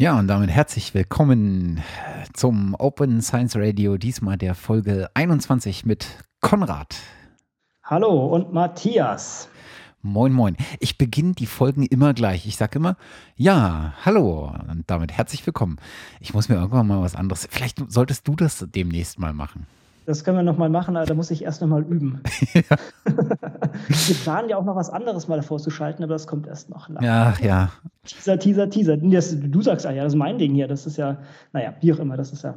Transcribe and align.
Ja, 0.00 0.18
und 0.18 0.28
damit 0.28 0.48
herzlich 0.48 0.94
willkommen 0.94 1.82
zum 2.32 2.74
Open 2.78 3.20
Science 3.20 3.54
Radio, 3.54 3.98
diesmal 3.98 4.38
der 4.38 4.54
Folge 4.54 5.10
21 5.12 5.84
mit 5.84 6.06
Konrad. 6.40 6.96
Hallo 7.84 8.24
und 8.28 8.50
Matthias. 8.50 9.50
Moin, 10.00 10.32
moin. 10.32 10.56
Ich 10.78 10.96
beginne 10.96 11.34
die 11.34 11.44
Folgen 11.44 11.82
immer 11.84 12.14
gleich. 12.14 12.46
Ich 12.46 12.56
sage 12.56 12.78
immer, 12.78 12.96
ja, 13.36 13.92
hallo 14.02 14.50
und 14.70 14.84
damit 14.86 15.12
herzlich 15.12 15.44
willkommen. 15.44 15.76
Ich 16.18 16.32
muss 16.32 16.48
mir 16.48 16.54
irgendwann 16.54 16.86
mal 16.86 17.02
was 17.02 17.14
anderes. 17.14 17.46
Vielleicht 17.50 17.84
solltest 17.92 18.26
du 18.26 18.36
das 18.36 18.64
demnächst 18.70 19.18
mal 19.18 19.34
machen. 19.34 19.66
Das 20.06 20.24
können 20.24 20.38
wir 20.38 20.42
nochmal 20.42 20.70
machen, 20.70 20.96
aber 20.96 21.06
da 21.06 21.14
muss 21.14 21.30
ich 21.30 21.44
erst 21.44 21.60
nochmal 21.60 21.82
üben. 21.82 22.22
Ja. 22.54 22.76
wir 23.86 24.14
planen 24.16 24.48
ja 24.48 24.56
auch 24.56 24.64
noch 24.64 24.74
was 24.74 24.90
anderes 24.90 25.28
mal 25.28 25.36
davor 25.36 25.58
zu 25.58 25.70
schalten, 25.70 26.02
aber 26.02 26.14
das 26.14 26.26
kommt 26.26 26.46
erst 26.46 26.68
noch. 26.68 26.88
Lang. 26.88 27.02
Ja, 27.02 27.34
ja. 27.40 27.70
Teaser, 28.04 28.38
Teaser, 28.38 28.68
Teaser. 28.68 28.96
Das, 28.96 29.36
du 29.38 29.62
sagst, 29.62 29.86
ah 29.86 29.92
ja, 29.92 30.02
das 30.02 30.14
ist 30.14 30.18
mein 30.18 30.38
Ding 30.38 30.54
hier. 30.54 30.66
Das 30.66 30.86
ist 30.86 30.96
ja, 30.96 31.18
naja, 31.52 31.74
wie 31.80 31.92
auch 31.92 31.98
immer, 31.98 32.16
das 32.16 32.32
ist 32.32 32.42
ja. 32.42 32.54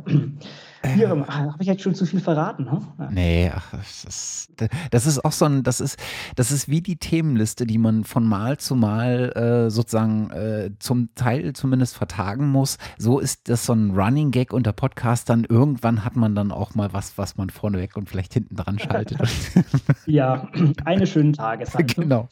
Wie 0.84 1.08
auch 1.08 1.12
immer. 1.12 1.30
Ah, 1.30 1.54
Habe 1.54 1.62
ich 1.62 1.68
jetzt 1.68 1.82
schon 1.82 1.96
zu 1.96 2.06
viel 2.06 2.20
verraten? 2.20 2.70
Hm? 2.70 2.88
Ja. 3.00 3.10
Nee, 3.10 3.52
ach, 3.56 3.72
das, 3.72 4.04
ist, 4.04 4.50
das 4.92 5.06
ist 5.06 5.24
auch 5.24 5.32
so 5.32 5.46
ein, 5.46 5.64
das 5.64 5.80
ist, 5.80 5.98
das 6.36 6.52
ist 6.52 6.68
wie 6.68 6.82
die 6.82 6.98
Themenliste, 6.98 7.66
die 7.66 7.78
man 7.78 8.04
von 8.04 8.26
Mal 8.26 8.58
zu 8.58 8.76
Mal 8.76 9.32
äh, 9.36 9.70
sozusagen 9.70 10.30
äh, 10.32 10.72
zum 10.80 11.10
Teil 11.16 11.54
zumindest 11.54 11.96
vertagen 11.96 12.50
muss. 12.50 12.78
So 12.98 13.20
ist 13.20 13.50
das 13.50 13.66
so 13.66 13.74
ein 13.74 13.92
Running 13.92 14.32
Gag 14.32 14.52
unter 14.52 14.74
Podcastern. 14.74 15.46
Irgendwann 15.48 16.04
hat 16.04 16.16
man 16.16 16.36
dann 16.36 16.52
auch 16.52 16.76
mal 16.76 16.92
was, 16.92 17.18
was 17.18 17.38
man 17.38 17.50
vorneweg 17.50 17.96
und 17.96 18.10
vielleicht 18.10 18.34
hinten 18.34 18.56
dran 18.56 18.78
schaltet. 18.80 19.20
ja, 20.06 20.50
eine 20.86 21.08
schöne 21.08 21.32
Tageszeit. 21.32 21.98
Ne? 21.98 22.04
Genau. 22.04 22.28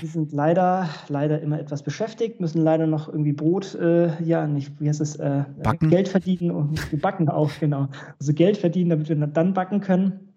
Die 0.00 0.06
sind 0.06 0.32
leider, 0.32 0.88
leider 1.08 1.40
immer 1.40 1.60
etwas 1.60 1.82
beschäftigt, 1.82 2.40
müssen 2.40 2.62
leider 2.62 2.86
noch 2.86 3.08
irgendwie 3.08 3.32
Brot, 3.32 3.74
äh, 3.74 4.22
ja, 4.22 4.46
nicht, 4.46 4.80
wie 4.80 4.88
heißt 4.88 5.00
es, 5.00 5.16
äh, 5.16 5.44
backen. 5.62 5.90
Geld 5.90 6.08
verdienen 6.08 6.50
und 6.50 7.00
backen 7.00 7.28
auch, 7.28 7.50
genau. 7.60 7.88
Also 8.18 8.32
Geld 8.32 8.56
verdienen, 8.56 8.90
damit 8.90 9.08
wir 9.08 9.16
dann 9.16 9.54
backen 9.54 9.80
können. 9.80 10.30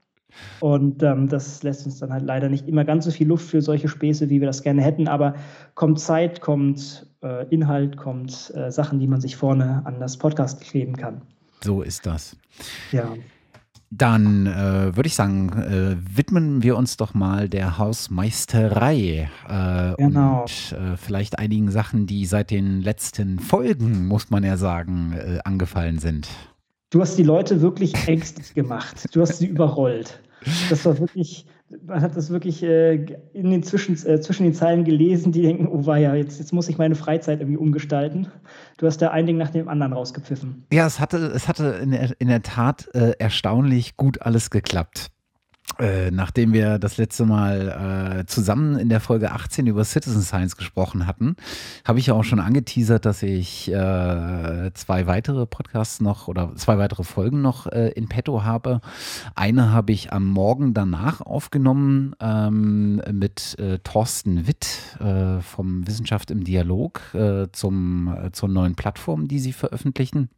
Und 0.59 1.03
ähm, 1.03 1.29
das 1.29 1.61
lässt 1.63 1.85
uns 1.85 1.99
dann 1.99 2.11
halt 2.11 2.23
leider 2.23 2.49
nicht 2.49 2.67
immer 2.67 2.85
ganz 2.85 3.05
so 3.05 3.11
viel 3.11 3.27
Luft 3.27 3.47
für 3.47 3.61
solche 3.61 3.87
Späße, 3.87 4.29
wie 4.29 4.39
wir 4.39 4.47
das 4.47 4.63
gerne 4.63 4.81
hätten. 4.81 5.07
Aber 5.07 5.35
kommt 5.75 5.99
Zeit, 5.99 6.41
kommt 6.41 7.07
äh, 7.23 7.47
Inhalt, 7.49 7.97
kommt 7.97 8.51
äh, 8.55 8.71
Sachen, 8.71 8.99
die 8.99 9.07
man 9.07 9.21
sich 9.21 9.35
vorne 9.35 9.81
an 9.85 9.99
das 9.99 10.17
Podcast 10.17 10.61
kleben 10.61 10.95
kann. 10.95 11.21
So 11.63 11.81
ist 11.81 12.05
das. 12.05 12.35
Ja. 12.91 13.13
Dann 13.95 14.47
äh, 14.47 14.95
würde 14.95 15.05
ich 15.05 15.13
sagen, 15.13 15.49
äh, 15.49 16.17
widmen 16.17 16.63
wir 16.63 16.77
uns 16.77 16.97
doch 16.97 17.13
mal 17.13 17.47
der 17.47 17.77
Hausmeisterei 17.77 19.29
äh, 19.47 19.93
genau. 19.97 20.41
und 20.41 20.71
äh, 20.71 20.97
vielleicht 20.97 21.37
einigen 21.37 21.69
Sachen, 21.69 22.07
die 22.07 22.25
seit 22.25 22.49
den 22.49 22.81
letzten 22.81 23.37
Folgen, 23.37 24.07
muss 24.07 24.31
man 24.31 24.43
ja 24.43 24.57
sagen, 24.57 25.13
äh, 25.13 25.39
angefallen 25.43 25.99
sind. 25.99 26.27
Du 26.89 27.01
hast 27.01 27.17
die 27.17 27.23
Leute 27.23 27.61
wirklich 27.61 27.93
ängstlich 28.07 28.55
gemacht. 28.55 29.07
Du 29.13 29.21
hast 29.21 29.37
sie 29.37 29.47
überrollt. 29.47 30.19
Das 30.69 30.85
war 30.85 30.97
wirklich, 30.97 31.45
man 31.85 32.01
hat 32.01 32.15
das 32.15 32.29
wirklich 32.29 32.63
äh, 32.63 32.95
in 33.33 33.49
den 33.49 33.63
Zwischen, 33.63 33.93
äh, 34.05 34.19
zwischen 34.19 34.43
den 34.43 34.53
Zeilen 34.53 34.83
gelesen, 34.83 35.31
die 35.31 35.41
denken, 35.41 35.67
oh 35.67 35.85
weia, 35.85 36.15
jetzt, 36.15 36.39
jetzt 36.39 36.53
muss 36.53 36.69
ich 36.69 36.77
meine 36.77 36.95
Freizeit 36.95 37.39
irgendwie 37.39 37.57
umgestalten. 37.57 38.27
Du 38.77 38.85
hast 38.85 39.01
da 39.01 39.09
ein 39.09 39.25
Ding 39.25 39.37
nach 39.37 39.49
dem 39.49 39.67
anderen 39.67 39.93
rausgepfiffen. 39.93 40.65
Ja, 40.71 40.85
es 40.85 40.99
hatte, 40.99 41.17
es 41.35 41.47
hatte 41.47 41.79
in, 41.81 41.91
der, 41.91 42.11
in 42.19 42.27
der 42.27 42.41
Tat 42.41 42.89
äh, 42.93 43.13
erstaunlich 43.19 43.97
gut 43.97 44.21
alles 44.21 44.49
geklappt. 44.49 45.12
Äh, 45.79 46.11
nachdem 46.11 46.53
wir 46.53 46.77
das 46.77 46.97
letzte 46.97 47.25
Mal 47.25 48.19
äh, 48.19 48.25
zusammen 48.27 48.77
in 48.77 48.89
der 48.89 48.99
Folge 48.99 49.31
18 49.31 49.65
über 49.65 49.83
Citizen 49.83 50.21
Science 50.21 50.55
gesprochen 50.55 51.07
hatten, 51.07 51.35
habe 51.83 51.97
ich 51.97 52.07
ja 52.07 52.13
auch 52.13 52.23
schon 52.23 52.39
angeteasert, 52.39 53.05
dass 53.05 53.23
ich 53.23 53.71
äh, 53.71 54.71
zwei 54.75 55.07
weitere 55.07 55.47
Podcasts 55.47 55.99
noch 55.99 56.27
oder 56.27 56.55
zwei 56.57 56.77
weitere 56.77 57.03
Folgen 57.03 57.41
noch 57.41 57.65
äh, 57.65 57.89
in 57.89 58.07
petto 58.07 58.43
habe. 58.43 58.81
Eine 59.33 59.71
habe 59.71 59.93
ich 59.93 60.13
am 60.13 60.27
Morgen 60.27 60.75
danach 60.75 61.21
aufgenommen 61.21 62.15
ähm, 62.19 63.01
mit 63.11 63.57
äh, 63.57 63.79
Thorsten 63.79 64.47
Witt 64.47 64.67
vom 65.41 65.87
Wissenschaft 65.87 66.31
im 66.31 66.43
Dialog 66.43 67.01
zum, 67.51 68.15
zur 68.31 68.49
neuen 68.49 68.75
Plattform, 68.75 69.27
die 69.27 69.39
sie 69.39 69.53
veröffentlichen. 69.53 70.29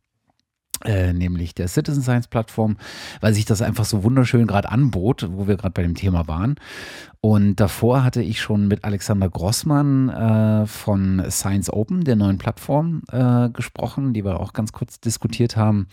Äh, 0.86 1.14
nämlich 1.14 1.56
der 1.56 1.68
Citizen 1.68 2.04
Science 2.04 2.28
Plattform, 2.28 2.78
weil 3.20 3.34
sich 3.34 3.46
das 3.46 3.62
einfach 3.62 3.86
so 3.86 4.04
wunderschön 4.04 4.46
gerade 4.46 4.72
anbot, 4.72 5.28
wo 5.32 5.48
wir 5.48 5.58
gerade 5.58 5.74
bei 5.74 5.82
dem 5.82 5.96
Thema 5.96 6.28
waren. 6.28 6.56
Und 7.22 7.56
davor 7.60 8.04
hatte 8.04 8.22
ich 8.22 8.40
schon 8.40 8.68
mit 8.68 8.84
Alexander 8.84 9.28
Grossmann 9.30 10.10
äh, 10.10 10.68
von 10.68 11.24
Science 11.32 11.72
Open, 11.74 12.04
der 12.04 12.16
neuen 12.16 12.38
Plattform, 12.38 13.02
äh, 13.12 13.50
gesprochen, 13.50 14.14
die 14.14 14.24
wir 14.24 14.40
auch 14.40 14.54
ganz 14.54 14.74
kurz 14.74 15.00
diskutiert 15.00 15.58
haben. 15.58 15.88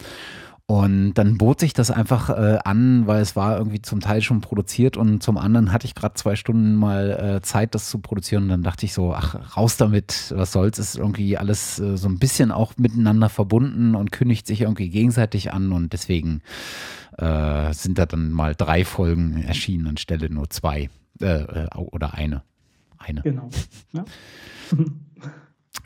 Und 0.72 1.12
dann 1.14 1.36
bot 1.36 1.60
sich 1.60 1.74
das 1.74 1.90
einfach 1.90 2.30
äh, 2.30 2.58
an, 2.64 3.06
weil 3.06 3.20
es 3.20 3.36
war 3.36 3.58
irgendwie 3.58 3.82
zum 3.82 4.00
Teil 4.00 4.22
schon 4.22 4.40
produziert 4.40 4.96
und 4.96 5.22
zum 5.22 5.36
anderen 5.36 5.70
hatte 5.70 5.84
ich 5.84 5.94
gerade 5.94 6.14
zwei 6.14 6.34
Stunden 6.34 6.76
mal 6.76 7.10
äh, 7.10 7.42
Zeit, 7.42 7.74
das 7.74 7.90
zu 7.90 7.98
produzieren. 7.98 8.44
Und 8.44 8.48
dann 8.48 8.62
dachte 8.62 8.86
ich 8.86 8.94
so, 8.94 9.12
ach, 9.12 9.54
raus 9.54 9.76
damit, 9.76 10.32
was 10.34 10.52
soll's, 10.52 10.78
ist 10.78 10.96
irgendwie 10.96 11.36
alles 11.36 11.78
äh, 11.78 11.98
so 11.98 12.08
ein 12.08 12.18
bisschen 12.18 12.50
auch 12.50 12.72
miteinander 12.78 13.28
verbunden 13.28 13.94
und 13.94 14.12
kündigt 14.12 14.46
sich 14.46 14.62
irgendwie 14.62 14.88
gegenseitig 14.88 15.52
an 15.52 15.72
und 15.72 15.92
deswegen 15.92 16.40
äh, 17.18 17.74
sind 17.74 17.98
da 17.98 18.06
dann 18.06 18.32
mal 18.32 18.54
drei 18.54 18.86
Folgen 18.86 19.42
erschienen 19.42 19.88
anstelle 19.88 20.30
nur 20.30 20.48
zwei 20.48 20.88
äh, 21.20 21.26
äh, 21.26 21.68
oder 21.76 22.14
eine. 22.14 22.44
Eine. 22.96 23.20
Genau. 23.20 23.50
Ja. 23.92 24.06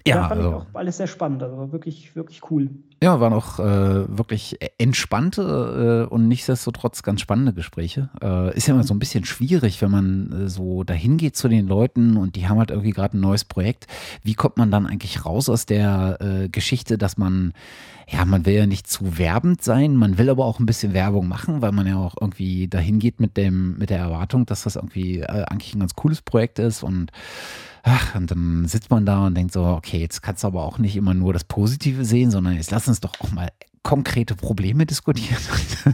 Ja, 0.06 0.16
ja 0.16 0.28
fand 0.28 0.40
also, 0.40 0.48
ich 0.48 0.56
auch 0.56 0.66
alles 0.74 0.96
sehr 0.96 1.06
spannend, 1.06 1.42
also 1.42 1.72
wirklich, 1.72 2.14
wirklich 2.16 2.50
cool. 2.50 2.70
Ja, 3.02 3.20
waren 3.20 3.32
auch 3.32 3.58
äh, 3.58 4.16
wirklich 4.16 4.56
entspannte 4.78 6.06
äh, 6.08 6.12
und 6.12 6.28
nichtsdestotrotz 6.28 7.02
ganz 7.02 7.20
spannende 7.20 7.52
Gespräche. 7.52 8.08
Äh, 8.22 8.56
ist 8.56 8.66
ja 8.66 8.74
immer 8.74 8.84
so 8.84 8.94
ein 8.94 8.98
bisschen 8.98 9.24
schwierig, 9.24 9.82
wenn 9.82 9.90
man 9.90 10.32
äh, 10.32 10.48
so 10.48 10.82
dahin 10.82 11.18
geht 11.18 11.36
zu 11.36 11.48
den 11.48 11.66
Leuten 11.68 12.16
und 12.16 12.36
die 12.36 12.48
haben 12.48 12.58
halt 12.58 12.70
irgendwie 12.70 12.90
gerade 12.90 13.16
ein 13.16 13.20
neues 13.20 13.44
Projekt. 13.44 13.86
Wie 14.22 14.34
kommt 14.34 14.56
man 14.56 14.70
dann 14.70 14.86
eigentlich 14.86 15.24
raus 15.24 15.48
aus 15.48 15.66
der 15.66 16.18
äh, 16.20 16.48
Geschichte, 16.48 16.98
dass 16.98 17.18
man, 17.18 17.52
ja, 18.08 18.24
man 18.24 18.46
will 18.46 18.54
ja 18.54 18.66
nicht 18.66 18.88
zu 18.88 19.18
werbend 19.18 19.62
sein, 19.62 19.94
man 19.94 20.18
will 20.18 20.30
aber 20.30 20.46
auch 20.46 20.58
ein 20.58 20.66
bisschen 20.66 20.94
Werbung 20.94 21.28
machen, 21.28 21.62
weil 21.62 21.72
man 21.72 21.86
ja 21.86 21.96
auch 21.96 22.14
irgendwie 22.20 22.66
dahin 22.66 22.98
geht 22.98 23.20
mit 23.20 23.36
dem, 23.36 23.76
mit 23.78 23.90
der 23.90 23.98
Erwartung, 23.98 24.46
dass 24.46 24.62
das 24.62 24.76
irgendwie 24.76 25.20
äh, 25.20 25.44
eigentlich 25.44 25.74
ein 25.74 25.80
ganz 25.80 25.94
cooles 25.94 26.22
Projekt 26.22 26.58
ist 26.58 26.82
und 26.82 27.12
Ach, 27.88 28.16
und 28.16 28.32
dann 28.32 28.66
sitzt 28.66 28.90
man 28.90 29.06
da 29.06 29.26
und 29.26 29.36
denkt 29.36 29.52
so, 29.52 29.64
okay, 29.64 29.98
jetzt 29.98 30.20
kannst 30.20 30.42
du 30.42 30.48
aber 30.48 30.64
auch 30.64 30.78
nicht 30.78 30.96
immer 30.96 31.14
nur 31.14 31.32
das 31.32 31.44
Positive 31.44 32.04
sehen, 32.04 32.32
sondern 32.32 32.54
jetzt 32.54 32.72
lass 32.72 32.88
uns 32.88 32.98
doch 32.98 33.12
auch 33.20 33.30
mal 33.30 33.52
konkrete 33.84 34.34
Probleme 34.34 34.86
diskutieren. 34.86 35.40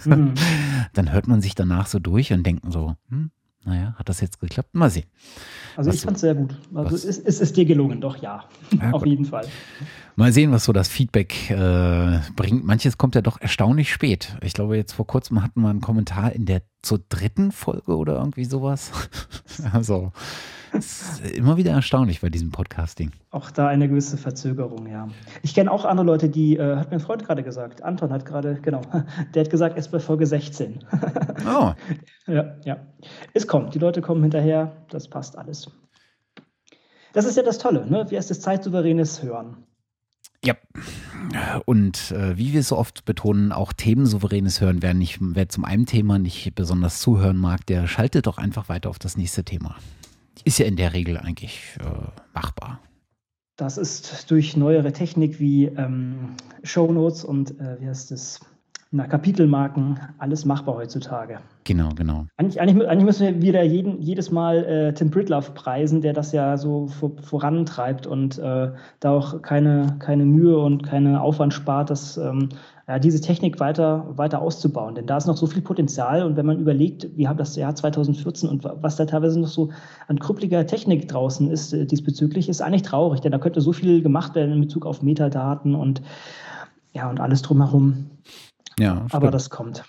Mhm. 0.07 0.33
dann 0.95 1.13
hört 1.13 1.29
man 1.29 1.43
sich 1.43 1.55
danach 1.55 1.87
so 1.87 1.99
durch 1.99 2.33
und 2.33 2.47
denkt 2.47 2.65
so, 2.73 2.97
hm, 3.11 3.31
naja, 3.67 3.95
hat 3.99 4.09
das 4.09 4.23
jetzt 4.23 4.41
geklappt? 4.41 4.75
Mal 4.75 4.89
sehen. 4.89 5.05
Also 5.77 5.91
was 5.91 5.97
ich 5.97 6.03
fand 6.03 6.17
es 6.17 6.23
sehr 6.23 6.35
gut. 6.35 6.57
Also 6.75 6.97
es, 6.97 7.19
es, 7.19 7.41
ist 7.41 7.59
dir 7.59 7.67
gelungen, 7.67 8.01
doch 8.01 8.17
ja. 8.17 8.45
ja 8.71 8.93
Auf 8.93 9.03
gut. 9.03 9.11
jeden 9.11 9.27
Fall. 9.27 9.47
Mal 10.17 10.33
sehen, 10.33 10.51
was 10.51 10.65
so 10.65 10.73
das 10.73 10.89
Feedback 10.89 11.51
äh, 11.51 12.21
bringt. 12.35 12.65
Manches 12.65 12.97
kommt 12.97 13.17
ja 13.17 13.21
doch 13.21 13.39
erstaunlich 13.39 13.93
spät. 13.93 14.35
Ich 14.43 14.55
glaube, 14.55 14.79
jetzt 14.79 14.95
vor 14.95 15.07
kurzem 15.07 15.43
hatten 15.43 15.61
wir 15.61 15.69
einen 15.69 15.83
Kommentar 15.83 16.33
in 16.33 16.47
der 16.47 16.63
zur 16.81 17.01
dritten 17.11 17.53
Folge 17.53 17.99
oder 17.99 18.15
irgendwie 18.15 18.47
sowas. 18.47 18.93
also 19.75 20.13
das 20.73 21.21
ist 21.21 21.31
immer 21.33 21.57
wieder 21.57 21.73
erstaunlich 21.73 22.21
bei 22.21 22.31
diesem 22.31 22.51
Podcasting. 22.51 23.13
Auch 23.31 23.51
da 23.51 23.69
eine 23.69 23.89
gewisse 23.89 24.17
Verzögerung, 24.17 24.87
ja. 24.87 25.09
Ich 25.43 25.55
kenne 25.55 25.71
auch 25.71 25.85
andere 25.85 26.07
Leute, 26.07 26.29
die, 26.29 26.57
äh, 26.57 26.77
hat 26.77 26.91
mein 26.91 27.01
Freund 27.01 27.25
gerade 27.25 27.43
gesagt, 27.43 27.83
Anton 27.83 28.11
hat 28.11 28.25
gerade, 28.25 28.59
genau, 28.61 28.81
der 29.35 29.45
hat 29.45 29.51
gesagt, 29.51 29.77
erst 29.77 29.93
bei 29.93 30.01
Folge 30.01 30.27
16. 30.27 30.81
oh. 31.47 31.73
Ja, 32.27 32.57
ja. 32.65 32.79
Es 33.35 33.47
kommt, 33.47 33.75
die 33.75 33.79
Leute 33.79 34.01
kommen 34.01 34.23
hinterher, 34.23 34.85
das 34.89 35.09
passt 35.09 35.37
alles. 35.37 35.71
Das 37.13 37.27
ist 37.27 37.37
ja 37.37 37.43
das 37.43 37.59
Tolle, 37.59 37.87
ne? 37.87 38.07
Wie 38.09 38.17
heißt 38.17 38.31
es 38.31 38.41
zeitsouveränes 38.41 39.23
Hören? 39.23 39.59
Ja, 40.45 40.57
und 41.67 42.11
äh, 42.11 42.37
wie 42.37 42.53
wir 42.53 42.65
so 42.65 42.77
oft 42.77 43.05
betonen, 43.05 43.53
auch 43.53 43.73
themensouveränes 43.73 44.61
Hören. 44.61 44.83
Wer, 44.83 44.93
nicht, 44.93 45.19
wer 45.21 45.49
zum 45.49 45.65
einen 45.65 45.87
Thema 45.87 46.19
nicht 46.19 46.55
besonders 46.55 47.01
zuhören 47.01 47.37
mag, 47.37 47.65
der 47.67 47.87
schaltet 47.87 48.27
doch 48.27 48.39
einfach 48.39 48.69
weiter 48.69 48.91
auf 48.91 48.99
das 48.99 49.17
nächste 49.17 49.45
Thema 49.45 49.77
ist 50.45 50.59
ja 50.59 50.67
in 50.67 50.77
der 50.77 50.93
Regel 50.93 51.17
eigentlich 51.17 51.77
äh, 51.81 51.85
machbar. 52.35 52.81
Das 53.57 53.79
ist 53.79 54.31
durch 54.31 54.57
neuere 54.57 54.93
Technik 54.93 55.39
wie 55.39 55.67
ähm, 55.67 56.35
Shownotes 56.63 57.25
und 57.25 57.61
äh, 57.61 57.81
wie 57.81 57.87
heißt 57.87 58.11
es, 58.13 58.41
na, 58.95 59.07
Kapitelmarken, 59.07 59.99
alles 60.19 60.45
machbar 60.45 60.75
heutzutage. 60.75 61.39
Genau, 61.65 61.91
genau. 61.95 62.27
Eigentlich, 62.37 62.61
eigentlich, 62.61 62.89
eigentlich 62.89 63.05
müssen 63.07 63.27
wir 63.27 63.43
wieder 63.43 63.63
jeden, 63.63 64.01
jedes 64.03 64.31
Mal 64.31 64.65
äh, 64.65 64.93
Tim 64.93 65.11
Britloff 65.11 65.55
preisen, 65.55 66.03
der 66.03 66.13
das 66.13 66.33
ja 66.33 66.59
so 66.59 66.89
vor, 66.89 67.13
vorantreibt 67.23 68.07
und 68.07 68.39
äh, 68.39 68.71
da 69.01 69.11
auch 69.11 69.41
keine, 69.41 69.97
keine 69.99 70.27
Mühe 70.27 70.59
und 70.59 70.83
keine 70.83 71.23
Aufwand 71.23 71.55
spart, 71.55 71.89
das 71.89 72.19
ähm, 72.19 72.51
diese 73.01 73.21
Technik 73.21 73.61
weiter, 73.61 74.07
weiter 74.17 74.43
auszubauen. 74.43 74.95
Denn 74.95 75.07
da 75.07 75.17
ist 75.17 75.27
noch 75.27 75.37
so 75.37 75.47
viel 75.47 75.63
Potenzial. 75.63 76.25
Und 76.25 76.37
wenn 76.37 76.47
man 76.47 76.59
überlegt, 76.59 77.09
wir 77.17 77.29
haben 77.29 77.37
das 77.37 77.55
Jahr 77.55 77.75
2014 77.75 78.49
und 78.49 78.65
was 78.65 78.97
da 78.97 79.05
teilweise 79.05 79.41
noch 79.41 79.49
so 79.49 79.71
an 80.09 80.19
krüppeliger 80.19 80.67
Technik 80.67 81.09
draußen 81.09 81.51
ist 81.51 81.73
äh, 81.73 81.87
diesbezüglich, 81.87 82.49
ist 82.49 82.61
eigentlich 82.61 82.83
traurig. 82.83 83.21
Denn 83.21 83.33
da 83.33 83.39
könnte 83.39 83.61
so 83.61 83.73
viel 83.73 84.03
gemacht 84.03 84.35
werden 84.35 84.53
in 84.53 84.61
Bezug 84.61 84.85
auf 84.85 85.03
Metadaten 85.03 85.75
und, 85.75 86.03
ja, 86.93 87.09
und 87.09 87.21
alles 87.21 87.43
drumherum. 87.43 88.11
Ja, 88.79 89.07
Aber 89.13 89.31
das 89.31 89.51
kommt. 89.51 89.85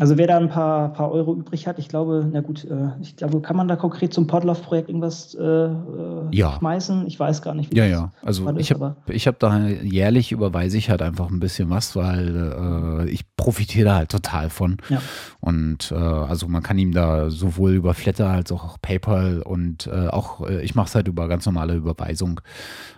Also 0.00 0.16
wer 0.16 0.28
da 0.28 0.36
ein 0.36 0.48
paar, 0.48 0.92
paar 0.92 1.10
Euro 1.10 1.34
übrig 1.34 1.66
hat, 1.66 1.78
ich 1.78 1.88
glaube, 1.88 2.28
na 2.32 2.40
gut, 2.40 2.64
äh, 2.64 2.90
ich 3.00 3.16
glaube, 3.16 3.40
kann 3.40 3.56
man 3.56 3.66
da 3.66 3.74
konkret 3.74 4.14
zum 4.14 4.26
Podlove-Projekt 4.28 4.88
irgendwas 4.88 5.34
äh, 5.34 5.42
äh, 5.42 6.28
ja. 6.30 6.56
schmeißen? 6.58 7.06
Ich 7.06 7.18
weiß 7.18 7.42
gar 7.42 7.54
nicht, 7.54 7.72
wie 7.72 7.76
ja, 7.76 7.84
das 7.84 7.92
ja. 7.92 8.12
Also 8.22 8.56
ich 8.56 8.70
habe 8.70 8.96
hab 9.08 9.38
da 9.40 9.66
jährlich 9.66 10.30
überweise 10.30 10.78
ich 10.78 10.90
halt 10.90 11.02
einfach 11.02 11.30
ein 11.30 11.40
bisschen 11.40 11.68
was, 11.70 11.96
weil 11.96 13.06
äh, 13.06 13.10
ich 13.10 13.24
profitiere 13.36 13.86
da 13.86 13.94
halt 13.96 14.10
total 14.10 14.50
von. 14.50 14.76
Ja. 14.88 15.02
Und 15.40 15.90
äh, 15.90 15.96
also 15.96 16.46
man 16.46 16.62
kann 16.62 16.78
ihm 16.78 16.92
da 16.92 17.30
sowohl 17.30 17.72
über 17.72 17.94
Flatter 17.94 18.28
als 18.28 18.52
auch 18.52 18.78
PayPal 18.80 19.42
und 19.42 19.88
äh, 19.88 20.08
auch 20.08 20.48
ich 20.48 20.74
mache 20.74 20.88
es 20.88 20.94
halt 20.94 21.08
über 21.08 21.26
ganz 21.28 21.44
normale 21.46 21.74
Überweisung. 21.74 22.40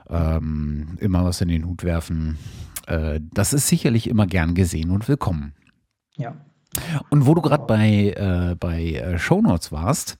Ähm, 0.08 0.98
immer 1.00 1.24
was 1.24 1.40
in 1.40 1.48
den 1.48 1.66
Hut 1.66 1.84
werfen. 1.84 2.36
das 3.32 3.52
ist 3.52 3.68
sicherlich 3.68 4.08
immer 4.08 4.26
gern 4.26 4.54
gesehen 4.54 4.90
und 4.90 5.08
willkommen. 5.08 5.54
Ja. 6.16 6.34
Und 7.08 7.26
wo 7.26 7.34
du 7.34 7.42
gerade 7.42 7.64
bei, 7.66 8.14
äh, 8.16 8.54
bei 8.54 8.92
äh, 8.92 9.18
Shownotes 9.18 9.72
warst, 9.72 10.18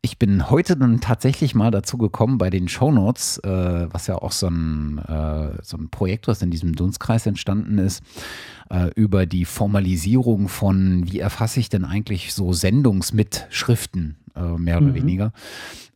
ich 0.00 0.18
bin 0.18 0.48
heute 0.48 0.76
dann 0.76 1.00
tatsächlich 1.00 1.54
mal 1.54 1.70
dazu 1.70 1.98
gekommen, 1.98 2.38
bei 2.38 2.50
den 2.50 2.68
Shownotes, 2.68 3.38
äh, 3.38 3.86
was 3.90 4.06
ja 4.06 4.16
auch 4.16 4.32
so 4.32 4.46
ein, 4.46 4.98
äh, 4.98 5.58
so 5.62 5.76
ein 5.76 5.88
Projekt, 5.90 6.28
was 6.28 6.40
in 6.40 6.50
diesem 6.50 6.74
Dunstkreis 6.74 7.26
entstanden 7.26 7.78
ist, 7.78 8.02
äh, 8.70 8.90
über 8.94 9.26
die 9.26 9.44
Formalisierung 9.44 10.48
von, 10.48 11.10
wie 11.10 11.18
erfasse 11.18 11.58
ich 11.58 11.68
denn 11.68 11.84
eigentlich 11.84 12.32
so 12.32 12.52
Sendungsmitschriften, 12.52 14.16
äh, 14.36 14.40
mehr 14.56 14.78
oder 14.78 14.88
mhm. 14.88 14.94
weniger. 14.94 15.32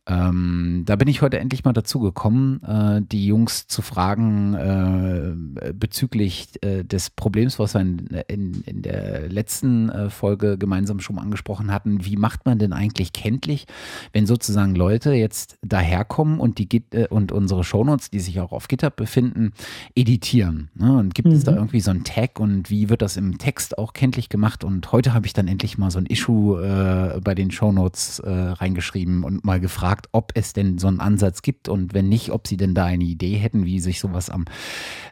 Ähm, 0.05 0.83
da 0.85 0.97
bin 0.97 1.07
ich 1.07 1.21
heute 1.21 1.39
endlich 1.39 1.63
mal 1.63 1.71
dazu 1.71 2.01
gekommen, 2.01 2.61
äh, 2.63 3.01
die 3.01 3.25
Jungs 3.25 3.67
zu 3.67 3.81
fragen 3.81 4.53
äh, 4.53 5.71
bezüglich 5.73 6.49
äh, 6.61 6.83
des 6.83 7.09
Problems, 7.09 7.57
was 7.57 7.73
wir 7.73 7.81
in, 7.81 8.07
in, 8.27 8.61
in 8.65 8.81
der 8.81 9.29
letzten 9.29 9.87
äh, 9.87 10.09
Folge 10.09 10.57
gemeinsam 10.57 10.99
schon 10.99 11.19
angesprochen 11.19 11.71
hatten. 11.71 12.03
Wie 12.03 12.17
macht 12.17 12.45
man 12.45 12.59
denn 12.59 12.73
eigentlich 12.73 13.13
kenntlich, 13.13 13.65
wenn 14.11 14.25
sozusagen 14.25 14.75
Leute 14.75 15.13
jetzt 15.13 15.57
daherkommen 15.61 16.41
und 16.41 16.57
die 16.57 16.67
Git 16.67 16.93
äh, 16.93 17.07
und 17.09 17.31
unsere 17.31 17.63
Shownotes, 17.63 18.09
die 18.09 18.19
sich 18.19 18.41
auch 18.41 18.51
auf 18.51 18.67
GitHub 18.67 18.97
befinden, 18.97 19.53
editieren? 19.95 20.69
Ne? 20.75 20.97
Und 20.97 21.15
gibt 21.15 21.29
mhm. 21.29 21.35
es 21.35 21.45
da 21.45 21.51
mhm. 21.51 21.59
irgendwie 21.59 21.81
so 21.81 21.91
einen 21.91 22.03
Tag 22.03 22.41
und 22.41 22.69
wie 22.69 22.89
wird 22.89 23.01
das 23.01 23.15
im 23.15 23.37
Text 23.37 23.77
auch 23.77 23.93
kenntlich 23.93 24.27
gemacht? 24.27 24.65
Und 24.65 24.91
heute 24.91 25.13
habe 25.13 25.27
ich 25.27 25.33
dann 25.33 25.47
endlich 25.47 25.77
mal 25.77 25.91
so 25.91 25.99
ein 25.99 26.07
Issue 26.07 26.61
äh, 26.61 27.21
bei 27.21 27.35
den 27.35 27.51
Shownotes 27.51 28.21
reingeschrieben 28.25 29.23
und 29.23 29.45
mal 29.45 29.59
gefragt, 29.59 29.92
gefragt, 29.93 30.09
ob 30.11 30.31
es 30.35 30.53
denn 30.53 30.77
so 30.77 30.87
einen 30.87 30.99
Ansatz 30.99 31.41
gibt 31.41 31.69
und 31.69 31.93
wenn 31.93 32.09
nicht, 32.09 32.31
ob 32.31 32.47
sie 32.47 32.57
denn 32.57 32.73
da 32.73 32.85
eine 32.85 33.03
Idee 33.03 33.35
hätten, 33.35 33.65
wie 33.65 33.79
sich 33.79 33.99
sowas 33.99 34.29
am 34.29 34.45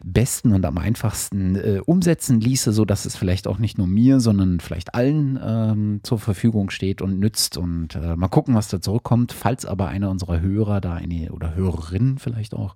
besten 0.04 0.54
und 0.54 0.66
am 0.66 0.78
einfachsten 0.78 1.56
äh, 1.56 1.82
umsetzen 1.86 2.42
ließe, 2.42 2.72
sodass 2.72 3.06
es 3.06 3.16
vielleicht 3.16 3.48
auch 3.48 3.60
nicht 3.60 3.78
nur 3.78 3.88
mir, 3.88 4.20
sondern 4.20 4.60
vielleicht 4.60 4.96
allen 4.96 5.40
ähm, 5.44 6.00
zur 6.04 6.20
Verfügung 6.20 6.70
steht 6.70 7.02
und 7.02 7.20
nützt. 7.20 7.58
Und 7.58 7.96
äh, 7.96 8.16
mal 8.16 8.28
gucken, 8.28 8.56
was 8.56 8.70
da 8.70 8.82
zurückkommt. 8.82 9.32
Falls 9.34 9.66
aber 9.66 9.88
einer 9.88 10.10
unserer 10.10 10.42
Hörer 10.42 10.82
da 10.82 10.94
eine 10.94 11.32
oder 11.32 11.56
Hörerinnen 11.56 12.18
vielleicht 12.18 12.54
auch 12.54 12.76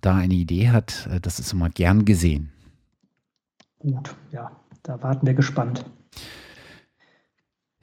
da 0.00 0.16
eine 0.16 0.34
Idee 0.34 0.70
hat, 0.70 1.08
äh, 1.10 1.20
das 1.20 1.38
ist 1.38 1.52
immer 1.52 1.68
gern 1.68 2.04
gesehen. 2.04 2.52
Gut, 3.78 4.14
ja, 4.32 4.50
da 4.82 5.02
warten 5.02 5.26
wir 5.26 5.34
gespannt. 5.34 5.84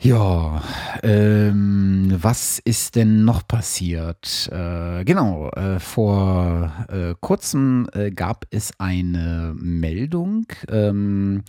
Ja, 0.03 0.63
ähm, 1.03 2.17
was 2.19 2.57
ist 2.57 2.95
denn 2.95 3.23
noch 3.23 3.47
passiert? 3.47 4.49
Äh, 4.51 5.05
genau, 5.05 5.51
äh, 5.51 5.79
vor 5.79 6.73
äh, 6.89 7.13
kurzem 7.19 7.87
äh, 7.93 8.09
gab 8.09 8.47
es 8.49 8.71
eine 8.79 9.53
Meldung 9.55 10.47
ähm, 10.69 11.43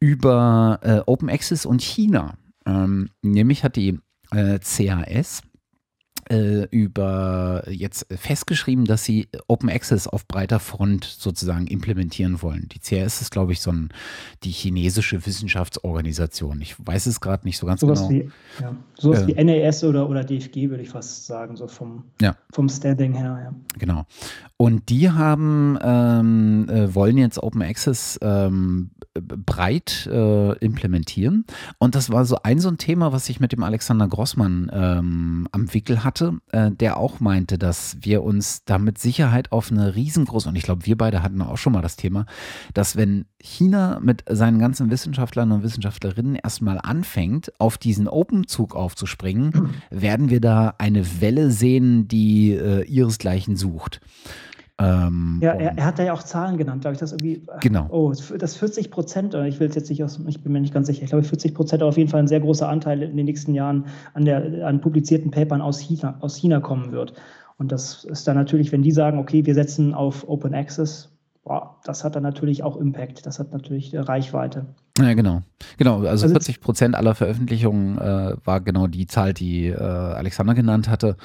über 0.00 0.80
äh, 0.82 1.02
Open 1.06 1.30
Access 1.30 1.66
und 1.66 1.82
China. 1.82 2.36
Ähm, 2.66 3.10
nämlich 3.22 3.62
hat 3.62 3.76
die 3.76 4.00
äh, 4.32 4.58
CAS 4.58 5.42
über 6.30 7.64
jetzt 7.68 8.06
festgeschrieben, 8.10 8.84
dass 8.84 9.04
sie 9.04 9.28
Open 9.46 9.68
Access 9.68 10.06
auf 10.06 10.26
breiter 10.26 10.60
Front 10.60 11.04
sozusagen 11.04 11.66
implementieren 11.66 12.42
wollen. 12.42 12.68
Die 12.72 12.78
CRS 12.78 13.20
ist, 13.20 13.30
glaube 13.30 13.52
ich, 13.52 13.60
so 13.60 13.70
ein, 13.70 13.90
die 14.42 14.50
chinesische 14.50 15.26
Wissenschaftsorganisation. 15.26 16.60
Ich 16.60 16.76
weiß 16.78 17.06
es 17.06 17.20
gerade 17.20 17.44
nicht 17.44 17.58
so 17.58 17.66
ganz 17.66 17.80
sowas 17.80 18.08
genau. 18.08 18.10
Wie, 18.10 18.30
ja, 18.60 18.76
sowas 18.96 19.22
äh, 19.22 19.26
wie 19.28 19.44
NAS 19.44 19.84
oder, 19.84 20.08
oder 20.08 20.24
DFG, 20.24 20.70
würde 20.70 20.82
ich 20.82 20.90
fast 20.90 21.26
sagen, 21.26 21.56
so 21.56 21.66
vom, 21.66 22.04
ja. 22.20 22.36
vom 22.52 22.68
Standing 22.68 23.14
her. 23.14 23.40
Ja. 23.44 23.54
Genau. 23.78 24.06
Und 24.56 24.88
die 24.88 25.10
haben, 25.10 25.78
ähm, 25.82 26.68
äh, 26.68 26.94
wollen 26.94 27.18
jetzt 27.18 27.42
Open 27.42 27.62
Access 27.62 28.18
ähm, 28.22 28.90
breit 29.14 30.08
äh, 30.10 30.52
implementieren. 30.58 31.44
Und 31.78 31.94
das 31.94 32.10
war 32.10 32.24
so 32.24 32.38
ein 32.42 32.58
so 32.58 32.68
ein 32.68 32.78
Thema, 32.78 33.12
was 33.12 33.28
ich 33.28 33.40
mit 33.40 33.52
dem 33.52 33.62
Alexander 33.62 34.08
Grossmann 34.08 34.70
ähm, 34.72 35.48
am 35.52 35.72
Wickel 35.72 36.02
hatte, 36.04 36.13
äh, 36.20 36.70
der 36.70 36.96
auch 36.96 37.20
meinte, 37.20 37.58
dass 37.58 37.96
wir 38.00 38.22
uns 38.22 38.64
da 38.64 38.78
mit 38.78 38.98
Sicherheit 38.98 39.52
auf 39.52 39.70
eine 39.70 39.94
riesengroße, 39.94 40.48
und 40.48 40.56
ich 40.56 40.62
glaube, 40.62 40.86
wir 40.86 40.96
beide 40.96 41.22
hatten 41.22 41.42
auch 41.42 41.58
schon 41.58 41.72
mal 41.72 41.82
das 41.82 41.96
Thema, 41.96 42.26
dass 42.72 42.96
wenn 42.96 43.26
China 43.40 44.00
mit 44.00 44.24
seinen 44.28 44.58
ganzen 44.58 44.90
Wissenschaftlern 44.90 45.52
und 45.52 45.62
Wissenschaftlerinnen 45.62 46.36
erstmal 46.36 46.78
anfängt, 46.82 47.52
auf 47.58 47.78
diesen 47.78 48.08
Open-Zug 48.08 48.74
aufzuspringen, 48.74 49.70
werden 49.90 50.30
wir 50.30 50.40
da 50.40 50.74
eine 50.78 51.20
Welle 51.20 51.50
sehen, 51.50 52.08
die 52.08 52.52
äh, 52.52 52.84
ihresgleichen 52.84 53.56
sucht. 53.56 54.00
Ähm, 54.78 55.38
ja, 55.40 55.52
er, 55.52 55.78
er, 55.78 55.84
hat 55.84 56.00
da 56.00 56.02
ja 56.02 56.12
auch 56.12 56.22
Zahlen 56.24 56.56
genannt, 56.56 56.80
glaube 56.80 56.94
ich, 56.94 56.98
das 56.98 57.12
irgendwie. 57.12 57.42
Genau. 57.60 57.86
Oh, 57.90 58.12
das 58.36 58.56
40 58.56 58.90
Prozent, 58.90 59.34
ich 59.34 59.60
will 59.60 59.68
es 59.68 59.76
jetzt 59.76 59.88
nicht 59.88 60.02
aus, 60.02 60.18
ich 60.26 60.42
bin 60.42 60.52
mir 60.52 60.60
nicht 60.60 60.74
ganz 60.74 60.88
sicher, 60.88 61.04
ich 61.04 61.10
glaube 61.10 61.24
40 61.24 61.54
Prozent 61.54 61.82
auf 61.84 61.96
jeden 61.96 62.10
Fall 62.10 62.20
ein 62.20 62.26
sehr 62.26 62.40
großer 62.40 62.68
Anteil 62.68 63.02
in 63.02 63.16
den 63.16 63.26
nächsten 63.26 63.54
Jahren 63.54 63.86
an, 64.14 64.24
der, 64.24 64.66
an 64.66 64.80
publizierten 64.80 65.30
Papern 65.30 65.60
aus 65.60 65.78
China, 65.78 66.16
aus 66.20 66.36
China 66.36 66.58
kommen 66.58 66.90
wird. 66.90 67.14
Und 67.56 67.70
das 67.70 68.04
ist 68.04 68.26
dann 68.26 68.36
natürlich, 68.36 68.72
wenn 68.72 68.82
die 68.82 68.90
sagen, 68.90 69.18
okay, 69.18 69.46
wir 69.46 69.54
setzen 69.54 69.94
auf 69.94 70.28
Open 70.28 70.54
Access, 70.54 71.14
boah, 71.44 71.76
das 71.84 72.02
hat 72.02 72.16
dann 72.16 72.24
natürlich 72.24 72.64
auch 72.64 72.76
Impact, 72.76 73.26
das 73.26 73.38
hat 73.38 73.52
natürlich 73.52 73.92
Reichweite. 73.94 74.66
Ja, 74.98 75.14
genau. 75.14 75.42
Genau, 75.76 75.98
also, 75.98 76.08
also 76.08 76.28
40 76.28 76.60
Prozent 76.60 76.94
aller 76.94 77.14
Veröffentlichungen 77.14 77.98
äh, 77.98 78.36
war 78.44 78.60
genau 78.60 78.86
die 78.86 79.06
Zahl, 79.06 79.34
die 79.34 79.66
äh, 79.66 79.76
Alexander 79.76 80.54
genannt 80.54 80.88
hatte. 80.88 81.16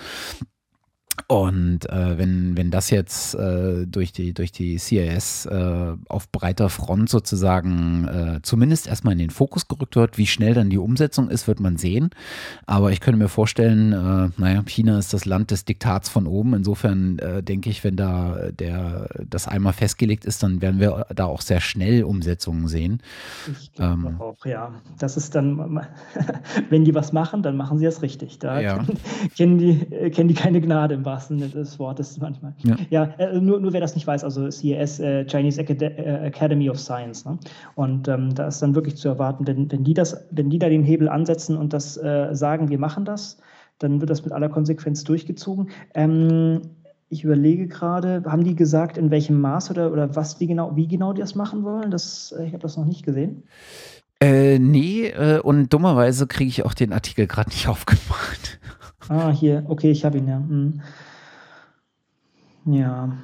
Und 1.27 1.89
äh, 1.89 2.17
wenn, 2.17 2.57
wenn 2.57 2.71
das 2.71 2.89
jetzt 2.89 3.35
äh, 3.35 3.85
durch, 3.85 4.11
die, 4.11 4.33
durch 4.33 4.51
die 4.51 4.77
CIS 4.77 5.45
äh, 5.45 5.93
auf 6.07 6.31
breiter 6.31 6.69
Front 6.69 7.09
sozusagen 7.09 8.07
äh, 8.07 8.39
zumindest 8.41 8.87
erstmal 8.87 9.13
in 9.13 9.19
den 9.19 9.29
Fokus 9.29 9.67
gerückt 9.67 9.95
wird, 9.95 10.17
wie 10.17 10.27
schnell 10.27 10.53
dann 10.53 10.69
die 10.69 10.77
Umsetzung 10.77 11.29
ist, 11.29 11.47
wird 11.47 11.59
man 11.59 11.77
sehen. 11.77 12.09
Aber 12.65 12.91
ich 12.91 12.99
könnte 12.99 13.19
mir 13.19 13.27
vorstellen, 13.27 13.93
äh, 13.93 14.29
naja, 14.39 14.63
China 14.65 14.97
ist 14.97 15.13
das 15.13 15.25
Land 15.25 15.51
des 15.51 15.65
Diktats 15.65 16.09
von 16.09 16.27
oben. 16.27 16.53
Insofern 16.53 17.19
äh, 17.19 17.43
denke 17.43 17.69
ich, 17.69 17.83
wenn 17.83 17.95
da 17.95 18.51
der, 18.51 19.09
das 19.29 19.47
einmal 19.47 19.73
festgelegt 19.73 20.25
ist, 20.25 20.43
dann 20.43 20.61
werden 20.61 20.79
wir 20.79 21.05
da 21.13 21.25
auch 21.25 21.41
sehr 21.41 21.61
schnell 21.61 22.03
Umsetzungen 22.03 22.67
sehen. 22.67 23.01
Ich 23.51 23.71
ähm, 23.79 24.19
auch, 24.19 24.45
ja. 24.45 24.73
Das 24.97 25.17
ist 25.17 25.35
dann, 25.35 25.81
wenn 26.69 26.85
die 26.85 26.95
was 26.95 27.13
machen, 27.13 27.43
dann 27.43 27.57
machen 27.57 27.77
sie 27.77 27.85
es 27.85 28.01
richtig. 28.01 28.39
Da 28.39 28.59
ja. 28.59 28.85
kennen, 29.35 29.57
die, 29.57 30.09
kennen 30.11 30.27
die 30.27 30.33
keine 30.33 30.61
Gnade 30.61 30.95
im 30.95 31.05
wahrsten 31.09 31.39
Sinne 31.39 31.51
des 31.51 31.79
Wortes 31.79 32.19
manchmal. 32.19 32.53
Ja, 32.63 32.77
ja 32.89 33.03
äh, 33.17 33.39
nur, 33.39 33.59
nur 33.59 33.73
wer 33.73 33.81
das 33.81 33.95
nicht 33.95 34.07
weiß, 34.07 34.23
also 34.23 34.49
CES, 34.49 34.99
äh, 34.99 35.25
Chinese 35.25 35.61
äh, 35.61 36.27
Academy 36.27 36.69
of 36.69 36.79
Science. 36.79 37.25
Ne? 37.25 37.37
Und 37.75 38.07
ähm, 38.07 38.33
da 38.35 38.47
ist 38.47 38.61
dann 38.61 38.75
wirklich 38.75 38.95
zu 38.95 39.07
erwarten, 39.07 39.45
wenn, 39.47 39.71
wenn, 39.71 39.83
die 39.83 39.93
das, 39.93 40.25
wenn 40.31 40.49
die 40.49 40.59
da 40.59 40.69
den 40.69 40.83
Hebel 40.83 41.09
ansetzen 41.09 41.57
und 41.57 41.73
das 41.73 41.97
äh, 41.97 42.29
sagen, 42.31 42.69
wir 42.69 42.79
machen 42.79 43.05
das, 43.05 43.37
dann 43.79 43.99
wird 43.99 44.09
das 44.09 44.23
mit 44.23 44.33
aller 44.33 44.49
Konsequenz 44.49 45.03
durchgezogen. 45.03 45.69
Ähm, 45.93 46.61
ich 47.09 47.23
überlege 47.23 47.67
gerade, 47.67 48.23
haben 48.25 48.43
die 48.43 48.55
gesagt, 48.55 48.97
in 48.97 49.09
welchem 49.09 49.41
Maß 49.41 49.71
oder, 49.71 49.91
oder 49.91 50.15
was, 50.15 50.39
wie 50.39 50.47
genau, 50.47 50.75
wie 50.75 50.87
genau 50.87 51.13
die 51.13 51.21
das 51.21 51.35
machen 51.35 51.63
wollen? 51.63 51.89
Das, 51.91 52.33
äh, 52.37 52.45
ich 52.45 52.53
habe 52.53 52.61
das 52.61 52.77
noch 52.77 52.85
nicht 52.85 53.03
gesehen. 53.03 53.43
Äh, 54.21 54.59
nee, 54.59 55.07
äh, 55.07 55.39
und 55.39 55.71
dummerweise 55.71 56.27
kriege 56.27 56.49
ich 56.49 56.65
auch 56.65 56.73
den 56.73 56.93
Artikel 56.93 57.25
gerade 57.25 57.49
nicht 57.49 57.67
aufgemacht. 57.69 58.58
Ah, 59.09 59.31
hier, 59.31 59.65
okay, 59.67 59.91
ich 59.91 60.05
habe 60.05 60.19
ihn 60.19 60.27
ja. 60.27 60.37
Hm. 60.37 60.81
Ja. 62.65 63.17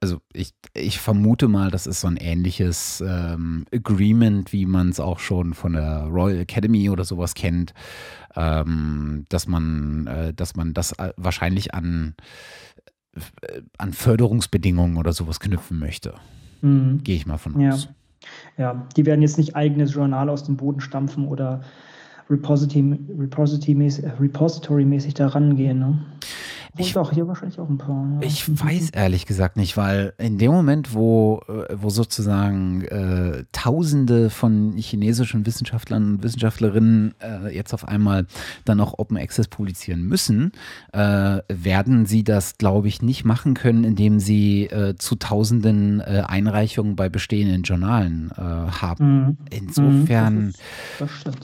Also 0.00 0.18
ich, 0.32 0.52
ich 0.74 0.98
vermute 0.98 1.46
mal, 1.46 1.70
das 1.70 1.86
ist 1.86 2.00
so 2.00 2.08
ein 2.08 2.16
ähnliches 2.16 3.04
ähm, 3.06 3.66
Agreement, 3.72 4.52
wie 4.52 4.66
man 4.66 4.88
es 4.88 4.98
auch 4.98 5.20
schon 5.20 5.54
von 5.54 5.74
der 5.74 6.06
Royal 6.06 6.40
Academy 6.40 6.90
oder 6.90 7.04
sowas 7.04 7.34
kennt, 7.34 7.74
ähm, 8.34 9.26
dass 9.28 9.46
man, 9.46 10.06
äh, 10.06 10.34
dass 10.34 10.56
man 10.56 10.72
das 10.72 10.92
äh, 10.92 11.12
wahrscheinlich 11.16 11.74
an, 11.74 12.14
äh, 13.14 13.60
an 13.78 13.92
Förderungsbedingungen 13.92 14.96
oder 14.96 15.12
sowas 15.12 15.38
knüpfen 15.38 15.78
möchte. 15.78 16.14
Mhm. 16.62 17.04
Gehe 17.04 17.16
ich 17.16 17.26
mal 17.26 17.38
von 17.38 17.54
aus. 17.54 17.84
Ja. 17.84 17.94
Ja, 18.56 18.86
die 18.96 19.04
werden 19.04 19.20
jetzt 19.22 19.36
nicht 19.36 19.56
eigenes 19.56 19.94
Journal 19.94 20.28
aus 20.30 20.44
dem 20.44 20.56
Boden 20.56 20.80
stampfen 20.80 21.26
oder 21.26 21.62
Repository-mäßig 22.32 24.04
Repository 24.20 24.84
da 25.14 25.28
rangehen. 25.28 25.78
Ne? 25.78 25.98
Ich, 26.78 26.96
auch 26.96 27.12
hier 27.12 27.28
wahrscheinlich 27.28 27.60
auch 27.60 27.68
ein 27.68 27.76
paar. 27.76 28.08
Ja. 28.20 28.26
Ich 28.26 28.48
weiß 28.48 28.90
ehrlich 28.90 29.26
gesagt 29.26 29.56
nicht, 29.56 29.76
weil 29.76 30.14
in 30.16 30.38
dem 30.38 30.52
Moment, 30.52 30.94
wo, 30.94 31.42
äh, 31.46 31.74
wo 31.74 31.90
sozusagen 31.90 32.82
äh, 32.84 33.44
Tausende 33.52 34.30
von 34.30 34.72
chinesischen 34.78 35.44
Wissenschaftlern 35.44 36.14
und 36.14 36.22
Wissenschaftlerinnen 36.22 37.14
äh, 37.20 37.54
jetzt 37.54 37.74
auf 37.74 37.86
einmal 37.86 38.26
dann 38.64 38.80
auch 38.80 38.98
Open 38.98 39.18
Access 39.18 39.48
publizieren 39.48 40.02
müssen, 40.04 40.52
äh, 40.92 41.40
werden 41.48 42.06
sie 42.06 42.24
das, 42.24 42.56
glaube 42.56 42.88
ich, 42.88 43.02
nicht 43.02 43.26
machen 43.26 43.52
können, 43.52 43.84
indem 43.84 44.18
sie 44.18 44.64
äh, 44.64 44.96
zu 44.96 45.16
Tausenden 45.16 46.00
äh, 46.00 46.22
Einreichungen 46.26 46.96
bei 46.96 47.08
bestehenden 47.08 47.62
Journalen 47.62 48.30
haben. 48.36 49.24
Mhm. 49.26 49.36
Insofern. 49.50 50.34
Mhm, 50.46 50.52
das, 50.98 51.10
ist, 51.10 51.26
das 51.26 51.34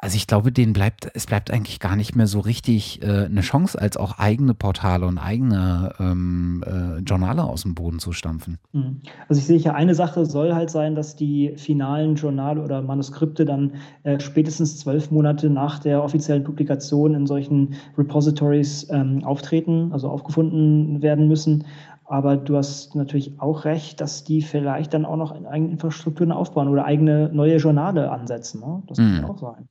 also 0.00 0.16
ich 0.16 0.26
glaube, 0.26 0.52
denen 0.52 0.72
bleibt, 0.72 1.10
es 1.14 1.26
bleibt 1.26 1.50
eigentlich 1.50 1.80
gar 1.80 1.96
nicht 1.96 2.16
mehr 2.16 2.26
so 2.26 2.40
richtig 2.40 3.00
eine 3.02 3.40
Chance 3.40 3.80
als 3.80 3.96
auch 4.00 4.18
eigene 4.18 4.54
Portale 4.54 5.06
und 5.06 5.18
eigene 5.18 5.92
ähm, 6.00 6.64
äh, 6.66 6.98
Journale 7.00 7.44
aus 7.44 7.62
dem 7.62 7.74
Boden 7.74 7.98
zu 7.98 8.12
stampfen. 8.12 8.58
Hm. 8.72 9.00
Also 9.28 9.40
ich 9.40 9.46
sehe 9.46 9.58
ja, 9.58 9.74
eine 9.74 9.94
Sache 9.94 10.26
soll 10.26 10.54
halt 10.54 10.70
sein, 10.70 10.94
dass 10.94 11.16
die 11.16 11.54
finalen 11.56 12.16
Journale 12.16 12.62
oder 12.62 12.82
Manuskripte 12.82 13.44
dann 13.44 13.74
äh, 14.02 14.18
spätestens 14.20 14.78
zwölf 14.78 15.10
Monate 15.10 15.50
nach 15.50 15.78
der 15.78 16.02
offiziellen 16.02 16.44
Publikation 16.44 17.14
in 17.14 17.26
solchen 17.26 17.74
Repositories 17.96 18.88
ähm, 18.90 19.24
auftreten, 19.24 19.92
also 19.92 20.08
aufgefunden 20.08 21.02
werden 21.02 21.28
müssen. 21.28 21.64
Aber 22.10 22.36
du 22.36 22.56
hast 22.56 22.96
natürlich 22.96 23.40
auch 23.40 23.64
recht, 23.64 24.00
dass 24.00 24.24
die 24.24 24.42
vielleicht 24.42 24.94
dann 24.94 25.04
auch 25.04 25.16
noch 25.16 25.30
eigene 25.46 25.70
Infrastrukturen 25.70 26.32
aufbauen 26.32 26.66
oder 26.66 26.84
eigene 26.84 27.30
neue 27.32 27.58
Journale 27.58 28.10
ansetzen. 28.10 28.60
Ne? 28.60 28.82
Das 28.88 28.98
kann 28.98 29.18
mhm. 29.18 29.24
auch 29.26 29.38
sein. 29.38 29.68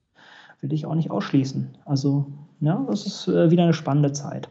Will 0.62 0.72
ich 0.72 0.86
auch 0.86 0.96
nicht 0.96 1.12
ausschließen. 1.12 1.70
Also 1.84 2.28
ja, 2.62 2.86
das 2.90 3.06
ist 3.06 3.28
äh, 3.28 3.52
wieder 3.52 3.64
eine 3.64 3.74
spannende 3.74 4.12
Zeit. 4.12 4.50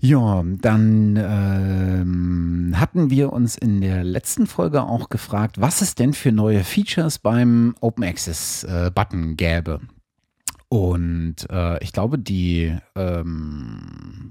Ja, 0.00 0.44
dann 0.44 1.16
ähm, 1.16 2.74
hatten 2.76 3.10
wir 3.10 3.32
uns 3.32 3.56
in 3.56 3.80
der 3.80 4.04
letzten 4.04 4.46
Folge 4.46 4.82
auch 4.82 5.08
gefragt, 5.08 5.60
was 5.60 5.80
es 5.80 5.96
denn 5.96 6.12
für 6.12 6.30
neue 6.30 6.62
Features 6.62 7.18
beim 7.18 7.74
Open 7.80 8.04
Access 8.04 8.62
äh, 8.62 8.92
Button 8.94 9.36
gäbe. 9.36 9.80
Und 10.68 11.36
äh, 11.50 11.82
ich 11.82 11.92
glaube, 11.92 12.16
die 12.16 12.76
ähm, 12.94 14.30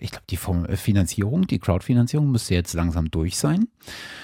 ich 0.00 0.10
glaube, 0.10 0.24
die 0.30 0.76
Finanzierung, 0.76 1.46
die 1.46 1.58
Crowdfinanzierung 1.58 2.30
müsste 2.30 2.54
jetzt 2.54 2.74
langsam 2.74 3.10
durch 3.10 3.36
sein. 3.36 3.68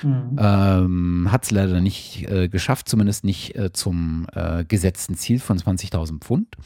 Mhm. 0.02 0.36
Ähm, 0.38 1.28
Hat 1.30 1.44
es 1.44 1.50
leider 1.50 1.80
nicht 1.80 2.28
äh, 2.28 2.48
geschafft, 2.48 2.88
zumindest 2.88 3.24
nicht 3.24 3.56
äh, 3.56 3.72
zum 3.72 4.26
äh, 4.34 4.64
gesetzten 4.64 5.14
Ziel 5.16 5.38
von 5.38 5.58
20.000 5.58 6.20
Pfund. 6.20 6.56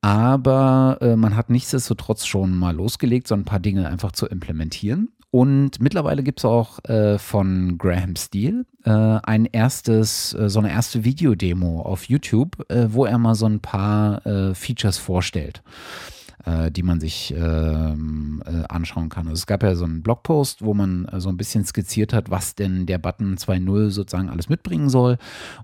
Aber 0.00 0.98
äh, 1.00 1.16
man 1.16 1.36
hat 1.36 1.48
nichtsdestotrotz 1.48 2.26
schon 2.26 2.56
mal 2.56 2.74
losgelegt, 2.74 3.28
so 3.28 3.34
ein 3.34 3.44
paar 3.44 3.60
Dinge 3.60 3.88
einfach 3.88 4.12
zu 4.12 4.26
implementieren. 4.26 5.10
Und 5.30 5.80
mittlerweile 5.80 6.22
gibt 6.22 6.40
es 6.40 6.44
auch 6.44 6.84
äh, 6.84 7.18
von 7.18 7.78
Graham 7.78 8.16
Steele 8.16 8.66
äh, 8.84 8.90
ein 8.90 9.46
erstes, 9.46 10.34
äh, 10.34 10.50
so 10.50 10.58
eine 10.58 10.70
erste 10.70 11.04
Videodemo 11.04 11.80
auf 11.80 12.04
YouTube, 12.04 12.70
äh, 12.70 12.92
wo 12.92 13.06
er 13.06 13.16
mal 13.16 13.34
so 13.34 13.46
ein 13.46 13.60
paar 13.60 14.26
äh, 14.26 14.54
Features 14.54 14.98
vorstellt 14.98 15.62
äh, 15.64 16.21
die 16.70 16.82
man 16.82 17.00
sich 17.00 17.32
ähm, 17.36 18.42
äh, 18.46 18.64
anschauen 18.68 19.08
kann. 19.08 19.28
Also 19.28 19.40
es 19.40 19.46
gab 19.46 19.62
ja 19.62 19.74
so 19.74 19.84
einen 19.84 20.02
Blogpost, 20.02 20.62
wo 20.64 20.74
man 20.74 21.06
äh, 21.06 21.20
so 21.20 21.28
ein 21.28 21.36
bisschen 21.36 21.64
skizziert 21.64 22.12
hat, 22.12 22.30
was 22.30 22.54
denn 22.54 22.86
der 22.86 22.98
Button 22.98 23.36
2.0 23.36 23.90
sozusagen 23.90 24.28
alles 24.28 24.48
mitbringen 24.48 24.88
soll. 24.88 25.18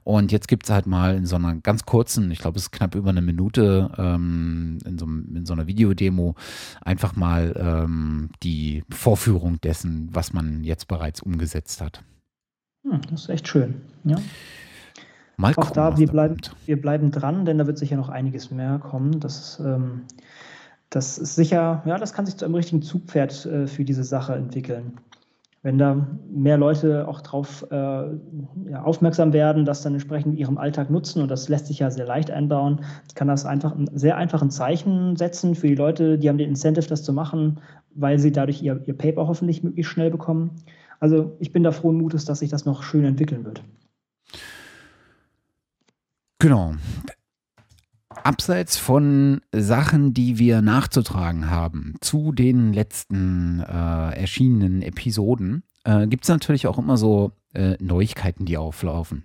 Und 0.05 0.33
jetzt 0.33 0.49
gibt 0.49 0.65
es 0.65 0.71
halt 0.71 0.87
mal 0.87 1.17
in 1.17 1.27
so 1.27 1.37
einer 1.37 1.57
ganz 1.57 1.85
kurzen, 1.85 2.31
ich 2.31 2.39
glaube 2.39 2.59
es 2.59 2.65
ist 2.65 2.71
knapp 2.71 2.95
über 2.95 3.11
eine 3.11 3.23
Minute, 3.23 3.91
ähm, 3.99 4.79
in, 4.85 4.99
so, 4.99 5.07
in, 5.07 5.47
so, 5.47 5.53
einer 5.53 5.67
Videodemo 5.67 6.35
einfach 6.81 7.17
mal 7.17 7.55
ähm, 7.57 8.31
die 8.43 8.85
Vorführung 8.91 9.61
dessen, 9.61 10.09
was 10.13 10.33
man 10.33 10.65
jetzt 10.65 10.89
bereits 10.89 11.21
umgesetzt 11.21 11.81
hat. 11.81 12.03
Hm, 12.85 13.01
das 13.11 13.23
ist 13.23 13.29
echt 13.29 13.49
schön, 13.49 13.83
ja. 14.05 14.17
Mal 15.41 15.53
Auch 15.53 15.57
gucken, 15.57 15.75
da, 15.75 15.97
wir 15.97 16.09
bleiben, 16.09 16.37
wir 16.67 16.81
bleiben 16.81 17.13
dran, 17.13 17.45
denn 17.45 17.59
da 17.59 17.67
wird 17.69 17.79
sicher 17.79 17.97
noch 17.97 18.09
einiges 18.09 18.51
mehr 18.51 18.81
kommen. 18.81 19.21
Das 19.21 19.39
ist, 19.39 19.61
ähm, 19.61 20.03
das 20.91 21.19
ist 21.19 21.35
sicher, 21.35 21.83
ja, 21.85 21.99
das 21.99 22.13
kann 22.13 22.27
sich 22.27 22.37
zu 22.37 22.45
einem 22.45 22.55
richtigen 22.55 22.83
Zugpferd 22.83 23.47
äh, 23.47 23.67
für 23.67 23.85
diese 23.85 24.05
Sache 24.05 24.35
entwickeln. 24.35 24.99
Wenn 25.63 25.77
da 25.77 26.07
mehr 26.31 26.57
Leute 26.57 27.09
auch 27.09 27.21
darauf 27.21 27.67
äh, 27.71 27.75
ja, 27.75 28.83
aufmerksam 28.85 29.33
werden, 29.33 29.65
das 29.65 29.83
dann 29.83 29.93
entsprechend 29.93 30.35
in 30.35 30.39
ihrem 30.39 30.57
Alltag 30.57 30.89
nutzen, 30.89 31.21
und 31.21 31.29
das 31.29 31.49
lässt 31.49 31.67
sich 31.67 31.81
ja 31.81 31.91
sehr 31.91 32.07
leicht 32.07 32.31
einbauen, 32.31 32.85
kann 33.15 33.29
das 33.29 33.45
einfach 33.45 33.75
ein 33.75 33.91
sehr 33.93 34.17
einfachen 34.17 34.51
Zeichen 34.51 35.17
setzen 35.17 35.57
für 35.57 35.67
die 35.67 35.75
Leute, 35.75 36.17
die 36.17 36.29
haben 36.29 36.39
den 36.39 36.51
Incentive, 36.51 36.87
das 36.87 37.03
zu 37.03 37.13
machen, 37.13 37.61
weil 37.95 38.19
sie 38.19 38.33
dadurch 38.33 38.63
ihr, 38.63 38.81
ihr 38.87 38.97
Paper 38.97 39.27
hoffentlich 39.27 39.63
möglichst 39.65 39.93
schnell 39.93 40.11
bekommen. 40.11 40.53
Also 41.01 41.37
ich 41.41 41.53
bin 41.53 41.65
da 41.65 41.73
frohen 41.73 41.99
Mutes, 41.99 42.25
dass 42.25 42.39
sich 42.39 42.51
das 42.51 42.65
noch 42.65 42.83
schön 42.83 43.05
entwickeln 43.05 43.45
wird. 43.45 43.63
Genau 46.39 46.73
abseits 48.25 48.77
von 48.77 49.41
Sachen, 49.53 50.15
die 50.15 50.39
wir 50.39 50.63
nachzutragen 50.63 51.51
haben 51.51 51.95
zu 52.01 52.33
den 52.33 52.73
letzten 52.73 53.61
äh, 53.61 54.21
erschienenen 54.21 54.83
Episoden, 54.83 55.63
äh, 55.85 56.07
gibt 56.07 56.25
es 56.25 56.29
natürlich 56.29 56.67
auch 56.67 56.79
immer 56.79 56.97
so 56.97 57.33
äh, 57.55 57.77
Neuigkeiten, 57.81 58.45
die 58.45 58.57
auflaufen. 58.57 59.25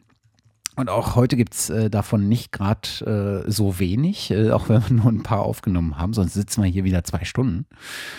Und 0.75 0.89
auch 0.89 1.15
heute 1.15 1.37
gibt 1.37 1.53
es 1.53 1.69
äh, 1.69 1.89
davon 1.89 2.27
nicht 2.27 2.51
gerade 2.51 3.43
äh, 3.45 3.51
so 3.51 3.79
wenig, 3.79 4.31
äh, 4.31 4.51
auch 4.51 4.69
wenn 4.69 4.81
wir 4.89 4.95
nur 4.95 5.11
ein 5.11 5.21
paar 5.21 5.41
aufgenommen 5.41 5.97
haben, 5.97 6.13
sonst 6.13 6.33
sitzen 6.33 6.63
wir 6.63 6.69
hier 6.69 6.83
wieder 6.83 7.03
zwei 7.03 7.25
Stunden. 7.25 7.65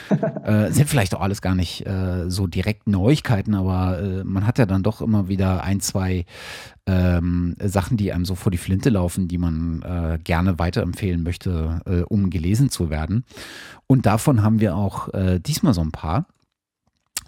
äh, 0.44 0.70
sind 0.70 0.88
vielleicht 0.88 1.14
auch 1.16 1.20
alles 1.20 1.42
gar 1.42 1.56
nicht 1.56 1.84
äh, 1.86 2.30
so 2.30 2.46
direkt 2.46 2.86
Neuigkeiten, 2.86 3.54
aber 3.54 4.00
äh, 4.00 4.24
man 4.24 4.46
hat 4.46 4.58
ja 4.58 4.66
dann 4.66 4.84
doch 4.84 5.00
immer 5.00 5.28
wieder 5.28 5.64
ein, 5.64 5.80
zwei 5.80 6.26
ähm, 6.86 7.56
Sachen, 7.60 7.96
die 7.96 8.12
einem 8.12 8.24
so 8.24 8.36
vor 8.36 8.52
die 8.52 8.58
Flinte 8.58 8.90
laufen, 8.90 9.26
die 9.26 9.38
man 9.38 10.20
gerne 10.22 10.58
weiterempfehlen 10.58 11.22
möchte, 11.22 12.06
um 12.08 12.28
gelesen 12.28 12.68
zu 12.68 12.90
werden. 12.90 13.24
Und 13.86 14.04
davon 14.04 14.42
haben 14.42 14.60
wir 14.60 14.76
auch 14.76 15.08
diesmal 15.40 15.72
so 15.72 15.80
ein 15.80 15.92
paar. 15.92 16.26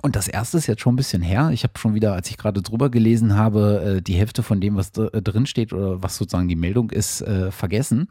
Und 0.06 0.14
das 0.14 0.28
erste 0.28 0.56
ist 0.56 0.68
jetzt 0.68 0.82
schon 0.82 0.94
ein 0.94 0.96
bisschen 0.96 1.20
her. 1.20 1.50
Ich 1.52 1.64
habe 1.64 1.76
schon 1.76 1.96
wieder, 1.96 2.12
als 2.12 2.30
ich 2.30 2.38
gerade 2.38 2.62
drüber 2.62 2.90
gelesen 2.90 3.34
habe, 3.36 3.96
äh, 3.96 4.02
die 4.02 4.14
Hälfte 4.14 4.44
von 4.44 4.60
dem, 4.60 4.76
was 4.76 4.96
äh, 4.96 5.20
drin 5.20 5.46
steht 5.46 5.72
oder 5.72 6.00
was 6.00 6.16
sozusagen 6.16 6.46
die 6.46 6.54
Meldung 6.54 6.92
ist, 6.92 7.22
äh, 7.22 7.50
vergessen. 7.50 8.06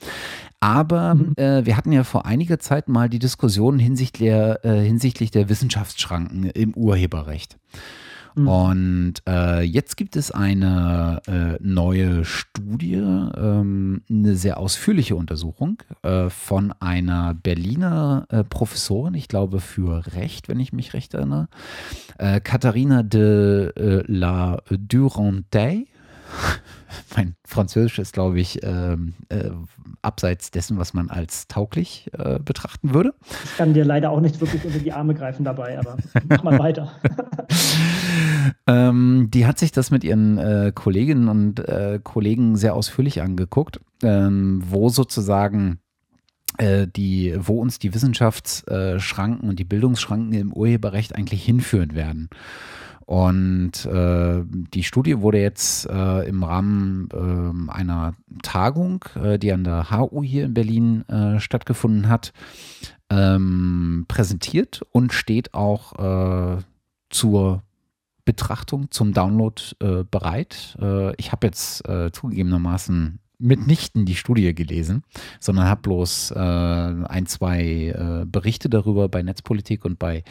Aber 0.60 1.16
mhm. 1.16 1.36
wir 1.38 1.78
hatten 1.78 1.92
ja 1.92 2.04
vor 2.04 2.26
einiger 2.26 2.60
Zeit 2.60 2.90
mal 2.90 3.08
die 3.08 3.20
Diskussion 3.20 3.78
hinsichtlich 3.78 4.30
der, 4.30 4.60
hinsichtlich 4.64 5.30
der 5.30 5.48
Wissenschaftsschranken 5.48 6.50
im 6.50 6.74
Urheberrecht. 6.74 7.58
Mhm. 8.36 8.48
Und 8.48 9.14
äh, 9.28 9.62
jetzt 9.62 9.98
gibt 9.98 10.16
es 10.16 10.32
eine 10.32 11.22
äh, 11.28 11.58
neue 11.62 12.26
Studie, 12.26 12.96
ähm, 12.96 14.02
eine 14.10 14.36
sehr 14.36 14.58
ausführliche 14.58 15.16
Untersuchung 15.16 15.82
äh, 16.04 16.30
von 16.30 16.74
einer 16.80 17.34
Berliner 17.34 18.26
äh, 18.30 18.44
Professorin, 18.44 19.14
ich 19.14 19.28
glaube 19.28 19.60
für 19.60 20.06
Recht, 20.14 20.50
wenn 20.50 20.60
ich 20.60 20.74
mich 20.74 20.94
recht 20.94 21.14
erinnere, 21.14 21.48
äh, 22.18 22.42
Katharina 22.42 23.04
de 23.04 23.72
äh, 23.76 24.04
la 24.08 24.58
Durantaye 24.70 25.88
mein 27.16 27.36
Französisch 27.46 28.00
ist, 28.00 28.14
glaube 28.14 28.40
ich, 28.40 28.64
ähm, 28.64 29.14
äh, 29.30 29.52
abseits 30.02 30.52
dessen, 30.52 30.78
was 30.78 30.94
man 30.94 31.10
als 31.10 31.48
tauglich 31.48 32.10
äh, 32.18 32.40
betrachten 32.40 32.94
würde. 32.94 33.14
Ich 33.44 33.58
kann 33.58 33.74
dir 33.74 33.86
leider 33.86 34.12
auch 34.12 34.22
nicht 34.22 34.40
wirklich 34.40 34.64
unter 34.64 34.80
die 34.80 34.92
Arme 34.92 35.14
greifen 35.14 35.44
dabei, 35.44 35.80
aber 35.80 35.98
mach 36.28 36.44
mal 36.44 36.60
weiter. 36.66 36.92
Ähm, 38.68 39.30
die 39.32 39.46
hat 39.46 39.60
sich 39.60 39.72
das 39.72 39.92
mit 39.92 40.04
ihren 40.04 40.38
äh, 40.38 40.72
Kolleginnen 40.74 41.30
und 41.30 41.60
äh, 41.60 42.00
Kollegen 42.04 42.56
sehr 42.56 42.76
ausführlich 42.76 43.22
angeguckt, 43.22 43.80
ähm, 44.04 44.62
wo 44.68 44.90
sozusagen 44.90 45.80
äh, 46.58 46.88
die, 46.88 47.36
wo 47.38 47.60
uns 47.62 47.80
die 47.80 47.94
Wissenschaftsschranken 47.94 49.50
und 49.50 49.60
die 49.60 49.66
Bildungsschranken 49.66 50.34
im 50.34 50.54
Urheberrecht 50.54 51.16
eigentlich 51.16 51.44
hinführen 51.44 51.96
werden. 51.96 52.30
Und 53.06 53.86
äh, 53.86 54.44
die 54.50 54.84
Studie 54.84 55.22
wurde 55.22 55.40
jetzt 55.40 55.88
äh, 55.88 56.28
im 56.28 56.44
Rahmen 56.44 57.08
äh, 57.14 57.72
einer 57.72 58.16
Tagung, 58.42 59.06
äh, 59.16 59.38
die 59.38 59.52
an 59.52 59.64
der 59.64 59.92
HU 59.92 60.24
hier 60.24 60.46
in 60.46 60.56
Berlin 60.56 61.08
äh, 61.08 61.40
stattgefunden 61.40 62.10
hat, 62.10 62.34
ähm, 63.12 64.06
präsentiert 64.08 64.82
und 64.92 65.14
steht 65.14 65.54
auch 65.54 65.94
zur 67.10 67.62
Betrachtung, 68.26 68.92
zum 68.92 69.14
Download 69.14 69.62
bereit. 70.10 70.78
ich 71.18 71.32
habe 71.32 71.48
jetzt 71.48 71.84
zugegebenermaßen 72.12 73.20
mitnichten 73.40 74.06
die 74.06 74.16
Studie 74.16 74.54
gelesen, 74.54 75.04
sondern 75.40 75.66
habe 75.66 75.82
bloß 75.82 76.32
äh, 76.32 76.40
ein, 76.40 77.26
zwei 77.26 77.64
äh, 77.64 78.26
Berichte 78.26 78.70
darüber 78.70 79.10
bei 79.10 79.24
Netzpolitik 79.24 79.86
und 79.86 80.00
bei 80.00 80.24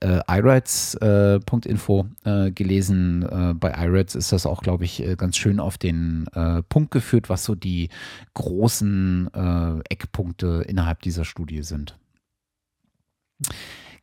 äh, 0.00 0.20
iRights.info 0.28 2.06
äh, 2.24 2.46
äh, 2.46 2.50
gelesen. 2.52 3.22
Äh, 3.22 3.54
bei 3.54 3.72
iRights 3.72 4.14
ist 4.14 4.32
das 4.32 4.46
auch, 4.46 4.62
glaube 4.62 4.84
ich, 4.84 5.02
ganz 5.16 5.36
schön 5.36 5.60
auf 5.60 5.78
den 5.78 6.26
Punkt 6.68 6.90
geführt, 6.90 7.28
was 7.28 7.44
so 7.44 7.54
die 7.54 7.88
großen 8.34 9.30
Eckpunkte 9.88 10.64
innerhalb 10.66 11.02
dieser 11.02 11.24
Studie 11.24 11.62
sind. 11.62 11.96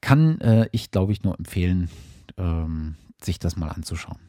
Kann 0.01 0.67
ich, 0.71 0.91
glaube 0.91 1.11
ich, 1.11 1.23
nur 1.23 1.37
empfehlen, 1.37 1.89
ähm, 2.37 2.95
sich 3.25 3.39
das 3.39 3.55
mal 3.55 3.69
anzuschauen. 3.69 4.19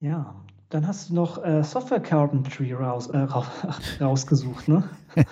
Ja, 0.00 0.44
dann 0.74 0.88
hast 0.88 1.08
du 1.08 1.14
noch 1.14 1.42
äh, 1.44 1.62
Software 1.62 2.00
Carpentry 2.00 2.72
raus, 2.72 3.06
äh, 3.06 3.18
rausgesucht, 4.00 4.66
ne? 4.66 4.82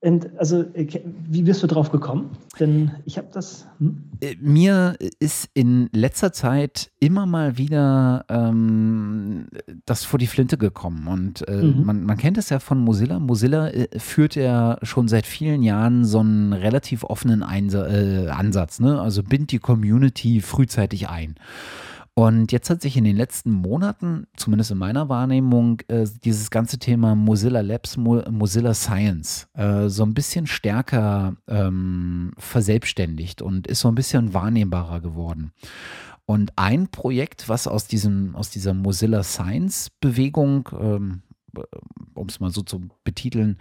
Und, 0.00 0.38
also, 0.38 0.66
wie 0.74 1.42
bist 1.42 1.64
du 1.64 1.66
drauf 1.66 1.90
gekommen? 1.90 2.30
Denn 2.60 2.92
ich 3.06 3.18
habe 3.18 3.26
das. 3.32 3.66
Hm? 3.78 4.04
Äh, 4.20 4.36
mir 4.40 4.96
ist 5.18 5.48
in 5.54 5.88
letzter 5.92 6.32
Zeit 6.32 6.92
immer 7.00 7.26
mal 7.26 7.58
wieder 7.58 8.24
ähm, 8.28 9.46
das 9.84 10.04
vor 10.04 10.20
die 10.20 10.28
Flinte 10.28 10.58
gekommen. 10.58 11.08
Und 11.08 11.48
äh, 11.48 11.62
mhm. 11.62 11.84
man, 11.84 12.04
man, 12.04 12.16
kennt 12.16 12.38
es 12.38 12.50
ja 12.50 12.60
von 12.60 12.78
Mozilla. 12.78 13.18
Mozilla 13.18 13.68
äh, 13.68 13.98
führt 13.98 14.36
ja 14.36 14.78
schon 14.82 15.08
seit 15.08 15.26
vielen 15.26 15.64
Jahren 15.64 16.04
so 16.04 16.20
einen 16.20 16.52
relativ 16.52 17.02
offenen 17.02 17.42
Einsa 17.42 17.88
äh, 17.88 18.28
Ansatz. 18.28 18.78
Ne? 18.78 19.00
Also 19.00 19.24
bind 19.24 19.50
die 19.50 19.58
Community 19.58 20.40
frühzeitig 20.40 21.08
ein. 21.08 21.34
Und 22.16 22.52
jetzt 22.52 22.70
hat 22.70 22.80
sich 22.80 22.96
in 22.96 23.02
den 23.02 23.16
letzten 23.16 23.50
Monaten, 23.50 24.28
zumindest 24.36 24.70
in 24.70 24.78
meiner 24.78 25.08
Wahrnehmung, 25.08 25.80
äh, 25.88 26.06
dieses 26.24 26.50
ganze 26.50 26.78
Thema 26.78 27.16
Mozilla 27.16 27.60
Labs, 27.60 27.96
Mo 27.96 28.22
Mozilla 28.30 28.72
Science 28.72 29.48
äh, 29.54 29.88
so 29.88 30.04
ein 30.04 30.14
bisschen 30.14 30.46
stärker 30.46 31.34
ähm, 31.48 32.32
verselbstständigt 32.38 33.42
und 33.42 33.66
ist 33.66 33.80
so 33.80 33.88
ein 33.88 33.96
bisschen 33.96 34.32
wahrnehmbarer 34.32 35.00
geworden. 35.00 35.50
Und 36.24 36.52
ein 36.56 36.88
Projekt, 36.88 37.48
was 37.48 37.66
aus, 37.66 37.88
diesem, 37.88 38.36
aus 38.36 38.48
dieser 38.48 38.74
Mozilla 38.74 39.24
Science 39.24 39.90
Bewegung, 40.00 40.68
ähm, 40.78 41.22
um 42.14 42.28
es 42.28 42.38
mal 42.38 42.50
so 42.50 42.62
zu 42.62 42.88
betiteln, 43.02 43.58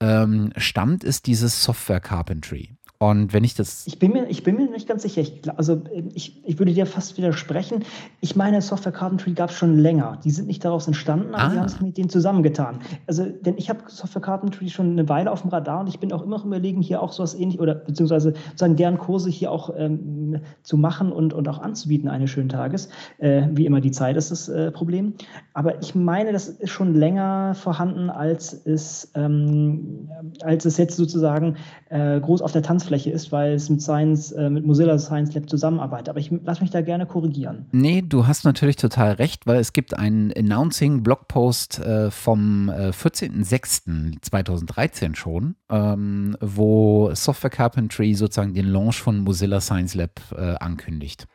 ähm, 0.00 0.52
stammt, 0.56 1.02
ist 1.02 1.26
dieses 1.26 1.64
Software 1.64 2.00
Carpentry. 2.00 2.77
Und 3.00 3.32
wenn 3.32 3.44
ich 3.44 3.54
das. 3.54 3.86
Ich 3.86 4.00
bin 4.00 4.12
mir, 4.12 4.28
ich 4.28 4.42
bin 4.42 4.56
mir 4.56 4.68
nicht 4.68 4.88
ganz 4.88 5.02
sicher. 5.02 5.20
Ich, 5.20 5.42
also 5.56 5.82
ich, 6.14 6.44
ich 6.44 6.58
würde 6.58 6.72
dir 6.72 6.84
fast 6.84 7.16
widersprechen. 7.16 7.84
Ich 8.20 8.34
meine, 8.34 8.60
Software 8.60 8.90
Carpentry 8.90 9.34
gab 9.34 9.50
es 9.50 9.56
schon 9.56 9.78
länger. 9.78 10.18
Die 10.24 10.32
sind 10.32 10.48
nicht 10.48 10.64
daraus 10.64 10.88
entstanden, 10.88 11.32
aber 11.32 11.44
ah. 11.44 11.50
sie 11.50 11.58
haben 11.58 11.66
es 11.66 11.80
mit 11.80 11.96
denen 11.96 12.08
zusammengetan. 12.08 12.80
Also, 13.06 13.24
denn 13.24 13.56
ich 13.56 13.70
habe 13.70 13.82
Software 13.86 14.20
Carpentry 14.20 14.68
schon 14.68 14.90
eine 14.90 15.08
Weile 15.08 15.30
auf 15.30 15.42
dem 15.42 15.50
Radar 15.50 15.78
und 15.78 15.86
ich 15.86 16.00
bin 16.00 16.12
auch 16.12 16.24
immer 16.24 16.44
überlegen, 16.44 16.82
hier 16.82 17.00
auch 17.00 17.12
sowas 17.12 17.36
ähnlich 17.36 17.60
oder 17.60 17.76
beziehungsweise 17.76 18.34
sozusagen 18.46 18.74
deren 18.74 18.98
Kurse 18.98 19.30
hier 19.30 19.52
auch 19.52 19.72
ähm, 19.76 20.40
zu 20.64 20.76
machen 20.76 21.12
und, 21.12 21.32
und 21.32 21.48
auch 21.48 21.60
anzubieten 21.60 22.08
eines 22.08 22.30
schönen 22.30 22.48
Tages. 22.48 22.88
Äh, 23.18 23.46
wie 23.52 23.66
immer, 23.66 23.80
die 23.80 23.92
Zeit 23.92 24.16
ist 24.16 24.32
das 24.32 24.48
äh, 24.48 24.72
Problem. 24.72 25.14
Aber 25.54 25.80
ich 25.80 25.94
meine, 25.94 26.32
das 26.32 26.48
ist 26.48 26.70
schon 26.70 26.94
länger 26.94 27.54
vorhanden, 27.54 28.10
als 28.10 28.54
es, 28.66 29.12
ähm, 29.14 30.08
als 30.42 30.64
es 30.64 30.78
jetzt 30.78 30.96
sozusagen 30.96 31.54
äh, 31.90 32.18
groß 32.18 32.42
auf 32.42 32.50
der 32.50 32.62
Tanzfläche 32.62 32.87
Angriffsfläche 32.88 33.10
ist, 33.10 33.30
weil 33.32 33.52
es 33.52 33.68
mit 33.68 33.82
Science, 33.82 34.32
äh, 34.32 34.48
mit 34.50 34.66
Mozilla 34.66 34.98
Science 34.98 35.34
Lab 35.34 35.48
zusammenarbeitet. 35.48 36.08
Aber 36.08 36.18
ich 36.18 36.32
lasse 36.44 36.62
mich 36.62 36.70
da 36.70 36.80
gerne 36.80 37.06
korrigieren. 37.06 37.66
Nee, 37.72 38.02
du 38.06 38.26
hast 38.26 38.44
natürlich 38.44 38.76
total 38.76 39.12
recht, 39.12 39.46
weil 39.46 39.60
es 39.60 39.72
gibt 39.72 39.96
einen 39.98 40.32
Announcing-Blogpost 40.32 41.78
äh, 41.80 42.10
vom 42.10 42.68
äh, 42.68 42.90
14.06.2013 42.90 45.14
schon, 45.14 45.54
ähm, 45.70 46.36
wo 46.40 47.14
Software 47.14 47.50
Carpentry 47.50 48.14
sozusagen 48.14 48.54
den 48.54 48.66
Launch 48.66 49.00
von 49.00 49.18
Mozilla 49.18 49.60
Science 49.60 49.94
Lab 49.94 50.20
äh, 50.36 50.56
ankündigt. 50.56 51.28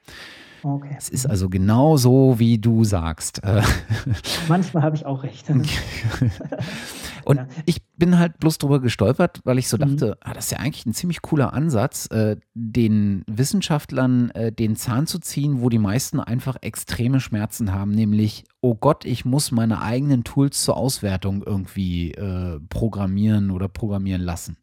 Okay. 0.63 0.95
Es 0.97 1.09
ist 1.09 1.25
also 1.25 1.49
genau 1.49 1.97
so, 1.97 2.39
wie 2.39 2.57
du 2.57 2.85
sagst. 2.85 3.41
Manchmal 4.47 4.83
habe 4.83 4.95
ich 4.95 5.05
auch 5.05 5.23
recht. 5.23 5.45
Und 7.25 7.37
ja. 7.37 7.47
ich 7.65 7.81
bin 7.97 8.17
halt 8.17 8.39
bloß 8.39 8.57
drüber 8.57 8.81
gestolpert, 8.81 9.39
weil 9.43 9.57
ich 9.57 9.67
so 9.67 9.77
mhm. 9.77 9.81
dachte, 9.81 10.17
ah, 10.21 10.33
das 10.33 10.45
ist 10.45 10.51
ja 10.51 10.59
eigentlich 10.59 10.85
ein 10.85 10.93
ziemlich 10.93 11.21
cooler 11.21 11.53
Ansatz, 11.53 12.07
äh, 12.07 12.37
den 12.53 13.23
Wissenschaftlern 13.27 14.31
äh, 14.31 14.51
den 14.51 14.75
Zahn 14.75 15.07
zu 15.07 15.19
ziehen, 15.19 15.61
wo 15.61 15.69
die 15.69 15.79
meisten 15.79 16.19
einfach 16.19 16.57
extreme 16.61 17.19
Schmerzen 17.19 17.73
haben, 17.73 17.91
nämlich, 17.91 18.43
oh 18.61 18.75
Gott, 18.75 19.05
ich 19.05 19.25
muss 19.25 19.51
meine 19.51 19.81
eigenen 19.81 20.23
Tools 20.23 20.63
zur 20.63 20.77
Auswertung 20.77 21.43
irgendwie 21.45 22.11
äh, 22.11 22.59
programmieren 22.69 23.51
oder 23.51 23.67
programmieren 23.67 24.21
lassen. 24.21 24.57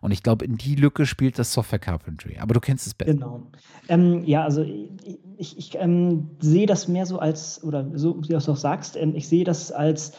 Und 0.00 0.12
ich 0.12 0.22
glaube, 0.22 0.44
in 0.44 0.56
die 0.56 0.76
Lücke 0.76 1.06
spielt 1.06 1.38
das 1.38 1.52
Software 1.52 1.78
Carpentry. 1.78 2.38
Aber 2.38 2.54
du 2.54 2.60
kennst 2.60 2.86
es 2.86 2.94
besser. 2.94 3.12
Genau. 3.12 3.46
Ähm, 3.88 4.24
ja, 4.24 4.44
also 4.44 4.62
ich, 4.62 5.58
ich 5.58 5.74
ähm, 5.78 6.30
sehe 6.40 6.66
das 6.66 6.88
mehr 6.88 7.06
so 7.06 7.18
als, 7.18 7.62
oder 7.62 7.86
so 7.94 8.22
wie 8.22 8.28
du 8.28 8.36
es 8.36 8.48
auch 8.48 8.56
sagst, 8.56 8.96
ähm, 8.96 9.14
ich 9.14 9.28
sehe 9.28 9.44
das 9.44 9.72
als 9.72 10.12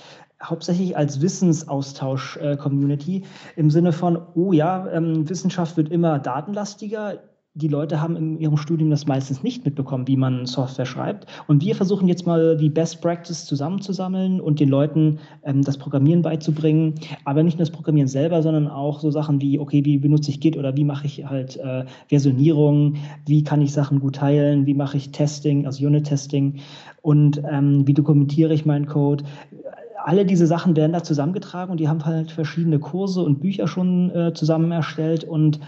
hauptsächlich 0.43 0.95
als 0.95 1.21
Wissensaustausch-Community 1.21 3.17
äh, 3.17 3.23
im 3.59 3.69
Sinne 3.69 3.91
von, 3.91 4.19
oh 4.35 4.53
ja, 4.53 4.87
ähm, 4.91 5.27
Wissenschaft 5.29 5.77
wird 5.77 5.89
immer 5.89 6.19
datenlastiger. 6.19 7.19
Die 7.55 7.67
Leute 7.67 7.99
haben 7.99 8.15
in 8.15 8.37
ihrem 8.37 8.55
Studium 8.55 8.91
das 8.91 9.07
meistens 9.07 9.41
nicht 9.41 9.65
mitbekommen, 9.65 10.07
wie 10.07 10.15
man 10.15 10.45
Software 10.45 10.85
schreibt. 10.85 11.25
Und 11.47 11.63
wir 11.63 11.75
versuchen 11.75 12.07
jetzt 12.07 12.27
mal 12.27 12.55
die 12.55 12.69
Best 12.69 13.01
Practice 13.01 13.45
zusammenzusammeln 13.45 14.39
und 14.39 14.59
den 14.59 14.69
Leuten 14.69 15.17
ähm, 15.41 15.63
das 15.63 15.79
Programmieren 15.79 16.21
beizubringen. 16.21 16.93
Aber 17.25 17.41
nicht 17.41 17.57
nur 17.57 17.65
das 17.65 17.71
Programmieren 17.71 18.07
selber, 18.07 18.43
sondern 18.43 18.67
auch 18.67 18.99
so 18.99 19.09
Sachen 19.09 19.41
wie, 19.41 19.57
okay, 19.57 19.83
wie 19.85 19.97
benutze 19.97 20.29
ich 20.29 20.39
Git 20.39 20.55
oder 20.55 20.77
wie 20.77 20.83
mache 20.83 21.07
ich 21.07 21.25
halt 21.25 21.57
äh, 21.57 21.85
Versionierung, 22.09 22.97
wie 23.25 23.43
kann 23.43 23.63
ich 23.63 23.73
Sachen 23.73 24.01
gut 24.01 24.17
teilen, 24.17 24.67
wie 24.67 24.75
mache 24.75 24.97
ich 24.97 25.11
Testing, 25.11 25.65
also 25.65 25.83
Unit-Testing 25.83 26.59
und 27.01 27.41
ähm, 27.49 27.87
wie 27.87 27.95
dokumentiere 27.95 28.53
ich 28.53 28.67
meinen 28.67 28.85
Code 28.85 29.23
alle 30.07 30.25
diese 30.25 30.47
Sachen 30.47 30.77
werden 30.77 30.93
da 30.93 31.03
zusammengetragen 31.03 31.69
und 31.69 31.81
die 31.81 31.89
haben 31.89 32.05
halt 32.05 32.31
verschiedene 32.31 32.79
Kurse 32.79 33.21
und 33.21 33.41
Bücher 33.41 33.67
schon 33.67 34.09
äh, 34.11 34.33
zusammen 34.33 34.71
erstellt 34.71 35.25
und 35.25 35.59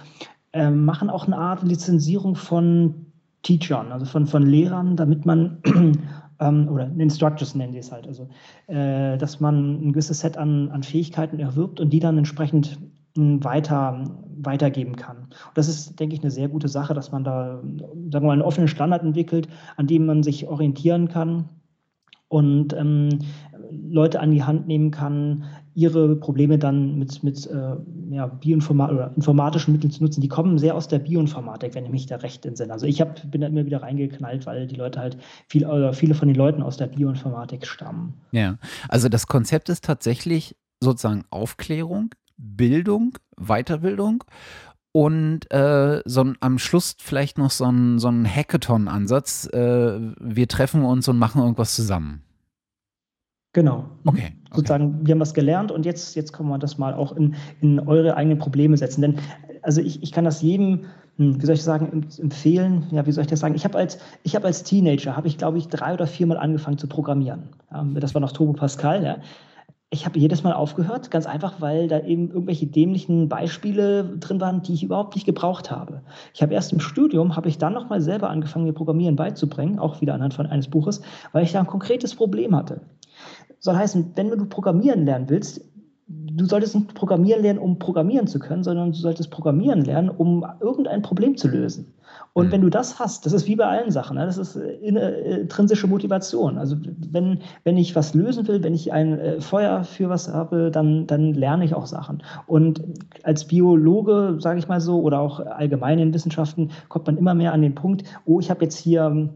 äh, 0.53 0.69
machen 0.69 1.09
auch 1.09 1.27
eine 1.27 1.37
Art 1.37 1.61
Lizenzierung 1.63 2.35
von 2.35 3.07
Teachern, 3.43 3.91
also 3.91 4.05
von, 4.05 4.27
von 4.27 4.43
Lehrern, 4.43 4.95
damit 4.95 5.25
man 5.25 5.57
ähm, 6.39 6.69
oder 6.69 6.89
Instructors 6.97 7.53
nennen 7.53 7.73
die 7.73 7.79
es 7.79 7.91
halt, 7.91 8.07
also 8.07 8.29
äh, 8.67 9.17
dass 9.17 9.41
man 9.41 9.81
ein 9.81 9.91
gewisses 9.91 10.21
Set 10.21 10.37
an, 10.37 10.69
an 10.69 10.83
Fähigkeiten 10.83 11.37
erwirbt 11.37 11.81
und 11.81 11.91
die 11.91 11.99
dann 11.99 12.17
entsprechend 12.17 12.79
hm, 13.17 13.43
weiter, 13.43 14.05
weitergeben 14.37 14.95
kann. 14.95 15.17
Und 15.17 15.31
das 15.55 15.67
ist, 15.67 15.99
denke 15.99 16.15
ich, 16.15 16.21
eine 16.21 16.31
sehr 16.31 16.47
gute 16.47 16.69
Sache, 16.69 16.93
dass 16.93 17.11
man 17.11 17.25
da, 17.25 17.59
sagen 17.59 18.09
wir 18.09 18.21
mal, 18.21 18.31
einen 18.31 18.41
offenen 18.41 18.69
Standard 18.69 19.03
entwickelt, 19.03 19.49
an 19.75 19.87
dem 19.87 20.05
man 20.05 20.23
sich 20.23 20.47
orientieren 20.47 21.09
kann 21.09 21.49
und 22.29 22.73
ähm, 22.73 23.09
Leute 23.71 24.19
an 24.19 24.31
die 24.31 24.43
Hand 24.43 24.67
nehmen 24.67 24.91
kann, 24.91 25.45
ihre 25.75 26.15
Probleme 26.15 26.57
dann 26.57 26.97
mit, 26.97 27.23
mit 27.23 27.47
äh, 27.47 27.75
ja, 28.09 28.27
Bioinformat 28.27 28.91
oder 28.91 29.13
informatischen 29.15 29.73
Mitteln 29.73 29.91
zu 29.91 30.03
nutzen. 30.03 30.21
Die 30.21 30.27
kommen 30.27 30.57
sehr 30.57 30.75
aus 30.75 30.87
der 30.87 30.99
Bioinformatik, 30.99 31.75
wenn 31.75 31.85
ich 31.85 31.91
mich 31.91 32.05
da 32.05 32.17
recht 32.17 32.45
entsinne. 32.45 32.73
Also 32.73 32.85
ich 32.85 32.99
hab, 32.99 33.31
bin 33.31 33.41
da 33.41 33.47
immer 33.47 33.65
wieder 33.65 33.81
reingeknallt, 33.81 34.45
weil 34.45 34.67
die 34.67 34.75
Leute 34.75 34.99
halt 34.99 35.17
viel, 35.47 35.65
oder 35.65 35.93
viele 35.93 36.15
von 36.15 36.27
den 36.27 36.35
Leuten 36.35 36.61
aus 36.61 36.77
der 36.77 36.87
Bioinformatik 36.87 37.65
stammen. 37.65 38.13
Ja, 38.31 38.57
also 38.89 39.09
das 39.09 39.27
Konzept 39.27 39.69
ist 39.69 39.85
tatsächlich 39.85 40.55
sozusagen 40.81 41.23
Aufklärung, 41.29 42.15
Bildung, 42.37 43.17
Weiterbildung 43.37 44.23
und 44.91 45.51
äh, 45.51 46.01
so 46.05 46.33
am 46.39 46.57
Schluss 46.57 46.95
vielleicht 46.99 47.37
noch 47.37 47.51
so 47.51 47.65
ein, 47.65 47.99
so 47.99 48.09
ein 48.09 48.25
Hackathon-Ansatz. 48.25 49.47
Äh, 49.53 49.99
wir 50.19 50.47
treffen 50.47 50.83
uns 50.83 51.07
und 51.07 51.17
machen 51.17 51.41
irgendwas 51.41 51.75
zusammen. 51.75 52.23
Genau. 53.59 53.83
Okay, 54.05 54.19
okay. 54.21 54.55
Sozusagen, 54.55 55.05
wir 55.05 55.11
haben 55.11 55.19
was 55.19 55.33
gelernt 55.33 55.69
und 55.69 55.85
jetzt, 55.85 56.15
jetzt 56.15 56.31
können 56.31 56.47
wir 56.47 56.57
das 56.57 56.77
mal 56.77 56.93
auch 56.93 57.11
in, 57.11 57.35
in 57.59 57.81
eure 57.81 58.15
eigenen 58.15 58.37
Probleme 58.37 58.77
setzen. 58.77 59.01
Denn 59.01 59.15
also 59.63 59.81
ich, 59.81 60.01
ich 60.01 60.13
kann 60.13 60.23
das 60.23 60.41
jedem, 60.41 60.85
hm, 61.17 61.41
wie 61.41 61.45
soll 61.45 61.55
ich 61.55 61.63
sagen, 61.63 62.07
empfehlen, 62.19 62.85
ja, 62.91 63.05
wie 63.05 63.11
soll 63.11 63.23
ich 63.23 63.29
das 63.29 63.41
sagen? 63.41 63.55
Ich 63.55 63.65
habe 63.65 63.77
als, 63.77 63.99
ich 64.23 64.33
hab 64.33 64.45
als 64.45 64.63
Teenager, 64.63 65.17
habe 65.17 65.27
ich 65.27 65.37
glaube 65.37 65.57
ich 65.57 65.67
drei 65.67 65.93
oder 65.93 66.07
viermal 66.07 66.37
angefangen 66.37 66.77
zu 66.77 66.87
programmieren. 66.87 67.49
das 67.95 68.13
war 68.13 68.21
noch 68.21 68.31
Turbo 68.31 68.53
Pascal, 68.53 69.03
ja 69.03 69.17
ich 69.91 70.05
habe 70.05 70.19
jedes 70.19 70.43
Mal 70.43 70.53
aufgehört, 70.53 71.09
ganz 71.09 71.25
einfach, 71.25 71.61
weil 71.61 71.87
da 71.87 71.99
eben 72.01 72.29
irgendwelche 72.29 72.67
dämlichen 72.67 73.27
Beispiele 73.27 74.03
drin 74.19 74.39
waren, 74.39 74.61
die 74.61 74.73
ich 74.73 74.83
überhaupt 74.83 75.15
nicht 75.15 75.25
gebraucht 75.25 75.71
habe. 75.71 76.03
Ich 76.33 76.43
habe 76.43 76.53
erst 76.53 76.71
im 76.71 76.79
Studium, 76.79 77.35
habe 77.35 77.49
ich 77.49 77.57
dann 77.57 77.73
nochmal 77.73 77.99
selber 77.99 78.29
angefangen, 78.29 78.65
mir 78.65 78.73
Programmieren 78.73 79.15
beizubringen, 79.15 79.79
auch 79.79 79.99
wieder 79.99 80.13
anhand 80.13 80.35
von 80.35 80.45
eines 80.45 80.67
Buches, 80.67 81.01
weil 81.31 81.43
ich 81.43 81.51
da 81.53 81.59
ein 81.59 81.67
konkretes 81.67 82.13
Problem 82.13 82.55
hatte. 82.55 82.81
Soll 83.59 83.75
heißen, 83.75 84.11
wenn 84.15 84.29
du 84.29 84.45
Programmieren 84.45 85.05
lernen 85.05 85.29
willst, 85.29 85.61
du 86.09 86.45
solltest 86.45 86.75
nicht 86.75 86.93
Programmieren 86.95 87.43
lernen, 87.43 87.59
um 87.59 87.77
programmieren 87.77 88.27
zu 88.27 88.39
können, 88.39 88.63
sondern 88.63 88.91
du 88.91 88.97
solltest 88.97 89.29
Programmieren 89.29 89.83
lernen, 89.83 90.09
um 90.09 90.45
irgendein 90.59 91.01
Problem 91.01 91.37
zu 91.37 91.47
lösen. 91.47 91.93
Und 92.33 92.47
mhm. 92.47 92.51
wenn 92.51 92.61
du 92.61 92.69
das 92.69 92.99
hast, 92.99 93.25
das 93.25 93.33
ist 93.33 93.47
wie 93.47 93.55
bei 93.55 93.65
allen 93.65 93.91
Sachen, 93.91 94.17
ne? 94.17 94.25
das 94.25 94.37
ist 94.37 94.55
äh, 94.55 94.77
äh, 94.77 95.41
intrinsische 95.41 95.87
Motivation. 95.87 96.57
Also 96.57 96.77
wenn, 97.11 97.39
wenn 97.63 97.77
ich 97.77 97.95
was 97.95 98.13
lösen 98.13 98.47
will, 98.47 98.63
wenn 98.63 98.73
ich 98.73 98.91
ein 98.91 99.19
äh, 99.19 99.41
Feuer 99.41 99.83
für 99.83 100.09
was 100.09 100.31
habe, 100.31 100.71
dann, 100.71 101.05
dann 101.05 101.33
lerne 101.33 101.65
ich 101.65 101.75
auch 101.75 101.85
Sachen. 101.85 102.23
Und 102.47 102.81
als 103.23 103.45
Biologe, 103.45 104.37
sage 104.39 104.59
ich 104.59 104.67
mal 104.67 104.81
so, 104.81 105.01
oder 105.01 105.19
auch 105.19 105.39
allgemein 105.39 105.99
in 105.99 106.13
Wissenschaften, 106.13 106.71
kommt 106.87 107.07
man 107.07 107.17
immer 107.17 107.35
mehr 107.35 107.53
an 107.53 107.61
den 107.61 107.75
Punkt, 107.75 108.03
oh, 108.25 108.39
ich 108.39 108.49
habe 108.49 108.63
jetzt 108.63 108.77
hier 108.77 109.29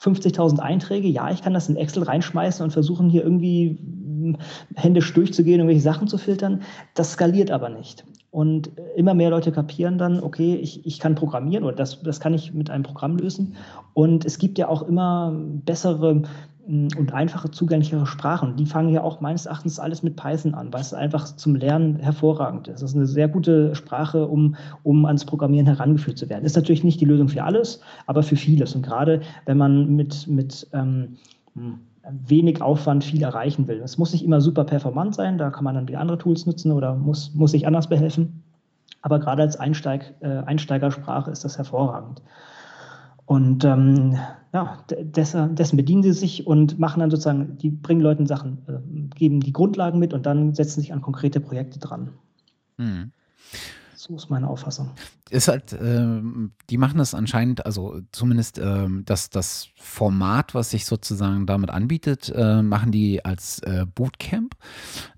50.000 0.00 0.58
Einträge, 0.58 1.08
ja, 1.08 1.30
ich 1.30 1.42
kann 1.42 1.54
das 1.54 1.68
in 1.68 1.76
Excel 1.76 2.02
reinschmeißen 2.02 2.64
und 2.64 2.70
versuchen 2.70 3.08
hier 3.08 3.22
irgendwie 3.22 3.78
hm, 3.80 4.36
händisch 4.74 5.12
durchzugehen, 5.14 5.60
irgendwelche 5.60 5.82
Sachen 5.82 6.08
zu 6.08 6.18
filtern. 6.18 6.62
Das 6.94 7.12
skaliert 7.12 7.50
aber 7.50 7.68
nicht. 7.68 8.04
Und 8.30 8.72
immer 8.96 9.14
mehr 9.14 9.30
Leute 9.30 9.50
kapieren 9.50 9.96
dann, 9.96 10.22
okay, 10.22 10.56
ich, 10.56 10.84
ich 10.84 10.98
kann 11.00 11.14
programmieren 11.14 11.64
oder 11.64 11.76
das, 11.76 12.02
das 12.02 12.20
kann 12.20 12.34
ich 12.34 12.52
mit 12.52 12.68
einem 12.68 12.82
Programm 12.82 13.16
lösen. 13.16 13.56
Und 13.94 14.26
es 14.26 14.38
gibt 14.38 14.58
ja 14.58 14.68
auch 14.68 14.82
immer 14.82 15.32
bessere 15.34 16.22
und 16.68 17.14
einfache, 17.14 17.50
zugänglichere 17.50 18.06
Sprachen. 18.06 18.56
Die 18.56 18.66
fangen 18.66 18.88
ja 18.88 19.02
auch 19.02 19.20
meines 19.20 19.46
Erachtens 19.46 19.78
alles 19.78 20.02
mit 20.02 20.16
Python 20.16 20.54
an, 20.54 20.72
weil 20.72 20.80
es 20.80 20.92
einfach 20.92 21.24
zum 21.36 21.54
Lernen 21.54 21.96
hervorragend 21.96 22.66
ist. 22.66 22.82
Das 22.82 22.90
ist 22.90 22.96
eine 22.96 23.06
sehr 23.06 23.28
gute 23.28 23.74
Sprache, 23.76 24.26
um, 24.26 24.56
um 24.82 25.04
ans 25.04 25.24
Programmieren 25.24 25.66
herangeführt 25.66 26.18
zu 26.18 26.28
werden. 26.28 26.44
Ist 26.44 26.56
natürlich 26.56 26.82
nicht 26.82 27.00
die 27.00 27.04
Lösung 27.04 27.28
für 27.28 27.44
alles, 27.44 27.80
aber 28.06 28.24
für 28.24 28.36
vieles. 28.36 28.74
Und 28.74 28.82
gerade 28.82 29.20
wenn 29.44 29.58
man 29.58 29.94
mit, 29.94 30.26
mit 30.26 30.66
ähm, 30.72 31.16
hm, 31.54 31.78
wenig 32.10 32.60
Aufwand 32.62 33.04
viel 33.04 33.22
erreichen 33.22 33.68
will. 33.68 33.80
Es 33.82 33.98
muss 33.98 34.12
nicht 34.12 34.24
immer 34.24 34.40
super 34.40 34.64
performant 34.64 35.14
sein, 35.14 35.38
da 35.38 35.50
kann 35.50 35.64
man 35.64 35.74
dann 35.74 35.88
wieder 35.88 36.00
andere 36.00 36.18
Tools 36.18 36.46
nutzen 36.46 36.72
oder 36.72 36.94
muss, 36.94 37.32
muss 37.34 37.52
sich 37.52 37.66
anders 37.66 37.88
behelfen. 37.88 38.42
Aber 39.02 39.20
gerade 39.20 39.42
als 39.42 39.56
Einsteig, 39.56 40.14
äh, 40.20 40.38
Einsteigersprache 40.38 41.30
ist 41.30 41.44
das 41.44 41.58
hervorragend. 41.58 42.22
Und 43.26 43.64
ähm, 43.64 44.16
ja, 44.52 44.78
dessen, 44.88 45.56
dessen, 45.56 45.76
bedienen 45.76 46.04
sie 46.04 46.12
sich 46.12 46.46
und 46.46 46.78
machen 46.78 47.00
dann 47.00 47.10
sozusagen, 47.10 47.58
die 47.58 47.70
bringen 47.70 48.00
Leuten 48.00 48.26
Sachen, 48.26 48.58
äh, 48.68 49.16
geben 49.16 49.40
die 49.40 49.52
Grundlagen 49.52 49.98
mit 49.98 50.14
und 50.14 50.24
dann 50.26 50.54
setzen 50.54 50.80
sich 50.80 50.92
an 50.92 51.02
konkrete 51.02 51.40
Projekte 51.40 51.80
dran. 51.80 52.10
Hm. 52.78 53.10
So 53.94 54.14
ist 54.14 54.30
meine 54.30 54.48
Auffassung. 54.48 54.90
Ist 55.28 55.48
halt, 55.48 55.72
äh, 55.72 56.20
die 56.70 56.78
machen 56.78 56.98
das 56.98 57.12
anscheinend, 57.12 57.66
also 57.66 58.00
zumindest 58.12 58.58
äh, 58.58 58.86
das, 59.04 59.28
das 59.28 59.68
Format, 59.74 60.54
was 60.54 60.70
sich 60.70 60.84
sozusagen 60.84 61.46
damit 61.46 61.70
anbietet, 61.70 62.32
äh, 62.34 62.62
machen 62.62 62.92
die 62.92 63.24
als 63.24 63.58
äh, 63.60 63.86
Bootcamp. 63.92 64.54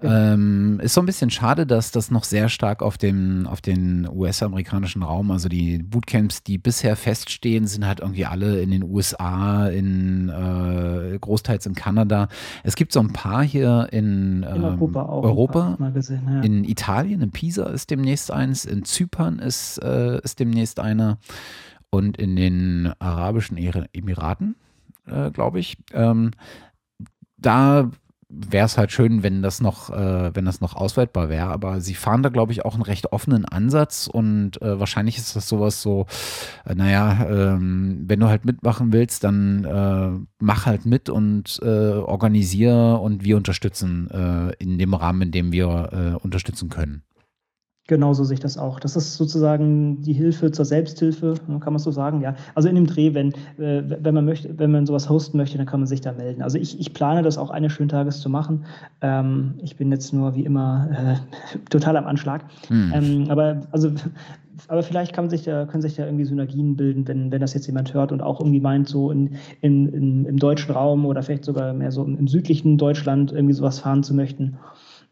Ja. 0.03 0.33
Ähm, 0.33 0.81
ist 0.83 0.95
so 0.95 1.03
ein 1.03 1.07
bisschen 1.07 1.29
schade, 1.29 1.67
dass 1.67 1.91
das 1.91 2.11
noch 2.11 2.25
sehr 2.25 2.49
stark 2.49 2.83
auf 2.83 2.97
dem, 2.97 3.47
auf 3.47 3.61
den 3.61 4.09
US-amerikanischen 4.11 5.03
Raum, 5.03 5.31
also 5.31 5.51
die 5.51 5.79
Bootcamps, 5.83 6.43
die 6.43 6.57
bisher 6.57 6.97
feststehen, 6.97 7.67
sind 7.67 7.87
halt 7.87 8.01
irgendwie 8.01 8.25
alle 8.25 8.63
in 8.63 8.71
den 8.71 8.85
USA, 8.85 9.69
in 9.69 10.31
äh, 10.31 11.19
großteils 11.19 11.67
in 11.67 11.75
Kanada. 11.75 12.29
Es 12.63 12.77
gibt 12.77 12.93
so 12.93 13.01
ein 13.01 13.13
paar 13.13 13.43
hier 13.43 13.89
in, 13.93 14.43
in 14.43 14.65
Europa, 14.65 15.01
ähm, 15.01 15.07
auch 15.07 15.23
Europa 15.23 15.91
gesehen, 15.93 16.23
ja. 16.27 16.41
in 16.41 16.65
Italien, 16.65 17.21
in 17.21 17.31
Pisa 17.31 17.65
ist 17.67 17.91
demnächst 17.91 18.31
eins, 18.31 18.65
in 18.65 18.85
Zypern 18.85 19.39
ist, 19.39 19.77
äh, 19.79 19.98
ist 20.23 20.41
demnächst 20.41 20.81
einer 20.81 21.19
und 21.91 22.17
in 22.19 22.37
den 22.37 22.93
Arabischen 22.99 23.57
Emiraten, 23.57 24.57
äh, 25.07 25.31
glaube 25.31 25.59
ich. 25.59 25.79
Ähm, 25.93 26.33
da 27.37 27.91
wäre 28.31 28.67
es 28.67 28.77
halt 28.77 28.93
schön, 28.93 29.23
wenn 29.23 29.41
das 29.41 29.63
noch, 29.63 29.89
äh, 29.91 30.35
wenn 30.35 30.45
das 30.45 30.61
noch 30.61 30.77
ausweitbar 30.77 31.31
wäre. 31.31 31.47
Aber 31.47 31.81
sie 31.81 31.95
fahren 31.95 32.23
da, 32.23 32.29
glaube 32.29 32.53
ich, 32.53 32.65
auch 32.65 32.75
einen 32.75 32.83
recht 32.83 33.13
offenen 33.13 33.47
Ansatz 33.47 34.07
und 34.07 34.61
äh, 34.61 34.79
wahrscheinlich 34.79 35.17
ist 35.17 35.35
das 35.35 35.49
sowas 35.49 35.81
so, 35.81 36.07
äh, 36.67 36.75
naja, 36.75 37.27
ähm, 37.27 38.05
wenn 38.07 38.21
du 38.21 38.29
halt 38.29 38.45
mitmachen 38.45 38.93
willst, 38.93 39.25
dann 39.25 39.65
äh, 39.65 40.27
mach 40.41 40.67
halt 40.67 40.85
mit 40.85 41.09
und 41.09 41.59
äh, 41.63 41.67
organisiere 41.67 42.99
und 42.99 43.25
wir 43.25 43.37
unterstützen 43.39 44.11
äh, 44.11 44.53
in 44.63 44.79
dem 44.79 44.93
Rahmen, 44.93 45.23
in 45.23 45.31
dem 45.33 45.53
wir 45.53 46.19
unterstützen 46.23 46.69
können. 46.69 47.03
Genauso 47.89 48.23
sehe 48.23 48.35
ich 48.35 48.41
das 48.41 48.59
auch. 48.59 48.81
Das 48.81 48.97
ist 48.97 49.17
sozusagen 49.17 50.03
die 50.03 50.13
Hilfe 50.13 50.53
zur 50.53 50.67
Selbsthilfe, 50.67 51.37
kann 51.47 51.73
man 51.73 51.79
so 51.79 51.91
sagen, 51.91 52.21
ja. 52.21 52.35
Also 52.55 52.69
in 52.69 52.75
dem 52.75 52.87
Dreh, 52.87 53.15
wenn, 53.15 53.33
äh, 53.57 53.83
wenn 53.89 54.15
man 54.15 54.27
möchte, 54.27 54.59
wenn 54.59 54.71
man 54.71 54.85
sowas 54.85 55.09
hosten 55.09 55.39
möchte, 55.39 55.57
dann 55.57 55.67
kann 55.67 55.81
man 55.81 55.87
sich 55.87 56.03
da 56.03 56.13
melden. 56.13 56.43
Also 56.43 56.59
ich, 56.59 56.79
ich 56.79 56.93
plane 56.93 57.23
das 57.23 57.39
auch 57.39 57.49
eines 57.49 57.73
schönen 57.73 57.89
Tages 57.89 58.21
zu 58.21 58.29
machen. 58.29 58.67
Ähm, 59.01 59.55
ich 59.63 59.77
bin 59.77 59.91
jetzt 59.91 60.13
nur 60.13 60.35
wie 60.35 60.45
immer 60.45 60.91
äh, 60.93 61.59
total 61.71 61.97
am 61.97 62.07
Anschlag. 62.07 62.45
Hm. 62.69 62.93
Ähm, 62.95 63.31
aber 63.31 63.63
also 63.71 63.91
aber 64.67 64.83
vielleicht 64.83 65.15
kann 65.15 65.31
sich 65.31 65.45
da, 65.45 65.65
können 65.65 65.83
sich 65.83 65.95
da 65.95 66.05
irgendwie 66.05 66.25
Synergien 66.25 66.77
bilden, 66.77 67.09
wenn, 67.09 67.31
wenn 67.31 67.41
das 67.41 67.55
jetzt 67.55 67.69
jemand 67.69 67.95
hört 67.95 68.13
und 68.13 68.21
auch 68.21 68.41
irgendwie 68.41 68.61
meint, 68.61 68.89
so 68.89 69.11
in, 69.11 69.37
in, 69.63 69.89
in 69.89 70.25
im 70.27 70.37
deutschen 70.37 70.73
Raum 70.73 71.07
oder 71.07 71.23
vielleicht 71.23 71.45
sogar 71.45 71.73
mehr 71.73 71.93
so 71.93 72.05
im, 72.05 72.19
im 72.19 72.29
südlichen 72.29 72.77
Deutschland 72.77 73.33
irgendwie 73.33 73.55
sowas 73.55 73.79
fahren 73.79 74.03
zu 74.03 74.15
möchten 74.15 74.59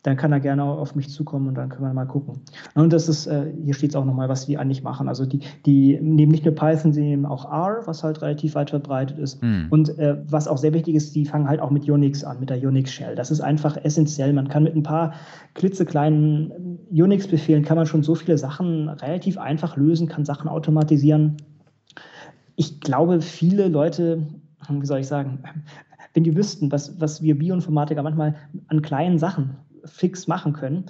dann 0.06 0.16
kann 0.16 0.30
er 0.30 0.38
gerne 0.38 0.62
auf 0.62 0.94
mich 0.94 1.08
zukommen 1.10 1.48
und 1.48 1.56
dann 1.56 1.68
können 1.68 1.82
wir 1.82 1.92
mal 1.92 2.06
gucken. 2.06 2.40
Und 2.74 2.92
das 2.92 3.08
ist, 3.08 3.26
äh, 3.26 3.52
hier 3.64 3.74
steht 3.74 3.90
es 3.90 3.96
auch 3.96 4.04
nochmal, 4.04 4.28
was 4.28 4.46
die 4.46 4.56
eigentlich 4.56 4.84
machen. 4.84 5.08
Also 5.08 5.26
die, 5.26 5.40
die 5.66 5.98
nehmen 6.00 6.30
nicht 6.30 6.44
nur 6.44 6.54
Python, 6.54 6.92
sie 6.92 7.02
nehmen 7.02 7.26
auch 7.26 7.44
R, 7.50 7.82
was 7.86 8.04
halt 8.04 8.22
relativ 8.22 8.54
weit 8.54 8.70
verbreitet 8.70 9.18
ist. 9.18 9.42
Mhm. 9.42 9.66
Und 9.70 9.98
äh, 9.98 10.16
was 10.28 10.46
auch 10.46 10.58
sehr 10.58 10.72
wichtig 10.72 10.94
ist, 10.94 11.16
die 11.16 11.24
fangen 11.24 11.48
halt 11.48 11.60
auch 11.60 11.72
mit 11.72 11.90
Unix 11.90 12.22
an, 12.22 12.38
mit 12.38 12.50
der 12.50 12.58
Unix-Shell. 12.58 13.16
Das 13.16 13.32
ist 13.32 13.40
einfach 13.40 13.76
essentiell. 13.82 14.32
Man 14.32 14.46
kann 14.46 14.62
mit 14.62 14.76
ein 14.76 14.84
paar 14.84 15.12
klitzekleinen 15.54 16.78
Unix-Befehlen 16.90 17.64
kann 17.64 17.76
man 17.76 17.86
schon 17.86 18.04
so 18.04 18.14
viele 18.14 18.38
Sachen 18.38 18.88
relativ 18.88 19.38
einfach 19.38 19.76
lösen, 19.76 20.06
kann 20.06 20.24
Sachen 20.24 20.48
automatisieren. 20.48 21.38
Ich 22.54 22.78
glaube, 22.80 23.20
viele 23.22 23.66
Leute, 23.66 24.24
wie 24.68 24.86
soll 24.86 25.00
ich 25.00 25.08
sagen, 25.08 25.40
wenn 26.14 26.24
die 26.24 26.34
wüssten, 26.34 26.72
was, 26.72 26.98
was 27.00 27.22
wir 27.22 27.36
Bioinformatiker 27.36 28.02
manchmal 28.02 28.36
an 28.68 28.82
kleinen 28.82 29.18
Sachen 29.18 29.56
fix 29.86 30.26
machen 30.26 30.52
können, 30.52 30.86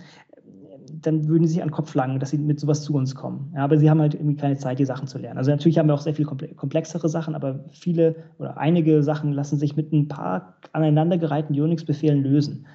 dann 1.03 1.29
würden 1.29 1.47
sie 1.47 1.55
sich 1.55 1.63
an 1.63 1.69
den 1.69 1.75
Kopf 1.75 1.95
langen, 1.95 2.21
dass 2.21 2.31
sie 2.31 2.39
mit 2.39 2.61
sowas 2.61 2.83
zu 2.83 2.95
uns 2.95 3.15
kommen. 3.15 3.53
Ja, 3.55 3.65
aber 3.65 3.79
sie 3.79 3.91
haben 3.91 4.01
halt 4.01 4.15
irgendwie 4.15 4.37
keine 4.37 4.57
Zeit, 4.57 4.79
die 4.79 4.85
Sachen 4.85 5.07
zu 5.07 5.19
lernen. 5.19 5.39
Also 5.39 5.51
natürlich 5.51 5.79
haben 5.79 5.89
wir 5.89 5.95
auch 5.95 6.01
sehr 6.01 6.15
viel 6.15 6.25
komplexere 6.27 7.09
Sachen, 7.09 7.35
aber 7.35 7.65
viele 7.73 8.17
oder 8.39 8.57
einige 8.59 9.03
Sachen 9.03 9.33
lassen 9.33 9.59
sich 9.59 9.77
mit 9.77 9.93
ein 9.93 10.09
paar 10.09 10.57
aneinandergereihten 10.73 11.61
Unix-Befehlen 11.61 12.23
lösen. 12.23 12.67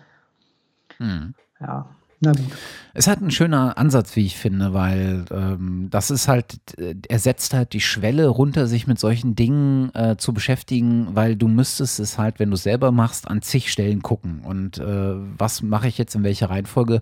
Hm. 0.98 1.34
Ja. 1.60 1.96
Na 2.24 2.32
gut. 2.34 2.46
Es 2.94 3.08
hat 3.08 3.22
ein 3.22 3.32
schöner 3.32 3.78
Ansatz, 3.78 4.16
wie 4.16 4.26
ich 4.26 4.38
finde, 4.38 4.74
weil 4.74 5.26
ähm, 5.32 5.88
das 5.90 6.12
ist 6.12 6.28
halt, 6.28 6.58
äh, 6.78 6.94
er 7.08 7.20
setzt 7.20 7.54
halt 7.54 7.74
die 7.74 7.82
Schwelle 7.82 8.28
runter, 8.28 8.68
sich 8.68 8.86
mit 8.86 9.00
solchen 9.00 9.34
Dingen 9.34 9.92
äh, 9.96 10.18
zu 10.18 10.34
beschäftigen, 10.34 11.08
weil 11.14 11.36
du 11.36 11.48
müsstest 11.48 12.00
es 12.00 12.18
halt, 12.18 12.40
wenn 12.40 12.50
du 12.50 12.56
es 12.56 12.64
selber 12.64 12.92
machst, 12.92 13.28
an 13.28 13.42
zig 13.42 13.72
Stellen 13.72 14.02
gucken. 14.02 14.42
Und 14.42 14.78
äh, 14.78 15.14
was 15.38 15.62
mache 15.64 15.88
ich 15.88 15.98
jetzt 15.98 16.14
in 16.14 16.24
welcher 16.24 16.50
Reihenfolge? 16.50 17.02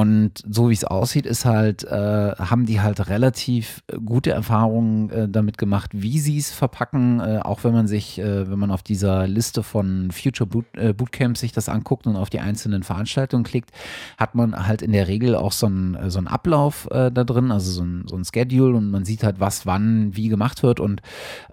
Und 0.00 0.32
so 0.48 0.70
wie 0.70 0.72
es 0.72 0.84
aussieht, 0.84 1.26
ist 1.26 1.44
halt, 1.44 1.84
äh, 1.84 2.32
haben 2.38 2.64
die 2.64 2.80
halt 2.80 3.10
relativ 3.10 3.82
gute 4.02 4.30
Erfahrungen 4.30 5.10
äh, 5.10 5.28
damit 5.28 5.58
gemacht, 5.58 5.90
wie 5.92 6.18
sie 6.18 6.38
es 6.38 6.50
verpacken, 6.50 7.20
äh, 7.20 7.40
auch 7.42 7.64
wenn 7.64 7.74
man 7.74 7.86
sich, 7.86 8.18
äh, 8.18 8.50
wenn 8.50 8.58
man 8.58 8.70
auf 8.70 8.82
dieser 8.82 9.26
Liste 9.26 9.62
von 9.62 10.10
Future 10.10 10.48
Boot, 10.48 10.64
äh, 10.74 10.94
Bootcamps 10.94 11.40
sich 11.40 11.52
das 11.52 11.68
anguckt 11.68 12.06
und 12.06 12.16
auf 12.16 12.30
die 12.30 12.40
einzelnen 12.40 12.82
Veranstaltungen 12.82 13.44
klickt, 13.44 13.72
hat 14.16 14.34
man 14.34 14.66
halt 14.66 14.80
in 14.80 14.92
der 14.92 15.06
Regel 15.06 15.34
auch 15.34 15.52
so 15.52 15.66
einen 15.66 16.08
so 16.08 16.16
einen 16.16 16.28
Ablauf 16.28 16.88
äh, 16.90 17.10
da 17.10 17.24
drin, 17.24 17.52
also 17.52 17.70
so 17.70 17.82
ein, 17.82 18.04
so 18.08 18.16
ein 18.16 18.24
Schedule 18.24 18.78
und 18.78 18.90
man 18.90 19.04
sieht 19.04 19.22
halt, 19.22 19.38
was 19.38 19.66
wann 19.66 20.16
wie 20.16 20.28
gemacht 20.28 20.62
wird 20.62 20.80
und 20.80 21.02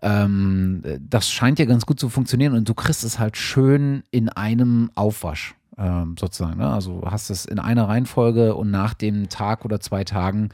ähm, 0.01 0.83
das 1.01 1.29
scheint 1.29 1.59
ja 1.59 1.65
ganz 1.65 1.85
gut 1.85 1.99
zu 1.99 2.07
funktionieren 2.07 2.53
und 2.53 2.69
du 2.69 2.73
kriegst 2.73 3.03
es 3.03 3.19
halt 3.19 3.35
schön 3.35 4.03
in 4.09 4.29
einem 4.29 4.89
Aufwasch 4.95 5.57
ähm, 5.77 6.15
sozusagen. 6.19 6.57
Ne? 6.59 6.67
Also 6.67 7.01
hast 7.05 7.29
es 7.29 7.45
in 7.45 7.59
einer 7.59 7.87
Reihenfolge 7.87 8.55
und 8.55 8.71
nach 8.71 8.93
dem 8.93 9.29
Tag 9.29 9.65
oder 9.65 9.79
zwei 9.79 10.03
Tagen 10.03 10.49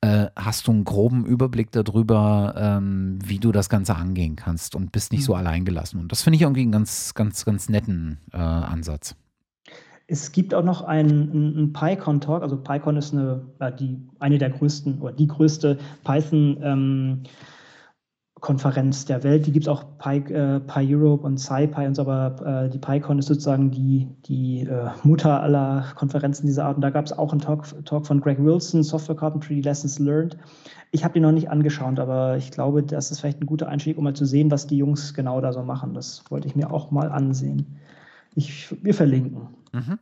äh, 0.00 0.26
hast 0.36 0.66
du 0.66 0.72
einen 0.72 0.84
groben 0.84 1.24
Überblick 1.24 1.72
darüber, 1.72 2.54
ähm, 2.56 3.18
wie 3.24 3.38
du 3.38 3.52
das 3.52 3.68
Ganze 3.68 3.96
angehen 3.96 4.36
kannst 4.36 4.74
und 4.74 4.92
bist 4.92 5.12
nicht 5.12 5.22
mhm. 5.22 5.26
so 5.26 5.34
alleingelassen. 5.34 6.00
Und 6.00 6.12
das 6.12 6.22
finde 6.22 6.36
ich 6.36 6.42
irgendwie 6.42 6.62
einen 6.62 6.72
ganz, 6.72 7.14
ganz, 7.14 7.44
ganz 7.44 7.68
netten 7.68 8.18
äh, 8.32 8.36
Ansatz. 8.36 9.16
Es 10.08 10.30
gibt 10.30 10.54
auch 10.54 10.62
noch 10.62 10.82
einen, 10.82 11.30
einen 11.32 11.72
PyCon-Talk. 11.72 12.42
Also 12.42 12.56
PyCon 12.56 12.96
ist 12.96 13.12
eine, 13.12 13.42
äh, 13.58 13.72
die, 13.72 13.98
eine 14.20 14.38
der 14.38 14.50
größten 14.50 15.00
oder 15.00 15.12
die 15.12 15.26
größte 15.26 15.78
Python- 16.04 16.58
ähm, 16.62 17.22
Konferenz 18.40 19.06
der 19.06 19.24
Welt. 19.24 19.46
Die 19.46 19.52
gibt 19.52 19.64
es 19.64 19.68
auch 19.68 19.84
Pi, 19.98 20.18
äh, 20.32 20.60
Pi 20.60 20.94
Europe 20.94 21.24
und 21.24 21.38
SciPy 21.38 21.86
und 21.86 21.94
so, 21.94 22.02
aber 22.02 22.64
äh, 22.64 22.68
die 22.68 22.78
PyCon 22.78 23.18
ist 23.18 23.26
sozusagen 23.26 23.70
die, 23.70 24.08
die 24.26 24.60
äh, 24.60 24.90
Mutter 25.04 25.42
aller 25.42 25.86
Konferenzen 25.94 26.46
dieser 26.46 26.66
Art. 26.66 26.76
Und 26.76 26.82
da 26.82 26.90
gab 26.90 27.06
es 27.06 27.12
auch 27.12 27.32
einen 27.32 27.40
Talk, 27.40 27.64
Talk 27.86 28.06
von 28.06 28.20
Greg 28.20 28.38
Wilson, 28.38 28.82
Software 28.82 29.16
Carpentry 29.16 29.62
Lessons 29.62 29.98
Learned. 29.98 30.36
Ich 30.90 31.02
habe 31.02 31.14
den 31.14 31.22
noch 31.22 31.32
nicht 31.32 31.50
angeschaut, 31.50 31.98
aber 31.98 32.36
ich 32.36 32.50
glaube, 32.50 32.82
das 32.82 33.10
ist 33.10 33.20
vielleicht 33.20 33.40
ein 33.40 33.46
guter 33.46 33.68
Einstieg, 33.68 33.96
um 33.96 34.04
mal 34.04 34.14
zu 34.14 34.26
sehen, 34.26 34.50
was 34.50 34.66
die 34.66 34.76
Jungs 34.76 35.14
genau 35.14 35.40
da 35.40 35.52
so 35.52 35.62
machen. 35.62 35.94
Das 35.94 36.22
wollte 36.28 36.46
ich 36.46 36.54
mir 36.54 36.70
auch 36.70 36.90
mal 36.90 37.10
ansehen. 37.10 37.78
Ich, 38.34 38.76
wir 38.84 38.94
verlinken. 38.94 39.48
Mhm. 39.72 39.98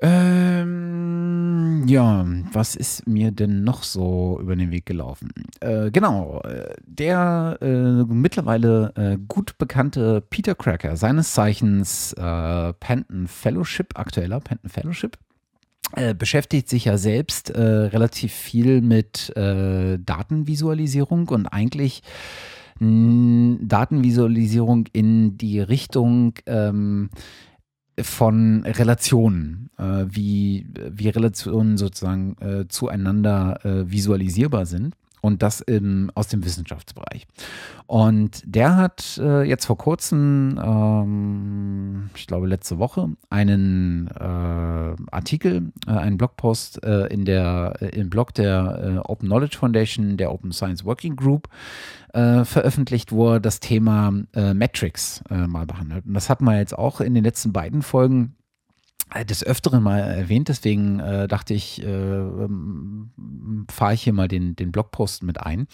Ähm 0.00 1.84
Ja, 1.88 2.26
was 2.52 2.74
ist 2.74 3.06
mir 3.06 3.30
denn 3.30 3.62
noch 3.62 3.84
so 3.84 4.38
über 4.40 4.56
den 4.56 4.70
Weg 4.70 4.86
gelaufen? 4.86 5.30
Äh, 5.60 5.90
genau, 5.90 6.40
äh, 6.42 6.74
der 6.84 7.58
äh, 7.60 8.04
mittlerweile 8.12 8.92
äh, 8.96 9.18
gut 9.28 9.56
bekannte 9.58 10.20
Peter 10.20 10.56
Cracker, 10.56 10.96
seines 10.96 11.32
Zeichens 11.32 12.12
äh, 12.14 12.72
Penton 12.74 13.28
Fellowship, 13.28 13.98
aktueller 13.98 14.40
Penton 14.40 14.68
Fellowship, 14.68 15.16
äh, 15.92 16.12
beschäftigt 16.14 16.68
sich 16.68 16.86
ja 16.86 16.98
selbst 16.98 17.52
relativ 17.54 18.32
viel 18.32 18.82
mit 18.82 19.32
Datenvisualisierung 19.36 21.28
und 21.28 21.46
eigentlich 21.46 22.02
Datenvisualisierung 22.80 24.88
in 24.92 25.38
die 25.38 25.60
Richtung 25.60 26.34
ähm, 26.46 27.10
von 28.00 28.64
Relationen, 28.64 29.70
äh, 29.78 30.04
wie, 30.08 30.66
wie 30.90 31.08
Relationen 31.08 31.78
sozusagen 31.78 32.36
äh, 32.40 32.68
zueinander 32.68 33.64
äh, 33.64 33.90
visualisierbar 33.90 34.66
sind 34.66 34.94
und 35.26 35.42
das 35.42 35.60
im, 35.60 36.10
aus 36.14 36.28
dem 36.28 36.44
Wissenschaftsbereich. 36.44 37.26
Und 37.86 38.42
der 38.44 38.76
hat 38.76 39.18
äh, 39.22 39.42
jetzt 39.42 39.66
vor 39.66 39.76
kurzem, 39.76 40.58
ähm, 40.62 42.10
ich 42.14 42.26
glaube 42.26 42.46
letzte 42.46 42.78
Woche, 42.78 43.10
einen 43.30 44.08
äh, 44.08 44.20
Artikel, 45.10 45.72
äh, 45.86 45.90
einen 45.90 46.16
Blogpost 46.16 46.82
äh, 46.84 47.06
in 47.06 47.24
der, 47.24 47.74
äh, 47.80 47.98
im 47.98 48.08
Blog 48.08 48.34
der 48.34 49.02
äh, 49.04 49.08
Open 49.08 49.28
Knowledge 49.28 49.58
Foundation, 49.58 50.16
der 50.16 50.32
Open 50.32 50.52
Science 50.52 50.84
Working 50.84 51.16
Group, 51.16 51.48
veröffentlicht, 52.12 53.12
wo 53.12 53.34
er 53.34 53.40
das 53.40 53.60
Thema 53.60 54.10
Metrics 54.32 55.22
mal 55.28 55.66
behandelt. 55.66 56.06
Und 56.06 56.14
das 56.14 56.30
hat 56.30 56.40
man 56.40 56.56
jetzt 56.56 56.78
auch 56.78 57.02
in 57.02 57.12
den 57.12 57.24
letzten 57.24 57.52
beiden 57.52 57.82
Folgen 57.82 58.36
des 59.28 59.44
Öfteren 59.44 59.82
mal 59.82 59.98
erwähnt, 60.00 60.48
deswegen 60.48 61.00
äh, 61.00 61.28
dachte 61.28 61.54
ich, 61.54 61.82
äh, 61.82 61.86
ähm, 61.86 63.10
fahre 63.70 63.94
ich 63.94 64.02
hier 64.02 64.12
mal 64.12 64.28
den, 64.28 64.56
den 64.56 64.72
Blogpost 64.72 65.22
mit 65.22 65.40
ein. 65.40 65.68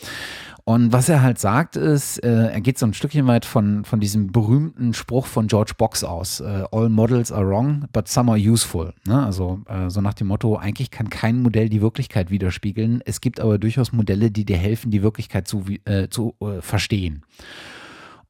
Und 0.64 0.92
was 0.92 1.09
er 1.09 1.23
halt 1.23 1.38
sagt, 1.38 1.77
ist, 1.77 2.18
äh, 2.18 2.49
er 2.49 2.61
geht 2.61 2.79
so 2.79 2.87
ein 2.87 2.95
Stückchen 2.95 3.27
weit 3.27 3.45
von, 3.45 3.85
von 3.85 4.01
diesem 4.01 4.31
berühmten 4.31 4.92
Spruch 4.92 5.27
von 5.27 5.47
George 5.47 5.73
Box 5.77 6.05
aus: 6.05 6.40
äh, 6.40 6.64
All 6.71 6.88
models 6.88 7.33
are 7.33 7.49
wrong, 7.49 7.87
but 7.92 8.07
some 8.07 8.31
are 8.31 8.38
useful. 8.38 8.92
Ne? 9.07 9.25
Also 9.25 9.61
äh, 9.66 9.88
so 9.88 10.01
nach 10.03 10.14
dem 10.14 10.27
Motto: 10.27 10.57
eigentlich 10.57 10.90
kann 10.90 11.09
kein 11.09 11.42
Modell 11.42 11.68
die 11.68 11.81
Wirklichkeit 11.81 12.31
widerspiegeln. 12.31 13.01
Es 13.05 13.21
gibt 13.21 13.40
aber 13.40 13.59
durchaus 13.59 13.92
Modelle, 13.92 14.31
die 14.31 14.45
dir 14.45 14.59
helfen, 14.59 14.90
die 14.90 15.03
Wirklichkeit 15.03 15.49
zu, 15.49 15.64
zu 16.11 16.35
verstehen. 16.61 17.25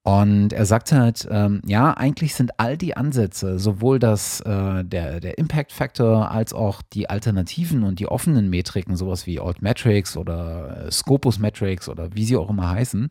Und 0.04 0.52
er 0.52 0.66
sagt 0.66 0.90
halt, 0.90 1.28
ähm, 1.30 1.62
ja, 1.64 1.92
eigentlich 1.92 2.34
sind 2.34 2.58
all 2.58 2.76
die 2.76 2.96
Ansätze, 2.96 3.60
sowohl 3.60 4.00
das, 4.00 4.40
äh, 4.40 4.84
der, 4.84 5.20
der 5.20 5.38
Impact 5.38 5.70
Factor 5.70 6.28
als 6.28 6.52
auch 6.52 6.82
die 6.82 7.08
Alternativen 7.08 7.84
und 7.84 8.00
die 8.00 8.08
offenen 8.08 8.50
Metriken, 8.50 8.96
sowas 8.96 9.28
wie 9.28 9.38
Altmetrics 9.38 10.16
oder 10.16 10.86
äh, 10.86 10.90
Scopus 10.90 11.38
Metrics 11.38 11.88
oder 11.88 12.14
wie 12.14 12.24
sie 12.24 12.36
auch 12.36 12.50
immer 12.50 12.70
heißen, 12.70 13.10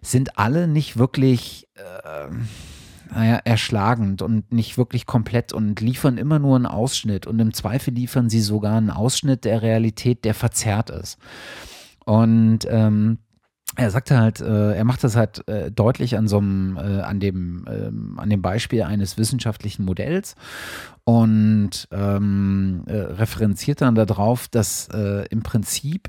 sind 0.00 0.38
alle 0.38 0.68
nicht 0.68 0.96
wirklich, 0.96 1.66
äh, 1.74 2.28
naja, 3.12 3.40
erschlagend 3.44 4.22
und 4.22 4.52
nicht 4.52 4.78
wirklich 4.78 5.06
komplett 5.06 5.52
und 5.52 5.80
liefern 5.80 6.18
immer 6.18 6.38
nur 6.38 6.54
einen 6.54 6.66
Ausschnitt. 6.66 7.26
Und 7.26 7.40
im 7.40 7.52
Zweifel 7.52 7.94
liefern 7.94 8.30
sie 8.30 8.42
sogar 8.42 8.76
einen 8.76 8.90
Ausschnitt 8.90 9.44
der 9.44 9.60
Realität, 9.62 10.24
der 10.24 10.34
verzerrt 10.34 10.88
ist. 10.88 11.18
Und 12.04 12.60
ähm, 12.68 13.18
er 13.76 13.90
sagte 13.90 14.18
halt, 14.18 14.40
äh, 14.40 14.74
er 14.74 14.84
macht 14.84 15.02
das 15.02 15.16
halt 15.16 15.46
äh, 15.48 15.70
deutlich 15.70 16.16
an 16.16 16.28
so 16.28 16.38
einem, 16.38 16.76
äh, 16.76 17.00
an 17.00 17.20
dem, 17.20 17.64
ähm, 17.68 18.18
an 18.18 18.28
dem 18.28 18.42
Beispiel 18.42 18.82
eines 18.82 19.16
wissenschaftlichen 19.16 19.84
Modells 19.84 20.34
und 21.04 21.88
ähm, 21.90 22.84
äh, 22.86 22.92
referenziert 22.92 23.80
dann 23.80 23.96
darauf, 23.96 24.46
dass 24.46 24.88
äh, 24.94 25.26
im 25.30 25.42
Prinzip 25.42 26.08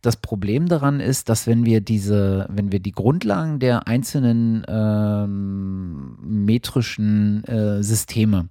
das 0.00 0.16
Problem 0.16 0.66
daran 0.66 0.98
ist, 0.98 1.28
dass 1.28 1.46
wenn 1.46 1.64
wir 1.64 1.80
diese, 1.80 2.48
wenn 2.50 2.72
wir 2.72 2.80
die 2.80 2.90
Grundlagen 2.90 3.60
der 3.60 3.86
einzelnen 3.86 4.64
ähm, 4.66 6.16
metrischen 6.22 7.44
äh, 7.44 7.84
Systeme 7.84 8.48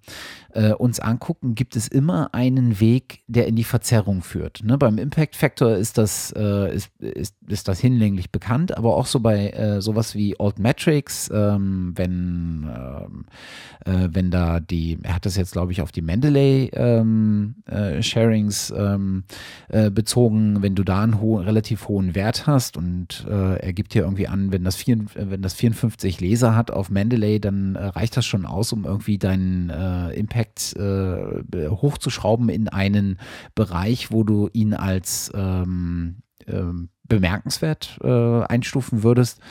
äh, 0.54 0.72
uns 0.72 1.02
angucken, 1.02 1.56
gibt 1.56 1.76
es 1.76 1.90
immer 1.90 2.34
einen 2.34 2.80
Weg, 2.80 3.24
der 3.28 3.48
in 3.48 3.58
die 3.58 3.66
Verzerrung 3.66 4.22
führt. 4.22 4.64
Ne? 4.64 4.78
Beim 4.78 4.98
Impact 4.98 5.36
Factor 5.36 5.76
ist 5.76 5.98
das, 5.98 6.34
äh, 6.38 6.74
ist, 6.74 6.90
ist, 7.00 7.36
ist 7.48 7.68
das 7.68 7.82
hinlänglich 7.82 8.32
bekannt, 8.32 8.78
aber 8.78 8.96
auch 8.96 9.08
so 9.08 9.20
bei 9.20 9.50
äh, 9.50 9.82
sowas 9.82 10.16
wie 10.16 10.40
Altmetrics, 10.40 11.30
ähm, 11.34 11.92
wenn, 11.96 12.70
ähm, 12.74 13.26
wenn 13.86 14.32
da 14.32 14.62
die, 14.62 15.00
er 15.04 15.16
hat 15.16 15.26
das 15.26 15.36
jetzt 15.36 15.52
glaube 15.52 15.74
ich 15.74 15.81
auf 15.82 15.92
die 15.92 16.02
Mendeley-Sharings 16.02 18.72
ähm, 18.72 18.78
äh, 18.78 18.94
ähm, 18.94 19.24
äh, 19.70 19.92
bezogen, 19.92 20.62
wenn 20.62 20.76
du 20.76 20.84
da 20.84 21.04
einen 21.04 21.22
ho 21.22 21.38
relativ 21.38 21.88
hohen 21.88 22.16
Wert 22.16 22.48
hast 22.48 22.78
und 22.78 23.26
äh, 23.30 23.58
er 23.58 23.74
gibt 23.74 23.94
hier 23.94 24.04
irgendwie 24.04 24.28
an, 24.28 24.52
wenn 24.52 24.64
das, 24.64 24.76
vier, 24.76 25.00
wenn 25.16 25.42
das 25.42 25.54
54 25.54 26.20
Leser 26.20 26.56
hat 26.56 26.72
auf 26.72 26.90
Mendeley, 26.90 27.40
dann 27.40 27.76
äh, 27.76 27.86
reicht 27.86 28.18
das 28.18 28.26
schon 28.26 28.46
aus, 28.46 28.74
um 28.74 28.86
irgendwie 28.86 29.18
deinen 29.18 29.70
äh, 29.70 30.12
Impact 30.14 30.76
äh, 30.76 31.70
hochzuschrauben 31.70 32.50
in 32.50 32.68
einen 32.68 33.20
Bereich, 33.56 34.12
wo 34.12 34.24
du 34.24 34.50
ihn 34.54 34.74
als 34.74 35.32
ähm, 35.36 36.18
ähm 36.48 36.90
bemerkenswert 37.08 38.00
einstufen 38.02 39.04
würdest. 39.04 39.42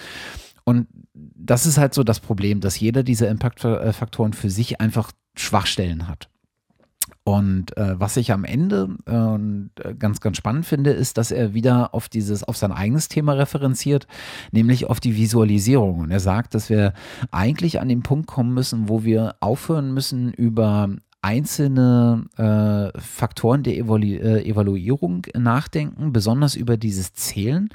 Und 0.71 0.87
das 1.13 1.67
ist 1.67 1.79
halt 1.79 1.95
so 1.95 2.05
das 2.05 2.21
Problem, 2.21 2.61
dass 2.61 2.79
jeder 2.79 3.03
dieser 3.03 3.29
Impact-Faktoren 3.29 4.35
für 4.35 4.51
sich 4.51 4.81
einfach 4.81 5.11
Schwachstellen 5.35 6.07
hat. 6.07 6.29
Und 7.25 7.77
äh, 7.77 7.99
was 7.99 8.17
ich 8.17 8.33
am 8.33 8.45
Ende 8.45 8.97
äh, 9.07 9.95
ganz, 9.95 10.21
ganz 10.21 10.37
spannend 10.37 10.65
finde, 10.65 10.91
ist, 10.91 11.19
dass 11.19 11.33
er 11.33 11.55
wieder 11.55 11.93
auf 11.93 12.09
dieses, 12.09 12.45
auf 12.45 12.57
sein 12.57 12.71
eigenes 12.71 13.09
Thema 13.09 13.33
referenziert, 13.33 14.07
nämlich 14.53 14.87
auf 14.87 15.01
die 15.01 15.17
Visualisierung. 15.17 15.99
Und 15.99 16.13
er 16.13 16.21
sagt, 16.21 16.55
dass 16.55 16.71
wir 16.71 16.95
eigentlich 17.33 17.81
an 17.81 17.89
den 17.89 18.03
Punkt 18.03 18.29
kommen 18.29 18.55
müssen, 18.55 18.89
wo 18.89 19.03
wir 19.03 19.35
aufhören 19.41 19.93
müssen, 19.93 20.33
über 20.33 20.89
einzelne 21.21 22.25
äh, 22.39 22.99
Faktoren 22.99 23.65
der 23.65 23.77
Evalu 23.77 24.07
äh, 24.07 24.49
Evaluierung 24.49 25.27
nachdenken, 25.37 26.13
besonders 26.13 26.55
über 26.55 26.77
dieses 26.77 27.13
Zählen 27.13 27.69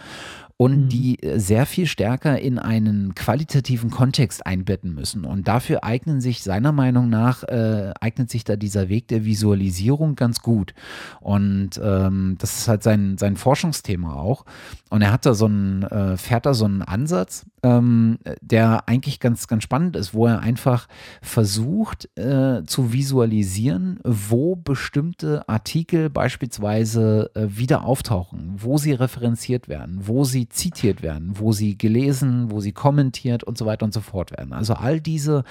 und 0.57 0.85
mhm. 0.85 0.89
die 0.89 1.21
äh, 1.21 1.37
sehr 1.39 1.65
viel 1.65 1.85
stärker 1.85 2.39
in 2.39 2.59
einen 2.59 3.13
qualitativen 3.13 3.89
Kontext 3.91 4.45
einbetten 4.45 4.93
müssen. 4.93 5.25
Und 5.25 5.47
dafür 5.47 5.83
eignen 5.83 6.21
sich 6.21 6.43
seiner 6.43 6.71
Meinung 6.71 7.09
nach, 7.09 7.43
äh, 7.43 7.91
eignet 7.99 8.29
sich 8.29 8.45
da 8.45 8.55
dieser 8.55 8.87
Weg 8.87 9.09
der 9.09 9.25
Visualisierung 9.25 10.15
ganz 10.15 10.41
gut. 10.41 10.73
Und 11.19 11.71
ähm, 11.83 12.37
das 12.39 12.59
ist 12.59 12.67
halt 12.69 12.83
sein, 12.83 13.17
sein 13.17 13.35
Forschungsthema 13.35 14.13
auch. 14.13 14.45
Und 14.89 15.01
er 15.01 15.11
hat 15.11 15.25
da 15.25 15.33
so 15.33 15.45
einen, 15.45 15.83
äh, 15.83 16.15
fährt 16.15 16.45
da 16.45 16.53
so 16.53 16.65
einen 16.65 16.81
Ansatz, 16.81 17.45
ähm, 17.63 18.19
der 18.41 18.87
eigentlich 18.87 19.19
ganz, 19.19 19.47
ganz 19.47 19.63
spannend 19.63 19.95
ist, 19.97 20.13
wo 20.13 20.27
er 20.27 20.39
einfach 20.39 20.87
versucht 21.21 22.07
äh, 22.17 22.63
zu 22.65 22.93
visualisieren, 22.93 23.99
wo 24.03 24.55
bestimmte 24.55 25.49
Artikel 25.49 26.09
beispielsweise 26.09 27.31
äh, 27.33 27.47
wieder 27.49 27.83
auftauchen, 27.83 28.53
wo 28.57 28.77
sie 28.77 28.93
referenziert 28.93 29.67
werden, 29.67 30.01
wo 30.03 30.23
sie 30.23 30.44
zitiert 30.49 31.01
werden, 31.01 31.39
wo 31.39 31.51
sie 31.51 31.77
gelesen, 31.77 32.51
wo 32.51 32.59
sie 32.59 32.71
kommentiert 32.71 33.43
und 33.43 33.57
so 33.57 33.65
weiter 33.65 33.85
und 33.85 33.93
so 33.93 34.01
fort 34.01 34.31
werden. 34.31 34.53
Also 34.53 34.73
all 34.73 34.99
diese 34.99 35.43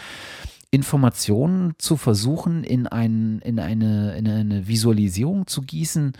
Informationen 0.70 1.74
zu 1.78 1.96
versuchen, 1.96 2.64
in, 2.64 2.86
ein, 2.86 3.40
in, 3.44 3.60
eine, 3.60 4.16
in 4.16 4.26
eine 4.26 4.66
Visualisierung 4.66 5.46
zu 5.46 5.62
gießen, 5.62 6.14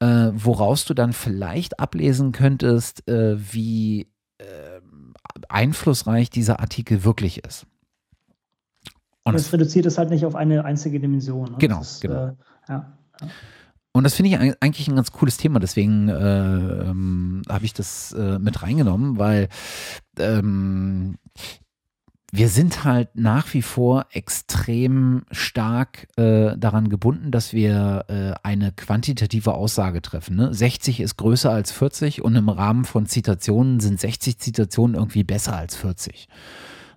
äh, 0.00 0.30
woraus 0.32 0.84
du 0.84 0.94
dann 0.94 1.12
vielleicht 1.12 1.80
ablesen 1.80 2.32
könntest, 2.32 3.08
äh, 3.08 3.36
wie 3.52 4.08
äh, 4.38 4.80
einflussreich 5.48 6.30
dieser 6.30 6.60
Artikel 6.60 7.04
wirklich 7.04 7.44
ist. 7.44 7.66
Und 9.24 9.34
es 9.34 9.52
reduziert 9.52 9.84
es 9.86 9.98
halt 9.98 10.10
nicht 10.10 10.24
auf 10.24 10.34
eine 10.34 10.64
einzige 10.64 11.00
Dimension. 11.00 11.50
Ne? 11.50 11.56
Genau, 11.58 11.80
ist, 11.80 12.00
genau. 12.00 12.28
Äh, 12.28 12.34
ja, 12.68 12.98
ja. 13.20 13.28
Und 13.92 14.04
das 14.04 14.14
finde 14.14 14.30
ich 14.30 14.38
eigentlich 14.62 14.88
ein 14.88 14.96
ganz 14.96 15.12
cooles 15.12 15.38
Thema, 15.38 15.60
deswegen 15.60 16.08
äh, 16.08 16.14
ähm, 16.14 17.42
habe 17.48 17.64
ich 17.64 17.72
das 17.72 18.12
äh, 18.12 18.38
mit 18.38 18.62
reingenommen, 18.62 19.18
weil 19.18 19.48
ähm, 20.18 21.16
wir 22.30 22.50
sind 22.50 22.84
halt 22.84 23.08
nach 23.14 23.54
wie 23.54 23.62
vor 23.62 24.06
extrem 24.12 25.22
stark 25.30 26.08
äh, 26.16 26.56
daran 26.58 26.90
gebunden, 26.90 27.30
dass 27.30 27.54
wir 27.54 28.04
äh, 28.08 28.34
eine 28.46 28.72
quantitative 28.72 29.54
Aussage 29.54 30.02
treffen. 30.02 30.36
Ne? 30.36 30.52
60 30.52 31.00
ist 31.00 31.16
größer 31.16 31.50
als 31.50 31.72
40 31.72 32.22
und 32.22 32.36
im 32.36 32.50
Rahmen 32.50 32.84
von 32.84 33.06
Zitationen 33.06 33.80
sind 33.80 33.98
60 33.98 34.38
Zitationen 34.38 34.94
irgendwie 34.94 35.24
besser 35.24 35.56
als 35.56 35.74
40. 35.76 36.28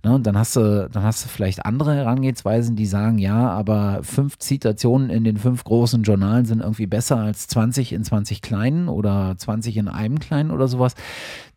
Ne, 0.03 0.15
und 0.15 0.25
dann 0.25 0.35
hast 0.35 0.55
du, 0.55 0.89
dann 0.91 1.03
hast 1.03 1.23
du 1.23 1.29
vielleicht 1.29 1.63
andere 1.63 1.93
Herangehensweisen, 1.93 2.75
die 2.75 2.87
sagen, 2.87 3.19
ja, 3.19 3.49
aber 3.49 3.99
fünf 4.01 4.39
Zitationen 4.39 5.11
in 5.11 5.23
den 5.23 5.37
fünf 5.37 5.63
großen 5.63 6.01
Journalen 6.01 6.45
sind 6.45 6.61
irgendwie 6.61 6.87
besser 6.87 7.17
als 7.17 7.47
20 7.47 7.93
in 7.93 8.03
20 8.03 8.41
kleinen 8.41 8.87
oder 8.87 9.35
20 9.37 9.77
in 9.77 9.87
einem 9.87 10.19
kleinen 10.19 10.49
oder 10.49 10.67
sowas. 10.67 10.95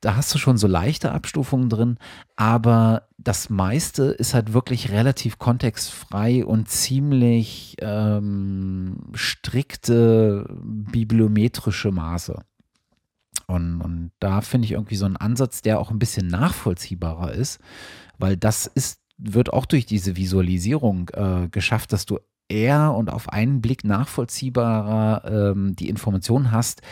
Da 0.02 0.16
hast 0.16 0.34
du 0.34 0.38
schon 0.38 0.58
so 0.58 0.66
leichte 0.66 1.12
Abstufungen 1.12 1.70
drin, 1.70 1.96
aber 2.36 3.08
das 3.16 3.48
meiste 3.48 4.04
ist 4.04 4.34
halt 4.34 4.52
wirklich 4.52 4.90
relativ 4.90 5.38
kontextfrei 5.38 6.44
und 6.44 6.68
ziemlich 6.68 7.76
ähm, 7.80 8.96
strikte 9.14 10.44
bibliometrische 10.62 11.92
Maße. 11.92 12.42
Und, 13.46 13.80
und 13.80 14.10
da 14.20 14.40
finde 14.40 14.66
ich 14.66 14.72
irgendwie 14.72 14.96
so 14.96 15.06
einen 15.06 15.16
Ansatz, 15.16 15.62
der 15.62 15.78
auch 15.78 15.90
ein 15.90 15.98
bisschen 15.98 16.26
nachvollziehbarer 16.26 17.32
ist, 17.32 17.60
weil 18.18 18.36
das 18.36 18.66
ist, 18.66 19.00
wird 19.18 19.52
auch 19.52 19.66
durch 19.66 19.86
diese 19.86 20.16
Visualisierung 20.16 21.10
äh, 21.14 21.48
geschafft, 21.48 21.92
dass 21.92 22.06
du 22.06 22.18
eher 22.48 22.94
und 22.94 23.10
auf 23.10 23.30
einen 23.30 23.60
Blick 23.60 23.84
nachvollziehbarer 23.84 25.52
ähm, 25.52 25.76
die 25.76 25.88
Information 25.88 26.52
hast, 26.52 26.82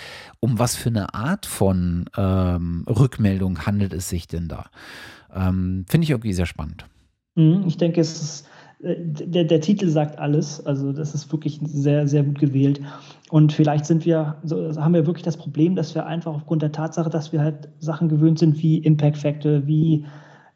um 0.41 0.59
was 0.59 0.77
für 0.77 0.89
eine 0.89 1.15
Art 1.15 1.47
von 1.47 2.07
ähm, 2.17 2.85
Rückmeldung 2.89 3.67
handelt 3.67 3.93
es 3.93 4.09
sich 4.09 4.27
denn 4.27 4.49
da. 4.49 4.67
Ähm, 5.35 5.85
Finde 5.89 6.05
ich 6.05 6.11
irgendwie 6.11 6.33
sehr 6.33 6.47
spannend. 6.47 6.87
Mhm, 7.35 7.65
ich 7.67 7.77
denke, 7.77 8.01
es 8.01 8.23
ist 8.23 8.47
äh, 8.83 8.97
der, 8.99 9.45
der, 9.45 9.61
Titel 9.61 9.89
sagt 9.89 10.19
alles. 10.19 10.65
Also 10.65 10.93
das 10.93 11.15
ist 11.15 11.31
wirklich 11.33 11.61
sehr, 11.63 12.09
sehr 12.09 12.23
gut 12.23 12.39
gewählt. 12.39 12.81
Und 13.31 13.53
vielleicht 13.53 13.87
sind 13.87 14.05
wir, 14.05 14.37
haben 14.77 14.95
wir 14.95 15.07
wirklich 15.07 15.25
das 15.25 15.37
Problem, 15.37 15.77
dass 15.77 15.95
wir 15.95 16.07
einfach 16.07 16.35
aufgrund 16.35 16.63
der 16.63 16.73
Tatsache, 16.73 17.11
dass 17.11 17.33
wir 17.33 17.41
halt 17.41 17.69
Sachen 17.79 18.09
gewöhnt 18.09 18.39
sind 18.39 18.63
wie 18.63 18.79
Impact 18.79 19.19
Factor, 19.19 19.67
wie 19.67 20.05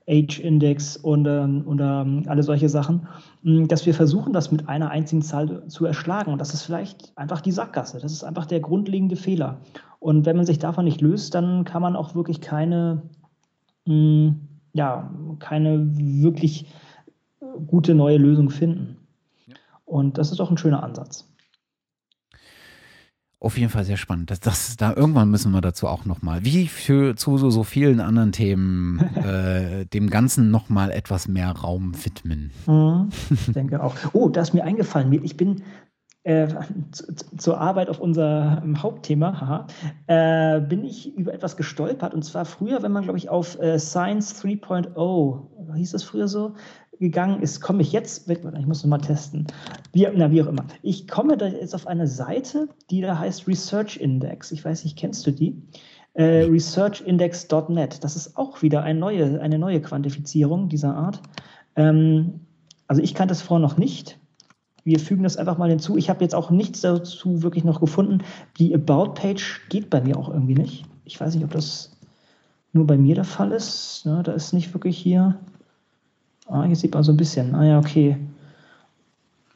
Age-Index 0.08 0.96
und, 0.96 1.26
ähm, 1.26 1.62
und 1.66 1.80
ähm, 1.80 2.22
alle 2.26 2.42
solche 2.42 2.68
Sachen, 2.68 3.08
mm, 3.42 3.66
dass 3.66 3.86
wir 3.86 3.94
versuchen, 3.94 4.32
das 4.32 4.52
mit 4.52 4.68
einer 4.68 4.90
einzigen 4.90 5.22
Zahl 5.22 5.66
zu 5.68 5.84
erschlagen. 5.84 6.32
Und 6.32 6.40
das 6.40 6.54
ist 6.54 6.62
vielleicht 6.62 7.12
einfach 7.16 7.40
die 7.40 7.52
Sackgasse. 7.52 7.98
Das 7.98 8.12
ist 8.12 8.24
einfach 8.24 8.46
der 8.46 8.60
grundlegende 8.60 9.16
Fehler. 9.16 9.58
Und 9.98 10.24
wenn 10.26 10.36
man 10.36 10.46
sich 10.46 10.58
davon 10.58 10.84
nicht 10.84 11.00
löst, 11.00 11.34
dann 11.34 11.64
kann 11.64 11.82
man 11.82 11.96
auch 11.96 12.14
wirklich 12.14 12.40
keine, 12.40 13.02
mh, 13.86 13.94
mm, 13.94 14.40
ja, 14.74 15.10
keine 15.38 15.96
wirklich 15.96 16.66
gute 17.66 17.94
neue 17.94 18.18
Lösung 18.18 18.50
finden. 18.50 18.98
Und 19.84 20.18
das 20.18 20.32
ist 20.32 20.40
auch 20.40 20.50
ein 20.50 20.58
schöner 20.58 20.82
Ansatz. 20.82 21.28
Auf 23.46 23.56
jeden 23.56 23.70
Fall 23.70 23.84
sehr 23.84 23.96
spannend. 23.96 24.32
Das, 24.32 24.40
das, 24.40 24.76
da 24.76 24.92
irgendwann 24.92 25.30
müssen 25.30 25.52
wir 25.52 25.60
dazu 25.60 25.86
auch 25.86 26.04
nochmal, 26.04 26.44
wie 26.44 26.66
für 26.66 27.14
zu 27.14 27.38
so, 27.38 27.48
so 27.48 27.62
vielen 27.62 28.00
anderen 28.00 28.32
Themen, 28.32 28.98
äh, 29.14 29.86
dem 29.86 30.10
Ganzen 30.10 30.50
nochmal 30.50 30.90
etwas 30.90 31.28
mehr 31.28 31.52
Raum 31.52 31.92
widmen. 32.04 32.50
Mhm, 32.66 33.10
ich 33.30 33.52
denke 33.52 33.80
auch. 33.80 33.94
Oh, 34.14 34.30
da 34.30 34.40
ist 34.40 34.52
mir 34.52 34.64
eingefallen. 34.64 35.12
Ich 35.22 35.36
bin 35.36 35.62
äh, 36.24 36.48
zu, 36.90 37.04
zur 37.36 37.60
Arbeit 37.60 37.88
auf 37.88 38.00
unser 38.00 38.60
ähm, 38.64 38.82
Hauptthema, 38.82 39.40
haha, 39.40 39.66
äh, 40.08 40.60
bin 40.60 40.84
ich 40.84 41.16
über 41.16 41.32
etwas 41.32 41.56
gestolpert. 41.56 42.14
Und 42.14 42.24
zwar 42.24 42.46
früher, 42.46 42.82
wenn 42.82 42.90
man, 42.90 43.04
glaube 43.04 43.18
ich, 43.18 43.28
auf 43.28 43.60
äh, 43.60 43.78
Science 43.78 44.42
3.0, 44.42 45.72
hieß 45.72 45.92
das 45.92 46.02
früher 46.02 46.26
so, 46.26 46.54
gegangen 46.98 47.42
ist, 47.42 47.60
komme 47.60 47.82
ich 47.82 47.92
jetzt, 47.92 48.28
ich 48.28 48.66
muss 48.66 48.82
nochmal 48.82 49.00
testen, 49.00 49.46
wie, 49.92 50.06
na, 50.14 50.30
wie 50.30 50.42
auch 50.42 50.46
immer. 50.46 50.64
Ich 50.82 51.08
komme 51.08 51.36
da 51.36 51.46
jetzt 51.46 51.74
auf 51.74 51.86
eine 51.86 52.06
Seite, 52.06 52.68
die 52.90 53.00
da 53.00 53.18
heißt 53.18 53.46
Research 53.48 53.96
Index. 53.98 54.52
Ich 54.52 54.64
weiß 54.64 54.84
nicht, 54.84 54.96
kennst 54.96 55.26
du 55.26 55.30
die? 55.30 55.60
Äh, 56.14 56.44
researchindex.net. 56.44 58.02
Das 58.02 58.16
ist 58.16 58.36
auch 58.36 58.62
wieder 58.62 58.82
eine 58.82 58.98
neue, 58.98 59.40
eine 59.40 59.58
neue 59.58 59.82
Quantifizierung 59.82 60.68
dieser 60.68 60.94
Art. 60.94 61.20
Ähm, 61.76 62.40
also 62.88 63.02
ich 63.02 63.14
kannte 63.14 63.32
es 63.32 63.42
vorher 63.42 63.66
noch 63.66 63.76
nicht. 63.76 64.18
Wir 64.84 64.98
fügen 65.00 65.24
das 65.24 65.36
einfach 65.36 65.58
mal 65.58 65.68
hinzu. 65.68 65.96
Ich 65.96 66.08
habe 66.08 66.22
jetzt 66.22 66.34
auch 66.34 66.50
nichts 66.50 66.80
dazu 66.80 67.42
wirklich 67.42 67.64
noch 67.64 67.80
gefunden. 67.80 68.22
Die 68.58 68.74
About-Page 68.74 69.62
geht 69.68 69.90
bei 69.90 70.00
mir 70.00 70.16
auch 70.16 70.28
irgendwie 70.28 70.54
nicht. 70.54 70.84
Ich 71.04 71.20
weiß 71.20 71.34
nicht, 71.34 71.44
ob 71.44 71.50
das 71.50 71.96
nur 72.72 72.86
bei 72.86 72.96
mir 72.96 73.16
der 73.16 73.24
Fall 73.24 73.52
ist. 73.52 74.02
Ja, 74.04 74.22
da 74.22 74.32
ist 74.32 74.52
nicht 74.52 74.72
wirklich 74.72 74.96
hier 74.96 75.38
Ah, 76.48 76.64
hier 76.64 76.76
sieht 76.76 76.94
man 76.94 77.02
so 77.02 77.12
ein 77.12 77.16
bisschen. 77.16 77.54
Ah 77.54 77.64
ja, 77.64 77.78
okay. 77.78 78.16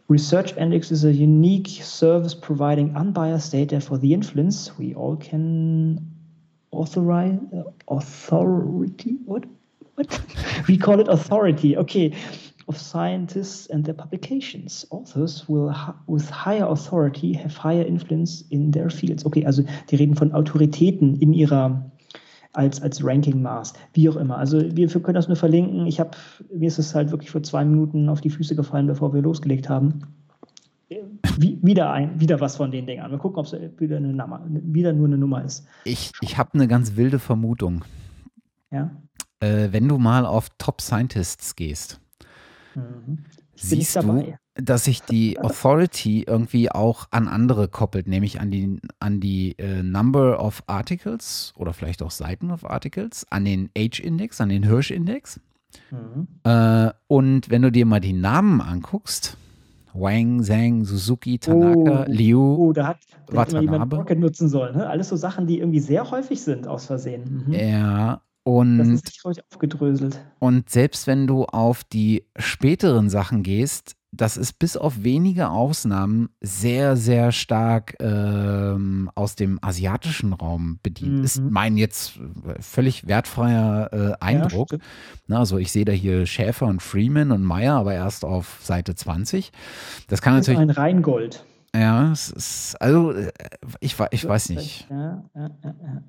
Research 0.09 0.57
Index 0.57 0.90
is 0.90 1.05
a 1.05 1.12
unique 1.12 1.68
service 1.68 2.35
providing 2.35 2.96
unbiased 2.96 3.53
data 3.53 3.81
for 3.81 3.96
the 3.96 4.12
influence. 4.12 4.72
We 4.76 4.94
all 4.94 5.16
can 5.16 6.00
authorize 6.72 7.38
uh, 7.55 7.62
authority? 7.88 9.18
What? 9.24 9.44
What? 9.94 10.20
We 10.68 10.76
call 10.79 11.00
it 11.00 11.09
authority. 11.09 11.76
Okay. 11.76 12.12
Of 12.66 12.79
scientists 12.79 13.66
and 13.66 13.85
their 13.85 13.94
publications. 13.94 14.87
Authors 14.90 15.48
will 15.48 15.74
with 16.07 16.31
higher 16.31 16.66
authority 16.66 17.33
have 17.33 17.57
higher 17.57 17.83
influence 17.83 18.44
in 18.50 18.70
their 18.70 18.90
fields. 18.90 19.26
Okay 19.26 19.44
also 19.44 19.62
die 19.90 19.96
reden 19.96 20.14
von 20.14 20.33
Autoritäten 20.33 21.16
in 21.16 21.33
ihrer 21.33 21.90
als, 22.53 22.83
als 22.83 23.05
Rankingmaß, 23.05 23.75
wie 23.93 24.09
auch 24.09 24.17
immer. 24.17 24.39
Also 24.39 24.61
wir 24.61 24.89
können 24.89 25.15
das 25.15 25.29
nur 25.29 25.37
verlinken. 25.37 25.87
Ich 25.87 26.01
habe, 26.01 26.11
mir 26.55 26.67
ist 26.67 26.79
es 26.79 26.95
halt 26.95 27.11
wirklich 27.11 27.31
vor 27.31 27.43
zwei 27.43 27.65
Minuten 27.65 28.09
auf 28.09 28.21
die 28.21 28.31
Füße 28.31 28.57
gefallen, 28.57 28.87
bevor 28.87 29.15
wir 29.15 29.23
losgelegt 29.23 29.69
haben. 29.69 30.03
Wie, 31.39 31.59
wieder 31.63 31.93
ein, 31.93 32.19
wieder 32.21 32.41
was 32.41 32.57
von 32.57 32.71
den 32.71 32.87
Dingern. 32.87 33.11
Wir 33.11 33.19
gucken, 33.19 33.39
ob 33.39 33.47
es 33.47 33.55
wieder, 33.79 33.99
eine 33.99 34.13
Nummer, 34.13 34.45
wieder 34.49 34.93
nur 34.93 35.07
eine 35.07 35.17
Nummer 35.17 35.45
ist. 35.45 35.67
Ich, 35.85 36.11
ich 36.21 36.37
habe 36.37 36.51
eine 36.55 36.67
ganz 36.67 36.97
wilde 36.97 37.19
Vermutung. 37.19 37.85
Ja. 38.73 38.91
Äh, 39.39 39.69
wenn 39.71 39.87
du 39.87 39.99
mal 39.99 40.27
auf 40.27 40.49
Top 40.59 40.81
Scientists 40.81 41.55
gehst, 41.55 42.01
mhm. 42.75 43.25
siehst 43.55 43.97
du, 43.97 44.35
dass 44.62 44.85
sich 44.85 45.03
die 45.03 45.38
Authority 45.38 46.25
irgendwie 46.27 46.70
auch 46.70 47.07
an 47.11 47.29
andere 47.29 47.68
koppelt, 47.68 48.09
nämlich 48.09 48.40
an 48.40 48.51
die, 48.51 48.81
an 48.99 49.20
die 49.20 49.59
äh, 49.59 49.83
Number 49.83 50.42
of 50.42 50.62
Articles 50.66 51.53
oder 51.57 51.73
vielleicht 51.73 52.03
auch 52.03 52.11
Seiten 52.11 52.51
of 52.51 52.68
Articles, 52.68 53.27
an 53.31 53.44
den 53.44 53.70
Age-Index, 53.77 54.40
an 54.40 54.49
den 54.49 54.62
Hirsch-Index. 54.62 55.40
Mhm. 55.90 56.29
Äh, 56.44 56.90
und 57.07 57.51
wenn 57.51 57.62
du 57.62 57.70
dir 57.70 57.87
mal 57.87 58.01
die 58.01 58.12
Namen 58.12 58.61
anguckst, 58.61 59.37
Wang, 59.92 60.42
Zhang, 60.42 60.85
Suzuki, 60.85 61.38
Tanaka, 61.38 62.05
oh, 62.07 62.11
Liu, 62.11 62.55
oh, 62.55 62.73
da 62.73 62.96
hat 63.35 63.53
jemand 63.53 63.92
Rocket 63.92 64.18
nutzen 64.18 64.49
sollen. 64.49 64.77
Ne? 64.77 64.88
Alles 64.88 65.09
so 65.09 65.16
Sachen, 65.16 65.46
die 65.46 65.59
irgendwie 65.59 65.81
sehr 65.81 66.11
häufig 66.11 66.40
sind 66.42 66.68
aus 66.68 66.87
Versehen. 66.87 67.44
Mhm. 67.46 67.53
Ja, 67.53 68.23
und, 68.44 68.79
das 68.79 68.88
ist 68.88 69.25
nicht 69.27 69.44
aufgedröselt. 69.51 70.20
Und 70.38 70.70
selbst 70.70 71.07
wenn 71.07 71.27
du 71.27 71.44
auf 71.44 71.85
die 71.85 72.25
späteren 72.37 73.11
Sachen 73.11 73.42
gehst, 73.42 73.96
das 74.12 74.37
ist 74.37 74.59
bis 74.59 74.77
auf 74.77 75.05
wenige 75.05 75.51
Ausnahmen 75.51 76.31
sehr, 76.40 76.96
sehr 76.96 77.31
stark 77.33 77.94
ähm, 78.01 79.11
aus 79.14 79.37
dem 79.37 79.59
asiatischen 79.62 80.33
Raum 80.33 80.79
bedient. 80.83 81.18
Mhm. 81.18 81.25
Ist 81.25 81.40
mein 81.40 81.77
jetzt 81.77 82.18
völlig 82.61 83.07
wertfreier 83.07 83.92
äh, 83.92 84.12
Eindruck. 84.20 84.77
Ja, 85.29 85.38
also 85.38 85.59
ich 85.59 85.70
sehe 85.70 85.85
da 85.85 85.92
hier 85.92 86.27
Schäfer 86.27 86.66
und 86.66 86.83
Freeman 86.83 87.31
und 87.31 87.42
Meyer, 87.42 87.77
aber 87.77 87.94
erst 87.94 88.25
auf 88.25 88.59
Seite 88.62 88.94
20. 88.94 89.53
Das 90.09 90.23
kann 90.23 90.37
das 90.37 90.49
natürlich. 90.49 90.70
Ist 90.70 90.77
ein 90.77 90.83
Reingold. 90.83 91.44
Ja, 91.75 92.11
es 92.11 92.31
ist, 92.31 92.77
also 92.81 93.12
äh, 93.12 93.31
ich, 93.79 93.96
ich 94.11 94.27
weiß 94.27 94.51
nicht. 94.51 94.88
Ja, 94.90 95.23
ja, 95.35 95.51
ja, 95.62 95.75
ja. 95.83 96.03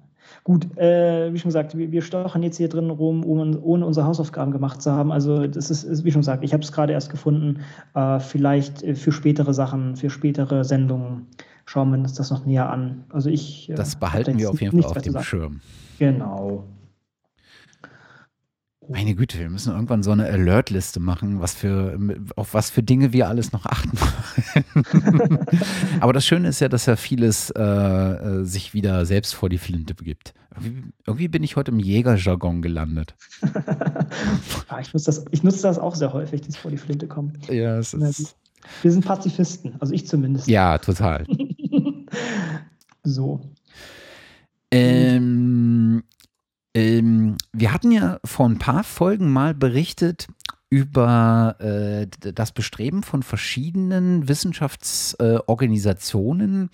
Gut, 0.44 0.78
äh, 0.78 1.34
wie 1.34 1.38
schon 1.40 1.50
gesagt, 1.50 1.78
wir, 1.78 1.92
wir 1.92 2.02
stochern 2.02 2.44
jetzt 2.44 2.58
hier 2.58 2.70
drin 2.70 2.90
rum, 2.90 3.26
ohne, 3.26 3.60
ohne 3.62 3.86
unsere 3.86 4.06
Hausaufgaben 4.06 4.52
gemacht 4.52 4.82
zu 4.82 4.92
haben. 4.92 5.12
Also 5.12 5.48
das 5.48 5.70
ist, 5.70 5.84
ist 5.84 6.04
wie 6.04 6.12
schon 6.12 6.22
gesagt, 6.22 6.44
ich 6.44 6.54
habe 6.54 6.64
es 6.64 6.72
gerade 6.72 6.94
erst 6.94 7.10
gefunden. 7.10 7.62
Äh, 7.94 8.20
vielleicht 8.20 8.84
äh, 8.84 8.96
für 8.96 9.12
spätere 9.12 9.54
Sachen, 9.54 9.96
für 9.96 10.10
spätere 10.10 10.64
Sendungen 10.64 11.28
schauen 11.66 11.92
wir 11.92 12.00
uns 12.00 12.14
das 12.14 12.32
noch 12.32 12.46
näher 12.46 12.70
an. 12.70 13.04
Also 13.10 13.30
ich. 13.30 13.70
Äh, 13.70 13.76
das 13.76 13.96
behalten 13.96 14.38
wir 14.38 14.50
auf 14.50 14.62
jeden 14.62 14.82
Fall 14.82 14.92
auf 14.92 15.02
dem 15.02 15.22
Schirm. 15.22 15.62
Genau. 16.00 16.64
Meine 18.92 19.16
Güte, 19.16 19.40
wir 19.40 19.50
müssen 19.50 19.74
irgendwann 19.74 20.04
so 20.04 20.12
eine 20.12 20.26
Alert-Liste 20.26 21.00
machen, 21.00 21.40
was 21.40 21.54
für, 21.54 21.98
auf 22.36 22.54
was 22.54 22.70
für 22.70 22.84
Dinge 22.84 23.14
wir 23.14 23.28
alles 23.28 23.52
noch 23.52 23.66
achten. 23.66 23.98
Aber 26.02 26.14
das 26.14 26.26
Schöne 26.26 26.50
ist 26.50 26.60
ja, 26.60 26.68
dass 26.68 26.86
ja 26.86 26.96
vieles 26.96 27.52
äh, 27.52 27.62
äh, 27.62 28.44
sich 28.44 28.74
wieder 28.74 29.06
selbst 29.06 29.34
vor 29.34 29.50
die 29.50 29.58
Flinte 29.58 29.96
begibt. 29.96 30.34
Irgendwie, 30.56 30.84
irgendwie 31.08 31.28
bin 31.30 31.44
ich 31.44 31.56
heute 31.56 31.72
im 31.72 31.80
Jägerjargon 31.80 32.62
gelandet. 32.62 33.16
ja, 34.70 34.80
ich, 34.82 34.94
nutze 34.94 35.06
das, 35.06 35.26
ich 35.32 35.44
nutze 35.44 35.62
das 35.62 35.80
auch 35.80 35.96
sehr 35.96 36.12
häufig, 36.12 36.42
dieses 36.42 36.58
vor 36.58 36.72
die 36.72 36.78
Flinte 36.78 37.08
kommen. 37.08 37.38
Ja, 37.50 37.78
es 37.78 37.94
ist. 37.94 38.36
Wir 38.82 38.92
sind 38.92 39.06
Pazifisten, 39.06 39.76
also 39.80 39.94
ich 39.94 40.06
zumindest. 40.06 40.48
Ja, 40.48 40.78
total. 40.78 41.26
so. 43.04 43.42
Ähm, 44.74 45.91
ähm, 46.74 47.36
wir 47.54 47.74
hatten 47.74 47.92
ja 47.92 48.20
vor 48.24 48.48
ein 48.48 48.60
paar 48.60 48.84
Folgen 48.84 49.32
mal 49.32 49.54
berichtet 49.54 50.28
über 50.70 51.58
äh, 51.60 52.08
das 52.34 52.54
Bestreben 52.54 53.04
von 53.04 53.24
verschiedenen 53.24 54.30
Wissenschaftsorganisationen, 54.30 56.70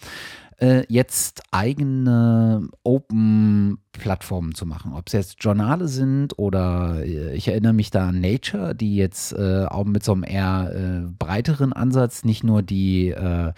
äh, 0.59 0.83
jetzt 0.87 1.41
eigene 1.51 2.67
Open 2.83 3.79
Plattformen 3.91 4.53
zu 4.53 4.67
machen. 4.67 4.93
Ob 4.93 5.07
es 5.07 5.13
jetzt 5.13 5.43
Journale 5.43 5.87
sind 5.87 6.37
oder 6.37 7.03
äh, 7.03 7.35
ich 7.35 7.47
erinnere 7.47 7.73
mich 7.73 7.89
da 7.89 8.09
an 8.09 8.21
Nature, 8.21 8.75
die 8.75 8.95
jetzt 8.95 9.33
äh, 9.33 9.65
auch 9.65 9.85
mit 9.85 10.03
so 10.03 10.13
einem 10.13 10.23
eher 10.23 10.71
äh, 10.73 11.07
breiteren 11.17 11.73
Ansatz 11.73 12.23
nicht 12.23 12.43
nur 12.43 12.61
die 12.61 13.09
äh, 13.09 13.51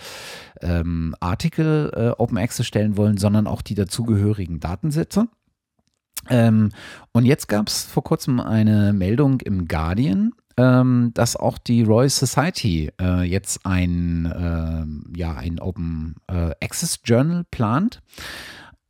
ähm, 0.62 1.16
Artikel 1.20 1.92
äh, 1.94 2.12
Open 2.22 2.38
Access 2.38 2.66
stellen 2.66 2.96
wollen, 2.96 3.18
sondern 3.18 3.48
auch 3.48 3.62
die 3.62 3.76
dazugehörigen 3.76 4.62
Datensätze. 4.62 5.28
Ähm, 6.30 6.72
und 7.12 7.26
jetzt 7.26 7.48
gab 7.48 7.68
es 7.68 7.84
vor 7.84 8.04
kurzem 8.04 8.40
eine 8.40 8.94
Meldung 8.94 9.42
im 9.42 9.68
Guardian, 9.68 10.34
ähm, 10.58 11.12
dass 11.14 11.36
auch 11.36 11.58
die 11.58 11.84
Royal 11.84 12.10
Society 12.10 12.92
äh, 13.02 13.24
jetzt 13.24 13.66
ein, 13.66 14.26
äh, 14.26 15.18
ja, 15.18 15.36
ein 15.36 15.60
Open 15.60 16.16
äh, 16.28 16.52
Access 16.62 17.00
Journal 17.04 17.46
plant. 17.50 18.02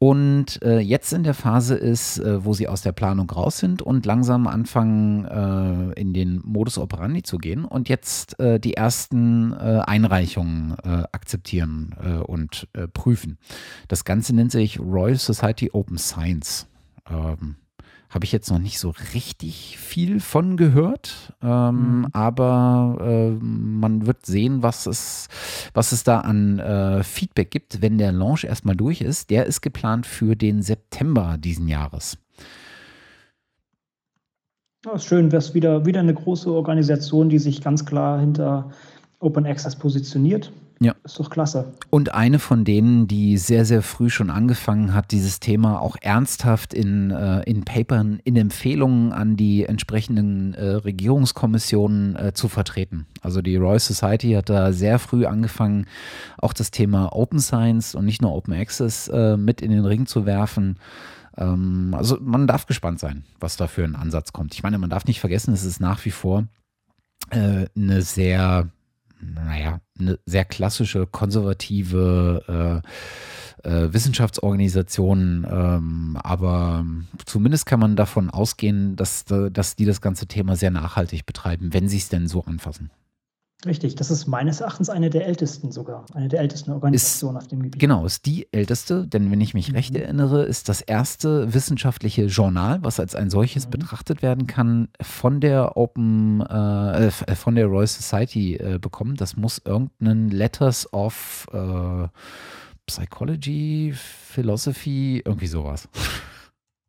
Und 0.02 0.62
äh, 0.62 0.80
jetzt 0.80 1.12
in 1.12 1.24
der 1.24 1.34
Phase 1.34 1.76
ist, 1.76 2.20
äh, 2.20 2.46
wo 2.46 2.54
sie 2.54 2.70
aus 2.70 2.82
der 2.82 2.94
Planung 2.94 3.30
raus 3.30 3.58
sind 3.58 3.82
und 3.82 4.06
langsam 4.06 4.48
anfangen, 4.48 5.26
äh, 5.26 6.00
in 6.00 6.14
den 6.14 6.40
Modus 6.46 6.78
operandi 6.78 7.22
zu 7.22 7.38
gehen 7.38 7.66
und 7.66 7.90
jetzt 7.90 8.40
äh, 8.40 8.62
die 8.62 8.76
ersten 8.76 9.52
äh, 9.52 9.82
Einreichungen 9.86 10.78
äh, 10.86 11.04
akzeptieren 11.12 11.94
und 12.26 12.68
prüfen. 12.94 13.38
Das 13.88 14.06
Ganze 14.06 14.34
nennt 14.34 14.52
sich 14.52 14.80
Royal 14.80 15.18
Society 15.18 15.70
Open 15.74 15.98
Science. 15.98 16.68
Ähm, 17.10 17.56
habe 18.10 18.26
ich 18.26 18.32
jetzt 18.32 18.50
noch 18.50 18.58
nicht 18.58 18.80
so 18.80 18.94
richtig 19.14 19.78
viel 19.78 20.20
von 20.20 20.58
gehört, 20.58 21.34
ähm, 21.44 22.00
mhm. 22.00 22.08
aber 22.12 22.98
äh, 23.02 23.30
man 23.44 24.08
wird 24.08 24.26
sehen, 24.26 24.64
was 24.64 24.88
es, 24.88 25.28
was 25.76 25.92
es 25.92 26.04
da 26.04 26.22
an 26.22 26.58
äh, 26.58 27.04
Feedback 27.04 27.52
gibt, 27.52 27.84
wenn 27.84 28.00
der 28.00 28.12
Launch 28.12 28.46
erstmal 28.46 28.76
durch 28.76 29.02
ist. 29.02 29.30
Der 29.30 29.46
ist 29.46 29.62
geplant 29.62 30.08
für 30.08 30.36
den 30.36 30.64
September 30.64 31.38
diesen 31.38 31.68
Jahres. 31.68 32.18
Ja, 34.86 34.94
ist 34.94 35.06
schön, 35.06 35.32
wäre 35.32 35.40
es 35.40 35.54
wieder, 35.54 35.86
wieder 35.86 36.00
eine 36.00 36.14
große 36.14 36.52
Organisation, 36.52 37.30
die 37.30 37.40
sich 37.40 37.62
ganz 37.62 37.86
klar 37.86 38.20
hinter 38.20 38.72
Open 39.20 39.46
Access 39.46 39.76
positioniert. 39.76 40.52
Ja. 40.82 40.96
Ist 41.04 41.20
doch 41.20 41.30
klasse. 41.30 41.74
Und 41.90 42.14
eine 42.14 42.40
von 42.40 42.64
denen, 42.64 43.08
die 43.08 43.38
sehr, 43.38 43.66
sehr 43.66 43.82
früh 43.82 44.10
schon 44.10 44.30
angefangen 44.30 44.94
hat, 44.94 45.12
dieses 45.12 45.42
Thema 45.42 45.82
auch 45.82 45.98
ernsthaft 46.00 46.74
in, 46.74 47.12
äh, 47.12 47.42
in 47.42 47.66
Papern, 47.66 48.22
in 48.24 48.38
Empfehlungen 48.38 49.12
an 49.12 49.36
die 49.36 49.66
entsprechenden 49.66 50.54
äh, 50.54 50.76
Regierungskommissionen 50.76 52.16
äh, 52.16 52.34
zu 52.34 52.48
vertreten. 52.48 53.08
Also 53.22 53.42
die 53.42 53.58
Royal 53.58 53.80
Society 53.80 54.32
hat 54.32 54.50
da 54.50 54.72
sehr 54.72 55.00
früh 55.00 55.26
angefangen, 55.26 55.86
auch 56.38 56.54
das 56.54 56.72
Thema 56.72 57.14
Open 57.14 57.40
Science 57.40 57.94
und 57.94 58.06
nicht 58.06 58.22
nur 58.22 58.34
Open 58.34 58.54
Access 58.54 59.10
äh, 59.10 59.36
mit 59.36 59.62
in 59.62 59.72
den 59.72 59.86
Ring 59.86 60.06
zu 60.06 60.26
werfen. 60.26 60.78
Ähm, 61.38 61.94
also 61.98 62.18
man 62.22 62.48
darf 62.48 62.68
gespannt 62.68 63.02
sein, 63.02 63.26
was 63.42 63.58
da 63.58 63.68
für 63.68 63.84
ein 63.84 63.96
Ansatz 63.96 64.32
kommt. 64.32 64.54
Ich 64.54 64.64
meine, 64.64 64.78
man 64.78 64.90
darf 64.90 65.04
nicht 65.04 65.20
vergessen, 65.20 65.54
es 65.54 65.66
ist 65.66 65.82
nach 65.82 66.06
wie 66.06 66.12
vor 66.12 66.46
äh, 67.32 67.66
eine 67.76 68.02
sehr 68.02 68.70
naja, 69.22 69.82
eine 70.00 70.20
sehr 70.26 70.46
klassische, 70.46 71.08
konservative 71.08 72.84
äh, 73.64 73.70
äh, 73.70 73.94
Wissenschaftsorganisation, 73.94 75.46
ähm, 75.50 76.18
aber 76.24 76.86
zumindest 77.26 77.66
kann 77.66 77.80
man 77.80 77.96
davon 77.96 78.30
ausgehen, 78.30 78.96
dass, 78.96 79.26
dass 79.26 79.76
die 79.76 79.86
das 79.86 80.02
ganze 80.02 80.28
Thema 80.28 80.56
sehr 80.56 80.72
nachhaltig 80.72 81.26
betreiben, 81.26 81.74
wenn 81.74 81.90
sie 81.90 81.98
es 81.98 82.10
denn 82.10 82.28
so 82.28 82.44
anfassen. 82.44 82.90
Richtig, 83.66 83.96
das 83.96 84.10
ist 84.10 84.26
meines 84.26 84.62
Erachtens 84.62 84.90
eine 84.90 85.10
der 85.10 85.28
ältesten 85.28 85.70
sogar, 85.74 86.06
eine 86.14 86.30
der 86.30 86.40
ältesten 86.40 86.72
Organisationen 86.72 87.36
ist, 87.36 87.44
auf 87.44 87.48
dem 87.50 87.62
Gebiet. 87.62 87.82
Genau, 87.82 88.06
ist 88.06 88.26
die 88.26 88.48
älteste, 88.54 89.06
denn 89.06 89.30
wenn 89.32 89.42
ich 89.42 89.54
mich 89.54 89.70
mhm. 89.70 89.76
recht 89.76 89.96
erinnere, 89.98 90.44
ist 90.44 90.70
das 90.70 90.80
erste 90.80 91.54
wissenschaftliche 91.54 92.28
Journal, 92.28 92.80
was 92.84 93.02
als 93.02 93.16
ein 93.16 93.30
solches 93.30 93.66
mhm. 93.66 93.72
betrachtet 93.72 94.22
werden 94.22 94.48
kann, 94.48 94.88
von 95.02 95.42
der 95.42 95.76
Open, 95.76 96.40
äh, 96.40 97.08
äh 97.08 97.12
von 97.12 97.56
der 97.56 97.66
Royal 97.66 97.88
Society 97.88 98.56
äh, 98.56 98.80
bekommen. 98.80 99.16
Das 99.16 99.36
muss 99.36 99.62
irgendeinen 99.66 100.30
Letters 100.30 100.94
of 100.94 101.48
äh, 101.52 102.08
Psychology, 102.86 103.94
Philosophy, 103.94 105.22
irgendwie 105.26 105.48
sowas. 105.48 105.90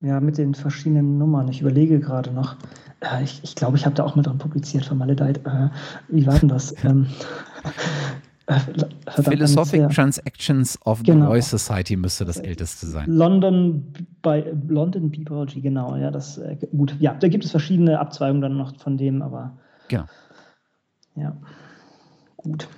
Ja, 0.03 0.18
mit 0.20 0.38
den 0.38 0.55
verschiedenen 0.55 1.18
Nummern. 1.18 1.48
Ich 1.48 1.61
überlege 1.61 2.01
gerade 2.01 2.30
noch. 2.30 2.57
Äh, 3.01 3.22
ich, 3.22 3.40
ich 3.42 3.55
glaube, 3.55 3.76
ich 3.76 3.84
habe 3.84 3.94
da 3.94 4.05
auch 4.05 4.16
mit 4.16 4.26
dran 4.26 4.38
publiziert 4.38 4.84
von 4.86 4.98
Maledite. 4.98 5.40
Äh, 5.44 5.68
wie 6.09 6.26
war 6.26 6.38
denn 6.38 6.48
das? 6.48 6.74
Ähm, 6.84 7.07
äh, 8.46 9.22
Philosophic 9.22 9.90
Transactions 9.90 10.78
of 10.86 11.03
genau. 11.03 11.26
the 11.26 11.26
Royal 11.28 11.42
Society 11.42 11.96
müsste 11.96 12.24
das 12.24 12.38
älteste 12.38 12.86
sein. 12.86 13.11
London 13.11 13.92
bei 14.22 14.53
London 14.68 15.11
Biology, 15.11 15.61
genau, 15.61 15.94
ja, 15.96 16.11
das 16.11 16.38
äh, 16.38 16.57
gut. 16.72 16.96
Ja, 16.98 17.14
da 17.14 17.28
gibt 17.28 17.44
es 17.44 17.51
verschiedene 17.51 18.01
Abzweigungen 18.01 18.40
dann 18.40 18.57
noch 18.57 18.76
von 18.78 18.96
dem, 18.96 19.20
aber 19.20 19.59
genau. 19.88 20.05
Ja. 21.14 21.36
Gut. 22.36 22.68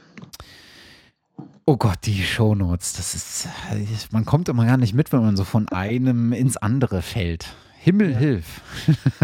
Oh 1.65 1.77
Gott, 1.77 1.99
die 2.05 2.23
Shownotes, 2.23 2.95
das 2.95 3.15
ist, 3.15 4.13
man 4.13 4.25
kommt 4.25 4.49
immer 4.49 4.67
gar 4.67 4.77
nicht 4.77 4.95
mit, 4.95 5.13
wenn 5.13 5.21
man 5.21 5.37
so 5.37 5.45
von 5.45 5.69
einem 5.69 6.33
ins 6.33 6.57
andere 6.57 7.03
fällt. 7.03 7.55
Himmel 7.79 8.13
ja. 8.13 8.19
hilf. 8.19 8.61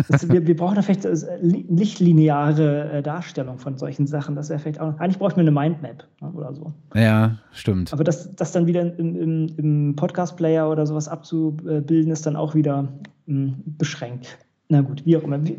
Das, 0.09 0.29
wir, 0.29 0.45
wir, 0.45 0.57
brauchen 0.57 0.75
da 0.75 0.83
vielleicht 0.83 1.07
nicht 1.43 2.01
lineare 2.01 2.91
äh, 2.91 3.03
Darstellung 3.03 3.59
von 3.59 3.79
solchen 3.79 4.09
Sachen. 4.09 4.35
Das 4.35 4.51
wäre 4.51 4.59
vielleicht 4.59 4.81
auch. 4.81 4.99
Eigentlich 4.99 5.19
bräuchten 5.19 5.37
wir 5.37 5.43
eine 5.43 5.53
Mindmap 5.53 6.05
ne, 6.21 6.33
oder 6.33 6.53
so. 6.53 6.73
Ja, 6.93 7.39
stimmt. 7.53 7.93
Aber 7.93 8.03
das, 8.03 8.35
das 8.35 8.51
dann 8.51 8.67
wieder 8.67 8.99
im, 8.99 9.15
im, 9.15 9.47
im 9.57 9.97
Podcast-Player 9.97 10.69
oder 10.69 10.87
sowas 10.87 11.07
abzubilden, 11.07 12.11
ist 12.11 12.27
dann 12.27 12.35
auch 12.35 12.57
wieder 12.57 12.83
mh, 12.83 12.89
hm, 13.27 13.63
beschränkt. 13.79 14.39
Na 14.69 14.81
gut, 14.81 15.07
wie 15.07 15.17
auch 15.17 15.23
immer. 15.23 15.45
Wir, 15.45 15.57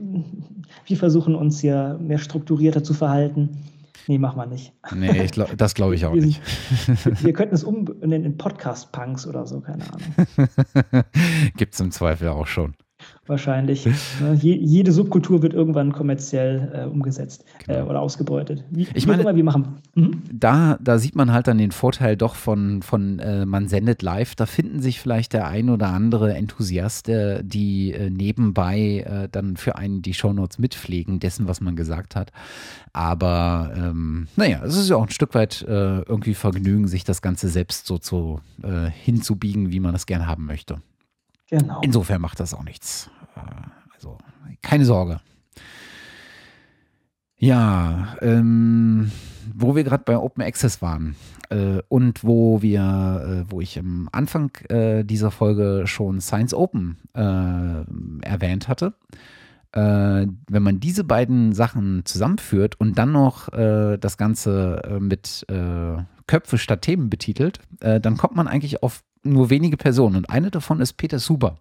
wir 0.86 0.98
versuchen 0.98 1.36
uns 1.36 1.62
hier 1.62 1.98
mehr 2.02 2.18
strukturierter 2.18 2.84
zu 2.84 2.94
verhalten. 2.94 3.50
Nee, 4.10 4.18
mach 4.18 4.36
mal 4.36 4.48
nicht. 4.48 4.74
Nee, 4.92 5.28
glaub, 5.28 5.56
das 5.56 5.76
glaube 5.76 5.94
ich 5.94 6.04
auch 6.08 6.16
wir, 6.16 6.26
nicht. 6.26 6.42
Wir 7.24 7.32
könnten 7.32 7.54
es 7.54 7.64
umbenennen 7.64 8.26
in 8.26 8.38
Podcast-Punks 8.38 9.28
oder 9.28 9.46
so, 9.46 9.62
keine 9.62 9.84
Ahnung. 9.84 11.04
Gibt 11.58 11.76
es 11.76 11.80
im 11.80 11.92
Zweifel 11.92 12.30
auch 12.30 12.48
schon. 12.48 12.76
Wahrscheinlich. 13.30 13.86
Ne, 13.86 14.34
jede 14.34 14.92
Subkultur 14.92 15.44
wird 15.44 15.54
irgendwann 15.54 15.92
kommerziell 15.92 16.72
äh, 16.74 16.86
umgesetzt 16.86 17.46
äh, 17.60 17.66
genau. 17.66 17.80
äh, 17.80 17.90
oder 17.90 18.02
ausgebeutet. 18.02 18.66
Wie, 18.72 18.88
ich 18.96 19.06
meine, 19.06 19.22
immer 19.22 19.36
wir 19.36 19.44
machen. 19.44 19.76
Mhm. 19.94 20.24
Da, 20.34 20.80
da 20.82 20.98
sieht 20.98 21.16
man 21.16 21.32
halt 21.32 21.48
dann 21.48 21.60
den 21.60 21.72
Vorteil 21.72 22.18
doch 22.18 22.34
von, 22.34 22.82
von 22.82 23.20
äh, 23.20 23.46
man 23.46 23.68
sendet 23.68 24.02
live. 24.02 24.34
Da 24.34 24.48
finden 24.48 24.82
sich 24.82 25.00
vielleicht 25.00 25.34
der 25.34 25.48
ein 25.48 25.70
oder 25.70 25.90
andere 25.90 26.34
Enthusiast, 26.34 27.08
die 27.08 27.94
äh, 27.94 28.10
nebenbei 28.10 29.06
äh, 29.06 29.30
dann 29.32 29.58
für 29.58 29.76
einen 29.76 30.02
die 30.02 30.16
Shownotes 30.16 30.58
mitpflegen, 30.58 31.20
dessen, 31.20 31.48
was 31.48 31.62
man 31.62 31.76
gesagt 31.76 32.16
hat. 32.16 32.32
Aber 32.94 33.72
ähm, 33.76 34.28
naja, 34.38 34.64
es 34.66 34.76
ist 34.76 34.90
ja 34.90 34.96
auch 34.96 35.04
ein 35.04 35.12
Stück 35.12 35.36
weit 35.36 35.64
irgendwie 35.68 36.34
Vergnügen, 36.34 36.88
sich 36.88 37.04
das 37.04 37.22
Ganze 37.22 37.48
selbst 37.48 37.86
so 37.86 38.00
zu, 38.00 38.40
hinzubiegen, 39.04 39.72
wie 39.72 39.80
man 39.80 39.94
es 39.94 40.08
gern 40.08 40.26
haben 40.26 40.46
möchte. 40.46 40.82
Genau. 41.50 41.82
Insofern 41.82 42.22
macht 42.22 42.40
das 42.40 42.54
auch 42.54 42.64
nichts. 42.64 43.10
Äh, 43.36 43.42
also 43.94 44.18
keine 44.62 44.86
Sorge. 44.86 45.20
Ja, 47.38 48.18
ähm, 48.22 49.12
wo 49.54 49.76
wir 49.76 49.84
gerade 49.84 50.04
bei 50.04 50.18
Open 50.18 50.44
Access 50.44 50.82
waren 50.82 51.16
äh, 51.50 51.82
und 51.88 52.24
wo 52.24 52.62
wir, 52.62 53.46
äh, 53.48 53.52
wo 53.52 53.62
ich 53.62 53.80
am 53.80 54.10
Anfang 54.12 54.52
äh, 54.70 55.04
dieser 55.04 55.32
Folge 55.32 55.84
schon 55.86 56.20
Science 56.20 56.54
Open 56.54 56.98
äh, 57.14 57.20
erwähnt 58.26 58.68
hatte, 58.68 58.94
äh, 59.72 60.28
wenn 60.50 60.64
man 60.64 60.80
diese 60.82 61.06
beiden 61.06 61.54
Sachen 61.54 62.06
zusammenführt 62.06 62.80
und 62.80 62.98
dann 62.98 63.12
noch 63.12 63.50
das 63.50 64.18
Ganze 64.18 64.98
mit 65.00 65.46
Köpfe 66.28 66.58
statt 66.58 66.82
Themen 66.82 67.10
betitelt, 67.10 67.60
dann 67.80 68.18
kommt 68.18 68.36
man 68.36 68.48
eigentlich 68.48 68.84
auf 68.84 69.04
nur 69.24 69.50
wenige 69.50 69.78
Personen 69.78 70.16
und 70.16 70.30
eine 70.30 70.52
davon 70.52 70.80
ist 70.80 70.94
Peter 70.94 71.20
Suber, 71.20 71.58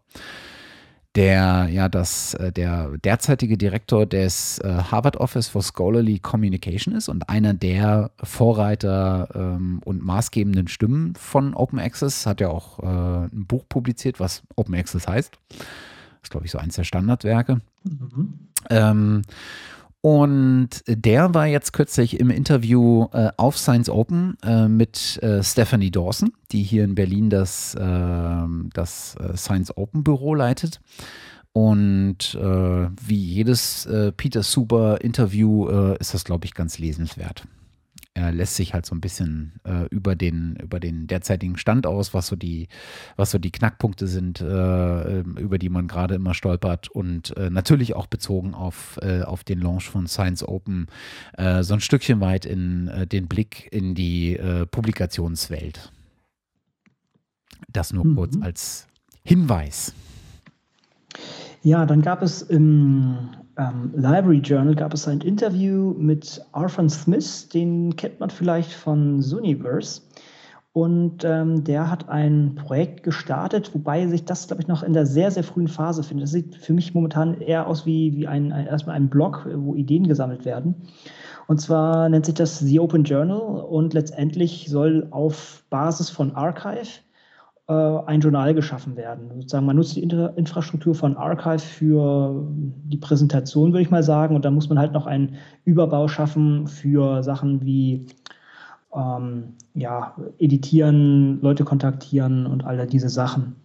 der 1.18 1.68
ja 1.68 1.88
das, 1.88 2.34
äh, 2.34 2.52
der 2.52 2.96
derzeitige 2.98 3.58
Direktor 3.58 4.06
des 4.06 4.60
äh, 4.60 4.68
Harvard 4.68 5.16
Office 5.16 5.48
for 5.48 5.62
Scholarly 5.62 6.20
Communication 6.20 6.94
ist 6.94 7.08
und 7.08 7.28
einer 7.28 7.54
der 7.54 8.12
Vorreiter 8.22 9.28
ähm, 9.34 9.80
und 9.84 10.04
maßgebenden 10.04 10.68
Stimmen 10.68 11.16
von 11.16 11.54
Open 11.54 11.80
Access, 11.80 12.24
hat 12.24 12.40
ja 12.40 12.48
auch 12.48 12.78
äh, 12.78 13.26
ein 13.26 13.46
Buch 13.48 13.64
publiziert, 13.68 14.20
was 14.20 14.42
Open 14.54 14.76
Access 14.76 15.08
heißt. 15.08 15.36
Das 15.58 15.58
ist, 16.22 16.30
glaube 16.30 16.46
ich, 16.46 16.52
so 16.52 16.58
eins 16.58 16.76
der 16.76 16.84
Standardwerke. 16.84 17.62
Mhm. 17.82 18.34
Ähm, 18.70 19.22
und 20.00 20.68
der 20.86 21.34
war 21.34 21.46
jetzt 21.46 21.72
kürzlich 21.72 22.20
im 22.20 22.30
Interview 22.30 23.06
äh, 23.12 23.30
auf 23.36 23.58
Science 23.58 23.90
Open 23.90 24.36
äh, 24.44 24.68
mit 24.68 25.20
äh, 25.22 25.42
Stephanie 25.42 25.90
Dawson, 25.90 26.32
die 26.52 26.62
hier 26.62 26.84
in 26.84 26.94
Berlin 26.94 27.30
das, 27.30 27.76
ähm, 27.78 28.70
das 28.74 29.16
äh, 29.16 29.36
Science 29.36 29.76
Open 29.76 30.04
Büro 30.04 30.34
leitet. 30.34 30.80
Und 31.52 32.36
äh, 32.36 32.88
wie 33.06 33.16
jedes 33.16 33.86
äh, 33.86 34.12
Peter 34.12 34.44
Super 34.44 35.00
Interview 35.00 35.66
ist 35.98 36.14
das, 36.14 36.24
glaube 36.24 36.44
ich, 36.44 36.54
ganz 36.54 36.78
lesenswert. 36.78 37.44
Er 38.14 38.32
lässt 38.32 38.56
sich 38.56 38.74
halt 38.74 38.84
so 38.84 38.94
ein 38.94 39.00
bisschen 39.00 39.60
äh, 39.64 39.86
über, 39.90 40.16
den, 40.16 40.56
über 40.56 40.80
den 40.80 41.06
derzeitigen 41.06 41.56
Stand 41.56 41.86
aus, 41.86 42.14
was 42.14 42.26
so 42.26 42.36
die, 42.36 42.68
was 43.16 43.30
so 43.30 43.38
die 43.38 43.52
Knackpunkte 43.52 44.06
sind, 44.06 44.40
äh, 44.40 45.20
ähm, 45.20 45.36
über 45.36 45.58
die 45.58 45.68
man 45.68 45.86
gerade 45.86 46.16
immer 46.16 46.34
stolpert 46.34 46.88
und 46.88 47.36
äh, 47.36 47.50
natürlich 47.50 47.94
auch 47.94 48.06
bezogen 48.06 48.54
auf, 48.54 48.98
äh, 49.02 49.22
auf 49.22 49.44
den 49.44 49.60
Launch 49.60 49.88
von 49.88 50.06
Science 50.06 50.46
Open 50.46 50.86
äh, 51.36 51.62
so 51.62 51.74
ein 51.74 51.80
Stückchen 51.80 52.20
weit 52.20 52.44
in 52.44 52.88
äh, 52.88 53.06
den 53.06 53.28
Blick 53.28 53.68
in 53.72 53.94
die 53.94 54.38
Publikationswelt. 54.70 55.92
Das 57.70 57.92
nur 57.92 58.06
mhm. 58.06 58.16
kurz 58.16 58.36
als 58.40 58.86
Hinweis. 59.24 59.94
Ja, 61.62 61.86
dann 61.86 62.02
gab 62.02 62.22
es 62.22 62.42
im 62.42 63.30
ähm, 63.58 63.92
Library 63.94 64.38
Journal 64.38 64.74
gab 64.74 64.94
es 64.94 65.08
ein 65.08 65.20
Interview 65.20 65.94
mit 65.98 66.40
Arthur 66.52 66.88
Smith, 66.88 67.48
den 67.48 67.96
kennt 67.96 68.20
man 68.20 68.30
vielleicht 68.30 68.72
von 68.72 69.20
Zooniverse. 69.20 70.02
Und 70.72 71.24
ähm, 71.24 71.64
der 71.64 71.90
hat 71.90 72.08
ein 72.08 72.54
Projekt 72.54 73.02
gestartet, 73.02 73.74
wobei 73.74 74.06
sich 74.06 74.24
das, 74.24 74.46
glaube 74.46 74.62
ich, 74.62 74.68
noch 74.68 74.84
in 74.84 74.92
der 74.92 75.06
sehr, 75.06 75.30
sehr 75.32 75.42
frühen 75.42 75.66
Phase 75.66 76.04
findet. 76.04 76.24
Das 76.24 76.32
sieht 76.32 76.54
für 76.54 76.72
mich 76.72 76.94
momentan 76.94 77.40
eher 77.40 77.66
aus 77.66 77.84
wie, 77.84 78.14
wie 78.14 78.28
ein, 78.28 78.52
ein, 78.52 78.66
erstmal 78.66 78.94
ein 78.94 79.08
Blog, 79.08 79.48
wo 79.52 79.74
Ideen 79.74 80.06
gesammelt 80.06 80.44
werden. 80.44 80.76
Und 81.48 81.60
zwar 81.60 82.08
nennt 82.08 82.26
sich 82.26 82.34
das 82.34 82.60
The 82.60 82.78
Open 82.78 83.02
Journal 83.02 83.40
und 83.40 83.92
letztendlich 83.92 84.66
soll 84.68 85.08
auf 85.10 85.64
Basis 85.68 86.10
von 86.10 86.36
Archive 86.36 87.00
äh, 87.68 87.72
ein 88.06 88.20
Journal 88.20 88.54
geschaffen 88.54 88.96
werden. 88.96 89.30
Sozusagen, 89.34 89.66
man 89.66 89.76
nutzt 89.76 89.94
die 89.94 90.02
Inter 90.02 90.36
Infrastruktur 90.36 90.94
von 90.94 91.16
Archive 91.16 91.58
für 91.58 92.46
die 92.50 92.96
Präsentation, 92.96 93.72
würde 93.72 93.82
ich 93.82 93.90
mal 93.90 94.02
sagen, 94.02 94.34
und 94.34 94.44
dann 94.44 94.54
muss 94.54 94.68
man 94.68 94.78
halt 94.78 94.92
noch 94.92 95.06
einen 95.06 95.36
Überbau 95.64 96.08
schaffen 96.08 96.66
für 96.66 97.22
Sachen 97.22 97.64
wie 97.64 98.06
ähm, 98.94 99.54
ja, 99.74 100.16
editieren, 100.38 101.40
Leute 101.42 101.64
kontaktieren 101.64 102.46
und 102.46 102.64
all 102.64 102.86
diese 102.86 103.08
Sachen. 103.08 103.56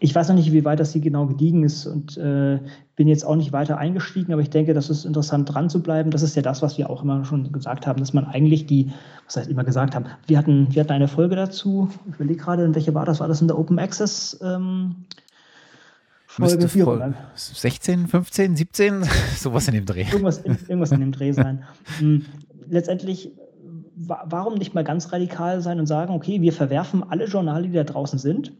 Ich 0.00 0.14
weiß 0.14 0.28
noch 0.28 0.36
nicht, 0.36 0.52
wie 0.52 0.64
weit 0.64 0.80
das 0.80 0.92
hier 0.92 1.00
genau 1.00 1.26
gediegen 1.26 1.64
ist 1.64 1.86
und 1.86 2.16
äh, 2.16 2.58
bin 2.96 3.08
jetzt 3.08 3.24
auch 3.24 3.36
nicht 3.36 3.52
weiter 3.52 3.78
eingestiegen, 3.78 4.32
aber 4.32 4.42
ich 4.42 4.50
denke, 4.50 4.74
das 4.74 4.90
ist 4.90 5.04
interessant 5.04 5.52
dran 5.52 5.70
zu 5.70 5.82
bleiben. 5.82 6.10
Das 6.10 6.22
ist 6.22 6.34
ja 6.34 6.42
das, 6.42 6.62
was 6.62 6.78
wir 6.78 6.90
auch 6.90 7.02
immer 7.02 7.24
schon 7.24 7.52
gesagt 7.52 7.86
haben, 7.86 8.00
dass 8.00 8.12
man 8.12 8.24
eigentlich 8.24 8.66
die, 8.66 8.92
was 9.26 9.36
heißt 9.36 9.50
immer 9.50 9.64
gesagt 9.64 9.94
haben, 9.94 10.06
wir 10.26 10.38
hatten, 10.38 10.74
wir 10.74 10.80
hatten 10.80 10.92
eine 10.92 11.08
Folge 11.08 11.36
dazu, 11.36 11.88
ich 12.08 12.14
überlege 12.14 12.40
gerade, 12.40 12.64
in 12.64 12.74
welche 12.74 12.94
war 12.94 13.04
das? 13.04 13.20
War 13.20 13.28
das 13.28 13.40
in 13.40 13.48
der 13.48 13.58
Open 13.58 13.78
Access? 13.78 14.38
Ähm, 14.42 15.04
Folge 16.26 16.68
4, 16.68 17.14
16, 17.34 18.06
15, 18.08 18.56
17, 18.56 19.04
sowas 19.36 19.68
in 19.68 19.74
dem 19.74 19.84
Dreh. 19.84 20.06
Irgendwas 20.10 20.38
in, 20.38 20.52
irgendwas 20.66 20.92
in 20.92 21.00
dem 21.00 21.12
Dreh 21.12 21.32
sein. 21.32 21.64
Hm, 21.98 22.24
letztendlich 22.68 23.32
warum 23.94 24.54
nicht 24.54 24.74
mal 24.74 24.84
ganz 24.84 25.12
radikal 25.12 25.60
sein 25.60 25.78
und 25.78 25.86
sagen, 25.86 26.14
okay, 26.14 26.40
wir 26.40 26.52
verwerfen 26.52 27.04
alle 27.08 27.26
Journale, 27.26 27.68
die 27.68 27.74
da 27.74 27.84
draußen 27.84 28.18
sind 28.18 28.52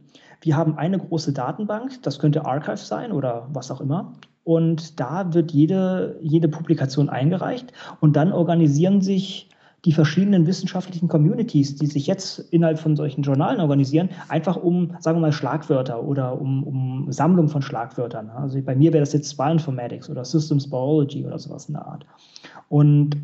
wir 0.42 0.56
haben 0.56 0.76
eine 0.76 0.98
große 0.98 1.32
Datenbank, 1.32 2.02
das 2.02 2.18
könnte 2.18 2.44
Archive 2.44 2.76
sein 2.76 3.12
oder 3.12 3.48
was 3.52 3.70
auch 3.70 3.80
immer. 3.80 4.12
Und 4.44 4.98
da 4.98 5.32
wird 5.32 5.52
jede, 5.52 6.18
jede 6.20 6.48
Publikation 6.48 7.08
eingereicht 7.08 7.72
und 8.00 8.16
dann 8.16 8.32
organisieren 8.32 9.00
sich 9.00 9.48
die 9.84 9.92
verschiedenen 9.92 10.46
wissenschaftlichen 10.46 11.08
Communities, 11.08 11.76
die 11.76 11.86
sich 11.86 12.06
jetzt 12.06 12.38
innerhalb 12.38 12.78
von 12.78 12.94
solchen 12.94 13.22
Journalen 13.22 13.60
organisieren, 13.60 14.10
einfach 14.28 14.56
um, 14.56 14.96
sagen 15.00 15.18
wir 15.18 15.22
mal, 15.22 15.32
Schlagwörter 15.32 16.02
oder 16.02 16.40
um, 16.40 16.62
um 16.62 17.12
Sammlung 17.12 17.48
von 17.48 17.62
Schlagwörtern. 17.62 18.30
Also 18.30 18.60
bei 18.62 18.76
mir 18.76 18.92
wäre 18.92 19.02
das 19.02 19.12
jetzt 19.12 19.36
Bioinformatics 19.36 20.08
oder 20.08 20.24
Systems 20.24 20.70
Biology 20.70 21.24
oder 21.24 21.38
sowas 21.38 21.66
in 21.66 21.74
der 21.74 21.86
Art. 21.86 22.06
Und 22.68 23.16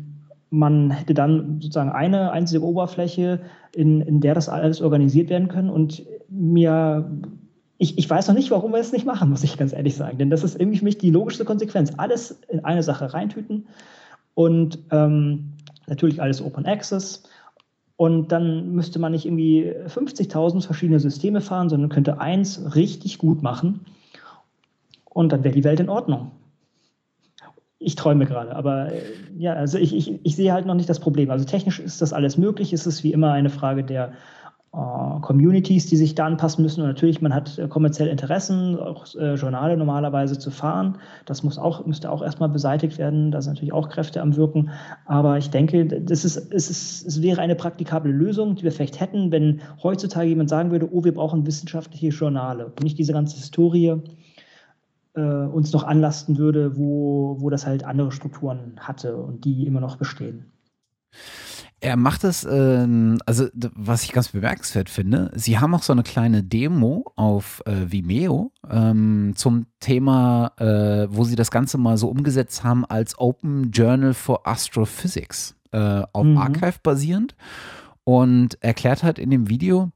man 0.49 0.91
hätte 0.91 1.13
dann 1.13 1.61
sozusagen 1.61 1.91
eine 1.91 2.31
einzige 2.31 2.63
Oberfläche, 2.63 3.39
in, 3.73 4.01
in 4.01 4.19
der 4.19 4.33
das 4.33 4.49
alles 4.49 4.81
organisiert 4.81 5.29
werden 5.29 5.47
können. 5.47 5.69
Und 5.69 6.03
mir, 6.29 7.09
ich, 7.77 7.97
ich 7.97 8.09
weiß 8.09 8.27
noch 8.27 8.35
nicht, 8.35 8.51
warum 8.51 8.71
wir 8.71 8.79
es 8.79 8.91
nicht 8.91 9.05
machen, 9.05 9.29
muss 9.29 9.43
ich 9.43 9.57
ganz 9.57 9.73
ehrlich 9.73 9.95
sagen. 9.95 10.17
Denn 10.17 10.29
das 10.29 10.43
ist 10.43 10.59
irgendwie 10.59 10.79
für 10.79 10.85
mich 10.85 10.97
die 10.97 11.11
logischste 11.11 11.45
Konsequenz. 11.45 11.93
Alles 11.97 12.39
in 12.49 12.63
eine 12.65 12.83
Sache 12.83 13.13
reintüten 13.13 13.67
und 14.35 14.79
ähm, 14.91 15.53
natürlich 15.87 16.21
alles 16.21 16.41
Open 16.41 16.65
Access. 16.65 17.23
Und 17.95 18.31
dann 18.31 18.73
müsste 18.73 18.99
man 18.99 19.11
nicht 19.11 19.25
irgendwie 19.25 19.73
50.000 19.87 20.61
verschiedene 20.61 20.99
Systeme 20.99 21.41
fahren, 21.41 21.69
sondern 21.69 21.89
könnte 21.89 22.21
eins 22.21 22.75
richtig 22.75 23.17
gut 23.17 23.43
machen. 23.43 23.81
Und 25.05 25.33
dann 25.33 25.43
wäre 25.43 25.53
die 25.53 25.65
Welt 25.65 25.81
in 25.81 25.89
Ordnung 25.89 26.31
ich 27.79 27.95
träume 27.95 28.25
gerade, 28.25 28.55
aber 28.55 28.91
äh, 28.91 29.01
ja, 29.37 29.53
also 29.53 29.77
ich, 29.77 29.95
ich, 29.95 30.19
ich 30.23 30.35
sehe 30.35 30.51
halt 30.51 30.65
noch 30.65 30.75
nicht 30.75 30.89
das 30.89 30.99
Problem. 30.99 31.31
Also 31.31 31.45
technisch 31.45 31.79
ist 31.79 32.01
das 32.01 32.11
alles 32.11 32.37
möglich. 32.37 32.73
Es 32.73 32.85
ist 32.85 33.03
wie 33.03 33.13
immer 33.13 33.31
eine 33.31 33.49
Frage 33.49 33.83
der 33.85 34.11
äh, 34.71 35.19
Communities, 35.21 35.87
die 35.87 35.97
sich 35.97 36.13
da 36.13 36.25
anpassen 36.25 36.61
müssen. 36.61 36.81
Und 36.81 36.87
natürlich, 36.87 37.21
man 37.21 37.33
hat 37.33 37.57
äh, 37.57 37.67
kommerzielle 37.67 38.11
Interessen, 38.11 38.77
auch 38.77 39.05
äh, 39.15 39.33
Journale 39.33 39.75
normalerweise 39.77 40.37
zu 40.37 40.51
fahren. 40.51 40.99
Das 41.25 41.41
muss 41.41 41.57
auch, 41.57 41.85
müsste 41.87 42.11
auch 42.11 42.21
erstmal 42.21 42.49
beseitigt 42.49 42.99
werden. 42.99 43.31
Da 43.31 43.41
sind 43.41 43.53
natürlich 43.53 43.73
auch 43.73 43.89
Kräfte 43.89 44.21
am 44.21 44.35
Wirken. 44.35 44.69
Aber 45.05 45.37
ich 45.37 45.49
denke, 45.49 45.85
das 45.85 46.23
ist, 46.23 46.37
es, 46.37 46.69
ist, 46.69 47.07
es 47.07 47.21
wäre 47.21 47.41
eine 47.41 47.55
praktikable 47.55 48.11
Lösung, 48.11 48.55
die 48.55 48.63
wir 48.63 48.71
vielleicht 48.71 48.99
hätten, 48.99 49.31
wenn 49.31 49.61
heutzutage 49.81 50.29
jemand 50.29 50.49
sagen 50.49 50.69
würde, 50.69 50.87
oh, 50.91 51.03
wir 51.03 51.15
brauchen 51.15 51.47
wissenschaftliche 51.47 52.09
Journale 52.09 52.67
und 52.67 52.83
nicht 52.83 52.99
diese 52.99 53.13
ganze 53.13 53.37
Historie 53.37 53.95
äh, 55.15 55.21
uns 55.21 55.73
noch 55.73 55.83
anlasten 55.83 56.37
würde, 56.37 56.77
wo, 56.77 57.37
wo 57.39 57.49
das 57.49 57.65
halt 57.65 57.85
andere 57.85 58.11
Strukturen 58.11 58.75
hatte 58.79 59.17
und 59.17 59.45
die 59.45 59.65
immer 59.65 59.79
noch 59.79 59.95
bestehen. 59.95 60.51
Er 61.81 61.95
macht 61.95 62.25
es, 62.25 62.43
ähm, 62.43 63.19
also 63.25 63.47
was 63.53 64.03
ich 64.03 64.11
ganz 64.11 64.29
bemerkenswert 64.29 64.89
finde, 64.89 65.31
sie 65.33 65.59
haben 65.59 65.73
auch 65.73 65.83
so 65.83 65.93
eine 65.93 66.03
kleine 66.03 66.43
Demo 66.43 67.11
auf 67.15 67.61
äh, 67.65 67.91
Vimeo 67.91 68.51
ähm, 68.69 69.33
zum 69.35 69.65
Thema, 69.79 70.51
äh, 70.57 71.07
wo 71.09 71.23
sie 71.23 71.37
das 71.37 71.51
Ganze 71.51 71.77
mal 71.77 71.97
so 71.97 72.09
umgesetzt 72.09 72.63
haben 72.63 72.85
als 72.85 73.17
Open 73.17 73.71
Journal 73.71 74.13
for 74.13 74.45
Astrophysics, 74.45 75.55
äh, 75.71 76.03
auf 76.11 76.25
mhm. 76.25 76.37
Archive 76.37 76.79
basierend 76.83 77.35
und 78.03 78.61
erklärt 78.61 79.03
hat 79.03 79.17
in 79.17 79.29
dem 79.29 79.47
Video, 79.49 79.91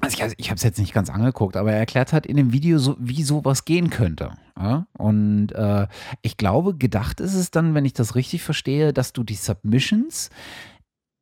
also 0.00 0.24
ich, 0.24 0.34
ich 0.38 0.50
habe 0.50 0.56
es 0.56 0.64
jetzt 0.64 0.78
nicht 0.80 0.92
ganz 0.92 1.08
angeguckt, 1.08 1.56
aber 1.56 1.72
er 1.72 1.78
erklärt 1.78 2.12
hat 2.12 2.26
in 2.26 2.36
dem 2.36 2.52
Video, 2.52 2.78
so, 2.78 2.96
wie 2.98 3.22
sowas 3.22 3.64
gehen 3.64 3.88
könnte. 3.88 4.32
Ja? 4.58 4.86
Und 4.98 5.52
äh, 5.52 5.86
ich 6.22 6.36
glaube, 6.36 6.74
gedacht 6.74 7.20
ist 7.20 7.34
es 7.34 7.52
dann, 7.52 7.74
wenn 7.74 7.84
ich 7.84 7.92
das 7.92 8.16
richtig 8.16 8.42
verstehe, 8.42 8.92
dass 8.92 9.12
du 9.12 9.22
die 9.22 9.36
Submissions 9.36 10.30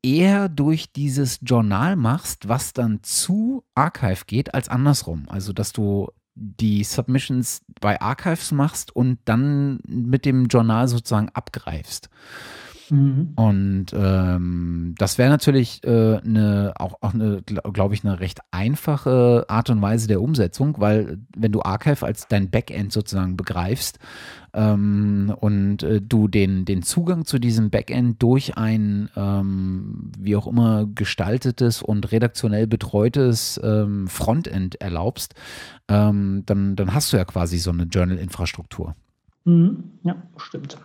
eher 0.03 0.49
durch 0.49 0.93
dieses 0.93 1.41
Journal 1.43 1.97
machst, 1.97 2.49
was 2.49 2.73
dann 2.73 3.03
zu 3.03 3.65
Archive 3.75 4.25
geht, 4.27 4.55
als 4.55 4.69
andersrum. 4.69 5.27
Also, 5.29 5.53
dass 5.53 5.73
du 5.73 6.09
die 6.35 6.85
Submissions 6.85 7.63
bei 7.81 8.01
Archives 8.01 8.53
machst 8.53 8.95
und 8.95 9.19
dann 9.25 9.81
mit 9.87 10.25
dem 10.25 10.47
Journal 10.47 10.89
sozusagen 10.89 11.29
abgreifst. 11.31 12.09
Mhm. 12.91 13.33
Und 13.37 13.87
ähm, 13.95 14.95
das 14.99 15.19
wäre 15.19 15.31
natürlich 15.31 15.83
äh, 15.85 16.17
eine, 16.17 16.73
auch, 16.77 16.97
auch 17.01 17.15
eine, 17.15 17.43
glaube 17.43 17.95
ich, 17.95 18.05
eine 18.05 18.21
recht 18.21 18.41
einfache 18.51 19.45
Art 19.49 19.71
und 19.71 19.81
Weise 19.81 20.09
der 20.09 20.21
Umsetzung, 20.21 20.77
weil 20.79 21.19
wenn 21.37 21.53
du 21.53 21.63
Archive 21.63 22.05
als 22.05 22.27
dein 22.29 22.51
Backend 22.51 22.93
sozusagen 22.93 23.37
begreifst 23.37 23.99
ähm, 24.53 25.35
und 25.41 25.83
äh, 25.83 26.01
du 26.01 26.29
den, 26.29 26.65
den 26.65 26.83
Zugang 26.83 27.25
zu 27.25 27.39
diesem 27.39 27.71
Backend 27.71 28.23
durch 28.23 28.57
ein 28.57 29.09
ähm, 29.17 30.13
wie 30.19 30.37
auch 30.37 30.47
immer 30.47 30.87
gestaltetes 30.87 31.83
und 31.83 32.11
redaktionell 32.13 32.67
betreutes 32.67 33.61
ähm, 33.63 34.09
Frontend 34.09 34.81
erlaubst, 34.81 35.35
ähm, 35.89 36.43
dann, 36.47 36.77
dann 36.77 36.93
hast 36.93 37.13
du 37.13 37.17
ja 37.17 37.25
quasi 37.25 37.59
so 37.59 37.71
eine 37.71 37.85
Journal-Infrastruktur. 37.85 38.95
Mhm. 39.45 39.85
Ja, 40.03 40.17
stimmt. 40.37 40.77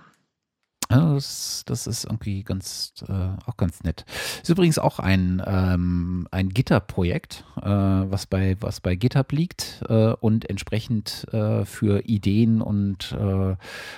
Das, 0.89 1.63
das, 1.65 1.87
ist 1.87 2.05
irgendwie 2.05 2.43
ganz, 2.43 2.93
äh, 3.07 3.11
auch 3.45 3.57
ganz 3.57 3.83
nett. 3.83 4.05
Ist 4.41 4.49
übrigens 4.49 4.77
auch 4.77 4.99
ein, 4.99 5.41
ähm, 5.45 6.27
ein 6.31 6.49
GitHub-Projekt, 6.49 7.43
äh, 7.61 7.65
was, 7.65 8.27
bei, 8.27 8.55
was 8.59 8.81
bei 8.81 8.95
GitHub 8.95 9.31
liegt 9.31 9.83
äh, 9.89 10.13
und 10.13 10.47
entsprechend 10.49 11.25
äh, 11.33 11.65
für 11.65 12.05
Ideen 12.05 12.61
und 12.61 13.13
äh, 13.13 13.55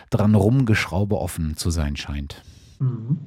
dran 0.10 0.36
rumgeschraube 0.36 1.18
offen 1.18 1.58
zu 1.58 1.72
sein 1.72 1.98
scheint. 1.98 2.42
Mhm. 2.80 3.18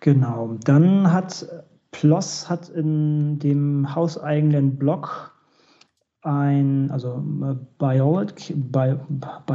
Genau. 0.00 0.56
Dann 0.62 1.12
hat 1.12 1.46
PLOS 1.90 2.48
hat 2.48 2.68
in 2.68 3.38
dem 3.38 3.94
hauseigenen 3.94 4.76
Blog 4.76 5.32
ein, 6.26 6.90
also 6.90 7.22
Biology, 7.78 8.54
Bi, 8.54 8.94
Bi, 9.08 9.54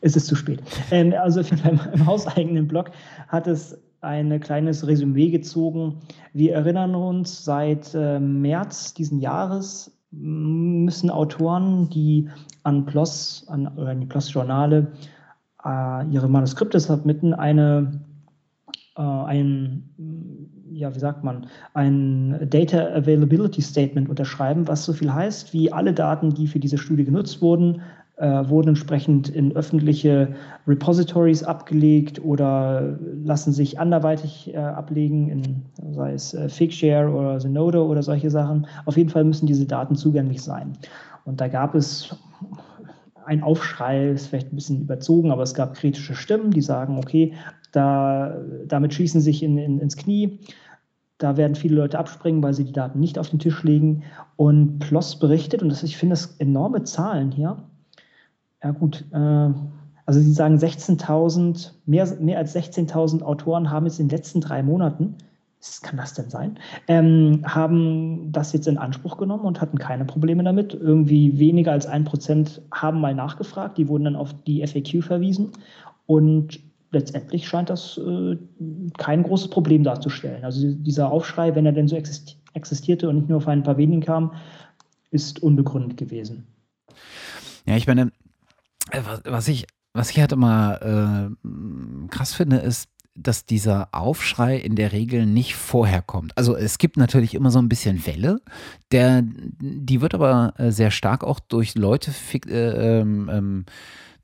es 0.00 0.16
ist 0.16 0.26
zu 0.26 0.34
spät. 0.34 0.62
Ähm, 0.90 1.14
also 1.20 1.40
im, 1.68 1.80
im 1.92 2.06
hauseigenen 2.06 2.66
Blog 2.66 2.90
hat 3.28 3.46
es 3.46 3.78
ein 4.00 4.38
kleines 4.40 4.86
Resümee 4.86 5.30
gezogen. 5.30 6.00
Wir 6.32 6.54
erinnern 6.54 6.94
uns, 6.94 7.44
seit 7.44 7.94
äh, 7.94 8.18
März 8.18 8.94
diesen 8.94 9.20
Jahres 9.20 9.90
müssen 10.10 11.10
Autoren, 11.10 11.90
die 11.90 12.28
an 12.62 12.86
PLOS, 12.86 13.46
an, 13.48 13.66
an 13.66 14.00
die 14.00 14.06
PLOS-Journale 14.06 14.92
äh, 15.64 16.06
ihre 16.08 16.28
Manuskripte 16.28 16.78
submitten, 16.80 17.34
eine 17.34 18.00
äh, 18.96 19.02
ein, 19.02 20.43
ja, 20.74 20.94
wie 20.94 20.98
sagt 20.98 21.24
man, 21.24 21.46
ein 21.72 22.48
Data 22.50 22.94
Availability 22.94 23.62
Statement 23.62 24.08
unterschreiben, 24.08 24.66
was 24.68 24.84
so 24.84 24.92
viel 24.92 25.12
heißt, 25.12 25.52
wie 25.52 25.72
alle 25.72 25.92
Daten, 25.92 26.34
die 26.34 26.46
für 26.46 26.58
diese 26.58 26.78
Studie 26.78 27.04
genutzt 27.04 27.40
wurden, 27.40 27.80
äh, 28.16 28.48
wurden 28.48 28.68
entsprechend 28.68 29.28
in 29.28 29.54
öffentliche 29.56 30.34
Repositories 30.66 31.42
abgelegt 31.42 32.24
oder 32.24 32.98
lassen 33.24 33.52
sich 33.52 33.78
anderweitig 33.78 34.52
äh, 34.54 34.58
ablegen, 34.58 35.28
in, 35.28 35.62
sei 35.94 36.12
es 36.12 36.34
äh, 36.34 36.48
Figshare 36.48 37.08
oder 37.10 37.38
Zenodo 37.38 37.84
oder 37.84 38.02
solche 38.02 38.30
Sachen. 38.30 38.66
Auf 38.84 38.96
jeden 38.96 39.10
Fall 39.10 39.24
müssen 39.24 39.46
diese 39.46 39.66
Daten 39.66 39.96
zugänglich 39.96 40.42
sein. 40.42 40.72
Und 41.24 41.40
da 41.40 41.48
gab 41.48 41.74
es 41.74 42.16
ein 43.26 43.42
Aufschrei, 43.42 44.10
ist 44.10 44.26
vielleicht 44.26 44.52
ein 44.52 44.56
bisschen 44.56 44.82
überzogen, 44.82 45.30
aber 45.30 45.42
es 45.42 45.54
gab 45.54 45.74
kritische 45.74 46.14
Stimmen, 46.14 46.50
die 46.50 46.60
sagen, 46.60 46.98
okay, 46.98 47.32
da, 47.72 48.36
damit 48.66 48.94
schießen 48.94 49.20
sich 49.20 49.42
in, 49.42 49.58
in, 49.58 49.80
ins 49.80 49.96
Knie. 49.96 50.38
Da 51.18 51.36
werden 51.36 51.54
viele 51.54 51.76
Leute 51.76 51.98
abspringen, 51.98 52.42
weil 52.42 52.54
sie 52.54 52.64
die 52.64 52.72
Daten 52.72 52.98
nicht 53.00 53.18
auf 53.18 53.30
den 53.30 53.38
Tisch 53.38 53.62
legen. 53.62 54.02
Und 54.36 54.80
PLOS 54.80 55.18
berichtet, 55.18 55.62
und 55.62 55.68
das, 55.68 55.82
ich 55.82 55.96
finde 55.96 56.14
das 56.14 56.36
enorme 56.38 56.84
Zahlen 56.84 57.30
hier. 57.30 57.56
Ja 58.62 58.70
gut, 58.72 59.04
äh, 59.12 59.50
also 60.06 60.20
sie 60.20 60.32
sagen 60.32 60.56
16.000, 60.56 61.70
mehr, 61.86 62.06
mehr 62.20 62.38
als 62.38 62.54
16.000 62.54 63.22
Autoren 63.22 63.70
haben 63.70 63.86
jetzt 63.86 64.00
in 64.00 64.08
den 64.08 64.16
letzten 64.16 64.40
drei 64.40 64.62
Monaten 64.62 65.16
was 65.64 65.80
kann 65.80 65.96
das 65.96 66.12
denn 66.12 66.28
sein? 66.28 66.58
Ähm, 66.88 67.40
haben 67.44 68.30
das 68.32 68.52
jetzt 68.52 68.68
in 68.68 68.76
Anspruch 68.76 69.16
genommen 69.16 69.44
und 69.44 69.60
hatten 69.60 69.78
keine 69.78 70.04
Probleme 70.04 70.44
damit. 70.44 70.74
Irgendwie 70.74 71.38
weniger 71.38 71.72
als 71.72 71.86
ein 71.86 72.04
Prozent 72.04 72.60
haben 72.70 73.00
mal 73.00 73.14
nachgefragt, 73.14 73.78
die 73.78 73.88
wurden 73.88 74.04
dann 74.04 74.16
auf 74.16 74.34
die 74.46 74.66
FAQ 74.66 75.02
verwiesen 75.02 75.52
und 76.06 76.60
letztendlich 76.94 77.46
scheint 77.46 77.70
das 77.70 77.98
äh, 77.98 78.36
kein 78.96 79.22
großes 79.22 79.48
Problem 79.48 79.84
darzustellen. 79.84 80.44
Also 80.44 80.72
dieser 80.72 81.10
Aufschrei, 81.10 81.54
wenn 81.54 81.66
er 81.66 81.72
denn 81.72 81.88
so 81.88 81.96
existierte 82.54 83.08
und 83.08 83.16
nicht 83.16 83.28
nur 83.28 83.38
auf 83.38 83.48
ein 83.48 83.62
paar 83.62 83.76
wenigen 83.76 84.00
kam, 84.00 84.32
ist 85.10 85.42
unbegründet 85.42 85.96
gewesen. 85.96 86.46
Ja, 87.66 87.76
ich 87.76 87.86
meine, 87.86 88.12
äh, 88.90 89.00
was 89.24 89.48
ich, 89.48 89.66
was 89.92 90.10
ich 90.10 90.20
halt 90.20 90.32
immer 90.32 90.80
äh, 90.82 92.08
krass 92.08 92.34
finde, 92.34 92.56
ist, 92.56 92.88
dass 93.16 93.46
dieser 93.46 93.88
Aufschrei 93.92 94.56
in 94.56 94.74
der 94.74 94.92
Regel 94.92 95.24
nicht 95.24 95.54
vorher 95.54 96.02
kommt. 96.02 96.36
Also 96.36 96.56
es 96.56 96.78
gibt 96.78 96.96
natürlich 96.96 97.34
immer 97.34 97.50
so 97.50 97.60
ein 97.60 97.68
bisschen 97.68 98.04
Welle, 98.06 98.40
der, 98.90 99.22
die 99.22 100.00
wird 100.00 100.14
aber 100.14 100.54
äh, 100.58 100.72
sehr 100.72 100.90
stark 100.90 101.22
auch 101.22 101.38
durch 101.38 101.76
Leute, 101.76 102.12
äh, 102.48 103.00
ähm, 103.00 103.30
ähm, 103.32 103.64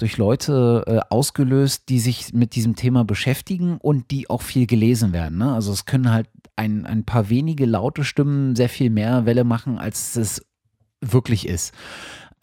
durch 0.00 0.16
Leute 0.16 0.84
äh, 0.86 1.00
ausgelöst, 1.08 1.88
die 1.88 2.00
sich 2.00 2.32
mit 2.32 2.54
diesem 2.54 2.76
Thema 2.76 3.04
beschäftigen 3.04 3.78
und 3.78 4.10
die 4.10 4.30
auch 4.30 4.42
viel 4.42 4.66
gelesen 4.66 5.12
werden. 5.12 5.38
Ne? 5.38 5.52
Also 5.52 5.72
es 5.72 5.84
können 5.84 6.10
halt 6.10 6.28
ein, 6.56 6.86
ein 6.86 7.04
paar 7.04 7.28
wenige 7.28 7.66
laute 7.66 8.04
Stimmen 8.04 8.56
sehr 8.56 8.68
viel 8.68 8.90
mehr 8.90 9.26
Welle 9.26 9.44
machen, 9.44 9.78
als 9.78 10.16
es 10.16 10.44
wirklich 11.00 11.48
ist. 11.48 11.74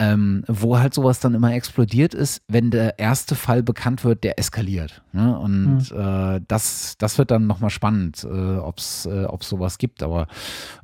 Ähm, 0.00 0.44
wo 0.46 0.78
halt 0.78 0.94
sowas 0.94 1.18
dann 1.18 1.34
immer 1.34 1.52
explodiert 1.52 2.14
ist, 2.14 2.42
wenn 2.46 2.70
der 2.70 3.00
erste 3.00 3.34
Fall 3.34 3.64
bekannt 3.64 4.04
wird, 4.04 4.22
der 4.22 4.38
eskaliert. 4.38 5.02
Ne? 5.12 5.36
Und 5.36 5.90
mhm. 5.90 6.00
äh, 6.00 6.40
das, 6.46 6.94
das 6.98 7.18
wird 7.18 7.32
dann 7.32 7.48
nochmal 7.48 7.70
spannend, 7.70 8.22
äh, 8.22 8.56
ob 8.58 8.78
es 8.78 9.06
äh, 9.06 9.26
sowas 9.40 9.78
gibt. 9.78 10.04
Aber 10.04 10.28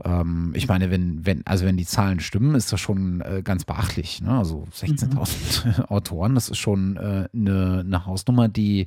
ähm, 0.05 0.53
ich 0.57 0.67
meine, 0.67 0.91
wenn, 0.91 1.25
wenn, 1.25 1.47
also 1.47 1.65
wenn 1.65 1.77
die 1.77 1.87
Zahlen 1.87 2.19
stimmen, 2.19 2.57
ist 2.57 2.73
das 2.73 2.81
schon 2.81 3.21
äh, 3.21 3.43
ganz 3.45 3.65
beachtlich. 3.65 4.21
Ne? 4.21 4.37
Also 4.37 4.67
16.000 4.75 5.67
mhm. 5.79 5.85
Autoren, 5.89 6.35
das 6.35 6.49
ist 6.49 6.59
schon 6.59 6.99
eine 6.99 7.29
äh, 7.33 7.85
ne 7.85 8.07
Hausnummer, 8.07 8.49
die 8.49 8.87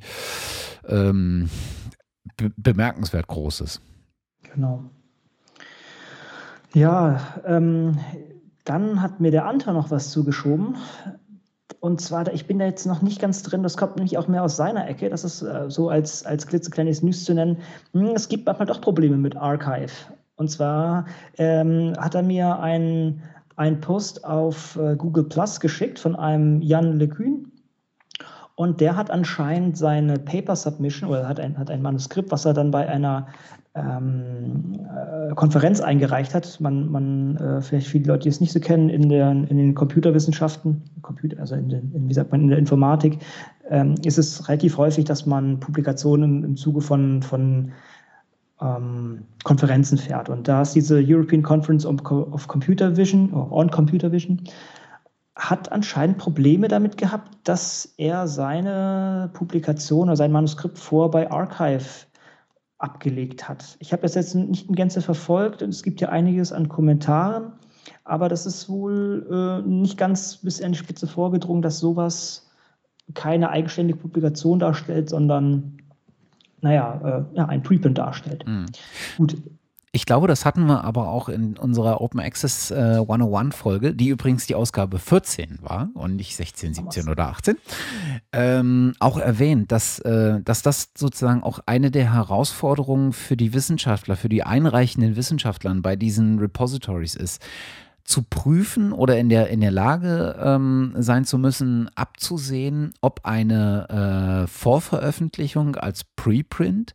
ähm, 0.86 1.48
be 2.36 2.52
bemerkenswert 2.56 3.26
groß 3.28 3.62
ist. 3.62 3.80
Genau. 4.54 4.84
Ja, 6.74 7.40
ähm, 7.46 7.98
dann 8.68 9.02
hat 9.02 9.20
mir 9.20 9.30
der 9.30 9.46
Anta 9.46 9.72
noch 9.72 9.90
was 9.90 10.10
zugeschoben. 10.10 10.76
Und 11.80 12.00
zwar, 12.00 12.32
ich 12.32 12.46
bin 12.46 12.58
da 12.58 12.66
jetzt 12.66 12.86
noch 12.86 13.02
nicht 13.02 13.20
ganz 13.20 13.42
drin, 13.42 13.62
das 13.62 13.76
kommt 13.76 13.96
nämlich 13.96 14.18
auch 14.18 14.26
mehr 14.26 14.42
aus 14.42 14.56
seiner 14.56 14.88
Ecke, 14.88 15.10
das 15.10 15.22
ist 15.22 15.42
äh, 15.42 15.70
so 15.70 15.88
als, 15.90 16.26
als 16.26 16.46
klitzekleines 16.46 17.02
News 17.02 17.24
zu 17.24 17.34
nennen. 17.34 17.58
Hm, 17.92 18.12
es 18.16 18.28
gibt 18.28 18.46
manchmal 18.46 18.66
doch 18.66 18.80
Probleme 18.80 19.16
mit 19.16 19.36
Archive. 19.36 19.92
Und 20.36 20.50
zwar 20.50 21.06
ähm, 21.36 21.94
hat 21.98 22.14
er 22.14 22.22
mir 22.22 22.58
einen 22.60 23.20
Post 23.80 24.24
auf 24.24 24.76
äh, 24.76 24.96
Google 24.96 25.24
Plus 25.24 25.60
geschickt 25.60 25.98
von 25.98 26.16
einem 26.16 26.60
Jan 26.62 26.98
LeCun. 26.98 27.52
Und 28.54 28.80
der 28.80 28.96
hat 28.96 29.10
anscheinend 29.10 29.78
seine 29.78 30.18
Paper 30.18 30.56
Submission 30.56 31.10
oder 31.10 31.28
hat 31.28 31.38
ein, 31.38 31.56
hat 31.58 31.70
ein 31.70 31.82
Manuskript, 31.82 32.32
was 32.32 32.44
er 32.44 32.54
dann 32.54 32.72
bei 32.72 32.88
einer 32.88 33.28
ähm, 33.74 34.72
äh, 34.74 35.34
Konferenz 35.34 35.80
eingereicht 35.80 36.34
hat. 36.34 36.60
Man, 36.60 36.90
man 36.90 37.36
äh, 37.36 37.60
vielleicht 37.60 37.88
viele 37.88 38.06
Leute, 38.06 38.24
die 38.24 38.28
es 38.28 38.40
nicht 38.40 38.52
so 38.52 38.60
kennen, 38.60 38.88
in, 38.88 39.08
der, 39.08 39.30
in 39.30 39.56
den 39.56 39.74
Computerwissenschaften, 39.74 40.82
Computer, 41.02 41.38
also 41.40 41.54
in, 41.54 41.68
den, 41.68 41.92
in, 41.92 42.08
wie 42.08 42.14
sagt 42.14 42.32
man, 42.32 42.40
in 42.42 42.48
der 42.48 42.58
Informatik, 42.58 43.18
ähm, 43.70 43.94
ist 44.04 44.18
es 44.18 44.48
relativ 44.48 44.76
häufig, 44.78 45.04
dass 45.04 45.26
man 45.26 45.60
Publikationen 45.60 46.44
im, 46.44 46.56
Zuge 46.56 46.80
von, 46.80 47.22
von 47.22 47.72
ähm, 48.60 49.22
Konferenzen 49.44 49.98
fährt. 49.98 50.28
Und 50.28 50.48
da 50.48 50.62
ist 50.62 50.74
diese 50.74 51.02
European 51.04 51.42
Conference 51.42 51.86
of 51.86 52.48
Computer 52.48 52.96
Vision, 52.96 53.32
on 53.32 53.70
Computer 53.70 54.10
Vision, 54.10 54.42
hat 55.36 55.70
anscheinend 55.70 56.18
Probleme 56.18 56.66
damit 56.66 56.96
gehabt, 56.96 57.30
dass 57.44 57.94
er 57.96 58.26
seine 58.26 59.30
Publikation 59.34 60.08
oder 60.08 60.16
sein 60.16 60.32
Manuskript 60.32 60.78
vor 60.78 61.12
bei 61.12 61.30
Archive 61.30 62.07
abgelegt 62.78 63.48
hat. 63.48 63.76
Ich 63.80 63.92
habe 63.92 64.02
das 64.02 64.14
jetzt 64.14 64.34
nicht 64.34 64.68
in 64.68 64.74
Gänze 64.74 65.02
verfolgt 65.02 65.62
und 65.62 65.70
es 65.70 65.82
gibt 65.82 66.00
ja 66.00 66.08
einiges 66.10 66.52
an 66.52 66.68
Kommentaren, 66.68 67.52
aber 68.04 68.28
das 68.28 68.46
ist 68.46 68.68
wohl 68.68 69.26
äh, 69.30 69.68
nicht 69.68 69.98
ganz 69.98 70.36
bis 70.38 70.62
an 70.62 70.72
die 70.72 70.78
Spitze 70.78 71.06
vorgedrungen, 71.06 71.62
dass 71.62 71.80
sowas 71.80 72.48
keine 73.14 73.50
eigenständige 73.50 73.98
Publikation 73.98 74.58
darstellt, 74.58 75.08
sondern 75.08 75.78
naja, 76.60 77.26
äh, 77.32 77.36
ja, 77.36 77.46
ein 77.46 77.62
Preprint 77.62 77.98
darstellt. 77.98 78.46
Mhm. 78.46 78.66
Gut, 79.16 79.36
ich 79.92 80.06
glaube, 80.06 80.28
das 80.28 80.44
hatten 80.44 80.66
wir 80.66 80.84
aber 80.84 81.08
auch 81.08 81.28
in 81.28 81.56
unserer 81.56 82.00
Open 82.00 82.20
Access 82.20 82.70
äh, 82.70 82.98
101 83.00 83.54
Folge, 83.54 83.94
die 83.94 84.08
übrigens 84.08 84.46
die 84.46 84.54
Ausgabe 84.54 84.98
14 84.98 85.58
war 85.62 85.90
und 85.94 86.16
nicht 86.16 86.36
16, 86.36 86.74
17 86.74 87.08
oder 87.08 87.28
18, 87.28 87.56
ähm, 88.32 88.94
auch 88.98 89.18
erwähnt, 89.18 89.72
dass, 89.72 89.98
äh, 90.00 90.40
dass 90.42 90.62
das 90.62 90.90
sozusagen 90.96 91.42
auch 91.42 91.60
eine 91.66 91.90
der 91.90 92.12
Herausforderungen 92.12 93.12
für 93.12 93.36
die 93.36 93.54
Wissenschaftler, 93.54 94.16
für 94.16 94.28
die 94.28 94.42
einreichenden 94.42 95.16
Wissenschaftlern 95.16 95.82
bei 95.82 95.96
diesen 95.96 96.38
Repositories 96.38 97.14
ist 97.14 97.42
zu 98.08 98.22
prüfen 98.22 98.92
oder 98.92 99.18
in 99.18 99.28
der, 99.28 99.48
in 99.48 99.60
der 99.60 99.70
Lage 99.70 100.34
ähm, 100.42 100.94
sein 100.96 101.26
zu 101.26 101.36
müssen, 101.36 101.90
abzusehen, 101.94 102.94
ob 103.02 103.20
eine 103.24 104.44
äh, 104.44 104.46
Vorveröffentlichung 104.46 105.76
als 105.76 106.04
Preprint 106.04 106.94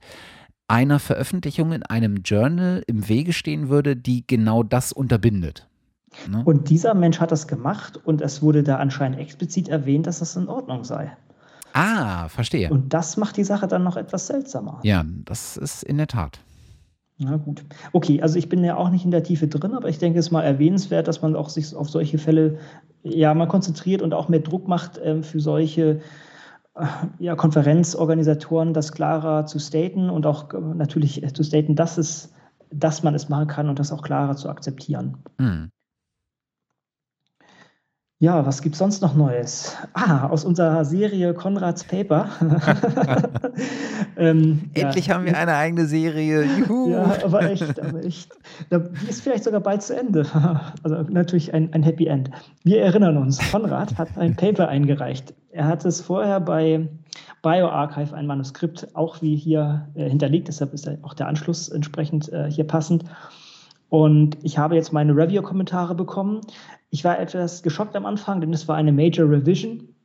einer 0.68 1.00
Veröffentlichung 1.00 1.72
in 1.72 1.84
einem 1.84 2.18
Journal 2.24 2.84
im 2.88 3.08
Wege 3.08 3.34
stehen 3.34 3.70
würde, 3.70 3.96
die 3.96 4.26
genau 4.26 4.64
das 4.64 4.92
unterbindet. 4.92 5.68
Ne? 6.30 6.42
Und 6.46 6.70
dieser 6.70 6.94
Mensch 6.94 7.20
hat 7.20 7.32
das 7.32 7.48
gemacht 7.48 8.00
und 8.04 8.22
es 8.22 8.42
wurde 8.42 8.64
da 8.64 8.78
anscheinend 8.78 9.20
explizit 9.20 9.68
erwähnt, 9.68 10.08
dass 10.08 10.20
das 10.20 10.36
in 10.36 10.48
Ordnung 10.48 10.84
sei. 10.84 11.16
Ah, 11.74 12.30
verstehe. 12.30 12.70
Und 12.70 12.94
das 12.94 13.18
macht 13.18 13.36
die 13.38 13.44
Sache 13.44 13.68
dann 13.68 13.84
noch 13.84 13.98
etwas 13.98 14.28
seltsamer. 14.28 14.80
Ja, 14.84 15.04
das 15.26 15.58
ist 15.58 15.84
in 15.84 15.98
der 15.98 16.08
Tat. 16.08 16.40
Na 17.18 17.38
gut. 17.38 17.64
Okay, 17.94 18.22
also 18.22 18.38
ich 18.38 18.50
bin 18.50 18.64
ja 18.64 18.76
auch 18.76 18.90
nicht 18.90 19.06
in 19.06 19.12
der 19.12 19.24
Tiefe 19.24 19.48
drin, 19.48 19.74
aber 19.74 19.90
ich 19.90 19.98
denke, 19.98 20.20
es 20.20 20.28
ist 20.28 20.32
mal 20.32 20.44
erwähnenswert, 20.44 21.08
dass 21.08 21.22
man 21.22 21.36
auch 21.36 21.50
sich 21.50 21.76
auf 21.76 21.90
solche 21.90 22.18
Fälle 22.18 22.60
ja 23.04 23.34
mal 23.34 23.48
konzentriert 23.48 24.02
und 24.02 24.14
auch 24.14 24.30
mehr 24.30 24.40
Druck 24.40 24.68
macht 24.68 24.98
äh, 24.98 25.22
für 25.24 25.40
solche 25.40 26.02
ja, 27.20 27.36
Konferenzorganisatoren 27.36 28.74
das 28.74 28.92
klarer 28.92 29.46
zu 29.46 29.60
staten 29.60 30.10
und 30.10 30.26
auch 30.26 30.54
äh, 30.54 30.60
natürlich 30.60 31.24
zu 31.34 31.44
staten, 31.44 31.76
dass, 31.76 31.98
es, 31.98 32.34
dass 32.72 33.04
man 33.04 33.14
es 33.14 33.30
machen 33.30 33.48
kann 33.48 33.70
und 33.70 33.80
das 33.80 33.92
auch 33.92 34.02
klarer 34.02 34.36
zu 34.36 34.50
akzeptieren. 34.50 35.18
Mhm. 35.38 35.70
Ja, 38.24 38.46
was 38.46 38.62
gibt 38.62 38.76
es 38.76 38.80
sonst 38.80 39.02
noch 39.02 39.16
Neues? 39.16 39.76
Ah, 39.92 40.28
aus 40.28 40.46
unserer 40.46 40.86
Serie 40.86 41.34
Konrads 41.34 41.84
Paper. 41.84 42.30
ähm, 44.18 44.70
Endlich 44.74 45.08
ja. 45.08 45.16
haben 45.16 45.26
wir 45.26 45.38
eine 45.38 45.54
eigene 45.56 45.86
Serie. 45.88 46.46
Juhu. 46.46 46.92
Ja, 46.92 47.18
aber 47.26 47.52
echt, 47.52 47.78
aber 47.82 48.02
echt. 48.02 48.32
Die 48.72 49.10
ist 49.10 49.24
vielleicht 49.24 49.44
sogar 49.44 49.60
bald 49.60 49.82
zu 49.82 49.98
Ende. 50.00 50.26
Also 50.84 51.02
natürlich 51.10 51.54
ein, 51.54 51.74
ein 51.74 51.84
Happy 51.84 52.08
End. 52.08 52.32
Wir 52.64 52.82
erinnern 52.82 53.18
uns, 53.18 53.40
Konrad 53.52 53.98
hat 53.98 54.18
ein 54.18 54.38
Paper 54.38 54.70
eingereicht. 54.70 55.34
Er 55.52 55.68
hat 55.68 55.84
es 55.84 56.00
vorher 56.00 56.40
bei 56.40 56.88
BioArchive, 57.42 58.16
ein 58.16 58.26
Manuskript, 58.26 58.88
auch 58.96 59.22
wie 59.22 59.36
hier 59.36 59.90
äh, 59.96 60.10
hinterlegt, 60.10 60.48
deshalb 60.48 60.74
ist 60.74 60.90
auch 61.02 61.14
der 61.14 61.28
Anschluss 61.28 61.68
entsprechend 61.68 62.32
äh, 62.32 62.50
hier 62.50 62.66
passend. 62.66 63.04
Und 63.94 64.38
ich 64.42 64.58
habe 64.58 64.74
jetzt 64.74 64.92
meine 64.92 65.16
Review-Kommentare 65.16 65.94
bekommen. 65.94 66.42
Ich 66.94 67.04
war 67.04 67.20
etwas 67.20 67.64
geschockt 67.64 67.96
am 67.96 68.06
Anfang, 68.06 68.40
denn 68.40 68.54
es 68.54 68.68
war 68.68 68.76
eine 68.76 68.92
Major 68.92 69.28
Revision. 69.28 69.96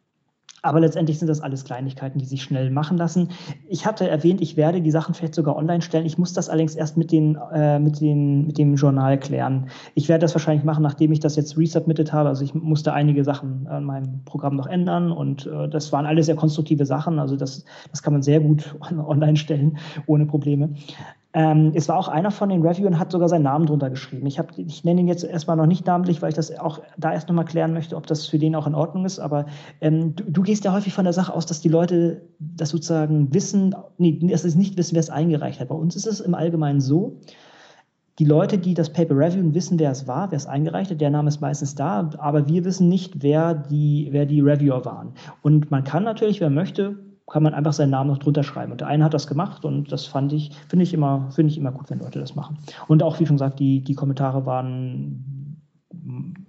Aber 0.62 0.80
letztendlich 0.80 1.18
sind 1.18 1.28
das 1.28 1.42
alles 1.42 1.64
Kleinigkeiten, 1.64 2.18
die 2.18 2.24
sich 2.24 2.42
schnell 2.42 2.70
machen 2.70 2.96
lassen. 2.96 3.28
Ich 3.68 3.84
hatte 3.84 4.08
erwähnt, 4.08 4.40
ich 4.40 4.56
werde 4.56 4.80
die 4.80 4.90
Sachen 4.90 5.12
vielleicht 5.14 5.34
sogar 5.34 5.54
online 5.54 5.82
stellen. 5.82 6.06
Ich 6.06 6.16
muss 6.16 6.32
das 6.32 6.48
allerdings 6.48 6.76
erst 6.76 6.96
mit, 6.96 7.12
den, 7.12 7.36
äh, 7.52 7.78
mit, 7.78 8.00
den, 8.00 8.46
mit 8.46 8.56
dem 8.56 8.74
Journal 8.76 9.20
klären. 9.20 9.68
Ich 9.94 10.08
werde 10.08 10.22
das 10.22 10.34
wahrscheinlich 10.34 10.64
machen, 10.64 10.82
nachdem 10.82 11.12
ich 11.12 11.20
das 11.20 11.36
jetzt 11.36 11.58
resubmitted 11.58 12.14
habe. 12.14 12.30
Also 12.30 12.42
ich 12.42 12.54
musste 12.54 12.94
einige 12.94 13.22
Sachen 13.22 13.66
an 13.66 13.84
meinem 13.84 14.24
Programm 14.24 14.56
noch 14.56 14.66
ändern 14.66 15.12
und 15.12 15.46
äh, 15.46 15.68
das 15.68 15.92
waren 15.92 16.06
alles 16.06 16.24
sehr 16.24 16.36
konstruktive 16.36 16.86
Sachen. 16.86 17.18
Also 17.18 17.36
das, 17.36 17.66
das 17.90 18.02
kann 18.02 18.14
man 18.14 18.22
sehr 18.22 18.40
gut 18.40 18.74
online 19.06 19.36
stellen, 19.36 19.76
ohne 20.06 20.24
Probleme. 20.24 20.70
Ähm, 21.38 21.70
es 21.72 21.88
war 21.88 21.96
auch 21.96 22.08
einer 22.08 22.32
von 22.32 22.48
den 22.48 22.66
Reviewern, 22.66 22.98
hat 22.98 23.12
sogar 23.12 23.28
seinen 23.28 23.44
Namen 23.44 23.66
drunter 23.66 23.90
geschrieben. 23.90 24.26
Ich, 24.26 24.40
hab, 24.40 24.58
ich 24.58 24.82
nenne 24.82 25.02
ihn 25.02 25.06
jetzt 25.06 25.22
erstmal 25.22 25.56
noch 25.56 25.66
nicht 25.66 25.86
namentlich, 25.86 26.20
weil 26.20 26.30
ich 26.30 26.34
das 26.34 26.58
auch 26.58 26.80
da 26.96 27.12
erst 27.12 27.28
nochmal 27.28 27.44
klären 27.44 27.72
möchte, 27.72 27.94
ob 27.94 28.08
das 28.08 28.26
für 28.26 28.40
den 28.40 28.56
auch 28.56 28.66
in 28.66 28.74
Ordnung 28.74 29.04
ist. 29.04 29.20
Aber 29.20 29.46
ähm, 29.80 30.16
du, 30.16 30.24
du, 30.24 30.42
gehst 30.42 30.64
ja 30.64 30.72
häufig 30.72 30.94
von 30.94 31.04
der 31.04 31.12
Sache 31.12 31.32
aus, 31.32 31.46
dass 31.46 31.60
die 31.60 31.68
Leute 31.68 32.22
das 32.40 32.70
sozusagen 32.70 33.32
wissen, 33.32 33.72
nee, 33.98 34.18
dass 34.20 34.42
sie 34.42 34.58
nicht 34.58 34.76
wissen, 34.76 34.96
wer 34.96 35.00
es 35.00 35.10
eingereicht 35.10 35.60
hat. 35.60 35.68
Bei 35.68 35.76
uns 35.76 35.94
ist 35.94 36.08
es 36.08 36.18
im 36.18 36.34
Allgemeinen 36.34 36.80
so, 36.80 37.20
die 38.18 38.24
Leute, 38.24 38.58
die 38.58 38.74
das 38.74 38.92
Paper 38.92 39.16
reviewen, 39.16 39.54
wissen, 39.54 39.78
wer 39.78 39.92
es 39.92 40.08
war, 40.08 40.32
wer 40.32 40.38
es 40.38 40.46
eingereicht 40.46 40.90
hat. 40.90 41.00
Der 41.00 41.10
Name 41.10 41.28
ist 41.28 41.40
meistens 41.40 41.76
da, 41.76 42.10
aber 42.18 42.48
wir 42.48 42.64
wissen 42.64 42.88
nicht, 42.88 43.22
wer 43.22 43.54
die, 43.54 44.08
wer 44.10 44.26
die 44.26 44.40
Reviewer 44.40 44.84
waren. 44.84 45.12
Und 45.42 45.70
man 45.70 45.84
kann 45.84 46.02
natürlich, 46.02 46.40
wer 46.40 46.50
möchte, 46.50 46.96
kann 47.30 47.42
man 47.42 47.54
einfach 47.54 47.72
seinen 47.72 47.90
Namen 47.90 48.10
noch 48.10 48.18
drunter 48.18 48.42
schreiben. 48.42 48.72
Und 48.72 48.80
der 48.80 48.88
eine 48.88 49.04
hat 49.04 49.14
das 49.14 49.26
gemacht 49.26 49.64
und 49.64 49.92
das 49.92 50.06
fand 50.06 50.32
ich, 50.32 50.50
finde 50.68 50.82
ich 50.82 50.94
immer, 50.94 51.30
finde 51.30 51.52
ich 51.52 51.58
immer 51.58 51.72
gut, 51.72 51.90
wenn 51.90 52.00
Leute 52.00 52.18
das 52.18 52.34
machen. 52.34 52.58
Und 52.86 53.02
auch, 53.02 53.20
wie 53.20 53.26
schon 53.26 53.36
gesagt, 53.36 53.58
die, 53.60 53.82
die 53.82 53.94
Kommentare 53.94 54.46
waren 54.46 55.58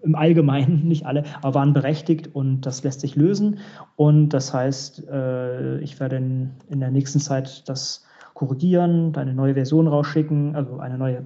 im 0.01 0.15
Allgemeinen, 0.15 0.83
nicht 0.87 1.05
alle, 1.05 1.23
aber 1.41 1.55
waren 1.55 1.73
berechtigt 1.73 2.33
und 2.33 2.61
das 2.61 2.83
lässt 2.83 3.01
sich 3.01 3.15
lösen. 3.15 3.59
Und 3.95 4.29
das 4.29 4.53
heißt, 4.53 5.07
äh, 5.09 5.79
ich 5.79 5.99
werde 5.99 6.17
in, 6.17 6.51
in 6.69 6.79
der 6.79 6.91
nächsten 6.91 7.19
Zeit 7.19 7.67
das 7.67 8.05
korrigieren, 8.33 9.13
eine 9.15 9.33
neue 9.33 9.53
Version 9.55 9.87
rausschicken, 9.87 10.55
also 10.55 10.79
eine 10.79 10.97
neue 10.97 11.25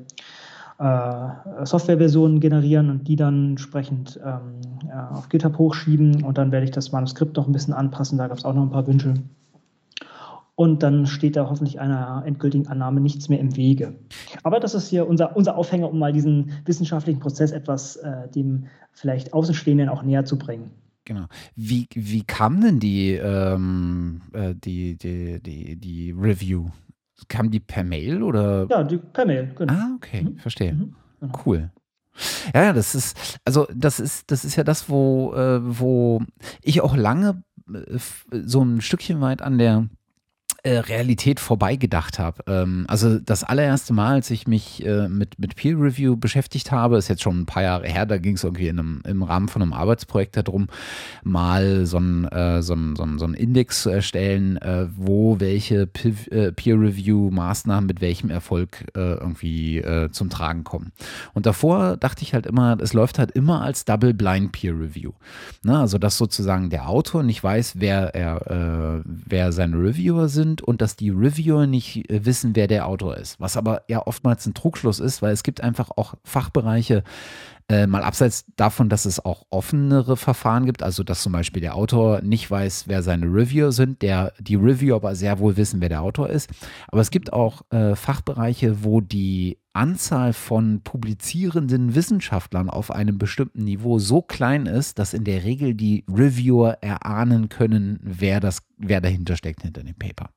äh, 0.80 1.66
Softwareversionen 1.66 2.40
generieren 2.40 2.90
und 2.90 3.08
die 3.08 3.16
dann 3.16 3.52
entsprechend 3.52 4.20
ähm, 4.26 4.90
auf 5.12 5.30
GitHub 5.30 5.60
hochschieben 5.60 6.24
und 6.24 6.40
dann 6.40 6.52
werde 6.52 6.66
ich 6.66 6.72
das 6.72 6.92
Manuskript 6.92 7.38
noch 7.38 7.46
ein 7.46 7.54
bisschen 7.54 7.76
anpassen. 7.76 8.18
Da 8.18 8.28
gab 8.28 8.38
es 8.38 8.46
auch 8.46 8.54
noch 8.54 8.64
ein 8.64 8.72
paar 8.72 8.88
Wünsche. 8.88 9.14
Und 10.56 10.84
dann 10.84 11.08
steht 11.08 11.36
da 11.36 11.50
hoffentlich 11.50 11.80
einer 11.80 12.24
endgültigen 12.26 12.68
Annahme 12.68 13.02
nichts 13.02 13.28
mehr 13.28 13.40
im 13.40 13.56
Wege. 13.56 13.96
Aber 14.44 14.60
das 14.60 14.76
ist 14.76 14.88
hier 14.88 15.08
unser, 15.08 15.36
unser 15.36 15.58
Aufhänger, 15.58 15.90
um 15.90 15.98
mal 15.98 16.14
diesen 16.14 16.52
wissenschaftlichen 16.66 17.20
Prozess 17.20 17.52
etwas 17.52 17.96
äh, 17.96 18.30
dem 18.30 18.66
vielleicht 18.92 19.34
Außenstehenden 19.34 19.90
auch 19.90 20.04
näher 20.04 20.26
zu 20.26 20.38
bringen. 20.38 20.70
Genau. 21.06 21.26
Wie, 21.56 21.88
wie 21.94 22.24
kam 22.24 22.62
denn 22.62 22.80
die, 22.80 23.14
ähm, 23.14 24.22
äh, 24.32 24.54
die, 24.56 24.96
die, 24.96 25.42
die, 25.42 25.76
die 25.76 26.12
Review? 26.12 26.70
Kam 27.28 27.50
die 27.52 27.60
per 27.60 27.84
Mail 27.84 28.22
oder? 28.22 28.68
Ja, 28.70 28.84
die, 28.84 28.98
per 28.98 29.26
Mail, 29.26 29.52
genau. 29.56 29.74
Ah, 29.74 29.92
okay, 29.96 30.24
mhm. 30.24 30.38
verstehe. 30.38 30.74
Mhm, 30.74 30.96
genau. 31.20 31.34
Cool. 31.46 31.72
Ja, 32.54 32.64
ja, 32.64 32.74
das 32.74 32.96
ist, 32.96 33.40
also 33.44 33.68
das 33.74 34.00
ist, 34.00 34.30
das 34.30 34.46
ist 34.46 34.56
ja 34.56 34.64
das, 34.64 34.88
wo, 34.88 35.34
äh, 35.34 35.60
wo 35.80 36.22
ich 36.62 36.82
auch 36.82 36.96
lange 36.96 37.44
äh, 37.74 37.98
so 38.46 38.64
ein 38.64 38.82
Stückchen 38.82 39.20
weit 39.20 39.42
an 39.42 39.58
der 39.58 39.88
äh, 40.66 40.78
Realität 40.78 41.42
vorbeigedacht 41.42 42.20
habe. 42.20 42.42
Ähm, 42.48 42.86
also 42.88 43.20
das 43.20 43.44
allererste 43.44 43.92
Mal, 43.92 44.14
als 44.14 44.32
ich 44.32 44.48
mich 44.48 44.86
äh, 44.86 45.10
mit, 45.10 45.38
mit 45.38 45.58
Peer 45.58 45.78
Review 45.78 46.16
beschäftigt 46.16 46.72
habe, 46.72 46.96
ist 46.98 47.10
jetzt 47.10 47.22
schon 47.22 47.42
ein 47.42 47.46
paar 47.46 47.64
Jahre 47.64 47.86
her, 47.86 48.06
da 48.06 48.18
ging 48.18 48.36
es 48.36 48.46
irgendwie 48.46 48.70
in 48.70 48.80
einem, 48.80 49.02
im 49.06 49.24
Rahmen 49.24 49.50
von 49.50 49.62
einem 49.62 49.74
Arbeitsprojekt 49.74 50.38
darum, 50.38 50.68
mal 51.22 51.86
so 51.86 51.98
einen 51.98 52.24
äh, 52.26 52.62
so 52.62 52.78
so 52.96 53.06
so 53.18 53.26
ein 53.26 53.34
Index 53.34 53.82
zu 53.84 53.90
erstellen, 53.90 54.56
äh, 54.56 54.88
wo 54.96 55.42
welche 55.42 55.90
äh, 56.32 56.52
Peer 56.54 56.80
Review 56.80 57.30
Maßnahmen 57.30 57.86
mit 57.86 58.00
welchem 58.00 58.30
Erfolg 58.30 58.86
irgendwie 58.96 59.84
zum 60.12 60.30
Tragen 60.30 60.64
kommen. 60.64 60.92
Und 61.34 61.46
davor 61.46 61.98
dachte 61.98 62.24
ich 62.24 62.34
halt 62.34 62.46
immer, 62.46 62.78
es 62.80 62.94
läuft 62.94 63.20
halt 63.20 63.32
immer 63.32 63.62
als 63.62 63.86
Double 63.86 64.14
Blind 64.14 64.52
Peer 64.52 64.74
Review. 64.74 65.12
Ne? 65.64 65.78
Also 65.78 65.98
dass 65.98 66.18
sozusagen 66.18 66.70
der 66.70 66.88
Autor 66.88 67.24
nicht 67.24 67.44
weiß, 67.44 67.76
wer 67.80 68.16
er, 68.16 69.04
wer 69.06 69.52
seine 69.52 69.78
Reviewer 69.78 70.30
sind 70.30 70.53
sind 70.54 70.62
und 70.62 70.82
dass 70.82 70.96
die 70.96 71.10
Reviewer 71.10 71.68
nicht 71.68 72.10
äh, 72.10 72.26
wissen, 72.26 72.56
wer 72.56 72.68
der 72.68 72.88
Autor 72.88 73.18
ist. 73.18 73.40
Was 73.40 73.58
aber 73.58 73.84
ja 73.88 74.06
oftmals 74.06 74.46
ein 74.46 74.54
Trugschluss 74.54 75.00
ist, 75.00 75.22
weil 75.22 75.34
es 75.34 75.44
gibt 75.44 75.62
einfach 75.62 75.90
auch 75.96 76.16
Fachbereiche, 76.24 77.04
äh, 77.70 77.88
mal 77.88 78.04
abseits 78.04 78.46
davon, 78.58 78.90
dass 78.90 79.06
es 79.06 79.24
auch 79.24 79.46
offenere 79.50 80.18
Verfahren 80.18 80.66
gibt, 80.66 80.84
also 80.84 81.04
dass 81.04 81.24
zum 81.24 81.32
Beispiel 81.32 81.62
der 81.62 81.76
Autor 81.76 82.22
nicht 82.22 82.52
weiß, 82.52 82.86
wer 82.88 83.02
seine 83.02 83.26
Reviewer 83.26 83.72
sind, 83.72 84.02
der, 84.02 84.34
die 84.40 84.56
Reviewer 84.56 84.98
aber 84.98 85.16
sehr 85.16 85.40
wohl 85.40 85.56
wissen, 85.56 85.80
wer 85.80 85.90
der 85.90 86.02
Autor 86.02 86.30
ist. 86.30 86.50
Aber 86.90 87.02
es 87.02 87.10
gibt 87.10 87.32
auch 87.32 87.62
äh, 87.72 87.96
Fachbereiche, 87.96 88.84
wo 88.84 89.00
die 89.00 89.58
Anzahl 89.72 90.34
von 90.34 90.82
publizierenden 90.82 91.96
Wissenschaftlern 91.96 92.70
auf 92.70 92.92
einem 92.92 93.18
bestimmten 93.18 93.64
Niveau 93.64 93.98
so 93.98 94.22
klein 94.22 94.68
ist, 94.68 95.00
dass 95.00 95.14
in 95.14 95.24
der 95.24 95.44
Regel 95.44 95.74
die 95.74 96.04
Reviewer 96.08 96.78
erahnen 96.82 97.50
können, 97.50 98.00
wer, 98.04 98.40
das, 98.40 98.60
wer 98.78 99.02
dahinter 99.02 99.36
steckt 99.36 99.64
hinter 99.64 99.84
dem 99.84 99.96
Paper. 99.96 100.30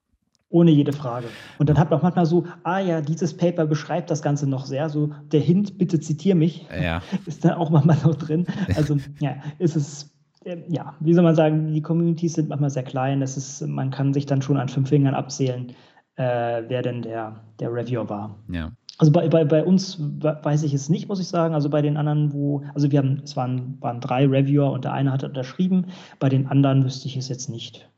Ohne 0.57 0.71
jede 0.71 0.95
Frage. 0.95 1.27
Und 1.59 1.69
dann 1.69 1.79
hat 1.79 1.91
man 1.91 1.99
auch 1.99 2.03
manchmal 2.03 2.25
so, 2.25 2.45
ah 2.63 2.79
ja, 2.79 3.03
dieses 3.03 3.37
Paper 3.37 3.67
beschreibt 3.67 4.11
das 4.11 4.23
Ganze 4.23 4.49
noch 4.49 4.65
sehr, 4.65 4.89
so 4.89 5.11
der 5.31 5.41
Hint, 5.41 5.77
bitte 5.77 6.01
zitiere 6.01 6.35
mich, 6.35 6.67
ja. 6.83 7.03
ist 7.27 7.45
dann 7.45 7.53
auch 7.53 7.69
manchmal 7.69 7.99
noch 7.99 8.15
drin. 8.15 8.47
Also 8.75 8.97
ja, 9.21 9.37
ist 9.59 9.77
es, 9.77 10.17
äh, 10.47 10.57
ja, 10.69 10.95
wie 11.01 11.13
soll 11.13 11.25
man 11.25 11.35
sagen, 11.35 11.75
die 11.75 11.83
Communities 11.83 12.33
sind 12.33 12.49
manchmal 12.49 12.71
sehr 12.71 12.85
klein, 12.85 13.21
es 13.21 13.37
ist, 13.37 13.67
man 13.67 13.91
kann 13.91 14.15
sich 14.15 14.25
dann 14.25 14.41
schon 14.41 14.57
an 14.57 14.71
fünf 14.71 14.89
Fingern 14.89 15.15
abzählen, 15.15 15.75
äh, 16.15 16.63
wer 16.67 16.81
denn 16.81 17.03
der, 17.03 17.39
der 17.61 17.71
Reviewer 17.71 18.09
war. 18.09 18.35
Ja. 18.49 18.73
Also 18.97 19.13
bei, 19.13 19.29
bei, 19.29 19.45
bei 19.45 19.63
uns 19.63 19.99
weiß 20.01 20.63
ich 20.63 20.73
es 20.73 20.89
nicht, 20.89 21.07
muss 21.07 21.21
ich 21.21 21.29
sagen. 21.29 21.53
Also 21.53 21.69
bei 21.69 21.83
den 21.83 21.99
anderen, 21.99 22.33
wo, 22.33 22.63
also 22.73 22.91
wir 22.91 22.99
haben, 23.01 23.21
es 23.23 23.37
waren, 23.37 23.77
waren 23.83 24.01
drei 24.01 24.25
Reviewer 24.27 24.73
und 24.73 24.87
der 24.87 24.95
eine 24.95 25.13
hat 25.13 25.23
unterschrieben. 25.23 25.89
Bei 26.19 26.31
den 26.31 26.47
anderen 26.47 26.83
wüsste 26.83 27.09
ich 27.09 27.19
es 27.19 27.29
jetzt 27.29 27.51
nicht. 27.51 27.91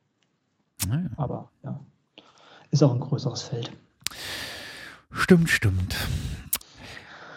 Naja. 0.89 1.07
Ah, 1.17 1.23
Aber 1.23 1.51
ja 1.63 1.79
ist 2.71 2.83
auch 2.83 2.93
ein 2.93 3.01
größeres 3.01 3.43
Feld. 3.43 3.71
Stimmt, 5.11 5.51
stimmt. 5.51 5.97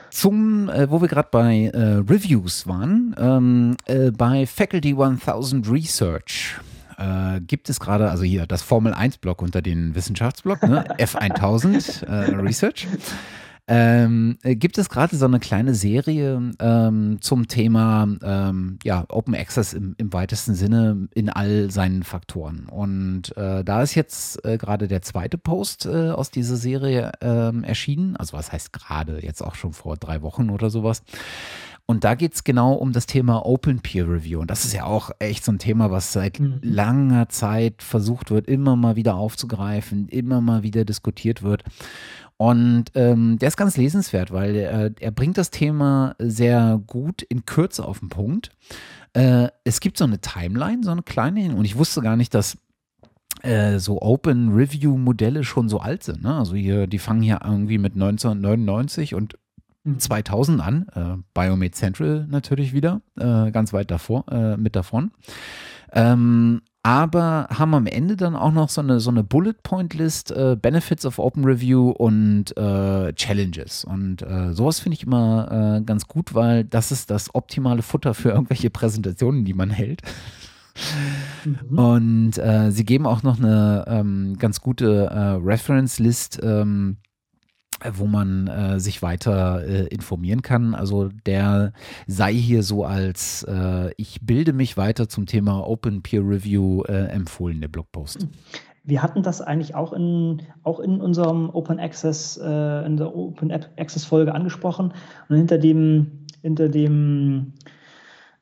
Zum, 0.09 0.69
äh, 0.69 0.89
wo 0.89 1.01
wir 1.01 1.07
gerade 1.07 1.29
bei 1.31 1.71
äh, 1.73 2.03
Reviews 2.09 2.67
waren, 2.67 3.15
ähm, 3.17 3.77
äh, 3.85 4.11
bei 4.11 4.45
Faculty 4.45 4.93
1000 4.93 5.69
Research 5.69 6.57
äh, 6.97 7.39
gibt 7.41 7.69
es 7.69 7.79
gerade, 7.79 8.09
also 8.11 8.23
hier 8.23 8.45
das 8.45 8.61
Formel 8.61 8.93
1 8.93 9.17
Block 9.17 9.41
unter 9.41 9.61
den 9.61 9.95
Wissenschaftsblock, 9.95 10.63
ne? 10.63 10.85
F1000 10.99 12.05
äh, 12.05 12.35
Research 12.35 12.87
ähm, 13.73 14.37
äh, 14.43 14.55
gibt 14.57 14.77
es 14.77 14.89
gerade 14.89 15.15
so 15.15 15.23
eine 15.23 15.39
kleine 15.39 15.73
Serie 15.73 16.51
ähm, 16.59 17.19
zum 17.21 17.47
Thema 17.47 18.05
ähm, 18.21 18.79
ja, 18.83 19.05
Open 19.07 19.33
Access 19.33 19.71
im, 19.71 19.95
im, 19.97 20.11
weitesten 20.11 20.55
Sinne 20.55 21.07
in 21.13 21.29
all 21.29 21.71
seinen 21.71 22.03
Faktoren. 22.03 22.65
Und 22.65 23.35
äh, 23.37 23.63
da 23.63 23.81
ist 23.81 23.95
jetzt 23.95 24.43
äh, 24.43 24.57
gerade 24.57 24.89
der 24.89 25.01
zweite 25.03 25.37
Post 25.37 25.85
äh, 25.85 26.09
aus 26.09 26.31
dieser 26.31 26.57
Serie 26.57 27.13
ähm, 27.21 27.63
erschienen. 27.63 28.17
Also 28.17 28.35
was 28.35 28.51
heißt 28.51 28.73
gerade, 28.73 29.23
jetzt 29.23 29.41
auch 29.41 29.55
schon 29.55 29.71
vor 29.71 29.95
drei 29.95 30.21
Wochen 30.21 30.49
oder 30.49 30.69
sowas. 30.69 31.01
Und 31.85 32.05
da 32.05 32.15
geht 32.15 32.33
es 32.33 32.43
genau 32.43 32.73
um 32.73 32.93
das 32.93 33.05
Thema 33.05 33.45
Open 33.45 33.81
Peer 33.81 34.07
Review. 34.07 34.39
Und 34.39 34.49
das 34.49 34.63
ist 34.63 34.73
ja 34.73 34.85
auch 34.85 35.11
echt 35.19 35.43
so 35.43 35.51
ein 35.51 35.59
Thema, 35.59 35.91
was 35.91 36.13
seit 36.13 36.39
mhm. 36.39 36.59
langer 36.61 37.27
Zeit 37.29 37.83
versucht 37.83 38.31
wird, 38.31 38.47
immer 38.47 38.75
mal 38.75 38.95
wieder 38.95 39.15
aufzugreifen, 39.15 40.07
immer 40.07 40.39
mal 40.39 40.63
wieder 40.63 40.85
diskutiert 40.85 41.43
wird. 41.43 41.63
Und 42.41 42.85
ähm, 42.95 43.37
der 43.37 43.49
ist 43.49 43.55
ganz 43.55 43.77
lesenswert, 43.77 44.31
weil 44.31 44.55
äh, 44.55 44.91
er 44.99 45.11
bringt 45.11 45.37
das 45.37 45.51
Thema 45.51 46.15
sehr 46.17 46.81
gut 46.87 47.21
in 47.21 47.45
Kürze 47.45 47.85
auf 47.85 47.99
den 47.99 48.09
Punkt. 48.09 48.49
Äh, 49.13 49.49
es 49.63 49.79
gibt 49.79 49.99
so 49.99 50.05
eine 50.05 50.21
Timeline, 50.21 50.81
so 50.81 50.89
eine 50.89 51.03
kleine, 51.03 51.55
und 51.55 51.65
ich 51.65 51.77
wusste 51.77 52.01
gar 52.01 52.15
nicht, 52.15 52.33
dass 52.33 52.57
äh, 53.43 53.77
so 53.77 54.01
Open 54.01 54.55
Review 54.55 54.97
Modelle 54.97 55.43
schon 55.43 55.69
so 55.69 55.81
alt 55.81 56.01
sind. 56.01 56.23
Ne? 56.23 56.33
Also 56.33 56.55
hier, 56.55 56.87
die 56.87 56.97
fangen 56.97 57.21
hier 57.21 57.41
irgendwie 57.43 57.77
mit 57.77 57.93
1999 57.93 59.13
und 59.13 59.37
2000 59.99 60.57
mhm. 60.57 60.63
an. 60.63 60.87
Äh, 60.95 61.23
Biomed 61.35 61.75
Central 61.75 62.25
natürlich 62.27 62.73
wieder, 62.73 63.01
äh, 63.19 63.51
ganz 63.51 63.71
weit 63.71 63.91
davor, 63.91 64.25
äh, 64.31 64.57
mit 64.57 64.75
davon. 64.75 65.11
Ähm, 65.93 66.63
aber 66.83 67.47
haben 67.51 67.75
am 67.75 67.85
Ende 67.85 68.15
dann 68.17 68.35
auch 68.35 68.51
noch 68.51 68.69
so 68.69 68.81
eine, 68.81 68.99
so 68.99 69.11
eine 69.11 69.23
Bullet 69.23 69.53
Point 69.61 69.93
List, 69.93 70.31
äh, 70.31 70.57
Benefits 70.59 71.05
of 71.05 71.19
Open 71.19 71.45
Review 71.45 71.91
und 71.91 72.57
äh, 72.57 73.13
Challenges. 73.13 73.85
Und 73.85 74.23
äh, 74.23 74.53
sowas 74.53 74.79
finde 74.79 74.95
ich 74.95 75.03
immer 75.03 75.77
äh, 75.79 75.81
ganz 75.83 76.07
gut, 76.07 76.33
weil 76.33 76.63
das 76.63 76.91
ist 76.91 77.11
das 77.11 77.35
optimale 77.35 77.83
Futter 77.83 78.13
für 78.13 78.29
irgendwelche 78.29 78.69
Präsentationen, 78.71 79.45
die 79.45 79.53
man 79.53 79.69
hält. 79.69 80.01
Mhm. 81.45 81.77
Und 81.77 82.37
äh, 82.37 82.71
sie 82.71 82.85
geben 82.85 83.05
auch 83.05 83.23
noch 83.23 83.37
eine 83.37 83.85
ähm, 83.87 84.37
ganz 84.39 84.61
gute 84.61 85.05
äh, 85.05 85.19
Reference 85.43 85.99
List. 85.99 86.39
Ähm, 86.41 86.97
wo 87.93 88.05
man 88.05 88.47
äh, 88.47 88.79
sich 88.79 89.01
weiter 89.01 89.63
äh, 89.65 89.87
informieren 89.87 90.41
kann. 90.41 90.75
Also 90.75 91.09
der 91.25 91.73
sei 92.07 92.33
hier 92.33 92.63
so 92.63 92.85
als 92.85 93.43
äh, 93.43 93.91
ich 93.97 94.19
bilde 94.21 94.53
mich 94.53 94.77
weiter 94.77 95.09
zum 95.09 95.25
Thema 95.25 95.67
Open 95.67 96.01
Peer 96.01 96.21
Review 96.21 96.83
äh, 96.83 97.07
empfohlen, 97.07 97.61
der 97.61 97.67
Blogpost. 97.67 98.27
Wir 98.83 99.03
hatten 99.03 99.21
das 99.21 99.41
eigentlich 99.41 99.75
auch 99.75 99.93
in, 99.93 100.41
auch 100.63 100.79
in 100.79 101.01
unserem 101.01 101.49
Open 101.51 101.79
Access, 101.79 102.37
äh, 102.37 102.85
in 102.85 102.97
der 102.97 103.15
Open 103.15 103.51
Access 103.51 104.05
Folge 104.05 104.33
angesprochen. 104.33 104.93
Und 105.29 105.35
hinter 105.35 105.59
dem, 105.59 106.25
hinter 106.41 106.67
dem 106.67 107.53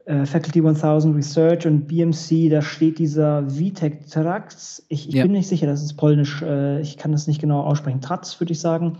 äh, 0.09 0.25
Faculty 0.25 0.61
1000 0.61 1.15
Research 1.15 1.67
und 1.67 1.87
BMC, 1.87 2.49
da 2.49 2.61
steht 2.61 2.97
dieser 2.97 3.47
VTech 3.49 4.05
Trax. 4.09 4.83
Ich, 4.87 5.07
ich 5.09 5.15
ja. 5.15 5.23
bin 5.23 5.33
nicht 5.33 5.47
sicher, 5.47 5.67
das 5.67 5.83
ist 5.83 5.93
polnisch, 5.97 6.41
äh, 6.41 6.81
ich 6.81 6.97
kann 6.97 7.11
das 7.11 7.27
nicht 7.27 7.39
genau 7.39 7.61
aussprechen. 7.61 8.01
Tratz, 8.01 8.39
würde 8.39 8.53
ich 8.53 8.59
sagen. 8.59 8.97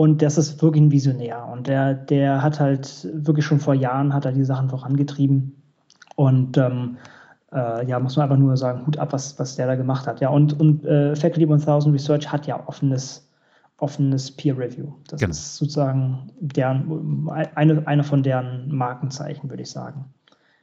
Und 0.00 0.22
das 0.22 0.38
ist 0.38 0.62
wirklich 0.62 0.82
ein 0.82 0.90
Visionär. 0.90 1.46
Und 1.52 1.66
der, 1.66 1.92
der 1.92 2.42
hat 2.42 2.58
halt 2.58 3.06
wirklich 3.12 3.44
schon 3.44 3.60
vor 3.60 3.74
Jahren 3.74 4.14
hat 4.14 4.24
er 4.24 4.32
die 4.32 4.44
Sachen 4.44 4.70
vorangetrieben. 4.70 5.62
Und 6.16 6.56
ähm, 6.56 6.96
äh, 7.52 7.86
ja, 7.86 7.98
muss 8.00 8.16
man 8.16 8.22
einfach 8.22 8.38
nur 8.38 8.56
sagen, 8.56 8.86
Hut 8.86 8.96
ab, 8.96 9.12
was, 9.12 9.38
was 9.38 9.56
der 9.56 9.66
da 9.66 9.74
gemacht 9.74 10.06
hat. 10.06 10.22
Ja, 10.22 10.30
und, 10.30 10.58
und 10.58 10.86
äh, 10.86 11.14
Faculty 11.14 11.44
1000 11.52 11.94
Research 11.94 12.32
hat 12.32 12.46
ja 12.46 12.66
offenes, 12.66 13.28
offenes 13.76 14.30
Peer 14.30 14.56
Review. 14.56 14.86
Das 15.06 15.20
genau. 15.20 15.32
ist 15.32 15.56
sozusagen 15.56 16.30
deren, 16.40 17.28
eine, 17.54 17.86
eine 17.86 18.02
von 18.02 18.22
deren 18.22 18.74
Markenzeichen, 18.74 19.50
würde 19.50 19.64
ich 19.64 19.70
sagen. 19.70 20.06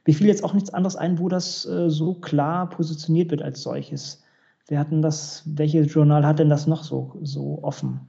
Mir 0.04 0.14
fiel 0.14 0.26
jetzt 0.26 0.42
auch 0.42 0.54
nichts 0.54 0.74
anderes 0.74 0.96
ein, 0.96 1.20
wo 1.20 1.28
das 1.28 1.64
äh, 1.64 1.88
so 1.90 2.14
klar 2.14 2.68
positioniert 2.70 3.30
wird 3.30 3.42
als 3.42 3.62
solches. 3.62 4.20
Wer 4.66 4.80
hat 4.80 4.90
denn 4.90 5.00
das, 5.00 5.44
welches 5.46 5.94
Journal 5.94 6.26
hat 6.26 6.40
denn 6.40 6.48
das 6.48 6.66
noch 6.66 6.82
so, 6.82 7.14
so 7.22 7.60
offen? 7.62 8.00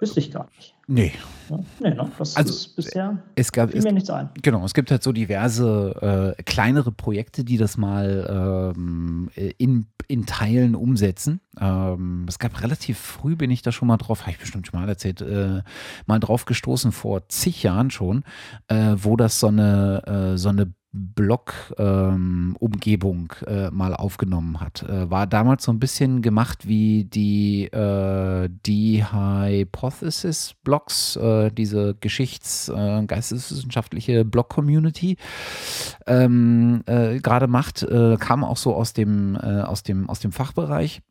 Wüsste 0.00 0.20
ich 0.20 0.30
gar 0.30 0.48
nicht. 0.56 0.74
Nee. 0.86 1.12
Ja, 1.50 1.58
nee, 1.80 1.90
ne? 1.90 2.10
Das 2.18 2.36
also, 2.36 2.50
ist 2.50 2.76
bisher 2.76 3.22
es 3.34 3.52
gab, 3.52 3.72
fiel 3.72 3.82
mir 3.82 3.92
nichts 3.92 4.08
ein. 4.10 4.30
Genau, 4.42 4.64
es 4.64 4.74
gibt 4.74 4.90
halt 4.90 5.02
so 5.02 5.12
diverse 5.12 6.34
äh, 6.38 6.42
kleinere 6.44 6.92
Projekte, 6.92 7.44
die 7.44 7.58
das 7.58 7.76
mal 7.76 8.74
ähm, 8.74 9.30
in, 9.58 9.86
in 10.06 10.24
Teilen 10.26 10.74
umsetzen. 10.74 11.40
Ähm, 11.60 12.26
es 12.28 12.38
gab 12.38 12.62
relativ 12.62 12.98
früh, 12.98 13.36
bin 13.36 13.50
ich 13.50 13.62
da 13.62 13.72
schon 13.72 13.88
mal 13.88 13.98
drauf, 13.98 14.22
habe 14.22 14.30
ich 14.30 14.38
bestimmt 14.38 14.66
schon 14.66 14.80
mal 14.80 14.88
erzählt, 14.88 15.20
äh, 15.20 15.62
mal 16.06 16.20
drauf 16.20 16.46
gestoßen, 16.46 16.92
vor 16.92 17.28
zig 17.28 17.62
Jahren 17.62 17.90
schon, 17.90 18.24
äh, 18.68 18.94
wo 18.96 19.16
das 19.16 19.40
so 19.40 19.48
eine, 19.48 20.32
äh, 20.34 20.38
so 20.38 20.48
eine 20.48 20.72
Blog-Umgebung 20.92 23.32
ähm, 23.46 23.66
äh, 23.66 23.70
mal 23.70 23.94
aufgenommen 23.94 24.60
hat. 24.60 24.82
Äh, 24.82 25.08
war 25.10 25.26
damals 25.26 25.64
so 25.64 25.72
ein 25.72 25.78
bisschen 25.78 26.20
gemacht 26.22 26.66
wie 26.66 27.04
die, 27.04 27.66
äh, 27.66 28.48
die 28.64 29.04
Hypothesis-Blogs, 29.04 31.16
äh, 31.16 31.50
diese 31.50 31.94
Geschichts-, 32.00 32.70
äh, 32.70 33.04
geisteswissenschaftliche 33.04 34.24
Blog-Community 34.24 35.18
ähm, 36.06 36.82
äh, 36.86 37.20
gerade 37.20 37.48
macht, 37.48 37.86
kam 38.20 38.44
auch 38.44 38.56
so 38.56 38.74
aus 38.74 38.92
dem, 38.92 39.36
aus 39.36 39.82
dem, 39.82 40.08
aus 40.08 40.20
dem 40.20 40.30
Fachbereich. 40.32 41.02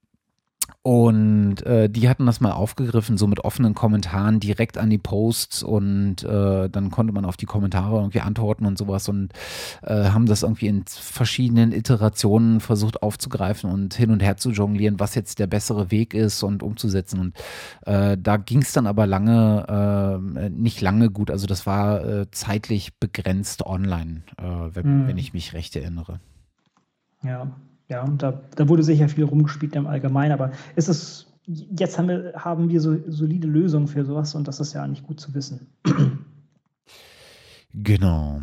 Und 0.87 1.65
äh, 1.65 1.89
die 1.89 2.07
hatten 2.07 2.25
das 2.25 2.39
mal 2.39 2.53
aufgegriffen, 2.53 3.17
so 3.17 3.27
mit 3.27 3.41
offenen 3.41 3.73
Kommentaren 3.73 4.39
direkt 4.39 4.77
an 4.77 4.89
die 4.89 4.97
Posts 4.97 5.61
und 5.63 6.23
äh, 6.23 6.69
dann 6.69 6.91
konnte 6.91 7.11
man 7.11 7.25
auf 7.25 7.35
die 7.35 7.45
Kommentare 7.45 7.97
irgendwie 7.97 8.21
antworten 8.21 8.65
und 8.65 8.77
sowas 8.77 9.09
und 9.09 9.33
äh, 9.81 10.11
haben 10.11 10.27
das 10.27 10.43
irgendwie 10.43 10.67
in 10.67 10.85
verschiedenen 10.87 11.73
Iterationen 11.73 12.61
versucht 12.61 13.03
aufzugreifen 13.03 13.69
und 13.69 13.95
hin 13.95 14.11
und 14.11 14.23
her 14.23 14.37
zu 14.37 14.51
jonglieren, 14.51 14.97
was 14.97 15.13
jetzt 15.13 15.39
der 15.39 15.47
bessere 15.47 15.91
Weg 15.91 16.13
ist 16.13 16.41
und 16.41 16.63
umzusetzen. 16.63 17.19
Und 17.19 17.35
äh, 17.85 18.17
da 18.17 18.37
ging 18.37 18.61
es 18.61 18.71
dann 18.71 18.87
aber 18.87 19.07
lange, 19.07 20.21
äh, 20.39 20.49
nicht 20.51 20.79
lange 20.79 21.09
gut. 21.09 21.31
Also 21.31 21.47
das 21.47 21.65
war 21.65 22.05
äh, 22.05 22.31
zeitlich 22.31 22.97
begrenzt 22.97 23.65
online, 23.65 24.21
wenn, 24.37 25.03
mhm. 25.03 25.07
wenn 25.09 25.17
ich 25.17 25.33
mich 25.33 25.53
recht 25.53 25.75
erinnere. 25.75 26.21
Ja, 27.23 27.51
ja, 27.89 28.03
und 28.03 28.21
da, 28.21 28.41
da 28.55 28.67
wurde 28.67 28.83
sicher 28.83 29.07
viel 29.07 29.23
rumgespielt 29.23 29.75
im 29.75 29.87
Allgemeinen, 29.87 30.33
aber 30.33 30.51
ist 30.75 30.89
es, 30.89 31.27
jetzt 31.45 31.97
haben 31.97 32.09
wir, 32.09 32.33
haben 32.35 32.69
wir 32.69 32.81
so 32.81 32.97
solide 33.07 33.47
Lösungen 33.47 33.87
für 33.87 34.03
sowas 34.05 34.35
und 34.35 34.47
das 34.47 34.59
ist 34.59 34.73
ja 34.73 34.83
eigentlich 34.83 35.03
gut 35.03 35.19
zu 35.19 35.33
wissen. 35.33 35.67
Genau. 37.79 38.41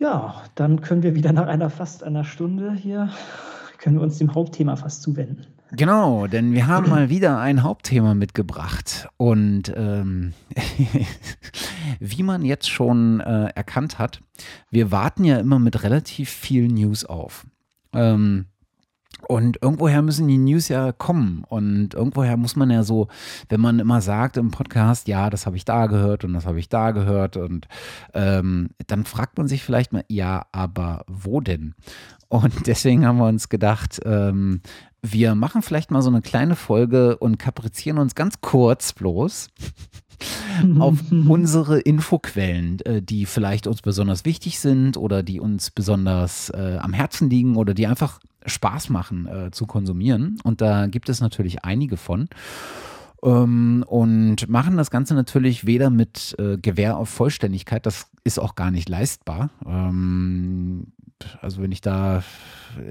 Ja, 0.00 0.42
dann 0.56 0.80
können 0.80 1.04
wir 1.04 1.14
wieder 1.14 1.32
nach 1.32 1.46
einer 1.46 1.70
fast 1.70 2.02
einer 2.02 2.24
Stunde 2.24 2.72
hier, 2.72 3.10
können 3.78 3.96
wir 3.96 4.02
uns 4.02 4.18
dem 4.18 4.34
Hauptthema 4.34 4.74
fast 4.74 5.02
zuwenden. 5.02 5.46
Genau, 5.72 6.26
denn 6.26 6.52
wir 6.52 6.66
haben 6.66 6.88
mal 6.88 7.08
wieder 7.10 7.38
ein 7.38 7.62
Hauptthema 7.62 8.14
mitgebracht. 8.14 9.08
Und 9.16 9.72
ähm, 9.76 10.32
wie 12.00 12.22
man 12.22 12.44
jetzt 12.44 12.70
schon 12.70 13.20
äh, 13.20 13.50
erkannt 13.54 13.98
hat, 13.98 14.22
wir 14.70 14.90
warten 14.90 15.24
ja 15.24 15.38
immer 15.38 15.58
mit 15.58 15.82
relativ 15.82 16.30
viel 16.30 16.68
News 16.68 17.04
auf. 17.04 17.46
Ähm, 17.92 18.46
und 19.26 19.60
irgendwoher 19.62 20.00
müssen 20.02 20.28
die 20.28 20.38
News 20.38 20.68
ja 20.68 20.92
kommen. 20.92 21.42
Und 21.48 21.94
irgendwoher 21.94 22.36
muss 22.36 22.54
man 22.54 22.70
ja 22.70 22.84
so, 22.84 23.08
wenn 23.48 23.60
man 23.60 23.80
immer 23.80 24.00
sagt 24.00 24.36
im 24.36 24.50
Podcast, 24.50 25.08
ja, 25.08 25.28
das 25.28 25.44
habe 25.44 25.56
ich 25.56 25.64
da 25.64 25.86
gehört 25.86 26.24
und 26.24 26.34
das 26.34 26.46
habe 26.46 26.60
ich 26.60 26.68
da 26.68 26.92
gehört. 26.92 27.36
Und 27.36 27.66
ähm, 28.14 28.70
dann 28.86 29.04
fragt 29.04 29.36
man 29.36 29.48
sich 29.48 29.64
vielleicht 29.64 29.92
mal, 29.92 30.04
ja, 30.08 30.46
aber 30.52 31.04
wo 31.08 31.40
denn? 31.40 31.74
Und 32.28 32.66
deswegen 32.66 33.06
haben 33.06 33.18
wir 33.18 33.26
uns 33.26 33.48
gedacht, 33.48 34.00
ähm, 34.04 34.60
wir 35.02 35.34
machen 35.34 35.62
vielleicht 35.62 35.90
mal 35.90 36.02
so 36.02 36.10
eine 36.10 36.22
kleine 36.22 36.54
Folge 36.54 37.16
und 37.18 37.38
kaprizieren 37.38 37.98
uns 37.98 38.14
ganz 38.14 38.40
kurz 38.40 38.92
bloß 38.92 39.48
auf 40.78 40.98
unsere 41.10 41.80
Infoquellen, 41.80 42.80
äh, 42.80 43.02
die 43.02 43.26
vielleicht 43.26 43.66
uns 43.66 43.82
besonders 43.82 44.24
wichtig 44.24 44.58
sind 44.58 44.96
oder 44.96 45.22
die 45.22 45.40
uns 45.40 45.70
besonders 45.70 46.50
äh, 46.50 46.78
am 46.80 46.92
Herzen 46.92 47.30
liegen 47.30 47.56
oder 47.56 47.74
die 47.74 47.86
einfach 47.86 48.20
Spaß 48.46 48.90
machen 48.90 49.26
äh, 49.26 49.50
zu 49.50 49.66
konsumieren. 49.66 50.38
Und 50.44 50.60
da 50.60 50.86
gibt 50.86 51.08
es 51.08 51.20
natürlich 51.20 51.64
einige 51.64 51.96
von. 51.96 52.28
Ähm, 53.22 53.84
und 53.86 54.48
machen 54.48 54.76
das 54.76 54.90
Ganze 54.90 55.14
natürlich 55.14 55.66
weder 55.66 55.90
mit 55.90 56.36
äh, 56.38 56.56
Gewähr 56.56 56.96
auf 56.96 57.08
Vollständigkeit, 57.08 57.84
das 57.84 58.06
ist 58.24 58.38
auch 58.38 58.54
gar 58.54 58.70
nicht 58.70 58.88
leistbar. 58.88 59.50
Ähm, 59.66 60.92
also 61.40 61.62
wenn 61.62 61.72
ich 61.72 61.80
da 61.80 62.22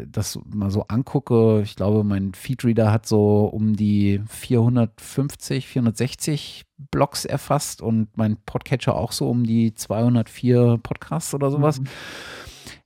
das 0.05 0.39
mal 0.45 0.71
so 0.71 0.86
angucke, 0.88 1.61
ich 1.63 1.75
glaube, 1.75 2.03
mein 2.03 2.34
Feedreader 2.34 2.91
hat 2.91 3.05
so 3.05 3.45
um 3.45 3.75
die 3.75 4.21
450, 4.28 5.67
460 5.67 6.65
Blogs 6.91 7.25
erfasst 7.25 7.82
und 7.82 8.15
mein 8.17 8.38
Podcatcher 8.45 8.95
auch 8.95 9.11
so 9.11 9.30
um 9.30 9.43
die 9.43 9.73
204 9.73 10.80
Podcasts 10.82 11.34
oder 11.34 11.51
sowas. 11.51 11.80
Mhm. 11.80 11.88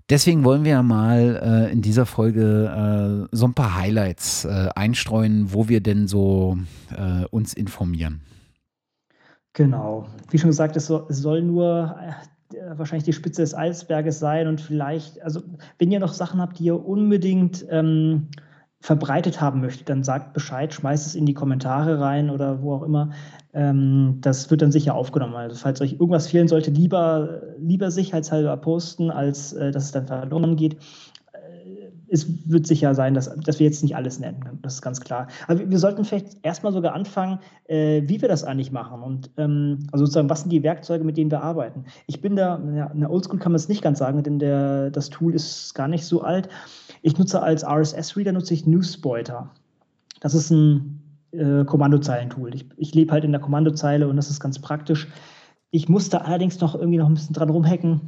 Deswegen 0.09 0.43
wollen 0.43 0.65
wir 0.65 0.71
ja 0.71 0.83
mal 0.83 1.39
äh, 1.41 1.71
in 1.71 1.81
dieser 1.81 2.05
Folge 2.05 3.29
äh, 3.31 3.35
so 3.35 3.45
ein 3.45 3.53
paar 3.53 3.77
Highlights 3.77 4.43
äh, 4.43 4.67
einstreuen, 4.75 5.53
wo 5.53 5.69
wir 5.69 5.81
denn 5.81 6.07
so 6.07 6.57
äh, 6.89 7.25
uns 7.27 7.53
informieren. 7.53 8.21
Genau. 9.53 10.07
Wie 10.29 10.37
schon 10.37 10.49
gesagt, 10.49 10.75
es 10.75 10.87
soll 10.87 11.41
nur 11.41 11.95
wahrscheinlich 12.75 13.05
die 13.05 13.13
Spitze 13.13 13.41
des 13.41 13.55
Eisberges 13.55 14.19
sein 14.19 14.47
und 14.47 14.61
vielleicht, 14.61 15.21
also 15.21 15.41
wenn 15.77 15.91
ihr 15.91 15.99
noch 15.99 16.13
Sachen 16.13 16.41
habt, 16.41 16.59
die 16.59 16.65
ihr 16.65 16.85
unbedingt 16.85 17.65
ähm, 17.69 18.27
verbreitet 18.81 19.39
haben 19.39 19.61
möchtet, 19.61 19.89
dann 19.89 20.03
sagt 20.03 20.33
Bescheid, 20.33 20.73
schmeißt 20.73 21.05
es 21.05 21.15
in 21.15 21.25
die 21.25 21.35
Kommentare 21.35 21.99
rein 21.99 22.29
oder 22.29 22.63
wo 22.63 22.73
auch 22.73 22.83
immer. 22.83 23.11
Ähm, 23.53 24.17
das 24.21 24.49
wird 24.49 24.61
dann 24.61 24.71
sicher 24.71 24.95
aufgenommen. 24.95 25.35
Also 25.35 25.55
falls 25.55 25.81
euch 25.81 25.93
irgendwas 25.93 26.27
fehlen 26.27 26.47
sollte, 26.47 26.71
lieber, 26.71 27.41
lieber 27.59 27.91
sicherheitshalber 27.91 28.57
posten, 28.57 29.11
als 29.11 29.53
äh, 29.53 29.71
dass 29.71 29.85
es 29.85 29.91
dann 29.91 30.07
verloren 30.07 30.55
geht 30.55 30.77
es 32.11 32.27
wird 32.49 32.67
sicher 32.67 32.93
sein, 32.93 33.13
dass, 33.13 33.33
dass 33.37 33.59
wir 33.59 33.65
jetzt 33.65 33.81
nicht 33.83 33.95
alles 33.95 34.19
nennen. 34.19 34.59
Das 34.61 34.75
ist 34.75 34.81
ganz 34.81 34.99
klar. 34.99 35.27
Aber 35.47 35.69
wir, 35.69 35.79
sollten 35.79 36.03
vielleicht 36.03 36.37
erstmal 36.43 36.73
sogar 36.73 36.93
anfangen, 36.93 37.39
äh, 37.67 38.01
wie 38.05 38.21
wir 38.21 38.27
das 38.27 38.43
eigentlich 38.43 38.71
machen. 38.73 39.01
Und 39.01 39.31
ähm, 39.37 39.79
also 39.93 40.05
sozusagen, 40.05 40.29
was 40.29 40.41
sind 40.41 40.51
die 40.51 40.61
Werkzeuge, 40.61 41.05
mit 41.05 41.15
denen 41.15 41.31
wir 41.31 41.41
arbeiten? 41.41 41.85
Ich 42.07 42.19
bin 42.19 42.35
da, 42.35 42.55
in 42.55 42.99
der 42.99 43.09
Oldschool 43.09 43.39
kann 43.39 43.53
man 43.53 43.57
es 43.57 43.69
nicht 43.69 43.81
ganz 43.81 43.99
sagen, 43.99 44.21
denn 44.23 44.39
der, 44.39 44.91
das 44.91 45.09
Tool 45.09 45.33
ist 45.33 45.73
gar 45.73 45.87
nicht 45.87 46.03
so 46.03 46.21
alt. 46.21 46.49
Ich 47.01 47.17
nutze 47.17 47.41
als 47.41 47.63
RSS-Reader 47.63 48.33
nutze 48.33 48.53
ich 48.53 48.67
Newspoiter. 48.67 49.49
Das 50.19 50.35
ist 50.35 50.51
ein 50.51 51.01
äh, 51.31 51.63
Kommandozeilentool. 51.63 52.53
Ich, 52.53 52.65
ich 52.75 52.93
lebe 52.93 53.13
halt 53.13 53.23
in 53.23 53.31
der 53.31 53.41
Kommandozeile 53.41 54.09
und 54.09 54.17
das 54.17 54.29
ist 54.29 54.41
ganz 54.41 54.59
praktisch. 54.59 55.07
Ich 55.69 55.87
musste 55.87 56.25
allerdings 56.25 56.59
noch 56.59 56.75
irgendwie 56.75 56.97
noch 56.97 57.07
ein 57.07 57.13
bisschen 57.13 57.33
dran 57.33 57.49
rumhacken 57.49 58.01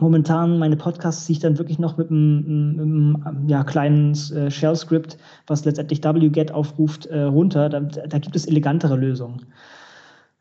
momentan 0.00 0.58
meine 0.58 0.76
Podcasts 0.76 1.26
ziehe 1.26 1.36
ich 1.36 1.40
dann 1.40 1.58
wirklich 1.58 1.78
noch 1.78 1.96
mit 1.96 2.10
einem, 2.10 3.18
einem 3.24 3.48
ja, 3.48 3.64
kleinen 3.64 4.12
äh, 4.12 4.50
Shell-Script, 4.50 5.18
was 5.46 5.64
letztendlich 5.64 6.00
wget 6.04 6.52
aufruft, 6.52 7.06
äh, 7.06 7.22
runter. 7.22 7.68
Da, 7.68 7.80
da, 7.80 8.18
gibt 8.18 8.36
es 8.36 8.46
elegantere 8.46 8.96
Lösungen. 8.96 9.46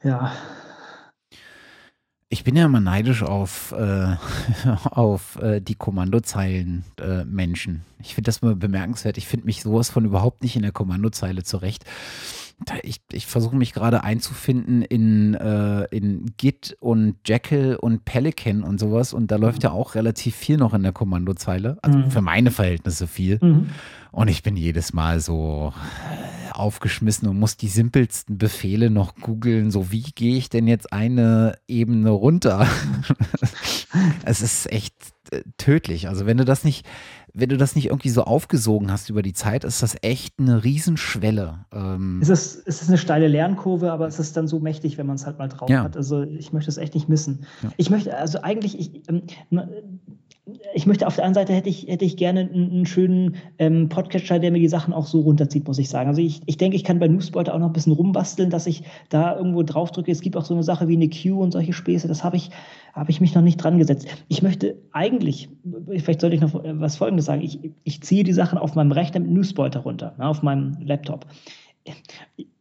Ja. 0.03 0.31
Ich 2.27 2.43
bin 2.43 2.55
ja 2.55 2.65
immer 2.65 2.81
neidisch 2.81 3.23
auf, 3.23 3.73
äh, 3.77 4.15
auf 4.91 5.39
äh, 5.41 5.61
die 5.61 5.75
Kommandozeilen 5.75 6.83
äh. 7.25 7.83
Ich 7.99 8.15
finde 8.15 8.27
das 8.29 8.41
mal 8.41 8.55
bemerkenswert. 8.55 9.17
Ich 9.17 9.27
finde 9.27 9.45
mich 9.45 9.61
sowas 9.61 9.89
von 9.89 10.05
überhaupt 10.05 10.43
nicht 10.43 10.55
in 10.55 10.63
der 10.63 10.71
Kommandozeile 10.71 11.43
zurecht. 11.43 11.85
Ich, 12.83 13.01
ich 13.11 13.25
versuche 13.25 13.55
mich 13.55 13.73
gerade 13.73 14.03
einzufinden 14.03 14.81
in, 14.81 15.33
äh, 15.33 15.83
in 15.85 16.31
Git 16.37 16.77
und 16.79 17.17
Jekyll 17.25 17.75
und 17.75 18.05
Pelican 18.05 18.63
und 18.63 18.79
sowas. 18.79 19.13
Und 19.13 19.31
da 19.31 19.35
läuft 19.35 19.63
ja 19.63 19.71
auch 19.71 19.95
relativ 19.95 20.35
viel 20.35 20.57
noch 20.57 20.73
in 20.73 20.83
der 20.83 20.93
Kommandozeile. 20.93 21.77
Also 21.81 21.99
mhm. 21.99 22.11
für 22.11 22.21
meine 22.21 22.51
Verhältnisse 22.51 23.07
viel. 23.07 23.39
Mhm. 23.41 23.69
Und 24.11 24.29
ich 24.29 24.43
bin 24.43 24.55
jedes 24.55 24.93
Mal 24.93 25.19
so 25.19 25.73
aufgeschmissen 26.53 27.27
und 27.27 27.37
muss 27.37 27.57
die 27.57 27.67
simpelsten 27.67 28.37
Befehle 28.37 28.89
noch 28.89 29.15
googeln. 29.15 29.71
So, 29.71 29.91
wie 29.91 30.03
gehe 30.03 30.37
ich 30.37 30.49
denn 30.49 30.67
jetzt 30.67 30.93
eine 30.93 31.57
Ebene 31.67 32.11
runter? 32.11 32.67
es 34.23 34.41
ist 34.41 34.71
echt 34.71 34.95
äh, 35.31 35.41
tödlich. 35.57 36.07
Also, 36.07 36.25
wenn 36.25 36.37
du 36.37 36.45
das 36.45 36.63
nicht, 36.63 36.85
wenn 37.37 37.49
du 37.49 37.57
das 37.57 37.75
nicht 37.75 37.87
irgendwie 37.87 38.09
so 38.09 38.23
aufgesogen 38.23 38.89
hast 38.91 39.09
über 39.09 39.21
die 39.21 39.33
Zeit, 39.33 39.65
ist 39.65 39.83
das 39.83 39.97
echt 40.01 40.39
eine 40.39 40.63
Riesenschwelle. 40.63 41.65
Ähm 41.73 42.19
es, 42.21 42.29
ist, 42.29 42.63
es 42.65 42.81
ist 42.81 42.87
eine 42.87 42.97
steile 42.97 43.27
Lernkurve, 43.27 43.91
aber 43.91 44.07
es 44.07 44.19
ist 44.19 44.37
dann 44.37 44.47
so 44.47 44.59
mächtig, 44.59 44.97
wenn 44.97 45.05
man 45.05 45.17
es 45.17 45.25
halt 45.25 45.37
mal 45.37 45.49
drauf 45.49 45.69
ja. 45.69 45.83
hat. 45.83 45.97
Also 45.97 46.23
ich 46.23 46.53
möchte 46.53 46.69
es 46.69 46.77
echt 46.77 46.95
nicht 46.95 47.09
missen. 47.09 47.45
Ja. 47.61 47.71
Ich 47.75 47.89
möchte, 47.89 48.17
also 48.17 48.41
eigentlich, 48.41 48.79
ich, 48.79 49.01
ähm, 49.09 49.23
ich 50.75 50.85
möchte 50.85 51.07
auf 51.07 51.15
der 51.15 51.25
anderen 51.25 51.45
Seite 51.45 51.53
hätte 51.53 51.69
ich, 51.69 51.87
hätte 51.87 52.05
ich 52.05 52.17
gerne 52.17 52.41
einen, 52.41 52.71
einen 52.71 52.85
schönen 52.85 53.35
ähm, 53.57 53.89
Podcatcher, 53.89 54.37
der 54.37 54.51
mir 54.51 54.59
die 54.59 54.67
Sachen 54.67 54.93
auch 54.93 55.07
so 55.07 55.21
runterzieht, 55.21 55.67
muss 55.67 55.79
ich 55.79 55.89
sagen. 55.89 56.07
Also 56.07 56.21
ich, 56.21 56.41
ich 56.45 56.57
denke, 56.57 56.75
ich 56.75 56.83
kann 56.83 56.99
bei 56.99 57.07
Newsbeute 57.07 57.53
auch 57.53 57.57
noch 57.57 57.67
ein 57.67 57.73
bisschen 57.73 57.93
rumbasteln, 57.93 58.51
dass 58.51 58.67
ich 58.67 58.83
da 59.09 59.35
irgendwo 59.35 59.63
drauf 59.63 59.91
drücke. 59.91 60.11
Es 60.11 60.21
gibt 60.21 60.37
auch 60.37 60.45
so 60.45 60.53
eine 60.53 60.61
Sache 60.61 60.87
wie 60.87 60.95
eine 60.95 61.09
Queue 61.09 61.39
und 61.39 61.51
solche 61.51 61.73
Späße. 61.73 62.07
Das 62.07 62.23
habe 62.23 62.37
ich, 62.37 62.51
habe 62.93 63.09
ich 63.09 63.21
mich 63.21 63.33
noch 63.33 63.41
nicht 63.41 63.57
dran 63.57 63.79
gesetzt. 63.79 64.07
Ich 64.27 64.43
möchte 64.43 64.75
eigentlich, 64.91 65.49
vielleicht 65.87 66.21
sollte 66.21 66.35
ich 66.35 66.41
noch 66.41 66.53
was 66.53 66.97
Folgendes 66.97 67.25
sagen. 67.25 67.41
Ich, 67.41 67.59
ich 67.83 68.01
ziehe 68.03 68.23
die 68.23 68.33
Sachen 68.33 68.59
auf 68.59 68.75
meinem 68.75 68.91
Rechner 68.91 69.21
mit 69.21 69.31
Newsbeute 69.31 69.79
runter, 69.79 70.13
ne, 70.19 70.27
auf 70.27 70.43
meinem 70.43 70.77
Laptop 70.79 71.25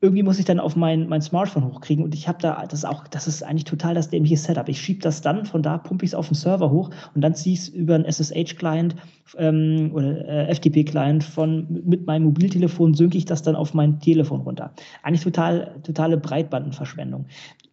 irgendwie 0.00 0.22
muss 0.22 0.38
ich 0.38 0.44
dann 0.44 0.60
auf 0.60 0.76
mein, 0.76 1.08
mein 1.08 1.22
Smartphone 1.22 1.64
hochkriegen 1.64 2.04
und 2.04 2.14
ich 2.14 2.28
habe 2.28 2.38
da, 2.40 2.66
das 2.66 2.80
ist 2.80 2.84
auch, 2.84 3.08
das 3.08 3.26
ist 3.26 3.42
eigentlich 3.42 3.64
total 3.64 3.94
das 3.94 4.10
dämliche 4.10 4.36
Setup. 4.36 4.68
Ich 4.68 4.80
schiebe 4.80 5.00
das 5.00 5.22
dann, 5.22 5.46
von 5.46 5.62
da 5.62 5.78
pumpe 5.78 6.04
ich 6.04 6.10
es 6.10 6.14
auf 6.14 6.28
den 6.28 6.34
Server 6.34 6.70
hoch 6.70 6.90
und 7.14 7.22
dann 7.22 7.34
ziehe 7.34 7.54
ich 7.54 7.60
es 7.60 7.68
über 7.68 7.94
einen 7.94 8.04
SSH-Client 8.04 8.96
ähm, 9.38 9.92
oder 9.94 10.28
äh, 10.28 10.54
FTP-Client 10.54 11.24
von 11.24 11.82
mit 11.86 12.06
meinem 12.06 12.24
Mobiltelefon, 12.24 12.92
synke 12.92 13.16
ich 13.16 13.24
das 13.24 13.42
dann 13.42 13.56
auf 13.56 13.72
mein 13.72 13.98
Telefon 14.00 14.42
runter. 14.42 14.74
Eigentlich 15.02 15.22
total, 15.22 15.80
totale 15.82 16.18
Breitbandenverschwendung. 16.18 17.26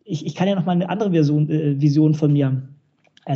Ich, 0.06 0.26
ich 0.26 0.36
kann 0.36 0.48
ja 0.48 0.56
noch 0.56 0.66
mal 0.66 0.72
eine 0.72 0.90
andere 0.90 1.12
Version, 1.12 1.50
äh, 1.50 1.82
Vision 1.82 2.14
von 2.14 2.32
mir 2.32 2.62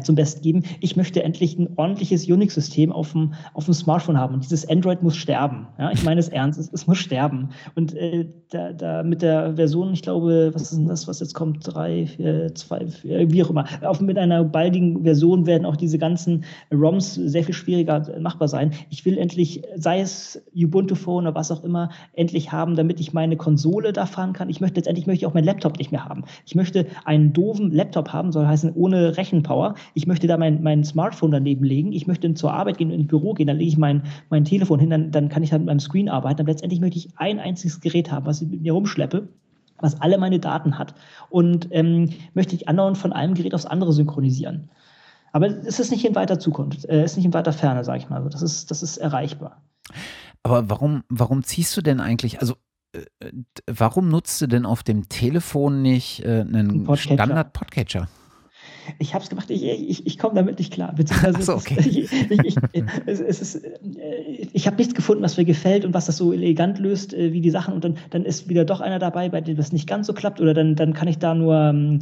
zum 0.04 0.16
Besten 0.16 0.42
geben. 0.42 0.64
Ich 0.80 0.96
möchte 0.96 1.24
endlich 1.24 1.58
ein 1.58 1.70
ordentliches 1.76 2.28
Unix-System 2.28 2.92
auf 2.92 3.12
dem, 3.12 3.34
auf 3.54 3.66
dem 3.66 3.74
Smartphone 3.74 4.18
haben. 4.18 4.34
Und 4.34 4.44
dieses 4.44 4.68
Android 4.68 5.04
muss 5.04 5.16
sterben. 5.16 5.68
Ja, 5.78 5.92
ich 5.92 6.04
meine 6.04 6.20
es 6.20 6.30
ernst, 6.30 6.60
es, 6.60 6.72
es 6.74 6.88
muss 6.88 6.98
sterben. 6.98 7.50
Und 7.76 7.94
äh, 7.96 8.26
da, 8.50 8.74
da 8.74 9.04
mit 9.04 9.22
der 9.22 9.56
Version, 9.56 9.94
ich 9.94 10.02
glaube, 10.02 10.52
was 10.54 10.64
ist 10.64 10.78
denn 10.78 10.88
das, 10.88 11.08
was 11.08 11.20
jetzt 11.20 11.34
kommt? 11.34 11.60
Drei, 11.62 12.08
vier, 12.08 12.54
zwei, 12.56 12.88
vier, 12.88 13.32
wie 13.32 13.44
auch 13.44 13.50
immer. 13.50 13.66
Auf, 13.84 14.02
mit 14.02 14.18
einer 14.18 14.44
baldigen 14.44 15.04
Version 15.04 15.46
werden 15.46 15.66
auch 15.66 15.76
diese 15.76 15.98
ganzen 15.98 16.44
ROMs 16.74 17.14
sehr 17.16 17.44
viel 17.44 17.56
schwieriger 17.56 18.20
machbar 18.20 18.48
sein. 18.48 18.72
Ich 18.90 19.06
will 19.06 19.18
endlich, 19.18 19.62
sei 19.76 20.02
es 20.02 20.44
Ubuntu 20.56 20.96
Phone 20.96 21.26
oder 21.26 21.36
was 21.36 21.52
auch 21.52 21.64
immer, 21.64 21.90
endlich 22.14 22.52
haben, 22.52 22.76
damit 22.76 23.00
ich 23.00 23.14
meine 23.14 23.38
Konsole 23.38 23.94
da 23.94 24.06
fahren 24.06 24.34
kann. 24.34 24.50
Ich 24.50 24.62
möchte 24.62 24.78
letztendlich 24.78 25.06
möchte 25.06 25.24
ich 25.24 25.26
auch 25.28 25.34
meinen 25.34 25.46
Laptop 25.46 25.78
nicht 25.78 25.92
mehr 25.92 26.06
haben. 26.06 26.24
Ich 26.46 26.56
möchte 26.56 26.88
einen 27.06 27.34
doofen 27.34 27.72
Laptop 27.72 28.12
haben, 28.14 28.32
soll 28.32 28.48
heißen 28.48 28.74
ohne 28.74 29.18
Rechenpower 29.18 29.75
ich 29.94 30.08
möchte 30.08 30.28
da 30.28 30.38
mein, 30.38 30.64
mein 30.64 30.84
Smartphone 30.84 31.32
daneben 31.32 31.64
legen, 31.64 31.92
ich 31.92 32.08
möchte 32.08 32.34
zur 32.34 32.54
Arbeit 32.54 32.78
gehen, 32.78 32.92
ins 32.92 33.08
Büro 33.08 33.34
gehen, 33.34 33.48
dann 33.48 33.58
lege 33.58 33.70
ich 33.70 33.78
mein, 33.78 34.04
mein 34.30 34.46
Telefon 34.46 34.80
hin, 34.80 34.90
dann, 34.90 35.12
dann 35.12 35.30
kann 35.30 35.44
ich 35.44 35.50
dann 35.50 35.62
mit 35.62 35.68
meinem 35.68 35.80
Screen 35.80 36.10
arbeiten. 36.10 36.42
Aber 36.42 36.52
letztendlich 36.52 36.82
möchte 36.82 36.98
ich 36.98 37.10
ein 37.18 37.40
einziges 37.40 37.82
Gerät 37.82 38.12
haben, 38.12 38.26
was 38.26 38.42
ich 38.42 38.50
mit 38.50 38.62
mir 38.62 38.74
rumschleppe 38.74 39.28
was 39.80 40.02
alle 40.02 40.18
meine 40.18 40.40
Daten 40.40 40.78
hat. 40.78 40.96
Und 41.30 41.68
ähm, 41.72 42.10
möchte 42.34 42.56
ich 42.56 42.68
andauernd 42.68 42.98
von 42.98 43.14
einem 43.14 43.34
Gerät 43.34 43.54
aufs 43.54 43.66
andere 43.66 43.94
synchronisieren. 43.94 44.70
Aber 45.32 45.48
es 45.48 45.80
ist 45.80 45.92
nicht 45.92 46.06
in 46.06 46.16
weiter 46.16 46.40
Zukunft, 46.40 46.80
es 46.80 46.86
äh, 46.86 47.04
ist 47.04 47.18
nicht 47.18 47.26
in 47.26 47.34
weiter 47.34 47.52
Ferne, 47.52 47.84
sage 47.84 48.00
ich 48.00 48.10
mal. 48.10 48.24
Das 48.30 48.42
ist, 48.42 48.72
das 48.72 48.82
ist 48.82 48.98
erreichbar. 48.98 49.62
Aber 50.44 50.70
warum, 50.70 51.04
warum 51.10 51.44
ziehst 51.44 51.76
du 51.76 51.82
denn 51.82 52.00
eigentlich, 52.00 52.40
also 52.40 52.56
äh, 52.94 53.32
warum 53.68 54.08
nutzt 54.08 54.42
du 54.42 54.48
denn 54.48 54.66
auf 54.66 54.84
dem 54.84 55.10
Telefon 55.10 55.82
nicht 55.82 56.24
äh, 56.24 56.42
einen 56.42 56.88
Standard-Podcatcher? 56.96 58.08
Ich 59.00 59.14
habe 59.14 59.24
es 59.24 59.30
gemacht, 59.30 59.50
ich, 59.50 59.64
ich, 59.64 60.06
ich 60.06 60.18
komme 60.18 60.36
damit 60.36 60.60
nicht 60.60 60.74
klar. 60.74 60.94
Beziehungsweise 60.96 61.42
so, 61.42 61.54
okay. 61.56 61.78
ich, 61.80 62.56
ich, 62.74 62.84
es, 63.06 63.20
es 63.20 63.42
ist, 63.42 63.56
äh, 63.56 64.48
ich 64.54 64.68
habe 64.68 64.78
nichts 64.78 64.94
gefunden, 64.94 65.24
was 65.24 65.38
mir 65.38 65.46
gefällt 65.46 65.86
und 65.86 65.94
was 65.94 66.06
das 66.06 66.18
so 66.18 66.34
elegant 66.34 66.80
löst, 66.80 67.14
äh, 67.14 67.34
wie 67.34 67.42
die 67.42 67.50
Sachen. 67.50 67.74
Und 67.74 67.84
dann, 67.84 67.98
dann 68.10 68.26
ist 68.26 68.50
wieder 68.50 68.66
doch 68.66 68.82
einer 68.82 69.00
dabei, 69.00 69.30
bei 69.30 69.42
dem 69.42 69.58
das 69.58 69.72
nicht 69.72 69.88
ganz 69.88 70.08
so 70.08 70.14
klappt. 70.14 70.42
Oder 70.42 70.54
dann, 70.54 70.76
dann 70.76 70.94
kann 70.94 71.08
ich 71.08 71.18
da 71.18 71.36
nur, 71.36 71.56
ähm, 71.56 72.00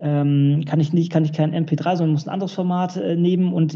ähm 0.00 0.64
kann 0.66 0.80
ich 0.80 0.92
nicht, 0.92 1.10
kann 1.10 1.24
ich 1.24 1.32
kein 1.32 1.54
MP3, 1.54 1.96
sondern 1.96 2.12
muss 2.12 2.26
ein 2.26 2.32
anderes 2.32 2.52
Format 2.52 2.96
äh, 2.96 3.16
nehmen. 3.16 3.52
Und 3.52 3.74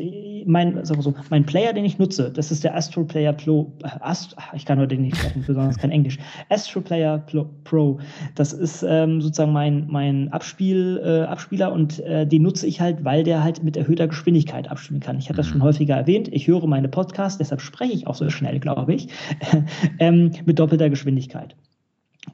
mein, 0.49 0.84
sagen 0.84 0.99
wir 0.99 1.03
so, 1.03 1.14
mein 1.30 1.44
Player, 1.44 1.72
den 1.72 1.84
ich 1.84 1.99
nutze, 1.99 2.30
das 2.30 2.51
ist 2.51 2.64
der 2.64 2.74
Astro 2.74 3.05
Player 3.05 3.32
Pro. 3.32 3.72
Äh, 3.84 3.88
Ast, 4.01 4.34
ich 4.55 4.64
kann 4.64 4.78
heute 4.78 4.96
nicht 4.96 5.16
sprechen, 5.16 5.44
besonders 5.46 5.78
kein 5.78 5.90
Englisch. 5.90 6.18
Astro 6.49 6.80
Player 6.80 7.24
Pro. 7.64 7.99
Das 8.34 8.53
ist 8.53 8.82
ähm, 8.82 9.20
sozusagen 9.20 9.53
mein, 9.53 9.86
mein 9.88 10.32
Abspiel, 10.32 11.01
äh, 11.05 11.26
Abspieler 11.26 11.72
und 11.72 12.01
äh, 12.01 12.26
den 12.26 12.42
nutze 12.42 12.66
ich 12.66 12.80
halt, 12.80 13.05
weil 13.05 13.22
der 13.22 13.44
halt 13.44 13.62
mit 13.62 13.76
erhöhter 13.76 14.09
Geschwindigkeit 14.09 14.70
abspielen 14.70 15.01
kann. 15.01 15.18
Ich 15.18 15.28
habe 15.28 15.36
das 15.36 15.46
schon 15.46 15.59
mhm. 15.59 15.64
häufiger 15.64 15.96
erwähnt. 15.96 16.28
Ich 16.32 16.49
höre 16.49 16.66
meine 16.66 16.88
Podcasts, 16.88 17.38
deshalb 17.38 17.61
spreche 17.61 17.92
ich 17.92 18.07
auch 18.07 18.14
so 18.14 18.28
schnell, 18.30 18.59
glaube 18.59 18.94
ich, 18.94 19.09
ähm, 19.99 20.32
mit 20.46 20.59
doppelter 20.59 20.90
Geschwindigkeit. 20.90 21.55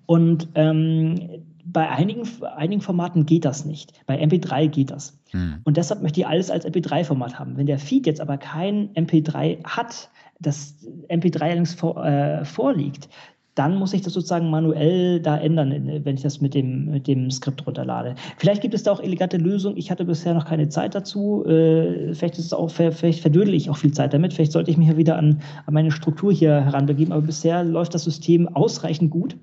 Und 0.06 0.48
ähm, 0.54 1.18
bei 1.64 1.88
einigen, 1.88 2.28
einigen 2.56 2.80
Formaten 2.80 3.26
geht 3.26 3.44
das 3.44 3.64
nicht. 3.64 3.92
Bei 4.06 4.22
MP3 4.22 4.68
geht 4.68 4.90
das. 4.90 5.18
Hm. 5.30 5.60
Und 5.64 5.76
deshalb 5.76 6.02
möchte 6.02 6.20
ich 6.20 6.26
alles 6.26 6.50
als 6.50 6.66
MP3-Format 6.66 7.38
haben. 7.38 7.56
Wenn 7.56 7.66
der 7.66 7.78
Feed 7.78 8.06
jetzt 8.06 8.20
aber 8.20 8.36
kein 8.36 8.90
MP3 8.94 9.64
hat, 9.64 10.10
das 10.40 10.86
MP3 11.08 11.40
allerdings 11.40 11.74
vor, 11.74 12.04
äh, 12.04 12.44
vorliegt, 12.44 13.08
dann 13.54 13.76
muss 13.76 13.92
ich 13.92 14.02
das 14.02 14.12
sozusagen 14.12 14.50
manuell 14.50 15.20
da 15.20 15.38
ändern, 15.38 15.70
wenn 16.04 16.16
ich 16.16 16.22
das 16.22 16.40
mit 16.40 16.54
dem, 16.54 16.90
mit 16.90 17.06
dem 17.06 17.30
Skript 17.30 17.64
runterlade. 17.64 18.16
Vielleicht 18.36 18.62
gibt 18.62 18.74
es 18.74 18.82
da 18.82 18.90
auch 18.90 19.00
elegante 19.00 19.36
Lösungen. 19.36 19.76
Ich 19.76 19.92
hatte 19.92 20.04
bisher 20.04 20.34
noch 20.34 20.44
keine 20.44 20.68
Zeit 20.68 20.94
dazu. 20.94 21.44
Äh, 21.46 22.14
vielleicht 22.14 22.36
ist 22.38 22.46
es 22.46 22.52
auch, 22.52 22.68
vielleicht 22.68 23.20
verdödel 23.20 23.54
ich 23.54 23.70
auch 23.70 23.76
viel 23.76 23.92
Zeit 23.92 24.12
damit. 24.12 24.32
Vielleicht 24.32 24.52
sollte 24.52 24.72
ich 24.72 24.76
mich 24.76 24.88
ja 24.88 24.96
wieder 24.96 25.16
an, 25.16 25.40
an 25.66 25.74
meine 25.74 25.92
Struktur 25.92 26.32
hier 26.32 26.64
heranbegeben. 26.64 27.12
Aber 27.12 27.22
bisher 27.22 27.62
läuft 27.62 27.94
das 27.94 28.02
System 28.02 28.48
ausreichend 28.48 29.12
gut 29.12 29.36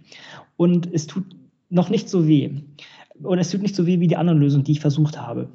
und 0.58 0.94
es 0.94 1.08
tut 1.08 1.24
noch 1.72 1.90
nicht 1.90 2.10
so 2.10 2.28
weh. 2.28 2.52
Und 3.24 3.40
es 3.40 3.50
tut 3.50 3.62
nicht 3.62 3.76
so 3.76 3.88
weh 3.88 4.00
wie 4.00 4.08
die 4.08 4.18
anderen 4.18 4.40
Lösungen, 4.40 4.64
die 4.64 4.74
ich 4.74 4.80
versucht 4.80 5.20
habe. 5.20 5.50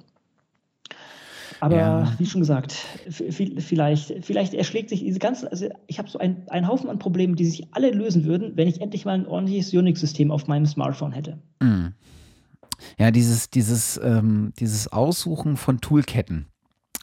Aber 1.61 1.77
ja. 1.77 2.12
wie 2.19 2.27
schon 2.27 2.43
gesagt, 2.43 2.75
vielleicht, 3.09 4.12
vielleicht 4.25 4.55
erschlägt 4.55 4.91
sich 4.91 5.01
diese 5.01 5.19
ganze, 5.19 5.51
also 5.51 5.69
ich 5.87 5.99
habe 5.99 6.09
so 6.09 6.19
ein, 6.19 6.47
einen 6.49 6.69
Haufen 6.69 6.91
an 6.91 6.99
Problemen, 6.99 7.35
die 7.35 7.47
sich 7.47 7.67
alle 7.73 7.91
lösen 7.93 8.25
würden, 8.25 8.53
wenn 8.57 8.69
ich 8.69 8.81
endlich 8.81 9.05
mal 9.05 9.14
ein 9.14 9.27
ordentliches 9.27 9.73
Unix-System 9.73 10.31
auf 10.31 10.49
meinem 10.49 10.67
Smartphone 10.67 11.12
hätte. 11.12 11.39
Mhm. 11.62 11.95
Ja, 12.99 13.11
dieses, 13.11 13.49
dieses, 13.49 13.99
ähm, 14.03 14.53
dieses 14.59 14.93
Aussuchen 14.93 15.57
von 15.57 15.81
Toolketten, 15.81 16.47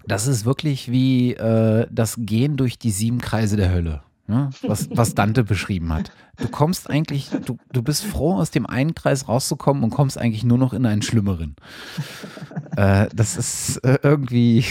das 0.06 0.28
ist 0.28 0.46
wirklich 0.46 0.92
wie 0.92 1.34
äh, 1.34 1.88
das 1.92 2.18
Gehen 2.20 2.56
durch 2.56 2.78
die 2.78 2.92
sieben 2.92 3.20
Kreise 3.20 3.58
der 3.58 3.72
Hölle 3.72 4.04
ne, 4.28 4.50
was, 4.62 4.90
was 4.92 5.16
Dante 5.16 5.44
beschrieben 5.44 5.92
hat. 5.94 6.12
Du 6.38 6.48
kommst 6.48 6.90
eigentlich, 6.90 7.30
du, 7.46 7.58
du 7.72 7.84
bist 7.84 8.06
froh, 8.06 8.36
aus 8.36 8.52
dem 8.52 8.66
einen 8.66 8.96
Kreis 8.96 9.28
rauszukommen 9.28 9.84
und 9.84 9.92
kommst 9.92 10.18
eigentlich 10.18 10.44
nur 10.44 10.58
noch 10.58 10.74
in 10.74 10.86
einen 10.86 11.02
schlimmeren. 11.02 11.56
Äh, 12.76 13.08
das 13.14 13.38
ist 13.38 13.78
äh, 13.78 14.00
irgendwie 14.02 14.66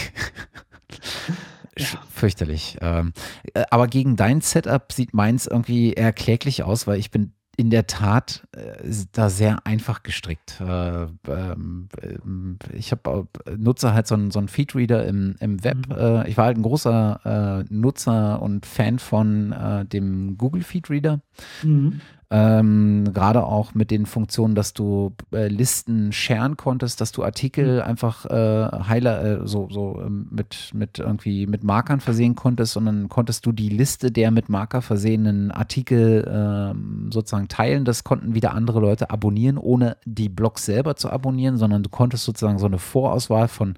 ja. 1.77 1.85
fürchterlich. 2.09 2.77
Ähm, 2.81 3.13
äh, 3.53 3.63
aber 3.69 3.87
gegen 3.87 4.15
dein 4.15 4.41
Setup 4.41 4.91
sieht 4.91 5.13
meins 5.13 5.47
irgendwie 5.47 5.93
eher 5.93 6.13
kläglich 6.13 6.63
aus, 6.63 6.85
weil 6.87 6.99
ich 6.99 7.11
bin 7.11 7.33
in 7.55 7.69
der 7.69 7.85
Tat 7.85 8.47
äh, 8.53 8.89
da 9.11 9.29
sehr 9.29 9.65
einfach 9.65 10.03
gestrickt. 10.03 10.59
Äh, 10.59 11.03
ähm, 11.27 11.87
äh, 12.01 12.75
ich 12.75 12.91
habe 12.91 13.27
nutze 13.57 13.93
halt 13.93 14.07
so 14.07 14.15
einen, 14.15 14.31
so 14.31 14.39
einen 14.39 14.47
Feedreader 14.47 15.05
im, 15.05 15.35
im 15.39 15.63
Web. 15.63 15.77
Mhm. 15.87 15.95
Äh, 15.95 16.29
ich 16.29 16.37
war 16.37 16.45
halt 16.45 16.57
ein 16.57 16.63
großer 16.63 17.65
äh, 17.69 17.73
Nutzer 17.73 18.41
und 18.41 18.65
Fan 18.65 18.97
von 18.97 19.51
äh, 19.51 19.85
dem 19.85 20.37
Google 20.37 20.63
Feedreader. 20.63 21.21
Mhm. 21.61 22.01
Ähm, 22.29 23.11
Gerade 23.13 23.43
auch 23.43 23.75
mit 23.75 23.91
den 23.91 24.05
Funktionen, 24.05 24.55
dass 24.55 24.73
du 24.73 25.13
äh, 25.33 25.47
Listen 25.47 26.11
sharen 26.11 26.57
konntest, 26.57 26.99
dass 27.01 27.11
du 27.11 27.23
Artikel 27.23 27.75
mhm. 27.75 27.81
einfach 27.81 28.25
äh, 28.25 28.69
heiler, 28.87 29.23
äh, 29.23 29.47
so, 29.47 29.67
so 29.69 30.01
ähm, 30.03 30.27
mit, 30.31 30.71
mit 30.73 30.99
irgendwie 30.99 31.45
mit 31.45 31.63
Markern 31.63 31.99
versehen 31.99 32.35
konntest 32.35 32.75
und 32.77 32.85
dann 32.85 33.09
konntest 33.09 33.45
du 33.45 33.51
die 33.51 33.69
Liste 33.69 34.11
der 34.11 34.31
mit 34.31 34.49
Marker 34.49 34.81
versehenen 34.81 35.51
Artikel 35.51 36.27
ähm, 36.27 37.11
sozusagen 37.11 37.49
teilen. 37.49 37.85
Das 37.85 38.03
konnten 38.03 38.33
wieder 38.33 38.53
andere 38.53 38.79
Leute 38.79 39.09
abonnieren, 39.09 39.57
ohne 39.57 39.97
die 40.05 40.29
Blogs 40.29 40.65
selber 40.65 40.95
zu 40.95 41.09
abonnieren, 41.09 41.57
sondern 41.57 41.83
du 41.83 41.89
konntest 41.89 42.23
sozusagen 42.23 42.57
so 42.57 42.65
eine 42.65 42.79
Vorauswahl 42.79 43.47
von 43.47 43.75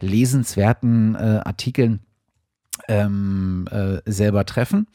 lesenswerten 0.00 1.14
äh, 1.14 1.40
Artikeln 1.44 2.00
ähm, 2.86 3.66
äh, 3.70 3.98
selber 4.10 4.44
treffen. 4.44 4.86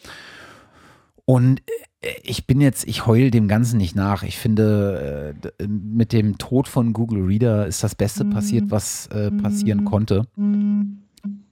Und 1.26 1.62
äh, 2.02 2.08
ich 2.24 2.48
bin 2.48 2.62
jetzt, 2.62 2.88
ich 2.88 3.06
heul 3.06 3.32
dem 3.32 3.48
Ganzen 3.48 3.78
nicht 3.78 3.96
nach. 3.96 4.24
Ich 4.24 4.38
finde, 4.38 5.36
äh, 5.60 5.68
mit 5.68 6.14
dem 6.14 6.38
Tod 6.38 6.68
von 6.68 6.94
Google 6.94 7.24
Reader 7.24 7.68
ist 7.68 7.84
das 7.84 7.96
Beste 7.96 8.26
passiert, 8.26 8.66
was 8.72 9.08
äh, 9.08 9.32
passieren 9.32 9.86
konnte. 9.86 10.26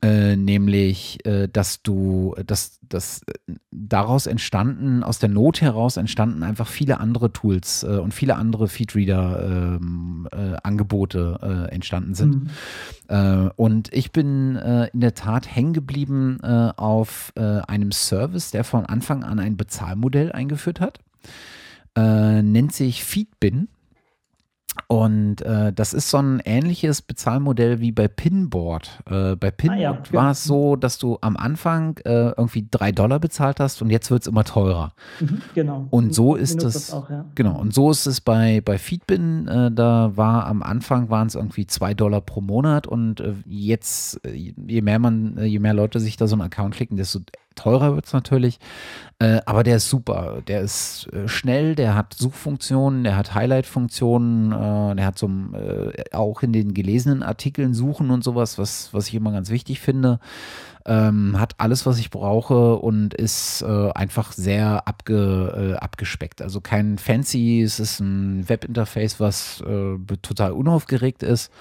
Äh, 0.03 0.35
nämlich, 0.35 1.25
äh, 1.25 1.47
dass 1.47 1.81
du, 1.81 2.35
dass, 2.45 2.81
dass 2.89 3.21
daraus 3.71 4.25
entstanden, 4.25 5.01
aus 5.01 5.19
der 5.19 5.29
Not 5.29 5.61
heraus 5.61 5.95
entstanden 5.95 6.43
einfach 6.43 6.67
viele 6.67 6.99
andere 6.99 7.31
Tools 7.31 7.83
äh, 7.83 7.95
und 7.97 8.13
viele 8.13 8.35
andere 8.35 8.67
Feedreader-Angebote 8.67 11.39
ähm, 11.41 11.65
entstanden 11.69 12.15
sind. 12.15 12.49
Mhm. 13.09 13.51
und 13.55 13.93
ich 13.93 14.11
bin 14.11 14.55
in 14.55 14.99
der 14.99 15.13
Tat 15.13 15.53
hängen 15.53 15.73
geblieben 15.73 16.41
auf 16.41 17.33
einem 17.35 17.91
Service, 17.91 18.49
der 18.51 18.63
von 18.63 18.85
Anfang 18.85 19.23
an 19.23 19.39
ein 19.39 19.57
Bezahlmodell 19.57 20.31
eingeführt 20.31 20.79
hat. 20.79 20.99
nennt 21.97 22.73
sich 22.73 23.03
Feedbin. 23.03 23.67
Und 24.87 25.41
äh, 25.41 25.73
das 25.73 25.93
ist 25.93 26.09
so 26.09 26.17
ein 26.17 26.41
ähnliches 26.43 27.01
Bezahlmodell 27.01 27.79
wie 27.79 27.91
bei 27.91 28.07
Pinboard. 28.07 29.01
Äh, 29.09 29.35
bei 29.35 29.51
Pinboard 29.51 29.79
ah, 29.79 30.11
ja, 30.11 30.13
war 30.13 30.31
es 30.31 30.43
so, 30.43 30.75
dass 30.75 30.97
du 30.97 31.17
am 31.21 31.35
Anfang 31.37 31.97
äh, 32.05 32.29
irgendwie 32.31 32.67
drei 32.69 32.91
Dollar 32.91 33.19
bezahlt 33.19 33.59
hast 33.59 33.81
und 33.81 33.89
jetzt 33.89 34.11
wird 34.11 34.21
es 34.21 34.27
immer 34.27 34.43
teurer. 34.43 34.93
Mhm, 35.19 35.41
genau. 35.53 35.87
Und 35.89 36.13
so 36.15 36.35
ist 36.35 36.63
es. 36.63 36.91
Auch, 36.93 37.09
ja. 37.09 37.25
Genau. 37.35 37.59
Und 37.59 37.73
so 37.73 37.91
ist 37.91 38.05
es 38.05 38.21
bei, 38.21 38.61
bei 38.63 38.77
Feedbin. 38.77 39.47
Äh, 39.47 39.71
da 39.71 40.15
war 40.15 40.47
am 40.47 40.63
Anfang 40.63 41.09
waren 41.09 41.27
es 41.27 41.35
irgendwie 41.35 41.67
zwei 41.67 41.93
Dollar 41.93 42.21
pro 42.21 42.41
Monat 42.41 42.87
und 42.87 43.19
äh, 43.19 43.33
jetzt, 43.45 44.25
äh, 44.25 44.31
je 44.33 44.81
mehr 44.81 44.99
man, 44.99 45.37
je 45.43 45.59
mehr 45.59 45.73
Leute 45.73 45.99
sich 45.99 46.15
da 46.15 46.27
so 46.27 46.35
einen 46.35 46.43
Account 46.43 46.75
klicken, 46.75 46.97
desto 46.97 47.19
teurer 47.61 47.95
wird 47.95 48.05
es 48.05 48.13
natürlich. 48.13 48.59
Äh, 49.19 49.41
aber 49.45 49.63
der 49.63 49.77
ist 49.77 49.87
super. 49.87 50.41
Der 50.47 50.61
ist 50.61 51.07
äh, 51.13 51.27
schnell, 51.27 51.75
der 51.75 51.93
hat 51.93 52.15
Suchfunktionen, 52.15 53.03
der 53.03 53.15
hat 53.15 53.35
Highlight-Funktionen, 53.35 54.51
äh, 54.51 54.95
der 54.95 55.05
hat 55.05 55.19
so 55.19 55.27
äh, 55.27 56.15
auch 56.15 56.41
in 56.41 56.53
den 56.53 56.73
gelesenen 56.73 57.21
Artikeln 57.21 57.75
Suchen 57.75 58.09
und 58.09 58.23
sowas, 58.23 58.57
was, 58.57 58.91
was 58.93 59.07
ich 59.07 59.13
immer 59.13 59.31
ganz 59.31 59.51
wichtig 59.51 59.79
finde. 59.79 60.19
Ähm, 60.87 61.39
hat 61.39 61.53
alles, 61.59 61.85
was 61.85 61.99
ich 61.99 62.09
brauche 62.09 62.77
und 62.77 63.13
ist 63.13 63.61
äh, 63.61 63.91
einfach 63.91 64.31
sehr 64.31 64.87
abge, 64.87 65.75
äh, 65.75 65.77
abgespeckt. 65.77 66.41
Also 66.41 66.59
kein 66.59 66.97
fancy, 66.97 67.61
es 67.61 67.79
ist 67.79 67.99
ein 67.99 68.49
Webinterface, 68.49 69.19
was 69.19 69.63
total 70.23 70.53
unaufgeregt 70.53 71.21
ist. 71.21 71.51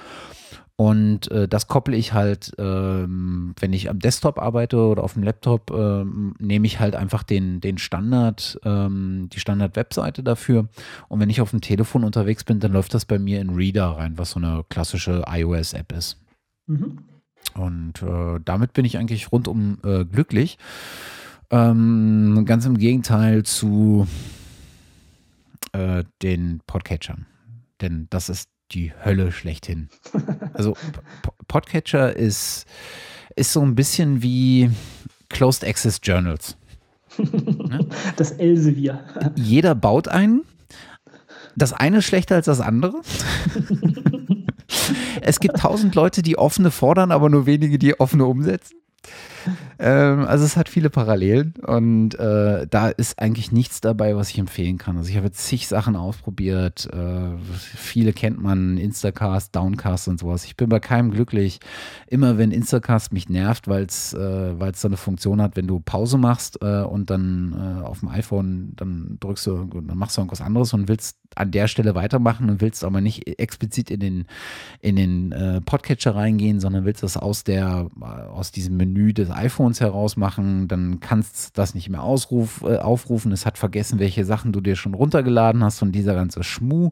Und 0.81 1.31
äh, 1.31 1.47
das 1.47 1.67
koppel 1.67 1.93
ich 1.93 2.15
halt, 2.15 2.55
ähm, 2.57 3.55
wenn 3.61 3.75
ich 3.75 3.91
am 3.91 3.99
Desktop 3.99 4.39
arbeite 4.39 4.79
oder 4.79 5.05
auf 5.05 5.13
dem 5.13 5.23
Laptop, 5.23 5.71
ähm, 5.73 6.35
nehme 6.39 6.67
ich 6.67 6.81
halt 6.81 6.97
einfach 6.97 7.23
den, 7.23 7.61
den 7.61 7.77
Standard, 7.77 8.59
ähm, 8.65 9.29
die 9.31 9.41
Standard-Webseite 9.41 10.23
dafür. 10.23 10.69
Und 11.09 11.21
wenn 11.21 11.29
ich 11.29 11.43
auf 11.43 11.51
dem 11.51 11.61
Telefon 11.61 12.03
unterwegs 12.03 12.45
bin, 12.45 12.61
dann 12.61 12.73
läuft 12.73 12.95
das 12.95 13.05
bei 13.05 13.19
mir 13.19 13.43
in 13.43 13.51
Reader 13.51 13.99
rein, 13.99 14.17
was 14.17 14.31
so 14.31 14.41
eine 14.41 14.65
klassische 14.71 15.23
iOS-App 15.29 15.93
ist. 15.93 16.17
Mhm. 16.67 17.01
Und 17.53 18.01
äh, 18.01 18.41
damit 18.43 18.73
bin 18.73 18.87
ich 18.87 18.97
eigentlich 18.97 19.33
rundum 19.33 19.77
äh, 19.85 20.07
glücklich. 20.07 20.57
Ähm, 21.51 22.45
ganz 22.47 22.65
im 22.65 22.79
Gegenteil 22.79 23.43
zu 23.43 24.07
äh, 25.73 26.05
den 26.23 26.63
Podcatchern. 26.67 27.27
Denn 27.83 28.07
das 28.09 28.31
ist 28.31 28.49
die 28.73 28.93
Hölle 29.05 29.33
schlechthin. 29.33 29.89
Also 30.53 30.77
Podcatcher 31.49 32.15
ist, 32.15 32.67
ist 33.37 33.53
so 33.53 33.61
ein 33.63 33.75
bisschen 33.75 34.23
wie 34.23 34.71
Closed 35.29 35.65
Access 35.65 36.01
Journals. 36.03 36.57
Ne? 37.19 37.87
Das 38.17 38.33
Elsevier. 38.33 39.05
Jeder 39.35 39.75
baut 39.75 40.09
einen. 40.09 40.43
Das 41.57 41.73
eine 41.73 41.99
ist 41.99 42.05
schlechter 42.05 42.37
als 42.37 42.47
das 42.47 42.61
andere. 42.61 43.01
es 45.21 45.41
gibt 45.41 45.59
tausend 45.59 45.95
Leute, 45.95 46.23
die 46.23 46.39
offene 46.39 46.71
fordern, 46.71 47.11
aber 47.11 47.29
nur 47.29 47.47
wenige, 47.47 47.79
die 47.79 47.99
offene 47.99 48.25
umsetzen 48.27 48.77
ähm, 49.81 50.27
also 50.27 50.45
es 50.45 50.59
hat 50.59 50.69
viele 50.69 50.91
Parallelen 50.91 51.55
und 51.67 52.15
äh, 52.19 52.67
da 52.69 52.89
ist 52.91 53.19
eigentlich 53.19 53.51
nichts 53.51 53.81
dabei, 53.81 54.15
was 54.15 54.29
ich 54.29 54.39
empfehlen 54.39 54.77
kann. 54.77 54.99
Also 54.99 55.09
ich 55.09 55.17
habe 55.17 55.29
jetzt 55.29 55.47
zig 55.47 55.69
Sachen 55.69 55.97
ausprobiert. 55.97 56.87
Äh, 56.93 57.39
viele 57.57 58.13
kennt 58.13 58.43
man, 58.43 58.77
Instacast, 58.77 59.57
Downcast 59.57 60.09
und 60.09 60.21
sowas. 60.21 60.45
Ich 60.45 60.57
bin 60.57 60.69
bei 60.69 60.81
keinem 60.81 61.11
glücklich. 61.11 61.61
Immer 62.07 62.37
wenn 62.37 62.51
Instacast 62.51 63.15
mich 63.15 63.31
nervt, 63.31 63.69
weil 63.69 63.85
es 63.85 64.13
äh, 64.13 64.55
so 64.75 64.89
eine 64.89 64.99
Funktion 64.99 65.41
hat, 65.41 65.57
wenn 65.57 65.67
du 65.67 65.81
Pause 65.81 66.19
machst 66.19 66.59
äh, 66.61 66.83
und 66.83 67.09
dann 67.09 67.81
äh, 67.81 67.83
auf 67.83 68.01
dem 68.01 68.11
iPhone, 68.11 68.75
dann 68.77 69.17
drückst 69.21 69.47
du, 69.47 69.65
dann 69.65 69.97
machst 69.97 70.17
du 70.17 70.21
irgendwas 70.21 70.43
anderes 70.43 70.75
und 70.75 70.89
willst 70.89 71.17
an 71.37 71.53
der 71.53 71.69
Stelle 71.69 71.95
weitermachen 71.95 72.51
und 72.51 72.61
willst 72.61 72.85
aber 72.85 73.01
nicht 73.01 73.27
explizit 73.39 73.91
in 73.91 74.01
den, 74.01 74.25
in 74.81 74.97
den 74.97 75.33
äh, 75.33 75.61
Podcatcher 75.63 76.15
reingehen, 76.15 76.61
sondern 76.61 76.85
willst 76.85 77.03
das 77.03 77.17
aus 77.17 77.45
der, 77.45 77.89
äh, 78.01 78.05
aus 78.05 78.53
diesem 78.53 78.77
Menü 78.77 79.15
des 79.15 79.31
iPhones 79.31 79.70
heraus 79.79 80.17
machen, 80.17 80.67
dann 80.67 80.99
kannst 80.99 81.49
du 81.49 81.51
das 81.55 81.77
nicht 81.77 81.89
mehr 81.89 82.03
ausruf, 82.03 82.65
äh, 82.65 82.79
aufrufen. 82.79 83.31
Es 83.31 83.47
hat 83.47 83.59
vergessen, 83.59 84.01
welche 84.01 84.25
Sachen 84.25 84.51
du 84.51 84.61
dir 84.61 84.75
schon 84.75 84.95
runtergeladen 84.95 85.63
hast 85.63 85.81
und 85.83 85.93
dieser 85.93 86.15
ganze 86.15 86.43
Schmuh. 86.43 86.91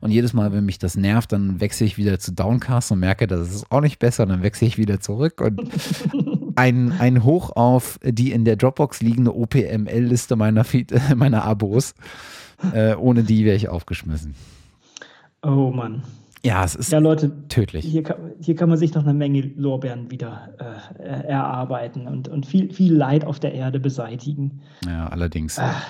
Und 0.00 0.12
jedes 0.12 0.32
Mal, 0.32 0.52
wenn 0.52 0.64
mich 0.64 0.78
das 0.78 0.96
nervt, 0.96 1.32
dann 1.32 1.60
wechsle 1.60 1.86
ich 1.86 1.98
wieder 1.98 2.20
zu 2.20 2.32
Downcast 2.32 2.92
und 2.92 3.00
merke, 3.00 3.26
das 3.26 3.52
ist 3.52 3.72
auch 3.72 3.80
nicht 3.80 3.98
besser. 3.98 4.26
Dann 4.26 4.42
wechsle 4.42 4.68
ich 4.68 4.78
wieder 4.78 5.00
zurück 5.00 5.40
und 5.40 5.62
ein, 6.54 6.92
ein 6.92 7.24
Hoch 7.24 7.56
auf 7.56 7.98
die 8.04 8.30
in 8.30 8.44
der 8.44 8.54
Dropbox 8.54 9.00
liegende 9.00 9.34
OPML-Liste 9.34 10.36
meiner, 10.36 10.64
meiner 11.16 11.44
Abos. 11.44 11.94
Äh, 12.72 12.94
ohne 12.94 13.24
die 13.24 13.44
wäre 13.44 13.56
ich 13.56 13.68
aufgeschmissen. 13.68 14.34
Oh 15.42 15.70
Mann. 15.70 16.02
Ja, 16.42 16.64
es 16.64 16.74
ist 16.74 16.90
ja, 16.90 16.98
Leute, 16.98 17.46
tödlich. 17.48 17.84
Hier 17.84 18.02
kann, 18.02 18.16
hier 18.40 18.56
kann 18.56 18.68
man 18.70 18.78
sich 18.78 18.94
noch 18.94 19.02
eine 19.02 19.12
Menge 19.12 19.42
Lorbeeren 19.56 20.10
wieder 20.10 20.54
äh, 20.98 21.02
erarbeiten 21.28 22.06
und, 22.06 22.28
und 22.28 22.46
viel, 22.46 22.72
viel 22.72 22.94
Leid 22.94 23.24
auf 23.24 23.40
der 23.40 23.52
Erde 23.52 23.78
beseitigen. 23.78 24.62
Ja, 24.86 25.08
allerdings. 25.08 25.58
Ach. 25.58 25.84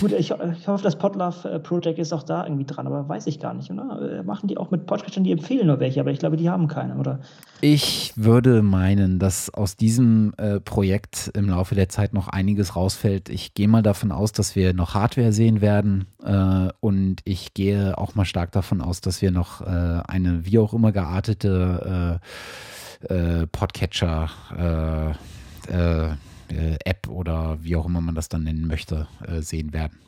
Gut, 0.00 0.10
ich, 0.10 0.32
ich, 0.32 0.68
hoffe, 0.68 0.82
das 0.82 0.96
Podlove 0.96 1.48
äh, 1.48 1.60
Project 1.60 2.00
ist 2.00 2.12
auch 2.12 2.24
da 2.24 2.44
irgendwie 2.44 2.64
dran, 2.64 2.86
aber 2.86 3.08
weiß 3.08 3.28
ich 3.28 3.38
gar 3.38 3.54
nicht, 3.54 3.70
oder? 3.70 4.18
Äh, 4.18 4.22
machen 4.24 4.48
die 4.48 4.58
auch 4.58 4.72
mit 4.72 4.86
Podcastern, 4.86 5.22
die 5.22 5.30
empfehlen 5.30 5.68
nur 5.68 5.78
welche, 5.78 6.00
aber 6.00 6.10
ich 6.10 6.18
glaube, 6.18 6.36
die 6.36 6.50
haben 6.50 6.66
keine, 6.66 6.96
oder? 6.96 7.20
Ich 7.60 8.12
würde 8.16 8.62
meinen, 8.62 9.20
dass 9.20 9.54
aus 9.54 9.76
diesem 9.76 10.34
äh, 10.36 10.58
Projekt 10.58 11.30
im 11.34 11.48
Laufe 11.48 11.76
der 11.76 11.88
Zeit 11.88 12.12
noch 12.12 12.26
einiges 12.28 12.74
rausfällt. 12.74 13.28
Ich 13.28 13.54
gehe 13.54 13.68
mal 13.68 13.82
davon 13.82 14.10
aus, 14.10 14.32
dass 14.32 14.56
wir 14.56 14.74
noch 14.74 14.94
Hardware 14.94 15.32
sehen 15.32 15.60
werden 15.60 16.06
äh, 16.24 16.70
und 16.80 17.20
ich 17.24 17.54
gehe 17.54 17.96
auch 17.96 18.16
mal 18.16 18.24
stark 18.24 18.50
davon 18.50 18.80
aus, 18.80 19.00
dass 19.00 19.22
wir 19.22 19.30
noch 19.30 19.60
äh, 19.60 20.00
eine 20.08 20.44
wie 20.44 20.58
auch 20.58 20.74
immer 20.74 20.90
geartete 20.90 22.20
äh, 23.08 23.46
Podcatcher 23.46 24.30
äh, 25.68 26.14
äh, 26.50 26.76
App 26.84 27.08
oder 27.08 27.62
wie 27.62 27.76
auch 27.76 27.86
immer 27.86 28.00
man 28.00 28.14
das 28.14 28.28
dann 28.28 28.44
nennen 28.44 28.66
möchte, 28.66 29.06
äh, 29.26 29.40
sehen 29.40 29.72
werden. 29.72 29.98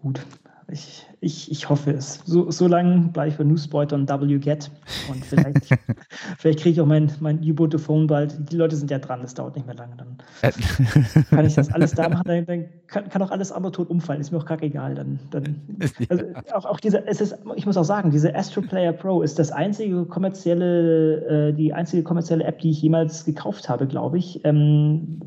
Gut, 0.00 0.20
ich, 0.68 1.06
ich, 1.20 1.48
ich 1.50 1.68
hoffe 1.68 1.92
es. 1.92 2.22
So, 2.24 2.50
so 2.50 2.66
lange 2.66 3.08
bleibe 3.12 3.28
ich 3.28 3.36
bei 3.36 3.44
und 3.44 4.08
WGET 4.08 4.70
und 5.08 5.24
vielleicht, 5.24 5.68
vielleicht 6.38 6.58
kriege 6.58 6.70
ich 6.70 6.80
auch 6.80 6.86
mein, 6.86 7.12
mein 7.20 7.38
U-Boot-Phone 7.38 8.08
bald. 8.08 8.50
Die 8.50 8.56
Leute 8.56 8.74
sind 8.74 8.90
ja 8.90 8.98
dran, 8.98 9.22
das 9.22 9.34
dauert 9.34 9.54
nicht 9.54 9.66
mehr 9.66 9.76
lange. 9.76 9.94
Dann 9.96 10.18
kann 11.30 11.46
ich 11.46 11.54
das 11.54 11.72
alles 11.72 11.92
da 11.92 12.08
machen, 12.08 12.24
dann, 12.26 12.46
dann 12.46 12.64
kann, 12.88 13.08
kann, 13.08 13.22
auch 13.22 13.30
alles 13.30 13.52
andere 13.52 13.70
tot 13.70 13.90
umfallen. 13.90 14.20
Ist 14.20 14.32
mir 14.32 14.38
auch 14.38 14.44
kackegal. 14.44 14.96
Dann, 14.96 15.20
dann, 15.30 15.60
also 16.08 16.24
auch, 16.52 16.64
auch 16.64 16.80
diese, 16.80 17.06
es 17.06 17.20
ist, 17.20 17.38
ich 17.54 17.64
muss 17.64 17.76
auch 17.76 17.84
sagen, 17.84 18.10
diese 18.10 18.34
Astro 18.34 18.62
Player 18.62 18.92
Pro 18.92 19.22
ist 19.22 19.38
das 19.38 19.52
einzige 19.52 20.04
kommerzielle, 20.04 21.50
äh, 21.50 21.52
die 21.52 21.72
einzige 21.74 22.02
kommerzielle 22.02 22.42
App, 22.42 22.58
die 22.58 22.70
ich 22.70 22.82
jemals 22.82 23.24
gekauft 23.24 23.68
habe, 23.68 23.86
glaube 23.86 24.18
ich. 24.18 24.44
Ähm, 24.44 25.20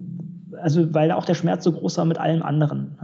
also 0.61 0.93
weil 0.93 1.11
auch 1.11 1.25
der 1.25 1.35
Schmerz 1.35 1.63
so 1.63 1.71
groß 1.71 1.97
war 1.97 2.05
mit 2.05 2.17
allem 2.17 2.43
anderen. 2.43 2.97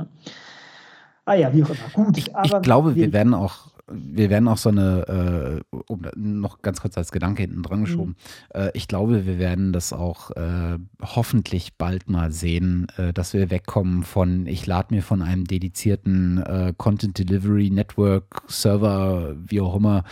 Ah 1.26 1.34
ja, 1.34 1.54
wie 1.54 1.64
auch 1.64 1.70
immer. 1.70 2.06
Gut. 2.06 2.18
Ich, 2.18 2.28
ich 2.28 2.62
glaube, 2.62 2.96
wir, 2.96 3.06
wir, 3.06 3.14
werden 3.14 3.34
auch 3.34 3.75
wir 3.88 4.30
werden 4.30 4.48
auch 4.48 4.58
so 4.58 4.70
eine, 4.70 5.62
äh, 5.72 5.78
um, 5.88 6.02
noch 6.16 6.62
ganz 6.62 6.82
kurz 6.82 6.98
als 6.98 7.12
Gedanke 7.12 7.44
hinten 7.44 7.62
dran 7.62 7.82
geschoben, 7.82 8.16
mhm. 8.54 8.62
äh, 8.62 8.72
ich 8.74 8.88
glaube, 8.88 9.26
wir 9.26 9.38
werden 9.38 9.74
das 9.74 9.94
auch 9.94 10.32
äh, 10.32 10.78
hoffentlich 11.02 11.76
bald 11.78 12.10
mal 12.10 12.32
sehen, 12.32 12.88
äh, 12.98 13.14
dass 13.14 13.34
wir 13.34 13.52
wegkommen 13.52 14.04
von, 14.04 14.48
ich 14.48 14.66
lade 14.66 14.94
mir 14.94 15.04
von 15.04 15.22
einem 15.22 15.46
dedizierten 15.46 16.42
äh, 16.42 16.74
Content 16.76 17.20
Delivery 17.20 17.70
Network 17.70 18.44
Server, 18.48 19.36
wie 19.38 19.62
auch 19.62 19.76
immer, 19.76 20.04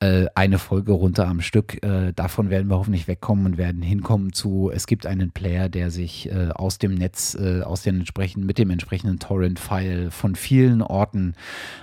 äh, 0.00 0.26
eine 0.34 0.58
Folge 0.58 0.92
runter 0.92 1.28
am 1.28 1.40
Stück. 1.40 1.80
davon 2.16 2.50
werden 2.50 2.68
wir 2.68 2.78
hoffentlich 2.78 3.06
wegkommen 3.06 3.46
und 3.46 3.58
werden 3.58 3.82
hinkommen 3.82 4.32
zu, 4.32 4.70
es 4.72 4.86
gibt 4.86 5.06
einen 5.06 5.30
Player, 5.30 5.68
der 5.68 5.90
sich 5.90 6.30
aus 6.54 6.78
dem 6.78 6.94
Netz, 6.94 7.36
aus 7.36 7.82
den 7.82 8.00
entsprechenden, 8.00 8.46
mit 8.46 8.58
dem 8.58 8.70
entsprechenden 8.70 9.18
Torrent-File 9.18 10.10
von 10.10 10.34
vielen 10.34 10.82
Orten 10.82 11.34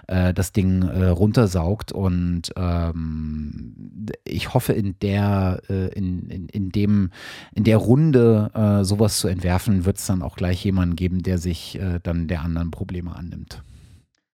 das 0.07 0.51
Ding 0.51 0.84
runter 0.84 1.36
runtersaugt 1.38 1.91
und 1.91 2.51
ähm, 2.55 3.76
ich 4.23 4.53
hoffe 4.53 4.73
in 4.73 4.97
der 4.99 5.61
äh, 5.69 5.88
in, 5.93 6.30
in, 6.30 6.49
in 6.49 6.69
dem 6.69 7.11
in 7.53 7.64
der 7.64 7.77
Runde 7.77 8.49
äh, 8.53 8.84
sowas 8.84 9.19
zu 9.19 9.27
entwerfen, 9.27 9.85
wird 9.85 9.97
es 9.97 10.07
dann 10.07 10.22
auch 10.22 10.35
gleich 10.35 10.64
jemanden 10.65 10.95
geben, 10.95 11.22
der 11.23 11.38
sich 11.38 11.80
äh, 11.80 11.99
dann 12.01 12.27
der 12.27 12.41
anderen 12.41 12.72
Probleme 12.72 13.15
annimmt. 13.15 13.64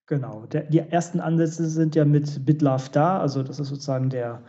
Genau, 0.08 0.46
der, 0.52 0.64
die 0.64 0.80
ersten 0.80 1.20
Ansätze 1.20 1.70
sind 1.70 1.96
ja 1.96 2.06
mit 2.06 2.46
BitLove 2.46 2.90
da, 2.92 3.20
also 3.20 3.44
das 3.44 3.60
ist 3.60 3.70
sozusagen 3.70 4.10
der, 4.10 4.42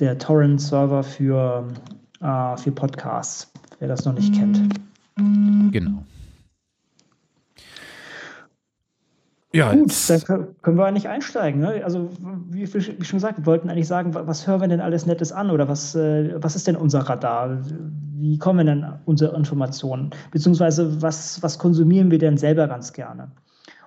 der 0.00 0.18
Torrent-Server 0.18 1.02
für, 1.02 1.68
äh, 2.20 2.56
für 2.56 2.72
Podcasts, 2.72 3.52
wer 3.78 3.88
das 3.88 4.04
noch 4.04 4.14
nicht 4.14 4.34
kennt. 4.34 4.60
Genau. 5.72 6.04
Ja, 9.54 9.72
Gut, 9.72 10.10
dann 10.10 10.48
können 10.62 10.76
wir 10.78 10.84
eigentlich 10.84 11.08
einsteigen. 11.08 11.60
Ne? 11.60 11.80
Also, 11.84 12.10
wie, 12.50 12.62
wie, 12.74 12.80
schon 12.82 12.98
gesagt, 12.98 13.38
wir 13.38 13.46
wollten 13.46 13.70
eigentlich 13.70 13.86
sagen, 13.86 14.12
was 14.12 14.48
hören 14.48 14.62
wir 14.62 14.66
denn 14.66 14.80
alles 14.80 15.06
Nettes 15.06 15.30
an 15.30 15.48
oder 15.48 15.68
was, 15.68 15.94
äh, 15.94 16.34
was 16.42 16.56
ist 16.56 16.66
denn 16.66 16.74
unser 16.74 17.00
Radar? 17.02 17.60
Wie 18.16 18.36
kommen 18.36 18.66
denn 18.66 18.84
unsere 19.04 19.36
Informationen? 19.36 20.10
Beziehungsweise, 20.32 21.00
was, 21.00 21.40
was 21.40 21.56
konsumieren 21.60 22.10
wir 22.10 22.18
denn 22.18 22.36
selber 22.36 22.66
ganz 22.66 22.92
gerne? 22.92 23.30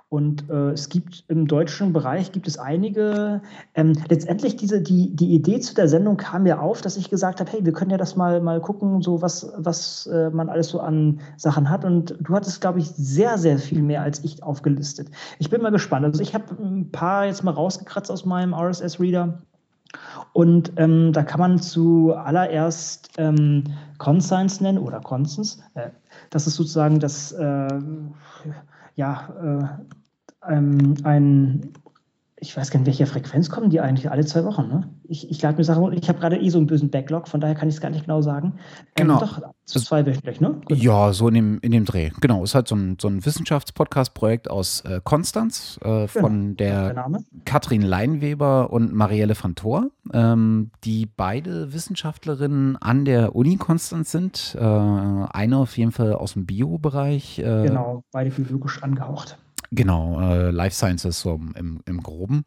Und 0.09 0.49
äh, 0.49 0.71
es 0.71 0.87
gibt 0.87 1.25
im 1.27 1.47
deutschen 1.47 1.91
Bereich 1.91 2.31
gibt 2.31 2.47
es 2.47 2.57
einige. 2.57 3.41
Ähm, 3.75 3.93
letztendlich 4.07 4.55
diese 4.55 4.81
die 4.81 5.13
die 5.13 5.33
Idee 5.33 5.59
zu 5.59 5.75
der 5.75 5.89
Sendung 5.89 6.15
kam 6.15 6.43
mir 6.43 6.61
auf, 6.61 6.81
dass 6.81 6.95
ich 6.95 7.09
gesagt 7.09 7.41
habe, 7.41 7.51
hey, 7.51 7.65
wir 7.65 7.73
können 7.73 7.91
ja 7.91 7.97
das 7.97 8.15
mal 8.15 8.39
mal 8.39 8.61
gucken, 8.61 9.01
so 9.01 9.21
was 9.21 9.51
was 9.57 10.07
äh, 10.07 10.29
man 10.29 10.47
alles 10.47 10.69
so 10.69 10.79
an 10.79 11.19
Sachen 11.35 11.69
hat. 11.69 11.83
Und 11.83 12.15
du 12.21 12.33
hattest, 12.33 12.61
glaube 12.61 12.79
ich, 12.79 12.87
sehr 12.87 13.37
sehr 13.37 13.57
viel 13.57 13.81
mehr 13.81 14.01
als 14.01 14.23
ich 14.23 14.43
aufgelistet. 14.43 15.09
Ich 15.39 15.49
bin 15.49 15.61
mal 15.61 15.71
gespannt. 15.71 16.05
Also 16.05 16.21
ich 16.21 16.33
habe 16.33 16.55
ein 16.57 16.89
paar 16.89 17.25
jetzt 17.25 17.43
mal 17.43 17.51
rausgekratzt 17.51 18.09
aus 18.09 18.23
meinem 18.23 18.53
RSS 18.53 19.01
Reader. 19.01 19.41
Und 20.33 20.73
ähm, 20.77 21.13
da 21.13 21.23
kann 21.23 21.39
man 21.39 21.59
zuallererst 21.59 23.09
ähm, 23.17 23.63
Conscience 23.97 24.61
nennen 24.61 24.77
oder 24.77 24.99
Conscience. 24.99 25.59
Äh, 25.73 25.89
das 26.29 26.47
ist 26.47 26.55
sozusagen 26.55 26.99
das, 26.99 27.31
äh, 27.31 27.79
ja, 28.95 29.29
äh, 29.41 29.96
ähm, 30.47 30.95
ein, 31.03 31.73
ich 32.39 32.55
weiß 32.55 32.69
gar 32.69 32.79
nicht, 32.79 32.87
welcher 32.87 33.07
Frequenz 33.07 33.49
kommen 33.49 33.71
die 33.71 33.79
eigentlich 33.79 34.11
alle 34.11 34.23
zwei 34.25 34.43
Wochen, 34.43 34.67
ne? 34.67 34.89
Ich, 35.07 35.29
ich 35.31 35.41
lade 35.41 35.57
mir 35.57 35.63
Sachen, 35.63 35.91
ich 35.93 36.07
habe 36.07 36.19
gerade 36.19 36.37
eh 36.37 36.49
so 36.49 36.59
einen 36.59 36.67
bösen 36.67 36.91
Backlog, 36.91 37.27
von 37.27 37.41
daher 37.41 37.55
kann 37.55 37.67
ich 37.67 37.75
es 37.75 37.81
gar 37.81 37.89
nicht 37.89 38.05
genau 38.05 38.21
sagen. 38.21 38.53
Ähm, 38.95 39.07
genau. 39.07 39.19
doch, 39.19 39.41
zu 39.65 39.79
zwei 39.79 40.05
wöchentlich, 40.05 40.39
ne? 40.39 40.61
Gut. 40.65 40.77
Ja, 40.77 41.13
so 41.13 41.29
in 41.29 41.33
dem, 41.33 41.59
in 41.61 41.71
dem 41.71 41.85
Dreh. 41.85 42.11
Genau, 42.21 42.43
es 42.43 42.51
ist 42.51 42.55
halt 42.55 42.67
so 42.67 42.75
ein, 42.75 42.97
so 43.01 43.07
ein 43.07 43.25
Wissenschaftspodcast-Projekt 43.25 44.51
aus 44.51 44.81
äh, 44.81 45.01
Konstanz 45.03 45.79
äh, 45.83 46.07
von 46.07 46.55
genau. 46.55 46.57
der, 46.57 46.93
der 46.93 47.07
Katrin 47.45 47.81
Leinweber 47.81 48.71
und 48.71 48.93
Marielle 48.93 49.35
van 49.41 49.55
Thor, 49.55 49.87
ähm, 50.13 50.69
die 50.83 51.07
beide 51.07 51.73
Wissenschaftlerinnen 51.73 52.75
an 52.77 53.05
der 53.05 53.35
Uni 53.35 53.57
Konstanz 53.57 54.11
sind. 54.11 54.55
Äh, 54.59 54.63
eine 54.63 55.57
auf 55.57 55.75
jeden 55.77 55.91
Fall 55.91 56.13
aus 56.13 56.33
dem 56.33 56.45
Bio-Bereich. 56.45 57.39
Äh, 57.39 57.63
genau, 57.63 58.03
beide 58.11 58.29
biologisch 58.29 58.83
angehaucht. 58.83 59.39
Genau, 59.71 60.19
äh, 60.21 60.51
Life 60.51 60.75
Sciences 60.75 61.19
so 61.19 61.39
im, 61.55 61.81
im 61.85 62.01
Groben. 62.01 62.43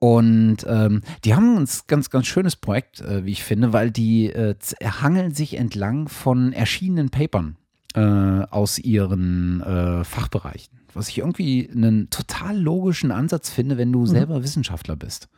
Und 0.00 0.58
ähm, 0.66 1.02
die 1.24 1.34
haben 1.34 1.58
ein 1.58 1.68
ganz, 1.86 2.08
ganz 2.08 2.26
schönes 2.26 2.56
Projekt, 2.56 3.02
äh, 3.02 3.24
wie 3.26 3.32
ich 3.32 3.44
finde, 3.44 3.74
weil 3.74 3.90
die 3.90 4.30
äh, 4.30 4.54
hangeln 4.82 5.34
sich 5.34 5.58
entlang 5.58 6.08
von 6.08 6.54
erschienenen 6.54 7.10
Papern 7.10 7.56
äh, 7.94 8.00
aus 8.00 8.78
ihren 8.78 9.60
äh, 9.60 10.02
Fachbereichen. 10.04 10.80
Was 10.94 11.08
ich 11.08 11.18
irgendwie 11.18 11.70
einen 11.70 12.08
total 12.08 12.58
logischen 12.58 13.12
Ansatz 13.12 13.50
finde, 13.50 13.76
wenn 13.76 13.92
du 13.92 14.00
mhm. 14.00 14.06
selber 14.06 14.42
Wissenschaftler 14.42 14.96
bist. 14.96 15.28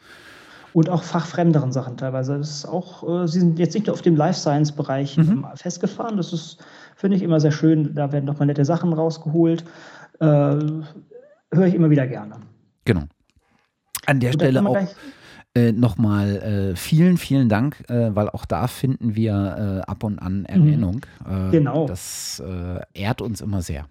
Und 0.72 0.88
auch 0.88 1.02
fachfremderen 1.02 1.72
Sachen 1.72 1.96
teilweise. 1.96 2.38
Das 2.38 2.50
ist 2.50 2.64
auch, 2.64 3.06
äh, 3.24 3.28
sie 3.28 3.40
sind 3.40 3.58
jetzt 3.58 3.74
nicht 3.74 3.88
nur 3.88 3.94
auf 3.94 4.02
dem 4.02 4.16
Life 4.16 4.38
Science-Bereich 4.38 5.18
mhm. 5.18 5.30
Ähm, 5.30 5.46
festgefahren. 5.56 6.16
Das 6.16 6.32
ist, 6.32 6.58
finde 6.94 7.16
ich, 7.16 7.22
immer 7.22 7.40
sehr 7.40 7.52
schön. 7.52 7.94
Da 7.94 8.12
werden 8.12 8.24
nochmal 8.24 8.46
nette 8.46 8.64
Sachen 8.64 8.92
rausgeholt. 8.92 9.64
Äh, 10.22 11.56
höre 11.56 11.66
ich 11.66 11.74
immer 11.74 11.90
wieder 11.90 12.06
gerne. 12.06 12.36
Genau. 12.84 13.02
An 14.06 14.20
der 14.20 14.32
Stelle 14.32 14.64
auch 14.64 14.88
äh, 15.54 15.72
nochmal 15.72 16.36
äh, 16.72 16.76
vielen, 16.76 17.18
vielen 17.18 17.48
Dank, 17.48 17.84
äh, 17.88 18.14
weil 18.14 18.30
auch 18.30 18.46
da 18.46 18.66
finden 18.68 19.14
wir 19.14 19.82
äh, 19.86 19.90
ab 19.90 20.02
und 20.02 20.18
an. 20.18 20.44
Erwähnung. 20.46 21.02
Mhm. 21.28 21.50
genau. 21.50 21.86
Das 21.86 22.42
äh, 22.44 22.80
ehrt 22.94 23.20
uns 23.20 23.40
immer 23.40 23.62
sehr. 23.62 23.86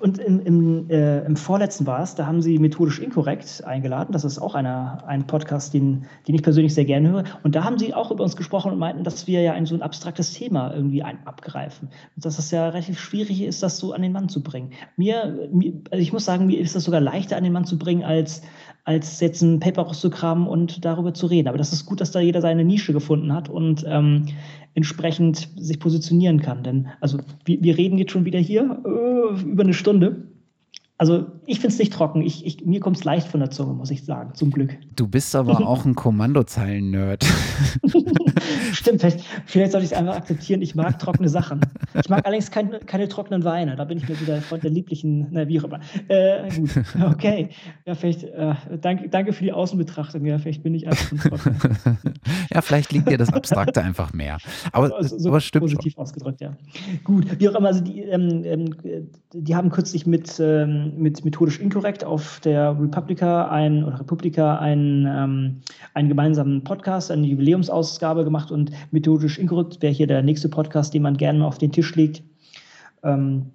Und 0.00 0.18
im, 0.18 0.40
im, 0.40 0.90
äh, 0.90 1.24
im 1.24 1.36
vorletzten 1.36 1.86
war 1.86 2.02
es, 2.02 2.14
da 2.14 2.26
haben 2.26 2.40
sie 2.40 2.58
methodisch 2.58 3.00
inkorrekt 3.00 3.64
eingeladen. 3.64 4.12
Das 4.12 4.24
ist 4.24 4.38
auch 4.38 4.54
eine, 4.54 5.04
ein 5.06 5.26
Podcast, 5.26 5.74
den, 5.74 6.06
den 6.26 6.34
ich 6.34 6.42
persönlich 6.42 6.74
sehr 6.74 6.84
gerne 6.84 7.10
höre. 7.10 7.24
Und 7.42 7.54
da 7.54 7.64
haben 7.64 7.78
sie 7.78 7.94
auch 7.94 8.10
über 8.10 8.22
uns 8.22 8.36
gesprochen 8.36 8.72
und 8.72 8.78
meinten, 8.78 9.02
dass 9.04 9.26
wir 9.26 9.42
ja 9.42 9.52
ein 9.52 9.66
so 9.66 9.74
ein 9.74 9.82
abstraktes 9.82 10.32
Thema 10.32 10.72
irgendwie 10.72 11.02
ein, 11.02 11.18
abgreifen. 11.26 11.88
Und 12.14 12.24
dass 12.24 12.38
es 12.38 12.50
ja 12.50 12.68
relativ 12.68 13.00
schwierig 13.00 13.42
ist, 13.42 13.62
das 13.62 13.78
so 13.78 13.92
an 13.92 14.02
den 14.02 14.12
Mann 14.12 14.28
zu 14.28 14.42
bringen. 14.42 14.70
Mir, 14.96 15.48
mir 15.52 15.72
also 15.90 16.02
ich 16.02 16.12
muss 16.12 16.24
sagen, 16.24 16.46
mir 16.46 16.60
ist 16.60 16.76
das 16.76 16.84
sogar 16.84 17.00
leichter 17.00 17.36
an 17.36 17.44
den 17.44 17.52
Mann 17.52 17.64
zu 17.64 17.78
bringen, 17.78 18.04
als, 18.04 18.42
als 18.88 19.20
jetzt 19.20 19.42
ein 19.42 19.60
Paper 19.60 19.82
rauszukramen 19.82 20.48
und 20.48 20.82
darüber 20.82 21.12
zu 21.12 21.26
reden. 21.26 21.46
Aber 21.46 21.58
das 21.58 21.74
ist 21.74 21.84
gut, 21.84 22.00
dass 22.00 22.10
da 22.10 22.20
jeder 22.20 22.40
seine 22.40 22.64
Nische 22.64 22.94
gefunden 22.94 23.34
hat 23.34 23.50
und 23.50 23.84
ähm, 23.86 24.24
entsprechend 24.72 25.50
sich 25.56 25.78
positionieren 25.78 26.40
kann. 26.40 26.62
Denn 26.62 26.88
also 27.02 27.18
wir, 27.44 27.62
wir 27.62 27.76
reden 27.76 27.98
jetzt 27.98 28.12
schon 28.12 28.24
wieder 28.24 28.38
hier 28.38 28.82
äh, 28.86 29.42
über 29.42 29.62
eine 29.62 29.74
Stunde. 29.74 30.28
Also 31.00 31.26
ich 31.46 31.60
finde 31.60 31.74
es 31.74 31.78
nicht 31.78 31.92
trocken. 31.92 32.22
Ich, 32.22 32.44
ich, 32.44 32.66
mir 32.66 32.80
kommt 32.80 32.96
es 32.96 33.04
leicht 33.04 33.28
von 33.28 33.38
der 33.38 33.50
Zunge, 33.50 33.72
muss 33.72 33.88
ich 33.92 34.04
sagen, 34.04 34.34
zum 34.34 34.50
Glück. 34.50 34.76
Du 34.96 35.06
bist 35.06 35.36
aber 35.36 35.60
auch 35.66 35.84
ein 35.84 35.94
Kommandozeilen-Nerd. 35.94 37.24
Stimmt, 38.72 39.00
vielleicht, 39.00 39.20
vielleicht 39.46 39.72
sollte 39.72 39.84
ich 39.84 39.92
es 39.92 39.96
einfach 39.96 40.16
akzeptieren. 40.16 40.60
Ich 40.60 40.74
mag 40.74 40.98
trockene 40.98 41.28
Sachen. 41.28 41.60
Ich 41.94 42.08
mag 42.08 42.26
allerdings 42.26 42.50
kein, 42.50 42.84
keine 42.86 43.06
trockenen 43.06 43.44
Weine. 43.44 43.76
Da 43.76 43.84
bin 43.84 43.98
ich 43.98 44.08
mir 44.08 44.20
wieder 44.20 44.42
von 44.42 44.58
der 44.58 44.70
lieblichen, 44.70 45.28
na, 45.30 45.46
wie 45.46 45.60
auch 45.60 45.64
immer. 45.64 45.78
Äh, 46.08 46.50
gut, 46.50 46.70
okay. 47.12 47.50
Ja, 47.86 47.94
vielleicht, 47.94 48.24
äh, 48.24 48.54
danke, 48.80 49.08
danke 49.08 49.32
für 49.32 49.44
die 49.44 49.52
Außenbetrachtung. 49.52 50.26
Ja, 50.26 50.38
vielleicht 50.38 50.64
bin 50.64 50.74
ich 50.74 50.88
einfach 50.88 51.12
ein 51.12 51.18
trocken. 51.18 51.56
ja, 52.52 52.60
vielleicht 52.60 52.92
liegt 52.92 53.08
dir 53.08 53.18
das 53.18 53.32
Abstrakte 53.32 53.82
einfach 53.82 54.12
mehr. 54.12 54.38
Aber, 54.72 54.96
also, 54.96 55.16
so 55.16 55.28
aber 55.28 55.40
stimmt 55.40 55.62
positiv 55.62 55.92
schon. 55.92 56.02
ausgedrückt, 56.02 56.40
ja. 56.40 56.56
Gut, 57.04 57.38
wie 57.38 57.48
auch 57.48 57.54
immer, 57.54 57.68
also 57.68 57.82
die, 57.82 58.00
ähm, 58.00 58.42
ähm 58.44 59.08
die 59.32 59.54
haben 59.54 59.70
kürzlich 59.70 60.06
mit 60.06 60.40
ähm, 60.40 60.87
mit 60.96 61.24
methodisch 61.24 61.58
inkorrekt 61.60 62.04
auf 62.04 62.40
der 62.40 62.78
Republika 62.78 63.48
ein 63.48 63.84
oder 63.84 64.00
Republika 64.00 64.58
einen, 64.58 65.06
ähm, 65.06 65.60
einen 65.94 66.08
gemeinsamen 66.08 66.64
Podcast, 66.64 67.10
eine 67.10 67.26
Jubiläumsausgabe 67.26 68.24
gemacht 68.24 68.50
und 68.50 68.70
methodisch 68.90 69.38
inkorrekt 69.38 69.82
wäre 69.82 69.92
hier 69.92 70.06
der 70.06 70.22
nächste 70.22 70.48
Podcast, 70.48 70.94
den 70.94 71.02
man 71.02 71.16
gerne 71.16 71.46
auf 71.46 71.58
den 71.58 71.72
Tisch 71.72 71.94
legt. 71.94 72.22
Ähm, 73.02 73.50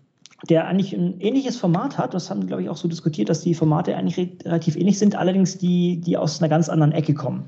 der 0.49 0.68
eigentlich 0.68 0.93
ein 0.93 1.19
ähnliches 1.22 1.57
Format 1.57 1.97
hat. 1.97 2.14
Das 2.14 2.30
haben 2.30 2.41
wir, 2.41 2.47
glaube 2.47 2.64
ich, 2.64 2.69
auch 2.69 2.76
so 2.76 2.88
diskutiert, 2.88 3.30
dass 3.30 3.41
die 3.41 3.53
Formate 3.53 3.95
eigentlich 3.95 4.18
relativ 4.43 4.76
ähnlich 4.76 4.99
sind, 4.99 5.15
allerdings 5.15 5.57
die, 5.57 6.01
die 6.01 6.18
aus 6.18 6.41
einer 6.41 6.49
ganz 6.49 6.68
anderen 6.68 6.91
Ecke 6.91 7.14
kommen. 7.14 7.45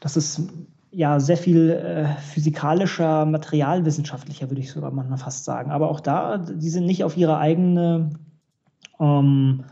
Das 0.00 0.16
ist 0.16 0.42
ja 0.90 1.20
sehr 1.20 1.36
viel 1.36 1.70
äh, 1.70 2.06
physikalischer, 2.20 3.24
materialwissenschaftlicher, 3.26 4.50
würde 4.50 4.60
ich 4.60 4.72
sogar 4.72 4.90
mal 4.90 5.16
fast 5.16 5.44
sagen. 5.44 5.70
Aber 5.70 5.90
auch 5.90 6.00
da, 6.00 6.38
die 6.38 6.68
sind 6.68 6.86
nicht 6.86 7.04
auf 7.04 7.16
ihre 7.16 7.38
eigene 7.38 8.10
ähm, 9.00 9.64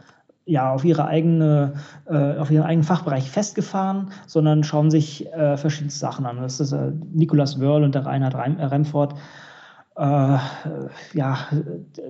ja, 0.47 0.73
auf 0.73 0.85
ihre 0.85 1.07
eigene, 1.07 1.75
äh, 2.07 2.37
auf 2.37 2.51
ihren 2.51 2.65
eigenen 2.65 2.85
Fachbereich 2.85 3.31
festgefahren, 3.31 4.11
sondern 4.27 4.63
schauen 4.63 4.91
sich 4.91 5.33
äh, 5.33 5.57
verschiedene 5.57 5.91
Sachen 5.91 6.27
an. 6.27 6.37
Das 6.39 6.61
ist 6.61 6.73
äh, 6.73 6.93
Nicolas 7.13 7.61
Wörl 7.61 7.83
und 7.85 7.95
der 7.95 8.05
Reinhard 8.05 8.35
Reim, 8.35 8.59
äh, 8.59 8.65
Remford. 8.65 9.15
Äh, 9.97 10.39
ja, 11.15 11.39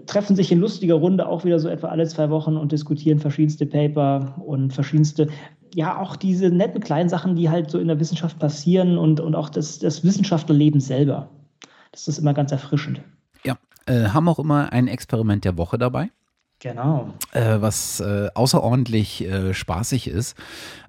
treffen 0.06 0.36
sich 0.36 0.50
in 0.50 0.58
lustiger 0.58 0.94
Runde 0.94 1.28
auch 1.28 1.44
wieder 1.44 1.58
so 1.58 1.68
etwa 1.68 1.88
alle 1.88 2.06
zwei 2.06 2.30
Wochen 2.30 2.56
und 2.56 2.72
diskutieren 2.72 3.18
verschiedenste 3.18 3.66
Paper 3.66 4.34
und 4.44 4.72
verschiedenste, 4.72 5.28
ja, 5.74 5.98
auch 5.98 6.16
diese 6.16 6.48
netten 6.48 6.80
kleinen 6.80 7.08
Sachen, 7.08 7.36
die 7.36 7.50
halt 7.50 7.70
so 7.70 7.78
in 7.78 7.88
der 7.88 8.00
Wissenschaft 8.00 8.38
passieren 8.38 8.96
und, 8.96 9.20
und 9.20 9.34
auch 9.34 9.50
das, 9.50 9.78
das 9.80 10.02
Wissenschaftlerleben 10.02 10.80
selber. 10.80 11.28
Das 11.92 12.08
ist 12.08 12.18
immer 12.18 12.32
ganz 12.32 12.52
erfrischend. 12.52 13.02
Ja, 13.44 13.56
äh, 13.86 14.08
haben 14.08 14.28
auch 14.28 14.38
immer 14.38 14.72
ein 14.72 14.88
Experiment 14.88 15.44
der 15.44 15.58
Woche 15.58 15.76
dabei. 15.76 16.10
Genau. 16.64 17.12
Äh, 17.32 17.60
was 17.60 18.00
äh, 18.00 18.30
außerordentlich 18.34 19.22
äh, 19.22 19.52
spaßig 19.52 20.08
ist. 20.08 20.34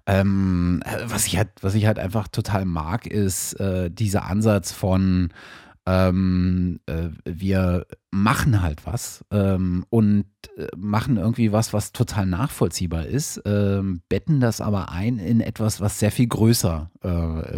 Ähm, 0.06 0.82
was, 1.06 1.28
ich 1.28 1.36
halt, 1.38 1.50
was 1.60 1.76
ich 1.76 1.86
halt 1.86 2.00
einfach 2.00 2.30
total 2.30 2.64
mag, 2.64 3.06
ist 3.06 3.60
äh, 3.60 3.92
dieser 3.92 4.24
Ansatz 4.24 4.72
von 4.72 5.34
ähm, 5.86 6.80
äh, 6.86 7.10
wir 7.26 7.88
machen 8.10 8.62
halt 8.62 8.86
was 8.86 9.26
ähm, 9.32 9.86
und 9.90 10.28
äh, 10.56 10.68
machen 10.78 11.18
irgendwie 11.18 11.52
was, 11.52 11.74
was 11.74 11.92
total 11.92 12.26
nachvollziehbar 12.26 13.06
ist, 13.08 13.42
ähm, 13.44 14.02
betten 14.08 14.40
das 14.40 14.62
aber 14.62 14.94
ein 14.94 15.20
in 15.20 15.42
etwas, 15.42 15.82
was 15.82 16.00
sehr 16.00 16.12
viel 16.12 16.28
größer 16.28 16.90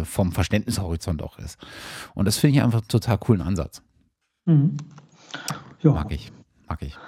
vom 0.02 0.32
Verständnishorizont 0.32 1.22
auch 1.22 1.38
ist. 1.38 1.58
Und 2.14 2.26
das 2.26 2.36
finde 2.36 2.58
ich 2.58 2.64
einfach 2.64 2.80
einen 2.80 2.88
total 2.88 3.16
coolen 3.16 3.40
Ansatz. 3.40 3.80
Mhm. 4.44 4.76
Ja. 5.80 5.92
Mag 5.92 6.10
ich, 6.10 6.32
mag 6.66 6.82
ich. 6.82 6.98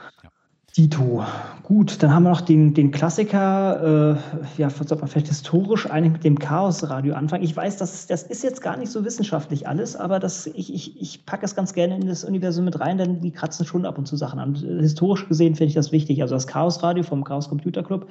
Dito. 0.76 1.24
Gut, 1.64 2.01
dann 2.01 2.14
haben 2.14 2.22
wir 2.22 2.30
noch 2.30 2.40
den, 2.40 2.74
den 2.74 2.92
Klassiker, 2.92 4.16
äh, 4.16 4.60
ja, 4.60 4.70
sollte 4.70 4.94
man 4.97 5.09
vielleicht 5.09 5.26
historisch 5.26 5.90
eigentlich 5.90 6.12
mit 6.12 6.24
dem 6.24 6.38
Chaosradio 6.38 7.14
anfangen. 7.14 7.42
Ich 7.42 7.56
weiß, 7.56 7.76
das, 7.76 8.06
das 8.06 8.22
ist 8.22 8.44
jetzt 8.44 8.62
gar 8.62 8.76
nicht 8.76 8.92
so 8.92 9.05
wissenschaftlich 9.05 9.66
alles, 9.66 9.97
aber 9.97 10.20
das, 10.20 10.47
ich, 10.47 10.72
ich, 10.72 11.01
ich 11.01 11.26
packe 11.26 11.44
es 11.44 11.56
ganz 11.56 11.72
gerne 11.72 11.97
in 11.97 12.06
das 12.06 12.22
Universum 12.22 12.66
mit 12.66 12.78
rein, 12.78 12.98
denn 12.98 13.20
die 13.20 13.32
kratzen 13.32 13.66
schon 13.66 13.84
ab 13.84 13.98
und 13.98 14.06
zu 14.06 14.16
Sachen 14.16 14.38
an. 14.38 14.55
Historisch 14.55 15.26
gesehen 15.26 15.56
finde 15.56 15.68
ich 15.68 15.74
das 15.74 15.90
wichtig. 15.90 16.22
Also 16.22 16.36
das 16.36 16.47
Chaosradio 16.47 17.02
vom 17.02 17.24
Chaos 17.24 17.48
Computer 17.48 17.82
Club 17.82 18.09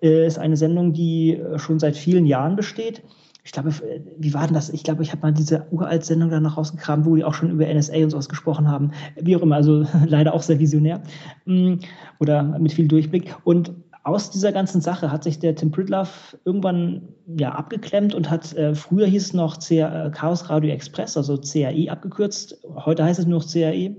äh, 0.00 0.24
ist 0.26 0.38
eine 0.38 0.56
Sendung, 0.56 0.92
die 0.92 1.34
äh, 1.34 1.58
schon 1.58 1.80
seit 1.80 1.96
vielen 1.96 2.26
Jahren 2.26 2.54
besteht 2.54 3.02
ich 3.48 3.52
glaube, 3.52 3.70
äh, 3.70 4.02
wie 4.18 4.34
war 4.34 4.44
denn 4.44 4.52
das? 4.52 4.68
Ich 4.68 4.82
glaube, 4.82 5.02
ich 5.02 5.10
habe 5.10 5.22
mal 5.22 5.32
diese 5.32 5.66
Uralt-Sendung 5.70 6.28
dann 6.28 6.42
noch 6.42 6.58
rausgekramt, 6.58 7.06
wo 7.06 7.16
die 7.16 7.24
auch 7.24 7.32
schon 7.32 7.50
über 7.50 7.66
NSA 7.66 7.96
und 7.96 8.10
sowas 8.10 8.28
gesprochen 8.28 8.68
haben. 8.68 8.90
Wie 9.18 9.34
auch 9.36 9.40
immer, 9.40 9.56
also 9.56 9.86
leider 10.06 10.34
auch 10.34 10.42
sehr 10.42 10.58
visionär 10.58 11.02
mm, 11.46 11.76
oder 12.20 12.42
mit 12.42 12.74
viel 12.74 12.88
Durchblick. 12.88 13.34
Und 13.44 13.72
aus 14.04 14.28
dieser 14.28 14.52
ganzen 14.52 14.82
Sache 14.82 15.10
hat 15.10 15.24
sich 15.24 15.38
der 15.38 15.54
Tim 15.54 15.70
Pridlove 15.70 16.10
irgendwann 16.44 17.08
ja, 17.38 17.52
abgeklemmt 17.52 18.14
und 18.14 18.28
hat, 18.28 18.52
äh, 18.52 18.74
früher 18.74 19.06
hieß 19.06 19.24
es 19.24 19.32
noch 19.32 19.58
CR, 19.58 20.06
äh, 20.06 20.10
Chaos 20.10 20.50
Radio 20.50 20.70
Express, 20.70 21.16
also 21.16 21.38
CRI 21.38 21.88
abgekürzt. 21.88 22.62
Heute 22.84 23.02
heißt 23.02 23.18
es 23.18 23.26
nur 23.26 23.38
noch 23.38 23.50
CRE. 23.50 23.96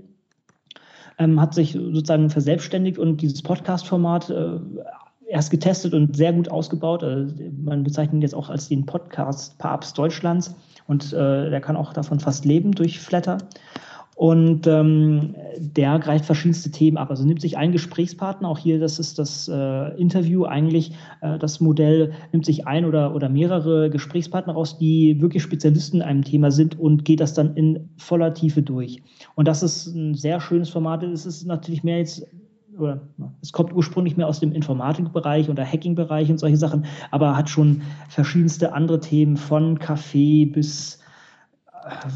Ähm, 1.18 1.40
hat 1.40 1.54
sich 1.54 1.72
sozusagen 1.72 2.30
verselbstständigt 2.30 3.00
und 3.00 3.20
dieses 3.20 3.42
Podcast-Format 3.42 4.30
äh, 4.30 4.60
erst 5.30 5.50
getestet 5.50 5.94
und 5.94 6.16
sehr 6.16 6.32
gut 6.32 6.50
ausgebaut. 6.50 7.02
Also 7.02 7.34
man 7.62 7.84
bezeichnet 7.84 8.14
ihn 8.14 8.22
jetzt 8.22 8.34
auch 8.34 8.50
als 8.50 8.68
den 8.68 8.84
Podcast-Papst 8.84 9.96
Deutschlands 9.96 10.54
und 10.86 11.12
äh, 11.12 11.50
der 11.50 11.60
kann 11.60 11.76
auch 11.76 11.92
davon 11.92 12.20
fast 12.20 12.44
leben 12.44 12.72
durch 12.72 12.98
Flatter. 12.98 13.38
Und 14.16 14.66
ähm, 14.66 15.34
der 15.56 15.98
greift 15.98 16.26
verschiedenste 16.26 16.70
Themen 16.70 16.98
ab. 16.98 17.08
Also 17.08 17.24
nimmt 17.24 17.40
sich 17.40 17.56
einen 17.56 17.72
Gesprächspartner, 17.72 18.50
auch 18.50 18.58
hier, 18.58 18.78
das 18.78 18.98
ist 18.98 19.18
das 19.18 19.48
äh, 19.48 19.98
Interview 19.98 20.44
eigentlich, 20.44 20.92
äh, 21.22 21.38
das 21.38 21.58
Modell 21.60 22.12
nimmt 22.30 22.44
sich 22.44 22.66
ein 22.66 22.84
oder, 22.84 23.14
oder 23.14 23.30
mehrere 23.30 23.88
Gesprächspartner 23.88 24.52
raus, 24.52 24.76
die 24.76 25.22
wirklich 25.22 25.42
Spezialisten 25.42 25.98
in 25.98 26.02
einem 26.02 26.22
Thema 26.22 26.50
sind 26.50 26.78
und 26.78 27.06
geht 27.06 27.20
das 27.20 27.32
dann 27.32 27.56
in 27.56 27.88
voller 27.96 28.34
Tiefe 28.34 28.60
durch. 28.60 29.02
Und 29.36 29.48
das 29.48 29.62
ist 29.62 29.86
ein 29.86 30.12
sehr 30.14 30.38
schönes 30.38 30.68
Format. 30.68 31.02
Es 31.02 31.24
ist 31.24 31.46
natürlich 31.46 31.82
mehr 31.82 31.96
jetzt 31.96 32.26
oder 32.80 33.00
es 33.42 33.52
kommt 33.52 33.72
ursprünglich 33.72 34.16
mehr 34.16 34.26
aus 34.26 34.40
dem 34.40 34.52
Informatikbereich 34.52 35.48
oder 35.48 35.64
Hacking-Bereich 35.64 36.30
und 36.30 36.38
solche 36.38 36.56
Sachen, 36.56 36.86
aber 37.10 37.36
hat 37.36 37.48
schon 37.48 37.82
verschiedenste 38.08 38.72
andere 38.72 39.00
Themen 39.00 39.36
von 39.36 39.78
Kaffee 39.78 40.46
bis 40.46 40.98
äh, 41.84 42.08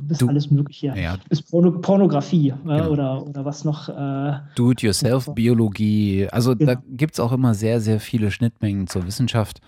bis 0.00 0.18
du, 0.18 0.28
alles 0.28 0.50
Mögliche. 0.50 0.92
Ja. 0.96 1.16
Bis 1.28 1.42
Porno 1.42 1.70
Pornografie 1.72 2.50
äh, 2.50 2.54
genau. 2.64 2.90
oder, 2.90 3.26
oder 3.26 3.44
was 3.44 3.64
noch. 3.64 3.88
Äh, 3.88 4.40
Do-it-yourself-Biologie. 4.56 6.28
Also 6.30 6.56
genau. 6.56 6.74
da 6.74 6.82
gibt 6.90 7.14
es 7.14 7.20
auch 7.20 7.32
immer 7.32 7.54
sehr, 7.54 7.80
sehr 7.80 8.00
viele 8.00 8.30
Schnittmengen 8.30 8.86
zur 8.86 9.06
Wissenschaft. 9.06 9.60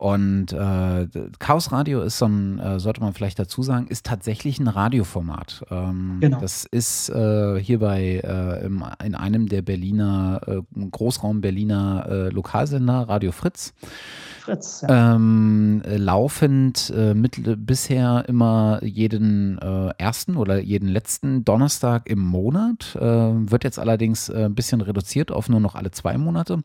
Und 0.00 0.54
äh, 0.54 1.08
Chaos 1.40 1.72
Radio 1.72 2.00
ist 2.00 2.16
so 2.16 2.24
ein, 2.24 2.58
äh, 2.58 2.80
sollte 2.80 3.02
man 3.02 3.12
vielleicht 3.12 3.38
dazu 3.38 3.62
sagen, 3.62 3.86
ist 3.88 4.06
tatsächlich 4.06 4.58
ein 4.58 4.66
Radioformat. 4.66 5.66
Ähm, 5.70 6.16
genau. 6.20 6.40
Das 6.40 6.64
ist 6.64 7.10
äh, 7.10 7.60
hier 7.60 7.80
bei 7.80 8.22
äh, 8.24 8.64
im, 8.64 8.82
in 9.04 9.14
einem 9.14 9.46
der 9.46 9.60
Berliner, 9.60 10.40
äh, 10.46 10.86
Großraum 10.90 11.42
Berliner 11.42 12.06
äh, 12.08 12.28
Lokalsender, 12.30 13.10
Radio 13.10 13.30
Fritz. 13.30 13.74
Fritz. 14.50 14.84
Ja. 14.88 15.14
Ähm, 15.14 15.82
laufend 15.84 16.92
äh, 16.96 17.14
mit, 17.14 17.40
bisher 17.66 18.24
immer 18.28 18.82
jeden 18.82 19.58
äh, 19.58 19.90
ersten 19.98 20.36
oder 20.36 20.60
jeden 20.60 20.88
letzten 20.88 21.44
Donnerstag 21.44 22.08
im 22.08 22.18
Monat. 22.18 22.96
Äh, 22.96 23.00
wird 23.00 23.64
jetzt 23.64 23.78
allerdings 23.78 24.28
äh, 24.28 24.46
ein 24.46 24.54
bisschen 24.54 24.80
reduziert 24.80 25.30
auf 25.30 25.48
nur 25.48 25.60
noch 25.60 25.74
alle 25.74 25.90
zwei 25.92 26.18
Monate, 26.18 26.62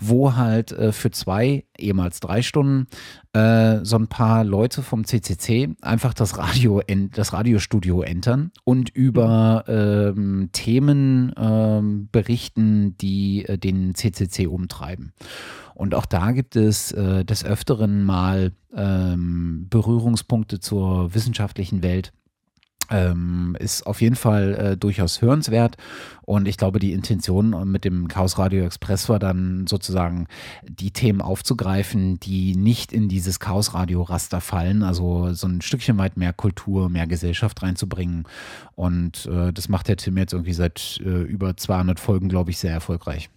wo 0.00 0.34
halt 0.34 0.72
äh, 0.72 0.92
für 0.92 1.10
zwei, 1.10 1.64
ehemals 1.78 2.20
drei 2.20 2.42
Stunden, 2.42 2.86
äh, 3.34 3.84
so 3.84 3.96
ein 3.96 4.08
paar 4.08 4.44
Leute 4.44 4.82
vom 4.82 5.04
CCC 5.04 5.74
einfach 5.82 6.14
das 6.14 6.38
Radio, 6.38 6.80
das 7.14 7.32
Radiostudio 7.32 8.00
entern 8.00 8.50
und 8.64 8.88
über 8.88 9.64
ähm, 9.68 10.48
Themen 10.52 11.34
ähm, 11.36 12.08
berichten, 12.10 12.96
die 12.98 13.44
den 13.62 13.94
CCC 13.94 14.46
umtreiben. 14.46 15.12
Und 15.76 15.94
auch 15.94 16.06
da 16.06 16.32
gibt 16.32 16.56
es 16.56 16.90
äh, 16.92 17.24
des 17.24 17.44
Öfteren 17.44 18.02
mal 18.02 18.52
ähm, 18.74 19.66
Berührungspunkte 19.68 20.58
zur 20.58 21.14
wissenschaftlichen 21.14 21.82
Welt. 21.82 22.12
Ähm, 22.88 23.56
ist 23.58 23.84
auf 23.84 24.00
jeden 24.00 24.14
Fall 24.14 24.54
äh, 24.54 24.76
durchaus 24.76 25.20
hörenswert 25.20 25.76
und 26.22 26.46
ich 26.46 26.56
glaube, 26.56 26.78
die 26.78 26.92
Intention 26.92 27.68
mit 27.68 27.84
dem 27.84 28.06
Chaos 28.06 28.38
Radio 28.38 28.64
Express 28.64 29.08
war 29.08 29.18
dann 29.18 29.66
sozusagen 29.66 30.28
die 30.62 30.92
Themen 30.92 31.20
aufzugreifen, 31.20 32.20
die 32.20 32.54
nicht 32.54 32.92
in 32.92 33.08
dieses 33.08 33.40
Chaos 33.40 33.74
Radio 33.74 34.02
Raster 34.02 34.40
fallen, 34.40 34.84
also 34.84 35.32
so 35.34 35.48
ein 35.48 35.62
Stückchen 35.62 35.98
weit 35.98 36.16
mehr 36.16 36.32
Kultur, 36.32 36.88
mehr 36.88 37.08
Gesellschaft 37.08 37.60
reinzubringen 37.60 38.22
und 38.76 39.26
äh, 39.26 39.52
das 39.52 39.68
macht 39.68 39.88
der 39.88 39.96
Tim 39.96 40.16
jetzt 40.16 40.32
irgendwie 40.32 40.52
seit 40.52 41.00
äh, 41.04 41.22
über 41.22 41.56
200 41.56 41.98
Folgen, 41.98 42.28
glaube 42.28 42.52
ich, 42.52 42.58
sehr 42.58 42.72
erfolgreich. 42.72 43.30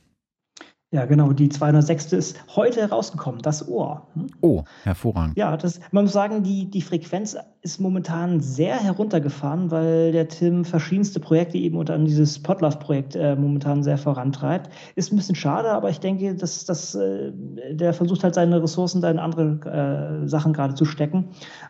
Ja, 0.92 1.06
genau. 1.06 1.34
Die 1.34 1.50
206. 1.50 2.14
ist 2.14 2.56
heute 2.56 2.82
herausgekommen, 2.82 3.44
das 3.44 3.68
Ohr. 3.68 4.08
Hm? 4.16 4.28
Oh, 4.42 4.64
hervorragend. 4.84 5.38
Ja, 5.38 5.56
das, 5.56 5.80
man 5.92 6.06
muss 6.06 6.14
sagen, 6.14 6.42
die, 6.42 6.66
die 6.66 6.82
Frequenz 6.82 7.38
ist 7.62 7.80
momentan 7.80 8.40
sehr 8.40 8.76
heruntergefahren, 8.82 9.70
weil 9.70 10.12
der 10.14 10.30
Tim 10.30 10.66
verschiedenste 10.66 11.20
Projekte 11.20 11.60
eben 11.60 11.78
unter 11.78 11.94
anderem 11.94 12.10
dieses 12.10 12.42
Podlove-Projekt 12.42 13.16
äh, 13.16 13.36
momentan 13.36 13.84
sehr 13.84 14.00
vorantreibt. 14.00 14.72
Ist 14.96 15.14
ein 15.14 15.18
bisschen 15.18 15.36
schade, 15.36 15.70
aber 15.70 15.92
ich 15.92 16.00
denke, 16.00 16.34
dass, 16.34 16.66
dass 16.66 16.96
äh, 16.96 17.34
der 17.72 17.94
versucht 17.94 18.24
halt 18.24 18.34
seine 18.34 18.64
Ressourcen 18.64 19.02
da 19.02 19.12
in 19.12 19.20
andere 19.20 20.24
äh, 20.24 20.28
Sachen 20.28 20.54
gerade 20.54 20.74
zu 20.74 20.86
stecken. 20.86 21.26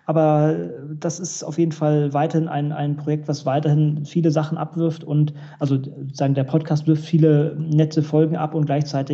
Aber 0.06 0.56
das 0.98 1.20
ist 1.20 1.44
auf 1.44 1.58
jeden 1.58 1.74
Fall 1.74 2.14
weiterhin 2.14 2.48
ein, 2.48 2.72
ein 2.72 2.96
Projekt, 2.96 3.28
was 3.28 3.46
weiterhin 3.46 4.06
viele 4.06 4.32
Sachen 4.32 4.58
abwirft 4.58 5.04
und 5.04 5.34
also 5.60 5.78
sagen, 6.14 6.36
der 6.36 6.46
Podcast 6.46 6.88
wirft 6.88 7.04
viele 7.04 7.58
nette 7.60 8.02
Folgen 8.02 8.38
ab 8.38 8.54
und 8.54 8.66
gleichzeitig 8.66 9.09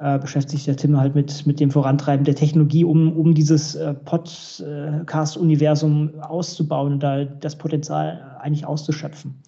äh, 0.00 0.18
beschäftigt 0.18 0.52
sich 0.52 0.64
der 0.64 0.76
Tim 0.76 0.98
halt 0.98 1.14
mit, 1.14 1.46
mit 1.46 1.60
dem 1.60 1.70
Vorantreiben 1.70 2.24
der 2.24 2.34
Technologie, 2.34 2.84
um, 2.84 3.16
um 3.16 3.34
dieses 3.34 3.74
äh, 3.74 3.94
Podcast-Universum 3.94 6.20
auszubauen 6.20 6.94
und 6.94 7.02
da 7.02 7.24
das 7.24 7.56
Potenzial 7.56 8.38
eigentlich 8.40 8.66
auszuschöpfen. 8.66 9.42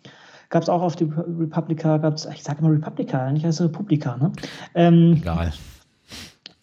Gab 0.49 0.63
es 0.65 0.69
auch 0.69 0.83
auf 0.83 0.97
die 0.97 1.05
Republika, 1.05 1.99
gab 1.99 2.15
es, 2.15 2.27
ich 2.27 2.43
sage 2.43 2.59
immer 2.61 2.73
Republika, 2.73 3.31
nicht 3.31 3.47
als 3.47 3.61
Republika, 3.61 4.17
ne? 4.17 4.33
Ähm, 4.75 5.15
Egal. 5.19 5.53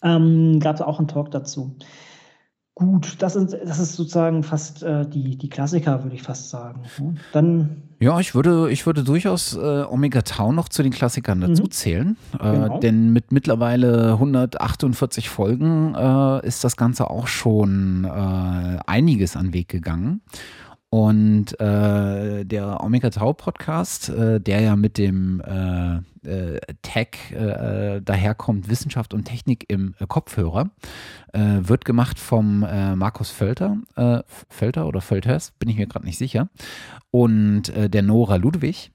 Ähm, 0.02 0.60
gab 0.60 0.76
es 0.76 0.82
auch 0.82 0.98
einen 0.98 1.08
Talk 1.08 1.30
dazu. 1.30 1.74
Gut, 2.74 3.16
das, 3.20 3.32
sind, 3.32 3.54
das 3.54 3.78
ist 3.78 3.96
sozusagen 3.96 4.42
fast 4.42 4.82
äh, 4.82 5.08
die, 5.08 5.36
die 5.36 5.48
Klassiker, 5.48 6.04
würde 6.04 6.14
ich 6.14 6.22
fast 6.22 6.50
sagen. 6.50 6.82
Ne? 7.00 7.14
Dann 7.32 7.87
ja, 8.00 8.20
ich 8.20 8.34
würde, 8.34 8.70
ich 8.70 8.86
würde 8.86 9.02
durchaus 9.02 9.56
äh, 9.56 9.58
Omega 9.58 10.22
Tau 10.22 10.52
noch 10.52 10.68
zu 10.68 10.82
den 10.82 10.92
Klassikern 10.92 11.40
dazu 11.40 11.64
mhm. 11.64 11.70
zählen. 11.70 12.16
Äh, 12.34 12.38
genau. 12.38 12.78
Denn 12.78 13.12
mit 13.12 13.32
mittlerweile 13.32 14.12
148 14.12 15.28
Folgen 15.28 15.94
äh, 15.96 16.46
ist 16.46 16.62
das 16.62 16.76
Ganze 16.76 17.10
auch 17.10 17.26
schon 17.26 18.04
äh, 18.04 18.78
einiges 18.86 19.36
an 19.36 19.52
Weg 19.52 19.68
gegangen. 19.68 20.20
Und 20.90 21.60
äh, 21.60 22.44
der 22.44 22.82
Omega 22.82 23.10
Tau 23.10 23.34
Podcast, 23.34 24.08
äh, 24.08 24.40
der 24.40 24.60
ja 24.60 24.74
mit 24.74 24.96
dem 24.96 25.42
äh, 25.42 25.96
äh 26.26 26.60
Tag 26.80 27.30
äh, 27.30 28.00
daherkommt, 28.00 28.70
Wissenschaft 28.70 29.12
und 29.12 29.24
Technik 29.24 29.66
im 29.68 29.94
äh, 29.98 30.06
Kopfhörer, 30.06 30.70
wird 31.34 31.84
gemacht 31.84 32.18
vom 32.18 32.60
Markus 32.60 33.30
Völter, 33.30 33.76
Völter 34.48 34.86
oder 34.86 35.02
Völters, 35.02 35.52
bin 35.58 35.68
ich 35.68 35.76
mir 35.76 35.86
gerade 35.86 36.06
nicht 36.06 36.16
sicher, 36.16 36.48
und 37.10 37.64
der 37.76 38.02
Nora 38.02 38.36
Ludwig. 38.36 38.90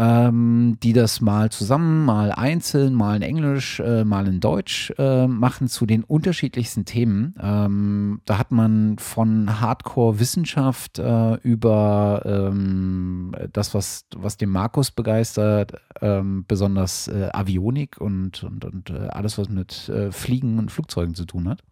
Ähm, 0.00 0.78
die 0.82 0.94
das 0.94 1.20
mal 1.20 1.50
zusammen, 1.50 2.06
mal 2.06 2.32
einzeln, 2.32 2.94
mal 2.94 3.16
in 3.16 3.22
Englisch, 3.22 3.80
äh, 3.80 4.02
mal 4.02 4.26
in 4.26 4.40
Deutsch 4.40 4.90
äh, 4.96 5.26
machen 5.26 5.68
zu 5.68 5.84
den 5.84 6.04
unterschiedlichsten 6.04 6.86
Themen. 6.86 7.34
Ähm, 7.38 8.22
da 8.24 8.38
hat 8.38 8.50
man 8.50 8.96
von 8.98 9.60
Hardcore-Wissenschaft 9.60 10.98
äh, 10.98 11.34
über 11.42 12.22
ähm, 12.24 13.32
das, 13.52 13.74
was, 13.74 14.06
was 14.16 14.38
den 14.38 14.48
Markus 14.48 14.90
begeistert, 14.90 15.74
ähm, 16.00 16.46
besonders 16.48 17.08
äh, 17.08 17.28
Avionik 17.34 18.00
und, 18.00 18.42
und, 18.42 18.64
und 18.64 18.88
äh, 18.88 19.08
alles, 19.08 19.36
was 19.36 19.50
mit 19.50 19.90
äh, 19.90 20.12
Fliegen 20.12 20.58
und 20.58 20.72
Flugzeugen 20.72 21.14
zu 21.14 21.26
tun 21.26 21.46
hat. 21.46 21.62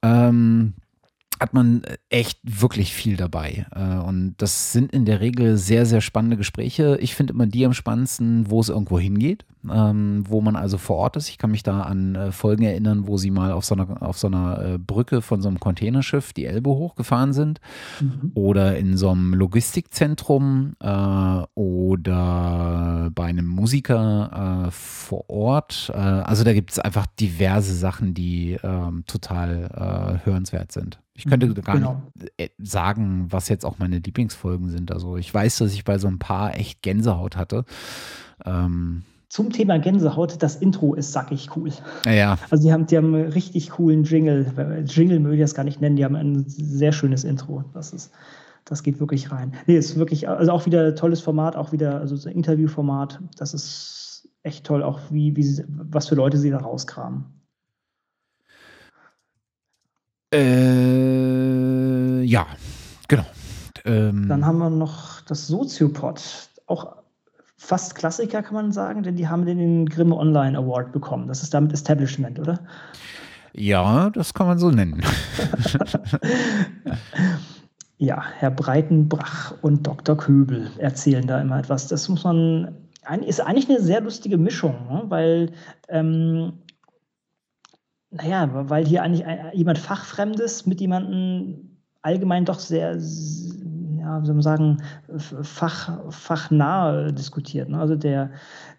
Ähm, 0.00 0.72
hat 1.40 1.54
man 1.54 1.82
echt 2.08 2.40
wirklich 2.42 2.92
viel 2.92 3.16
dabei. 3.16 3.66
Äh, 3.74 3.98
und 3.98 4.34
das 4.38 4.72
sind 4.72 4.92
in 4.92 5.04
der 5.04 5.20
Regel 5.20 5.56
sehr, 5.56 5.86
sehr 5.86 6.00
spannende 6.00 6.36
Gespräche. 6.36 6.98
Ich 7.00 7.14
finde 7.14 7.32
immer 7.32 7.46
die 7.46 7.64
am 7.64 7.74
spannendsten, 7.74 8.50
wo 8.50 8.60
es 8.60 8.68
irgendwo 8.68 8.98
hingeht, 8.98 9.44
ähm, 9.70 10.24
wo 10.26 10.40
man 10.40 10.56
also 10.56 10.78
vor 10.78 10.96
Ort 10.96 11.16
ist. 11.16 11.28
Ich 11.28 11.38
kann 11.38 11.50
mich 11.50 11.62
da 11.62 11.82
an 11.82 12.14
äh, 12.14 12.32
Folgen 12.32 12.64
erinnern, 12.64 13.06
wo 13.06 13.16
sie 13.18 13.30
mal 13.30 13.52
auf 13.52 13.64
so 13.64 13.74
einer, 13.74 14.02
auf 14.02 14.18
so 14.18 14.26
einer 14.26 14.64
äh, 14.64 14.78
Brücke 14.78 15.22
von 15.22 15.40
so 15.40 15.48
einem 15.48 15.60
Containerschiff 15.60 16.32
die 16.32 16.46
Elbe 16.46 16.70
hochgefahren 16.70 17.32
sind 17.32 17.60
mhm. 18.00 18.32
oder 18.34 18.76
in 18.76 18.96
so 18.96 19.10
einem 19.10 19.34
Logistikzentrum 19.34 20.74
oder 21.54 23.10
bei 23.14 23.24
einem 23.24 23.46
Musiker 23.46 24.68
vor 24.70 25.28
Ort. 25.30 25.90
also 25.94 26.44
da 26.44 26.52
gibt 26.52 26.70
es 26.70 26.78
einfach 26.78 27.06
diverse 27.06 27.74
Sachen, 27.74 28.14
die 28.14 28.58
ähm, 28.62 29.04
total 29.06 30.20
hörenswert 30.24 30.72
sind. 30.72 30.98
Ich 31.18 31.26
könnte 31.26 31.48
mhm, 31.48 31.54
gar 31.54 31.76
genau. 31.76 32.02
nicht 32.14 32.32
äh, 32.38 32.48
sagen, 32.58 33.26
was 33.30 33.48
jetzt 33.48 33.66
auch 33.66 33.78
meine 33.78 33.98
Lieblingsfolgen 33.98 34.68
sind. 34.68 34.92
Also 34.92 35.16
ich 35.16 35.34
weiß, 35.34 35.58
dass 35.58 35.74
ich 35.74 35.84
bei 35.84 35.98
so 35.98 36.06
ein 36.06 36.20
paar 36.20 36.56
echt 36.56 36.80
Gänsehaut 36.80 37.36
hatte. 37.36 37.64
Ähm, 38.46 39.02
zum 39.28 39.50
Thema 39.50 39.78
Gänsehaut, 39.78 40.40
das 40.42 40.56
Intro 40.56 40.94
ist 40.94 41.12
sackig 41.12 41.50
cool. 41.56 41.70
Ja. 42.06 42.38
Also 42.50 42.62
die 42.62 42.72
haben, 42.72 42.86
die 42.86 42.96
haben 42.96 43.14
einen 43.14 43.32
richtig 43.32 43.70
coolen 43.70 44.04
Jingle. 44.04 44.46
Jingle 44.86 45.18
möchte 45.18 45.34
ich 45.34 45.40
das 45.42 45.54
gar 45.54 45.64
nicht 45.64 45.80
nennen, 45.80 45.96
die 45.96 46.04
haben 46.04 46.14
ein 46.14 46.44
sehr 46.46 46.92
schönes 46.92 47.24
Intro. 47.24 47.64
Das 47.74 47.92
ist, 47.92 48.12
das 48.64 48.84
geht 48.84 49.00
wirklich 49.00 49.32
rein. 49.32 49.54
Nee, 49.66 49.76
ist 49.76 49.96
wirklich, 49.96 50.28
also 50.28 50.52
auch 50.52 50.66
wieder 50.66 50.94
tolles 50.94 51.20
Format, 51.20 51.56
auch 51.56 51.72
wieder, 51.72 52.00
also 52.00 52.14
so 52.14 52.28
ein 52.28 52.36
Interviewformat. 52.36 53.20
Das 53.36 53.54
ist 53.54 54.28
echt 54.44 54.64
toll, 54.64 54.84
auch 54.84 55.00
wie, 55.10 55.36
wie 55.36 55.64
was 55.66 56.08
für 56.08 56.14
Leute 56.14 56.38
sie 56.38 56.50
da 56.50 56.58
rauskramen. 56.58 57.24
Äh, 60.32 62.22
ja, 62.22 62.46
genau. 63.08 63.24
Ähm, 63.84 64.28
Dann 64.28 64.44
haben 64.44 64.58
wir 64.58 64.70
noch 64.70 65.22
das 65.22 65.46
Soziopod. 65.46 66.20
Auch 66.66 66.96
fast 67.56 67.94
Klassiker, 67.94 68.42
kann 68.42 68.54
man 68.54 68.72
sagen, 68.72 69.02
denn 69.02 69.16
die 69.16 69.28
haben 69.28 69.46
den 69.46 69.86
Grimme 69.86 70.16
Online 70.16 70.58
Award 70.58 70.92
bekommen. 70.92 71.28
Das 71.28 71.42
ist 71.42 71.54
damit 71.54 71.72
Establishment, 71.72 72.38
oder? 72.38 72.60
Ja, 73.54 74.10
das 74.10 74.34
kann 74.34 74.46
man 74.46 74.58
so 74.58 74.70
nennen. 74.70 75.02
ja, 77.98 78.22
Herr 78.36 78.50
Breitenbrach 78.50 79.54
und 79.62 79.86
Dr. 79.86 80.16
Köbel 80.16 80.70
erzählen 80.78 81.26
da 81.26 81.40
immer 81.40 81.58
etwas. 81.58 81.88
Das 81.88 82.08
muss 82.08 82.24
man, 82.24 82.76
ist 83.26 83.40
eigentlich 83.40 83.68
eine 83.68 83.80
sehr 83.80 84.02
lustige 84.02 84.38
Mischung, 84.38 84.74
ne? 84.88 85.04
weil 85.08 85.52
ähm, 85.88 86.52
naja, 88.10 88.48
weil 88.70 88.86
hier 88.86 89.02
eigentlich 89.02 89.26
jemand 89.52 89.78
Fachfremdes 89.78 90.66
mit 90.66 90.80
jemandem 90.80 91.78
allgemein 92.02 92.44
doch 92.44 92.58
sehr, 92.58 92.96
ja, 92.96 94.22
wie 94.22 94.26
soll 94.26 94.34
man 94.34 94.42
sagen, 94.42 94.78
fach, 95.42 95.98
fachnah 96.10 97.12
diskutiert. 97.12 97.68
Ne? 97.68 97.78
Also 97.78 97.96
der, 97.96 98.30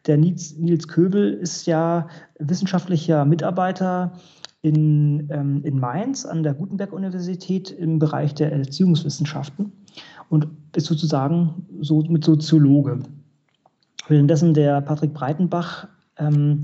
der 0.07 0.17
Nils, 0.17 0.57
Nils 0.57 0.87
Köbel 0.87 1.33
ist 1.33 1.67
ja 1.67 2.07
wissenschaftlicher 2.39 3.25
Mitarbeiter 3.25 4.13
in, 4.61 5.29
ähm, 5.31 5.63
in 5.63 5.79
Mainz 5.79 6.25
an 6.25 6.43
der 6.43 6.53
Gutenberg-Universität 6.53 7.71
im 7.71 7.99
Bereich 7.99 8.33
der 8.33 8.51
Erziehungswissenschaften 8.51 9.71
und 10.29 10.47
ist 10.75 10.87
sozusagen 10.87 11.67
so 11.81 12.01
mit 12.01 12.23
Soziologe. 12.23 12.99
Währenddessen 14.07 14.53
der 14.53 14.81
Patrick 14.81 15.13
Breitenbach 15.13 15.87
ähm, 16.19 16.61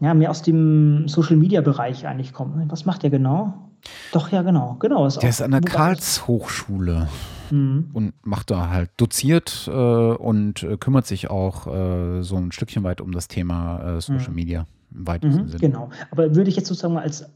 ja, 0.00 0.14
mehr 0.14 0.30
aus 0.30 0.42
dem 0.42 1.08
Social-Media-Bereich 1.08 2.06
eigentlich 2.06 2.32
kommt. 2.32 2.70
Was 2.70 2.84
macht 2.84 3.02
der 3.02 3.10
genau? 3.10 3.54
Doch, 4.12 4.30
ja, 4.30 4.42
genau. 4.42 4.76
genau 4.80 5.06
ist 5.06 5.22
der 5.22 5.30
ist 5.30 5.42
an 5.42 5.52
der 5.52 5.60
Karlshochschule 5.60 7.08
mhm. 7.50 7.90
und 7.92 8.14
macht 8.24 8.50
da 8.50 8.70
halt, 8.70 8.90
doziert 8.96 9.68
äh, 9.68 9.70
und 9.70 10.62
äh, 10.62 10.76
kümmert 10.76 11.06
sich 11.06 11.30
auch 11.30 11.66
äh, 11.66 12.22
so 12.22 12.36
ein 12.36 12.52
Stückchen 12.52 12.82
weit 12.84 13.00
um 13.00 13.12
das 13.12 13.28
Thema 13.28 13.96
äh, 13.96 14.00
Social 14.00 14.30
mhm. 14.30 14.34
Media 14.34 14.66
im 14.92 15.06
weitesten 15.06 15.42
mhm, 15.42 15.48
Sinne. 15.48 15.60
Genau. 15.60 15.90
Aber 16.10 16.34
würde 16.34 16.50
ich 16.50 16.56
jetzt 16.56 16.68
sozusagen 16.68 16.94
mal 16.94 17.02
als 17.02 17.28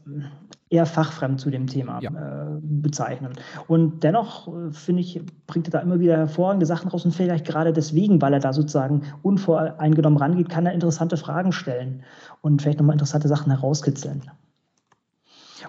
eher 0.71 0.85
fachfremd 0.85 1.39
zu 1.39 1.49
dem 1.51 1.67
Thema 1.67 1.99
ja. 2.01 2.09
äh, 2.09 2.59
bezeichnen. 2.61 3.33
Und 3.67 4.03
dennoch, 4.03 4.47
äh, 4.47 4.71
finde 4.71 5.01
ich, 5.01 5.21
bringt 5.45 5.67
er 5.67 5.71
da 5.71 5.79
immer 5.79 5.99
wieder 5.99 6.17
hervorragende 6.17 6.65
Sachen 6.65 6.89
raus 6.89 7.05
und 7.05 7.13
vielleicht 7.13 7.45
gerade 7.45 7.73
deswegen, 7.73 8.21
weil 8.21 8.33
er 8.33 8.39
da 8.39 8.53
sozusagen 8.53 9.03
unvoreingenommen 9.21 10.17
rangeht, 10.17 10.49
kann 10.49 10.65
er 10.65 10.73
interessante 10.73 11.17
Fragen 11.17 11.51
stellen 11.51 12.03
und 12.41 12.61
vielleicht 12.61 12.79
nochmal 12.79 12.95
interessante 12.95 13.27
Sachen 13.27 13.51
herauskitzeln. 13.51 14.23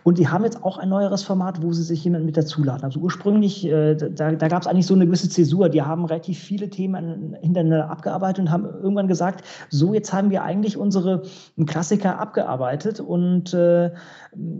Und 0.04 0.18
die 0.18 0.28
haben 0.28 0.44
jetzt 0.44 0.64
auch 0.64 0.78
ein 0.78 0.88
neueres 0.88 1.22
Format, 1.22 1.62
wo 1.62 1.72
sie 1.72 1.82
sich 1.82 2.02
jemanden 2.02 2.26
mit 2.26 2.36
dazuladen. 2.36 2.84
Also 2.84 3.00
ursprünglich, 3.00 3.64
äh, 3.64 3.94
da, 3.94 4.32
da 4.32 4.48
gab 4.48 4.62
es 4.62 4.66
eigentlich 4.66 4.86
so 4.86 4.94
eine 4.94 5.06
gewisse 5.06 5.28
Zäsur. 5.28 5.68
Die 5.68 5.82
haben 5.82 6.04
relativ 6.04 6.38
viele 6.38 6.68
Themen 6.68 7.36
hintereinander 7.40 7.88
abgearbeitet 7.88 8.44
und 8.44 8.50
haben 8.50 8.64
irgendwann 8.64 9.06
gesagt, 9.06 9.44
so 9.70 9.94
jetzt 9.94 10.12
haben 10.12 10.30
wir 10.30 10.42
eigentlich 10.42 10.76
unsere 10.76 11.22
Klassiker 11.66 12.18
abgearbeitet 12.18 13.00
und 13.00 13.54
äh, 13.54 13.92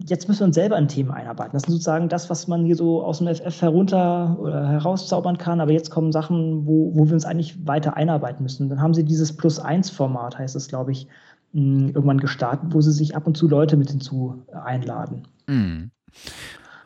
jetzt 0.07 0.29
müssen 0.29 0.41
wir 0.41 0.47
uns 0.47 0.55
selber 0.55 0.79
in 0.79 0.89
Themen 0.89 1.11
einarbeiten. 1.11 1.53
Das 1.55 1.65
ist 1.65 1.71
sozusagen 1.73 2.09
das, 2.09 2.31
was 2.31 2.47
man 2.47 2.65
hier 2.65 2.77
so 2.77 3.03
aus 3.03 3.19
dem 3.19 3.35
FF 3.35 3.63
herunter 3.63 4.37
oder 4.41 4.69
herauszaubern 4.69 5.39
kann. 5.39 5.61
Aber 5.61 5.73
jetzt 5.73 5.91
kommen 5.91 6.13
Sachen, 6.13 6.67
wo, 6.67 6.95
wo 6.95 7.07
wir 7.07 7.15
uns 7.15 7.25
eigentlich 7.25 7.67
weiter 7.67 7.97
einarbeiten 7.97 8.43
müssen. 8.43 8.69
Dann 8.69 8.81
haben 8.81 8.95
sie 8.95 9.05
dieses 9.05 9.37
Plus-1-Format, 9.37 10.39
heißt 10.39 10.55
es, 10.55 10.69
glaube 10.69 10.93
ich, 10.93 11.09
irgendwann 11.55 12.19
gestartet, 12.19 12.73
wo 12.73 12.81
sie 12.81 12.93
sich 12.93 13.15
ab 13.15 13.27
und 13.27 13.37
zu 13.37 13.49
Leute 13.49 13.77
mit 13.77 13.91
hinzu 13.91 14.43
einladen. 14.53 15.25
Mhm. 15.47 15.91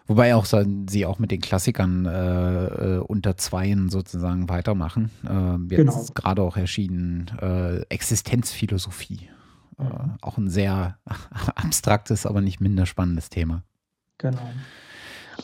Wobei 0.09 0.37
auch 0.37 0.47
sie 0.89 1.05
auch 1.05 1.19
mit 1.19 1.33
den 1.33 1.41
Klassikern 1.41 2.07
äh, 2.07 2.67
äh, 2.67 2.99
unter 2.99 3.37
Zweien 3.37 3.89
sozusagen 3.89 4.49
weitermachen. 4.49 5.11
Äh, 5.25 5.75
jetzt 5.75 5.77
genau. 5.77 6.07
gerade 6.15 6.43
auch 6.43 6.57
erschienen 6.57 7.27
äh, 7.41 7.81
Existenzphilosophie. 7.89 9.29
Äh, 9.79 9.83
mhm. 9.83 10.15
auch 10.23 10.39
ein 10.39 10.49
sehr 10.49 10.99
abstraktes, 11.57 12.25
aber 12.25 12.41
nicht 12.41 12.61
minder 12.61 12.87
spannendes 12.87 13.31
Thema. 13.31 13.63
Genau. 14.19 14.49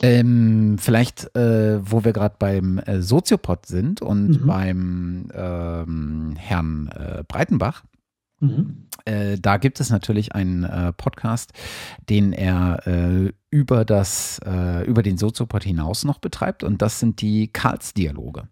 Ähm, 0.01 0.77
vielleicht, 0.79 1.35
äh, 1.35 1.79
wo 1.83 2.03
wir 2.03 2.13
gerade 2.13 2.35
beim 2.39 2.79
äh, 2.79 3.01
Soziopod 3.01 3.65
sind 3.65 4.01
und 4.01 4.41
mhm. 4.41 4.47
beim 4.47 5.27
ähm, 5.33 6.35
Herrn 6.37 6.87
äh, 6.87 7.23
Breitenbach, 7.27 7.83
Mhm. 8.43 8.87
Äh, 9.05 9.37
da 9.39 9.57
gibt 9.57 9.79
es 9.79 9.89
natürlich 9.89 10.35
einen 10.35 10.63
äh, 10.65 10.91
Podcast, 10.91 11.53
den 12.09 12.33
er 12.33 12.85
äh, 12.85 13.31
über, 13.49 13.85
das, 13.85 14.39
äh, 14.45 14.85
über 14.85 15.01
den 15.01 15.17
Soziopod 15.17 15.63
hinaus 15.63 16.03
noch 16.03 16.19
betreibt 16.19 16.63
und 16.63 16.81
das 16.81 16.99
sind 16.99 17.21
die 17.21 17.47
Karls-Dialoge. 17.47 18.49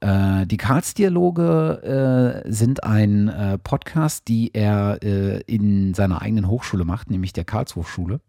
Äh, 0.00 0.46
die 0.46 0.58
Karls-Dialoge 0.58 2.42
äh, 2.44 2.52
sind 2.52 2.84
ein 2.84 3.58
Podcast, 3.62 4.28
die 4.28 4.52
er 4.54 5.02
in 5.02 5.94
seiner 5.94 6.20
eigenen 6.20 6.48
Hochschule 6.48 6.84
macht, 6.84 7.10
nämlich 7.10 7.32
der 7.32 7.44
Karlshochschule. 7.44 8.20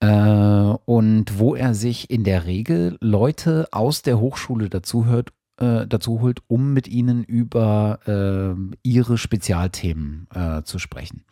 und 0.00 1.38
wo 1.38 1.54
er 1.54 1.74
sich 1.74 2.10
in 2.10 2.24
der 2.24 2.46
Regel 2.46 2.98
Leute 3.00 3.68
aus 3.72 4.02
der 4.02 4.20
Hochschule 4.20 4.68
dazu 4.68 5.06
hört, 5.06 5.32
äh, 5.58 5.86
dazu 5.86 6.20
holt, 6.20 6.40
um 6.46 6.72
mit 6.72 6.88
ihnen 6.88 7.24
über 7.24 7.98
äh, 8.06 8.78
ihre 8.82 9.18
Spezialthemen 9.18 10.28
äh, 10.34 10.62
zu 10.62 10.78
sprechen. 10.78 11.24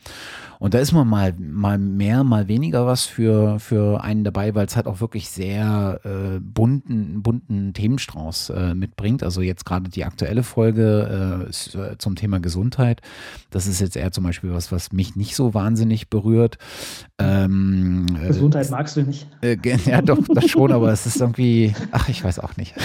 Und 0.59 0.75
da 0.75 0.79
ist 0.79 0.93
man 0.93 1.07
mal, 1.07 1.35
mal 1.39 1.79
mehr, 1.79 2.25
mal 2.25 2.49
weniger 2.49 2.87
was 2.87 3.05
für, 3.05 3.59
für 3.61 4.03
einen 4.03 4.25
dabei, 4.25 4.55
weil 4.55 4.67
es 4.67 4.77
halt 4.77 4.87
auch 4.87 5.01
wirklich 5.01 5.29
sehr 5.29 6.01
äh, 6.05 6.41
bunten, 6.41 7.23
bunten 7.23 7.75
Themenstrauß 7.75 8.51
äh, 8.51 8.75
mitbringt. 8.75 9.23
Also 9.23 9.43
jetzt 9.43 9.67
gerade 9.67 9.91
die 9.91 10.05
aktuelle 10.05 10.43
Folge 10.43 11.47
äh, 11.47 11.79
äh, 11.79 11.99
zum 11.99 12.17
Thema 12.17 12.41
Gesundheit. 12.41 13.03
Das 13.51 13.67
ist 13.67 13.81
jetzt 13.81 13.97
eher 13.97 14.13
zum 14.13 14.25
Beispiel 14.25 14.53
was, 14.53 14.73
was 14.73 14.93
mich 14.93 15.17
nicht 15.17 15.37
so 15.37 15.55
wahnsinnig 15.55 16.09
berührt. 16.09 16.59
Ähm, 17.19 18.07
äh, 18.23 18.29
Gesundheit 18.29 18.71
magst 18.71 18.97
du 18.97 19.03
nicht. 19.03 19.27
Äh, 19.43 19.57
ja, 19.85 20.01
doch, 20.01 20.19
das 20.29 20.49
schon, 20.49 20.73
aber 20.73 20.91
es 20.91 21.07
ist 21.07 21.21
irgendwie, 21.21 21.75
ach, 21.93 22.09
ich 22.09 22.25
weiß 22.25 22.39
auch 22.39 22.57
nicht. 22.57 22.75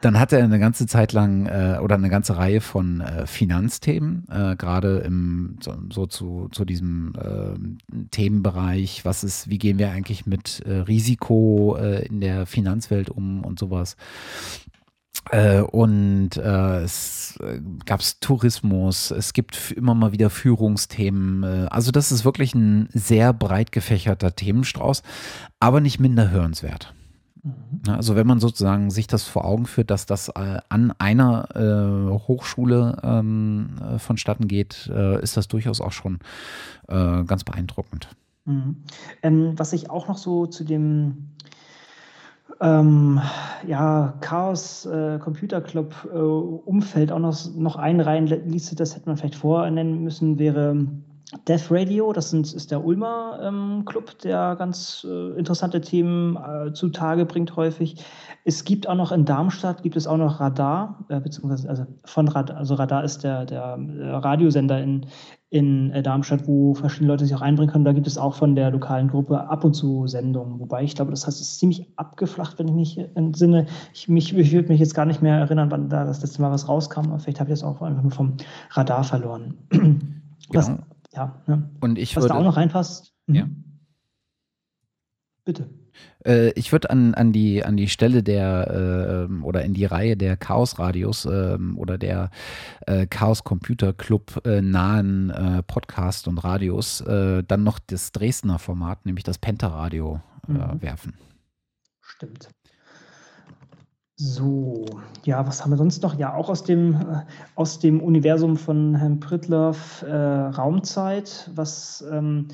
dann 0.00 0.18
hat 0.18 0.32
er 0.32 0.44
eine 0.44 0.58
ganze 0.58 0.86
Zeit 0.86 1.12
lang 1.12 1.46
oder 1.80 1.94
eine 1.94 2.08
ganze 2.10 2.36
Reihe 2.36 2.60
von 2.60 3.02
Finanzthemen, 3.24 4.24
gerade 4.58 4.98
im 4.98 5.35
so, 5.60 5.74
so 5.92 6.06
zu, 6.06 6.48
zu 6.50 6.64
diesem 6.64 7.12
äh, 7.16 8.06
Themenbereich, 8.10 9.04
was 9.04 9.24
ist, 9.24 9.48
wie 9.48 9.58
gehen 9.58 9.78
wir 9.78 9.90
eigentlich 9.90 10.26
mit 10.26 10.60
äh, 10.60 10.78
Risiko 10.78 11.76
äh, 11.78 12.06
in 12.06 12.20
der 12.20 12.46
Finanzwelt 12.46 13.10
um 13.10 13.44
und 13.44 13.58
sowas. 13.58 13.96
Äh, 15.30 15.60
und 15.60 16.36
äh, 16.36 16.82
es 16.82 17.38
äh, 17.42 17.60
gab 17.84 18.00
Tourismus, 18.20 19.10
es 19.10 19.32
gibt 19.32 19.72
immer 19.72 19.94
mal 19.94 20.12
wieder 20.12 20.30
Führungsthemen. 20.30 21.44
Also 21.68 21.90
das 21.90 22.12
ist 22.12 22.24
wirklich 22.24 22.54
ein 22.54 22.88
sehr 22.92 23.32
breit 23.32 23.72
gefächerter 23.72 24.34
Themenstrauß, 24.34 25.02
aber 25.58 25.80
nicht 25.80 25.98
minder 25.98 26.30
hörenswert. 26.30 26.94
Mhm. 27.46 27.94
Also 27.94 28.16
wenn 28.16 28.26
man 28.26 28.40
sozusagen 28.40 28.90
sich 28.90 29.06
das 29.06 29.24
vor 29.24 29.44
Augen 29.44 29.66
führt, 29.66 29.90
dass 29.90 30.06
das 30.06 30.28
äh, 30.28 30.58
an 30.68 30.92
einer 30.98 31.48
äh, 31.54 32.10
Hochschule 32.28 32.98
ähm, 33.02 33.70
vonstatten 33.98 34.48
geht, 34.48 34.86
ist 34.86 35.36
das 35.36 35.48
durchaus 35.48 35.80
auch 35.80 35.92
schon 35.92 36.18
ganz 36.88 37.42
beeindruckend. 37.42 38.08
Mhm. 38.44 38.76
Ähm, 39.22 39.52
was 39.56 39.72
ich 39.72 39.90
auch 39.90 40.06
noch 40.06 40.18
so 40.18 40.46
zu 40.46 40.62
dem 40.62 41.30
ähm, 42.60 43.20
ja, 43.66 44.14
Chaos 44.20 44.86
äh, 44.86 45.18
Computer 45.18 45.60
Club 45.60 46.08
äh, 46.12 46.16
Umfeld 46.16 47.12
auch 47.12 47.18
noch, 47.18 47.36
noch 47.54 47.76
einreihen 47.76 48.26
ließe, 48.26 48.76
das 48.76 48.94
hätte 48.94 49.08
man 49.08 49.16
vielleicht 49.16 49.34
vornennen 49.34 50.02
müssen, 50.02 50.38
wäre 50.38 50.86
Death 51.48 51.72
Radio, 51.72 52.12
das 52.12 52.30
sind, 52.30 52.52
ist 52.52 52.70
der 52.70 52.84
Ulmer 52.84 53.40
ähm, 53.42 53.82
Club, 53.84 54.16
der 54.20 54.54
ganz 54.56 55.04
äh, 55.08 55.30
interessante 55.36 55.80
Themen 55.80 56.36
äh, 56.36 56.72
zutage 56.72 57.26
bringt 57.26 57.56
häufig. 57.56 57.96
Es 58.44 58.62
gibt 58.62 58.88
auch 58.88 58.94
noch 58.94 59.10
in 59.10 59.24
Darmstadt, 59.24 59.82
gibt 59.82 59.96
es 59.96 60.06
auch 60.06 60.18
noch 60.18 60.38
Radar, 60.38 61.04
äh, 61.08 61.18
beziehungsweise 61.18 61.68
also 61.68 61.84
von 62.04 62.28
Radar, 62.28 62.56
also 62.56 62.74
Radar 62.74 63.02
ist 63.02 63.24
der, 63.24 63.44
der 63.44 63.76
äh, 63.76 64.08
Radiosender 64.10 64.80
in, 64.80 65.06
in 65.50 65.90
äh, 65.90 66.00
Darmstadt, 66.00 66.46
wo 66.46 66.74
verschiedene 66.74 67.10
Leute 67.10 67.24
sich 67.26 67.34
auch 67.34 67.40
einbringen 67.40 67.72
können. 67.72 67.84
Da 67.84 67.92
gibt 67.92 68.06
es 68.06 68.18
auch 68.18 68.36
von 68.36 68.54
der 68.54 68.70
lokalen 68.70 69.08
Gruppe 69.08 69.48
ab 69.48 69.64
und 69.64 69.74
zu 69.74 70.06
Sendungen. 70.06 70.60
Wobei 70.60 70.84
ich 70.84 70.94
glaube, 70.94 71.10
das 71.10 71.26
heißt, 71.26 71.40
es 71.40 71.48
ist 71.48 71.58
ziemlich 71.58 71.88
abgeflacht, 71.96 72.56
wenn 72.60 72.68
ich 72.68 72.74
mich 72.74 72.98
entsinne. 73.16 73.66
Ich, 73.92 74.08
mich, 74.08 74.36
ich 74.36 74.52
würde 74.52 74.68
mich 74.68 74.78
jetzt 74.78 74.94
gar 74.94 75.06
nicht 75.06 75.22
mehr 75.22 75.38
erinnern, 75.38 75.72
wann 75.72 75.88
da 75.88 76.04
das 76.04 76.22
letzte 76.22 76.40
Mal 76.40 76.52
was 76.52 76.68
rauskam. 76.68 77.18
Vielleicht 77.18 77.40
habe 77.40 77.50
ich 77.50 77.58
das 77.58 77.64
auch 77.64 77.82
einfach 77.82 78.02
nur 78.02 78.12
vom 78.12 78.36
Radar 78.70 79.02
verloren. 79.02 79.54
Genau 80.48 80.78
ja. 81.16 81.42
Ne? 81.46 81.70
Und 81.80 81.98
ich 81.98 82.14
Was 82.16 82.24
würde, 82.24 82.34
da 82.34 82.40
auch 82.40 82.44
noch 82.44 82.56
reinpasst. 82.56 83.12
Mhm. 83.26 83.34
Ja. 83.34 83.48
Bitte. 85.44 85.70
Äh, 86.24 86.50
ich 86.50 86.72
würde 86.72 86.90
an, 86.90 87.14
an, 87.14 87.32
die, 87.32 87.64
an 87.64 87.76
die 87.76 87.88
Stelle 87.88 88.22
der 88.22 89.28
äh, 89.30 89.42
oder 89.42 89.64
in 89.64 89.74
die 89.74 89.84
Reihe 89.84 90.16
der 90.16 90.36
Chaos 90.36 90.78
Radios 90.78 91.24
äh, 91.24 91.56
oder 91.76 91.98
der 91.98 92.30
äh, 92.86 93.06
Chaos 93.06 93.44
Computer 93.44 93.92
Club 93.92 94.44
äh, 94.44 94.60
nahen 94.60 95.32
Podcast 95.66 96.28
und 96.28 96.38
Radios 96.38 97.02
dann 97.06 97.62
noch 97.62 97.78
das 97.78 98.12
Dresdner 98.12 98.58
Format, 98.58 99.06
nämlich 99.06 99.24
das 99.24 99.38
Penta 99.38 99.68
Radio, 99.68 100.20
mhm. 100.46 100.82
werfen. 100.82 101.14
Stimmt. 102.00 102.48
So, 104.18 104.86
ja, 105.24 105.46
was 105.46 105.62
haben 105.62 105.70
wir 105.70 105.76
sonst 105.76 106.02
noch? 106.02 106.14
Ja, 106.14 106.34
auch 106.34 106.48
aus 106.48 106.64
dem, 106.64 106.94
äh, 106.94 107.20
aus 107.54 107.78
dem 107.80 108.00
Universum 108.00 108.56
von 108.56 108.94
Herrn 108.94 109.20
Pritloff 109.20 110.02
äh, 110.02 110.16
Raumzeit, 110.16 111.50
was 111.54 112.02
ähm, 112.10 112.48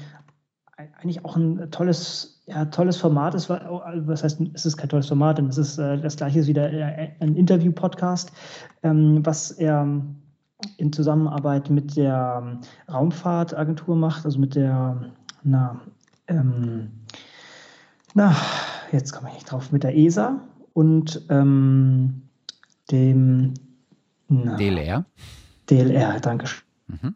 eigentlich 0.76 1.24
auch 1.24 1.36
ein 1.36 1.70
tolles, 1.70 2.42
ja, 2.46 2.64
tolles 2.64 2.96
Format 2.96 3.36
ist. 3.36 3.48
Was 3.48 4.24
heißt, 4.24 4.40
es 4.54 4.66
ist 4.66 4.76
kein 4.76 4.88
tolles 4.88 5.06
Format, 5.06 5.38
denn 5.38 5.46
es 5.46 5.56
ist 5.56 5.78
äh, 5.78 6.00
das 6.00 6.16
gleiche 6.16 6.40
ist 6.40 6.48
wieder 6.48 6.68
äh, 6.72 7.12
ein 7.20 7.36
Interview-Podcast, 7.36 8.32
ähm, 8.82 9.24
was 9.24 9.52
er 9.52 9.86
in 10.78 10.92
Zusammenarbeit 10.92 11.70
mit 11.70 11.96
der 11.96 12.58
Raumfahrtagentur 12.92 13.94
macht, 13.94 14.24
also 14.24 14.40
mit 14.40 14.56
der, 14.56 15.12
na, 15.44 15.80
ähm, 16.26 16.90
na, 18.14 18.34
jetzt 18.90 19.12
komme 19.12 19.28
ich 19.28 19.34
nicht 19.34 19.52
drauf, 19.52 19.70
mit 19.70 19.84
der 19.84 19.96
ESA 19.96 20.40
und 20.72 21.22
ähm, 21.28 22.22
dem 22.90 23.54
na, 24.28 24.56
DLR. 24.56 25.04
DLR, 25.68 26.20
danke 26.20 26.46
schön. 26.46 26.62
Mhm. 26.88 27.14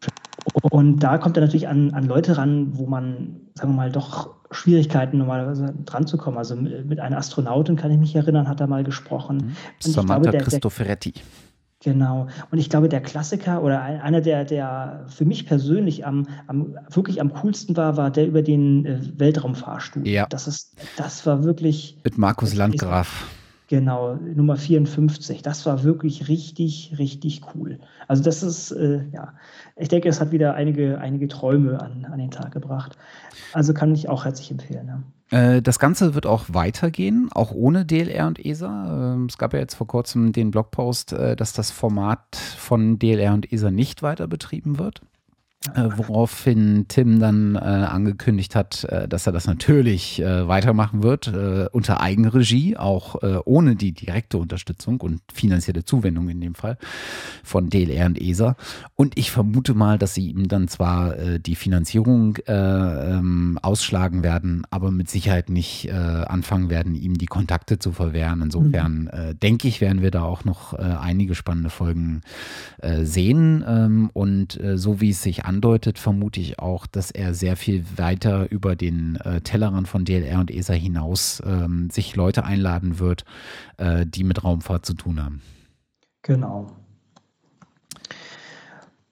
Und 0.71 0.99
da 0.99 1.17
kommt 1.17 1.37
er 1.37 1.41
natürlich 1.41 1.67
an, 1.67 1.93
an 1.93 2.05
Leute 2.05 2.37
ran, 2.37 2.77
wo 2.77 2.87
man, 2.87 3.41
sagen 3.53 3.71
wir 3.71 3.77
mal, 3.77 3.91
doch 3.91 4.35
Schwierigkeiten 4.51 5.17
normalerweise 5.17 5.73
dran 5.85 6.07
zu 6.07 6.17
kommen. 6.17 6.37
Also 6.37 6.55
mit 6.55 6.99
einer 6.99 7.17
Astronautin 7.17 7.75
kann 7.75 7.91
ich 7.91 7.97
mich 7.97 8.15
erinnern, 8.15 8.47
hat 8.47 8.61
er 8.61 8.67
mal 8.67 8.83
gesprochen. 8.83 9.37
Mhm. 9.37 9.55
Samantha 9.79 10.31
glaube, 10.31 10.45
Cristoforetti. 10.45 11.13
Genau. 11.83 12.27
Und 12.49 12.57
ich 12.57 12.69
glaube, 12.69 12.89
der 12.89 13.01
Klassiker 13.01 13.61
oder 13.61 13.81
einer, 13.81 14.21
der, 14.21 14.45
der 14.45 15.05
für 15.07 15.25
mich 15.25 15.45
persönlich 15.45 16.07
am, 16.07 16.27
am 16.47 16.75
wirklich 16.89 17.21
am 17.21 17.31
coolsten 17.33 17.77
war, 17.77 17.97
war 17.97 18.09
der 18.09 18.27
über 18.27 18.41
den 18.41 18.85
äh, 18.85 18.99
Weltraumfahrstuhl. 19.17 20.07
Ja. 20.07 20.25
Das 20.27 20.47
ist, 20.47 20.75
das 20.97 21.25
war 21.25 21.43
wirklich. 21.43 21.99
Mit 22.03 22.17
Markus 22.17 22.55
Landgraf. 22.55 23.27
Genau, 23.67 24.15
Nummer 24.15 24.55
54. 24.55 25.41
Das 25.41 25.65
war 25.65 25.83
wirklich 25.83 26.29
richtig, 26.29 26.95
richtig 26.97 27.41
cool. 27.53 27.79
Also 28.07 28.23
das 28.23 28.41
ist, 28.41 28.71
äh, 28.71 29.03
ja, 29.11 29.33
ich 29.75 29.89
denke, 29.89 30.07
es 30.07 30.21
hat 30.21 30.31
wieder 30.31 30.53
einige, 30.53 30.99
einige 30.99 31.27
Träume 31.27 31.81
an, 31.81 32.05
an 32.05 32.17
den 32.17 32.31
Tag 32.31 32.53
gebracht. 32.53 32.97
Also 33.51 33.73
kann 33.73 33.93
ich 33.93 34.07
auch 34.07 34.23
herzlich 34.23 34.51
empfehlen. 34.51 34.87
Ja. 34.87 35.03
Äh, 35.55 35.61
das 35.61 35.79
Ganze 35.79 36.15
wird 36.15 36.25
auch 36.25 36.45
weitergehen, 36.47 37.29
auch 37.33 37.51
ohne 37.51 37.85
DLR 37.85 38.27
und 38.27 38.43
ESA. 38.43 39.13
Ähm, 39.13 39.25
es 39.25 39.37
gab 39.37 39.53
ja 39.53 39.59
jetzt 39.59 39.75
vor 39.75 39.87
kurzem 39.87 40.31
den 40.31 40.51
Blogpost, 40.51 41.11
äh, 41.11 41.35
dass 41.35 41.51
das 41.51 41.69
Format 41.69 42.35
von 42.35 42.99
DLR 42.99 43.33
und 43.33 43.51
ESA 43.51 43.69
nicht 43.69 44.01
weiter 44.01 44.27
betrieben 44.27 44.79
wird. 44.79 45.01
Äh, 45.75 45.89
woraufhin 45.97 46.85
Tim 46.87 47.19
dann 47.19 47.55
äh, 47.55 47.59
angekündigt 47.59 48.55
hat, 48.55 48.83
äh, 48.85 49.07
dass 49.07 49.27
er 49.27 49.33
das 49.33 49.47
natürlich 49.47 50.21
äh, 50.21 50.47
weitermachen 50.47 51.03
wird, 51.03 51.27
äh, 51.27 51.67
unter 51.71 52.01
Eigenregie, 52.01 52.77
auch 52.77 53.15
ohne 53.45 53.75
die 53.75 53.91
direkte 53.91 54.37
Unterstützung 54.37 55.01
und 55.01 55.21
finanzielle 55.33 55.83
Zuwendung 55.83 56.29
in 56.29 56.41
dem 56.41 56.55
Fall 56.55 56.77
von 57.43 57.69
DLR 57.69 58.05
und 58.07 58.21
ESA. 58.21 58.55
Und 58.95 59.17
ich 59.17 59.31
vermute 59.31 59.73
mal, 59.73 59.97
dass 59.97 60.13
sie 60.13 60.29
ihm 60.29 60.47
dann 60.47 60.67
zwar 60.67 61.15
die 61.39 61.55
Finanzierung 61.55 62.37
ähm, 62.47 63.59
ausschlagen 63.61 64.23
werden, 64.23 64.63
aber 64.69 64.91
mit 64.91 65.09
Sicherheit 65.09 65.49
nicht 65.49 65.91
anfangen 65.91 66.69
werden, 66.69 66.95
ihm 66.95 67.17
die 67.17 67.25
Kontakte 67.25 67.79
zu 67.79 67.91
verwehren. 67.91 68.41
Insofern 68.41 69.09
mhm. 69.11 69.39
denke 69.39 69.67
ich, 69.67 69.81
werden 69.81 70.01
wir 70.01 70.11
da 70.11 70.23
auch 70.23 70.45
noch 70.45 70.73
einige 70.73 71.35
spannende 71.35 71.69
Folgen 71.69 72.21
sehen. 73.01 73.63
Ähm, 73.67 74.09
und 74.13 74.59
so 74.75 75.01
wie 75.01 75.09
es 75.09 75.23
sich 75.23 75.45
andeutet, 75.57 75.97
vermute 75.97 76.39
ich 76.39 76.59
auch, 76.59 76.85
dass 76.85 77.09
er 77.09 77.33
sehr 77.33 77.55
viel 77.55 77.83
weiter 77.95 78.51
über 78.51 78.75
den 78.75 79.15
äh, 79.17 79.41
Tellerrand 79.41 79.87
von 79.87 80.05
DLR 80.05 80.39
und 80.39 80.51
ESA 80.51 80.73
hinaus 80.73 81.41
ähm, 81.45 81.89
sich 81.89 82.15
Leute 82.15 82.43
einladen 82.43 82.99
wird, 82.99 83.25
äh, 83.77 84.05
die 84.05 84.23
mit 84.23 84.43
Raumfahrt 84.43 84.85
zu 84.85 84.93
tun 84.93 85.23
haben. 85.23 85.41
Genau. 86.21 86.67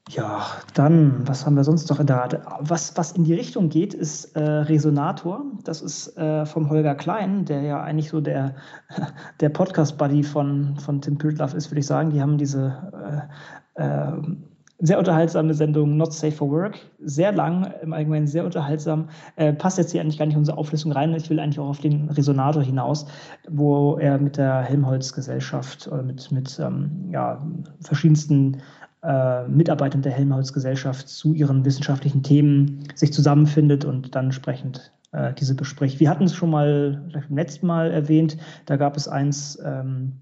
Ja, 0.09 0.45
dann, 0.75 1.27
was 1.27 1.47
haben 1.47 1.55
wir 1.55 1.63
sonst 1.63 1.89
noch 1.89 1.99
in 1.99 2.05
der 2.05 2.21
Art? 2.21 2.39
Was, 2.59 2.95
was 2.95 3.13
in 3.13 3.23
die 3.23 3.33
Richtung 3.33 3.69
geht, 3.69 3.95
ist 3.95 4.35
äh, 4.35 4.39
Resonator. 4.39 5.43
Das 5.63 5.81
ist 5.81 6.15
äh, 6.15 6.45
vom 6.45 6.69
Holger 6.69 6.93
Klein, 6.93 7.45
der 7.45 7.63
ja 7.63 7.81
eigentlich 7.81 8.09
so 8.09 8.21
der, 8.21 8.53
der 9.39 9.49
Podcast-Buddy 9.49 10.21
von, 10.21 10.77
von 10.77 11.01
Tim 11.01 11.17
Pültlaff 11.17 11.55
ist, 11.55 11.71
würde 11.71 11.79
ich 11.79 11.87
sagen. 11.87 12.11
Die 12.11 12.21
haben 12.21 12.37
diese 12.37 13.27
äh, 13.75 13.81
ähm, 13.81 14.54
sehr 14.79 14.99
unterhaltsame 14.99 15.53
Sendung, 15.53 15.95
Not 15.97 16.13
Safe 16.13 16.31
for 16.31 16.49
Work. 16.51 16.79
Sehr 16.99 17.31
lang, 17.31 17.71
im 17.81 17.93
Allgemeinen 17.93 18.27
sehr 18.27 18.43
unterhaltsam. 18.43 19.09
Äh, 19.37 19.53
passt 19.53 19.77
jetzt 19.77 19.91
hier 19.91 20.01
eigentlich 20.01 20.17
gar 20.17 20.25
nicht 20.25 20.35
in 20.35 20.39
unsere 20.39 20.57
Auflistung 20.57 20.91
rein. 20.91 21.13
Ich 21.13 21.29
will 21.29 21.39
eigentlich 21.39 21.59
auch 21.59 21.69
auf 21.69 21.79
den 21.79 22.09
Resonator 22.09 22.61
hinaus, 22.61 23.05
wo 23.49 23.97
er 23.97 24.17
mit 24.17 24.37
der 24.37 24.61
Helmholtz-Gesellschaft 24.61 25.87
oder 25.87 26.03
mit, 26.03 26.31
mit 26.31 26.59
ähm, 26.59 27.09
ja, 27.11 27.41
verschiedensten 27.81 28.57
äh, 29.03 29.47
Mitarbeitern 29.47 30.01
der 30.01 30.11
Helmholtz-Gesellschaft 30.11 31.07
zu 31.07 31.33
ihren 31.33 31.63
wissenschaftlichen 31.63 32.23
Themen 32.23 32.83
sich 32.95 33.13
zusammenfindet 33.13 33.85
und 33.85 34.13
dann 34.13 34.25
entsprechend 34.25 34.91
äh, 35.13 35.33
diese 35.33 35.55
bespricht. 35.55 35.99
Wir 35.99 36.09
hatten 36.09 36.25
es 36.25 36.35
schon 36.35 36.49
mal 36.49 37.01
beim 37.13 37.37
letzten 37.37 37.67
Mal 37.67 37.91
erwähnt. 37.91 38.37
Da 38.65 38.75
gab 38.75 38.97
es 38.97 39.07
eins. 39.07 39.57
Ähm, 39.63 40.21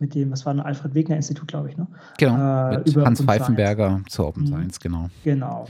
mit 0.00 0.14
dem, 0.14 0.30
was 0.30 0.46
war 0.46 0.54
ein 0.54 0.60
Alfred 0.60 0.94
Wegener 0.94 1.16
Institut, 1.16 1.48
glaube 1.48 1.70
ich, 1.70 1.76
ne? 1.76 1.86
Genau, 2.18 2.70
äh, 2.70 2.78
mit 2.78 2.96
Hans 2.96 3.22
Pfeifenberger 3.22 4.00
zur 4.08 4.28
Open 4.28 4.44
mhm. 4.44 4.48
Science, 4.48 4.80
genau. 4.80 5.10
Genau. 5.24 5.66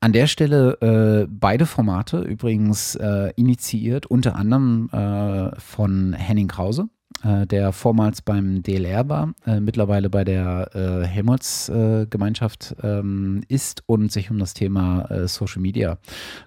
An 0.00 0.12
der 0.12 0.26
Stelle 0.26 0.76
äh, 0.82 1.26
beide 1.30 1.64
Formate 1.64 2.18
übrigens 2.20 2.94
äh, 2.96 3.32
initiiert, 3.36 4.04
unter 4.04 4.36
anderem 4.36 4.90
äh, 4.92 5.58
von 5.58 6.12
Henning 6.12 6.48
Krause, 6.48 6.90
äh, 7.22 7.46
der 7.46 7.72
vormals 7.72 8.20
beim 8.20 8.62
DLR 8.62 9.08
war, 9.08 9.32
äh, 9.46 9.60
mittlerweile 9.60 10.10
bei 10.10 10.24
der 10.24 10.74
äh, 10.74 11.06
Helmholtz-Gemeinschaft 11.06 12.76
ähm, 12.82 13.44
ist 13.48 13.82
und 13.86 14.12
sich 14.12 14.30
um 14.30 14.38
das 14.38 14.52
Thema 14.52 15.08
Social 15.26 15.62
Media 15.62 15.96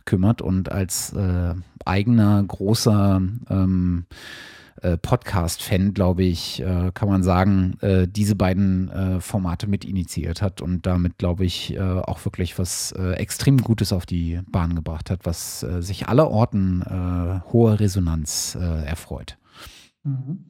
kümmert 0.05 0.43
und 0.43 0.71
als 0.71 1.15
eigener 1.83 2.43
großer 2.43 3.21
ähm, 3.49 4.05
äh, 4.81 4.97
Podcast-Fan, 4.97 5.93
glaube 5.93 6.23
ich, 6.23 6.61
äh, 6.61 6.91
kann 6.93 7.09
man 7.09 7.23
sagen, 7.23 7.77
äh, 7.81 8.07
diese 8.07 8.35
beiden 8.35 8.89
äh, 8.89 9.19
Formate 9.19 9.67
mit 9.67 9.85
initiiert 9.85 10.41
hat 10.41 10.61
und 10.61 10.85
damit, 10.85 11.17
glaube 11.17 11.45
ich, 11.45 11.75
äh, 11.75 11.79
auch 11.79 12.23
wirklich 12.25 12.57
was 12.59 12.91
äh, 12.91 13.13
extrem 13.13 13.57
Gutes 13.57 13.93
auf 13.93 14.05
die 14.05 14.41
Bahn 14.51 14.75
gebracht 14.75 15.09
hat, 15.09 15.25
was 15.25 15.59
sich 15.59 16.07
aller 16.07 16.29
Orten 16.29 16.83
hoher 17.51 17.79
Resonanz 17.79 18.55
erfreut. 18.55 19.37
Mhm. 20.03 20.45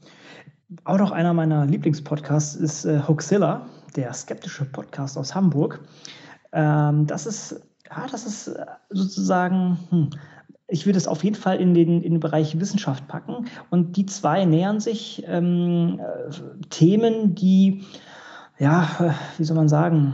auch 0.83 0.97
noch 0.97 1.11
einer 1.11 1.33
meiner 1.33 1.65
Lieblingspodcasts 1.65 2.55
ist 2.55 2.85
äh, 2.85 3.01
Hoaxilla, 3.07 3.65
der 3.95 4.13
skeptische 4.13 4.65
Podcast 4.65 5.17
aus 5.17 5.33
Hamburg. 5.33 5.79
Ähm, 6.51 7.07
das 7.07 7.25
ist, 7.25 7.61
ja, 7.89 8.05
das 8.11 8.25
ist 8.25 8.51
sozusagen, 8.89 9.79
hm, 9.89 10.09
ich 10.67 10.85
würde 10.85 10.97
es 10.97 11.07
auf 11.07 11.23
jeden 11.23 11.35
Fall 11.35 11.57
in 11.61 11.73
den, 11.73 12.01
in 12.01 12.13
den 12.13 12.19
Bereich 12.19 12.59
Wissenschaft 12.59 13.07
packen. 13.07 13.45
Und 13.69 13.95
die 13.95 14.05
zwei 14.05 14.43
nähern 14.45 14.79
sich 14.79 15.23
ähm, 15.27 15.99
äh, 15.99 16.31
Themen, 16.69 17.35
die, 17.35 17.83
ja, 18.59 19.15
wie 19.37 19.43
soll 19.43 19.55
man 19.55 19.69
sagen, 19.69 20.13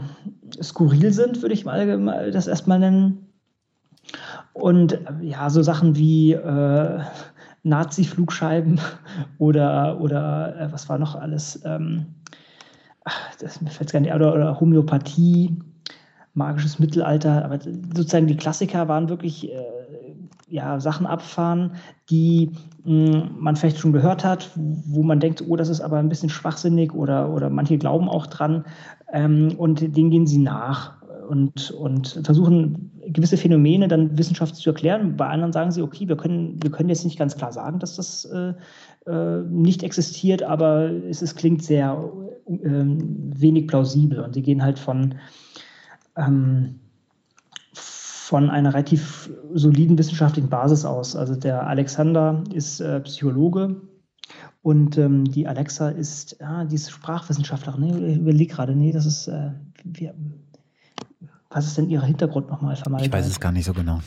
skurril 0.62 1.12
sind, 1.12 1.42
würde 1.42 1.54
ich 1.54 1.64
mal 1.64 2.30
das 2.30 2.46
erstmal 2.46 2.78
nennen. 2.78 3.26
Und 4.52 4.92
äh, 4.92 4.98
ja, 5.22 5.50
so 5.50 5.62
Sachen 5.62 5.96
wie 5.96 6.32
äh, 6.32 7.00
Nazi-Flugscheiben 7.64 8.80
oder, 9.38 10.00
oder 10.00 10.60
äh, 10.60 10.72
was 10.72 10.88
war 10.88 10.98
noch 10.98 11.16
alles? 11.16 11.60
Ähm, 11.64 12.06
ach, 13.04 13.34
das 13.40 13.60
mir 13.60 13.70
fällt 13.70 13.92
gar 13.92 13.98
nicht, 13.98 14.14
oder, 14.14 14.32
oder 14.32 14.60
Homöopathie, 14.60 15.58
magisches 16.34 16.78
Mittelalter, 16.78 17.44
aber 17.44 17.58
sozusagen 17.60 18.28
die 18.28 18.36
Klassiker 18.36 18.86
waren 18.86 19.08
wirklich 19.08 19.52
äh, 19.52 19.64
ja, 20.54 20.78
Sachen 20.78 21.04
abfahren, 21.04 21.72
die 22.10 22.52
mh, 22.84 23.12
hm, 23.12 23.30
man 23.40 23.56
vielleicht 23.56 23.78
schon 23.78 23.92
gehört 23.92 24.24
hat, 24.24 24.50
wo 24.54 25.02
man 25.02 25.18
denkt, 25.18 25.42
oh, 25.48 25.56
das 25.56 25.68
ist 25.68 25.80
aber 25.80 25.98
ein 25.98 26.08
bisschen 26.08 26.28
schwachsinnig 26.28 26.94
oder, 26.94 27.28
oder 27.30 27.50
manche 27.50 27.76
glauben 27.76 28.08
auch 28.08 28.28
dran 28.28 28.64
ähm, 29.12 29.56
und 29.58 29.80
denen 29.96 30.10
gehen 30.10 30.28
sie 30.28 30.38
nach 30.38 31.02
und, 31.28 31.72
und 31.72 32.20
versuchen 32.22 32.92
gewisse 33.04 33.36
Phänomene 33.36 33.88
dann 33.88 34.16
wissenschaftlich 34.16 34.62
zu 34.62 34.70
erklären. 34.70 35.16
Bei 35.16 35.26
anderen 35.26 35.52
sagen 35.52 35.72
sie, 35.72 35.82
okay, 35.82 36.06
wir 36.06 36.16
können, 36.16 36.62
wir 36.62 36.70
können 36.70 36.88
jetzt 36.88 37.04
nicht 37.04 37.18
ganz 37.18 37.36
klar 37.36 37.50
sagen, 37.50 37.80
dass 37.80 37.96
das 37.96 38.24
äh, 38.26 38.52
äh 39.10 39.42
nicht 39.48 39.82
existiert, 39.82 40.44
aber 40.44 40.88
es, 40.88 41.20
es 41.20 41.34
klingt 41.34 41.64
sehr 41.64 41.98
äh, 42.46 42.56
wenig 42.62 43.66
plausibel 43.66 44.20
und 44.20 44.34
sie 44.34 44.42
gehen 44.42 44.62
halt 44.62 44.78
von, 44.78 45.16
ähm, 46.16 46.78
von 48.34 48.50
einer 48.50 48.74
relativ 48.74 49.30
soliden 49.52 49.96
wissenschaftlichen 49.96 50.48
Basis 50.48 50.84
aus. 50.84 51.14
Also 51.14 51.36
der 51.36 51.68
Alexander 51.68 52.42
ist 52.52 52.80
äh, 52.80 52.98
Psychologe 53.02 53.76
und 54.60 54.98
ähm, 54.98 55.24
die 55.24 55.46
Alexa 55.46 55.90
ist, 55.90 56.38
ja, 56.40 56.64
die 56.64 56.74
ist 56.74 56.90
Sprachwissenschaftlerin. 56.90 57.80
Nee, 57.82 58.12
ich 58.14 58.16
überlege 58.16 58.52
gerade, 58.52 58.74
nee, 58.74 58.90
das 58.90 59.06
ist, 59.06 59.28
äh, 59.28 59.50
wir, 59.84 60.14
was 61.48 61.66
ist 61.66 61.78
denn 61.78 61.88
Ihr 61.88 62.02
Hintergrund 62.02 62.50
nochmal 62.50 62.74
vermeiden? 62.74 63.06
Ich 63.06 63.12
weiß 63.12 63.24
es 63.24 63.38
gar 63.38 63.52
nicht 63.52 63.66
so 63.66 63.72
genau. 63.72 64.00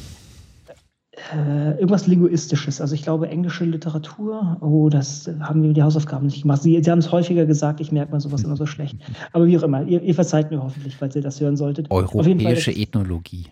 Äh, 1.34 1.76
irgendwas 1.76 2.06
Linguistisches. 2.08 2.82
Also 2.82 2.96
ich 2.96 3.04
glaube 3.04 3.30
englische 3.30 3.64
Literatur. 3.64 4.58
Oh, 4.60 4.90
das 4.90 5.32
haben 5.40 5.64
wir 5.64 5.72
die 5.72 5.84
Hausaufgaben 5.84 6.26
nicht 6.26 6.42
gemacht. 6.42 6.64
Sie, 6.64 6.78
Sie 6.84 6.92
haben 6.92 7.00
es 7.00 7.14
häufiger 7.14 7.46
gesagt, 7.46 7.80
ich 7.80 7.94
merke 7.94 8.12
mal 8.12 8.20
sowas 8.20 8.44
immer 8.44 8.58
so 8.58 8.66
schlecht. 8.66 8.98
Aber 9.32 9.48
wie 9.48 9.58
auch 9.58 9.64
immer, 9.64 9.84
ihr, 9.84 10.02
ihr 10.02 10.16
verzeiht 10.16 10.52
mir 10.52 10.62
hoffentlich, 10.62 10.98
falls 10.98 11.16
ihr 11.16 11.22
das 11.22 11.40
hören 11.40 11.56
solltet. 11.56 11.90
Europäische 11.90 12.74
Fall, 12.74 12.82
Ethnologie. 12.82 13.46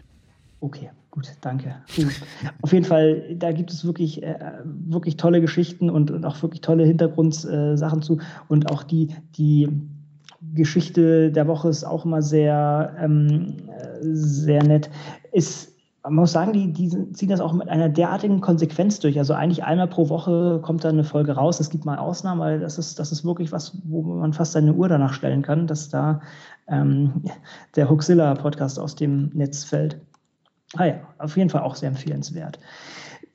Okay, 0.60 0.90
gut, 1.11 1.32
danke. 1.41 1.76
Auf 2.61 2.73
jeden 2.73 2.86
Fall, 2.86 3.36
da 3.36 3.52
gibt 3.52 3.72
es 3.72 3.86
wirklich, 3.86 4.23
äh, 4.23 4.40
wirklich 4.64 5.18
tolle 5.18 5.41
Geschichten 5.41 5.90
und, 5.90 6.11
und, 6.11 6.26
auch 6.26 6.41
wirklich 6.41 6.61
tolle 6.61 6.86
Hintergrundsachen 6.86 7.99
äh, 7.99 8.02
zu. 8.02 8.19
Und 8.48 8.72
auch 8.72 8.84
die, 8.84 9.10
die 9.38 9.69
Geschichte 10.53 11.32
der 11.32 11.48
Woche 11.48 11.69
ist 11.69 11.84
auch 11.84 12.06
immer 12.06 12.22
sehr, 12.22 12.95
ähm, 12.99 13.57
sehr 14.02 14.64
nett. 14.64 14.90
Ist, 15.32 15.73
man 16.03 16.15
muss 16.15 16.32
sagen, 16.32 16.53
die, 16.53 16.72
die 16.72 17.11
ziehen 17.14 17.30
das 17.30 17.41
auch 17.41 17.53
mit 17.53 17.68
einer 17.68 17.90
derartigen 17.90 18.41
Konsequenz 18.41 18.99
durch. 18.99 19.18
Also 19.18 19.34
eigentlich 19.34 19.64
einmal 19.64 19.88
pro 19.88 20.10
Woche 20.10 20.60
kommt 20.61 20.84
da 20.84 20.90
eine 20.90 21.03
Folge 21.03 21.34
raus. 21.34 21.60
Es 21.60 21.69
gibt 21.69 21.86
mal 21.86 21.98
Ausnahmen, 21.98 22.40
weil 22.40 22.60
das 22.60 22.77
ist, 22.77 22.99
das 22.99 23.11
ist 23.11 23.26
wirklich 23.26 23.52
was, 23.52 23.77
wo 23.86 24.02
man 24.03 24.34
fast 24.34 24.53
seine 24.53 24.73
Uhr 24.73 24.88
danach 24.88 25.14
stellen 25.14 25.41
kann, 25.41 25.68
dass 25.68 25.90
da 25.90 26.22
ähm, 26.68 27.23
der 27.76 27.90
Huxilla-Podcast 27.90 28.80
aus 28.80 28.95
dem 28.95 29.32
Netz 29.34 29.64
fällt. 29.64 29.99
Ah 30.78 30.86
ja, 30.86 30.96
auf 31.18 31.38
jeden 31.38 31.50
Fall 31.50 31.62
auch 31.62 31.76
sehr 31.76 31.90
empfehlenswert. 31.90 32.60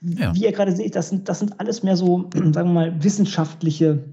Ja. 0.03 0.35
Wie 0.35 0.45
ihr 0.45 0.53
gerade 0.53 0.73
seht, 0.73 0.97
das 0.97 1.11
sind, 1.11 1.29
das 1.29 1.39
sind 1.39 1.61
alles 1.61 1.83
mehr 1.83 1.97
so, 1.97 2.31
sagen 2.35 2.69
wir 2.69 2.73
mal, 2.73 3.05
wissenschaftliche 3.05 4.05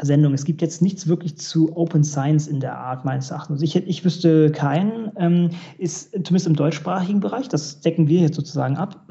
Sendung. 0.00 0.34
Es 0.34 0.44
gibt 0.44 0.62
jetzt 0.62 0.82
nichts 0.82 1.06
wirklich 1.06 1.36
zu 1.38 1.76
Open 1.76 2.02
Science 2.02 2.48
in 2.48 2.60
der 2.60 2.76
Art, 2.76 3.04
meines 3.04 3.30
Erachtens. 3.30 3.62
Ich, 3.62 3.76
ich 3.76 4.04
wüsste 4.04 4.50
keinen, 4.50 5.12
ähm, 5.16 5.50
ist 5.78 6.10
zumindest 6.12 6.46
im 6.46 6.56
deutschsprachigen 6.56 7.20
Bereich, 7.20 7.48
das 7.48 7.80
decken 7.80 8.08
wir 8.08 8.20
jetzt 8.20 8.36
sozusagen 8.36 8.76
ab. 8.76 9.06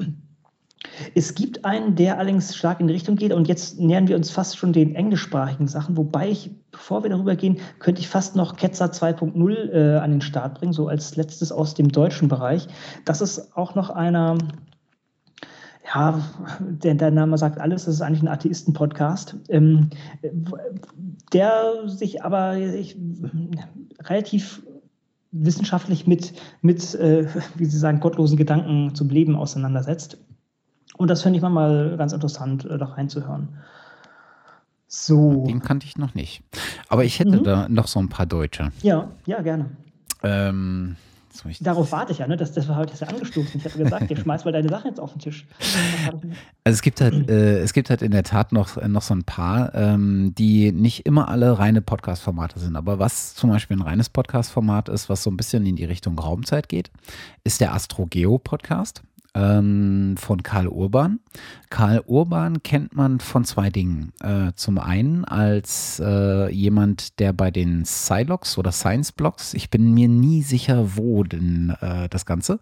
Es 1.14 1.34
gibt 1.34 1.64
einen, 1.64 1.96
der 1.96 2.18
allerdings 2.18 2.54
stark 2.56 2.80
in 2.80 2.86
die 2.86 2.94
Richtung 2.94 3.16
geht 3.16 3.32
und 3.32 3.48
jetzt 3.48 3.78
nähern 3.78 4.08
wir 4.08 4.16
uns 4.16 4.30
fast 4.30 4.56
schon 4.56 4.72
den 4.72 4.94
englischsprachigen 4.94 5.68
Sachen, 5.68 5.96
wobei 5.96 6.30
ich, 6.30 6.50
bevor 6.70 7.02
wir 7.02 7.10
darüber 7.10 7.36
gehen, 7.36 7.58
könnte 7.78 8.00
ich 8.00 8.08
fast 8.08 8.36
noch 8.36 8.56
Ketzer 8.56 8.86
2.0 8.86 9.72
äh, 9.72 9.98
an 9.98 10.10
den 10.10 10.20
Start 10.20 10.58
bringen, 10.58 10.72
so 10.72 10.88
als 10.88 11.16
letztes 11.16 11.52
aus 11.52 11.74
dem 11.74 11.90
deutschen 11.90 12.28
Bereich. 12.28 12.66
Das 13.04 13.20
ist 13.20 13.56
auch 13.56 13.74
noch 13.74 13.90
einer, 13.90 14.38
ja, 15.94 16.20
der, 16.60 16.94
der, 16.94 17.10
Name 17.10 17.38
sagt 17.38 17.60
alles, 17.60 17.84
das 17.84 17.96
ist 17.96 18.00
eigentlich 18.00 18.22
ein 18.22 18.28
Atheisten-Podcast, 18.28 19.36
ähm, 19.48 19.90
der 21.32 21.86
sich 21.86 22.24
aber 22.24 22.56
ich, 22.56 22.96
relativ 24.00 24.62
wissenschaftlich 25.34 26.06
mit, 26.06 26.32
mit 26.62 26.94
äh, 26.94 27.26
wie 27.56 27.64
Sie 27.64 27.78
sagen, 27.78 28.00
gottlosen 28.00 28.36
Gedanken 28.36 28.94
zum 28.94 29.08
Leben 29.10 29.34
auseinandersetzt. 29.34 30.18
Und 30.96 31.08
das 31.08 31.22
finde 31.22 31.38
ich 31.38 31.42
mal 31.42 31.96
ganz 31.96 32.12
interessant, 32.12 32.64
äh, 32.64 32.78
da 32.78 32.86
reinzuhören. 32.86 33.48
So. 34.86 35.44
Den 35.46 35.60
kannte 35.60 35.86
ich 35.86 35.98
noch 35.98 36.14
nicht. 36.14 36.42
Aber 36.88 37.04
ich 37.04 37.18
hätte 37.18 37.38
mhm. 37.38 37.44
da 37.44 37.68
noch 37.68 37.88
so 37.88 37.98
ein 37.98 38.08
paar 38.08 38.26
Deutsche. 38.26 38.70
Ja, 38.82 39.08
ja, 39.26 39.42
gerne. 39.42 39.70
Ähm, 40.22 40.96
Darauf 41.60 41.90
warte 41.90 42.12
ich 42.12 42.18
ja, 42.18 42.28
ne? 42.28 42.36
Das, 42.36 42.52
das 42.52 42.68
war 42.68 42.76
heute 42.76 42.94
ja 42.96 43.08
angestoßen. 43.08 43.54
Ich 43.56 43.64
habe 43.64 43.76
gesagt, 43.76 44.08
ihr 44.08 44.16
schmeißt 44.16 44.44
mal 44.44 44.52
deine 44.52 44.68
Sachen 44.68 44.90
jetzt 44.90 45.00
auf 45.00 45.12
den 45.12 45.18
Tisch. 45.18 45.46
Also 46.62 46.76
es 46.76 46.80
gibt 46.80 47.00
halt, 47.00 47.28
äh, 47.28 47.58
es 47.58 47.72
gibt 47.72 47.90
halt 47.90 48.02
in 48.02 48.12
der 48.12 48.22
Tat 48.22 48.52
noch, 48.52 48.80
noch 48.86 49.02
so 49.02 49.14
ein 49.14 49.24
paar, 49.24 49.74
ähm, 49.74 50.32
die 50.38 50.70
nicht 50.70 51.06
immer 51.06 51.28
alle 51.28 51.58
reine 51.58 51.82
Podcast-Formate 51.82 52.60
sind. 52.60 52.76
Aber 52.76 53.00
was 53.00 53.34
zum 53.34 53.50
Beispiel 53.50 53.76
ein 53.76 53.82
reines 53.82 54.10
Podcast-Format 54.10 54.88
ist, 54.88 55.08
was 55.08 55.24
so 55.24 55.30
ein 55.30 55.36
bisschen 55.36 55.66
in 55.66 55.74
die 55.74 55.84
Richtung 55.84 56.16
Raumzeit 56.16 56.68
geht, 56.68 56.92
ist 57.42 57.60
der 57.60 57.74
Astrogeo-Podcast 57.74 59.02
ähm, 59.34 60.16
von 60.16 60.42
Karl 60.42 60.68
Urban. 60.68 61.20
Karl 61.70 62.02
Urban 62.06 62.62
kennt 62.62 62.94
man 62.94 63.20
von 63.20 63.44
zwei 63.44 63.70
Dingen. 63.70 64.12
Äh, 64.20 64.52
zum 64.54 64.78
einen 64.78 65.24
als 65.24 66.00
äh, 66.04 66.50
jemand, 66.52 67.18
der 67.18 67.32
bei 67.32 67.50
den 67.50 67.84
Silox 67.84 68.58
oder 68.58 68.72
Science 68.72 69.12
Blogs, 69.12 69.54
ich 69.54 69.70
bin 69.70 69.92
mir 69.92 70.08
nie 70.08 70.42
sicher, 70.42 70.96
wo 70.96 71.24
denn 71.24 71.74
äh, 71.80 72.08
das 72.08 72.26
Ganze. 72.26 72.60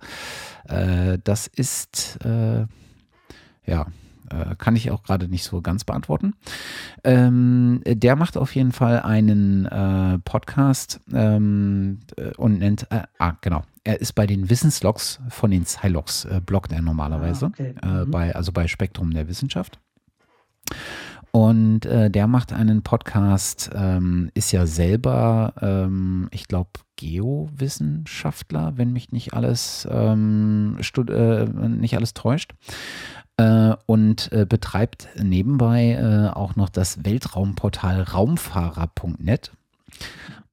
Äh, 0.69 1.19
das 1.23 1.47
ist, 1.47 2.19
äh, 2.25 2.67
ja, 3.67 3.87
äh, 4.31 4.55
kann 4.57 4.77
ich 4.77 4.91
auch 4.91 5.03
gerade 5.03 5.29
nicht 5.29 5.45
so 5.45 5.61
ganz 5.61 5.85
beantworten. 5.85 6.35
Ähm, 7.05 7.83
der 7.87 8.17
macht 8.17 8.37
auf 8.37 8.55
jeden 8.55 8.73
Fall 8.73 9.01
einen 9.01 9.67
äh, 9.67 10.19
Podcast 10.21 11.01
ähm, 11.13 12.01
und 12.39 12.59
nennt, 12.59 12.87
äh, 12.91 13.03
ah, 13.19 13.35
genau, 13.41 13.63
er 13.85 14.01
ist 14.01 14.15
bei 14.15 14.27
den 14.27 14.49
Wissenslogs 14.49 15.21
von 15.29 15.51
den 15.51 15.65
Silox, 15.65 16.25
äh, 16.25 16.41
bloggt 16.45 16.73
er 16.73 16.83
normalerweise, 16.83 17.47
ah, 17.47 17.49
okay. 17.49 17.75
Äh, 17.83 17.87
mhm. 17.87 18.11
bei, 18.11 18.35
also 18.35 18.53
bei 18.53 18.69
Spektrum 18.69 19.13
der 19.13 19.29
Wissenschaft. 19.29 19.79
Und 21.33 21.87
äh, 21.87 22.11
der 22.11 22.27
macht 22.27 22.53
einen 22.53 22.83
Podcast, 22.83 23.71
ähm, 23.75 24.31
ist 24.35 24.53
ja 24.53 24.67
selber, 24.67 25.55
ähm, 25.61 26.29
ich 26.31 26.47
glaube, 26.47 26.71
Geowissenschaftler, 26.97 28.75
wenn 28.77 28.93
mich 28.93 29.13
nicht 29.13 29.33
alles, 29.33 29.89
ähm, 29.91 30.77
äh, 31.09 31.45
nicht 31.69 31.97
alles 31.97 32.13
täuscht. 32.13 32.55
Äh, 33.39 33.75
und 33.87 34.31
äh, 34.31 34.45
betreibt 34.47 35.09
nebenbei 35.21 35.93
äh, 35.93 36.37
auch 36.37 36.55
noch 36.55 36.69
das 36.69 37.05
Weltraumportal 37.05 38.03
raumfahrer.net 38.03 39.53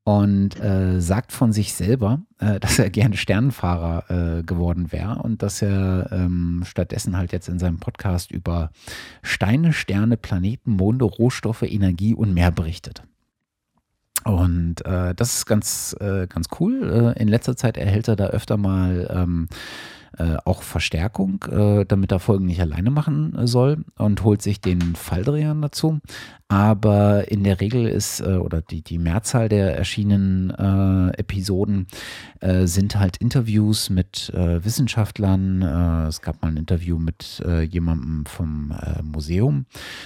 und 0.10 0.60
äh, 0.60 0.99
sagt 0.99 1.31
von 1.31 1.53
sich 1.53 1.76
selber, 1.76 2.22
äh, 2.40 2.60
dass 2.60 2.80
er 2.80 2.90
gerne 2.90 3.15
Sternenfahrer 3.15 4.40
äh, 4.40 4.44
geworden 4.44 4.91
wäre 4.91 5.22
und 5.22 5.44
dass 5.44 5.61
er 5.61 6.10
ähm, 6.11 6.64
stattdessen 6.65 7.15
halt 7.15 7.31
jetzt 7.31 7.48
in 7.48 7.60
seinem 7.60 7.77
Podcast 7.77 8.31
über 8.31 8.72
Steine, 9.22 9.72
Sterne, 9.72 10.18
Planeten, 10.18 10.72
Monde, 10.72 11.06
Rohstoffe, 11.06 11.61
Energie 11.61 12.15
und 12.15 12.34
mehr 12.34 12.49
berichtet. 12.49 13.03
Und 14.23 14.84
äh, 14.84 15.14
das 15.14 15.36
ist 15.36 15.45
ganz, 15.45 15.95
äh, 15.99 16.26
ganz 16.26 16.48
cool. 16.60 17.14
Äh, 17.15 17.22
in 17.22 17.27
letzter 17.27 17.56
Zeit 17.56 17.77
erhält 17.77 18.07
er 18.07 18.15
da 18.15 18.27
öfter 18.30 18.57
mal 18.57 19.07
ähm, 19.14 19.48
äh, 20.18 20.38
auch 20.44 20.64
Verstärkung, 20.64 21.44
äh, 21.52 21.86
damit 21.86 22.11
er 22.11 22.19
Folgen 22.19 22.45
nicht 22.45 22.61
alleine 22.61 22.90
machen 22.90 23.36
äh, 23.36 23.48
soll 23.48 23.86
und 23.98 24.23
holt 24.23 24.41
sich 24.41 24.60
den 24.60 24.95
Falldrehern 24.95 25.61
dazu. 25.61 25.99
Aber 26.52 27.31
in 27.31 27.44
der 27.44 27.61
Regel 27.61 27.88
ist, 27.88 28.22
äh, 28.22 28.38
oder 28.38 28.61
die, 28.61 28.81
die 28.81 28.98
Mehrzahl 28.98 29.49
der 29.49 29.77
erschienenen 29.77 30.49
Episoden 31.18 31.88
sind 32.64 32.95
halt 32.95 33.18
Interviews 33.18 33.90
mit 33.90 34.31
Wissenschaftlern. 34.34 35.61
Es 36.07 36.22
gab 36.22 36.41
mal 36.41 36.49
ein 36.49 36.57
Interview 36.57 36.98
mit 36.98 37.44
jemandem 37.69 38.26
vom 38.26 38.73
Museum 39.03 39.65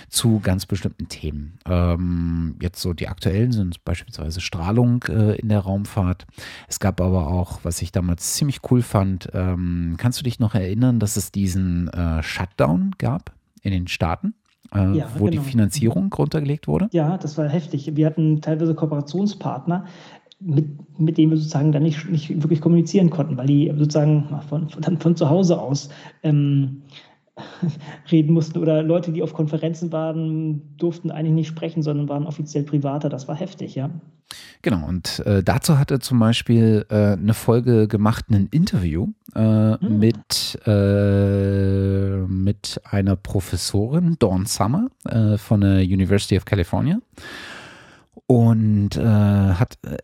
zu 0.09 0.39
ganz 0.39 0.65
bestimmten 0.65 1.07
Themen. 1.07 1.59
Ähm, 1.65 2.55
jetzt 2.61 2.81
so 2.81 2.93
die 2.93 3.07
aktuellen 3.07 3.51
sind 3.51 3.83
beispielsweise 3.85 4.41
Strahlung 4.41 5.03
in 5.03 5.49
der 5.49 5.59
Raumfahrt. 5.59 6.25
Es 6.67 6.79
gab 6.79 6.99
aber 7.01 7.27
auch, 7.27 7.59
was 7.63 7.81
ich 7.81 7.91
damals 7.91 8.33
ziemlich 8.33 8.59
cool 8.71 8.81
fand, 8.81 9.29
ähm, 9.33 9.92
kannst 9.97 10.19
du 10.19 10.23
dich 10.23 10.39
noch 10.39 10.55
erinnern, 10.55 10.99
dass 10.99 11.17
es 11.17 11.31
diesen 11.31 11.87
äh, 11.89 12.21
Shutdown 12.23 12.91
gab 12.97 13.33
in 13.61 13.71
den 13.71 13.87
Staaten? 13.87 14.33
äh, 14.73 14.97
Ja, 14.97 15.07
wo 15.17 15.25
genau. 15.25 15.41
die 15.41 15.49
Finanzierung 15.49 16.11
runtergelegt 16.11 16.67
wurde. 16.67 16.89
Ja, 16.91 17.17
das 17.17 17.37
war 17.37 17.47
heftig. 17.47 17.95
Wir 17.95 18.05
hatten 18.05 18.41
teilweise 18.41 18.75
Kooperationspartner, 18.75 19.85
mit, 20.39 20.99
mit 20.99 21.17
denen 21.17 21.31
wir 21.31 21.37
sozusagen 21.37 21.71
dann 21.71 21.83
nicht, 21.83 22.09
nicht 22.09 22.29
wirklich 22.43 22.59
kommunizieren 22.59 23.09
konnten, 23.09 23.37
weil 23.37 23.47
die 23.47 23.71
sozusagen 23.77 24.27
von, 24.49 24.69
von, 24.69 24.97
von 24.99 25.15
zu 25.15 25.29
Hause 25.29 25.59
aus 25.59 25.89
ähm, 26.21 26.81
reden 28.11 28.33
mussten 28.33 28.59
oder 28.59 28.83
Leute, 28.83 29.11
die 29.11 29.23
auf 29.23 29.33
Konferenzen 29.33 29.91
waren, 29.91 30.77
durften 30.77 31.11
eigentlich 31.11 31.33
nicht 31.33 31.47
sprechen, 31.47 31.81
sondern 31.81 32.09
waren 32.09 32.25
offiziell 32.25 32.63
privater. 32.63 33.09
Das 33.09 33.27
war 33.27 33.35
heftig, 33.35 33.75
ja. 33.75 33.89
Genau, 34.61 34.87
und 34.87 35.19
äh, 35.25 35.43
dazu 35.43 35.77
hat 35.77 35.91
er 35.91 35.99
zum 35.99 36.19
Beispiel 36.19 36.85
äh, 36.89 37.13
eine 37.13 37.33
Folge 37.33 37.87
gemacht, 37.87 38.25
ein 38.29 38.47
Interview 38.51 39.09
äh, 39.35 39.77
Hm. 39.79 39.99
mit, 39.99 40.59
äh, 40.65 42.17
mit 42.27 42.81
einer 42.85 43.15
Professorin, 43.15 44.15
Dawn 44.19 44.45
Summer, 44.45 44.87
äh, 45.05 45.37
von 45.37 45.61
der 45.61 45.79
University 45.79 46.37
of 46.37 46.45
California. 46.45 46.99
Und 48.33 48.97
äh, 48.97 49.03
hat 49.03 49.77
äh, 49.83 49.97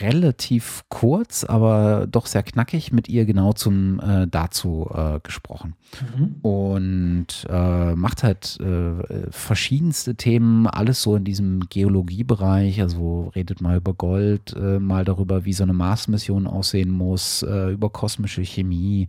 relativ 0.00 0.82
kurz, 0.88 1.44
aber 1.44 2.08
doch 2.10 2.26
sehr 2.26 2.42
knackig 2.42 2.90
mit 2.90 3.08
ihr 3.08 3.24
genau 3.24 3.52
zum 3.52 4.00
äh, 4.00 4.26
dazu 4.26 4.90
äh, 4.92 5.20
gesprochen. 5.22 5.74
Mhm. 6.00 6.36
und 6.40 7.26
äh, 7.50 7.94
macht 7.94 8.22
halt 8.22 8.58
äh, 8.60 9.30
verschiedenste 9.30 10.14
Themen, 10.14 10.66
alles 10.66 11.02
so 11.02 11.16
in 11.16 11.24
diesem 11.24 11.68
Geologiebereich, 11.68 12.80
also 12.80 13.30
redet 13.34 13.60
mal 13.60 13.76
über 13.76 13.92
Gold, 13.92 14.56
mal 14.80 15.04
darüber, 15.04 15.44
wie 15.44 15.52
so 15.52 15.64
eine 15.64 15.74
Mars-Mission 15.74 16.46
aussehen 16.46 16.90
muss, 16.90 17.42
über 17.42 17.90
kosmische 17.90 18.42
Chemie. 18.42 19.08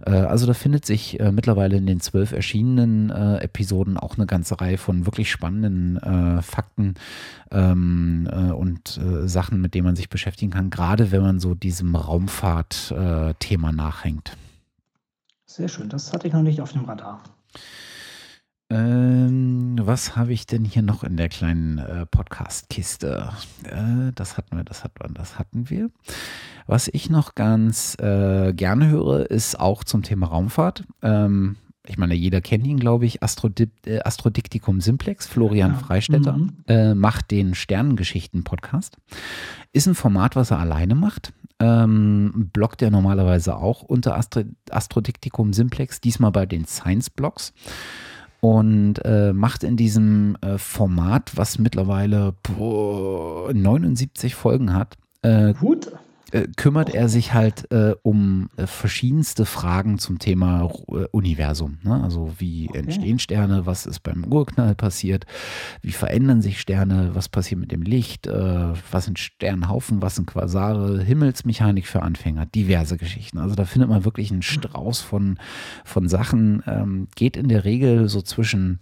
Also 0.00 0.46
da 0.46 0.52
findet 0.52 0.84
sich 0.84 1.18
mittlerweile 1.32 1.76
in 1.76 1.86
den 1.86 2.00
zwölf 2.00 2.32
erschienenen 2.32 3.10
Episoden 3.10 3.96
auch 3.96 4.16
eine 4.16 4.26
ganze 4.26 4.60
Reihe 4.60 4.76
von 4.76 5.06
wirklich 5.06 5.30
spannenden 5.30 5.98
Fakten 6.42 6.94
ähm, 7.50 7.87
äh, 8.26 8.52
und 8.52 8.98
äh, 8.98 9.28
Sachen, 9.28 9.60
mit 9.60 9.74
denen 9.74 9.86
man 9.86 9.96
sich 9.96 10.08
beschäftigen 10.08 10.50
kann, 10.50 10.70
gerade 10.70 11.10
wenn 11.10 11.22
man 11.22 11.40
so 11.40 11.54
diesem 11.54 11.94
Raumfahrt-Thema 11.94 13.72
nachhängt. 13.72 14.36
Sehr 15.46 15.68
schön, 15.68 15.88
das 15.88 16.12
hatte 16.12 16.28
ich 16.28 16.32
noch 16.32 16.42
nicht 16.42 16.60
auf 16.60 16.72
dem 16.72 16.84
Radar. 16.84 17.22
Ähm, 18.70 19.76
was 19.80 20.14
habe 20.14 20.34
ich 20.34 20.46
denn 20.46 20.64
hier 20.64 20.82
noch 20.82 21.02
in 21.02 21.16
der 21.16 21.30
kleinen 21.30 21.78
äh, 21.78 22.04
Podcast-Kiste? 22.04 23.30
Äh, 23.64 24.12
das 24.14 24.36
hatten 24.36 24.56
wir, 24.56 24.64
das 24.64 24.84
hatten 24.84 25.00
wir, 25.00 25.08
das 25.14 25.38
hatten 25.38 25.70
wir. 25.70 25.90
Was 26.66 26.88
ich 26.88 27.08
noch 27.08 27.34
ganz 27.34 27.96
äh, 27.98 28.52
gerne 28.52 28.88
höre, 28.88 29.30
ist 29.30 29.58
auch 29.58 29.84
zum 29.84 30.02
Thema 30.02 30.26
Raumfahrt. 30.26 30.84
Ähm, 31.00 31.56
ich 31.88 31.98
meine, 31.98 32.14
jeder 32.14 32.40
kennt 32.40 32.66
ihn, 32.66 32.78
glaube 32.78 33.06
ich, 33.06 33.22
Astrodip 33.22 33.70
äh, 33.86 34.00
Astrodiktikum 34.00 34.80
Simplex, 34.80 35.26
Florian 35.26 35.72
Ja. 35.72 35.78
Freistetter, 35.78 36.36
Mhm. 36.36 36.52
äh, 36.66 36.94
macht 36.94 37.30
den 37.30 37.54
Sternengeschichten-Podcast. 37.54 38.96
Ist 39.72 39.86
ein 39.86 39.94
Format, 39.94 40.36
was 40.36 40.50
er 40.50 40.58
alleine 40.58 40.94
macht. 40.94 41.32
Ähm, 41.60 42.50
bloggt 42.52 42.82
er 42.82 42.90
normalerweise 42.90 43.56
auch 43.56 43.82
unter 43.82 44.16
Astro 44.16 44.42
Astrodiktikum 44.70 45.52
Simplex, 45.52 46.00
diesmal 46.00 46.30
bei 46.30 46.46
den 46.46 46.64
Science-Blogs 46.66 47.52
und 48.40 49.04
äh, 49.04 49.32
macht 49.32 49.64
in 49.64 49.76
diesem 49.76 50.36
äh, 50.40 50.56
Format, 50.58 51.32
was 51.36 51.58
mittlerweile 51.58 52.34
boah, 52.44 53.52
79 53.52 54.34
Folgen 54.36 54.72
hat, 54.74 54.96
äh, 55.22 55.52
Gut. 55.54 55.90
Äh, 56.32 56.46
kümmert 56.56 56.90
er 56.90 57.08
sich 57.08 57.32
halt 57.32 57.70
äh, 57.72 57.94
um 58.02 58.50
äh, 58.56 58.66
verschiedenste 58.66 59.44
Fragen 59.44 59.98
zum 59.98 60.18
Thema 60.18 60.70
äh, 60.88 61.06
Universum. 61.10 61.78
Ne? 61.82 62.02
Also 62.02 62.32
wie 62.38 62.68
Okay. 62.68 62.78
entstehen 62.78 63.18
Sterne, 63.18 63.66
was 63.66 63.86
ist 63.86 64.00
beim 64.00 64.24
Urknall 64.24 64.74
passiert, 64.74 65.26
wie 65.82 65.92
verändern 65.92 66.42
sich 66.42 66.60
Sterne, 66.60 67.10
was 67.14 67.28
passiert 67.28 67.60
mit 67.60 67.72
dem 67.72 67.82
Licht, 67.82 68.26
äh, 68.26 68.72
was 68.90 69.06
sind 69.06 69.18
Sternhaufen, 69.18 70.02
was 70.02 70.16
sind 70.16 70.26
Quasare, 70.26 71.02
Himmelsmechanik 71.02 71.86
für 71.86 72.02
Anfänger, 72.02 72.46
diverse 72.46 72.96
Geschichten. 72.96 73.38
Also 73.38 73.54
da 73.54 73.64
findet 73.64 73.88
man 73.88 74.04
wirklich 74.04 74.30
einen 74.30 74.42
Strauß 74.42 75.00
von, 75.00 75.38
von 75.84 76.08
Sachen. 76.08 76.62
Ähm, 76.66 77.08
geht 77.16 77.36
in 77.36 77.48
der 77.48 77.64
Regel 77.64 78.08
so 78.08 78.20
zwischen 78.22 78.78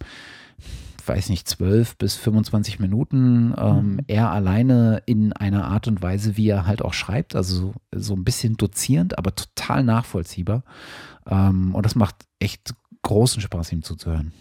weiß 1.07 1.29
nicht, 1.29 1.47
12 1.47 1.97
bis 1.97 2.15
25 2.15 2.79
Minuten, 2.79 3.53
ähm, 3.57 3.93
Mhm. 3.93 3.99
er 4.07 4.31
alleine 4.31 5.01
in 5.05 5.33
einer 5.33 5.65
Art 5.65 5.87
und 5.87 6.01
Weise, 6.01 6.37
wie 6.37 6.49
er 6.49 6.65
halt 6.65 6.81
auch 6.81 6.93
schreibt, 6.93 7.35
also 7.35 7.55
so, 7.55 7.73
so 7.99 8.13
ein 8.15 8.23
bisschen 8.23 8.57
dozierend, 8.57 9.17
aber 9.17 9.33
total 9.35 9.83
nachvollziehbar. 9.83 10.63
Ähm, 11.29 11.73
und 11.75 11.85
das 11.85 11.95
macht 11.95 12.15
echt 12.39 12.73
großen 13.03 13.41
Spaß, 13.41 13.71
ihm 13.71 13.83
zuzuhören. 13.83 14.33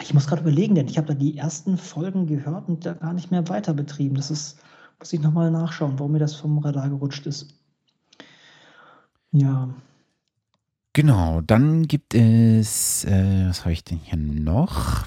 Ich 0.00 0.12
muss 0.12 0.26
gerade 0.26 0.42
überlegen, 0.42 0.74
denn 0.74 0.88
ich 0.88 0.98
habe 0.98 1.06
da 1.08 1.14
die 1.14 1.36
ersten 1.36 1.78
Folgen 1.78 2.26
gehört 2.26 2.68
und 2.68 2.84
da 2.84 2.94
gar 2.94 3.12
nicht 3.12 3.30
mehr 3.30 3.48
weiter 3.48 3.74
betrieben. 3.74 4.16
Das 4.16 4.30
ist, 4.30 4.58
muss 4.98 5.12
ich 5.12 5.20
nochmal 5.20 5.50
nachschauen, 5.50 5.98
warum 5.98 6.12
mir 6.12 6.18
das 6.18 6.34
vom 6.34 6.58
Radar 6.58 6.88
gerutscht 6.88 7.26
ist. 7.26 7.54
Ja. 9.32 9.68
Genau, 10.92 11.40
dann 11.40 11.88
gibt 11.88 12.14
es, 12.14 13.04
äh, 13.04 13.46
was 13.48 13.60
habe 13.62 13.72
ich 13.72 13.82
denn 13.84 13.98
hier 13.98 14.16
noch? 14.18 15.06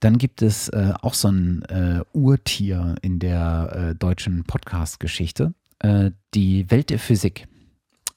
Dann 0.00 0.18
gibt 0.18 0.42
es 0.42 0.68
äh, 0.68 0.92
auch 1.00 1.14
so 1.14 1.28
ein 1.28 1.62
äh, 1.62 2.00
Urtier 2.12 2.96
in 3.02 3.18
der 3.18 3.90
äh, 3.90 3.94
deutschen 3.94 4.44
Podcast-Geschichte, 4.44 5.54
äh, 5.80 6.10
die 6.34 6.70
Welt 6.70 6.90
der 6.90 6.98
Physik. 6.98 7.48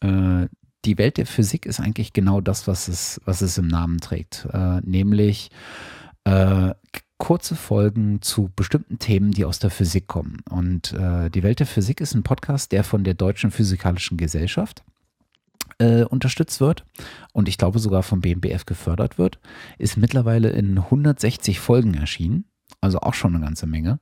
Äh, 0.02 0.48
die 0.86 0.98
Welt 0.98 1.18
der 1.18 1.26
Physik 1.26 1.66
ist 1.66 1.80
eigentlich 1.80 2.14
genau 2.14 2.42
das, 2.42 2.68
was 2.68 2.88
es, 2.88 3.20
was 3.26 3.42
es 3.42 3.58
im 3.58 3.68
Namen 3.68 4.00
trägt, 4.00 4.48
äh, 4.52 4.82
nämlich 4.82 5.50
kurze 7.20 7.56
Folgen 7.56 8.20
zu 8.24 8.50
bestimmten 8.56 8.98
Themen, 8.98 9.30
die 9.30 9.46
aus 9.46 9.60
der 9.60 9.70
Physik 9.70 10.08
kommen. 10.08 10.42
Und 10.50 10.92
die 10.92 11.44
Welt 11.44 11.60
der 11.60 11.68
Physik 11.68 12.02
ist 12.02 12.16
ein 12.16 12.24
Podcast, 12.24 12.72
der 12.72 12.84
von 12.84 13.04
der 13.04 13.14
Deutschen 13.14 13.52
Physikalischen 13.52 14.18
Gesellschaft 14.18 14.84
äh, 15.80 16.04
unterstützt 16.04 16.62
wird 16.62 16.86
und 17.34 17.50
ich 17.50 17.58
glaube 17.58 17.80
sogar 17.80 18.04
vom 18.04 18.22
BMBF 18.22 18.66
gefördert 18.66 19.18
wird, 19.18 19.40
ist 19.78 19.98
mittlerweile 19.98 20.50
in 20.50 20.78
160 20.78 21.60
Folgen 21.60 21.94
erschienen. 21.94 22.46
Also 22.82 23.00
auch 23.00 23.14
schon 23.14 23.36
eine 23.36 23.44
ganze 23.44 23.68
Menge. 23.68 24.00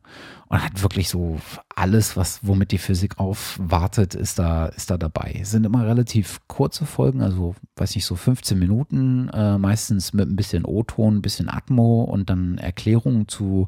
Und 0.47 0.63
hat 0.63 0.81
wirklich 0.83 1.07
so 1.09 1.39
alles, 1.75 2.17
was, 2.17 2.45
womit 2.45 2.71
die 2.71 2.77
Physik 2.77 3.17
aufwartet, 3.17 4.13
ist 4.13 4.39
da, 4.39 4.67
ist 4.67 4.89
da 4.89 4.97
dabei. 4.97 5.37
Es 5.41 5.51
sind 5.51 5.65
immer 5.65 5.85
relativ 5.85 6.41
kurze 6.47 6.85
Folgen, 6.85 7.21
also 7.21 7.55
weiß 7.75 7.95
nicht, 7.95 8.05
so 8.05 8.15
15 8.15 8.57
Minuten, 8.57 9.29
äh, 9.29 9.57
meistens 9.57 10.13
mit 10.13 10.27
ein 10.29 10.35
bisschen 10.35 10.65
O-Ton, 10.65 11.17
ein 11.17 11.21
bisschen 11.21 11.49
Atmo 11.49 12.03
und 12.03 12.29
dann 12.29 12.57
Erklärungen 12.57 13.27
zu 13.27 13.67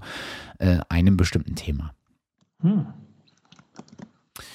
äh, 0.60 0.80
einem 0.90 1.18
bestimmten 1.18 1.56
Thema. 1.56 1.94
Hm. 2.61 2.88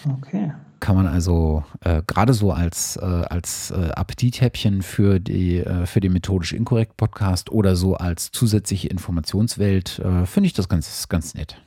Okay. 0.08 0.52
kann 0.80 0.96
man 0.96 1.06
also 1.06 1.64
äh, 1.80 2.02
gerade 2.06 2.34
so 2.34 2.52
als, 2.52 2.96
äh, 2.96 3.04
als 3.04 3.70
äh, 3.70 3.90
Appetithäppchen 3.90 4.82
für 4.82 5.20
die, 5.20 5.58
äh, 5.58 5.86
für 5.86 6.00
den 6.00 6.12
methodisch 6.12 6.52
inkorrekt 6.52 6.96
Podcast 6.96 7.50
oder 7.50 7.76
so 7.76 7.96
als 7.96 8.30
zusätzliche 8.30 8.88
Informationswelt, 8.88 9.98
äh, 10.00 10.26
finde 10.26 10.46
ich 10.48 10.52
das 10.52 10.68
ganz, 10.68 11.08
ganz 11.08 11.34
nett. 11.34 11.60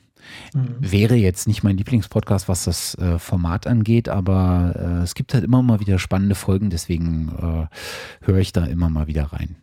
Hm. 0.53 0.75
Wäre 0.79 1.15
jetzt 1.15 1.47
nicht 1.47 1.63
mein 1.63 1.77
Lieblingspodcast, 1.77 2.47
was 2.47 2.65
das 2.65 2.95
äh, 2.95 3.19
Format 3.19 3.67
angeht, 3.67 4.09
aber 4.09 4.73
äh, 4.75 5.03
es 5.03 5.15
gibt 5.15 5.33
halt 5.33 5.43
immer 5.43 5.61
mal 5.61 5.79
wieder 5.79 5.99
spannende 5.99 6.35
Folgen, 6.35 6.69
deswegen 6.69 7.29
äh, 7.29 8.25
höre 8.25 8.39
ich 8.39 8.53
da 8.53 8.65
immer 8.65 8.89
mal 8.89 9.07
wieder 9.07 9.25
rein. 9.25 9.55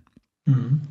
Hm. 0.47 0.83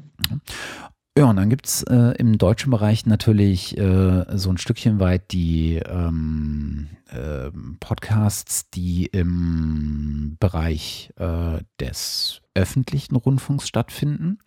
Ja, 1.17 1.25
und 1.25 1.35
dann 1.35 1.49
gibt 1.49 1.65
es 1.65 1.83
äh, 1.83 2.13
im 2.17 2.37
deutschen 2.37 2.71
Bereich 2.71 3.05
natürlich 3.05 3.77
äh, 3.77 4.25
so 4.37 4.49
ein 4.49 4.57
Stückchen 4.57 4.99
weit 4.99 5.31
die 5.31 5.75
ähm, 5.75 6.87
ähm, 7.11 7.77
Podcasts, 7.79 8.69
die 8.69 9.07
im 9.07 10.37
Bereich 10.39 11.11
äh, 11.17 11.59
des 11.79 12.41
öffentlichen 12.53 13.15
Rundfunks 13.15 13.67
stattfinden. 13.67 14.39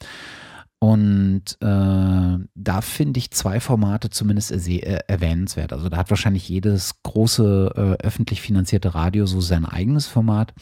Und 0.82 1.44
äh, 1.60 2.38
da 2.56 2.80
finde 2.80 3.18
ich 3.18 3.30
zwei 3.30 3.60
Formate 3.60 4.10
zumindest 4.10 4.50
äh, 4.50 4.98
erwähnenswert. 5.06 5.72
Also 5.72 5.88
da 5.88 5.98
hat 5.98 6.10
wahrscheinlich 6.10 6.48
jedes 6.48 7.04
große 7.04 7.72
äh, 8.00 8.04
öffentlich 8.04 8.42
finanzierte 8.42 8.92
Radio 8.92 9.26
so 9.26 9.40
sein 9.40 9.64
eigenes 9.64 10.08
Format. 10.08 10.52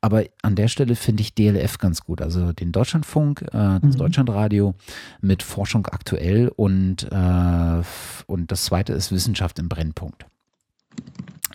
Aber 0.00 0.24
an 0.42 0.56
der 0.56 0.66
Stelle 0.66 0.96
finde 0.96 1.20
ich 1.20 1.36
DLF 1.36 1.78
ganz 1.78 2.00
gut. 2.00 2.22
Also 2.22 2.52
den 2.52 2.72
Deutschlandfunk, 2.72 3.42
äh, 3.42 3.48
das 3.52 3.94
mhm. 3.94 3.98
Deutschlandradio 3.98 4.74
mit 5.20 5.44
Forschung 5.44 5.86
aktuell 5.86 6.48
und, 6.48 7.04
äh, 7.12 7.82
und 8.26 8.50
das 8.50 8.64
zweite 8.64 8.94
ist 8.94 9.12
Wissenschaft 9.12 9.60
im 9.60 9.68
Brennpunkt. 9.68 10.26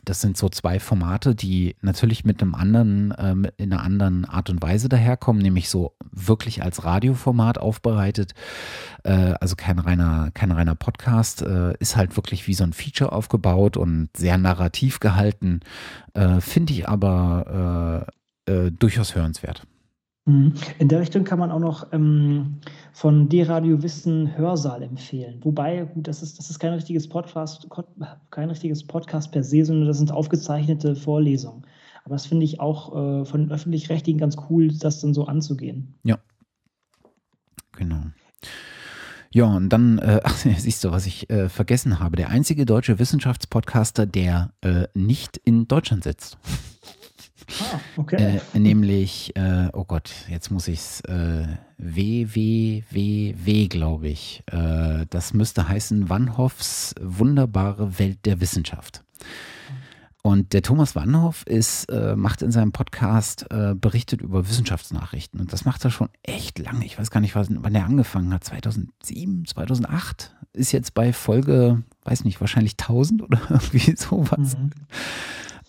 Das 0.06 0.22
sind 0.22 0.38
so 0.38 0.50
zwei 0.50 0.80
Formate, 0.80 1.36
die 1.36 1.76
natürlich 1.82 2.26
mit 2.26 2.42
einem 2.42 2.56
anderen, 2.56 3.14
ähm, 3.18 3.48
in 3.58 3.72
einer 3.72 3.82
anderen 3.82 4.26
Art 4.26 4.50
und 4.50 4.62
Weise 4.62 4.90
daherkommen, 4.90 5.42
nämlich 5.42 5.70
so 5.70 5.96
wirklich 6.12 6.64
als 6.64 6.84
Radioformat 6.84 7.58
aufbereitet. 7.58 8.34
Äh, 9.04 9.34
also 9.40 9.56
kein 9.56 9.80
reiner, 9.80 10.32
kein 10.34 10.52
reiner 10.52 10.76
Podcast, 10.76 11.42
äh, 11.42 11.74
ist 11.80 11.96
halt 11.96 12.16
wirklich 12.16 12.48
wie 12.48 12.54
so 12.54 12.64
ein 12.64 12.74
Feature 12.74 13.12
aufgebaut 13.12 13.78
und 13.78 14.10
sehr 14.16 14.38
narrativ 14.38 15.00
gehalten. 15.00 15.62
Äh, 16.14 16.42
Finde 16.42 16.74
ich 16.74 16.88
aber 16.88 18.08
äh, 18.48 18.52
äh, 18.52 18.72
durchaus 18.72 19.16
hörenswert. 19.16 19.66
Mhm. 20.26 20.54
In 20.80 20.88
der 20.88 21.02
Richtung 21.02 21.26
kann 21.26 21.40
man 21.40 21.52
auch 21.52 21.60
noch 21.60 21.92
ähm, 21.92 22.60
von 22.94 23.28
D-Radio 23.28 23.84
Wissen 23.84 24.38
Hörsaal 24.38 24.82
empfehlen. 24.82 25.40
Wobei, 25.44 25.84
gut, 25.84 26.08
das 26.08 26.24
ist, 26.24 26.40
das 26.40 26.50
ist 26.50 26.60
kein 26.60 26.74
richtiges 26.74 27.10
Podcast, 27.10 27.68
kein 28.32 28.50
richtiges 28.50 28.86
Podcast 28.86 29.32
per 29.32 29.44
se, 29.44 29.66
sondern 29.66 29.88
das 29.88 29.98
sind 29.98 30.12
aufgezeichnete 30.12 30.96
Vorlesungen. 30.96 31.66
Aber 32.06 32.16
das 32.16 32.26
finde 32.26 32.46
ich 32.46 32.60
auch 32.60 33.22
äh, 33.22 33.26
von 33.26 33.42
den 33.42 33.52
Öffentlich-Rechtlichen 33.52 34.20
ganz 34.20 34.38
cool, 34.50 34.70
das 34.70 35.02
dann 35.02 35.14
so 35.14 35.26
anzugehen. 35.26 35.94
Ja. 36.04 36.20
Genau. 37.74 38.02
Ja, 39.32 39.46
und 39.46 39.70
dann, 39.70 39.98
äh, 40.00 40.22
ach, 40.24 40.36
siehst 40.36 40.84
du, 40.84 40.92
was 40.92 41.06
ich 41.06 41.30
äh, 41.30 41.50
vergessen 41.50 42.00
habe. 42.00 42.16
Der 42.16 42.30
einzige 42.30 42.66
deutsche 42.66 43.00
Wissenschaftspodcaster, 43.00 44.06
der 44.06 44.54
äh, 44.62 44.88
nicht 44.94 45.38
in 45.38 45.68
Deutschland 45.68 46.04
sitzt. 46.04 46.38
Ah, 47.62 47.80
okay. 47.98 48.40
Äh, 48.54 48.60
nämlich, 48.60 49.36
äh, 49.36 49.70
oh 49.74 49.86
Gott, 49.86 50.12
jetzt 50.30 50.52
muss 50.52 50.68
ich 50.68 50.80
es, 50.80 51.02
äh, 51.02 51.48
WWWW, 51.78 53.68
glaube 53.68 54.08
ich. 54.08 54.44
Äh, 54.52 55.06
das 55.10 55.34
müsste 55.34 55.68
heißen 55.68 56.10
Wannhoffs 56.10 56.96
wunderbare 57.00 58.00
Welt 58.00 58.26
der 58.26 58.42
Wissenschaft. 58.42 59.04
Und 60.26 60.54
der 60.54 60.62
Thomas 60.62 60.96
Wannhoff 60.96 61.46
ist, 61.48 61.90
äh, 61.90 62.16
macht 62.16 62.42
in 62.42 62.52
seinem 62.52 62.72
Podcast, 62.72 63.46
äh, 63.52 63.76
berichtet 63.76 64.22
über 64.22 64.48
Wissenschaftsnachrichten. 64.48 65.42
Und 65.42 65.52
das 65.52 65.66
macht 65.66 65.84
er 65.84 65.92
schon 65.92 66.08
echt 66.24 66.60
lange. 66.60 66.86
Ich 66.86 66.98
weiß 66.98 67.12
gar 67.12 67.20
nicht, 67.20 67.36
wann 67.36 67.76
er 67.76 67.84
angefangen 67.84 68.34
hat. 68.34 68.46
2007, 68.46 69.46
2008? 69.46 70.34
Ist 70.54 70.72
jetzt 70.72 70.94
bei 70.94 71.12
Folge, 71.12 71.84
weiß 72.04 72.24
nicht, 72.24 72.40
wahrscheinlich 72.40 72.76
1000 72.80 73.22
oder 73.22 73.42
irgendwie 73.50 73.98
sowas. 73.98 74.58
Mhm. 74.58 74.72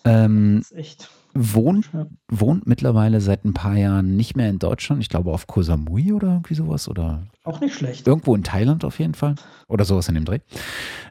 Ähm, 0.05 0.57
das 0.59 0.71
ist 0.71 0.77
echt 0.77 1.09
wohnt, 1.35 1.89
wohnt 2.29 2.65
mittlerweile 2.65 3.19
seit 3.19 3.43
ein 3.43 3.53
paar 3.53 3.75
Jahren 3.75 4.15
nicht 4.15 4.37
mehr 4.37 4.49
in 4.49 4.57
Deutschland. 4.57 5.01
Ich 5.01 5.09
glaube 5.09 5.31
auf 5.31 5.47
Koh 5.47 5.61
Samui 5.61 6.13
oder 6.13 6.29
irgendwie 6.29 6.55
sowas. 6.55 6.87
Oder 6.87 7.27
Auch 7.43 7.59
nicht 7.59 7.75
schlecht. 7.75 8.07
Irgendwo 8.07 8.33
in 8.35 8.43
Thailand 8.43 8.85
auf 8.85 8.99
jeden 8.99 9.13
Fall. 9.13 9.35
Oder 9.67 9.83
sowas 9.83 10.07
in 10.07 10.15
dem 10.15 10.25
Dreh. 10.25 10.39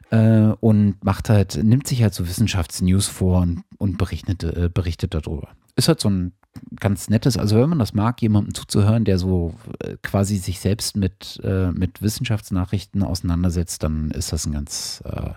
Äh, 0.09 0.53
und 0.59 1.03
macht 1.03 1.29
halt, 1.29 1.63
nimmt 1.63 1.87
sich 1.87 2.01
halt 2.01 2.15
so 2.15 2.27
Wissenschaftsnews 2.27 3.07
vor 3.07 3.41
und, 3.41 3.63
und 3.77 3.97
berichtet, 3.97 4.43
äh, 4.43 4.69
berichtet 4.73 5.13
darüber. 5.13 5.49
Ist 5.75 5.87
halt 5.87 5.99
so 5.99 6.09
ein 6.09 6.33
ganz 6.79 7.09
nettes, 7.09 7.37
also 7.37 7.57
wenn 7.59 7.69
man 7.69 7.79
das 7.79 7.93
mag, 7.93 8.21
jemandem 8.21 8.53
zuzuhören, 8.55 9.05
der 9.05 9.19
so 9.19 9.53
äh, 9.79 9.97
quasi 10.01 10.37
sich 10.37 10.59
selbst 10.59 10.97
mit, 10.97 11.39
äh, 11.43 11.71
mit 11.71 12.01
Wissenschaftsnachrichten 12.01 13.03
auseinandersetzt, 13.03 13.83
dann 13.83 14.09
ist 14.11 14.31
das 14.31 14.45
ein 14.45 14.53
ganz, 14.53 15.03
äh, 15.05 15.31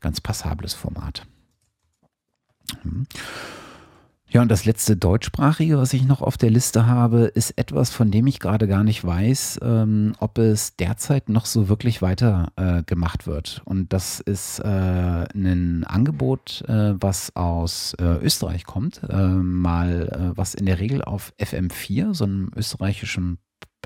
ganz 0.00 0.20
passables 0.20 0.74
Format. 0.74 1.26
Mhm. 2.82 3.06
Ja, 4.32 4.40
und 4.40 4.48
das 4.48 4.64
letzte 4.64 4.96
deutschsprachige, 4.96 5.76
was 5.76 5.92
ich 5.92 6.06
noch 6.06 6.22
auf 6.22 6.38
der 6.38 6.48
Liste 6.48 6.86
habe, 6.86 7.24
ist 7.24 7.50
etwas, 7.58 7.90
von 7.90 8.10
dem 8.10 8.26
ich 8.26 8.40
gerade 8.40 8.66
gar 8.66 8.82
nicht 8.82 9.04
weiß, 9.04 9.60
ähm, 9.62 10.14
ob 10.20 10.38
es 10.38 10.74
derzeit 10.76 11.28
noch 11.28 11.44
so 11.44 11.68
wirklich 11.68 12.00
weiter 12.00 12.50
äh, 12.56 12.82
gemacht 12.82 13.26
wird. 13.26 13.60
Und 13.66 13.92
das 13.92 14.20
ist 14.20 14.58
äh, 14.60 15.26
ein 15.34 15.84
Angebot, 15.84 16.64
äh, 16.66 16.94
was 16.98 17.36
aus 17.36 17.92
äh, 18.00 18.04
Österreich 18.22 18.64
kommt, 18.64 19.02
äh, 19.06 19.26
mal 19.26 20.08
äh, 20.08 20.38
was 20.38 20.54
in 20.54 20.64
der 20.64 20.80
Regel 20.80 21.04
auf 21.04 21.34
FM4, 21.38 22.14
so 22.14 22.24
einem 22.24 22.50
österreichischen 22.56 23.36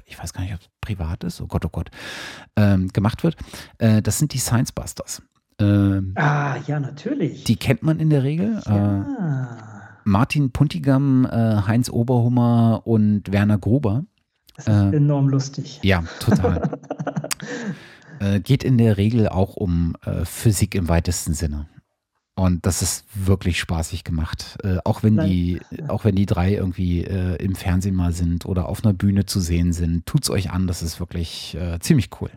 ich 0.04 0.16
weiß 0.16 0.32
gar 0.32 0.42
nicht, 0.42 0.54
ob 0.54 0.60
es 0.60 0.68
privat 0.80 1.24
ist, 1.24 1.40
oh 1.40 1.48
Gott, 1.48 1.64
oh 1.64 1.70
Gott, 1.70 1.90
ähm, 2.54 2.86
gemacht 2.92 3.24
wird. 3.24 3.34
das 3.78 4.20
sind 4.20 4.32
die 4.34 4.38
Science 4.38 4.70
Busters. 4.70 5.20
Ähm, 5.58 6.12
ah, 6.14 6.58
ja, 6.68 6.78
natürlich. 6.78 7.42
Die 7.42 7.56
kennt 7.56 7.82
man 7.82 7.98
in 7.98 8.10
der 8.10 8.22
Regel. 8.22 8.62
Ja. 8.66 9.75
Martin 10.06 10.52
Puntigam, 10.52 11.26
äh, 11.26 11.62
Heinz 11.66 11.90
Oberhummer 11.90 12.82
und 12.84 13.32
Werner 13.32 13.58
Gruber. 13.58 14.04
Das 14.54 14.68
ist 14.68 14.72
äh, 14.72 14.96
enorm 14.96 15.28
lustig. 15.28 15.80
Ja, 15.82 16.04
total. 16.20 16.78
äh, 18.20 18.38
geht 18.38 18.62
in 18.62 18.78
der 18.78 18.98
Regel 18.98 19.28
auch 19.28 19.56
um 19.56 19.96
äh, 20.04 20.24
Physik 20.24 20.76
im 20.76 20.88
weitesten 20.88 21.34
Sinne. 21.34 21.68
Und 22.36 22.66
das 22.66 22.82
ist 22.82 23.04
wirklich 23.14 23.58
spaßig 23.58 24.04
gemacht. 24.04 24.58
Äh, 24.62 24.76
auch 24.84 25.02
wenn 25.02 25.16
Nein. 25.16 25.28
die, 25.28 25.60
auch 25.88 26.04
wenn 26.04 26.14
die 26.14 26.26
drei 26.26 26.54
irgendwie 26.54 27.02
äh, 27.02 27.34
im 27.42 27.56
Fernsehen 27.56 27.96
mal 27.96 28.12
sind 28.12 28.46
oder 28.46 28.68
auf 28.68 28.84
einer 28.84 28.94
Bühne 28.94 29.26
zu 29.26 29.40
sehen 29.40 29.72
sind, 29.72 30.06
tut's 30.06 30.30
euch 30.30 30.52
an, 30.52 30.68
das 30.68 30.82
ist 30.82 31.00
wirklich 31.00 31.58
ziemlich 31.80 32.10
cool. 32.20 32.30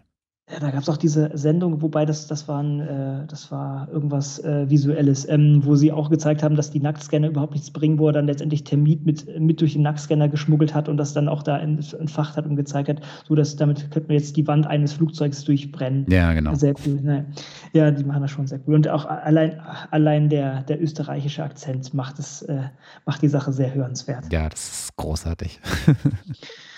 Ja, 0.51 0.59
da 0.59 0.71
gab 0.71 0.81
es 0.81 0.89
auch 0.89 0.97
diese 0.97 1.29
Sendung, 1.37 1.81
wobei 1.81 2.05
das, 2.05 2.25
das, 2.25 2.47
waren, 2.47 2.79
äh, 2.79 3.27
das 3.27 3.51
war 3.51 3.87
irgendwas 3.91 4.39
äh, 4.43 4.67
Visuelles, 4.67 5.27
ähm, 5.29 5.61
wo 5.63 5.75
sie 5.75 5.91
auch 5.91 6.09
gezeigt 6.09 6.41
haben, 6.41 6.55
dass 6.55 6.71
die 6.71 6.79
Nacktscanner 6.79 7.27
überhaupt 7.27 7.53
nichts 7.53 7.69
bringen, 7.69 7.99
wo 7.99 8.07
er 8.07 8.13
dann 8.13 8.25
letztendlich 8.25 8.63
Termit 8.63 9.05
mit, 9.05 9.39
mit 9.39 9.61
durch 9.61 9.73
den 9.73 9.83
Nacktscanner 9.83 10.27
geschmuggelt 10.27 10.73
hat 10.73 10.89
und 10.89 10.97
das 10.97 11.13
dann 11.13 11.27
auch 11.27 11.43
da 11.43 11.59
entfacht 11.59 12.35
hat 12.35 12.47
und 12.47 12.55
gezeigt 12.55 12.89
hat, 12.89 13.01
so 13.27 13.35
dass 13.35 13.55
damit 13.57 13.91
könnte 13.91 14.07
man 14.07 14.17
jetzt 14.17 14.37
die 14.37 14.47
Wand 14.47 14.65
eines 14.65 14.93
Flugzeugs 14.93 15.43
durchbrennen. 15.43 16.07
Ja, 16.09 16.33
genau. 16.33 16.55
Sehr 16.55 16.73
cool. 16.85 16.99
Ne? 16.99 17.25
Ja, 17.73 17.91
die 17.91 18.03
machen 18.03 18.23
das 18.23 18.31
schon 18.31 18.47
sehr 18.47 18.59
cool. 18.65 18.73
Und 18.73 18.87
auch 18.87 19.05
allein, 19.05 19.59
allein 19.91 20.29
der, 20.29 20.63
der 20.63 20.81
österreichische 20.81 21.43
Akzent 21.43 21.93
macht, 21.93 22.17
es, 22.17 22.41
äh, 22.43 22.63
macht 23.05 23.21
die 23.21 23.27
Sache 23.27 23.53
sehr 23.53 23.73
hörenswert. 23.75 24.31
Ja, 24.31 24.49
das 24.49 24.85
ist 24.85 24.97
großartig. 24.97 25.59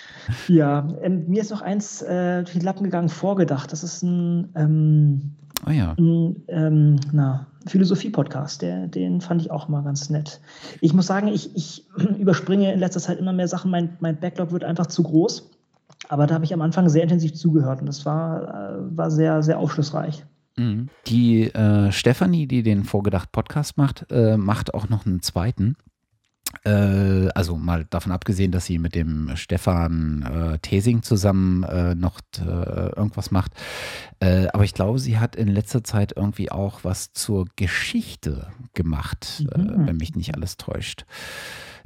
Ja, 0.48 0.88
ähm, 1.02 1.26
mir 1.28 1.42
ist 1.42 1.52
noch 1.52 1.62
eins 1.62 2.02
äh, 2.02 2.44
durch 2.44 2.54
die 2.54 2.66
Lappen 2.66 2.84
gegangen, 2.84 3.10
vorgedacht. 3.10 3.72
Das 3.72 3.84
ist 3.84 4.04
ein, 4.04 4.50
ähm, 4.56 5.32
oh 5.68 5.72
ja. 5.72 5.94
ein 5.98 6.44
ähm, 6.48 7.00
Philosophie-Podcast. 7.68 8.62
Den 8.62 9.22
fand 9.22 9.42
ich 9.42 9.52
auch 9.52 9.68
mal 9.68 9.84
ganz 9.84 10.10
nett. 10.10 10.40
Ich 10.82 10.94
muss 10.94 11.08
sagen, 11.08 11.28
ich, 11.28 11.56
ich 11.56 11.88
überspringe 12.20 12.74
in 12.74 12.80
letzter 12.80 13.00
Zeit 13.00 13.20
immer 13.20 13.34
mehr 13.34 13.48
Sachen. 13.48 13.72
Mein, 13.72 13.98
mein 14.00 14.20
Backlog 14.20 14.52
wird 14.52 14.64
einfach 14.64 14.88
zu 14.88 15.04
groß. 15.04 15.50
Aber 16.10 16.28
da 16.28 16.36
habe 16.36 16.46
ich 16.46 16.54
am 16.54 16.62
Anfang 16.62 16.90
sehr 16.90 17.04
intensiv 17.04 17.34
zugehört 17.34 17.80
und 17.80 17.86
das 17.86 18.06
war, 18.06 18.76
äh, 18.76 18.98
war 18.98 19.12
sehr, 19.12 19.44
sehr 19.44 19.60
aufschlussreich. 19.60 20.26
Mhm. 20.58 20.90
Die 21.08 21.44
äh, 21.54 21.92
Stefanie, 21.92 22.48
die 22.48 22.64
den 22.64 22.84
Vorgedacht 22.84 23.32
Podcast 23.32 23.78
macht, 23.78 24.06
äh, 24.10 24.38
macht 24.38 24.74
auch 24.74 24.90
noch 24.90 25.06
einen 25.06 25.22
zweiten. 25.22 25.76
Äh, 26.64 27.30
also 27.30 27.56
mal 27.58 27.86
davon 27.86 28.12
abgesehen, 28.12 28.52
dass 28.52 28.66
sie 28.66 28.78
mit 28.78 28.96
dem 28.96 29.36
Stefan 29.36 30.22
äh, 30.24 30.60
Tesing 30.60 31.02
zusammen 31.04 31.64
äh, 31.64 31.96
noch 31.96 32.20
äh, 32.40 32.42
irgendwas 32.96 33.32
macht. 33.32 33.52
Äh, 34.20 34.48
aber 34.54 34.64
ich 34.64 34.74
glaube, 34.74 35.00
sie 35.00 35.20
hat 35.20 35.36
in 35.36 35.48
letzter 35.48 35.84
Zeit 35.84 36.14
irgendwie 36.16 36.52
auch 36.52 36.84
was 36.84 37.14
zur 37.14 37.48
Geschichte 37.56 38.48
gemacht, 38.74 39.46
äh, 39.54 39.58
mhm. 39.58 39.88
wenn 39.88 39.98
mich 39.98 40.16
nicht 40.16 40.36
alles 40.36 40.58
täuscht. 40.58 41.06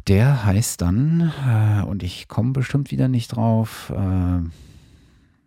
Der 0.07 0.45
heißt 0.45 0.81
dann, 0.81 1.33
und 1.87 2.03
ich 2.03 2.27
komme 2.27 2.51
bestimmt 2.51 2.91
wieder 2.91 3.07
nicht 3.07 3.29
drauf, 3.29 3.91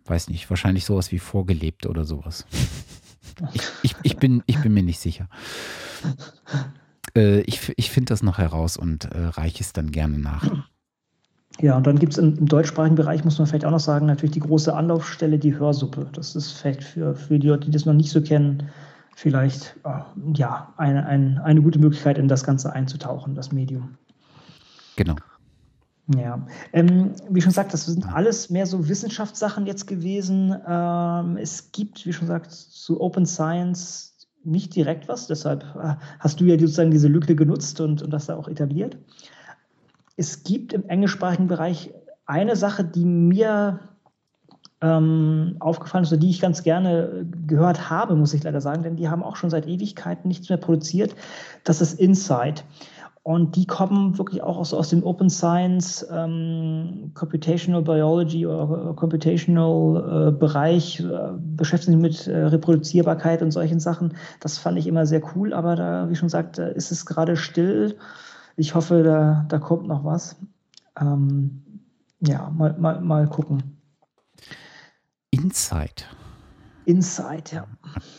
weiß 0.05 0.27
nicht, 0.27 0.49
wahrscheinlich 0.49 0.83
sowas 0.83 1.13
wie 1.13 1.19
vorgelebt 1.19 1.85
oder 1.85 2.03
sowas. 2.03 2.45
Ich, 3.53 3.61
ich, 3.83 3.95
ich, 4.03 4.17
bin, 4.17 4.43
ich 4.47 4.59
bin 4.59 4.73
mir 4.73 4.83
nicht 4.83 4.99
sicher. 4.99 5.29
Äh, 7.15 7.41
ich 7.41 7.73
ich 7.77 7.91
finde 7.91 8.09
das 8.13 8.23
noch 8.23 8.37
heraus 8.37 8.77
und 8.77 9.05
äh, 9.05 9.25
reiche 9.25 9.63
es 9.63 9.73
dann 9.73 9.91
gerne 9.91 10.19
nach. 10.19 10.45
Ja, 11.61 11.75
und 11.75 11.85
dann 11.85 11.99
gibt 11.99 12.13
es 12.13 12.19
im, 12.19 12.37
im, 12.37 12.45
deutschsprachigen 12.45 12.95
Bereich, 12.95 13.25
muss 13.25 13.37
man 13.37 13.45
vielleicht 13.45 13.65
auch 13.65 13.71
noch 13.71 13.81
sagen, 13.81 14.05
natürlich 14.05 14.31
die 14.31 14.39
große 14.39 14.73
Anlaufstelle, 14.73 15.37
die 15.37 15.57
Hörsuppe. 15.57 16.07
Das 16.13 16.33
ist 16.33 16.53
vielleicht 16.53 16.83
für, 16.83 17.15
für 17.15 17.37
die 17.37 17.47
Leute, 17.47 17.65
die 17.65 17.71
das 17.71 17.85
noch 17.85 17.93
nicht 17.93 18.11
so 18.11 18.21
kennen, 18.21 18.69
vielleicht 19.15 19.75
äh, 19.83 19.99
ja, 20.35 20.73
eine, 20.77 21.05
eine, 21.05 21.43
eine 21.43 21.61
gute 21.61 21.79
Möglichkeit, 21.79 22.17
in 22.17 22.29
das 22.29 22.45
Ganze 22.45 22.71
einzutauchen, 22.71 23.35
das 23.35 23.51
Medium. 23.51 23.97
Genau. 24.95 25.15
Ja, 26.15 26.43
ähm, 26.73 27.11
wie 27.29 27.41
schon 27.41 27.49
gesagt, 27.49 27.73
das 27.73 27.85
sind 27.85 28.07
alles 28.07 28.49
mehr 28.49 28.65
so 28.65 28.87
Wissenschaftssachen 28.87 29.67
jetzt 29.67 29.85
gewesen. 29.85 30.55
Ähm, 30.67 31.37
es 31.37 31.71
gibt, 31.71 32.05
wie 32.05 32.13
schon 32.13 32.27
gesagt, 32.27 32.51
zu 32.51 32.99
Open 32.99 33.25
Science 33.25 34.08
nicht 34.43 34.75
direkt 34.75 35.07
was, 35.07 35.27
deshalb 35.27 35.63
äh, 35.75 35.95
hast 36.19 36.39
du 36.39 36.45
ja 36.45 36.57
sozusagen 36.57 36.91
diese 36.91 37.07
Lücke 37.07 37.35
genutzt 37.35 37.81
und, 37.81 38.01
und 38.01 38.11
das 38.11 38.27
da 38.27 38.35
auch 38.35 38.47
etabliert. 38.47 38.97
Es 40.15 40.43
gibt 40.43 40.73
im 40.73 40.87
englischsprachigen 40.87 41.47
Bereich 41.47 41.91
eine 42.25 42.55
Sache, 42.55 42.83
die 42.83 43.05
mir 43.05 43.79
ähm, 44.81 45.57
aufgefallen 45.59 46.03
ist, 46.03 46.11
oder 46.11 46.21
die 46.21 46.29
ich 46.29 46.39
ganz 46.39 46.63
gerne 46.63 47.25
gehört 47.47 47.89
habe, 47.89 48.15
muss 48.15 48.33
ich 48.33 48.43
leider 48.43 48.61
sagen, 48.61 48.83
denn 48.83 48.95
die 48.95 49.09
haben 49.09 49.23
auch 49.23 49.35
schon 49.35 49.49
seit 49.49 49.67
Ewigkeiten 49.67 50.27
nichts 50.27 50.49
mehr 50.49 50.57
produziert. 50.57 51.15
Das 51.63 51.81
ist 51.81 51.99
Insight. 51.99 52.63
Und 53.29 53.55
die 53.55 53.67
kommen 53.67 54.17
wirklich 54.17 54.41
auch 54.41 54.57
aus, 54.57 54.73
aus 54.73 54.89
dem 54.89 55.03
Open 55.03 55.29
Science, 55.29 56.03
ähm, 56.11 57.11
Computational 57.13 57.83
Biology 57.83 58.47
oder 58.47 58.95
Computational 58.95 60.29
äh, 60.29 60.31
Bereich, 60.31 60.99
äh, 61.01 61.33
beschäftigen 61.37 62.01
sich 62.01 62.01
mit 62.01 62.25
äh, 62.25 62.45
Reproduzierbarkeit 62.45 63.43
und 63.43 63.51
solchen 63.51 63.79
Sachen. 63.79 64.15
Das 64.39 64.57
fand 64.57 64.79
ich 64.79 64.87
immer 64.87 65.05
sehr 65.05 65.21
cool, 65.35 65.53
aber 65.53 65.75
da, 65.75 66.09
wie 66.09 66.15
schon 66.15 66.25
gesagt, 66.25 66.57
ist 66.57 66.91
es 66.91 67.05
gerade 67.05 67.37
still. 67.37 67.99
Ich 68.55 68.73
hoffe, 68.73 69.03
da, 69.03 69.45
da 69.47 69.59
kommt 69.59 69.85
noch 69.85 70.03
was. 70.03 70.35
Ähm, 70.99 71.61
ja, 72.21 72.49
mal, 72.49 72.75
mal, 72.79 72.99
mal 72.99 73.27
gucken. 73.27 73.61
Insight. 75.29 76.07
Insight, 76.85 77.51
ja. 77.51 77.67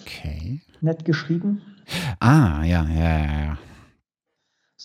Okay. 0.02 0.60
Nett 0.80 1.04
geschrieben. 1.04 1.62
Ah, 2.20 2.62
ja, 2.62 2.84
ja, 2.84 3.18
ja, 3.18 3.40
ja 3.46 3.58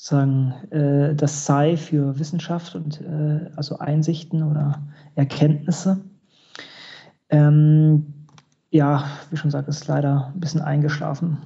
sozusagen 0.05 0.53
äh, 0.69 1.15
das 1.15 1.45
Sci 1.45 1.77
für 1.77 2.19
Wissenschaft 2.19 2.75
und 2.75 3.01
äh, 3.01 3.49
also 3.55 3.79
Einsichten 3.79 4.43
oder 4.43 4.83
Erkenntnisse. 5.15 5.99
Ähm, 7.29 8.13
ja, 8.69 9.05
wie 9.31 9.37
schon 9.37 9.47
gesagt, 9.47 9.67
ist 9.67 9.87
leider 9.87 10.31
ein 10.35 10.39
bisschen 10.39 10.61
eingeschlafen. 10.61 11.39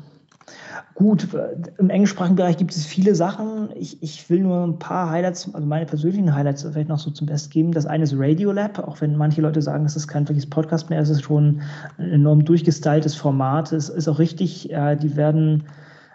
Gut, 0.94 1.30
im 1.78 1.90
englischsprachigen 1.90 2.36
Bereich 2.36 2.58
gibt 2.58 2.76
es 2.76 2.86
viele 2.86 3.16
Sachen. 3.16 3.70
Ich, 3.76 4.04
ich 4.04 4.30
will 4.30 4.42
nur 4.42 4.66
ein 4.66 4.78
paar 4.78 5.10
Highlights, 5.10 5.56
also 5.56 5.66
meine 5.66 5.86
persönlichen 5.86 6.36
Highlights 6.36 6.64
vielleicht 6.64 6.90
noch 6.90 7.00
so 7.00 7.12
zum 7.12 7.28
Besten 7.28 7.52
geben. 7.52 7.72
Das 7.72 7.86
eine 7.86 8.04
ist 8.04 8.14
Radiolab, 8.18 8.80
auch 8.80 9.00
wenn 9.00 9.16
manche 9.16 9.40
Leute 9.40 9.62
sagen, 9.62 9.86
es 9.86 9.96
ist 9.96 10.10
kein 10.10 10.28
wirkliches 10.28 10.50
Podcast 10.50 10.90
mehr, 10.90 11.00
es 11.00 11.10
ist 11.10 11.24
schon 11.24 11.62
ein 11.98 12.12
enorm 12.12 12.44
durchgestyltes 12.44 13.16
Format. 13.16 13.72
Es 13.72 13.88
ist 13.88 14.10
auch 14.10 14.20
richtig, 14.20 14.70
äh, 14.70 14.98
die 14.98 15.16
werden 15.16 15.64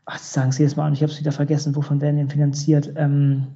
ach, 0.06 0.18
sagen 0.18 0.52
Sie 0.52 0.62
jetzt 0.62 0.76
mal 0.76 0.86
an, 0.86 0.92
ich 0.92 1.02
habe 1.02 1.12
es 1.12 1.20
wieder 1.20 1.32
vergessen, 1.32 1.74
wovon 1.76 2.00
werden 2.00 2.16
die 2.16 2.32
finanziert? 2.32 2.92
Ähm, 2.96 3.46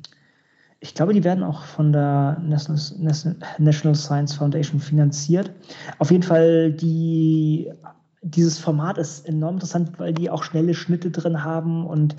ich 0.80 0.94
glaube, 0.94 1.12
die 1.12 1.24
werden 1.24 1.42
auch 1.42 1.62
von 1.64 1.92
der 1.92 2.40
National 2.40 3.94
Science 3.96 4.34
Foundation 4.34 4.78
finanziert. 4.80 5.52
Auf 5.98 6.12
jeden 6.12 6.22
Fall, 6.22 6.72
die, 6.72 7.72
dieses 8.22 8.60
Format 8.60 8.96
ist 8.96 9.28
enorm 9.28 9.54
interessant, 9.54 9.98
weil 9.98 10.12
die 10.12 10.30
auch 10.30 10.44
schnelle 10.44 10.74
Schnitte 10.74 11.10
drin 11.10 11.42
haben 11.42 11.84
und 11.84 12.14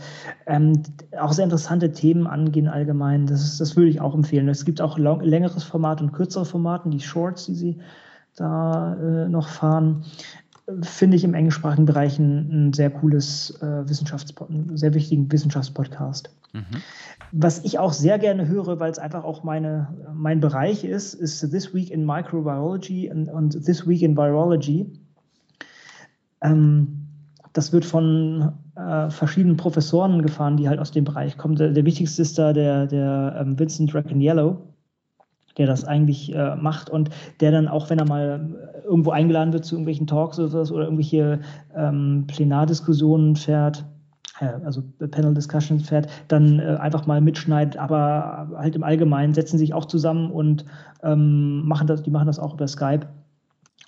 ähm, 0.46 0.84
auch 1.18 1.32
sehr 1.32 1.46
interessante 1.46 1.94
Themen 1.94 2.28
angehen 2.28 2.68
allgemein. 2.68 3.28
Das, 3.28 3.44
ist, 3.44 3.62
das 3.62 3.78
würde 3.78 3.90
ich 3.90 4.02
auch 4.02 4.14
empfehlen. 4.14 4.50
Es 4.50 4.66
gibt 4.66 4.82
auch 4.82 4.98
längeres 4.98 5.64
Format 5.64 6.02
und 6.02 6.12
kürzere 6.12 6.46
Formaten, 6.46 6.92
die 6.92 7.00
Shorts, 7.00 7.46
die 7.46 7.56
sie 7.56 7.80
da 8.36 8.96
äh, 8.96 9.30
noch 9.30 9.48
fahren 9.48 10.04
finde 10.82 11.18
ich 11.18 11.24
im 11.24 11.34
englischsprachigen 11.34 11.86
Bereich 11.86 12.20
ein, 12.20 12.68
ein 12.68 12.74
sehr 12.74 12.90
cooles 12.90 13.60
äh, 13.62 13.88
Wissenschafts 13.88 14.34
einen 14.42 14.78
sehr 14.78 14.94
wichtigen 14.94 15.32
Wissenschaftspodcast. 15.32 16.30
Mhm. 16.54 16.64
Was 17.32 17.64
ich 17.64 17.78
auch 17.78 17.94
sehr 17.94 18.18
gerne 18.18 18.48
höre, 18.48 18.80
weil 18.80 18.92
es 18.92 19.00
einfach 19.00 19.24
auch 19.24 19.44
meine, 19.44 19.88
mein 20.14 20.40
Bereich 20.40 20.84
ist, 20.84 21.14
ist 21.14 21.42
This 21.52 21.74
Week 21.74 21.92
in 21.92 22.06
Microbiology 22.06 23.10
und, 23.12 23.30
und 23.30 23.66
This 23.66 23.88
Week 23.88 24.02
in 24.02 24.18
Virology. 24.18 24.92
Ähm, 26.42 27.08
das 27.54 27.72
wird 27.74 27.86
von 27.86 28.54
äh, 28.76 29.10
verschiedenen 29.10 29.58
Professoren 29.58 30.22
gefahren, 30.22 30.58
die 30.58 30.70
halt 30.70 30.80
aus 30.80 30.92
dem 30.92 31.04
Bereich 31.04 31.38
kommen. 31.38 31.56
Der, 31.56 31.72
der 31.72 31.86
wichtigste 31.86 32.22
ist 32.22 32.38
da 32.38 32.54
der, 32.54 32.88
der 32.88 33.36
ähm, 33.40 33.60
Vincent 33.60 33.94
Yellow 33.94 34.70
der 35.60 35.68
das 35.68 35.86
eigentlich 35.86 36.34
äh, 36.34 36.56
macht 36.56 36.90
und 36.90 37.12
der 37.42 37.52
dann 37.52 37.68
auch, 37.68 37.90
wenn 37.90 38.00
er 38.00 38.08
mal 38.08 38.82
irgendwo 38.84 39.12
eingeladen 39.12 39.54
wird 39.54 39.66
zu 39.66 39.76
irgendwelchen 39.76 40.08
Talks 40.08 40.40
oder 40.40 40.48
sowas 40.48 40.72
oder 40.72 40.86
irgendwelche 40.86 41.40
ähm, 41.76 42.26
Plenardiskussionen 42.28 43.36
fährt, 43.36 43.86
äh, 44.40 44.54
also 44.66 44.82
Panel 45.12 45.34
Discussions 45.34 45.88
fährt, 45.88 46.08
dann 46.30 46.60
äh, 46.60 46.78
einfach 46.80 47.06
mal 47.06 47.22
mitschneidet, 47.22 47.78
aber 47.78 48.50
halt 48.58 48.76
im 48.76 48.84
Allgemeinen 48.84 49.34
setzen 49.34 49.58
sich 49.58 49.74
auch 49.74 49.86
zusammen 49.86 50.32
und 50.32 50.66
ähm, 51.04 51.68
machen 51.68 51.86
das, 51.86 52.02
die 52.02 52.12
machen 52.12 52.28
das 52.28 52.40
auch 52.40 52.56
über 52.56 52.68
Skype 52.68 53.08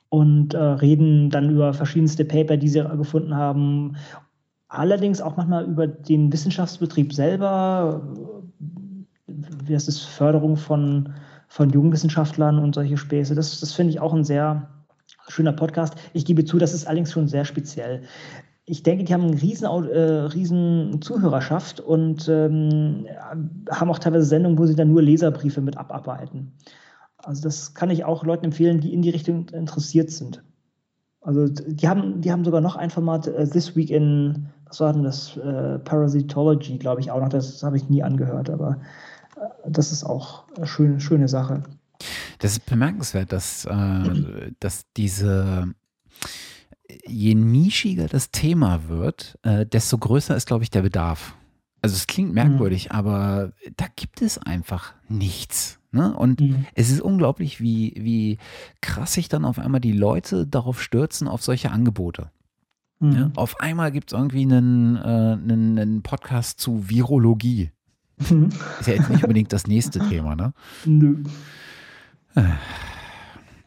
und 0.10 0.54
äh, 0.54 0.62
reden 0.62 1.30
dann 1.30 1.50
über 1.50 1.74
verschiedenste 1.74 2.26
Paper, 2.26 2.58
die 2.58 2.68
sie 2.68 2.84
gefunden 2.98 3.36
haben. 3.36 3.96
Allerdings 4.68 5.22
auch 5.22 5.38
manchmal 5.38 5.66
über 5.66 5.88
den 5.88 6.32
Wissenschaftsbetrieb 6.32 7.14
selber, 7.14 8.02
wie 9.28 9.74
heißt 9.74 9.88
es, 9.88 10.02
Förderung 10.02 10.58
von 10.58 11.14
von 11.52 11.70
Jungwissenschaftlern 11.70 12.60
und 12.60 12.76
solche 12.76 12.96
Späße. 12.96 13.36
Das, 13.36 13.60
das 13.60 13.74
finde 13.74 13.92
ich 13.92 14.00
auch 14.00 14.14
ein 14.14 14.24
sehr 14.24 14.70
schöner 15.28 15.52
Podcast. 15.52 15.96
Ich 16.14 16.24
gebe 16.24 16.46
zu, 16.46 16.58
das 16.58 16.74
ist 16.74 16.88
allerdings 16.88 17.12
schon 17.12 17.28
sehr 17.28 17.44
speziell. 17.44 18.04
Ich 18.64 18.84
denke, 18.84 19.04
die 19.04 19.14
haben 19.14 19.26
eine 19.26 19.42
riesen, 19.42 19.66
äh, 19.66 20.00
riesen 20.00 21.02
Zuhörerschaft 21.02 21.82
und 21.82 22.30
ähm, 22.30 23.06
haben 23.70 23.92
auch 23.92 24.00
teilweise 24.00 24.24
Sendungen, 24.24 24.58
wo 24.58 24.66
sie 24.66 24.78
dann 24.78 24.88
nur 24.88 25.02
Leserbriefe 25.02 25.60
mit 25.60 25.76
abarbeiten. 25.76 26.54
Also 27.18 27.44
das 27.44 27.74
kann 27.74 27.90
ich 27.90 28.06
auch 28.06 28.24
Leuten 28.24 28.46
empfehlen, 28.46 28.80
die 28.80 28.94
in 28.94 29.02
die 29.02 29.10
Richtung 29.10 29.50
interessiert 29.50 30.10
sind. 30.10 30.42
Also 31.20 31.50
die 31.50 31.90
haben, 31.90 32.22
die 32.22 32.32
haben 32.32 32.46
sogar 32.46 32.62
noch 32.62 32.78
ein 32.78 32.92
Format, 32.92 33.28
uh, 33.28 33.46
This 33.46 33.76
Week 33.76 33.90
in, 33.90 34.48
was 34.68 34.80
war 34.80 34.94
denn 34.94 35.04
das, 35.04 35.36
uh, 35.36 35.80
Parasitology, 35.84 36.78
glaube 36.78 37.02
ich 37.02 37.12
auch 37.12 37.20
noch, 37.20 37.30
das 37.30 37.62
habe 37.62 37.76
ich 37.76 37.90
nie 37.90 38.04
angehört, 38.04 38.50
aber 38.50 38.78
das 39.68 39.92
ist 39.92 40.04
auch 40.04 40.44
eine 40.56 40.68
schöne, 40.68 41.00
schöne 41.00 41.28
Sache. 41.28 41.64
Das 42.40 42.54
ist 42.54 42.66
bemerkenswert, 42.66 43.32
dass, 43.32 43.66
äh, 43.66 44.52
dass 44.60 44.86
diese, 44.98 45.74
je 47.08 47.36
nischiger 47.36 48.08
das 48.08 48.32
Thema 48.32 48.88
wird, 48.88 49.38
äh, 49.44 49.66
desto 49.66 49.98
größer 49.98 50.36
ist, 50.36 50.48
glaube 50.48 50.64
ich, 50.64 50.72
der 50.72 50.82
Bedarf. 50.82 51.36
Also 51.82 51.96
es 51.96 52.08
klingt 52.08 52.34
merkwürdig, 52.34 52.90
mhm. 52.90 52.96
aber 52.96 53.54
da 53.76 53.86
gibt 53.96 54.22
es 54.22 54.38
einfach 54.38 54.94
nichts. 55.08 55.80
Ne? 55.92 56.16
Und 56.16 56.40
mhm. 56.40 56.66
es 56.76 56.90
ist 56.90 57.02
unglaublich, 57.02 57.60
wie, 57.60 57.96
wie 57.98 58.38
krass 58.82 59.14
sich 59.14 59.30
dann 59.30 59.46
auf 59.46 59.60
einmal 59.60 59.82
die 59.82 59.92
Leute 59.92 60.48
darauf 60.48 60.82
stürzen, 60.82 61.28
auf 61.28 61.44
solche 61.44 61.72
Angebote. 61.72 62.32
Mhm. 63.00 63.12
Ja? 63.12 63.32
Auf 63.36 63.60
einmal 63.60 63.92
gibt 63.92 64.12
es 64.12 64.18
irgendwie 64.18 64.44
einen, 64.44 64.96
äh, 64.96 65.00
einen, 65.00 65.80
einen 65.80 66.02
Podcast 66.04 66.60
zu 66.60 66.90
Virologie. 66.90 67.72
Mhm. 68.30 68.50
Ist 68.80 68.88
ja 68.88 68.94
jetzt 68.94 69.10
nicht 69.10 69.24
unbedingt 69.24 69.52
das 69.54 69.68
nächste 69.68 70.00
Thema, 70.00 70.36
ne? 70.36 70.54
Nö. 70.86 71.24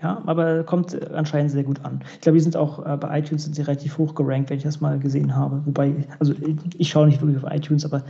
Ja, 0.04 0.22
aber 0.26 0.64
kommt 0.64 1.10
anscheinend 1.12 1.50
sehr 1.50 1.64
gut 1.64 1.82
an. 1.82 2.00
Ich 2.14 2.20
glaube, 2.20 2.36
die 2.36 2.42
sind 2.42 2.56
auch 2.56 2.84
äh, 2.84 2.96
bei 2.98 3.18
iTunes 3.18 3.44
sind 3.44 3.56
sie 3.56 3.62
relativ 3.62 3.96
hoch 3.96 4.14
gerankt, 4.14 4.50
wenn 4.50 4.58
ich 4.58 4.62
das 4.62 4.82
mal 4.82 4.98
gesehen 4.98 5.34
habe. 5.34 5.62
Wobei, 5.64 6.06
also 6.18 6.34
ich, 6.34 6.56
ich 6.76 6.88
schaue 6.90 7.06
nicht 7.06 7.22
wirklich 7.22 7.42
auf 7.42 7.50
iTunes, 7.50 7.86
aber 7.86 8.02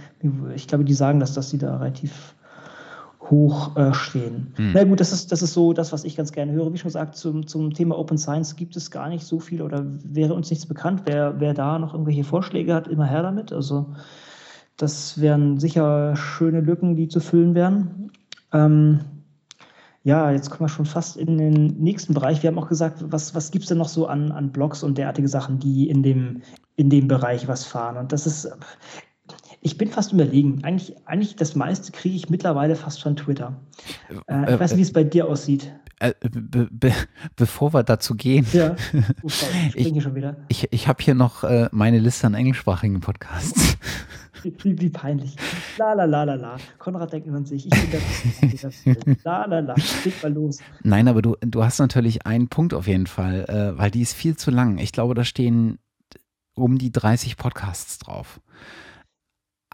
ich 0.57 0.67
glaube, 0.67 0.85
die 0.85 0.93
sagen 0.93 1.21
das, 1.21 1.35
dass 1.35 1.51
sie 1.51 1.59
da 1.59 1.77
relativ 1.77 2.35
hoch 3.31 3.77
äh, 3.77 3.95
stehen. 3.95 4.53
Hm. 4.57 4.73
Na 4.75 4.83
gut, 4.83 4.99
das 4.99 5.13
ist, 5.13 5.31
das 5.31 5.41
ist 5.43 5.55
so 5.55 5.73
das, 5.73 5.93
was 5.93 6.05
ich 6.05 6.17
ganz 6.17 6.33
gerne 6.33 6.51
höre. 6.53 6.73
Wie 6.73 6.79
schon 6.79 6.89
gesagt, 6.89 7.17
zum, 7.17 7.47
zum 7.47 7.73
Thema 7.73 7.97
Open 7.97 8.19
Science 8.19 8.57
gibt 8.57 8.77
es 8.77 8.91
gar 8.91 9.09
nicht 9.09 9.25
so 9.25 9.39
viel 9.39 9.63
oder 9.63 9.87
wäre 10.05 10.35
uns 10.35 10.51
nichts 10.51 10.67
bekannt. 10.67 11.03
Wer, 11.05 11.39
wer 11.39 11.55
da 11.55 11.79
noch 11.79 11.95
irgendwelche 11.95 12.25
Vorschläge 12.25 12.75
hat, 12.75 12.89
immer 12.89 13.07
her 13.07 13.23
damit. 13.23 13.53
Also 13.53 13.95
das 14.77 15.21
wären 15.21 15.59
sicher 15.59 16.17
schöne 16.17 16.61
Lücken, 16.61 16.97
die 16.97 17.09
zu 17.09 17.21
füllen 17.21 17.55
wären. 17.55 18.11
Ähm, 18.53 19.01
ja, 20.03 20.31
jetzt 20.31 20.51
kommen 20.51 20.69
wir 20.69 20.69
schon 20.69 20.85
fast 20.85 21.17
in 21.17 21.39
den 21.39 21.67
nächsten 21.79 22.13
Bereich. 22.13 22.43
Wir 22.43 22.49
haben 22.49 22.59
auch 22.59 22.69
gesagt, 22.69 23.05
was, 23.09 23.35
was 23.35 23.51
gibt 23.51 23.65
es 23.65 23.69
denn 23.69 23.79
noch 23.79 23.89
so 23.89 24.07
an, 24.07 24.33
an 24.33 24.53
Blogs 24.53 24.83
und 24.83 24.99
derartige 24.99 25.29
Sachen, 25.29 25.59
die 25.59 25.89
in 25.89 26.03
dem, 26.03 26.43
in 26.77 26.91
dem 26.91 27.09
Bereich 27.09 27.49
was 27.49 27.65
fahren? 27.65 27.97
Und 27.97 28.13
das 28.13 28.27
ist, 28.27 28.51
ich 29.63 29.79
bin 29.79 29.89
fast 29.89 30.13
überlegen. 30.13 30.63
Eigentlich, 30.63 30.95
eigentlich 31.07 31.37
das 31.37 31.55
meiste 31.55 31.91
kriege 31.91 32.15
ich 32.15 32.29
mittlerweile 32.29 32.77
fast 32.77 33.03
von 33.03 33.17
Twitter. 33.17 33.59
Äh, 34.27 34.55
ich 34.55 34.61
weiß 34.61 34.73
nicht, 34.73 34.79
wie 34.79 34.83
es 34.83 34.93
bei 34.93 35.05
dir 35.05 35.27
aussieht. 35.27 35.73
Äh, 36.01 36.13
be, 36.21 36.69
be, 36.71 36.93
bevor 37.37 37.73
wir 37.73 37.83
dazu 37.83 38.15
gehen, 38.15 38.47
ja. 38.53 38.77
oh, 39.23 39.29
ich, 39.75 39.87
ich, 39.87 40.07
ich, 40.49 40.69
ich 40.71 40.89
habe 40.89 41.03
hier 41.03 41.15
noch 41.15 41.45
äh, 41.45 41.71
meine 41.73 41.99
Liste 41.99 42.27
an 42.27 42.35
englischsprachigen 42.35 43.01
Podcasts. 43.01 43.79
Wie, 44.45 44.81
wie, 44.81 44.91
peinlich. 44.91 45.37
La 45.79 45.95
la 45.95 46.05
la 46.05 46.25
la 46.25 46.35
la. 46.35 46.57
Konrad 46.79 47.13
denkt 47.13 47.29
an 47.29 47.47
sich. 47.47 47.67
Ich 47.67 47.91
bin 47.91 47.91
das. 48.61 48.85
la 49.25 49.47
la 49.47 49.61
la. 49.61 49.75
Leg 50.05 50.23
mal 50.23 50.33
los. 50.33 50.59
Nein, 50.83 51.09
aber 51.09 51.23
du, 51.23 51.37
du 51.41 51.65
hast 51.65 51.79
natürlich 51.79 52.27
einen 52.27 52.49
Punkt 52.49 52.75
auf 52.75 52.87
jeden 52.87 53.07
Fall, 53.07 53.47
äh, 53.49 53.79
weil 53.79 53.91
die 53.91 54.03
ist 54.03 54.13
viel 54.13 54.37
zu 54.37 54.51
lang. 54.51 54.77
Ich 54.79 54.93
glaube, 54.93 55.15
da 55.15 55.25
stehen 55.25 55.79
um 56.55 56.79
die 56.79 56.93
30 56.93 57.37
Podcasts 57.37 57.99
drauf. 57.99 58.41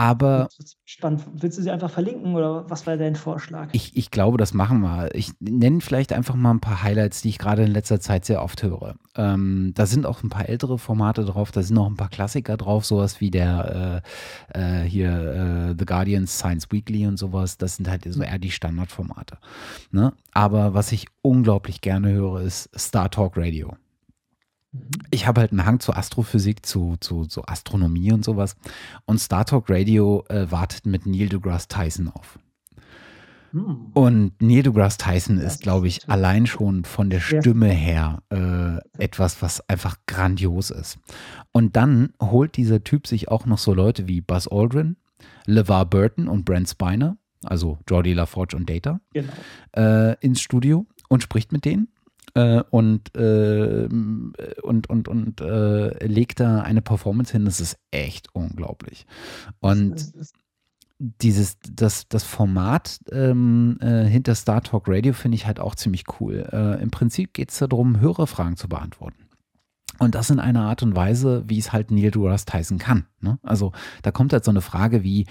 Aber. 0.00 0.48
Spannend. 0.86 1.26
Willst 1.34 1.58
du 1.58 1.62
sie 1.62 1.70
einfach 1.70 1.90
verlinken 1.90 2.34
oder 2.34 2.70
was 2.70 2.86
war 2.86 2.96
dein 2.96 3.16
Vorschlag? 3.16 3.68
Ich, 3.72 3.94
ich 3.98 4.10
glaube, 4.10 4.38
das 4.38 4.54
machen 4.54 4.80
wir. 4.80 5.14
Ich 5.14 5.32
nenne 5.40 5.82
vielleicht 5.82 6.14
einfach 6.14 6.36
mal 6.36 6.52
ein 6.52 6.60
paar 6.60 6.82
Highlights, 6.82 7.20
die 7.20 7.28
ich 7.28 7.36
gerade 7.36 7.64
in 7.64 7.70
letzter 7.70 8.00
Zeit 8.00 8.24
sehr 8.24 8.42
oft 8.42 8.62
höre. 8.62 8.94
Ähm, 9.14 9.72
da 9.74 9.84
sind 9.84 10.06
auch 10.06 10.22
ein 10.22 10.30
paar 10.30 10.48
ältere 10.48 10.78
Formate 10.78 11.26
drauf, 11.26 11.52
da 11.52 11.62
sind 11.62 11.76
auch 11.76 11.86
ein 11.86 11.96
paar 11.96 12.08
Klassiker 12.08 12.56
drauf, 12.56 12.86
sowas 12.86 13.20
wie 13.20 13.30
der 13.30 14.02
äh, 14.54 14.82
äh, 14.84 14.88
hier 14.88 15.10
äh, 15.10 15.74
The 15.78 15.84
Guardian 15.84 16.26
Science 16.26 16.68
Weekly 16.70 17.06
und 17.06 17.18
sowas. 17.18 17.58
Das 17.58 17.76
sind 17.76 17.86
halt 17.86 18.10
so 18.10 18.22
eher 18.22 18.38
die 18.38 18.50
Standardformate. 18.50 19.36
Ne? 19.90 20.14
Aber 20.32 20.72
was 20.72 20.92
ich 20.92 21.08
unglaublich 21.20 21.82
gerne 21.82 22.10
höre, 22.10 22.40
ist 22.40 22.70
Star 22.74 23.10
Talk 23.10 23.36
Radio. 23.36 23.76
Mhm. 24.72 24.90
Ich 25.10 25.26
habe 25.26 25.40
halt 25.40 25.52
einen 25.52 25.64
Hang 25.64 25.80
zur 25.80 25.96
Astrophysik, 25.96 26.64
zu, 26.64 26.96
zu, 27.00 27.26
zu 27.26 27.44
Astronomie 27.46 28.12
und 28.12 28.24
sowas. 28.24 28.56
Und 29.04 29.18
Star 29.18 29.44
Talk 29.44 29.68
Radio 29.68 30.24
äh, 30.28 30.50
wartet 30.50 30.86
mit 30.86 31.06
Neil 31.06 31.28
deGrasse 31.28 31.68
Tyson 31.68 32.08
auf. 32.08 32.38
Hm. 33.52 33.90
Und 33.94 34.40
Neil 34.40 34.62
deGrasse 34.62 34.98
Tyson 34.98 35.38
ist, 35.38 35.62
glaube 35.62 35.88
ich, 35.88 36.08
allein 36.08 36.46
schon 36.46 36.84
von 36.84 37.10
der 37.10 37.20
Stimme 37.20 37.68
her 37.68 38.22
äh, 38.30 39.02
etwas, 39.02 39.42
was 39.42 39.68
einfach 39.68 39.96
grandios 40.06 40.70
ist. 40.70 40.98
Und 41.52 41.76
dann 41.76 42.12
holt 42.22 42.56
dieser 42.56 42.84
Typ 42.84 43.06
sich 43.06 43.28
auch 43.28 43.46
noch 43.46 43.58
so 43.58 43.74
Leute 43.74 44.06
wie 44.06 44.20
Buzz 44.20 44.46
Aldrin, 44.46 44.96
LeVar 45.46 45.86
Burton 45.86 46.28
und 46.28 46.44
Brent 46.44 46.68
Spiner, 46.68 47.16
also 47.44 47.78
Jordi 47.88 48.12
LaForge 48.12 48.56
und 48.56 48.70
Data, 48.70 49.00
genau. 49.12 49.32
äh, 49.76 50.14
ins 50.20 50.40
Studio 50.40 50.86
und 51.08 51.24
spricht 51.24 51.50
mit 51.50 51.64
denen 51.64 51.88
äh, 52.34 52.62
und, 52.70 53.14
äh, 53.16 53.88
und, 54.62 54.88
und, 54.88 55.08
und 55.08 55.40
äh, 55.40 56.06
legt 56.06 56.40
da 56.40 56.62
eine 56.62 56.82
Performance 56.82 57.32
hin, 57.32 57.44
das 57.44 57.60
ist 57.60 57.76
echt 57.90 58.28
unglaublich. 58.34 59.06
Und 59.60 60.12
dieses, 60.98 61.58
das, 61.60 62.08
das 62.08 62.24
Format 62.24 63.00
ähm, 63.10 63.78
äh, 63.80 64.04
hinter 64.04 64.34
Star 64.34 64.62
Talk 64.62 64.84
Radio 64.86 65.14
finde 65.14 65.36
ich 65.36 65.46
halt 65.46 65.58
auch 65.58 65.74
ziemlich 65.74 66.04
cool. 66.20 66.46
Äh, 66.52 66.82
Im 66.82 66.90
Prinzip 66.90 67.32
geht 67.32 67.50
es 67.50 67.58
darum, 67.58 68.00
Hörerfragen 68.00 68.56
zu 68.56 68.68
beantworten. 68.68 69.30
Und 69.98 70.14
das 70.14 70.30
in 70.30 70.40
einer 70.40 70.62
Art 70.62 70.82
und 70.82 70.96
Weise, 70.96 71.44
wie 71.46 71.58
es 71.58 71.72
halt 71.72 71.90
Neil 71.90 72.10
deGrasse 72.10 72.46
Tyson 72.46 72.78
kann. 72.78 73.06
Ne? 73.20 73.38
Also 73.42 73.72
da 74.02 74.10
kommt 74.10 74.32
halt 74.32 74.44
so 74.44 74.50
eine 74.50 74.62
Frage 74.62 75.02
wie, 75.02 75.26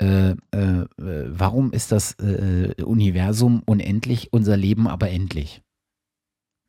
äh, 0.00 0.30
äh, 0.30 0.86
warum 0.96 1.72
ist 1.72 1.92
das 1.92 2.12
äh, 2.20 2.74
Universum 2.82 3.62
unendlich, 3.66 4.32
unser 4.32 4.56
Leben 4.56 4.88
aber 4.88 5.10
endlich? 5.10 5.63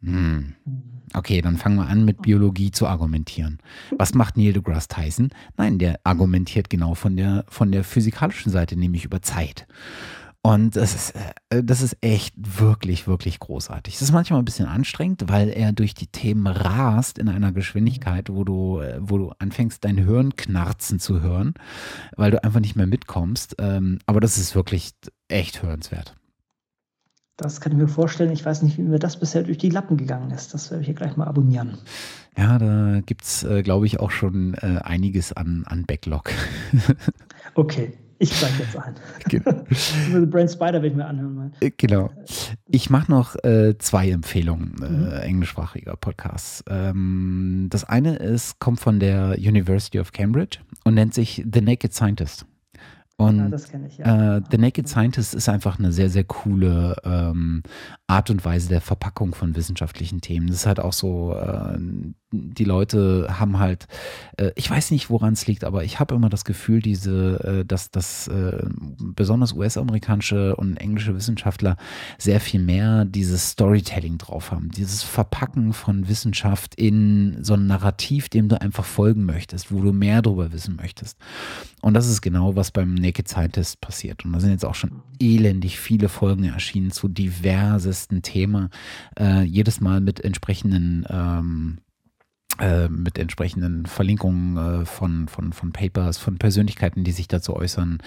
Hm. 0.05 0.53
Okay, 1.13 1.41
dann 1.41 1.57
fangen 1.57 1.77
wir 1.77 1.87
an, 1.87 2.03
mit 2.03 2.21
Biologie 2.21 2.71
zu 2.71 2.87
argumentieren. 2.87 3.59
Was 3.97 4.13
macht 4.13 4.37
Neil 4.37 4.53
deGrasse 4.53 4.89
Tyson? 4.89 5.29
Nein, 5.55 5.79
der 5.79 5.99
argumentiert 6.03 6.69
genau 6.69 6.93
von 6.93 7.15
der, 7.15 7.45
von 7.47 7.71
der 7.71 7.83
physikalischen 7.83 8.51
Seite, 8.51 8.75
nämlich 8.75 9.05
über 9.05 9.21
Zeit. 9.21 9.65
Und 10.45 10.75
das 10.75 10.93
ist, 10.93 11.15
äh, 11.49 11.63
das 11.63 11.81
ist 11.81 11.97
echt 12.01 12.35
wirklich, 12.37 13.07
wirklich 13.07 13.39
großartig. 13.39 13.95
Es 13.95 14.03
ist 14.03 14.11
manchmal 14.11 14.37
ein 14.37 14.45
bisschen 14.45 14.67
anstrengend, 14.67 15.23
weil 15.27 15.49
er 15.49 15.71
durch 15.71 15.95
die 15.95 16.05
Themen 16.05 16.45
rast 16.45 17.17
in 17.17 17.29
einer 17.29 17.51
Geschwindigkeit, 17.51 18.29
wo 18.29 18.43
du, 18.43 18.79
äh, 18.79 18.97
wo 18.99 19.17
du 19.17 19.31
anfängst, 19.39 19.83
dein 19.83 19.97
Hirn 19.97 20.35
knarzen 20.35 20.99
zu 20.99 21.21
hören, 21.21 21.55
weil 22.15 22.29
du 22.29 22.43
einfach 22.43 22.59
nicht 22.59 22.75
mehr 22.75 22.85
mitkommst. 22.85 23.55
Ähm, 23.57 23.97
aber 24.05 24.19
das 24.19 24.37
ist 24.37 24.53
wirklich 24.53 24.91
echt 25.29 25.63
hörenswert. 25.63 26.15
Das 27.37 27.59
kann 27.59 27.73
ich 27.73 27.77
mir 27.77 27.87
vorstellen. 27.87 28.31
Ich 28.31 28.45
weiß 28.45 28.61
nicht, 28.61 28.77
wie 28.77 28.83
mir 28.83 28.99
das 28.99 29.19
bisher 29.19 29.43
durch 29.43 29.57
die 29.57 29.69
Lappen 29.69 29.97
gegangen 29.97 30.31
ist. 30.31 30.53
Das 30.53 30.71
werde 30.71 30.81
ich 30.81 30.87
hier 30.87 30.95
gleich 30.95 31.17
mal 31.17 31.27
abonnieren. 31.27 31.77
Ja, 32.37 32.57
da 32.57 33.01
gibt 33.05 33.23
es, 33.23 33.43
äh, 33.43 33.61
glaube 33.61 33.85
ich, 33.85 33.99
auch 33.99 34.11
schon 34.11 34.53
äh, 34.55 34.79
einiges 34.83 35.33
an, 35.33 35.63
an 35.67 35.85
Backlog. 35.85 36.31
okay, 37.55 37.93
ich 38.19 38.33
steige 38.33 38.63
jetzt 38.63 38.77
ein. 38.77 38.95
Genau. 39.29 40.25
Brain 40.27 40.47
Spider 40.47 40.81
will 40.81 40.91
ich 40.91 40.95
mir 40.95 41.05
anhören. 41.05 41.35
Mal. 41.35 41.51
Äh, 41.59 41.71
genau. 41.75 42.11
Ich 42.69 42.89
mache 42.89 43.11
noch 43.11 43.35
äh, 43.43 43.77
zwei 43.77 44.09
Empfehlungen 44.09 44.75
äh, 44.81 44.89
mhm. 44.89 45.11
englischsprachiger 45.21 45.97
Podcasts. 45.97 46.63
Ähm, 46.69 47.67
das 47.69 47.83
eine 47.83 48.15
ist, 48.15 48.59
kommt 48.59 48.79
von 48.79 48.99
der 48.99 49.35
University 49.37 49.99
of 49.99 50.13
Cambridge 50.13 50.59
und 50.85 50.93
nennt 50.93 51.13
sich 51.13 51.43
The 51.51 51.61
Naked 51.61 51.93
Scientist. 51.93 52.45
Und 53.17 53.37
ja, 53.37 53.47
das 53.47 53.69
ich, 53.87 53.97
ja. 53.97 54.37
äh, 54.37 54.41
The 54.51 54.57
Naked 54.57 54.89
Scientist 54.89 55.33
ist 55.33 55.47
einfach 55.47 55.79
eine 55.79 55.93
sehr, 55.93 56.09
sehr 56.09 56.25
coole 56.25 56.97
ähm, 57.05 57.63
Art 58.07 58.29
und 58.29 58.43
Weise 58.43 58.67
der 58.67 58.81
Verpackung 58.81 59.33
von 59.33 59.55
wissenschaftlichen 59.55 60.19
Themen. 60.19 60.47
Das 60.47 60.57
ist 60.57 60.65
halt 60.65 60.81
auch 60.81 60.91
so, 60.91 61.33
äh, 61.33 61.77
die 62.35 62.63
Leute 62.63 63.27
haben 63.39 63.59
halt, 63.59 63.87
äh, 64.37 64.51
ich 64.55 64.69
weiß 64.69 64.91
nicht, 64.91 65.09
woran 65.09 65.33
es 65.33 65.47
liegt, 65.47 65.63
aber 65.63 65.83
ich 65.83 65.99
habe 65.99 66.15
immer 66.15 66.29
das 66.29 66.45
Gefühl, 66.45 66.81
diese, 66.81 67.61
äh, 67.61 67.65
dass, 67.65 67.91
dass 67.91 68.27
äh, 68.27 68.63
besonders 68.99 69.53
US-amerikanische 69.53 70.55
und 70.55 70.77
englische 70.77 71.15
Wissenschaftler 71.15 71.77
sehr 72.17 72.39
viel 72.39 72.59
mehr 72.59 73.05
dieses 73.05 73.51
Storytelling 73.51 74.17
drauf 74.17 74.51
haben. 74.51 74.69
Dieses 74.71 75.03
Verpacken 75.03 75.73
von 75.73 76.07
Wissenschaft 76.07 76.75
in 76.75 77.43
so 77.43 77.53
ein 77.53 77.67
Narrativ, 77.67 78.29
dem 78.29 78.49
du 78.49 78.59
einfach 78.59 78.85
folgen 78.85 79.25
möchtest, 79.25 79.71
wo 79.71 79.81
du 79.81 79.93
mehr 79.93 80.21
darüber 80.21 80.51
wissen 80.51 80.75
möchtest. 80.75 81.17
Und 81.81 81.93
das 81.93 82.07
ist 82.07 82.21
genau, 82.21 82.55
was 82.55 82.71
beim 82.71 82.95
Naked 82.95 83.27
Scientist 83.27 83.79
passiert. 83.81 84.25
Und 84.25 84.33
da 84.33 84.39
sind 84.39 84.51
jetzt 84.51 84.65
auch 84.65 84.75
schon 84.75 85.03
elendig 85.19 85.79
viele 85.79 86.09
Folgen 86.09 86.45
erschienen 86.45 86.91
zu 86.91 87.07
diversesten 87.07 88.21
Themen. 88.21 88.69
Äh, 89.19 89.43
jedes 89.43 89.81
Mal 89.81 90.01
mit 90.01 90.19
entsprechenden 90.23 91.05
ähm, 91.09 91.77
äh, 92.59 92.87
mit 92.87 93.17
entsprechenden 93.17 93.85
Verlinkungen 93.85 94.57
äh, 94.57 94.85
von, 94.85 95.27
von, 95.27 95.51
von 95.53 95.71
Papers, 95.71 96.17
von 96.17 96.37
Persönlichkeiten, 96.37 97.03
die 97.03 97.11
sich 97.11 97.27
dazu 97.27 97.55
äußern 97.55 97.99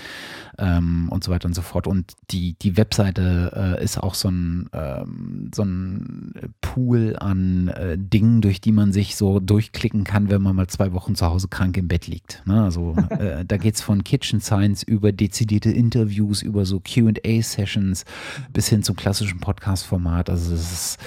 ähm, 0.58 1.08
und 1.10 1.22
so 1.22 1.30
weiter 1.30 1.46
und 1.46 1.54
so 1.54 1.62
fort. 1.62 1.86
Und 1.86 2.14
die, 2.30 2.54
die 2.62 2.76
Webseite 2.76 3.76
äh, 3.78 3.84
ist 3.84 3.98
auch 3.98 4.14
so 4.14 4.28
ein, 4.28 4.70
ähm, 4.72 5.50
so 5.54 5.64
ein 5.64 6.32
Pool 6.60 7.16
an 7.18 7.68
äh, 7.68 7.98
Dingen, 7.98 8.40
durch 8.40 8.60
die 8.60 8.72
man 8.72 8.92
sich 8.92 9.16
so 9.16 9.38
durchklicken 9.40 10.04
kann, 10.04 10.30
wenn 10.30 10.42
man 10.42 10.56
mal 10.56 10.68
zwei 10.68 10.92
Wochen 10.92 11.14
zu 11.14 11.26
Hause 11.26 11.48
krank 11.48 11.76
im 11.76 11.88
Bett 11.88 12.06
liegt. 12.06 12.42
Ne? 12.46 12.62
Also 12.62 12.96
äh, 13.10 13.44
da 13.44 13.56
geht 13.56 13.74
es 13.74 13.82
von 13.82 14.04
Kitchen 14.04 14.40
Science 14.40 14.82
über 14.82 15.12
dezidierte 15.12 15.70
Interviews, 15.70 16.42
über 16.42 16.64
so 16.64 16.80
QA-Sessions 16.80 18.04
bis 18.52 18.68
hin 18.68 18.82
zum 18.82 18.96
klassischen 18.96 19.40
Podcast-Format. 19.40 20.30
Also 20.30 20.54
es 20.54 20.72
ist 20.72 20.98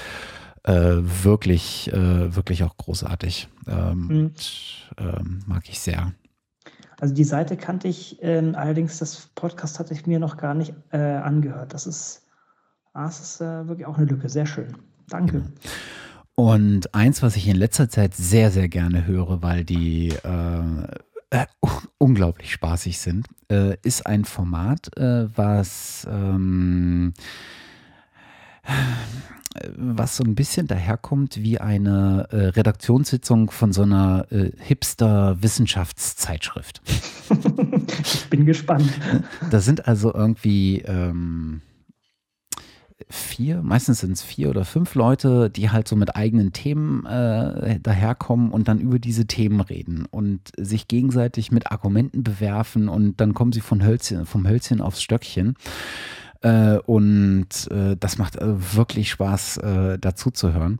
äh, 0.63 0.73
wirklich, 0.73 1.91
äh, 1.93 2.35
wirklich 2.35 2.63
auch 2.63 2.77
großartig. 2.77 3.49
Ähm, 3.67 3.99
mhm. 3.99 4.09
und, 4.09 4.95
ähm, 4.97 5.43
mag 5.45 5.67
ich 5.69 5.79
sehr. 5.79 6.13
Also 6.99 7.15
die 7.15 7.23
Seite 7.23 7.57
kannte 7.57 7.87
ich, 7.87 8.19
ähm, 8.21 8.53
allerdings 8.55 8.99
das 8.99 9.29
Podcast 9.33 9.79
hatte 9.79 9.93
ich 9.93 10.05
mir 10.05 10.19
noch 10.19 10.37
gar 10.37 10.53
nicht 10.53 10.73
äh, 10.91 10.97
angehört. 10.97 11.73
Das 11.73 11.87
ist, 11.87 12.27
ah, 12.93 13.05
das 13.05 13.19
ist 13.19 13.41
äh, 13.41 13.67
wirklich 13.67 13.87
auch 13.87 13.97
eine 13.97 14.05
Lücke. 14.05 14.29
Sehr 14.29 14.45
schön. 14.45 14.77
Danke. 15.09 15.39
Genau. 15.39 15.49
Und 16.35 16.93
eins, 16.95 17.21
was 17.21 17.35
ich 17.35 17.47
in 17.47 17.55
letzter 17.55 17.89
Zeit 17.89 18.15
sehr, 18.15 18.51
sehr 18.51 18.69
gerne 18.69 19.05
höre, 19.05 19.41
weil 19.41 19.63
die 19.63 20.09
äh, 20.09 20.97
äh, 21.31 21.45
unglaublich 21.97 22.51
spaßig 22.51 22.99
sind, 22.99 23.27
äh, 23.49 23.77
ist 23.83 24.05
ein 24.05 24.25
Format, 24.25 24.95
äh, 24.97 25.27
was 25.35 26.07
ähm, 26.09 27.13
was 29.75 30.17
so 30.17 30.23
ein 30.23 30.35
bisschen 30.35 30.67
daherkommt 30.67 31.41
wie 31.41 31.59
eine 31.59 32.27
äh, 32.31 32.45
Redaktionssitzung 32.47 33.49
von 33.51 33.71
so 33.73 33.81
einer 33.83 34.25
äh, 34.31 34.51
Hipster-Wissenschaftszeitschrift. 34.57 36.81
ich 38.03 38.29
bin 38.29 38.45
gespannt. 38.45 38.89
Da 39.49 39.59
sind 39.59 39.87
also 39.87 40.13
irgendwie 40.13 40.81
ähm, 40.81 41.61
vier, 43.09 43.61
meistens 43.61 43.99
sind 43.99 44.13
es 44.13 44.21
vier 44.21 44.49
oder 44.49 44.65
fünf 44.65 44.95
Leute, 44.95 45.49
die 45.49 45.69
halt 45.69 45.87
so 45.87 45.95
mit 45.95 46.15
eigenen 46.15 46.53
Themen 46.53 47.05
äh, 47.05 47.79
daherkommen 47.79 48.51
und 48.51 48.67
dann 48.67 48.79
über 48.79 48.99
diese 48.99 49.25
Themen 49.25 49.61
reden 49.61 50.05
und 50.09 50.51
sich 50.57 50.87
gegenseitig 50.87 51.51
mit 51.51 51.71
Argumenten 51.71 52.23
bewerfen 52.23 52.89
und 52.89 53.19
dann 53.19 53.33
kommen 53.33 53.51
sie 53.51 53.61
von 53.61 53.83
Hölzchen, 53.83 54.25
vom 54.25 54.47
Hölzchen 54.47 54.81
aufs 54.81 55.01
Stöckchen. 55.01 55.55
Äh, 56.41 56.77
und 56.79 57.47
äh, 57.69 57.95
das 57.97 58.17
macht 58.17 58.35
äh, 58.35 58.75
wirklich 58.75 59.11
Spaß, 59.11 59.57
äh, 59.57 59.99
dazu 59.99 60.31
zu 60.31 60.53
hören. 60.53 60.79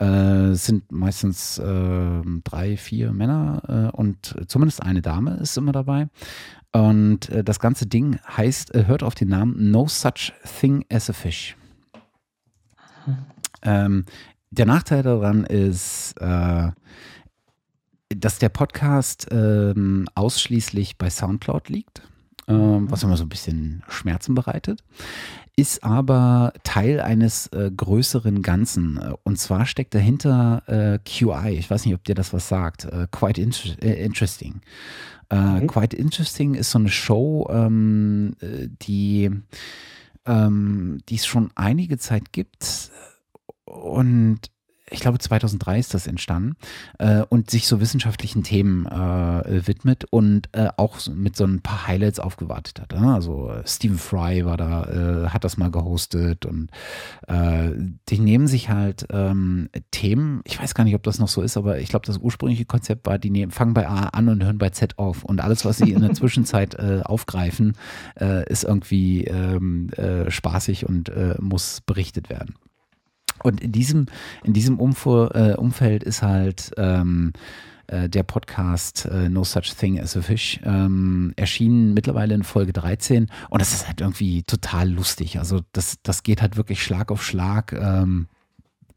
Äh, 0.00 0.52
es 0.52 0.64
sind 0.64 0.90
meistens 0.90 1.58
äh, 1.58 2.22
drei, 2.42 2.76
vier 2.76 3.12
Männer 3.12 3.92
und 3.94 4.34
zumindest 4.48 4.82
eine 4.82 5.02
Dame 5.02 5.36
ist 5.36 5.56
immer 5.56 5.72
dabei. 5.72 6.08
Und 6.72 7.30
das 7.44 7.60
ganze 7.60 7.86
Ding 7.86 8.18
heißt, 8.36 8.74
hört 8.74 9.04
auf 9.04 9.14
den 9.14 9.28
Namen 9.28 9.70
No 9.70 9.86
Such 9.86 10.32
Thing 10.60 10.84
as 10.90 11.08
a 11.08 11.12
Fish. 11.12 11.56
Hm. 13.04 13.16
Ähm, 13.62 14.04
der 14.50 14.66
Nachteil 14.66 15.04
daran 15.04 15.44
ist, 15.44 16.16
dass 16.20 16.74
der 18.40 18.48
Podcast 18.48 19.28
ähm, 19.30 20.06
ausschließlich 20.14 20.98
bei 20.98 21.10
Soundcloud 21.10 21.68
liegt 21.68 22.02
äh, 22.46 22.52
was 22.52 23.02
immer 23.02 23.16
so 23.16 23.24
ein 23.24 23.28
bisschen 23.28 23.82
Schmerzen 23.88 24.34
bereitet, 24.34 24.82
ist 25.56 25.84
aber 25.84 26.52
Teil 26.64 27.00
eines 27.00 27.46
äh, 27.48 27.70
größeren 27.74 28.42
Ganzen. 28.42 28.98
Und 29.22 29.38
zwar 29.38 29.66
steckt 29.66 29.94
dahinter 29.94 30.62
äh, 30.66 30.98
QI. 30.98 31.56
Ich 31.58 31.70
weiß 31.70 31.84
nicht, 31.84 31.94
ob 31.94 32.04
dir 32.04 32.14
das 32.14 32.32
was 32.32 32.48
sagt. 32.48 32.84
Äh, 32.84 33.06
quite 33.10 33.40
inter 33.40 33.82
äh, 33.82 34.04
interesting. 34.04 34.60
Äh, 35.28 35.36
okay. 35.36 35.66
Quite 35.66 35.96
interesting 35.96 36.54
ist 36.54 36.70
so 36.70 36.78
eine 36.78 36.88
Show, 36.88 37.46
ähm, 37.50 38.36
die 38.82 39.30
ähm, 40.26 41.00
die 41.08 41.16
es 41.16 41.26
schon 41.26 41.50
einige 41.54 41.98
Zeit 41.98 42.32
gibt 42.32 42.90
und 43.64 44.40
ich 44.90 45.00
glaube 45.00 45.18
2003 45.18 45.78
ist 45.78 45.94
das 45.94 46.06
entstanden 46.06 46.56
äh, 46.98 47.22
und 47.28 47.50
sich 47.50 47.66
so 47.66 47.80
wissenschaftlichen 47.80 48.42
Themen 48.42 48.84
äh, 48.86 49.66
widmet 49.66 50.04
und 50.10 50.48
äh, 50.52 50.68
auch 50.76 50.98
mit 51.08 51.36
so 51.36 51.44
ein 51.44 51.62
paar 51.62 51.86
Highlights 51.86 52.20
aufgewartet 52.20 52.80
hat. 52.80 52.92
Ne? 52.92 53.14
Also 53.14 53.50
Stephen 53.64 53.96
Fry 53.96 54.44
war 54.44 54.58
da, 54.58 54.84
äh, 55.24 55.28
hat 55.28 55.44
das 55.44 55.56
mal 55.56 55.70
gehostet 55.70 56.44
und 56.44 56.70
äh, 57.28 57.70
die 58.10 58.18
nehmen 58.18 58.46
sich 58.46 58.68
halt 58.68 59.06
ähm, 59.10 59.70
Themen, 59.90 60.42
ich 60.44 60.60
weiß 60.60 60.74
gar 60.74 60.84
nicht, 60.84 60.94
ob 60.94 61.02
das 61.02 61.18
noch 61.18 61.28
so 61.28 61.40
ist, 61.40 61.56
aber 61.56 61.78
ich 61.78 61.88
glaube, 61.88 62.06
das 62.06 62.18
ursprüngliche 62.18 62.66
Konzept 62.66 63.06
war, 63.06 63.18
die 63.18 63.30
nehmen, 63.30 63.52
fangen 63.52 63.74
bei 63.74 63.88
A 63.88 64.08
an 64.08 64.28
und 64.28 64.44
hören 64.44 64.58
bei 64.58 64.70
Z 64.70 64.98
auf 64.98 65.24
und 65.24 65.40
alles, 65.40 65.64
was 65.64 65.78
sie 65.78 65.92
in 65.92 66.02
der 66.02 66.12
Zwischenzeit 66.14 66.74
äh, 66.74 67.00
aufgreifen, 67.02 67.76
ist 68.48 68.64
irgendwie 68.64 69.24
ähm, 69.24 69.90
spaßig 70.28 70.86
und 70.86 71.10
muss 71.40 71.80
berichtet 71.80 72.28
werden. 72.28 72.54
Und 73.44 73.60
in 73.60 73.72
diesem, 73.72 74.06
in 74.42 74.52
diesem 74.52 74.80
Umfu 74.80 75.26
äh, 75.26 75.54
Umfeld 75.56 76.02
ist 76.02 76.22
halt 76.22 76.72
ähm, 76.76 77.32
äh, 77.86 78.08
der 78.08 78.22
Podcast 78.22 79.04
äh, 79.04 79.28
No 79.28 79.44
Such 79.44 79.74
Thing 79.78 80.00
as 80.00 80.16
a 80.16 80.22
Fish 80.22 80.58
ähm, 80.64 81.34
erschienen 81.36 81.92
mittlerweile 81.92 82.34
in 82.34 82.42
Folge 82.42 82.72
13 82.72 83.28
und 83.50 83.60
das 83.60 83.74
ist 83.74 83.86
halt 83.86 84.00
irgendwie 84.00 84.42
total 84.42 84.90
lustig. 84.90 85.38
Also 85.38 85.60
das, 85.72 85.98
das 86.02 86.22
geht 86.22 86.40
halt 86.40 86.56
wirklich 86.56 86.82
Schlag 86.82 87.12
auf 87.12 87.22
Schlag. 87.22 87.72
Ähm, 87.74 88.26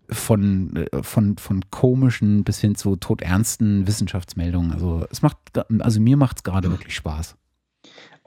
von, 0.10 0.74
äh, 0.78 1.04
von, 1.04 1.38
von 1.38 1.70
komischen 1.70 2.46
bis 2.46 2.62
hin 2.62 2.76
zu 2.76 2.96
todernsten 2.96 3.88
Wissenschaftsmeldungen. 3.88 4.72
Also 4.72 5.06
es 5.12 5.22
macht, 5.22 5.38
also 5.80 6.00
mir 6.00 6.16
macht 6.16 6.38
es 6.38 6.44
gerade 6.44 6.72
wirklich 6.72 6.96
Spaß. 6.96 7.36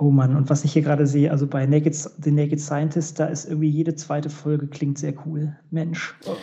Oh 0.02 0.10
Mann, 0.10 0.34
und 0.34 0.48
was 0.48 0.64
ich 0.64 0.72
hier 0.72 0.80
gerade 0.80 1.06
sehe, 1.06 1.30
also 1.30 1.46
bei 1.46 1.66
Naked, 1.66 1.94
The 1.94 2.30
Naked 2.30 2.58
Scientist, 2.58 3.20
da 3.20 3.26
ist 3.26 3.44
irgendwie 3.44 3.68
jede 3.68 3.94
zweite 3.94 4.30
Folge 4.30 4.66
klingt 4.66 4.96
sehr 4.96 5.12
cool. 5.26 5.54
Mensch. 5.70 6.14
Oh. 6.24 6.36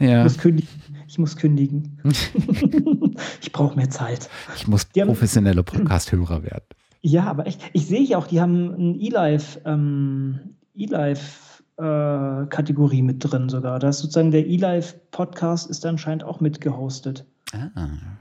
Ja. 0.00 0.18
Ich 0.18 0.24
muss 0.24 0.36
kündigen. 0.36 0.68
Ich, 1.08 1.18
muss 1.18 1.34
kündigen. 1.36 1.98
ich 3.40 3.52
brauche 3.52 3.74
mehr 3.74 3.88
Zeit. 3.88 4.28
Ich 4.54 4.68
muss 4.68 4.86
die 4.90 5.00
professionelle 5.00 5.62
Podcast-Hörer 5.62 6.42
werden. 6.42 6.66
Ja, 7.00 7.24
aber 7.24 7.46
echt, 7.46 7.62
ich 7.72 7.86
sehe 7.86 8.00
hier 8.00 8.18
auch, 8.18 8.26
die 8.26 8.42
haben 8.42 8.74
ein 8.74 9.00
E-Live, 9.00 9.58
ähm, 9.64 10.56
E-Live-Kategorie 10.74 12.98
äh, 12.98 13.02
mit 13.02 13.24
drin 13.24 13.48
sogar. 13.48 13.78
Da 13.78 13.88
ist 13.88 14.00
sozusagen 14.00 14.30
der 14.30 14.46
E-Live-Podcast 14.46 15.70
ist 15.70 15.86
anscheinend 15.86 16.24
auch 16.24 16.40
mit 16.40 16.60
gehostet. 16.60 17.24
Ah, 17.52 17.68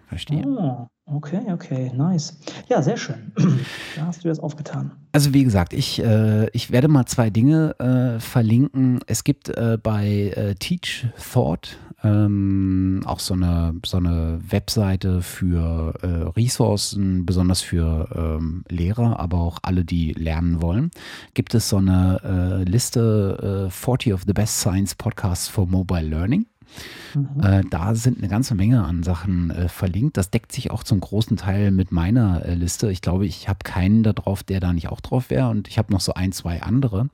verstehe. 0.08 0.46
Oh. 0.46 0.88
Okay, 1.08 1.42
okay, 1.52 1.92
nice. 1.96 2.36
Ja, 2.68 2.82
sehr 2.82 2.98
schön. 2.98 3.32
da 3.96 4.08
hast 4.08 4.24
du 4.24 4.28
das 4.28 4.40
aufgetan. 4.40 4.92
Also 5.12 5.36
wie 5.36 5.44
gesagt, 5.44 5.72
ich, 5.72 6.04
äh, 6.04 6.50
ich 6.50 6.72
werde 6.72 6.88
mal 6.88 7.06
zwei 7.06 7.30
Dinge 7.30 7.76
äh, 7.80 8.20
verlinken. 8.20 9.02
Es 9.06 9.24
gibt 9.24 9.50
äh, 9.50 9.78
bei 9.82 10.34
äh, 10.36 10.56
Teach 10.56 11.06
Thought 11.32 11.78
ähm, 12.04 13.02
auch 13.06 13.20
so 13.20 13.36
eine, 13.36 13.76
so 13.86 13.98
eine 13.98 14.40
Webseite 14.50 15.22
für 15.22 15.94
äh, 16.02 16.40
Ressourcen, 16.40 17.24
besonders 17.24 17.62
für 17.62 18.10
ähm, 18.16 18.64
Lehrer, 18.68 19.20
aber 19.20 19.42
auch 19.42 19.60
alle, 19.62 19.86
die 19.86 20.14
lernen 20.14 20.64
wollen. 20.64 20.90
Gibt 21.36 21.54
es 21.54 21.70
so 21.70 21.78
eine 21.78 22.20
äh, 22.24 22.64
Liste 22.64 23.70
40 23.70 24.12
of 24.12 24.24
the 24.26 24.34
Best 24.34 24.60
Science 24.60 24.96
Podcasts 24.96 25.48
for 25.48 25.68
Mobile 25.68 26.08
Learning. 26.08 26.48
Mhm. 27.14 27.42
Äh, 27.42 27.64
da 27.70 27.96
sind 27.96 28.18
eine 28.18 28.28
ganze 28.28 28.56
Menge 28.56 28.84
an 28.84 29.04
Sachen 29.04 29.50
äh, 29.52 29.70
verlinkt. 29.70 30.18
Das 30.18 30.30
deckt 30.30 30.52
sich 30.52 30.72
auch 30.72 30.84
zum 30.84 31.00
großen 31.00 31.38
Teil 31.38 31.72
mit 31.72 31.92
meiner 31.92 32.46
äh, 32.46 32.56
Liste. 32.56 32.92
Ich 32.92 33.02
glaube, 33.02 33.26
ich 33.26 33.48
habe 33.48 33.60
keinen 33.64 34.04
da 34.04 34.14
drauf, 34.14 34.44
der 34.44 34.60
da 34.60 34.74
nicht 34.74 34.90
auch 34.90 35.02
drauf 35.02 35.30
wäre. 35.30 35.50
Und 35.50 35.68
ich 35.68 35.78
habe 35.78 35.92
noch 35.92 36.02
so 36.02 36.14
ein, 36.14 36.32
zwei 36.32 36.62
andere. 36.62 37.10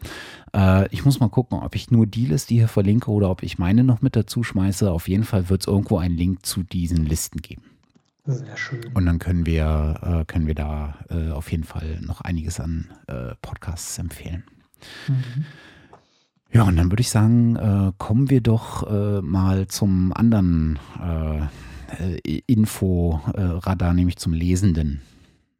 Äh, 0.55 0.87
ich 0.89 1.05
muss 1.05 1.19
mal 1.19 1.29
gucken, 1.29 1.59
ob 1.59 1.75
ich 1.75 1.91
nur 1.91 2.07
die 2.07 2.25
Liste 2.25 2.53
hier 2.53 2.67
verlinke 2.67 3.11
oder 3.11 3.29
ob 3.29 3.43
ich 3.43 3.59
meine 3.59 3.83
noch 3.83 4.01
mit 4.01 4.15
dazu 4.15 4.43
schmeiße. 4.43 4.91
Auf 4.91 5.07
jeden 5.07 5.23
Fall 5.23 5.49
wird 5.49 5.61
es 5.61 5.67
irgendwo 5.67 5.97
einen 5.97 6.17
Link 6.17 6.45
zu 6.45 6.63
diesen 6.63 7.05
Listen 7.05 7.41
geben. 7.41 7.63
Sehr 8.25 8.55
schön. 8.55 8.85
Und 8.93 9.05
dann 9.05 9.19
können 9.19 9.45
wir, 9.45 9.99
äh, 10.21 10.25
können 10.25 10.47
wir 10.47 10.55
da 10.55 10.95
äh, 11.09 11.31
auf 11.31 11.51
jeden 11.51 11.63
Fall 11.63 11.99
noch 12.01 12.21
einiges 12.21 12.59
an 12.59 12.89
Podcasts 13.41 13.97
empfehlen. 13.97 14.43
Mhm. 15.07 15.45
Ja, 16.53 16.63
und 16.63 16.75
dann 16.75 16.91
würde 16.91 17.01
ich 17.01 17.09
sagen, 17.09 17.55
äh, 17.55 17.93
kommen 17.97 18.29
wir 18.29 18.41
doch 18.41 18.89
äh, 18.89 19.21
mal 19.21 19.67
zum 19.67 20.11
anderen 20.13 20.79
äh, 21.01 22.15
äh 22.25 22.41
Info-Radar, 22.45 23.93
nämlich 23.93 24.17
zum 24.17 24.33
Lesenden. 24.33 25.01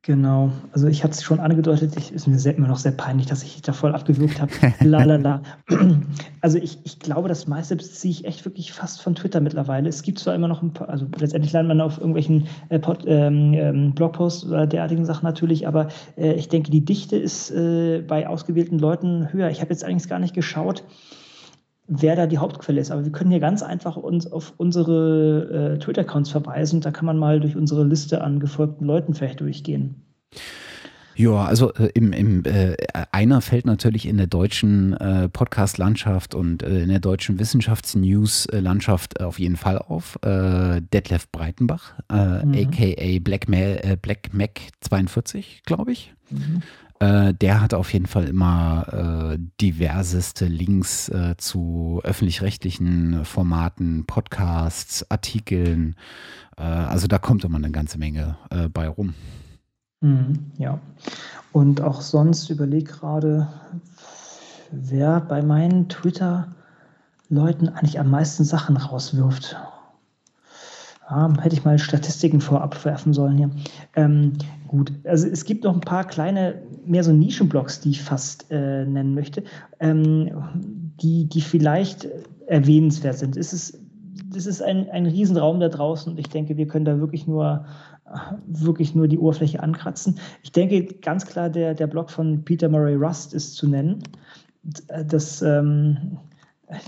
Genau, 0.03 0.51
also 0.71 0.87
ich 0.87 1.03
hatte 1.03 1.13
es 1.13 1.21
schon 1.21 1.39
angedeutet, 1.39 1.95
ich, 1.95 2.11
ist 2.11 2.25
mir 2.25 2.39
sehr, 2.39 2.55
immer 2.57 2.67
noch 2.67 2.79
sehr 2.79 2.91
peinlich, 2.91 3.27
dass 3.27 3.43
ich 3.43 3.61
da 3.61 3.71
voll 3.71 3.93
abgewürgt 3.93 4.41
habe. 4.41 4.51
Lalala. 4.79 5.43
Also 6.43 6.57
ich, 6.57 6.79
ich 6.83 6.97
glaube, 6.97 7.29
das 7.29 7.45
meiste 7.45 7.75
beziehe 7.75 8.11
ich 8.11 8.25
echt 8.25 8.43
wirklich 8.45 8.73
fast 8.73 8.99
von 9.03 9.13
Twitter 9.13 9.41
mittlerweile. 9.41 9.87
Es 9.87 10.01
gibt 10.01 10.17
zwar 10.17 10.33
immer 10.33 10.47
noch 10.47 10.63
ein 10.63 10.73
paar, 10.73 10.89
also 10.89 11.05
letztendlich 11.19 11.53
lernt 11.53 11.67
man 11.67 11.79
auf 11.79 11.99
irgendwelchen 11.99 12.47
äh, 12.69 12.79
Pod, 12.79 13.03
ähm, 13.05 13.53
ähm, 13.53 13.93
Blogposts 13.93 14.45
oder 14.45 14.65
derartigen 14.65 15.05
Sachen 15.05 15.23
natürlich, 15.23 15.67
aber 15.67 15.89
äh, 16.17 16.33
ich 16.33 16.49
denke, 16.49 16.71
die 16.71 16.83
Dichte 16.83 17.15
ist 17.15 17.51
äh, 17.51 18.01
bei 18.01 18.27
ausgewählten 18.27 18.79
Leuten 18.79 19.31
höher. 19.31 19.51
Ich 19.51 19.61
habe 19.61 19.69
jetzt 19.69 19.83
eigentlich 19.83 20.09
gar 20.09 20.17
nicht 20.17 20.33
geschaut, 20.33 20.83
wer 21.91 22.15
da 22.15 22.25
die 22.25 22.37
Hauptquelle 22.37 22.79
ist. 22.79 22.89
Aber 22.89 23.03
wir 23.03 23.11
können 23.11 23.31
hier 23.31 23.39
ganz 23.39 23.61
einfach 23.61 23.97
uns 23.97 24.31
auf 24.31 24.53
unsere 24.57 25.75
äh, 25.75 25.79
Twitter-Accounts 25.79 26.29
verweisen. 26.29 26.81
Da 26.81 26.91
kann 26.91 27.05
man 27.05 27.17
mal 27.17 27.39
durch 27.39 27.55
unsere 27.55 27.83
Liste 27.83 28.21
an 28.21 28.39
gefolgten 28.39 28.85
Leuten 28.85 29.13
vielleicht 29.13 29.41
durchgehen. 29.41 30.01
Ja, 31.15 31.43
also 31.43 31.73
äh, 31.73 31.89
im, 31.93 32.13
im 32.13 32.45
äh, 32.45 32.77
einer 33.11 33.41
fällt 33.41 33.65
natürlich 33.65 34.07
in 34.07 34.15
der 34.15 34.27
deutschen 34.27 34.93
äh, 34.93 35.27
Podcast-Landschaft 35.27 36.33
und 36.33 36.63
äh, 36.63 36.83
in 36.83 36.89
der 36.89 37.01
deutschen 37.01 37.37
Wissenschaftsnews-Landschaft 37.37 39.19
auf 39.19 39.37
jeden 39.37 39.57
Fall 39.57 39.77
auf. 39.77 40.17
Äh, 40.23 40.81
Detlef 40.93 41.29
Breitenbach, 41.29 41.93
äh, 42.09 42.45
mhm. 42.45 42.53
aka 42.55 43.19
Black, 43.19 43.49
Ma 43.49 43.95
Black 44.01 44.33
Mac 44.33 44.61
42, 44.79 45.63
glaube 45.65 45.91
ich. 45.91 46.13
Mhm. 46.29 46.61
Äh, 47.01 47.33
der 47.33 47.61
hat 47.61 47.73
auf 47.73 47.91
jeden 47.93 48.05
Fall 48.05 48.25
immer 48.25 49.33
äh, 49.33 49.39
diverseste 49.59 50.45
Links 50.45 51.09
äh, 51.09 51.35
zu 51.35 51.99
öffentlich-rechtlichen 52.03 53.25
Formaten, 53.25 54.05
Podcasts, 54.05 55.09
Artikeln. 55.09 55.95
Äh, 56.57 56.61
also 56.61 57.07
da 57.07 57.17
kommt 57.17 57.43
immer 57.43 57.57
eine 57.57 57.71
ganze 57.71 57.97
Menge 57.97 58.37
äh, 58.51 58.69
bei 58.69 58.87
rum. 58.87 59.15
Mhm, 60.01 60.51
ja. 60.59 60.79
Und 61.51 61.81
auch 61.81 62.01
sonst 62.01 62.51
überleg 62.51 62.87
gerade, 62.87 63.47
wer 64.69 65.21
bei 65.21 65.41
meinen 65.41 65.89
Twitter-Leuten 65.89 67.69
eigentlich 67.69 67.99
am 67.99 68.11
meisten 68.11 68.43
Sachen 68.43 68.77
rauswirft. 68.77 69.57
Ja, 71.09 71.33
hätte 71.41 71.55
ich 71.55 71.65
mal 71.65 71.79
Statistiken 71.79 72.41
vorab 72.41 72.85
werfen 72.85 73.13
sollen 73.13 73.37
hier. 73.37 73.49
Ähm, 73.95 74.33
gut, 74.67 74.93
also 75.03 75.27
es 75.27 75.45
gibt 75.45 75.63
noch 75.63 75.73
ein 75.73 75.81
paar 75.81 76.03
kleine 76.03 76.61
mehr 76.85 77.03
so 77.03 77.11
Nischenblocks, 77.11 77.81
die 77.81 77.91
ich 77.91 78.01
fast 78.01 78.51
äh, 78.51 78.85
nennen 78.85 79.13
möchte, 79.13 79.43
ähm, 79.79 80.91
die, 81.01 81.25
die 81.25 81.41
vielleicht 81.41 82.07
erwähnenswert 82.47 83.17
sind. 83.17 83.37
Es 83.37 83.53
ist, 83.53 83.79
das 84.33 84.45
ist 84.45 84.61
ein, 84.61 84.89
ein 84.89 85.05
Riesenraum 85.05 85.59
da 85.59 85.69
draußen 85.69 86.11
und 86.11 86.19
ich 86.19 86.29
denke, 86.29 86.57
wir 86.57 86.67
können 86.67 86.85
da 86.85 86.99
wirklich 86.99 87.27
nur, 87.27 87.65
wirklich 88.45 88.95
nur 88.95 89.07
die 89.07 89.17
Oberfläche 89.17 89.61
ankratzen. 89.61 90.19
Ich 90.43 90.51
denke 90.51 90.95
ganz 91.01 91.25
klar, 91.25 91.49
der, 91.49 91.73
der 91.73 91.87
Blog 91.87 92.09
von 92.09 92.43
Peter 92.43 92.69
Murray 92.69 92.95
Rust 92.95 93.33
ist 93.33 93.55
zu 93.55 93.67
nennen. 93.67 94.03
Das, 95.07 95.41
ähm, 95.41 96.17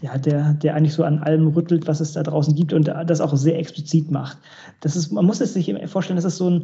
ja, 0.01 0.17
der, 0.17 0.53
der 0.53 0.75
eigentlich 0.75 0.93
so 0.93 1.03
an 1.03 1.19
allem 1.19 1.47
rüttelt, 1.47 1.87
was 1.87 1.99
es 1.99 2.13
da 2.13 2.23
draußen 2.23 2.55
gibt 2.55 2.73
und 2.73 2.87
das 2.87 3.19
auch 3.19 3.35
sehr 3.35 3.59
explizit 3.59 4.11
macht. 4.11 4.37
Das 4.79 4.95
ist, 4.95 5.11
man 5.11 5.25
muss 5.25 5.41
es 5.41 5.53
sich 5.53 5.73
vorstellen, 5.87 6.15
das 6.15 6.25
ist 6.25 6.37
so 6.37 6.49
ein, 6.49 6.63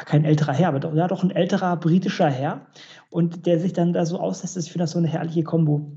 ja, 0.00 0.04
kein 0.04 0.24
älterer 0.24 0.52
Herr, 0.52 0.68
aber 0.68 0.80
doch, 0.80 0.94
ja, 0.94 1.06
doch 1.06 1.22
ein 1.22 1.30
älterer 1.30 1.76
britischer 1.76 2.30
Herr 2.30 2.62
und 3.10 3.46
der 3.46 3.60
sich 3.60 3.72
dann 3.72 3.92
da 3.92 4.06
so 4.06 4.18
auslässt. 4.18 4.56
Ich 4.56 4.72
finde 4.72 4.84
das 4.84 4.92
so 4.92 4.98
eine 4.98 5.08
herrliche 5.08 5.42
Kombo. 5.42 5.92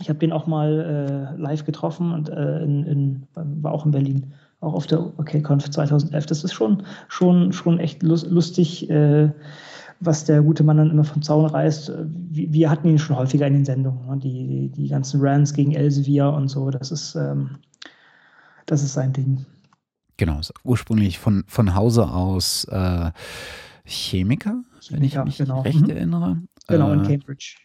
Ich 0.00 0.08
habe 0.08 0.18
den 0.18 0.32
auch 0.32 0.46
mal 0.46 1.36
äh, 1.36 1.40
live 1.40 1.64
getroffen 1.64 2.12
und 2.12 2.28
äh, 2.28 2.62
in, 2.62 2.84
in, 2.84 3.26
war 3.34 3.72
auch 3.72 3.84
in 3.84 3.92
Berlin, 3.92 4.32
auch 4.60 4.74
auf 4.74 4.86
der 4.86 5.00
OKConf 5.18 5.70
2011. 5.70 6.26
Das 6.26 6.42
ist 6.42 6.52
schon, 6.52 6.84
schon, 7.08 7.52
schon 7.52 7.78
echt 7.78 8.02
lustig, 8.02 8.90
äh, 8.90 9.30
was 10.00 10.24
der 10.24 10.42
gute 10.42 10.64
Mann 10.64 10.78
dann 10.78 10.90
immer 10.90 11.04
vom 11.04 11.22
Zaun 11.22 11.46
reißt. 11.46 11.92
Wir 12.08 12.70
hatten 12.70 12.88
ihn 12.88 12.98
schon 12.98 13.16
häufiger 13.16 13.46
in 13.46 13.52
den 13.52 13.64
Sendungen, 13.64 14.06
ne? 14.06 14.18
die, 14.18 14.46
die, 14.46 14.68
die 14.70 14.88
ganzen 14.88 15.20
Rants 15.20 15.52
gegen 15.52 15.72
Elsevier 15.72 16.32
und 16.32 16.48
so. 16.48 16.70
Das 16.70 16.90
ist, 16.90 17.14
ähm, 17.14 17.58
das 18.66 18.82
ist 18.82 18.94
sein 18.94 19.12
Ding. 19.12 19.46
Genau, 20.16 20.40
ursprünglich 20.62 21.18
von, 21.18 21.44
von 21.46 21.74
Hause 21.74 22.08
aus 22.08 22.64
äh, 22.64 23.10
Chemiker, 23.84 24.62
wenn 24.90 25.02
ich 25.02 25.16
mich 25.24 25.38
genau. 25.38 25.62
recht 25.62 25.80
mhm. 25.80 25.90
erinnere. 25.90 26.42
Genau, 26.68 26.92
in 26.92 27.04
äh, 27.04 27.08
Cambridge. 27.08 27.56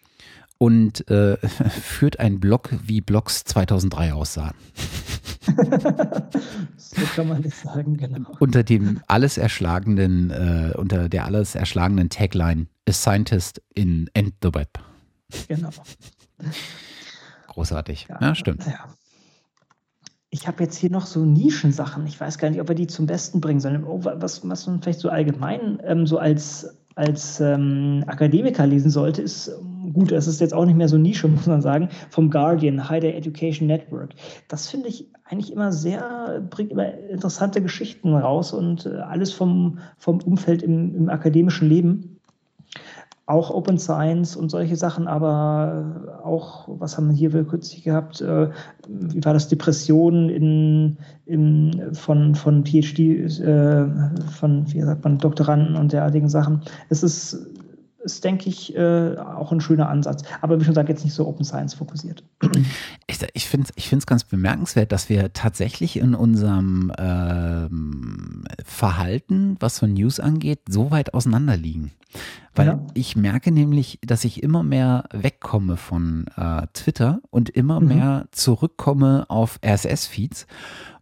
Und 0.57 1.09
äh, 1.09 1.37
führt 1.69 2.19
einen 2.19 2.39
Blog, 2.39 2.69
wie 2.83 3.01
Blogs 3.01 3.43
2003 3.45 4.13
aussahen. 4.13 4.55
so 6.77 7.01
kann 7.15 7.29
man 7.29 7.41
nicht 7.41 7.55
sagen, 7.55 7.95
genau. 7.97 8.31
Unter 8.39 8.63
dem 8.63 9.01
alles 9.07 9.37
erschlagenden, 9.37 10.31
äh, 10.31 10.73
unter 10.75 11.07
der 11.07 11.25
alles 11.25 11.55
erschlagenen 11.55 12.09
Tagline 12.09 12.67
A 12.87 12.91
Scientist 12.91 13.61
in 13.73 14.09
End 14.13 14.33
the 14.41 14.53
Web. 14.53 14.79
Genau. 15.47 15.69
Großartig. 17.47 18.07
Ja, 18.09 18.17
ja 18.21 18.35
stimmt. 18.35 18.65
Ja. 18.65 18.93
Ich 20.31 20.47
habe 20.47 20.63
jetzt 20.63 20.77
hier 20.77 20.91
noch 20.91 21.07
so 21.07 21.25
Nischensachen. 21.25 22.05
Ich 22.05 22.19
weiß 22.19 22.37
gar 22.37 22.49
nicht, 22.49 22.61
ob 22.61 22.67
wir 22.67 22.75
die 22.75 22.87
zum 22.87 23.07
Besten 23.07 23.41
bringen 23.41 23.59
sollen. 23.59 23.83
Oh, 23.83 23.99
was, 24.03 24.47
was 24.47 24.67
man 24.67 24.81
vielleicht 24.81 24.99
so 24.99 25.09
allgemein 25.09 25.81
ähm, 25.83 26.05
so 26.05 26.19
als, 26.19 26.77
als 26.95 27.39
ähm, 27.39 28.03
Akademiker 28.05 28.67
lesen 28.67 28.91
sollte, 28.91 29.23
ist 29.23 29.51
gut, 29.93 30.11
das 30.11 30.27
ist 30.27 30.39
jetzt 30.39 30.53
auch 30.53 30.65
nicht 30.65 30.75
mehr 30.77 30.87
so 30.87 30.97
Nische, 30.97 31.27
muss 31.29 31.47
man 31.47 31.61
sagen, 31.61 31.89
vom 32.11 32.29
Guardian, 32.29 32.89
High 32.89 33.01
Day 33.01 33.13
Education 33.13 33.67
Network. 33.67 34.11
Das 34.47 34.69
finde 34.69 34.89
ich 34.89 35.07
eigentlich 35.25 35.51
immer 35.51 35.71
sehr, 35.71 36.43
bringt 36.47 36.71
immer 36.71 36.93
interessante 36.93 37.61
Geschichten 37.61 38.13
raus 38.13 38.53
und 38.53 38.85
äh, 38.85 38.97
alles 38.97 39.31
vom, 39.31 39.79
vom 39.97 40.21
Umfeld 40.21 40.61
im, 40.61 40.95
im 40.95 41.09
akademischen 41.09 41.67
Leben 41.67 42.18
auch 43.29 43.51
Open 43.51 43.77
Science 43.77 44.35
und 44.35 44.49
solche 44.49 44.75
Sachen, 44.75 45.07
aber 45.07 46.19
auch, 46.23 46.67
was 46.67 46.97
haben 46.97 47.09
wir 47.09 47.15
hier 47.15 47.29
kürzlich 47.43 47.83
gehabt, 47.83 48.21
äh, 48.21 48.49
wie 48.87 49.23
war 49.23 49.33
das, 49.33 49.47
Depressionen 49.47 50.29
in, 50.29 50.97
in, 51.27 51.93
von, 51.93 52.33
von 52.33 52.65
PhD, 52.65 52.99
äh, 53.39 53.85
von, 54.31 54.65
wie 54.73 54.81
sagt 54.81 55.03
man, 55.03 55.19
Doktoranden 55.19 55.75
und 55.75 55.93
derartigen 55.93 56.27
Sachen. 56.27 56.61
Es 56.89 57.03
ist 57.03 57.37
ist, 58.01 58.23
denke 58.23 58.47
ich, 58.47 58.73
äh, 58.77 59.17
auch 59.17 59.51
ein 59.51 59.59
schöner 59.59 59.89
Ansatz. 59.89 60.23
Aber 60.39 60.57
wie 60.57 60.63
schon 60.63 60.71
gesagt, 60.71 60.87
jetzt 60.87 61.03
nicht 61.03 61.13
so 61.13 61.27
Open 61.27 61.43
Science 61.43 61.73
fokussiert. 61.73 62.23
Ich, 63.07 63.19
ich 63.33 63.47
finde 63.47 63.67
es 63.75 64.05
ganz 64.05 64.23
bemerkenswert, 64.23 64.93
dass 64.93 65.09
wir 65.09 65.33
tatsächlich 65.33 65.97
in 65.97 66.15
unserem 66.15 66.93
ähm, 66.97 68.45
Verhalten, 68.63 69.57
was 69.59 69.75
so 69.75 69.85
News 69.85 70.21
angeht, 70.21 70.61
so 70.69 70.91
weit 70.91 71.13
auseinander 71.13 71.57
liegen. 71.57 71.91
Weil 72.59 72.67
ja. 72.67 72.79
ich 72.93 73.15
merke 73.15 73.51
nämlich, 73.51 73.99
dass 74.05 74.25
ich 74.25 74.43
immer 74.43 74.63
mehr 74.63 75.05
wegkomme 75.13 75.77
von 75.77 76.25
äh, 76.35 76.67
Twitter 76.73 77.21
und 77.29 77.49
immer 77.49 77.79
mhm. 77.79 77.87
mehr 77.87 78.27
zurückkomme 78.31 79.25
auf 79.29 79.59
RSS-Feeds 79.65 80.45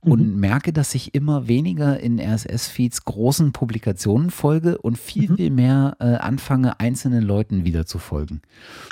und 0.02 0.36
mhm. 0.36 0.40
merke, 0.40 0.72
dass 0.72 0.94
ich 0.94 1.16
immer 1.16 1.48
weniger 1.48 2.00
in 2.00 2.20
RSS-Feeds 2.20 3.06
großen 3.06 3.54
Publikationen 3.54 4.30
folge 4.30 4.78
und 4.78 5.00
viel, 5.00 5.32
mhm. 5.32 5.36
viel 5.36 5.50
mehr 5.50 5.98
äh, 6.00 6.16
anfange, 6.16 6.80
einzelnen 6.80 7.24
Leuten 7.24 7.66
wieder 7.66 7.88
zu 7.88 7.98
folgen. 7.98 8.42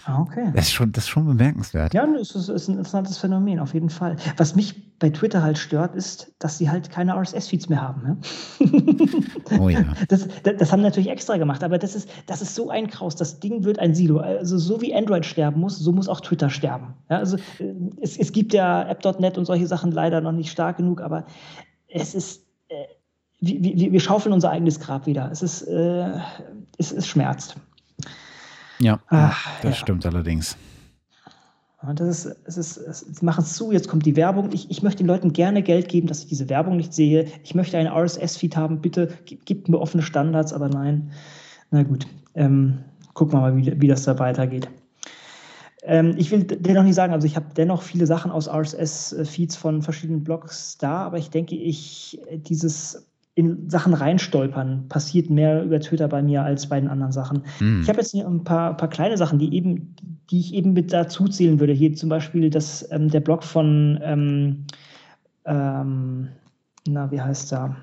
Ah, 0.06 0.20
okay. 0.22 0.52
Das 0.56 0.66
ist 0.66 0.74
schon, 0.74 0.92
das 0.92 1.04
ist 1.04 1.10
schon 1.10 1.28
bemerkenswert. 1.28 1.94
Ja, 1.94 2.08
das 2.08 2.36
ist, 2.36 2.50
ist 2.50 2.68
ein 2.68 2.78
interessantes 2.78 3.20
Phänomen, 3.20 3.60
auf 3.60 3.76
jeden 3.76 3.92
Fall. 3.92 4.16
Was 4.38 4.56
mich 4.56 4.95
bei 5.00 5.10
Twitter 5.10 5.44
halt 5.44 5.58
stört, 5.58 5.96
ist, 5.96 6.34
dass 6.40 6.58
sie 6.58 6.70
halt 6.70 6.90
keine 6.90 7.14
RSS-Feeds 7.16 7.68
mehr 7.70 7.82
haben. 7.82 8.02
Ne? 8.04 8.18
oh 9.60 9.70
ja. 9.70 9.84
Das, 10.08 10.28
das, 10.44 10.56
das, 10.58 10.72
haben 10.72 10.82
natürlich 10.82 11.10
extra 11.10 11.38
gemacht, 11.38 11.64
aber 11.64 11.78
das 11.78 11.96
ist, 11.96 12.10
das 12.28 12.42
ist 12.42 12.56
so 12.56 12.70
ein 12.70 12.88
Kraus. 12.88 13.16
Das 13.16 13.40
Ding 13.40 13.64
wird 13.64 13.80
ein 13.80 13.94
Silo. 13.94 14.20
Also 14.20 14.58
so 14.58 14.82
wie 14.82 14.96
Android 14.96 15.26
sterben 15.26 15.60
muss, 15.60 15.78
so 15.78 15.92
muss 15.92 16.08
auch 16.08 16.22
Twitter 16.22 16.50
sterben. 16.50 16.94
Ja, 17.10 17.18
also 17.18 17.38
äh, 17.60 17.74
es, 18.02 18.18
es 18.18 18.32
gibt 18.32 18.54
ja 18.54 18.88
App.net 18.88 19.38
und 19.38 19.46
solche 19.46 19.68
Sachen 19.68 19.92
leider 19.92 20.22
noch 20.22 20.32
nicht 20.32 20.52
stark 20.52 20.78
genug, 20.78 21.02
aber 21.02 21.26
es 21.90 22.16
ist, 22.16 22.46
äh, 22.70 22.86
wir, 23.42 23.92
wir, 23.92 24.00
schaufeln 24.00 24.34
unser 24.34 24.50
eigenes 24.50 24.80
Grab 24.80 25.06
wieder. 25.06 25.30
Es 25.32 25.42
ist, 25.42 25.64
äh, 25.64 26.12
es, 26.78 26.92
es 26.92 27.06
schmerzt. 27.06 27.58
Ja, 28.80 29.00
Ach, 29.08 29.48
das 29.62 29.72
ja. 29.72 29.76
stimmt 29.76 30.06
allerdings. 30.06 30.58
Und 31.88 32.00
das 32.00 32.26
ist, 32.26 32.36
es 32.46 32.58
ist, 32.58 32.78
es 32.78 33.22
machen 33.22 33.44
es 33.44 33.54
zu, 33.54 33.72
jetzt 33.72 33.88
kommt 33.88 34.06
die 34.06 34.16
Werbung. 34.16 34.52
Ich, 34.52 34.70
ich 34.70 34.84
möchte 34.84 35.04
den 35.04 35.08
Leuten 35.08 35.34
gerne 35.34 35.64
Geld 35.64 35.88
geben, 35.88 36.08
dass 36.08 36.20
ich 36.20 36.28
diese 36.28 36.50
Werbung 36.50 36.78
nicht 36.78 36.94
sehe. 36.94 37.26
Ich 37.44 37.56
möchte 37.56 37.78
einen 37.78 37.92
RSS-Feed 37.92 38.58
haben, 38.58 38.82
bitte 38.82 39.10
gebt 39.26 39.70
mir 39.70 39.80
offene 39.80 40.04
Standards, 40.04 40.54
aber 40.54 40.70
nein. 40.70 41.12
Na 41.72 41.84
gut, 41.84 42.08
ähm, 42.34 42.80
gucken 43.14 43.34
wir 43.34 43.42
mal, 43.42 43.58
wie, 43.58 43.82
wie 43.82 43.88
das 43.88 44.04
da 44.04 44.18
weitergeht. 44.20 44.70
Ähm, 45.84 46.16
ich 46.18 46.32
will 46.32 46.44
dennoch 46.44 46.84
nicht 46.84 46.96
sagen, 46.96 47.14
also 47.14 47.28
ich 47.28 47.36
habe 47.36 47.48
dennoch 47.56 47.82
viele 47.82 48.08
Sachen 48.08 48.32
aus 48.32 48.48
RSS-Feeds 48.48 49.56
von 49.56 49.82
verschiedenen 49.82 50.24
Blogs 50.24 50.78
da, 50.78 51.04
aber 51.04 51.18
ich 51.18 51.30
denke, 51.30 51.56
ich 51.56 52.20
dieses 52.32 53.06
in 53.36 53.70
Sachen 53.70 53.94
reinstolpern 53.94 54.88
passiert 54.88 55.30
mehr 55.30 55.64
über 55.64 55.80
Twitter 55.82 56.08
bei 56.08 56.24
mir 56.24 56.44
als 56.44 56.68
bei 56.68 56.80
den 56.80 56.90
anderen 56.90 57.12
Sachen. 57.12 57.44
Mhm. 57.60 57.82
Ich 57.82 57.90
habe 57.90 58.00
jetzt 58.00 58.16
ein 58.16 58.44
paar, 58.46 58.76
paar 58.78 58.90
kleine 58.90 59.18
Sachen, 59.18 59.40
die 59.40 59.54
eben, 59.54 59.94
die 60.30 60.40
ich 60.40 60.54
eben 60.54 60.74
mit 60.74 60.92
dazu 60.92 61.28
zählen 61.28 61.60
würde. 61.60 61.74
Hier 61.74 61.94
zum 61.94 62.10
Beispiel 62.10 62.50
das, 62.50 62.88
ähm, 62.92 63.10
der 63.10 63.20
Blog 63.20 63.44
von, 63.44 64.00
ähm, 64.04 64.66
ähm, 65.46 66.30
na, 66.88 67.12
wie 67.12 67.22
heißt 67.22 67.54
er? 67.54 67.76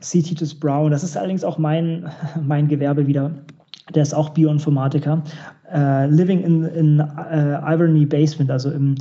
C. 0.00 0.20
Titus 0.20 0.54
Brown. 0.54 0.90
Das 0.90 1.04
ist 1.04 1.16
allerdings 1.16 1.44
auch 1.44 1.58
mein, 1.58 2.10
mein 2.42 2.68
Gewerbe 2.68 3.06
wieder. 3.06 3.30
Der 3.94 4.02
ist 4.02 4.14
auch 4.14 4.30
Bioinformatiker. 4.30 5.22
Uh, 5.74 6.04
living 6.06 6.42
in, 6.42 6.64
in 6.64 7.00
uh, 7.00 7.64
Ivory 7.64 8.04
Basement, 8.04 8.50
also 8.50 8.70
im, 8.70 8.94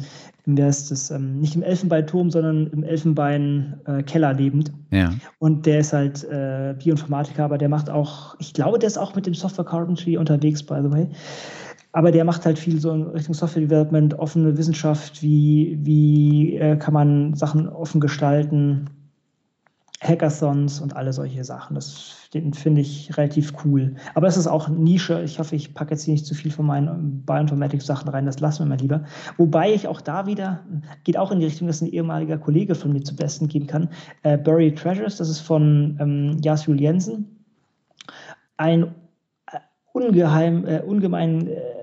im 0.46 0.56
wie 0.56 0.64
heißt 0.64 0.90
das, 0.90 1.12
ähm, 1.12 1.40
nicht 1.40 1.56
im 1.56 1.64
Elfenbeinturm, 1.64 2.32
sondern 2.32 2.68
im 2.68 2.84
Elfenbein-Keller 2.84 4.32
äh, 4.32 4.34
lebend. 4.34 4.72
Ja. 4.92 5.12
Und 5.40 5.66
der 5.66 5.80
ist 5.80 5.92
halt 5.92 6.24
äh, 6.24 6.74
Bioinformatiker, 6.82 7.44
aber 7.44 7.58
der 7.58 7.68
macht 7.68 7.90
auch, 7.90 8.36
ich 8.40 8.54
glaube, 8.54 8.80
der 8.80 8.88
ist 8.88 8.98
auch 8.98 9.16
mit 9.16 9.26
dem 9.26 9.34
Software 9.34 9.66
Carpentry 9.66 10.18
unterwegs, 10.18 10.64
by 10.64 10.80
the 10.82 10.92
way. 10.92 11.08
Aber 11.94 12.12
der 12.12 12.24
macht 12.24 12.46
halt 12.46 12.58
viel 12.58 12.80
so 12.80 12.92
in 12.92 13.04
Richtung 13.04 13.34
Software 13.34 13.64
Development, 13.64 14.18
offene 14.18 14.58
Wissenschaft, 14.58 15.22
wie, 15.22 15.78
wie 15.82 16.56
äh, 16.56 16.78
kann 16.78 16.94
man 16.94 17.34
Sachen 17.34 17.68
offen 17.68 18.00
gestalten, 18.00 18.90
Hackathons 20.02 20.82
und 20.82 20.96
alle 20.96 21.14
solche 21.14 21.44
Sachen. 21.44 21.76
Das 21.76 22.28
finde 22.54 22.82
ich 22.82 23.16
relativ 23.18 23.54
cool. 23.64 23.96
Aber 24.16 24.28
es 24.28 24.36
ist 24.36 24.48
auch 24.48 24.68
Nische. 24.68 25.22
Ich 25.22 25.38
hoffe, 25.38 25.56
ich 25.56 25.76
packe 25.76 25.92
jetzt 25.92 26.06
hier 26.06 26.14
nicht 26.14 26.26
zu 26.26 26.34
viel 26.34 26.50
von 26.50 26.66
meinen 26.66 27.24
Bioinformatics-Sachen 27.24 28.10
rein. 28.10 28.26
Das 28.26 28.40
lassen 28.40 28.64
wir 28.64 28.70
mal 28.70 28.80
lieber. 28.80 29.04
Wobei 29.38 29.72
ich 29.72 29.88
auch 29.88 30.02
da 30.02 30.26
wieder, 30.26 30.66
geht 31.04 31.18
auch 31.18 31.32
in 31.32 31.40
die 31.40 31.46
Richtung, 31.46 31.68
dass 31.68 31.82
ein 31.82 31.88
ehemaliger 31.88 32.40
Kollege 32.40 32.74
von 32.74 32.94
mir 32.94 33.04
zu 33.04 33.16
Besten 33.16 33.48
geben 33.48 33.68
kann. 33.68 33.90
Äh, 34.24 34.40
Buried 34.40 34.80
Treasures, 34.80 35.18
das 35.18 35.30
ist 35.30 35.42
von 35.42 35.98
ähm, 36.00 36.38
Jas 36.42 36.66
Jensen. 36.66 37.46
Ein 38.58 38.96
äh, 39.52 39.60
ungeheim, 39.94 40.66
äh, 40.66 40.82
ungemein 40.82 41.48
äh, 41.48 41.81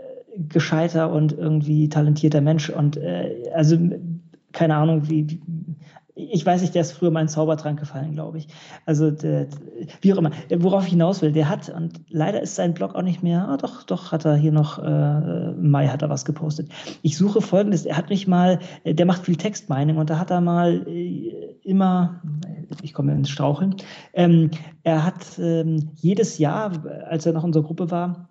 gescheiter 0.48 1.12
und 1.12 1.32
irgendwie 1.32 1.88
talentierter 1.88 2.40
Mensch. 2.40 2.70
Und 2.70 2.96
äh, 2.96 3.50
also 3.54 3.76
keine 4.52 4.76
Ahnung, 4.76 5.08
wie, 5.08 5.40
ich 6.18 6.44
weiß 6.44 6.62
nicht, 6.62 6.74
der 6.74 6.82
ist 6.82 6.92
früher 6.92 7.12
mal 7.12 7.20
in 7.20 7.28
Zaubertrank 7.28 7.78
gefallen, 7.78 8.12
glaube 8.12 8.38
ich. 8.38 8.48
Also, 8.86 9.10
der, 9.10 9.46
wie 10.00 10.12
auch 10.12 10.18
immer. 10.18 10.32
Worauf 10.56 10.84
ich 10.84 10.90
hinaus 10.90 11.22
will, 11.22 11.30
der 11.30 11.48
hat, 11.48 11.68
und 11.68 12.00
leider 12.08 12.42
ist 12.42 12.56
sein 12.56 12.74
Blog 12.74 12.96
auch 12.96 13.02
nicht 13.02 13.22
mehr, 13.22 13.48
ah, 13.48 13.56
doch, 13.56 13.84
doch, 13.84 14.10
hat 14.10 14.24
er 14.24 14.34
hier 14.34 14.50
noch, 14.50 14.82
äh, 14.82 15.52
Mai 15.52 15.86
hat 15.86 16.02
er 16.02 16.10
was 16.10 16.24
gepostet. 16.24 16.70
Ich 17.02 17.16
suche 17.16 17.40
folgendes, 17.40 17.86
er 17.86 17.96
hat 17.96 18.10
mich 18.10 18.26
mal, 18.26 18.58
äh, 18.82 18.94
der 18.94 19.06
macht 19.06 19.26
viel 19.26 19.36
Textmining 19.36 19.96
und 19.96 20.10
da 20.10 20.18
hat 20.18 20.30
er 20.30 20.40
mal 20.40 20.86
äh, 20.88 21.56
immer, 21.62 22.20
ich 22.82 22.94
komme 22.94 23.12
ins 23.12 23.30
Straucheln, 23.30 23.76
ähm, 24.12 24.50
er 24.82 25.04
hat 25.04 25.38
ähm, 25.38 25.90
jedes 25.94 26.38
Jahr, 26.38 26.72
als 27.08 27.26
er 27.26 27.32
noch 27.32 27.42
in 27.42 27.48
unserer 27.48 27.64
Gruppe 27.64 27.90
war, 27.92 28.27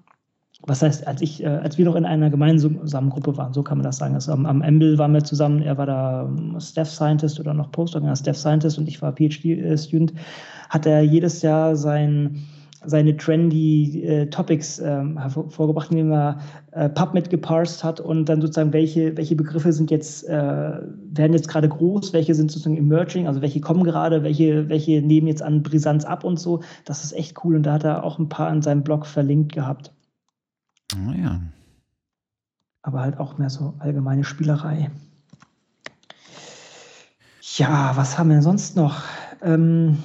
was 0.68 0.81
heißt, 0.81 1.07
als 1.07 1.22
ich, 1.22 1.41
äh, 1.41 1.48
als 1.48 1.77
wir 1.77 1.85
noch 1.85 1.95
in 1.95 2.06
einer 2.06 2.30
gemeinsamen 2.30 3.10
Gruppe 3.10 3.38
waren, 3.38 3.53
so 3.53 3.64
kann 3.64 3.77
man 3.77 3.85
das 3.85 3.98
sagen. 3.98 4.14
Also 4.14 4.34
am, 4.34 4.45
am 4.45 4.61
Embel 4.61 4.98
waren 4.98 5.14
wir 5.14 5.23
zusammen, 5.23 5.61
er 5.61 5.77
war 5.77 5.85
da 5.85 6.23
ähm, 6.23 6.60
Staff 6.60 6.89
Scientist 6.89 7.39
oder 7.39 7.53
noch 7.53 7.72
Postdoc, 7.72 8.03
ja, 8.03 8.15
Staff 8.15 8.38
Scientist 8.38 8.77
und 8.77 8.88
ich 8.88 9.02
war 9.02 9.14
PhD-Student, 9.14 10.14
hat 10.69 10.85
er 10.85 11.02
jedes 11.02 11.41
Jahr 11.41 11.77
sein, 11.77 12.44
seine 12.85 13.15
trendy 13.15 14.03
äh, 14.03 14.30
Topics 14.30 14.80
ähm, 14.80 15.18
hervorgebracht, 15.18 15.89
indem 15.89 16.11
er 16.11 16.39
äh, 16.72 16.89
PubMed 16.89 17.30
geparsed 17.30 17.85
hat 17.85 18.02
und 18.02 18.26
dann 18.26 18.41
sozusagen, 18.41 18.73
welche, 18.73 19.15
welche 19.15 19.38
Begriffe 19.38 19.72
sind 19.72 19.89
jetzt, 19.89 20.27
äh, 20.27 20.34
werden 20.34 21.31
jetzt 21.31 21.48
gerade 21.48 21.69
groß, 21.69 22.11
welche 22.11 22.35
sind 22.35 22.52
sozusagen 22.52 22.77
emerging, 22.77 23.26
also 23.26 23.41
welche 23.41 23.61
kommen 23.61 23.85
gerade, 23.85 24.22
welche, 24.23 24.68
welche 24.68 25.02
nehmen 25.02 25.27
jetzt 25.27 25.41
an 25.41 25.64
Brisanz 25.64 26.03
ab 26.03 26.26
und 26.26 26.41
so. 26.41 26.60
Das 26.84 27.06
ist 27.06 27.14
echt 27.14 27.44
cool 27.45 27.56
und 27.56 27.64
da 27.64 27.73
hat 27.73 27.85
er 27.85 28.03
auch 28.03 28.19
ein 28.19 28.27
paar 28.27 28.52
in 28.52 28.61
seinem 28.61 28.84
Blog 28.84 29.06
verlinkt 29.06 29.53
gehabt. 29.53 29.94
Oh 30.95 31.11
ja. 31.11 31.41
Aber 32.81 33.01
halt 33.01 33.19
auch 33.19 33.38
mehr 33.38 33.49
so 33.49 33.73
allgemeine 33.80 34.23
Spielerei. 34.23 34.89
Ja, 37.57 37.97
was 37.97 38.18
haben 38.18 38.30
wir 38.30 38.41
sonst 38.41 38.76
noch? 38.76 39.01
Ähm, 39.41 39.97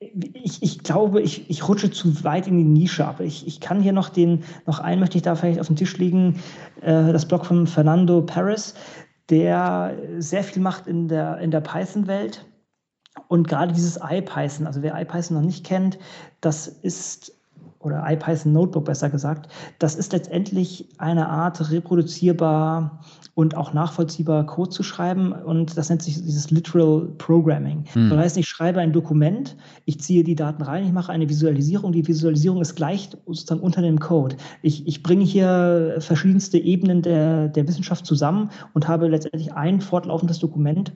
ich, 0.00 0.62
ich, 0.62 0.78
glaube, 0.80 1.20
ich, 1.20 1.50
ich 1.50 1.68
rutsche 1.68 1.90
zu 1.90 2.24
weit 2.24 2.46
in 2.46 2.56
die 2.56 2.64
Nische 2.64 3.06
ab. 3.06 3.20
Ich, 3.20 3.46
ich 3.46 3.60
kann 3.60 3.80
hier 3.82 3.92
noch 3.92 4.08
den, 4.08 4.44
noch 4.66 4.78
einen 4.78 5.00
möchte 5.00 5.18
ich 5.18 5.22
da 5.22 5.34
vielleicht 5.34 5.60
auf 5.60 5.66
den 5.66 5.76
Tisch 5.76 5.96
legen, 5.98 6.40
äh, 6.80 7.12
das 7.12 7.26
Blog 7.26 7.44
von 7.44 7.66
Fernando 7.66 8.22
Paris, 8.22 8.74
der 9.28 9.98
sehr 10.18 10.44
viel 10.44 10.62
macht 10.62 10.86
in 10.86 11.08
der, 11.08 11.38
in 11.38 11.50
der 11.50 11.60
Python-Welt 11.60 12.46
Und 13.26 13.48
gerade 13.48 13.72
dieses 13.72 13.98
IPython, 14.02 14.66
also 14.66 14.82
wer 14.82 14.98
IPython 15.00 15.36
noch 15.36 15.44
nicht 15.44 15.66
kennt, 15.66 15.98
das 16.40 16.68
ist 16.68 17.37
oder 17.88 18.04
IPython 18.08 18.52
Notebook 18.52 18.84
besser 18.84 19.10
gesagt, 19.10 19.48
das 19.78 19.96
ist 19.96 20.12
letztendlich 20.12 20.88
eine 20.98 21.28
Art 21.28 21.70
reproduzierbar 21.70 23.00
und 23.34 23.56
auch 23.56 23.72
nachvollziehbar 23.72 24.46
Code 24.46 24.70
zu 24.70 24.82
schreiben 24.82 25.32
und 25.32 25.76
das 25.76 25.88
nennt 25.88 26.02
sich 26.02 26.14
dieses 26.14 26.50
Literal 26.50 27.08
Programming. 27.18 27.84
Hm. 27.92 28.10
Das 28.10 28.18
heißt, 28.18 28.36
ich 28.36 28.48
schreibe 28.48 28.80
ein 28.80 28.92
Dokument, 28.92 29.56
ich 29.84 30.00
ziehe 30.00 30.24
die 30.24 30.34
Daten 30.34 30.62
rein, 30.62 30.84
ich 30.84 30.92
mache 30.92 31.12
eine 31.12 31.28
Visualisierung, 31.28 31.92
die 31.92 32.06
Visualisierung 32.06 32.60
ist 32.60 32.74
gleich 32.74 33.10
sozusagen 33.26 33.60
unter 33.60 33.82
dem 33.82 33.98
Code. 33.98 34.36
Ich, 34.62 34.86
ich 34.86 35.02
bringe 35.02 35.24
hier 35.24 35.96
verschiedenste 35.98 36.58
Ebenen 36.58 37.02
der, 37.02 37.48
der 37.48 37.66
Wissenschaft 37.66 38.06
zusammen 38.06 38.50
und 38.74 38.88
habe 38.88 39.08
letztendlich 39.08 39.52
ein 39.54 39.80
fortlaufendes 39.80 40.38
Dokument, 40.38 40.92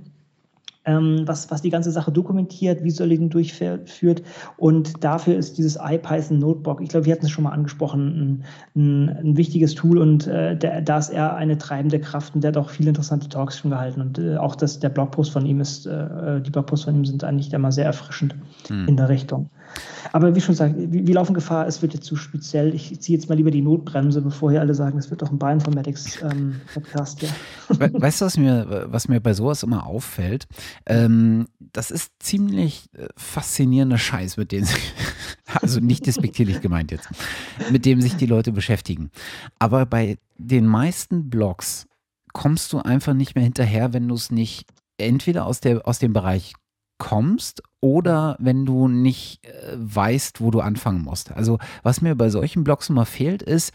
ähm, 0.85 1.23
was, 1.27 1.51
was 1.51 1.63
die 1.63 1.71
ganze 1.71 1.91
Sache 1.91 2.13
dokumentiert, 2.13 2.83
Visualisierung 2.83 3.31
durchführt. 3.31 4.23
Und 4.57 5.05
dafür 5.05 5.37
ist 5.37 5.59
dieses 5.59 5.79
IPython 5.83 6.39
Notebook, 6.39 6.81
ich 6.81 6.89
glaube, 6.89 7.07
wir 7.07 7.13
hatten 7.13 7.27
es 7.27 7.31
schon 7.31 7.45
mal 7.45 7.51
angesprochen, 7.51 8.45
ein, 8.75 8.81
ein, 8.81 9.09
ein 9.09 9.37
wichtiges 9.37 9.75
Tool 9.75 9.99
und 9.99 10.27
äh, 10.27 10.57
der, 10.57 10.83
da 10.83 10.99
ist 10.99 11.11
er 11.11 11.37
eine 11.37 11.59
treibende 11.59 12.01
Kraft 12.01 12.35
und 12.35 12.43
der 12.43 12.49
hat 12.49 12.57
auch 12.57 12.71
viele 12.71 12.89
interessante 12.89 13.29
Talks 13.29 13.59
schon 13.59 13.71
gehalten. 13.71 14.01
Und 14.01 14.19
äh, 14.19 14.37
auch 14.37 14.57
das, 14.57 14.81
der 14.81 14.89
Blogpost 14.89 15.31
von 15.33 15.47
ihm 15.47 15.61
ist, 15.61 15.87
äh, 15.87 16.41
die 16.41 16.51
Blogposts 16.51 16.85
von 16.85 16.97
ihm 16.97 17.05
sind 17.05 17.25
eigentlich 17.25 17.53
immer 17.53 17.73
sehr 17.73 17.87
erfrischend 17.87 18.35
hm. 18.69 18.89
in 18.89 18.97
der 18.97 19.09
Richtung. 19.09 19.51
Aber 20.13 20.35
wie 20.35 20.41
schon 20.41 20.53
gesagt, 20.53 20.75
wir, 20.77 21.15
laufen 21.15 21.35
Gefahr, 21.35 21.67
es 21.67 21.81
wird 21.81 21.95
jetzt 21.95 22.05
zu 22.05 22.17
speziell. 22.17 22.75
Ich 22.75 23.01
ziehe 23.01 23.19
jetzt 23.19 23.29
mal 23.29 23.35
lieber 23.35 23.51
die 23.51 23.63
Notbremse, 23.63 24.21
bevor 24.21 24.51
hier 24.51 24.61
alle 24.61 24.75
sagen, 24.75 24.99
es 24.99 25.11
wird 25.11 25.23
doch 25.23 25.31
ein 25.31 25.39
Bioinformatics-Podcast. 25.39 27.23
Ähm, 27.23 27.31
ja. 27.79 27.93
Weißt 27.93 28.21
du, 28.21 28.25
was 28.27 28.37
mir, 28.37 28.87
was 28.89 29.09
mir 29.09 29.21
bei 29.21 29.33
sowas 29.33 29.63
immer 29.63 29.87
auffällt? 29.87 30.47
Ähm, 30.87 31.47
das 31.59 31.91
ist 31.91 32.13
ziemlich 32.19 32.91
äh, 32.93 33.07
faszinierender 33.17 33.99
Scheiß, 33.99 34.37
mit 34.37 34.53
dem 34.53 34.65
sich, 34.65 34.93
also 35.63 35.81
nicht 35.81 36.07
despektierlich 36.07 36.61
gemeint 36.61 36.91
jetzt, 36.91 37.09
mit 37.71 37.87
dem 37.87 38.01
sich 38.01 38.17
die 38.17 38.27
Leute 38.27 38.53
beschäftigen. 38.53 39.11
Aber 39.59 39.87
bei 39.87 40.19
den 40.37 40.67
meisten 40.67 41.31
Blogs 41.31 41.87
kommst 42.33 42.73
du 42.73 42.79
einfach 42.81 43.15
nicht 43.15 43.35
mehr 43.35 43.45
hinterher, 43.45 43.93
wenn 43.93 44.09
du 44.09 44.15
es 44.15 44.31
nicht 44.31 44.67
entweder 44.99 45.47
aus, 45.47 45.61
der, 45.61 45.87
aus 45.87 45.99
dem 45.99 46.13
Bereich 46.13 46.55
kommst 46.99 47.63
oder 47.83 48.37
wenn 48.39 48.65
du 48.65 48.89
nicht 48.89 49.45
äh, 49.45 49.75
weißt, 49.77 50.41
wo 50.41 50.51
du 50.51 50.61
anfangen 50.61 51.03
musst. 51.03 51.33
Also 51.33 51.59
was 51.83 52.01
mir 52.01 52.15
bei 52.15 52.31
solchen 52.31 52.65
Blogs 52.65 52.89
immer 52.89 53.05
fehlt, 53.05 53.43
ist, 53.43 53.73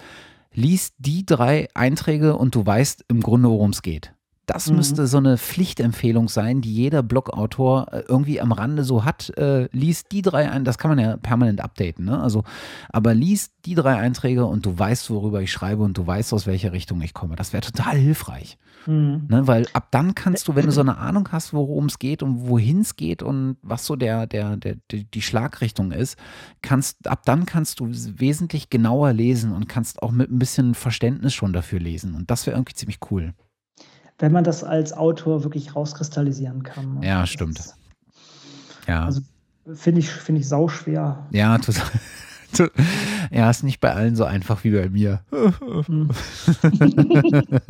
liest 0.54 0.96
die 0.98 1.26
drei 1.26 1.68
Einträge 1.76 2.36
und 2.36 2.56
du 2.56 2.66
weißt 2.66 3.06
im 3.10 3.22
Grunde, 3.22 3.50
worum 3.50 3.70
es 3.70 3.84
geht. 3.84 4.14
Das 4.48 4.70
mhm. 4.70 4.78
müsste 4.78 5.08
so 5.08 5.18
eine 5.18 5.38
Pflichtempfehlung 5.38 6.30
sein, 6.30 6.62
die 6.62 6.74
jeder 6.74 7.04
Blogautor 7.04 7.88
äh, 7.92 8.04
irgendwie 8.08 8.40
am 8.40 8.54
Rande 8.54 8.86
so 8.86 9.04
hat. 9.04 9.38
Äh, 9.38 9.68
liest 9.74 10.14
die 10.14 10.22
drei 10.22 10.50
ein, 10.50 10.64
das 10.64 10.78
kann 10.78 10.90
man 10.90 11.00
ja 11.00 11.18
permanent 11.18 11.62
updaten, 11.62 12.06
ne? 12.06 12.20
Also, 12.20 12.46
aber 12.90 13.14
liest 13.14 13.52
die 13.66 13.76
drei 13.76 13.98
Einträge 13.98 14.46
und 14.46 14.66
du 14.66 14.80
weißt, 14.80 15.10
worüber 15.10 15.42
ich 15.42 15.52
schreibe 15.52 15.84
und 15.84 15.98
du 15.98 16.08
weißt, 16.08 16.34
aus 16.34 16.48
welcher 16.48 16.72
Richtung 16.72 17.02
ich 17.02 17.14
komme. 17.14 17.36
Das 17.36 17.52
wäre 17.52 17.62
total 17.62 17.98
hilfreich. 17.98 18.58
Mhm. 18.86 19.28
Ne? 19.28 19.48
Weil 19.48 19.68
ab 19.74 19.90
dann 19.92 20.16
kannst 20.16 20.48
du, 20.48 20.56
wenn 20.56 20.66
du 20.66 20.72
so 20.72 20.82
eine 20.88 20.98
Ahnung 20.98 21.28
hast, 21.34 21.54
worum 21.54 21.88
es 21.88 22.00
geht 22.00 22.24
und 22.24 22.48
wohin 22.48 22.82
es 22.82 22.96
geht 22.96 23.22
und 23.22 23.58
was 23.62 23.86
so 23.86 23.98
der, 23.98 24.28
der, 24.28 24.56
der, 24.56 24.78
die 24.90 25.22
Schlagrichtung 25.22 25.92
ist, 25.92 26.18
kannst, 26.62 27.06
ab 27.06 27.24
dann 27.26 27.46
kannst 27.46 27.82
du 27.82 27.90
wesentlich 27.92 28.70
genauer 28.70 29.12
lesen 29.12 29.52
und 29.52 29.68
kannst 29.68 30.02
auch 30.02 30.12
mit 30.12 30.32
ein 30.32 30.40
bisschen 30.40 30.74
Verständnis 30.74 31.34
schon 31.34 31.52
dafür 31.52 31.82
lesen. 31.82 32.16
Und 32.16 32.32
das 32.32 32.48
wäre 32.48 32.56
irgendwie 32.56 32.76
ziemlich 32.76 33.00
cool 33.12 33.34
wenn 34.20 34.32
man 34.32 34.44
das 34.44 34.64
als 34.64 34.94
Autor 34.94 35.44
wirklich 35.44 35.76
rauskristallisieren 35.76 36.64
kann. 36.64 37.02
Ja, 37.02 37.22
das 37.22 37.30
stimmt. 37.30 37.60
Ja. 38.88 39.06
Also 39.06 39.22
finde 39.74 40.00
ich, 40.00 40.10
find 40.10 40.40
ich 40.40 40.48
sau 40.48 40.68
schwer. 40.68 41.28
Ja, 41.32 41.58
total. 41.58 41.86
Ja, 43.30 43.50
ist 43.50 43.64
nicht 43.64 43.82
bei 43.82 43.94
allen 43.94 44.16
so 44.16 44.24
einfach 44.24 44.64
wie 44.64 44.72
bei 44.72 44.90
mir. 44.90 45.20
Hm. 45.86 46.10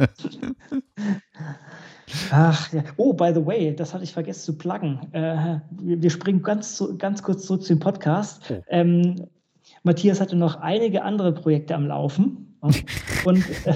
Ach 2.32 2.72
ja. 2.72 2.84
Oh, 2.96 3.12
by 3.12 3.32
the 3.34 3.46
way, 3.46 3.76
das 3.76 3.94
hatte 3.94 4.04
ich 4.04 4.14
vergessen 4.14 4.46
zu 4.46 4.58
pluggen. 4.58 5.00
Äh, 5.14 5.60
wir, 5.72 6.02
wir, 6.02 6.10
springen 6.10 6.42
ganz, 6.42 6.84
ganz 6.98 7.22
kurz 7.24 7.46
zurück 7.46 7.64
zu 7.64 7.74
dem 7.74 7.80
Podcast. 7.80 8.44
Oh. 8.50 8.62
Ähm, 8.70 9.28
Matthias 9.84 10.22
hatte 10.22 10.36
noch 10.36 10.62
einige 10.62 11.04
andere 11.04 11.34
Projekte 11.34 11.76
am 11.76 11.86
Laufen. 11.86 12.48
Und 13.26 13.38
äh, 13.66 13.74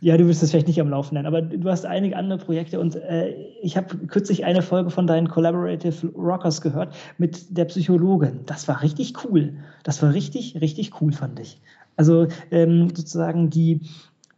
ja, 0.00 0.16
du 0.16 0.26
wirst 0.28 0.42
es 0.42 0.50
vielleicht 0.50 0.68
nicht 0.68 0.80
am 0.80 0.88
Laufen 0.88 1.14
nennen, 1.14 1.26
aber 1.26 1.42
du 1.42 1.68
hast 1.68 1.84
einige 1.84 2.16
andere 2.16 2.38
Projekte 2.38 2.78
und 2.78 2.94
äh, 2.94 3.34
ich 3.62 3.76
habe 3.76 3.96
kürzlich 4.06 4.44
eine 4.44 4.62
Folge 4.62 4.90
von 4.90 5.06
deinen 5.06 5.28
Collaborative 5.28 6.06
Rockers 6.14 6.60
gehört 6.60 6.94
mit 7.18 7.56
der 7.56 7.64
Psychologin. 7.64 8.40
Das 8.46 8.68
war 8.68 8.80
richtig 8.82 9.14
cool. 9.24 9.54
Das 9.82 10.02
war 10.02 10.14
richtig, 10.14 10.60
richtig 10.60 11.00
cool, 11.00 11.12
fand 11.12 11.40
ich. 11.40 11.60
Also 11.96 12.28
ähm, 12.52 12.88
sozusagen 12.94 13.50
die 13.50 13.80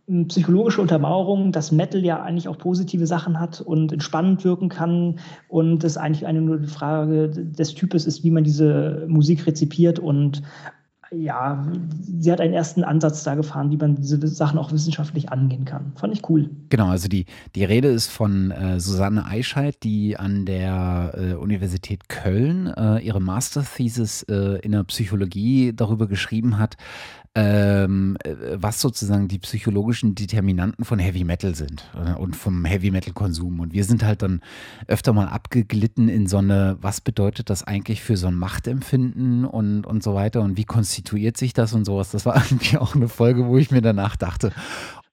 hm, 0.06 0.28
psychologische 0.28 0.80
Untermauerung, 0.80 1.52
dass 1.52 1.70
Metal 1.70 2.02
ja 2.02 2.22
eigentlich 2.22 2.48
auch 2.48 2.58
positive 2.58 3.06
Sachen 3.06 3.38
hat 3.38 3.60
und 3.60 3.92
entspannend 3.92 4.44
wirken 4.44 4.70
kann 4.70 5.18
und 5.48 5.84
es 5.84 5.98
eigentlich 5.98 6.26
eine 6.26 6.40
nur 6.40 6.58
die 6.58 6.68
Frage 6.68 7.28
des 7.28 7.74
Types 7.74 8.06
ist, 8.06 8.24
wie 8.24 8.30
man 8.30 8.44
diese 8.44 9.04
Musik 9.08 9.46
rezipiert 9.46 9.98
und 9.98 10.42
ja, 11.16 11.66
sie 12.00 12.30
hat 12.30 12.40
einen 12.40 12.54
ersten 12.54 12.84
Ansatz 12.84 13.24
da 13.24 13.34
gefahren, 13.34 13.70
wie 13.70 13.76
man 13.76 13.96
diese 13.96 14.26
Sachen 14.28 14.58
auch 14.58 14.72
wissenschaftlich 14.72 15.30
angehen 15.30 15.64
kann. 15.64 15.92
Fand 15.96 16.12
ich 16.12 16.28
cool. 16.28 16.50
Genau, 16.68 16.88
also 16.88 17.08
die, 17.08 17.26
die 17.54 17.64
Rede 17.64 17.88
ist 17.88 18.08
von 18.10 18.50
äh, 18.50 18.80
Susanne 18.80 19.24
Eichheit, 19.24 19.82
die 19.82 20.16
an 20.16 20.46
der 20.46 21.12
äh, 21.14 21.34
Universität 21.34 22.08
Köln 22.08 22.66
äh, 22.66 22.98
ihre 22.98 23.20
Masterthesis 23.20 24.22
äh, 24.24 24.58
in 24.60 24.72
der 24.72 24.84
Psychologie 24.84 25.72
darüber 25.74 26.06
geschrieben 26.06 26.58
hat, 26.58 26.76
ähm, 27.36 28.16
äh, 28.22 28.34
was 28.54 28.80
sozusagen 28.80 29.26
die 29.26 29.40
psychologischen 29.40 30.14
Determinanten 30.14 30.84
von 30.84 30.98
Heavy 30.98 31.24
Metal 31.24 31.54
sind 31.54 31.84
äh, 31.94 32.14
und 32.14 32.36
vom 32.36 32.64
Heavy 32.64 32.90
Metal 32.90 33.12
Konsum. 33.12 33.60
Und 33.60 33.72
wir 33.72 33.84
sind 33.84 34.04
halt 34.04 34.22
dann 34.22 34.40
öfter 34.86 35.12
mal 35.12 35.26
abgeglitten 35.26 36.08
in 36.08 36.26
so 36.28 36.38
eine, 36.38 36.76
was 36.80 37.00
bedeutet 37.00 37.50
das 37.50 37.64
eigentlich 37.64 38.02
für 38.02 38.16
so 38.16 38.28
ein 38.28 38.36
Machtempfinden 38.36 39.44
und, 39.44 39.84
und 39.84 40.02
so 40.02 40.14
weiter 40.14 40.42
und 40.42 40.56
wie 40.56 40.64
konstituiert 40.64 41.36
sich 41.36 41.52
das 41.52 41.72
und 41.72 41.84
sowas. 41.84 42.10
Das 42.10 42.24
war 42.24 42.36
irgendwie 42.50 42.78
auch 42.78 42.94
eine 42.94 43.08
Folge, 43.08 43.46
wo 43.46 43.58
ich 43.58 43.70
mir 43.70 43.82
danach 43.82 44.14
dachte, 44.14 44.52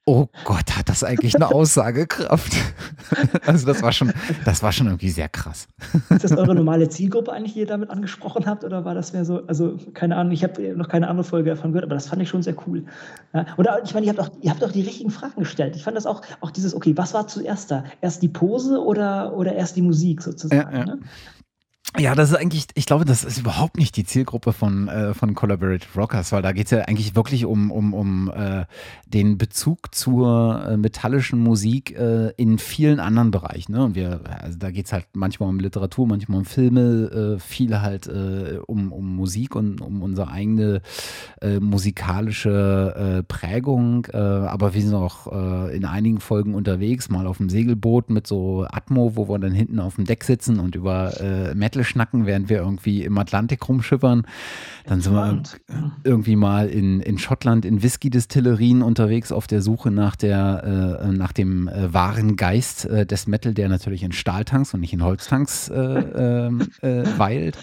oh 0.05 0.27
Gott, 0.45 0.77
hat 0.77 0.89
das 0.89 1.03
eigentlich 1.03 1.35
eine 1.35 1.47
Aussagekraft? 1.53 2.53
also 3.45 3.65
das 3.67 3.81
war 3.81 3.91
schon, 3.91 4.11
das 4.45 4.63
war 4.63 4.71
schon 4.71 4.87
irgendwie 4.87 5.09
sehr 5.09 5.29
krass. 5.29 5.67
Ist 6.09 6.23
das 6.23 6.31
eure 6.31 6.55
normale 6.55 6.89
Zielgruppe 6.89 7.31
eigentlich, 7.31 7.53
die 7.53 7.59
ihr 7.59 7.67
damit 7.67 7.89
angesprochen 7.89 8.45
habt? 8.45 8.63
Oder 8.63 8.83
war 8.85 8.95
das 8.95 9.13
mehr 9.13 9.25
so, 9.25 9.45
also 9.47 9.77
keine 9.93 10.15
Ahnung, 10.15 10.33
ich 10.33 10.43
habe 10.43 10.75
noch 10.75 10.89
keine 10.89 11.07
andere 11.07 11.23
Folge 11.23 11.51
davon 11.51 11.71
gehört, 11.71 11.85
aber 11.85 11.95
das 11.95 12.07
fand 12.07 12.21
ich 12.21 12.29
schon 12.29 12.41
sehr 12.41 12.55
cool. 12.67 12.85
Ja, 13.33 13.45
oder 13.57 13.81
ich 13.83 13.93
meine, 13.93 14.05
ihr 14.05 14.13
habt, 14.13 14.19
auch, 14.19 14.31
ihr 14.41 14.51
habt 14.51 14.63
auch 14.63 14.71
die 14.71 14.81
richtigen 14.81 15.11
Fragen 15.11 15.39
gestellt. 15.39 15.75
Ich 15.75 15.83
fand 15.83 15.95
das 15.95 16.05
auch, 16.05 16.21
auch 16.41 16.51
dieses, 16.51 16.73
okay, 16.73 16.97
was 16.97 17.13
war 17.13 17.27
zuerst 17.27 17.71
da? 17.71 17.83
Erst 18.01 18.21
die 18.21 18.29
Pose 18.29 18.83
oder, 18.83 19.35
oder 19.35 19.53
erst 19.53 19.75
die 19.75 19.81
Musik 19.81 20.21
sozusagen? 20.21 20.71
Ja, 20.73 20.79
ja. 20.79 20.85
Ne? 20.85 20.99
Ja, 21.99 22.15
das 22.15 22.29
ist 22.31 22.37
eigentlich, 22.37 22.67
ich 22.75 22.85
glaube, 22.85 23.03
das 23.03 23.25
ist 23.25 23.37
überhaupt 23.37 23.77
nicht 23.77 23.97
die 23.97 24.05
Zielgruppe 24.05 24.53
von, 24.53 24.87
äh, 24.87 25.13
von 25.13 25.35
Collaborative 25.35 25.99
Rockers, 25.99 26.31
weil 26.31 26.41
da 26.41 26.53
geht 26.53 26.65
es 26.65 26.71
ja 26.71 26.79
eigentlich 26.83 27.15
wirklich 27.15 27.43
um, 27.43 27.69
um, 27.69 27.93
um 27.93 28.31
äh, 28.33 28.63
den 29.07 29.37
Bezug 29.37 29.93
zur 29.93 30.65
äh, 30.69 30.77
metallischen 30.77 31.39
Musik 31.39 31.97
äh, 31.97 32.29
in 32.37 32.59
vielen 32.59 33.01
anderen 33.01 33.31
Bereichen. 33.31 33.73
Ne? 33.73 33.83
Und 33.83 33.95
wir, 33.95 34.21
also 34.41 34.57
da 34.57 34.71
geht 34.71 34.85
es 34.85 34.93
halt 34.93 35.05
manchmal 35.13 35.49
um 35.49 35.59
Literatur, 35.59 36.07
manchmal 36.07 36.39
um 36.39 36.45
Filme, 36.45 37.35
äh, 37.35 37.39
viel 37.39 37.81
halt 37.81 38.07
äh, 38.07 38.59
um, 38.65 38.93
um 38.93 39.13
Musik 39.13 39.55
und 39.55 39.81
um 39.81 40.01
unsere 40.01 40.31
eigene 40.31 40.81
musikalische 41.59 43.23
Prägung. 43.27 44.05
aber 44.07 44.73
wir 44.73 44.81
sind 44.81 44.93
auch 44.93 45.67
in 45.69 45.85
einigen 45.85 46.19
Folgen 46.19 46.53
unterwegs, 46.53 47.09
mal 47.09 47.25
auf 47.25 47.37
dem 47.37 47.49
Segelboot 47.49 48.09
mit 48.09 48.27
so 48.27 48.65
Atmo, 48.69 49.15
wo 49.15 49.27
wir 49.27 49.39
dann 49.39 49.53
hinten 49.53 49.79
auf 49.79 49.95
dem 49.95 50.05
Deck 50.05 50.23
sitzen 50.23 50.59
und 50.59 50.75
über 50.75 51.13
Metal 51.55 51.80
Metal 51.81 51.83
schnacken, 51.83 52.25
während 52.25 52.49
wir 52.49 52.57
irgendwie 52.57 53.03
im 53.03 53.17
Atlantik 53.17 53.67
rumschippern. 53.67 54.25
Dann 54.85 55.01
sind 55.01 55.13
wir 55.13 55.43
irgendwie 56.03 56.35
mal 56.35 56.67
in, 56.67 57.01
in 57.01 57.17
Schottland 57.17 57.65
in 57.65 57.83
Whisky-Distillerien 57.83 58.81
unterwegs 58.81 59.31
auf 59.31 59.47
der 59.47 59.61
Suche 59.61 59.91
nach, 59.91 60.15
der, 60.15 60.99
äh, 61.03 61.11
nach 61.11 61.31
dem 61.31 61.67
äh, 61.67 61.93
wahren 61.93 62.35
Geist 62.35 62.85
äh, 62.85 63.05
des 63.05 63.27
Metal, 63.27 63.53
der 63.53 63.69
natürlich 63.69 64.03
in 64.03 64.11
Stahltanks 64.11 64.73
und 64.73 64.79
nicht 64.81 64.93
in 64.93 65.03
Holztanks 65.03 65.69
äh, 65.69 65.75
ähm, 65.75 66.67
äh, 66.81 67.03
weilt. 67.17 67.57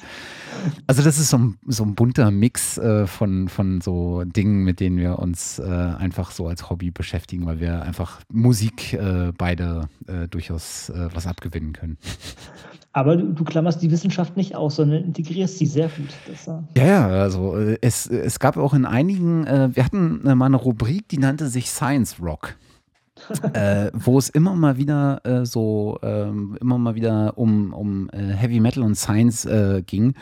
Also 0.86 1.02
das 1.02 1.18
ist 1.18 1.30
so 1.30 1.38
ein, 1.38 1.58
so 1.66 1.84
ein 1.84 1.94
bunter 1.94 2.30
Mix 2.30 2.78
äh, 2.78 3.06
von, 3.06 3.48
von 3.48 3.80
so 3.80 4.24
Dingen, 4.24 4.64
mit 4.64 4.80
denen 4.80 4.96
wir 4.96 5.18
uns 5.18 5.60
einfach 5.60 6.30
so 6.30 6.48
als 6.48 6.68
Hobby 6.70 6.90
beschäftigen, 6.90 7.46
weil 7.46 7.60
wir 7.60 7.82
einfach 7.82 8.20
Musik 8.32 8.98
beide 9.36 9.88
durchaus 10.30 10.90
was 10.94 11.26
abgewinnen 11.26 11.72
können. 11.72 11.98
Aber 12.98 13.16
du, 13.16 13.32
du, 13.32 13.44
klammerst 13.44 13.80
die 13.80 13.92
Wissenschaft 13.92 14.36
nicht 14.36 14.56
aus, 14.56 14.74
sondern 14.74 15.04
integrierst 15.04 15.56
sie 15.56 15.66
sehr 15.66 15.88
gut. 15.88 16.08
Das, 16.26 16.48
äh 16.48 16.60
ja, 16.76 16.84
ja, 16.84 17.06
also 17.06 17.56
äh, 17.56 17.78
es, 17.80 18.08
es 18.08 18.40
gab 18.40 18.56
auch 18.56 18.74
in 18.74 18.84
einigen, 18.84 19.46
äh, 19.46 19.68
wir 19.72 19.84
hatten 19.84 20.26
äh, 20.26 20.34
mal 20.34 20.46
eine 20.46 20.56
Rubrik, 20.56 21.06
die 21.08 21.18
nannte 21.18 21.46
sich 21.46 21.70
Science 21.70 22.16
Rock. 22.20 22.56
äh, 23.52 23.90
wo 23.94 24.18
es 24.18 24.28
immer 24.28 24.54
mal 24.54 24.78
wieder 24.78 25.20
äh, 25.24 25.44
so, 25.44 25.98
ähm, 26.02 26.56
immer 26.60 26.78
mal 26.78 26.94
wieder 26.94 27.36
um, 27.36 27.72
um 27.72 28.10
äh, 28.10 28.32
Heavy 28.32 28.60
Metal 28.60 28.82
und 28.82 28.96
Science 28.96 29.44
äh, 29.44 29.82
ging. 29.84 30.14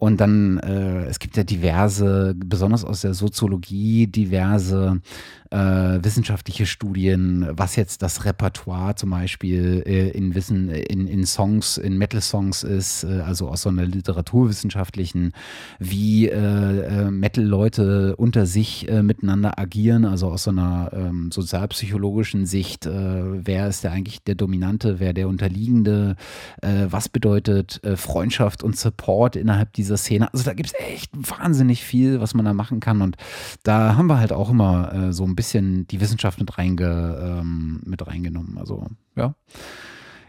Und 0.00 0.18
dann, 0.18 0.58
äh, 0.60 1.04
es 1.04 1.18
gibt 1.18 1.36
ja 1.36 1.44
diverse, 1.44 2.34
besonders 2.34 2.86
aus 2.86 3.02
der 3.02 3.12
Soziologie, 3.12 4.06
diverse 4.06 5.02
äh, 5.50 5.98
wissenschaftliche 6.02 6.64
Studien, 6.64 7.48
was 7.50 7.76
jetzt 7.76 8.02
das 8.02 8.24
Repertoire 8.24 8.94
zum 8.94 9.10
Beispiel 9.10 9.82
äh, 9.84 10.08
in 10.10 10.34
Wissen, 10.34 10.70
in, 10.70 11.06
in 11.08 11.26
Songs, 11.26 11.76
in 11.76 11.98
Metal-Songs 11.98 12.62
ist, 12.62 13.04
äh, 13.04 13.20
also 13.20 13.48
aus 13.48 13.62
so 13.62 13.68
einer 13.68 13.84
literaturwissenschaftlichen, 13.84 15.32
wie 15.80 16.28
äh, 16.28 16.36
äh, 16.36 17.10
Metal-Leute 17.10 18.16
unter 18.16 18.46
sich 18.46 18.88
miteinander 19.02 19.58
agieren, 19.58 20.04
also 20.04 20.28
aus 20.28 20.44
so 20.44 20.50
einer 20.50 20.90
ähm, 20.92 21.30
sozialpsychologischen 21.30 22.46
Sicht, 22.46 22.86
wer 22.86 23.68
ist 23.68 23.84
der 23.84 23.92
eigentlich 23.92 24.22
der 24.22 24.34
Dominante, 24.34 25.00
wer 25.00 25.12
der 25.12 25.28
Unterliegende, 25.28 26.16
was 26.60 27.08
bedeutet 27.08 27.80
Freundschaft 27.96 28.62
und 28.62 28.76
Support 28.76 29.36
innerhalb 29.36 29.72
dieser 29.72 29.89
Szene. 29.96 30.32
Also 30.32 30.44
da 30.44 30.54
gibt 30.54 30.68
es 30.68 30.74
echt 30.78 31.10
wahnsinnig 31.14 31.84
viel, 31.84 32.20
was 32.20 32.34
man 32.34 32.44
da 32.44 32.54
machen 32.54 32.80
kann 32.80 33.02
und 33.02 33.16
da 33.62 33.96
haben 33.96 34.06
wir 34.06 34.18
halt 34.18 34.32
auch 34.32 34.50
immer 34.50 35.12
so 35.12 35.24
ein 35.24 35.36
bisschen 35.36 35.86
die 35.88 36.00
Wissenschaft 36.00 36.38
mit, 36.38 36.58
reinge, 36.58 37.38
ähm, 37.40 37.80
mit 37.84 38.06
reingenommen. 38.06 38.58
Also, 38.58 38.86
ja. 39.16 39.34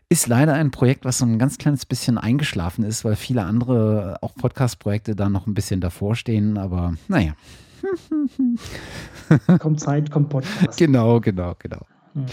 Ist 0.09 0.27
leider 0.27 0.53
ein 0.53 0.71
Projekt, 0.71 1.05
was 1.05 1.19
so 1.19 1.25
ein 1.25 1.39
ganz 1.39 1.57
kleines 1.57 1.85
bisschen 1.85 2.17
eingeschlafen 2.17 2.83
ist, 2.83 3.05
weil 3.05 3.15
viele 3.15 3.43
andere, 3.43 4.17
auch 4.21 4.35
Podcast-Projekte, 4.35 5.15
da 5.15 5.29
noch 5.29 5.47
ein 5.47 5.53
bisschen 5.53 5.79
davor 5.79 6.15
stehen, 6.15 6.57
aber 6.57 6.95
naja. 7.07 7.33
kommt 9.59 9.79
Zeit, 9.79 10.11
kommt 10.11 10.27
Podcast. 10.27 10.77
Genau, 10.77 11.21
genau, 11.21 11.55
genau. 11.57 11.85
Mhm. 12.13 12.25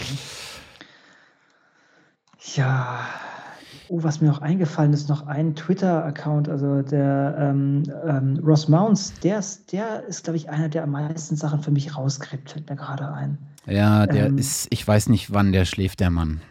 Ja, 2.55 2.99
Oh, 3.91 4.03
was 4.03 4.21
mir 4.21 4.31
auch 4.31 4.41
eingefallen 4.41 4.93
ist, 4.93 5.09
noch 5.09 5.25
ein 5.25 5.55
Twitter-Account, 5.55 6.47
also 6.47 6.83
der 6.83 7.35
ähm, 7.39 7.83
ähm, 8.07 8.39
Ross 8.45 8.67
Mounts, 8.67 9.13
der 9.23 9.39
ist, 9.39 9.73
der 9.73 10.03
ist, 10.05 10.23
glaube 10.23 10.37
ich, 10.37 10.47
einer, 10.47 10.69
der 10.69 10.83
am 10.83 10.91
meisten 10.91 11.35
Sachen 11.35 11.63
für 11.63 11.71
mich 11.71 11.97
rauskriegt, 11.97 12.51
fällt 12.51 12.69
mir 12.69 12.75
gerade 12.75 13.11
ein. 13.11 13.39
Ja, 13.65 14.05
der 14.05 14.27
ähm, 14.27 14.37
ist, 14.37 14.67
ich 14.69 14.87
weiß 14.87 15.09
nicht, 15.09 15.33
wann 15.33 15.51
der 15.51 15.65
schläft, 15.65 16.01
der 16.01 16.11
Mann. 16.11 16.41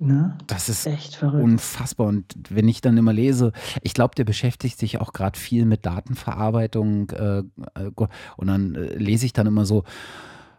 Ne? 0.00 0.36
Das 0.46 0.68
ist 0.68 0.86
echt 0.86 1.14
verrückt. 1.14 1.44
unfassbar. 1.44 2.08
Und 2.08 2.24
wenn 2.48 2.66
ich 2.68 2.80
dann 2.80 2.96
immer 2.96 3.12
lese, 3.12 3.52
ich 3.82 3.94
glaube, 3.94 4.14
der 4.16 4.24
beschäftigt 4.24 4.78
sich 4.78 5.00
auch 5.00 5.12
gerade 5.12 5.38
viel 5.38 5.66
mit 5.66 5.84
Datenverarbeitung. 5.84 7.10
Äh, 7.10 7.38
äh, 7.38 7.90
und 8.36 8.46
dann 8.46 8.74
äh, 8.74 8.94
lese 8.94 9.26
ich 9.26 9.32
dann 9.32 9.46
immer 9.46 9.66
so, 9.66 9.84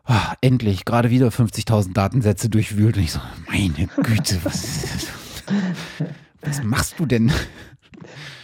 oh, 0.08 0.14
endlich, 0.42 0.86
gerade 0.86 1.10
wieder 1.10 1.30
50.000 1.30 1.94
Datensätze 1.94 2.50
durchwühlt. 2.50 2.98
Und 2.98 3.04
ich 3.04 3.14
so, 3.14 3.20
meine 3.50 3.88
Güte, 4.04 4.40
was 4.44 4.64
ist 4.64 4.94
das? 4.94 5.08
Was 6.42 6.64
machst 6.64 7.00
du 7.00 7.06
denn? 7.06 7.32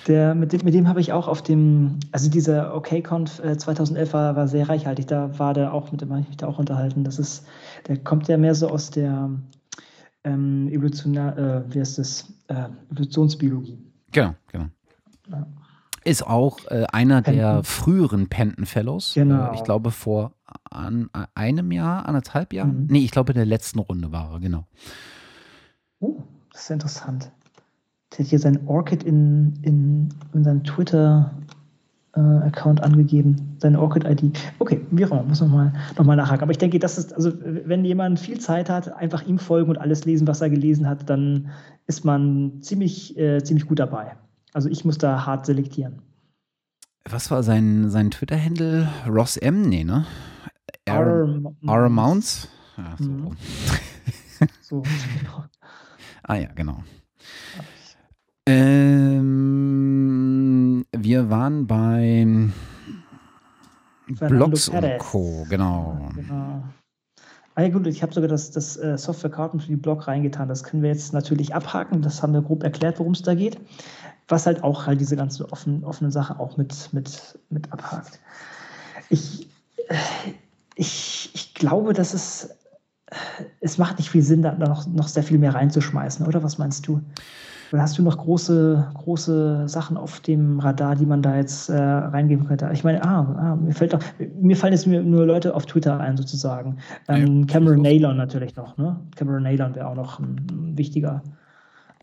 Der, 0.07 0.35
mit 0.35 0.53
dem, 0.53 0.61
mit 0.63 0.73
dem 0.73 0.87
habe 0.87 1.01
ich 1.01 1.11
auch 1.11 1.27
auf 1.27 1.41
dem, 1.41 1.99
also 2.11 2.29
dieser 2.29 2.75
OKConf 2.75 3.39
äh, 3.39 3.57
2011 3.57 4.13
war, 4.13 4.35
war 4.35 4.47
sehr 4.47 4.69
reichhaltig. 4.69 5.07
Da 5.07 5.37
war 5.37 5.53
der 5.53 5.73
auch, 5.73 5.91
mit 5.91 6.01
dem 6.01 6.11
habe 6.11 6.21
ich 6.21 6.27
mich 6.27 6.37
da 6.37 6.47
auch 6.47 6.59
unterhalten. 6.59 7.03
Das 7.03 7.19
ist, 7.19 7.45
der 7.87 7.97
kommt 7.97 8.27
ja 8.27 8.37
mehr 8.37 8.55
so 8.55 8.69
aus 8.69 8.89
der 8.89 9.29
ähm, 10.23 10.69
Evolutionar, 10.69 11.37
äh, 11.37 11.73
wie 11.73 11.79
heißt 11.79 11.97
das, 11.97 12.33
äh, 12.47 12.67
Evolutionsbiologie. 12.91 13.77
Genau, 14.11 14.35
genau. 14.51 14.67
Ja. 15.29 15.45
Ist 16.05 16.25
auch 16.25 16.59
äh, 16.67 16.85
einer 16.93 17.21
Penton. 17.21 17.35
der 17.35 17.63
früheren 17.63 18.29
Penton 18.29 18.65
Fellows. 18.65 19.13
Genau. 19.13 19.51
Äh, 19.51 19.55
ich 19.55 19.63
glaube 19.63 19.91
vor 19.91 20.31
an, 20.71 21.09
einem 21.35 21.71
Jahr, 21.73 22.05
anderthalb 22.05 22.53
Jahren. 22.53 22.83
Mhm. 22.83 22.87
Nee, 22.89 23.03
ich 23.03 23.11
glaube 23.11 23.33
in 23.33 23.37
der 23.37 23.45
letzten 23.45 23.79
Runde 23.79 24.11
war 24.13 24.31
er, 24.31 24.39
genau. 24.39 24.67
Oh, 25.99 26.23
das 26.53 26.63
ist 26.63 26.69
interessant. 26.69 27.31
Der 28.11 28.19
hat 28.19 28.27
hier 28.27 28.39
sein 28.39 28.65
Orchid 28.67 29.03
in, 29.03 29.53
in, 29.63 30.07
in 30.33 30.43
seinem 30.43 30.63
Twitter-Account 30.63 32.79
äh, 32.79 32.83
angegeben, 32.83 33.57
seine 33.59 33.79
Orchid-ID. 33.79 34.39
Okay, 34.59 34.81
wie 34.91 35.05
auch 35.05 35.11
immer, 35.11 35.23
muss 35.23 35.41
man 35.41 35.51
mal, 35.51 35.73
noch 35.97 36.05
mal 36.05 36.15
nachhaken. 36.15 36.43
Aber 36.43 36.51
ich 36.51 36.57
denke, 36.57 36.79
das 36.79 36.97
ist, 36.97 37.13
also 37.13 37.33
wenn 37.41 37.83
jemand 37.83 38.17
viel 38.19 38.39
Zeit 38.39 38.69
hat, 38.69 38.95
einfach 38.95 39.27
ihm 39.27 39.39
folgen 39.39 39.69
und 39.69 39.77
alles 39.77 40.05
lesen, 40.05 40.27
was 40.27 40.39
er 40.41 40.49
gelesen 40.49 40.87
hat, 40.87 41.09
dann 41.09 41.49
ist 41.85 42.05
man 42.05 42.61
ziemlich, 42.61 43.17
äh, 43.17 43.43
ziemlich 43.43 43.67
gut 43.67 43.79
dabei. 43.79 44.15
Also 44.53 44.69
ich 44.69 44.85
muss 44.85 44.97
da 44.97 45.25
hart 45.25 45.45
selektieren. 45.45 46.01
Was 47.09 47.31
war 47.31 47.43
sein, 47.43 47.89
sein 47.89 48.11
Twitter-Handle? 48.11 48.87
Ross 49.07 49.37
M? 49.37 49.61
Nee, 49.61 49.83
ne? 49.83 50.05
R, 50.85 51.89
Mounts? 51.89 52.49
Ja, 52.77 52.95
so. 52.97 53.09
Mhm. 53.09 53.31
so, 54.61 54.81
genau. 55.19 55.43
Ah 56.23 56.35
ja, 56.35 56.49
genau. 56.53 56.83
Ähm, 58.47 59.25
wir 60.95 61.29
waren 61.29 61.67
bei 61.67 62.25
Blogs 64.07 64.69
und 64.69 64.97
Co. 64.99 65.45
Genau. 65.49 66.09
genau. 66.15 66.63
Ah 67.55 67.61
ja, 67.63 67.69
gut, 67.69 67.87
ich 67.87 68.01
habe 68.03 68.13
sogar 68.13 68.29
das, 68.29 68.51
das 68.51 68.77
äh, 68.77 68.97
Software-Karten 68.97 69.59
für 69.59 69.67
die 69.67 69.75
Blog 69.75 70.07
reingetan. 70.07 70.47
Das 70.47 70.63
können 70.63 70.81
wir 70.81 70.89
jetzt 70.89 71.11
natürlich 71.11 71.53
abhaken. 71.53 72.01
Das 72.01 72.23
haben 72.23 72.31
wir 72.31 72.41
grob 72.41 72.63
erklärt, 72.63 72.99
worum 72.99 73.11
es 73.13 73.21
da 73.21 73.35
geht. 73.35 73.59
Was 74.29 74.45
halt 74.45 74.63
auch 74.63 74.87
halt 74.87 75.01
diese 75.01 75.17
ganze 75.17 75.51
offen, 75.51 75.83
offene 75.83 76.09
Sache 76.11 76.39
auch 76.39 76.55
mit, 76.55 76.93
mit, 76.93 77.37
mit 77.49 77.73
abhakt. 77.73 78.21
Ich, 79.09 79.49
ich, 80.75 81.31
ich 81.33 81.53
glaube, 81.53 81.91
dass 81.93 82.13
es 82.13 82.49
es 83.61 83.77
macht 83.77 83.97
nicht 83.97 84.09
viel 84.09 84.21
Sinn, 84.21 84.41
da 84.41 84.53
noch, 84.53 84.85
noch 84.87 85.07
sehr 85.07 85.23
viel 85.23 85.37
mehr 85.37 85.55
reinzuschmeißen, 85.55 86.25
oder? 86.25 86.43
Was 86.43 86.57
meinst 86.57 86.87
du? 86.87 87.01
Hast 87.73 87.97
du 87.97 88.03
noch 88.03 88.17
große, 88.17 88.91
große 88.93 89.67
Sachen 89.67 89.97
auf 89.97 90.19
dem 90.19 90.59
Radar, 90.59 90.95
die 90.95 91.05
man 91.05 91.21
da 91.21 91.35
jetzt 91.35 91.69
äh, 91.69 91.77
reingeben 91.77 92.47
könnte? 92.47 92.69
Ich 92.73 92.83
meine, 92.83 93.03
ah, 93.03 93.21
ah, 93.39 93.55
mir 93.55 93.73
fällt 93.73 93.93
doch, 93.93 94.01
mir 94.39 94.55
fallen 94.55 94.73
jetzt 94.73 94.87
nur 94.87 95.25
Leute 95.25 95.53
auf 95.55 95.65
Twitter 95.65 95.99
ein, 95.99 96.17
sozusagen. 96.17 96.77
Ähm, 97.07 97.41
ja, 97.41 97.45
Cameron 97.45 97.81
Naylor 97.81 98.13
natürlich 98.13 98.55
noch, 98.55 98.77
ne? 98.77 98.99
Cameron 99.15 99.43
Naylor 99.43 99.75
wäre 99.75 99.87
auch 99.87 99.95
noch 99.95 100.19
ein, 100.19 100.47
ein 100.49 100.77
wichtiger 100.77 101.23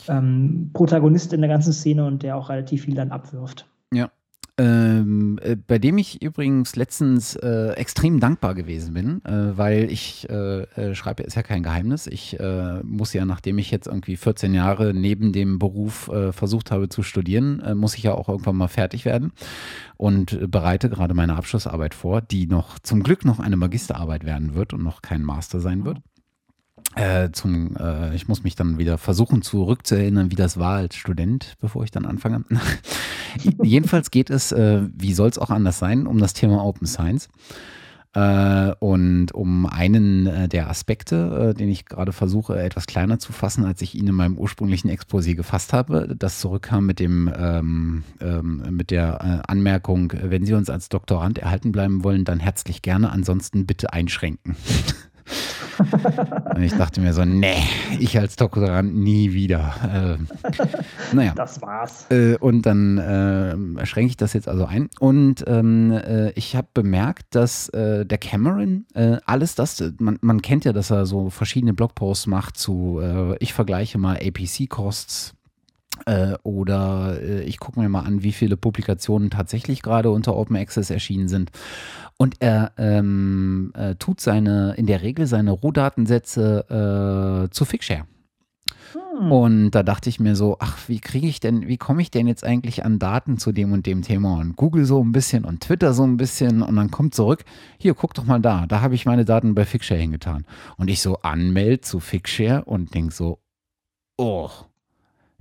ähm, 0.08 0.70
Protagonist 0.72 1.32
in 1.32 1.40
der 1.40 1.50
ganzen 1.50 1.72
Szene 1.72 2.04
und 2.04 2.22
der 2.22 2.36
auch 2.36 2.50
relativ 2.50 2.84
viel 2.84 2.94
dann 2.94 3.10
abwirft. 3.10 3.66
Ja, 3.92 4.10
ähm, 4.56 5.38
äh, 5.42 5.56
bei 5.56 5.78
dem 5.78 5.98
ich 5.98 6.22
übrigens 6.22 6.76
letztens 6.76 7.34
äh, 7.34 7.70
extrem 7.72 8.20
dankbar 8.20 8.54
gewesen 8.54 8.94
bin, 8.94 9.24
äh, 9.24 9.56
weil 9.56 9.90
ich 9.90 10.28
äh, 10.30 10.62
äh 10.62 10.94
schreibe, 10.94 11.24
ist 11.24 11.34
ja 11.34 11.42
kein 11.42 11.62
Geheimnis. 11.62 12.06
Ich 12.06 12.38
äh, 12.38 12.80
muss 12.84 13.12
ja, 13.12 13.24
nachdem 13.24 13.58
ich 13.58 13.70
jetzt 13.70 13.86
irgendwie 13.86 14.16
14 14.16 14.54
Jahre 14.54 14.94
neben 14.94 15.32
dem 15.32 15.58
Beruf 15.58 16.10
versucht 16.30 16.70
habe 16.70 16.88
zu 16.88 17.02
studieren, 17.02 17.62
muss 17.76 17.96
ich 17.96 18.02
ja 18.02 18.12
auch 18.12 18.28
irgendwann 18.28 18.56
mal 18.56 18.68
fertig 18.68 19.04
werden 19.04 19.32
und 19.96 20.50
bereite 20.50 20.88
gerade 20.88 21.14
meine 21.14 21.36
Abschlussarbeit 21.36 21.94
vor, 21.94 22.20
die 22.20 22.46
noch 22.46 22.78
zum 22.78 23.02
Glück 23.02 23.24
noch 23.24 23.40
eine 23.40 23.56
Magisterarbeit 23.56 24.24
werden 24.24 24.54
wird 24.54 24.72
und 24.72 24.82
noch 24.82 25.02
kein 25.02 25.22
Master 25.22 25.60
sein 25.60 25.84
wird. 25.84 25.98
Äh, 26.94 27.30
zum, 27.32 27.76
äh, 27.76 28.14
ich 28.14 28.28
muss 28.28 28.44
mich 28.44 28.54
dann 28.54 28.78
wieder 28.78 28.98
versuchen 28.98 29.42
zurückzuerinnern, 29.42 30.30
wie 30.30 30.36
das 30.36 30.58
war 30.58 30.76
als 30.76 30.94
Student, 30.94 31.56
bevor 31.60 31.82
ich 31.82 31.90
dann 31.90 32.06
anfange. 32.06 32.44
Jedenfalls 33.62 34.12
geht 34.12 34.30
es, 34.30 34.52
äh, 34.52 34.82
wie 34.94 35.12
soll 35.12 35.28
es 35.28 35.38
auch 35.38 35.50
anders 35.50 35.78
sein, 35.78 36.06
um 36.06 36.18
das 36.18 36.34
Thema 36.34 36.64
Open 36.64 36.86
Science. 36.86 37.28
Äh, 38.12 38.74
und 38.78 39.32
um 39.32 39.66
einen 39.66 40.28
äh, 40.28 40.48
der 40.48 40.70
Aspekte, 40.70 41.52
den 41.58 41.68
ich 41.68 41.84
gerade 41.84 42.12
versuche, 42.12 42.62
etwas 42.62 42.86
kleiner 42.86 43.18
zu 43.18 43.32
fassen, 43.32 43.64
als 43.64 43.82
ich 43.82 43.96
ihn 43.96 44.06
in 44.06 44.14
meinem 44.14 44.38
ursprünglichen 44.38 44.88
Exposé 44.88 45.34
gefasst 45.34 45.72
habe, 45.72 46.14
das 46.16 46.38
zurückkam 46.38 46.86
mit 46.86 47.00
dem 47.00 47.28
ähm, 47.36 48.04
ähm, 48.20 48.62
mit 48.70 48.92
der 48.92 49.50
Anmerkung, 49.50 50.12
wenn 50.14 50.44
Sie 50.46 50.54
uns 50.54 50.70
als 50.70 50.90
Doktorand 50.90 51.38
erhalten 51.38 51.72
bleiben 51.72 52.04
wollen, 52.04 52.24
dann 52.24 52.38
herzlich 52.38 52.82
gerne, 52.82 53.10
ansonsten 53.10 53.66
bitte 53.66 53.92
einschränken. 53.92 54.54
und 56.54 56.62
ich 56.62 56.72
dachte 56.74 57.00
mir 57.00 57.12
so, 57.12 57.24
nee, 57.24 57.62
ich 57.98 58.18
als 58.18 58.36
Doktorand 58.36 58.94
nie 58.94 59.32
wieder. 59.32 60.18
Äh, 60.22 61.14
naja. 61.14 61.32
Das 61.34 61.60
war's. 61.62 62.06
Äh, 62.10 62.36
und 62.36 62.62
dann 62.62 62.98
äh, 62.98 63.86
schränke 63.86 64.10
ich 64.10 64.16
das 64.16 64.32
jetzt 64.32 64.48
also 64.48 64.66
ein. 64.66 64.88
Und 65.00 65.44
ähm, 65.46 65.92
äh, 65.92 66.30
ich 66.30 66.56
habe 66.56 66.68
bemerkt, 66.74 67.34
dass 67.34 67.68
äh, 67.70 68.04
der 68.06 68.18
Cameron 68.18 68.86
äh, 68.94 69.18
alles 69.26 69.54
das, 69.54 69.82
man, 69.98 70.18
man, 70.20 70.42
kennt 70.42 70.64
ja, 70.64 70.72
dass 70.72 70.90
er 70.90 71.06
so 71.06 71.30
verschiedene 71.30 71.74
Blogposts 71.74 72.26
macht 72.26 72.56
zu, 72.56 73.00
ich 73.38 73.52
vergleiche 73.52 73.98
mal 73.98 74.16
APC-Costs 74.16 75.34
oder 76.42 77.20
ich 77.44 77.58
gucke 77.58 77.80
mir 77.80 77.88
mal 77.88 78.00
an, 78.00 78.22
wie 78.22 78.32
viele 78.32 78.56
Publikationen 78.56 79.30
tatsächlich 79.30 79.82
gerade 79.82 80.10
unter 80.10 80.34
Open 80.36 80.56
Access 80.56 80.90
erschienen 80.90 81.28
sind. 81.28 81.50
Und 82.16 82.36
er 82.40 82.72
ähm, 82.78 83.72
äh, 83.74 83.96
tut 83.96 84.20
seine, 84.20 84.74
in 84.76 84.86
der 84.86 85.02
Regel 85.02 85.26
seine 85.26 85.50
Rohdatensätze 85.50 87.46
äh, 87.48 87.50
zu 87.50 87.64
Figshare. 87.64 88.06
Hm. 89.18 89.32
Und 89.32 89.70
da 89.72 89.82
dachte 89.82 90.08
ich 90.08 90.20
mir 90.20 90.36
so, 90.36 90.56
ach, 90.60 90.88
wie 90.88 91.00
kriege 91.00 91.26
ich 91.26 91.40
denn, 91.40 91.66
wie 91.66 91.76
komme 91.76 92.02
ich 92.02 92.10
denn 92.10 92.26
jetzt 92.26 92.44
eigentlich 92.44 92.84
an 92.84 92.98
Daten 92.98 93.38
zu 93.38 93.52
dem 93.52 93.72
und 93.72 93.86
dem 93.86 94.02
Thema? 94.02 94.38
Und 94.38 94.56
Google 94.56 94.84
so 94.84 95.02
ein 95.02 95.12
bisschen 95.12 95.44
und 95.44 95.60
Twitter 95.60 95.92
so 95.92 96.04
ein 96.04 96.16
bisschen 96.16 96.62
und 96.62 96.76
dann 96.76 96.90
kommt 96.90 97.14
zurück, 97.14 97.44
hier, 97.78 97.94
guck 97.94 98.14
doch 98.14 98.24
mal 98.24 98.40
da, 98.40 98.66
da 98.66 98.80
habe 98.80 98.94
ich 98.94 99.06
meine 99.06 99.24
Daten 99.24 99.54
bei 99.54 99.64
Figshare 99.64 100.00
hingetan. 100.00 100.46
Und 100.76 100.88
ich 100.88 101.00
so 101.00 101.18
anmelde 101.22 101.80
zu 101.80 102.00
Figshare 102.00 102.64
und 102.64 102.94
denke 102.94 103.12
so, 103.12 103.40
oh, 104.16 104.50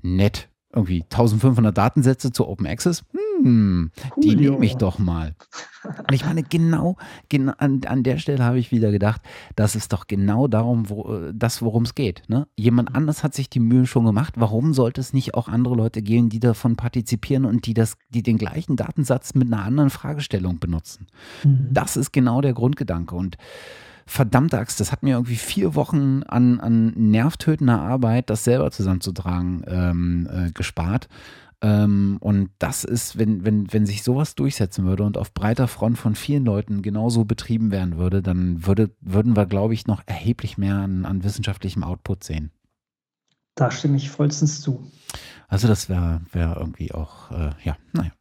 nett, 0.02 0.50
irgendwie 0.74 1.04
1500 1.04 1.78
Datensätze 1.78 2.32
zu 2.32 2.48
Open 2.48 2.66
Access. 2.66 3.04
Hm, 3.41 3.91
cool, 4.16 4.24
die 4.24 4.36
nehme 4.36 4.66
ich 4.66 4.76
doch 4.76 4.98
mal. 4.98 5.36
Und 5.84 6.14
ich 6.14 6.26
meine, 6.26 6.44
genau, 6.44 6.98
genau 7.30 7.54
an, 7.58 7.82
an 7.86 8.04
der 8.04 8.18
Stelle 8.18 8.44
habe 8.44 8.58
ich 8.58 8.72
wieder 8.72 8.91
gedacht, 8.91 9.22
das 9.56 9.76
ist 9.76 9.94
doch 9.94 10.08
genau 10.08 10.48
darum, 10.48 10.90
wo, 10.90 11.20
das, 11.32 11.62
worum 11.62 11.84
es 11.84 11.94
geht. 11.94 12.24
Ne? 12.28 12.48
Jemand 12.58 12.95
anders 12.95 13.24
hat 13.24 13.36
sich 13.36 13.50
die 13.50 13.60
Mühe 13.60 13.86
schon 13.86 14.06
gemacht. 14.06 14.34
Warum 14.38 14.74
sollte 14.74 15.02
es 15.02 15.14
nicht 15.14 15.36
auch 15.36 15.48
andere 15.48 15.76
Leute 15.76 16.02
geben, 16.02 16.30
die 16.30 16.40
davon 16.40 16.76
partizipieren 16.76 17.45
und 17.45 17.68
die, 17.68 17.74
das, 17.74 17.95
die 18.10 18.24
den 18.24 18.38
gleichen 18.38 18.76
Datensatz 18.76 19.36
mit 19.36 19.54
einer 19.54 19.64
anderen 19.64 19.90
Fragestellung 19.91 20.60
benutzen? 20.60 21.08
Mhm. 21.44 21.68
Das 21.72 21.98
ist 21.98 22.14
genau 22.14 22.41
der 22.41 22.54
Grundgedanke. 22.54 23.16
Und 23.16 23.38
verdammte 24.05 24.57
Axt, 24.57 24.80
das 24.80 24.91
hat 24.91 25.03
mir 25.03 25.15
irgendwie 25.15 25.35
vier 25.35 25.75
Wochen 25.75 26.23
an, 26.23 26.59
an 26.59 26.93
nervtötender 26.95 27.80
Arbeit, 27.80 28.30
das 28.30 28.43
selber 28.43 28.71
zusammenzutragen, 28.71 29.63
ähm, 29.67 30.30
äh, 30.31 30.51
gespart. 30.51 31.07
Ähm, 31.61 32.17
und 32.19 32.49
das 32.59 32.84
ist, 32.84 33.17
wenn, 33.17 33.45
wenn, 33.45 33.71
wenn 33.71 33.85
sich 33.85 34.03
sowas 34.03 34.35
durchsetzen 34.35 34.85
würde 34.85 35.03
und 35.03 35.17
auf 35.17 35.34
breiter 35.34 35.69
Front 35.69 35.97
von 35.97 36.13
vielen 36.13 36.43
Leuten 36.43 36.81
genauso 36.81 37.23
betrieben 37.23 37.71
werden 37.71 37.97
würde, 37.97 38.21
dann 38.21 38.67
würde, 38.67 38.91
würden 38.99 39.38
wir, 39.38 39.45
glaube 39.45 39.73
ich, 39.73 39.88
noch 39.88 40.03
erheblich 40.05 40.57
mehr 40.57 40.75
an, 40.75 41.05
an 41.05 41.23
wissenschaftlichem 41.23 41.84
Output 41.84 42.25
sehen. 42.25 42.51
Da 43.55 43.71
stimme 43.71 43.95
ich 43.95 44.09
vollstens 44.09 44.61
zu. 44.61 44.91
Also 45.47 45.67
das 45.67 45.88
wäre 45.88 46.21
wär 46.31 46.57
irgendwie 46.59 46.91
auch, 46.93 47.31
äh, 47.31 47.51
ja, 47.63 47.77
naja. 47.93 48.11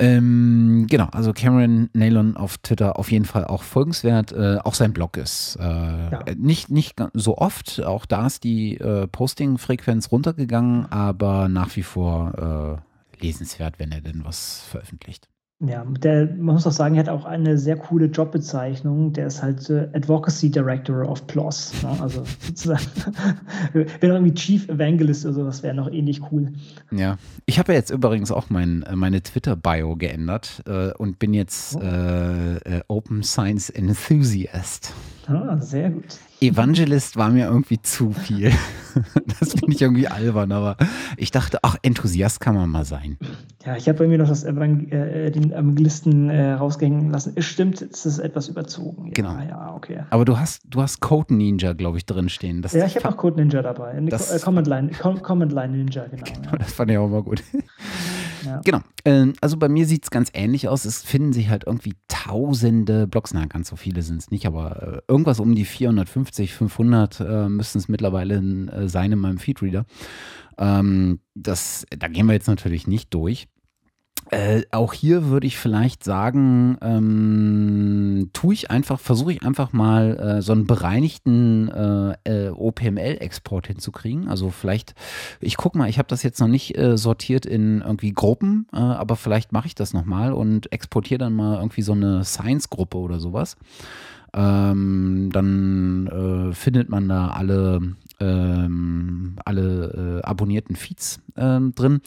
Ähm, 0.00 0.86
genau, 0.88 1.08
also 1.12 1.34
Cameron 1.34 1.90
Nalon 1.92 2.34
auf 2.34 2.56
Twitter 2.58 2.98
auf 2.98 3.12
jeden 3.12 3.26
Fall 3.26 3.44
auch 3.44 3.62
folgenswert. 3.62 4.32
Äh, 4.32 4.56
auch 4.64 4.72
sein 4.72 4.94
Blog 4.94 5.18
ist 5.18 5.58
äh, 5.60 5.62
ja. 5.62 6.24
nicht, 6.36 6.70
nicht 6.70 6.98
so 7.12 7.36
oft. 7.36 7.84
Auch 7.84 8.06
da 8.06 8.26
ist 8.26 8.42
die 8.42 8.78
äh, 8.78 9.06
Posting-Frequenz 9.06 10.10
runtergegangen, 10.10 10.90
aber 10.90 11.48
nach 11.48 11.76
wie 11.76 11.82
vor 11.82 12.80
äh, 13.20 13.22
lesenswert, 13.22 13.78
wenn 13.78 13.92
er 13.92 14.00
denn 14.00 14.24
was 14.24 14.62
veröffentlicht. 14.70 15.28
Ja, 15.62 15.84
der, 15.84 16.24
man 16.26 16.54
muss 16.54 16.66
auch 16.66 16.72
sagen, 16.72 16.94
er 16.94 17.00
hat 17.00 17.10
auch 17.10 17.26
eine 17.26 17.58
sehr 17.58 17.76
coole 17.76 18.06
Jobbezeichnung. 18.06 19.12
Der 19.12 19.26
ist 19.26 19.42
halt 19.42 19.68
äh, 19.68 19.90
Advocacy 19.92 20.50
Director 20.50 21.06
of 21.06 21.26
PLOS. 21.26 21.82
Ne? 21.82 22.00
Also 22.00 22.24
sozusagen, 22.40 22.86
wenn 23.74 24.10
irgendwie 24.10 24.32
Chief 24.32 24.66
Evangelist 24.70 25.26
oder 25.26 25.34
sowas 25.34 25.62
wäre 25.62 25.74
noch 25.74 25.90
ähnlich 25.90 26.22
cool. 26.32 26.54
Ja, 26.90 27.18
ich 27.44 27.58
habe 27.58 27.72
ja 27.72 27.78
jetzt 27.78 27.90
übrigens 27.90 28.32
auch 28.32 28.48
mein, 28.48 28.84
äh, 28.84 28.96
meine 28.96 29.22
Twitter-Bio 29.22 29.96
geändert 29.96 30.62
äh, 30.66 30.92
und 30.94 31.18
bin 31.18 31.34
jetzt 31.34 31.76
oh. 31.76 31.80
Äh, 31.80 32.56
äh, 32.56 32.80
Open 32.88 33.22
Science 33.22 33.68
Enthusiast. 33.68 34.94
Ah, 35.30 35.56
sehr 35.60 35.90
gut. 35.90 36.18
Evangelist 36.40 37.16
war 37.16 37.30
mir 37.30 37.46
irgendwie 37.46 37.80
zu 37.80 38.12
viel. 38.12 38.52
Das 39.38 39.52
finde 39.52 39.70
ich 39.72 39.80
irgendwie 39.80 40.08
albern, 40.08 40.50
aber 40.50 40.76
ich 41.16 41.30
dachte, 41.30 41.60
ach, 41.62 41.76
Enthusiast 41.82 42.40
kann 42.40 42.56
man 42.56 42.68
mal 42.68 42.84
sein. 42.84 43.18
Ja, 43.64 43.76
ich 43.76 43.88
habe 43.88 43.98
bei 43.98 44.08
mir 44.08 44.18
noch 44.18 44.28
das 44.28 44.42
Evangel 44.42 44.92
äh, 44.92 45.30
den 45.30 45.52
Evangelisten 45.52 46.28
äh, 46.28 46.54
rausgehen 46.54 47.08
lassen. 47.08 47.34
Es 47.36 47.44
stimmt, 47.44 47.80
es 47.80 48.04
ist 48.04 48.18
etwas 48.18 48.48
überzogen. 48.48 49.06
Ja, 49.06 49.12
genau. 49.14 49.38
Ja, 49.48 49.74
okay. 49.76 50.00
Aber 50.10 50.24
du 50.24 50.40
hast, 50.40 50.62
du 50.68 50.82
hast 50.82 50.98
Code 50.98 51.32
Ninja, 51.32 51.72
glaube 51.74 51.98
ich, 51.98 52.04
drinstehen. 52.04 52.66
ja, 52.72 52.84
ich 52.84 52.96
habe 52.96 53.08
auch 53.08 53.16
Code 53.16 53.40
Ninja 53.40 53.62
dabei. 53.62 54.00
Das, 54.08 54.32
äh, 54.32 54.40
Command, 54.40 54.66
Line, 54.66 54.90
Command 54.90 55.52
Line 55.52 55.76
Ninja, 55.76 56.06
genau. 56.08 56.24
genau 56.24 56.50
ja. 56.50 56.58
Das 56.58 56.72
fand 56.72 56.90
ich 56.90 56.98
auch 56.98 57.08
mal 57.08 57.22
gut. 57.22 57.44
Ja. 58.44 58.60
Genau. 58.64 58.80
Ähm, 59.04 59.34
also 59.40 59.56
bei 59.56 59.68
mir 59.68 59.86
sieht 59.86 60.04
es 60.04 60.10
ganz 60.10 60.30
ähnlich 60.34 60.68
aus. 60.68 60.84
Es 60.84 61.02
finden 61.02 61.32
sich 61.32 61.48
halt 61.48 61.64
irgendwie 61.66 61.94
tausende 62.08 63.06
Blogs, 63.06 63.32
na 63.34 63.46
ganz 63.46 63.68
so 63.68 63.76
viele 63.76 64.02
sind 64.02 64.18
es 64.18 64.30
nicht, 64.30 64.46
aber 64.46 64.82
äh, 64.82 65.00
irgendwas 65.08 65.40
um 65.40 65.54
die 65.54 65.64
450, 65.64 66.52
500 66.54 67.20
äh, 67.20 67.48
müssen 67.48 67.78
es 67.78 67.88
mittlerweile 67.88 68.36
äh, 68.36 68.88
sein 68.88 69.12
in 69.12 69.18
meinem 69.18 69.38
Feedreader. 69.38 69.84
Ähm, 70.58 71.20
das, 71.34 71.86
da 71.96 72.08
gehen 72.08 72.26
wir 72.26 72.34
jetzt 72.34 72.48
natürlich 72.48 72.86
nicht 72.86 73.12
durch. 73.14 73.48
Äh, 74.30 74.62
auch 74.70 74.92
hier 74.92 75.26
würde 75.26 75.48
ich 75.48 75.58
vielleicht 75.58 76.04
sagen, 76.04 76.78
ähm, 76.82 78.30
tue 78.32 78.54
ich 78.54 78.70
einfach, 78.70 79.00
versuche 79.00 79.32
ich 79.32 79.42
einfach 79.42 79.72
mal 79.72 80.16
äh, 80.18 80.42
so 80.42 80.52
einen 80.52 80.68
bereinigten 80.68 81.68
äh, 81.68 82.46
äh 82.46 82.50
OPML-Export 82.50 83.66
hinzukriegen. 83.66 84.28
Also 84.28 84.50
vielleicht, 84.50 84.94
ich 85.40 85.56
gucke 85.56 85.76
mal, 85.76 85.88
ich 85.88 85.98
habe 85.98 86.06
das 86.06 86.22
jetzt 86.22 86.38
noch 86.38 86.46
nicht 86.46 86.78
äh, 86.78 86.96
sortiert 86.96 87.44
in 87.44 87.80
irgendwie 87.80 88.12
Gruppen, 88.12 88.68
äh, 88.72 88.76
aber 88.76 89.16
vielleicht 89.16 89.50
mache 89.50 89.66
ich 89.66 89.74
das 89.74 89.94
nochmal 89.94 90.32
und 90.32 90.72
exportiere 90.72 91.18
dann 91.18 91.32
mal 91.32 91.56
irgendwie 91.56 91.82
so 91.82 91.92
eine 91.92 92.22
Science-Gruppe 92.22 92.98
oder 92.98 93.18
sowas. 93.18 93.56
Ähm, 94.32 95.30
dann 95.32 96.52
findet 96.52 96.88
man 96.88 97.08
da 97.08 97.28
alle, 97.30 97.80
ähm, 98.20 99.34
alle 99.44 100.20
abonnierten 100.22 100.76
Feeds 100.76 101.20
ähm, 101.36 101.74
drin. 101.74 102.00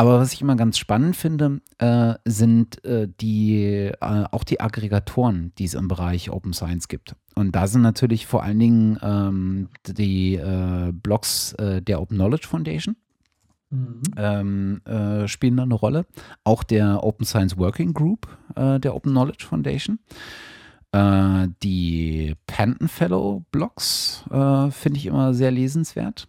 Aber 0.00 0.18
was 0.18 0.32
ich 0.32 0.40
immer 0.40 0.56
ganz 0.56 0.78
spannend 0.78 1.14
finde, 1.14 1.60
äh, 1.76 2.14
sind 2.24 2.82
äh, 2.86 3.06
die, 3.20 3.64
äh, 3.66 4.24
auch 4.30 4.44
die 4.44 4.58
Aggregatoren, 4.58 5.52
die 5.58 5.66
es 5.66 5.74
im 5.74 5.88
Bereich 5.88 6.30
Open 6.30 6.54
Science 6.54 6.88
gibt. 6.88 7.16
Und 7.34 7.54
da 7.54 7.66
sind 7.66 7.82
natürlich 7.82 8.26
vor 8.26 8.42
allen 8.42 8.58
Dingen 8.58 8.98
ähm, 9.02 9.68
die 9.86 10.36
äh, 10.36 10.90
Blogs 10.92 11.52
äh, 11.58 11.82
der 11.82 12.00
Open 12.00 12.16
Knowledge 12.16 12.48
Foundation. 12.48 12.96
Mhm. 13.68 14.00
Ähm, 14.16 14.80
äh, 14.86 15.28
spielen 15.28 15.58
da 15.58 15.64
eine 15.64 15.74
Rolle. 15.74 16.06
Auch 16.44 16.62
der 16.62 17.04
Open 17.04 17.26
Science 17.26 17.58
Working 17.58 17.92
Group 17.92 18.26
der 18.56 18.94
Open 18.96 19.12
Knowledge 19.12 19.44
Foundation. 19.46 19.98
die 21.62 22.34
Panton 22.46 22.88
Fellow 22.88 23.44
Blogs 23.52 24.24
finde 24.28 24.98
ich 24.98 25.06
immer 25.06 25.34
sehr 25.34 25.52
lesenswert 25.52 26.26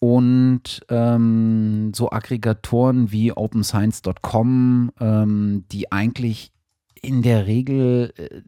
und 0.00 0.84
ähm, 0.88 1.92
so 1.94 2.10
Aggregatoren 2.10 3.10
wie 3.10 3.32
OpenScience.com, 3.32 4.92
ähm, 5.00 5.64
die 5.72 5.90
eigentlich 5.90 6.52
in 7.00 7.22
der 7.22 7.46
Regel 7.46 8.12
äh, 8.16 8.42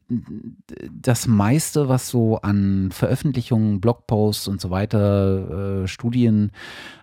das 0.93 1.27
meiste, 1.27 1.89
was 1.89 2.09
so 2.09 2.41
an 2.41 2.91
Veröffentlichungen, 2.93 3.81
Blogposts 3.81 4.49
und 4.49 4.61
so 4.61 4.71
weiter, 4.71 5.83
äh, 5.83 5.89
Studien 5.89 6.53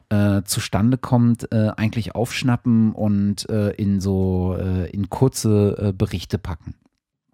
äh, 0.10 0.44
zustande 0.44 0.98
kommt, 0.98 1.52
äh, 1.52 1.72
eigentlich 1.76 2.16
aufschnappen 2.16 2.94
und 2.94 3.50
äh, 3.50 3.72
in 3.72 4.00
so 4.00 4.56
äh, 4.58 4.90
in 4.90 5.10
kurze 5.10 5.94
Berichte 5.98 6.38
packen. 6.38 6.76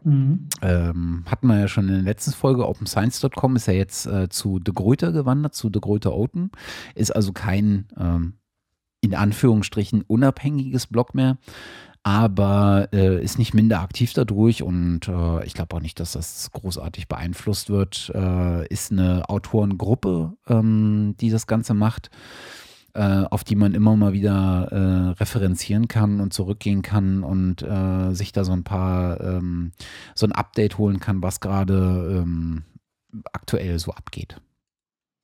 Mhm. 0.04 0.48
Ähm, 0.62 1.24
hatten 1.26 1.48
wir 1.48 1.60
ja 1.60 1.68
schon 1.68 1.88
in 1.88 1.96
der 1.96 2.04
letzten 2.04 2.32
Folge, 2.32 2.68
OpenScience.com 2.68 3.56
ist 3.56 3.68
ja 3.68 3.74
jetzt 3.74 4.06
äh, 4.06 4.30
zu 4.30 4.60
De 4.60 4.74
Gruyter 4.74 5.12
gewandert, 5.12 5.56
zu 5.56 5.70
De 5.70 5.82
Gruyter 5.82 6.14
Open. 6.14 6.52
Ist 6.96 7.16
also 7.16 7.32
kein, 7.34 7.88
ähm, 7.98 8.34
in 9.02 9.16
Anführungsstrichen, 9.16 10.02
unabhängiges 10.02 10.88
Blog 10.88 11.16
mehr, 11.16 11.38
aber 12.04 12.90
äh, 12.92 13.24
ist 13.24 13.38
nicht 13.38 13.54
minder 13.54 13.82
aktiv 13.82 14.14
dadurch 14.14 14.62
und 14.62 15.08
äh, 15.08 15.46
ich 15.46 15.54
glaube 15.54 15.76
auch 15.76 15.82
nicht, 15.82 16.00
dass 16.00 16.14
das 16.14 16.52
großartig 16.52 17.08
beeinflusst 17.08 17.70
wird. 17.70 18.12
Äh, 18.14 18.68
ist 18.68 18.92
eine 18.92 19.30
Autorengruppe, 19.30 20.34
ähm, 20.48 21.16
die 21.20 21.30
das 21.30 21.48
Ganze 21.48 21.74
macht 21.74 22.10
äh, 22.94 23.24
auf 23.30 23.44
die 23.44 23.56
man 23.56 23.74
immer 23.74 23.96
mal 23.96 24.14
wieder 24.14 24.68
äh, 24.72 25.10
referenzieren 25.20 25.88
kann 25.88 26.20
und 26.20 26.34
zurückgehen 26.34 26.82
kann 26.82 27.24
und 27.24 27.64
äh, 27.64 28.14
sich 28.14 28.32
da 28.32 28.44
so 28.44 28.54
ein 28.54 28.64
paar, 28.64 29.20
ähm, 29.22 29.72
so 30.16 30.26
ein 30.26 30.32
Update 30.32 30.78
holen 30.78 31.00
kann, 31.00 31.24
was 31.24 31.40
gerade 31.40 32.22
ähm, 32.22 32.64
aktuell 33.32 33.80
so 33.80 33.92
abgeht. 33.92 34.38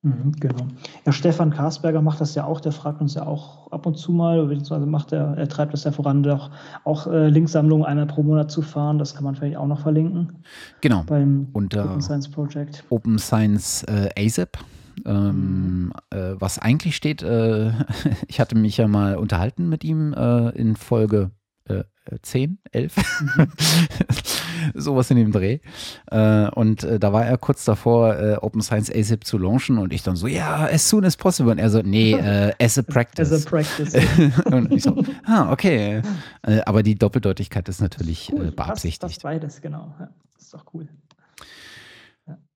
Mhm, 0.02 0.32
genau. 0.40 0.68
Ja, 1.06 1.12
Stefan 1.12 1.52
Karsberger 1.52 2.02
macht 2.02 2.22
das 2.22 2.34
ja 2.34 2.46
auch, 2.46 2.62
der 2.62 2.72
fragt 2.72 3.02
uns 3.02 3.16
ja 3.16 3.28
auch 3.28 3.70
ab 3.72 3.86
und 3.86 3.98
zu 3.98 4.14
mal, 4.14 4.46
beziehungsweise 4.46 4.86
macht 4.86 5.12
er, 5.12 5.38
er 5.38 5.50
treibt 5.50 5.74
das 5.74 5.84
ja 5.84 5.92
voran, 5.92 6.26
auch, 6.30 6.52
auch 6.86 7.08
äh, 7.08 7.28
Linksammlungen 7.28 7.86
einmal 7.86 8.08
pro 8.08 8.24
Monat 8.24 8.50
zu 8.50 8.62
fahren. 8.62 8.98
Das 8.98 9.14
kann 9.14 9.26
man 9.26 9.36
vielleicht 9.36 9.58
auch 9.58 9.68
noch 9.68 9.82
verlinken. 9.82 10.42
Genau. 10.80 11.04
Beim 11.04 11.50
Unter 11.52 11.84
Open 11.84 12.02
Science 12.02 12.30
Project. 12.30 12.86
Open 12.90 13.20
Science 13.20 13.84
äh, 13.84 14.10
ASAP 14.18 14.58
ähm, 15.06 15.86
mhm. 15.86 15.92
äh, 16.10 16.40
was 16.40 16.60
eigentlich 16.60 16.96
steht, 16.96 17.22
äh, 17.22 17.72
ich 18.28 18.40
hatte 18.40 18.58
mich 18.58 18.78
ja 18.78 18.88
mal 18.88 19.18
unterhalten 19.18 19.70
mit 19.70 19.84
ihm 19.84 20.14
äh, 20.14 20.50
in 20.50 20.76
Folge 20.76 21.32
äh, 21.66 21.84
10, 22.22 22.58
11, 22.72 22.96
mhm. 23.22 23.52
sowas 24.74 25.12
in 25.12 25.18
dem 25.18 25.32
Dreh. 25.32 25.60
Äh, 26.08 26.50
und 26.50 26.84
äh, 26.84 27.00
da 27.00 27.14
war 27.14 27.26
er 27.26 27.38
kurz 27.38 27.66
davor, 27.66 28.18
äh, 28.18 28.36
Open 28.42 28.62
Science 28.62 28.92
ASIP 28.92 29.26
zu 29.26 29.38
launchen 29.38 29.78
und 29.78 29.94
ich 29.94 30.04
dann 30.04 30.16
so, 30.16 30.28
ja, 30.28 30.66
as 30.66 30.90
soon 30.90 31.06
as 31.06 31.16
possible. 31.16 31.52
Und 31.52 31.60
er 31.60 31.70
so, 31.70 31.82
nee, 31.82 32.14
äh, 32.14 32.54
as 32.60 32.78
a 32.78 32.82
practice. 32.82 33.32
As 33.32 33.46
a 33.46 33.50
practice. 33.50 33.96
und 34.46 34.72
ich 34.72 34.84
so, 34.84 35.04
ah, 35.26 35.52
okay. 35.52 36.02
Aber 36.66 36.84
die 36.84 36.96
Doppeldeutigkeit 36.96 37.70
ist 37.70 37.82
natürlich 37.82 38.32
cool, 38.34 38.52
beabsichtigt. 38.52 39.04
Das, 39.04 39.14
das 39.14 39.24
beides, 39.24 39.62
genau. 39.62 39.94
Ja, 40.00 40.10
das 40.34 40.46
ist 40.46 40.54
doch 40.54 40.66
cool. 40.74 40.88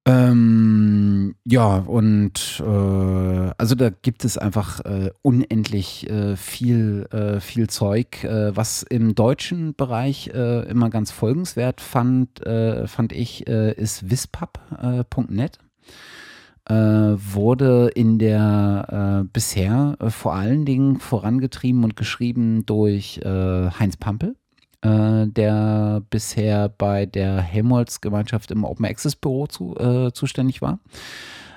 Ähm, 0.06 1.36
ja, 1.46 1.78
und 1.78 2.62
äh, 2.66 3.52
also 3.58 3.76
da 3.76 3.90
gibt 3.90 4.26
es 4.26 4.38
einfach 4.38 4.82
äh, 4.82 5.12
unendlich 5.22 6.10
äh, 6.10 6.36
viel, 6.36 7.08
äh, 7.12 7.40
viel 7.40 7.70
Zeug, 7.70 8.22
äh, 8.26 8.56
was 8.56 8.84
im 8.84 9.16
deutschen 9.16 9.76
Bereich 9.76 10.28
äh, 10.34 10.68
immer 10.70 10.90
ganz 10.90 11.12
folgenswert 11.12 11.80
fand, 11.80 12.42
fand 12.44 13.14
ich, 13.14 13.48
ist 13.48 14.10
wispub.net. 14.10 15.60
wurde 16.68 17.92
in 17.94 18.20
der 18.20 19.26
bisher 19.32 19.98
vor 20.10 20.34
allen 20.34 20.66
Dingen 20.66 21.00
vorangetrieben 21.00 21.84
und 21.84 21.96
geschrieben 21.96 22.66
durch 22.66 23.22
Heinz 23.24 23.98
Pampel 23.98 24.36
äh, 24.84 25.28
der 25.28 26.02
bisher 26.10 26.70
bei 26.70 27.06
der 27.06 27.42
Helmholtz-Gemeinschaft 27.42 28.52
im 28.52 28.64
Open 28.64 28.86
Access 28.86 29.16
Büro 29.16 29.48
zu, 29.48 29.76
äh, 29.78 30.12
zuständig 30.14 30.62
war. 30.62 30.80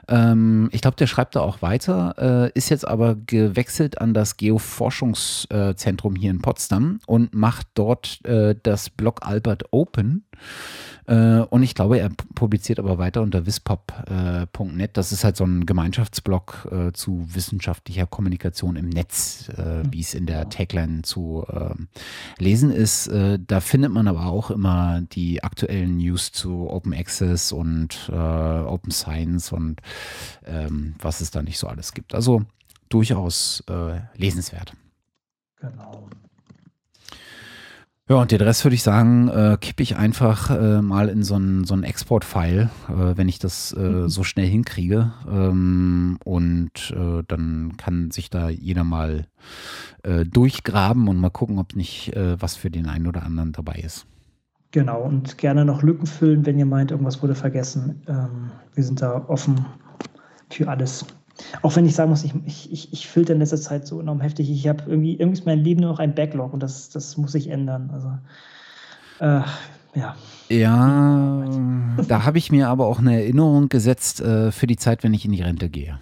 Ähm, 0.08 0.68
ich 0.72 0.80
glaube, 0.80 0.96
der 0.96 1.06
schreibt 1.06 1.34
da 1.34 1.40
auch 1.40 1.62
weiter, 1.62 2.14
äh, 2.18 2.52
ist 2.56 2.68
jetzt 2.68 2.86
aber 2.86 3.16
gewechselt 3.16 4.00
an 4.00 4.14
das 4.14 4.36
Geoforschungszentrum 4.36 6.14
hier 6.14 6.30
in 6.30 6.42
Potsdam 6.42 7.00
und 7.06 7.34
macht 7.34 7.66
dort 7.74 8.24
äh, 8.24 8.54
das 8.62 8.90
Blog 8.90 9.26
Albert 9.26 9.64
Open. 9.72 10.24
Äh, 11.06 11.40
und 11.40 11.62
ich 11.62 11.74
glaube, 11.74 11.98
er 11.98 12.10
publiziert 12.34 12.78
aber 12.78 12.98
weiter 12.98 13.22
unter 13.22 13.46
wispop.net. 13.46 14.90
Äh, 14.90 14.92
das 14.92 15.12
ist 15.12 15.24
halt 15.24 15.36
so 15.36 15.44
ein 15.44 15.64
Gemeinschaftsblog 15.64 16.68
äh, 16.70 16.92
zu 16.92 17.26
wissenschaftlicher 17.32 18.06
Kommunikation 18.06 18.76
im 18.76 18.88
Netz, 18.88 19.48
mhm. 19.56 19.92
wie 19.92 20.00
es 20.00 20.14
in 20.14 20.26
der 20.26 20.48
Tagline 20.48 21.02
zu 21.02 21.44
ähm, 21.50 21.88
lesen 22.38 22.70
ist. 22.70 23.10
Da 23.46 23.60
findet 23.60 23.92
man 23.92 24.08
aber 24.08 24.26
auch 24.26 24.50
immer 24.50 25.00
die 25.00 25.42
aktuellen 25.42 25.98
News 25.98 26.32
zu 26.32 26.68
Open 26.68 26.92
Access 26.92 27.52
und 27.52 28.10
Open 28.10 28.90
Science 28.90 29.52
und 29.52 29.80
ähm, 30.44 30.94
was 30.98 31.20
es 31.20 31.30
da 31.30 31.42
nicht 31.42 31.58
so 31.58 31.68
alles 31.68 31.92
gibt. 31.92 32.14
Also 32.14 32.42
durchaus 32.88 33.62
lesenswert. 34.16 34.72
Genau. 35.60 36.08
Ja, 38.08 38.16
und 38.16 38.30
den 38.30 38.40
Rest 38.40 38.64
würde 38.64 38.76
ich 38.76 38.84
sagen, 38.84 39.28
äh, 39.28 39.58
kippe 39.60 39.82
ich 39.82 39.96
einfach 39.96 40.50
äh, 40.50 40.80
mal 40.80 41.08
in 41.08 41.24
so 41.24 41.34
einen 41.34 41.64
so 41.64 41.76
Export-File, 41.76 42.70
äh, 42.88 43.16
wenn 43.16 43.28
ich 43.28 43.40
das 43.40 43.72
äh, 43.72 43.80
mhm. 43.80 44.08
so 44.08 44.22
schnell 44.22 44.46
hinkriege. 44.46 45.12
Ähm, 45.28 46.18
und 46.24 46.94
äh, 46.96 47.24
dann 47.26 47.76
kann 47.76 48.12
sich 48.12 48.30
da 48.30 48.48
jeder 48.48 48.84
mal 48.84 49.26
äh, 50.04 50.24
durchgraben 50.24 51.08
und 51.08 51.16
mal 51.16 51.30
gucken, 51.30 51.58
ob 51.58 51.74
nicht 51.74 52.12
was 52.14 52.54
für 52.54 52.70
den 52.70 52.86
einen 52.86 53.08
oder 53.08 53.24
anderen 53.24 53.52
dabei 53.52 53.80
ist. 53.84 54.06
Genau, 54.70 55.02
und 55.02 55.38
gerne 55.38 55.64
noch 55.64 55.82
Lücken 55.82 56.06
füllen, 56.06 56.46
wenn 56.46 56.58
ihr 56.58 56.66
meint, 56.66 56.90
irgendwas 56.90 57.22
wurde 57.22 57.34
vergessen. 57.34 58.02
Ähm, 58.06 58.50
wir 58.74 58.84
sind 58.84 59.02
da 59.02 59.24
offen 59.28 59.66
für 60.50 60.68
alles. 60.68 61.04
Auch 61.62 61.76
wenn 61.76 61.86
ich 61.86 61.94
sagen 61.94 62.10
muss, 62.10 62.24
ich, 62.24 62.72
ich, 62.72 62.92
ich 62.92 63.06
filter 63.06 63.34
in 63.34 63.40
letzter 63.40 63.60
Zeit 63.60 63.86
so 63.86 64.00
enorm 64.00 64.20
heftig. 64.20 64.50
Ich 64.50 64.66
habe 64.68 64.84
irgendwie, 64.86 65.14
irgendwie 65.14 65.38
ist 65.38 65.46
mein 65.46 65.62
Leben 65.62 65.80
nur 65.80 65.90
noch 65.90 65.98
ein 65.98 66.14
Backlog 66.14 66.52
und 66.52 66.62
das, 66.62 66.88
das 66.88 67.16
muss 67.16 67.32
sich 67.32 67.48
ändern. 67.48 67.90
Also, 67.92 68.08
äh, 69.20 69.42
ja. 69.98 70.16
Ja, 70.48 71.44
da 72.06 72.24
habe 72.24 72.38
ich 72.38 72.52
mir 72.52 72.68
aber 72.68 72.86
auch 72.86 73.00
eine 73.00 73.20
Erinnerung 73.20 73.68
gesetzt 73.68 74.20
äh, 74.20 74.52
für 74.52 74.66
die 74.66 74.76
Zeit, 74.76 75.02
wenn 75.02 75.12
ich 75.12 75.24
in 75.24 75.32
die 75.32 75.42
Rente 75.42 75.68
gehe. 75.68 75.98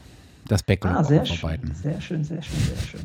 Das 0.46 0.62
Backlog 0.62 0.94
ah, 0.94 1.04
sehr 1.04 1.22
aufarbeiten. 1.22 1.68
Schön, 1.68 1.74
sehr 1.76 2.00
schön, 2.00 2.24
sehr 2.24 2.42
schön, 2.42 2.60
sehr 2.60 2.76
schön. 2.76 3.00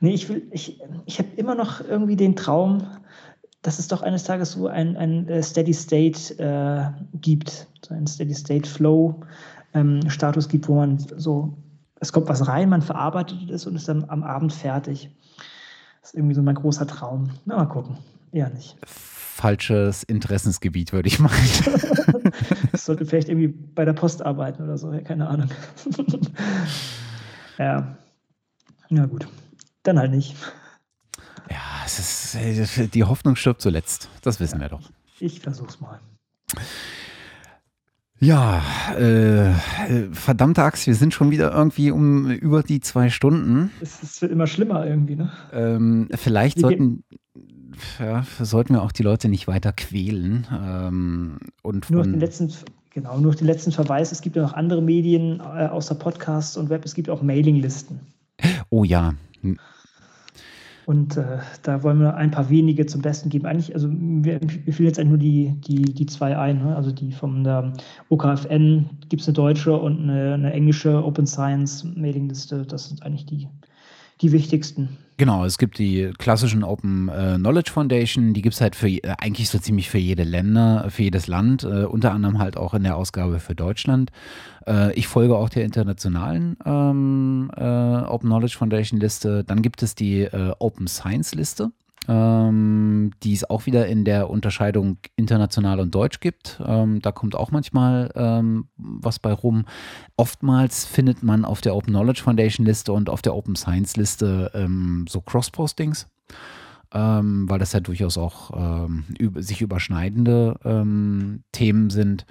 Nee, 0.00 0.12
ich 0.12 0.28
will, 0.28 0.42
ich, 0.50 0.80
ich 1.06 1.18
habe 1.18 1.28
immer 1.36 1.54
noch 1.54 1.80
irgendwie 1.80 2.16
den 2.16 2.34
Traum, 2.34 2.82
dass 3.62 3.78
es 3.78 3.88
doch 3.88 4.02
eines 4.02 4.24
Tages 4.24 4.52
so 4.52 4.66
ein, 4.66 4.96
ein 4.96 5.28
äh, 5.28 5.42
Steady 5.42 5.72
State 5.72 6.38
äh, 6.38 6.90
gibt, 7.20 7.66
so 7.86 7.94
ein 7.94 8.06
Steady 8.06 8.34
State 8.34 8.68
Flow, 8.68 9.20
ähm, 9.76 10.10
Status 10.10 10.48
gibt, 10.48 10.68
wo 10.68 10.76
man 10.76 10.98
so, 10.98 11.56
es 12.00 12.12
kommt 12.12 12.28
was 12.28 12.48
rein, 12.48 12.68
man 12.68 12.82
verarbeitet 12.82 13.50
es 13.50 13.66
und 13.66 13.76
ist 13.76 13.88
dann 13.88 14.04
am 14.08 14.22
Abend 14.22 14.52
fertig. 14.52 15.10
Das 16.00 16.10
ist 16.10 16.14
irgendwie 16.14 16.34
so 16.34 16.42
mein 16.42 16.54
großer 16.54 16.86
Traum. 16.86 17.30
Na, 17.44 17.56
mal 17.56 17.66
gucken. 17.66 17.98
Eher 18.32 18.48
nicht. 18.50 18.76
Falsches 18.84 20.02
Interessensgebiet, 20.02 20.92
würde 20.92 21.08
ich 21.08 21.18
meinen. 21.18 21.32
ich 22.72 22.80
sollte 22.80 23.04
vielleicht 23.04 23.28
irgendwie 23.28 23.48
bei 23.48 23.84
der 23.84 23.92
Post 23.92 24.24
arbeiten 24.24 24.62
oder 24.62 24.78
so, 24.78 24.90
keine 25.04 25.28
Ahnung. 25.28 25.48
ja. 27.58 27.96
Na 28.88 29.06
gut. 29.06 29.28
Dann 29.82 29.98
halt 29.98 30.10
nicht. 30.10 30.34
Ja, 31.50 31.82
es 31.84 31.98
ist, 32.34 32.94
die 32.94 33.04
Hoffnung 33.04 33.36
stirbt 33.36 33.60
zuletzt. 33.60 34.08
Das 34.22 34.40
wissen 34.40 34.56
ja, 34.56 34.62
wir 34.62 34.68
doch. 34.70 34.90
Ich 35.20 35.40
versuch's 35.40 35.80
mal. 35.80 36.00
Ja, 38.18 38.62
äh, 38.98 39.52
verdammte 40.12 40.62
Axt, 40.62 40.86
wir 40.86 40.94
sind 40.94 41.12
schon 41.12 41.30
wieder 41.30 41.52
irgendwie 41.52 41.90
um 41.90 42.30
über 42.30 42.62
die 42.62 42.80
zwei 42.80 43.10
Stunden. 43.10 43.70
Es 43.80 44.22
wird 44.22 44.32
immer 44.32 44.46
schlimmer 44.46 44.86
irgendwie, 44.86 45.16
ne? 45.16 45.30
Ähm, 45.52 46.08
vielleicht 46.14 46.58
sollten, 46.58 47.04
ja, 47.98 48.24
sollten 48.40 48.74
wir 48.74 48.82
auch 48.82 48.92
die 48.92 49.02
Leute 49.02 49.28
nicht 49.28 49.48
weiter 49.48 49.72
quälen. 49.72 50.46
Ähm, 50.50 51.38
und 51.62 51.90
nur 51.90 52.04
den 52.04 52.20
letzten, 52.20 52.50
genau, 52.90 53.18
nur 53.18 53.34
den 53.34 53.46
letzten 53.46 53.72
Verweis, 53.72 54.12
es 54.12 54.22
gibt 54.22 54.36
ja 54.36 54.42
noch 54.42 54.54
andere 54.54 54.80
Medien 54.80 55.40
äh, 55.40 55.66
außer 55.66 55.94
Podcasts 55.94 56.56
und 56.56 56.70
Web, 56.70 56.86
es 56.86 56.94
gibt 56.94 57.10
auch 57.10 57.20
Mailinglisten. 57.20 58.00
Oh 58.70 58.84
ja, 58.84 59.14
und 60.86 61.16
äh, 61.16 61.38
da 61.64 61.82
wollen 61.82 61.98
wir 61.98 62.14
ein 62.14 62.30
paar 62.30 62.48
wenige 62.48 62.86
zum 62.86 63.02
Besten 63.02 63.28
geben. 63.28 63.44
Eigentlich, 63.46 63.74
also 63.74 63.88
wir, 63.90 64.40
wir 64.40 64.72
fühlen 64.72 64.86
jetzt 64.86 65.00
eigentlich 65.00 65.08
nur 65.08 65.18
die, 65.18 65.60
die, 65.66 65.82
die 65.82 66.06
zwei 66.06 66.38
ein. 66.38 66.62
Ne? 66.62 66.76
Also 66.76 66.92
die 66.92 67.10
von 67.10 67.42
der 67.42 67.72
OKFN 68.08 68.88
gibt 69.08 69.20
es 69.20 69.26
eine 69.26 69.34
deutsche 69.34 69.76
und 69.76 69.98
eine, 69.98 70.34
eine 70.34 70.52
englische 70.52 71.04
Open 71.04 71.26
Science 71.26 71.82
Mailingliste. 71.96 72.64
Das 72.64 72.88
sind 72.88 73.02
eigentlich 73.02 73.26
die, 73.26 73.48
die 74.20 74.32
wichtigsten. 74.32 74.96
Genau, 75.18 75.46
es 75.46 75.56
gibt 75.56 75.78
die 75.78 76.12
klassischen 76.18 76.62
Open 76.62 77.08
äh, 77.08 77.36
Knowledge 77.36 77.70
Foundation, 77.72 78.34
die 78.34 78.42
gibt 78.42 78.54
es 78.54 78.60
halt 78.60 78.76
für 78.76 78.88
äh, 78.88 79.14
eigentlich 79.18 79.48
so 79.48 79.58
ziemlich 79.58 79.88
für 79.88 79.98
jede 79.98 80.24
Länder, 80.24 80.86
für 80.90 81.04
jedes 81.04 81.26
Land, 81.26 81.64
äh, 81.64 81.84
unter 81.84 82.12
anderem 82.12 82.38
halt 82.38 82.58
auch 82.58 82.74
in 82.74 82.82
der 82.82 82.96
Ausgabe 82.96 83.40
für 83.40 83.54
Deutschland. 83.54 84.10
Äh, 84.66 84.92
ich 84.92 85.08
folge 85.08 85.36
auch 85.36 85.48
der 85.48 85.64
internationalen 85.64 86.58
ähm, 86.66 87.50
äh, 87.56 87.62
Open 87.62 88.28
Knowledge 88.28 88.58
Foundation 88.58 89.00
Liste. 89.00 89.42
Dann 89.42 89.62
gibt 89.62 89.82
es 89.82 89.94
die 89.94 90.20
äh, 90.22 90.52
Open 90.58 90.86
Science 90.86 91.34
Liste 91.34 91.70
ähm, 92.08 93.10
die 93.22 93.34
es 93.34 93.48
auch 93.48 93.66
wieder 93.66 93.86
in 93.86 94.04
der 94.04 94.30
Unterscheidung 94.30 94.98
international 95.16 95.80
und 95.80 95.94
deutsch 95.94 96.20
gibt. 96.20 96.60
Ähm, 96.64 97.00
da 97.02 97.12
kommt 97.12 97.34
auch 97.34 97.50
manchmal 97.50 98.10
ähm, 98.14 98.68
was 98.76 99.18
bei 99.18 99.32
rum. 99.32 99.64
Oftmals 100.16 100.84
findet 100.84 101.22
man 101.22 101.44
auf 101.44 101.60
der 101.60 101.74
Open 101.74 101.92
Knowledge 101.92 102.22
Foundation 102.22 102.66
Liste 102.66 102.92
und 102.92 103.10
auf 103.10 103.22
der 103.22 103.34
Open 103.34 103.56
Science 103.56 103.96
Liste 103.96 104.50
ähm, 104.54 105.06
so 105.08 105.20
Cross-Postings 105.20 106.08
ähm, 106.94 107.48
weil 107.48 107.58
das 107.58 107.72
ja 107.72 107.80
durchaus 107.80 108.18
auch 108.18 108.86
ähm, 108.86 109.04
über, 109.18 109.42
sich 109.42 109.60
überschneidende 109.60 110.58
ähm, 110.64 111.42
Themen 111.52 111.90
sind. 111.90 112.26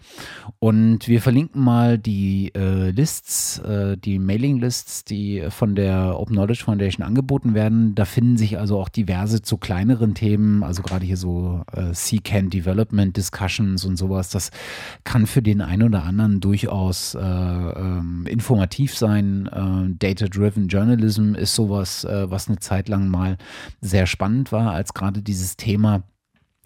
Und 0.59 1.08
wir 1.08 1.22
verlinken 1.22 1.64
mal 1.64 1.98
die 1.98 2.53
äh, 2.56 2.92
Lists, 2.92 3.59
äh, 3.59 3.98
die 3.98 4.19
Mailing-Lists, 4.19 5.03
die 5.03 5.43
von 5.50 5.75
der 5.75 6.19
Open 6.19 6.35
Knowledge 6.35 6.64
Foundation 6.64 7.06
angeboten 7.06 7.53
werden. 7.53 7.95
Da 7.95 8.06
finden 8.06 8.38
sich 8.38 8.58
also 8.58 8.80
auch 8.80 8.90
diverse 8.90 9.42
zu 9.42 9.58
kleineren 9.58 10.14
Themen, 10.14 10.64
also 10.64 10.82
gerade 10.82 11.06
hier 11.06 11.17
so 11.17 11.64
äh, 11.72 11.92
C-Can 11.92 12.50
Development 12.50 13.16
Discussions 13.16 13.85
und 13.85 13.98
sowas. 13.98 14.30
Das 14.30 14.51
kann 15.03 15.27
für 15.27 15.42
den 15.42 15.61
einen 15.61 15.84
oder 15.84 16.03
anderen 16.03 16.40
durchaus 16.40 17.16
äh, 17.16 17.19
ähm, 17.19 18.25
informativ 18.27 18.95
sein. 18.98 19.48
Äh, 19.48 19.95
Data-Driven 19.98 20.67
Journalism 20.67 21.35
ist 21.35 21.56
sowas, 21.56 22.03
äh, 22.03 22.30
was 22.30 22.48
eine 22.48 22.59
Zeit 22.59 22.90
lang 22.90 23.08
mal 23.08 23.38
sehr 23.82 24.06
spannend 24.06 24.44
spannend 24.45 24.51
war, 24.51 24.74
als 24.74 24.93
gerade 24.93 25.22
dieses 25.22 25.57
Thema 25.57 26.03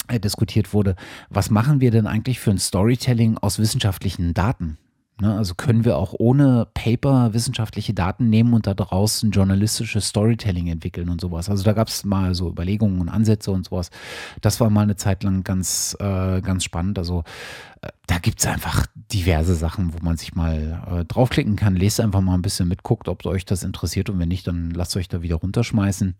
äh, 0.08 0.20
diskutiert 0.20 0.72
wurde, 0.72 0.96
was 1.28 1.50
machen 1.50 1.80
wir 1.80 1.90
denn 1.90 2.06
eigentlich 2.06 2.40
für 2.40 2.50
ein 2.50 2.58
Storytelling 2.58 3.38
aus 3.38 3.58
wissenschaftlichen 3.58 4.34
Daten? 4.34 4.78
Ne, 5.20 5.36
also 5.36 5.54
können 5.54 5.84
wir 5.84 5.98
auch 5.98 6.14
ohne 6.18 6.66
Paper 6.72 7.34
wissenschaftliche 7.34 7.92
Daten 7.92 8.30
nehmen 8.30 8.54
und 8.54 8.66
da 8.66 8.72
draußen 8.72 9.30
journalistisches 9.30 10.08
Storytelling 10.08 10.68
entwickeln 10.68 11.10
und 11.10 11.20
sowas. 11.20 11.50
Also 11.50 11.62
da 11.62 11.74
gab 11.74 11.88
es 11.88 12.04
mal 12.04 12.34
so 12.34 12.48
Überlegungen 12.48 13.02
und 13.02 13.10
Ansätze 13.10 13.50
und 13.50 13.66
sowas. 13.66 13.90
Das 14.40 14.60
war 14.60 14.70
mal 14.70 14.80
eine 14.80 14.96
Zeit 14.96 15.22
lang 15.22 15.44
ganz, 15.44 15.94
äh, 16.00 16.40
ganz 16.40 16.64
spannend. 16.64 16.98
Also 16.98 17.24
äh, 17.82 17.88
da 18.06 18.18
gibt 18.18 18.40
es 18.40 18.46
einfach 18.46 18.86
diverse 18.94 19.54
Sachen, 19.54 19.92
wo 19.92 19.98
man 20.02 20.16
sich 20.16 20.34
mal 20.34 20.80
äh, 20.90 21.04
draufklicken 21.04 21.54
kann. 21.54 21.76
Lest 21.76 22.00
einfach 22.00 22.22
mal 22.22 22.34
ein 22.34 22.42
bisschen 22.42 22.66
mit, 22.66 22.82
guckt, 22.82 23.06
ob 23.06 23.26
euch 23.26 23.44
das 23.44 23.62
interessiert 23.62 24.08
und 24.08 24.18
wenn 24.18 24.28
nicht, 24.28 24.46
dann 24.46 24.70
lasst 24.70 24.96
euch 24.96 25.08
da 25.08 25.20
wieder 25.20 25.36
runterschmeißen. 25.36 26.14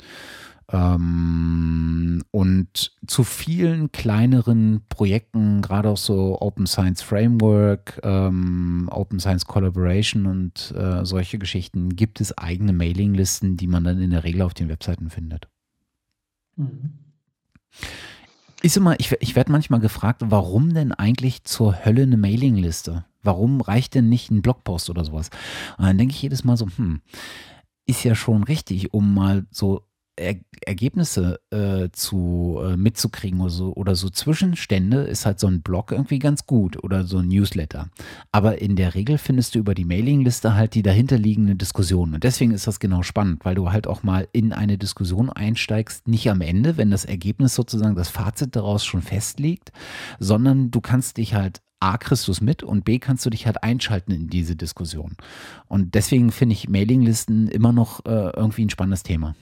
Ähm, 0.73 2.23
und 2.31 2.93
zu 3.07 3.25
vielen 3.25 3.91
kleineren 3.91 4.83
Projekten, 4.89 5.63
gerade 5.63 5.89
auch 5.89 5.97
so 5.97 6.41
Open 6.41 6.67
Science 6.67 7.03
Framework, 7.03 8.01
ähm, 8.05 8.89
Open 8.93 9.19
Science 9.19 9.47
Collaboration 9.47 10.27
und 10.27 10.73
äh, 10.77 11.05
solche 11.05 11.39
Geschichten, 11.39 11.97
gibt 11.97 12.21
es 12.21 12.37
eigene 12.39 12.73
Mailinglisten, 12.73 13.57
die 13.57 13.67
man 13.67 13.85
dann 13.85 14.01
in 14.01 14.11
der 14.11 14.25
Regel 14.25 14.43
auf 14.43 14.55
den 14.55 14.69
Webseiten 14.69 15.11
findet. 15.11 15.49
Mhm. 16.57 16.93
Ist 18.63 18.77
immer, 18.77 18.99
ich, 19.01 19.13
ich 19.21 19.35
werde 19.35 19.51
manchmal 19.51 19.81
gefragt, 19.81 20.23
warum 20.27 20.75
denn 20.75 20.93
eigentlich 20.93 21.45
zur 21.45 21.85
Hölle 21.85 22.03
eine 22.03 22.19
Mailingliste? 22.19 23.07
Warum 23.23 23.61
reicht 23.61 23.95
denn 23.95 24.09
nicht 24.09 24.31
ein 24.31 24.43
Blogpost 24.43 24.91
oder 24.91 25.05
sowas? 25.05 25.31
Und 25.79 25.87
dann 25.87 25.99
denke 25.99 26.15
ich 26.15 26.23
jedes 26.23 26.45
Mal 26.45 26.57
so, 26.57 26.69
hm, 26.77 27.01
ist 27.87 28.05
ja 28.05 28.15
schon 28.15 28.45
richtig, 28.45 28.93
um 28.93 29.15
mal 29.15 29.47
so 29.51 29.83
er 30.21 30.37
Ergebnisse 30.67 31.41
äh, 31.51 31.89
zu 31.91 32.61
äh, 32.63 32.77
mitzukriegen 32.77 33.41
oder 33.41 33.51
so, 33.51 33.73
oder 33.73 33.95
so 33.95 34.11
Zwischenstände 34.11 35.03
ist 35.03 35.25
halt 35.25 35.41
so 35.41 35.47
ein 35.47 35.63
Blog 35.63 35.91
irgendwie 35.91 36.19
ganz 36.19 36.47
gut 36.47 36.83
oder 36.85 37.05
so 37.05 37.19
ein 37.19 37.29
Newsletter. 37.29 37.89
Aber 38.31 38.61
in 38.61 38.77
der 38.77 38.95
Regel 38.95 39.19
findest 39.19 39.55
du 39.55 39.59
über 39.59 39.75
die 39.75 39.87
Mailingliste 39.87 40.55
halt 40.55 40.75
die 40.75 40.83
dahinterliegende 40.83 41.57
Diskussion. 41.57 42.15
Und 42.15 42.25
deswegen 42.25 42.53
ist 42.53 42.67
das 42.67 42.79
genau 42.79 43.03
spannend, 43.03 43.45
weil 43.45 43.55
du 43.55 43.73
halt 43.73 43.87
auch 43.87 44.03
mal 44.03 44.29
in 44.33 44.53
eine 44.53 44.77
Diskussion 44.77 45.31
einsteigst, 45.31 46.07
nicht 46.07 46.31
am 46.31 46.43
Ende, 46.43 46.77
wenn 46.77 46.91
das 46.91 47.07
Ergebnis 47.07 47.55
sozusagen, 47.55 47.97
das 47.97 48.11
Fazit 48.11 48.55
daraus 48.55 48.85
schon 48.85 49.03
festliegt, 49.03 49.73
sondern 50.19 50.71
du 50.71 50.81
kannst 50.81 51.17
dich 51.17 51.35
halt 51.35 51.63
A, 51.81 51.97
kriegst 51.97 52.29
du 52.29 52.33
es 52.33 52.43
mit 52.43 52.63
und 52.63 52.85
B, 52.85 52.99
kannst 52.99 53.25
du 53.25 53.31
dich 53.31 53.47
halt 53.47 53.63
einschalten 53.63 54.13
in 54.13 54.29
diese 54.29 54.55
Diskussion. 54.55 55.17
Und 55.67 55.95
deswegen 55.95 56.31
finde 56.31 56.53
ich 56.53 56.69
Mailinglisten 56.69 57.49
immer 57.49 57.73
noch 57.73 58.05
äh, 58.05 58.31
irgendwie 58.37 58.67
ein 58.67 58.71
spannendes 58.71 59.03
Thema. 59.03 59.35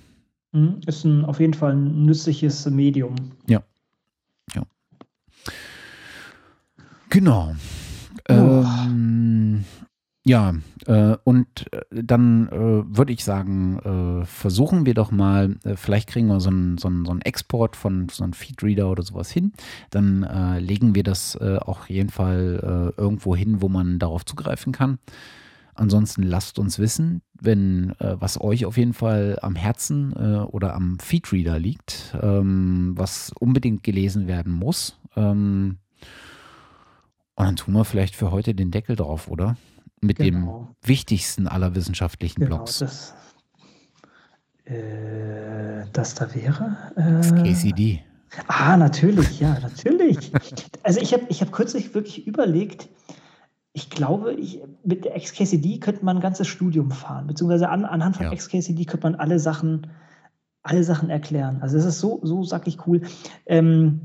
Mhm, 0.53 0.81
ist 0.87 1.05
ein, 1.05 1.25
auf 1.25 1.41
jeden 1.41 1.55
Fall 1.55 1.73
ein 1.73 2.05
nützliches 2.05 2.69
Medium. 2.71 3.15
Ja. 3.47 3.63
ja. 4.55 4.63
Genau. 7.11 7.55
Oh. 8.31 8.35
Ähm, 8.35 9.65
ja, 10.29 10.55
äh, 10.87 11.17
und 11.25 11.73
äh, 11.73 11.81
dann 11.91 12.49
äh, 12.49 12.97
würde 12.97 13.15
ich 13.15 13.25
sagen, 13.25 13.79
äh, 14.23 14.27
versuchen 14.27 14.85
wir 14.85 14.93
doch 14.93 15.11
mal, 15.11 15.57
äh, 15.65 15.75
vielleicht 15.75 16.09
kriegen 16.09 16.27
wir 16.27 16.41
so 16.41 16.51
einen 16.51 16.77
so 16.77 16.91
so 17.07 17.13
ein 17.13 17.23
Export 17.23 17.77
von 17.77 18.09
so 18.11 18.25
einem 18.25 18.35
Feedreader 18.35 18.91
oder 18.91 19.03
sowas 19.03 19.31
hin. 19.31 19.53
Dann 19.89 20.25
äh, 20.25 20.59
legen 20.59 20.95
wir 20.95 21.03
das 21.03 21.37
auch 21.39 21.87
jeden 21.89 22.11
Fall 22.11 22.93
irgendwo 22.97 23.35
hin, 23.35 23.63
wo 23.63 23.69
man 23.69 23.99
darauf 23.99 24.25
zugreifen 24.27 24.73
kann. 24.73 24.99
Ansonsten 25.79 26.25
lasst 26.25 26.59
uns 26.59 26.81
wissen, 26.81 27.23
wenn 27.41 27.91
äh, 28.01 28.17
was 28.19 28.41
euch 28.41 28.67
auf 28.67 28.77
jeden 28.77 28.95
Fall 28.95 29.39
am 29.43 29.55
Herzen 29.55 30.13
äh, 30.13 30.39
oder 30.41 30.75
am 30.75 30.99
Feedreader 30.99 31.61
liegt, 31.61 32.17
ähm, 32.21 32.95
was 32.97 33.33
unbedingt 33.39 33.85
gelesen 33.85 34.27
werden 34.27 34.53
muss. 34.53 34.99
Ähm, 35.15 35.79
und 37.37 37.45
dann 37.45 37.55
tun 37.55 37.75
wir 37.75 37.85
vielleicht 37.85 38.17
für 38.17 38.33
heute 38.33 38.57
den 38.57 38.73
Deckel 38.73 38.97
drauf, 38.97 39.29
oder? 39.29 39.57
Mit 40.01 40.17
genau. 40.17 40.75
dem 40.83 40.89
wichtigsten 40.89 41.47
aller 41.47 41.77
wissenschaftlichen 41.77 42.41
genau, 42.41 42.57
Blogs. 42.57 42.81
Das, 42.81 43.15
äh, 44.65 45.85
das 45.93 46.17
da 46.17 46.35
wäre? 46.35 46.77
das 46.97 47.33
KCD. 47.33 48.03
Ah, 48.49 48.77
natürlich, 48.77 49.39
ja, 49.39 49.61
natürlich. 49.61 50.33
also 50.83 51.01
ich 51.01 51.13
habe 51.13 51.23
ich 51.29 51.41
hab 51.41 51.53
kürzlich 51.53 51.95
wirklich 51.95 52.27
überlegt, 52.27 52.89
ich 53.79 53.91
glaube, 53.91 54.35
ich, 54.35 54.61
mit 54.83 55.05
der 55.05 55.17
XKCD 55.17 55.79
könnte 55.79 56.05
man 56.05 56.17
ein 56.17 56.23
ganzes 56.23 56.49
Studium 56.49 56.91
fahren, 56.91 57.29
beziehungsweise 57.29 57.69
an, 57.69 57.85
anhand 57.85 58.17
von 58.17 58.27
ja. 58.27 58.35
XKCD 58.35 58.85
könnte 58.87 59.07
man 59.07 59.15
alle 59.15 59.39
Sachen, 59.39 59.87
alle 60.65 60.83
Sachen 60.83 61.11
erklären. 61.11 61.59
Also 61.61 61.79
es 61.79 61.85
ist 61.85 62.01
so, 62.01 62.19
so 62.25 62.43
sackig 62.43 62.79
cool. 62.89 63.03
Ähm, 63.47 64.01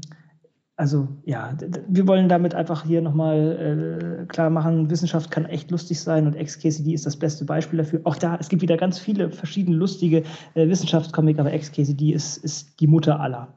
also 0.75 1.07
ja, 1.25 1.57
wir 1.87 2.07
wollen 2.07 2.29
damit 2.29 2.53
einfach 2.53 2.85
hier 2.85 3.01
nochmal 3.01 4.21
äh, 4.21 4.25
klar 4.27 4.51
machen, 4.51 4.91
Wissenschaft 4.91 5.31
kann 5.31 5.45
echt 5.45 5.71
lustig 5.71 5.99
sein 5.99 6.27
und 6.27 6.37
XKCD 6.37 6.93
ist 6.93 7.07
das 7.07 7.17
beste 7.17 7.43
Beispiel 7.43 7.77
dafür. 7.77 8.01
Auch 8.03 8.15
da, 8.15 8.37
es 8.39 8.49
gibt 8.49 8.61
wieder 8.61 8.77
ganz 8.77 8.99
viele 8.99 9.31
verschiedene 9.31 9.75
lustige 9.75 10.23
äh, 10.53 10.67
Wissenschaftscomic, 10.69 11.39
aber 11.39 11.57
XKCD 11.57 12.11
ist, 12.11 12.37
ist 12.37 12.79
die 12.79 12.87
Mutter 12.87 13.19
aller, 13.19 13.47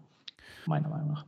meiner 0.64 0.88
Meinung 0.88 1.08
nach. 1.08 1.26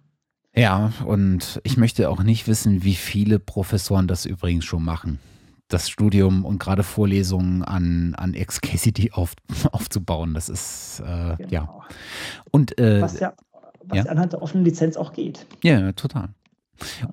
Ja, 0.58 0.92
und 1.04 1.60
ich 1.62 1.76
möchte 1.76 2.10
auch 2.10 2.22
nicht 2.22 2.48
wissen, 2.48 2.82
wie 2.82 2.94
viele 2.94 3.38
Professoren 3.38 4.08
das 4.08 4.26
übrigens 4.26 4.64
schon 4.64 4.84
machen. 4.84 5.20
Das 5.68 5.88
Studium 5.88 6.44
und 6.44 6.58
gerade 6.58 6.82
Vorlesungen 6.82 7.62
an, 7.62 8.14
an 8.16 8.32
XKCD 8.32 9.12
auf, 9.12 9.34
aufzubauen. 9.70 10.34
Das 10.34 10.48
ist, 10.48 11.00
äh, 11.00 11.36
genau. 11.36 11.48
ja. 11.50 11.68
Und, 12.50 12.78
äh, 12.78 13.00
was 13.00 13.20
ja, 13.20 13.34
was 13.84 13.98
ja? 13.98 14.10
anhand 14.10 14.32
der 14.32 14.42
offenen 14.42 14.64
Lizenz 14.64 14.96
auch 14.96 15.12
geht. 15.12 15.46
Ja, 15.62 15.92
total. 15.92 16.30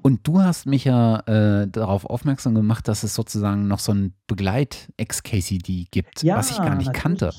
Und 0.02 0.28
du 0.28 0.42
hast 0.42 0.66
mich 0.66 0.86
ja 0.86 1.20
äh, 1.28 1.68
darauf 1.68 2.06
aufmerksam 2.06 2.56
gemacht, 2.56 2.88
dass 2.88 3.04
es 3.04 3.14
sozusagen 3.14 3.68
noch 3.68 3.80
so 3.80 3.94
ein 3.94 4.14
Begleit-XKCD 4.28 5.88
gibt, 5.92 6.24
ja, 6.24 6.38
was 6.38 6.52
ich 6.52 6.58
gar 6.58 6.76
nicht 6.76 6.88
natürlich. 6.88 7.02
kannte. 7.02 7.32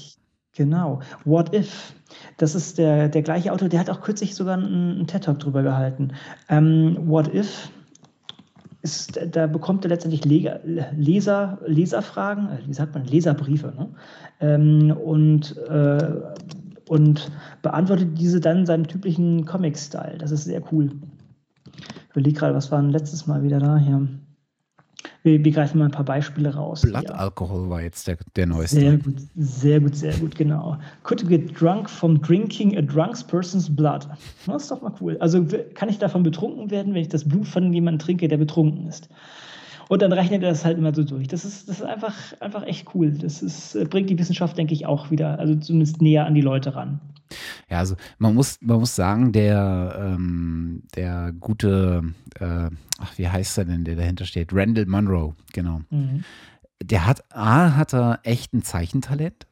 Genau. 0.57 1.01
What 1.25 1.55
if? 1.55 1.96
Das 2.37 2.55
ist 2.55 2.79
der, 2.79 3.09
der 3.09 3.23
gleiche 3.23 3.53
Autor, 3.53 3.69
der 3.69 3.81
hat 3.81 3.91
auch 3.91 4.01
kürzlich 4.01 4.35
sogar 4.35 4.55
einen, 4.57 4.97
einen 4.97 5.07
TED-Talk 5.07 5.39
drüber 5.39 5.63
gehalten. 5.63 6.13
Ähm, 6.49 6.97
What 7.01 7.33
if? 7.35 7.71
Ist, 8.83 9.19
da 9.33 9.47
bekommt 9.47 9.85
er 9.85 9.89
letztendlich 9.89 10.25
Leser, 10.25 11.59
Leserfragen, 11.67 12.49
äh, 12.49 12.59
wie 12.67 12.75
sagt 12.75 12.95
man, 12.95 13.05
Leserbriefe, 13.05 13.73
ne? 13.77 13.89
Ähm, 14.39 14.97
und, 14.97 15.57
äh, 15.69 16.13
und 16.89 17.33
beantwortet 17.63 18.17
diese 18.17 18.39
dann 18.39 18.59
in 18.59 18.67
seinem 18.67 18.87
typischen 18.87 19.45
Comic-Style. 19.45 20.19
Das 20.19 20.31
ist 20.31 20.45
sehr 20.45 20.63
cool. 20.73 20.91
Ich 21.67 22.11
überlege 22.13 22.39
gerade, 22.39 22.55
was 22.55 22.71
war 22.71 22.81
denn 22.81 22.91
letztes 22.91 23.27
Mal 23.27 23.43
wieder 23.43 23.59
da 23.59 23.77
hier? 23.77 24.07
Wir, 25.27 25.45
wir 25.45 25.51
greifen 25.51 25.79
mal 25.79 25.87
ein 25.87 25.91
paar 25.91 26.05
Beispiele 26.05 26.55
raus. 26.55 26.83
Blattalkohol 26.83 27.65
ja. 27.65 27.71
war 27.71 27.83
jetzt 27.83 28.07
der, 28.07 28.17
der 28.37 28.47
neueste. 28.47 28.79
Sehr 28.79 28.97
gut, 28.97 29.15
sehr 29.35 29.81
gut, 29.81 29.97
sehr 29.97 30.15
gut, 30.15 30.37
genau. 30.37 30.79
Could 31.03 31.21
you 31.21 31.29
get 31.29 31.61
drunk 31.61 31.91
from 31.91 32.23
drinking 32.23 32.79
a 32.79 32.81
drunk 32.81 33.27
person's 33.27 33.69
blood? 33.69 34.07
Das 34.47 34.63
ist 34.63 34.71
doch 34.71 34.83
mal 34.83 34.93
cool. 35.01 35.17
Also 35.19 35.45
kann 35.75 35.89
ich 35.89 35.99
davon 35.99 36.23
betrunken 36.23 36.71
werden, 36.71 36.95
wenn 36.95 37.01
ich 37.01 37.09
das 37.09 37.25
Blut 37.29 37.49
von 37.49 37.73
jemandem 37.73 37.99
trinke, 37.99 38.29
der 38.29 38.37
betrunken 38.37 38.87
ist? 38.87 39.09
Und 39.89 40.03
dann 40.03 40.13
rechnet 40.13 40.43
er 40.43 40.51
das 40.51 40.65
halt 40.65 40.79
immer 40.79 40.95
so 40.95 41.05
durch. 41.05 41.29
Das 41.29 41.45
ist, 41.45 41.69
das 41.69 41.81
ist 41.81 41.87
einfach, 41.87 42.15
einfach 42.41 42.65
echt 42.65 42.95
cool. 42.95 43.13
Das 43.13 43.43
ist, 43.43 43.75
äh, 43.75 43.85
bringt 43.85 44.11
die 44.11 44.19
Wissenschaft, 44.19 44.59
denke 44.59 44.75
ich, 44.75 44.87
auch 44.87 45.11
wieder, 45.11 45.39
also 45.39 45.55
zumindest 45.55 46.03
näher 46.03 46.27
an 46.27 46.35
die 46.35 46.41
Leute 46.41 46.75
ran. 46.75 47.01
Ja, 47.71 47.79
also 47.79 47.97
man 48.19 48.35
muss, 48.35 48.59
man 48.61 48.79
muss 48.79 48.95
sagen, 48.95 49.33
der, 49.33 49.97
ähm, 49.99 50.83
der 50.95 51.33
gute, 51.39 52.03
äh, 52.39 52.71
ach, 52.99 53.17
wie 53.19 53.29
heißt 53.29 53.59
er 53.59 53.65
denn, 53.65 53.85
der 53.85 53.97
dahinter 53.97 54.25
steht? 54.25 54.53
Randall 54.53 54.87
Monroe, 54.87 55.35
genau. 55.53 55.81
Mhm. 55.91 56.25
Der 56.83 57.07
hat, 57.07 57.25
A, 57.33 57.77
hat 57.77 57.95
er 57.95 58.21
echt 58.23 58.53
ein 58.55 58.63
Zeichentalent. 58.63 59.47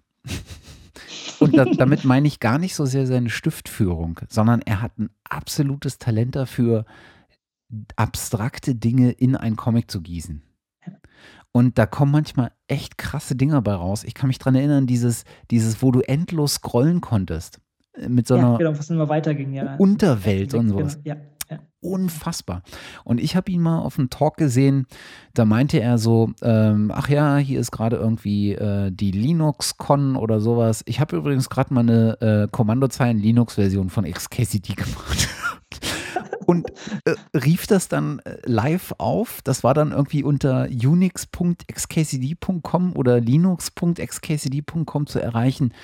Und 1.41 1.57
da, 1.57 1.65
damit 1.65 2.05
meine 2.05 2.27
ich 2.27 2.41
gar 2.41 2.59
nicht 2.59 2.75
so 2.75 2.87
sehr 2.87 3.07
seine 3.07 3.31
Stiftführung, 3.31 4.21
sondern 4.29 4.63
er 4.63 4.81
hat 4.81 4.99
ein 4.99 5.11
absolutes 5.29 5.99
Talent 5.99 6.37
dafür, 6.37 6.85
abstrakte 7.97 8.75
Dinge 8.75 9.11
in 9.13 9.37
einen 9.37 9.57
Comic 9.57 9.91
zu 9.91 10.01
gießen. 10.01 10.43
Und 11.57 11.79
da 11.79 11.87
kommen 11.87 12.11
manchmal 12.11 12.51
echt 12.67 12.99
krasse 12.99 13.37
Dinge 13.37 13.63
bei 13.63 13.75
raus. 13.75 14.03
Ich 14.03 14.15
kann 14.15 14.27
mich 14.27 14.39
daran 14.39 14.57
erinnern, 14.57 14.89
dieses, 14.89 15.25
dieses, 15.53 15.83
wo 15.83 15.93
du 15.93 16.01
endlos 16.01 16.55
scrollen 16.55 17.01
konntest. 17.01 17.61
Äh, 17.93 18.09
mit 18.09 18.27
so 18.27 18.35
ja, 18.37 18.41
einer 18.41 18.59
genau, 18.59 18.77
was 18.77 18.91
immer 18.91 19.09
weiterging, 19.09 19.53
ja. 19.53 19.77
Unterwelt 19.77 20.53
ja, 20.53 20.59
und 20.59 20.69
sowas. 20.69 20.99
Genau, 21.05 21.17
ja, 21.17 21.23
Unfassbar. 21.81 22.63
Und 23.05 23.21
ich 23.21 23.37
habe 23.37 23.53
ihn 23.53 23.61
mal 23.61 23.81
auf 23.81 23.99
einem 23.99 24.09
Talk 24.09 24.39
gesehen, 24.39 24.87
da 25.35 25.45
meinte 25.45 25.81
er 25.81 25.99
so, 25.99 26.33
ähm, 26.43 26.91
ach 26.93 27.11
ja, 27.11 27.37
hier 27.37 27.61
ist 27.61 27.73
gerade 27.73 27.97
irgendwie 27.97 28.53
äh, 28.53 28.91
die 28.91 29.11
Linux-Con 29.11 30.17
oder 30.17 30.41
sowas. 30.41 30.83
Ich 30.87 30.99
habe 30.99 31.17
übrigens 31.17 31.51
gerade 31.51 31.75
mal 31.75 31.81
eine 31.81 32.21
äh, 32.23 32.49
Kommandozeilen-Linux-Version 32.51 33.91
von 33.91 34.11
XKCD 34.11 34.75
gemacht 34.75 35.29
und 36.47 36.71
äh, 37.05 37.15
rief 37.37 37.67
das 37.67 37.89
dann 37.89 38.21
äh, 38.21 38.39
live 38.45 38.95
auf. 38.99 39.43
Das 39.43 39.65
war 39.65 39.75
dann 39.75 39.91
irgendwie 39.93 40.23
unter 40.23 40.69
unix.xkcd.com 40.69 42.97
oder 42.97 43.21
linux.xkcd.com 43.21 45.07
zu 45.07 45.19
erreichen. 45.21 45.75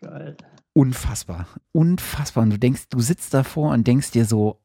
Geil. 0.00 0.36
Unfassbar. 0.72 1.46
Unfassbar. 1.72 2.44
Und 2.44 2.50
du 2.50 2.58
denkst, 2.58 2.88
du 2.90 3.00
sitzt 3.00 3.32
davor 3.32 3.72
und 3.72 3.86
denkst 3.86 4.10
dir 4.10 4.26
so, 4.26 4.60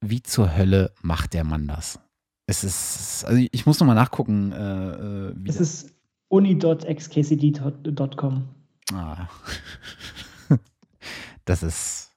wie 0.00 0.22
zur 0.22 0.56
Hölle 0.56 0.92
macht 1.02 1.34
der 1.34 1.44
Mann 1.44 1.68
das? 1.68 2.00
Es 2.46 2.64
ist, 2.64 3.24
also 3.24 3.46
ich 3.50 3.66
muss 3.66 3.78
nochmal 3.78 3.94
nachgucken. 3.94 4.50
Äh, 4.52 4.90
äh 4.90 5.32
wie 5.36 5.50
es 5.50 5.60
ist 5.60 5.94
uni.xkcd.com. 6.28 8.48
Ah. 8.92 9.28
das 11.44 11.62
ist 11.62 12.07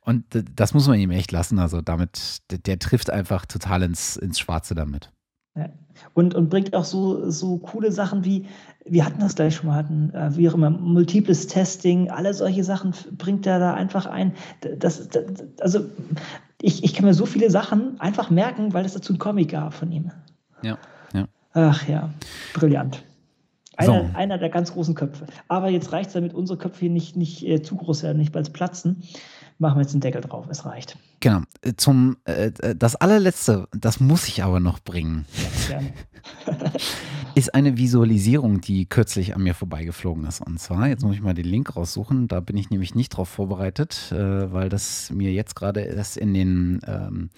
und 0.00 0.24
das 0.54 0.74
muss 0.74 0.88
man 0.88 0.98
ihm 0.98 1.10
echt 1.10 1.32
lassen. 1.32 1.58
Also 1.58 1.80
damit, 1.80 2.42
der, 2.50 2.78
trifft 2.78 3.10
einfach 3.10 3.46
total 3.46 3.82
ins, 3.82 4.16
ins 4.16 4.38
Schwarze 4.38 4.74
damit. 4.74 5.10
Ja. 5.54 5.68
Und, 6.14 6.34
und 6.34 6.48
bringt 6.48 6.74
auch 6.74 6.84
so, 6.84 7.30
so 7.30 7.58
coole 7.58 7.92
Sachen 7.92 8.24
wie, 8.24 8.46
wir 8.84 9.04
hatten 9.04 9.20
das 9.20 9.34
gleich 9.34 9.56
schon 9.56 9.66
mal, 9.68 9.76
hatten, 9.76 10.10
äh, 10.14 10.36
wie 10.36 10.48
auch 10.48 10.54
immer, 10.54 10.70
multiples 10.70 11.46
Testing, 11.46 12.10
alle 12.10 12.34
solche 12.34 12.64
Sachen 12.64 12.94
bringt 13.12 13.46
er 13.46 13.58
da 13.58 13.74
einfach 13.74 14.06
ein. 14.06 14.32
Das, 14.78 15.08
das, 15.08 15.24
also 15.60 15.86
ich, 16.60 16.84
ich 16.84 16.94
kann 16.94 17.04
mir 17.04 17.14
so 17.14 17.26
viele 17.26 17.50
Sachen 17.50 18.00
einfach 18.00 18.30
merken, 18.30 18.72
weil 18.72 18.84
es 18.84 18.94
dazu 18.94 19.12
einen 19.12 19.18
Comic 19.18 19.50
gab 19.50 19.74
von 19.74 19.92
ihm. 19.92 20.10
Ja, 20.62 20.78
ja. 21.12 21.26
Ach 21.52 21.86
ja, 21.86 22.10
brillant. 22.54 23.02
Einer, 23.76 24.10
so. 24.10 24.10
einer 24.14 24.38
der 24.38 24.50
ganz 24.50 24.72
großen 24.72 24.94
Köpfe. 24.94 25.26
Aber 25.48 25.68
jetzt 25.68 25.92
reicht 25.92 26.08
es 26.08 26.14
damit, 26.14 26.34
unsere 26.34 26.58
Köpfe 26.58 26.80
hier 26.80 26.90
nicht, 26.90 27.16
nicht 27.16 27.46
äh, 27.46 27.62
zu 27.62 27.76
groß 27.76 28.02
werden, 28.02 28.18
nicht 28.18 28.32
bald 28.32 28.52
platzen 28.52 29.02
machen 29.62 29.76
wir 29.76 29.82
jetzt 29.82 29.94
den 29.94 30.00
Deckel 30.00 30.20
drauf, 30.20 30.46
es 30.50 30.66
reicht. 30.66 30.98
Genau. 31.20 31.40
Zum 31.78 32.18
äh, 32.24 32.50
das 32.76 32.96
allerletzte, 32.96 33.68
das 33.72 34.00
muss 34.00 34.28
ich 34.28 34.42
aber 34.42 34.60
noch 34.60 34.80
bringen. 34.80 35.24
Ja, 35.70 35.78
gerne. 35.78 35.92
ist 37.34 37.54
eine 37.54 37.78
Visualisierung, 37.78 38.60
die 38.60 38.86
kürzlich 38.86 39.34
an 39.34 39.42
mir 39.42 39.54
vorbeigeflogen 39.54 40.26
ist. 40.26 40.40
Und 40.40 40.60
zwar, 40.60 40.88
jetzt 40.88 41.02
muss 41.02 41.14
ich 41.14 41.22
mal 41.22 41.34
den 41.34 41.46
Link 41.46 41.74
raussuchen, 41.74 42.28
da 42.28 42.40
bin 42.40 42.56
ich 42.56 42.70
nämlich 42.70 42.94
nicht 42.94 43.10
drauf 43.10 43.28
vorbereitet, 43.28 44.12
äh, 44.12 44.52
weil 44.52 44.68
das 44.68 45.10
mir 45.10 45.32
jetzt 45.32 45.56
gerade 45.56 45.80
erst 45.80 46.16
in 46.16 46.34
den 46.34 46.80
ähm, 46.86 47.30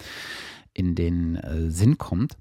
in 0.74 0.94
den 0.94 1.36
äh, 1.36 1.70
Sinn 1.70 1.96
kommt. 1.98 2.36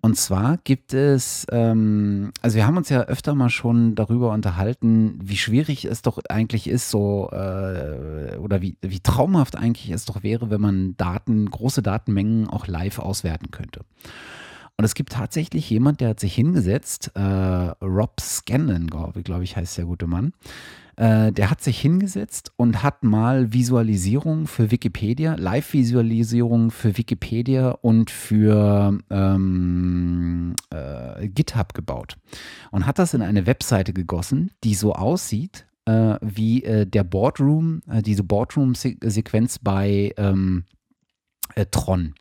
Und 0.00 0.16
zwar 0.16 0.58
gibt 0.58 0.92
es, 0.94 1.46
ähm, 1.50 2.30
also 2.42 2.56
wir 2.56 2.66
haben 2.66 2.76
uns 2.76 2.90
ja 2.90 3.02
öfter 3.02 3.34
mal 3.34 3.50
schon 3.50 3.94
darüber 3.94 4.32
unterhalten, 4.32 5.18
wie 5.22 5.36
schwierig 5.36 5.86
es 5.86 6.02
doch 6.02 6.20
eigentlich 6.28 6.68
ist, 6.68 6.90
so 6.90 7.30
äh, 7.32 8.36
oder 8.36 8.62
wie, 8.62 8.76
wie 8.82 9.00
traumhaft 9.00 9.56
eigentlich 9.56 9.90
es 9.90 10.04
doch 10.04 10.22
wäre, 10.22 10.50
wenn 10.50 10.60
man 10.60 10.96
Daten, 10.96 11.50
große 11.50 11.82
Datenmengen 11.82 12.48
auch 12.48 12.66
live 12.66 12.98
auswerten 12.98 13.50
könnte. 13.50 13.80
Und 14.76 14.84
es 14.84 14.94
gibt 14.94 15.12
tatsächlich 15.12 15.68
jemand, 15.70 16.00
der 16.00 16.10
hat 16.10 16.20
sich 16.20 16.34
hingesetzt, 16.34 17.10
äh, 17.14 17.20
Rob 17.20 18.20
Scanlon, 18.20 18.86
glaube 18.86 19.24
glaub 19.24 19.42
ich, 19.42 19.56
heißt 19.56 19.76
der 19.76 19.86
gute 19.86 20.06
Mann. 20.06 20.32
Äh, 20.98 21.30
der 21.30 21.48
hat 21.48 21.62
sich 21.62 21.80
hingesetzt 21.80 22.50
und 22.56 22.82
hat 22.82 23.04
mal 23.04 23.52
Visualisierung 23.52 24.48
für 24.48 24.72
Wikipedia, 24.72 25.36
Live-Visualisierung 25.36 26.72
für 26.72 26.98
Wikipedia 26.98 27.70
und 27.70 28.10
für 28.10 28.98
ähm, 29.08 30.56
äh, 30.70 31.28
GitHub 31.28 31.72
gebaut. 31.72 32.16
Und 32.72 32.84
hat 32.84 32.98
das 32.98 33.14
in 33.14 33.22
eine 33.22 33.46
Webseite 33.46 33.92
gegossen, 33.92 34.50
die 34.64 34.74
so 34.74 34.92
aussieht, 34.92 35.68
äh, 35.84 36.16
wie 36.20 36.64
äh, 36.64 36.84
der 36.84 37.04
Boardroom, 37.04 37.80
äh, 37.88 38.02
diese 38.02 38.24
Boardroom-Sequenz 38.24 39.60
bei 39.60 40.12
ähm, 40.16 40.64
äh, 41.54 41.66
Tron. 41.66 42.14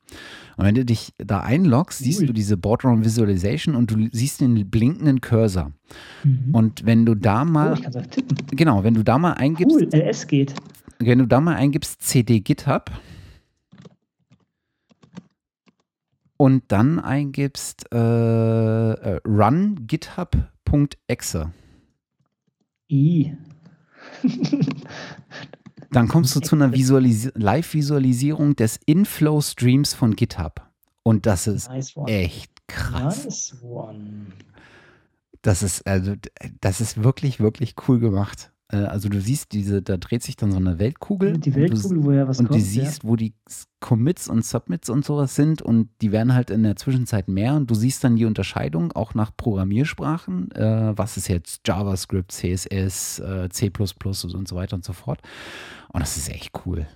Und 0.58 0.66
wenn 0.66 0.76
du 0.76 0.86
dich 0.86 1.14
da 1.18 1.42
einloggst, 1.42 2.00
siehst 2.00 2.22
du 2.22 2.34
diese 2.34 2.58
Boardroom 2.58 3.06
Visualization 3.06 3.76
und 3.76 3.92
du 3.92 4.10
siehst 4.12 4.42
den 4.42 4.70
blinkenden 4.70 5.22
Cursor. 5.22 5.72
Mhm. 6.24 6.54
Und 6.54 6.86
wenn 6.86 7.06
du 7.06 7.14
da 7.14 7.46
mal. 7.46 7.72
Oh, 7.72 7.76
ich 7.76 7.84
kann 7.84 8.10
tippen. 8.10 8.38
Genau, 8.52 8.84
wenn 8.84 8.96
du 8.96 9.04
da 9.04 9.20
mal 9.20 9.34
eingibst. 9.34 9.76
Cool, 9.76 9.88
LS 9.94 10.26
geht. 10.26 10.54
Wenn 11.00 11.20
du 11.20 11.28
da 11.28 11.40
mal 11.40 11.56
eingibst 11.56 12.02
CD 12.02 12.40
GitHub 12.40 12.90
und 16.38 16.64
dann 16.70 17.00
eingibst 17.00 17.86
äh, 17.94 17.98
äh, 17.98 19.20
run 19.28 19.88
github.exe. 19.88 21.52
I. 22.90 23.34
Dann 25.92 26.08
kommst 26.08 26.36
du 26.36 26.40
zu 26.40 26.56
einer 26.56 26.74
Visualis 26.74 27.32
Live-Visualisierung 27.36 28.56
des 28.56 28.80
Inflow-Streams 28.86 29.94
von 29.94 30.16
GitHub. 30.16 30.62
Und 31.04 31.26
das 31.26 31.48
ist 31.48 31.70
nice 31.70 31.94
echt 32.08 32.52
krass. 32.68 33.26
Nice 33.26 33.58
one. 33.64 34.28
Das 35.42 35.64
ist, 35.64 35.88
also, 35.88 36.16
das 36.60 36.82
ist 36.82 37.04
wirklich, 37.04 37.40
wirklich 37.40 37.76
cool 37.88 38.00
gemacht. 38.00 38.52
Äh, 38.70 38.78
also 38.78 39.10
du 39.10 39.22
siehst 39.22 39.52
diese, 39.52 39.82
da 39.82 39.98
dreht 39.98 40.24
sich 40.24 40.36
dann 40.36 40.52
so 40.52 40.58
eine 40.58 40.80
Weltkugel. 40.80 41.38
Die 41.38 41.56
Weltkugel, 41.56 42.04
wo 42.04 42.12
ja 42.12 42.28
was 42.28 42.40
Und 42.40 42.48
kommt, 42.48 42.60
du 42.60 42.64
siehst, 42.64 43.04
ja. 43.04 43.10
wo 43.10 43.16
die 43.16 43.34
Commits 43.80 44.28
und 44.28 44.44
Submits 44.46 44.90
und 44.90 45.06
sowas 45.06 45.36
sind 45.36 45.62
und 45.62 45.90
die 46.02 46.12
werden 46.12 46.34
halt 46.34 46.50
in 46.50 46.64
der 46.64 46.76
Zwischenzeit 46.76 47.28
mehr 47.28 47.56
und 47.56 47.70
du 47.70 47.76
siehst 47.76 48.04
dann 48.04 48.16
die 48.16 48.26
Unterscheidung 48.26 48.92
auch 48.94 49.14
nach 49.14 49.32
Programmiersprachen. 49.36 50.52
Äh, 50.52 50.98
was 50.98 51.18
ist 51.18 51.28
jetzt 51.28 51.62
JavaScript, 51.66 52.32
CSS, 52.32 53.20
äh, 53.20 53.50
C 53.50 53.72
und 53.78 54.48
so 54.48 54.56
weiter 54.56 54.76
und 54.76 54.84
so 54.84 54.94
fort. 54.94 55.22
Und 55.90 56.02
das 56.02 56.18
ist 56.18 56.30
echt 56.30 56.52
cool. 56.66 56.88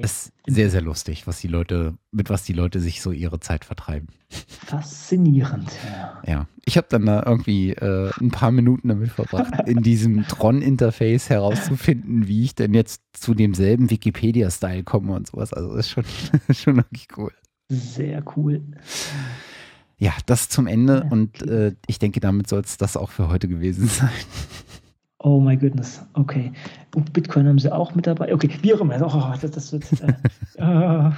Es 0.00 0.26
ist 0.26 0.32
sehr, 0.46 0.70
sehr 0.70 0.80
lustig, 0.80 1.26
was 1.26 1.40
die 1.40 1.48
Leute, 1.48 1.94
mit 2.10 2.30
was 2.30 2.44
die 2.44 2.52
Leute 2.52 2.80
sich 2.80 3.02
so 3.02 3.12
ihre 3.12 3.40
Zeit 3.40 3.64
vertreiben. 3.64 4.08
Faszinierend, 4.30 5.70
ja. 5.84 6.22
Ja, 6.26 6.46
ich 6.64 6.76
habe 6.76 6.86
dann 6.90 7.06
da 7.06 7.22
irgendwie 7.26 7.70
äh, 7.70 8.10
ein 8.20 8.30
paar 8.30 8.50
Minuten 8.50 8.88
damit 8.88 9.10
verbracht, 9.10 9.68
in 9.68 9.82
diesem 9.82 10.22
Tron-Interface 10.28 11.30
herauszufinden, 11.30 12.28
wie 12.28 12.44
ich 12.44 12.54
denn 12.54 12.74
jetzt 12.74 13.02
zu 13.12 13.34
demselben 13.34 13.90
Wikipedia-Style 13.90 14.84
komme 14.84 15.14
und 15.14 15.26
sowas. 15.26 15.52
Also 15.52 15.74
ist 15.74 15.90
schon, 15.90 16.04
schon 16.50 16.76
wirklich 16.76 17.08
cool. 17.16 17.32
Sehr 17.68 18.22
cool. 18.36 18.62
Ja, 19.98 20.12
das 20.26 20.48
zum 20.48 20.66
Ende 20.66 21.02
ja. 21.04 21.10
und 21.10 21.42
äh, 21.42 21.74
ich 21.86 21.98
denke, 21.98 22.20
damit 22.20 22.48
soll 22.48 22.60
es 22.60 22.76
das 22.76 22.96
auch 22.96 23.10
für 23.10 23.28
heute 23.28 23.48
gewesen 23.48 23.86
sein. 23.88 24.10
Oh 25.24 25.40
my 25.40 25.56
goodness, 25.56 26.02
okay. 26.14 26.52
Und 26.96 27.12
Bitcoin 27.12 27.46
haben 27.46 27.58
sie 27.58 27.72
auch 27.72 27.94
mit 27.94 28.08
dabei. 28.08 28.34
Okay, 28.34 28.50
wie 28.60 28.74
auch 28.74 28.80
immer. 28.80 28.96
Oh, 29.00 29.34
das, 29.40 29.52
das 29.52 29.72
wird. 29.72 29.84
Äh, 30.02 30.14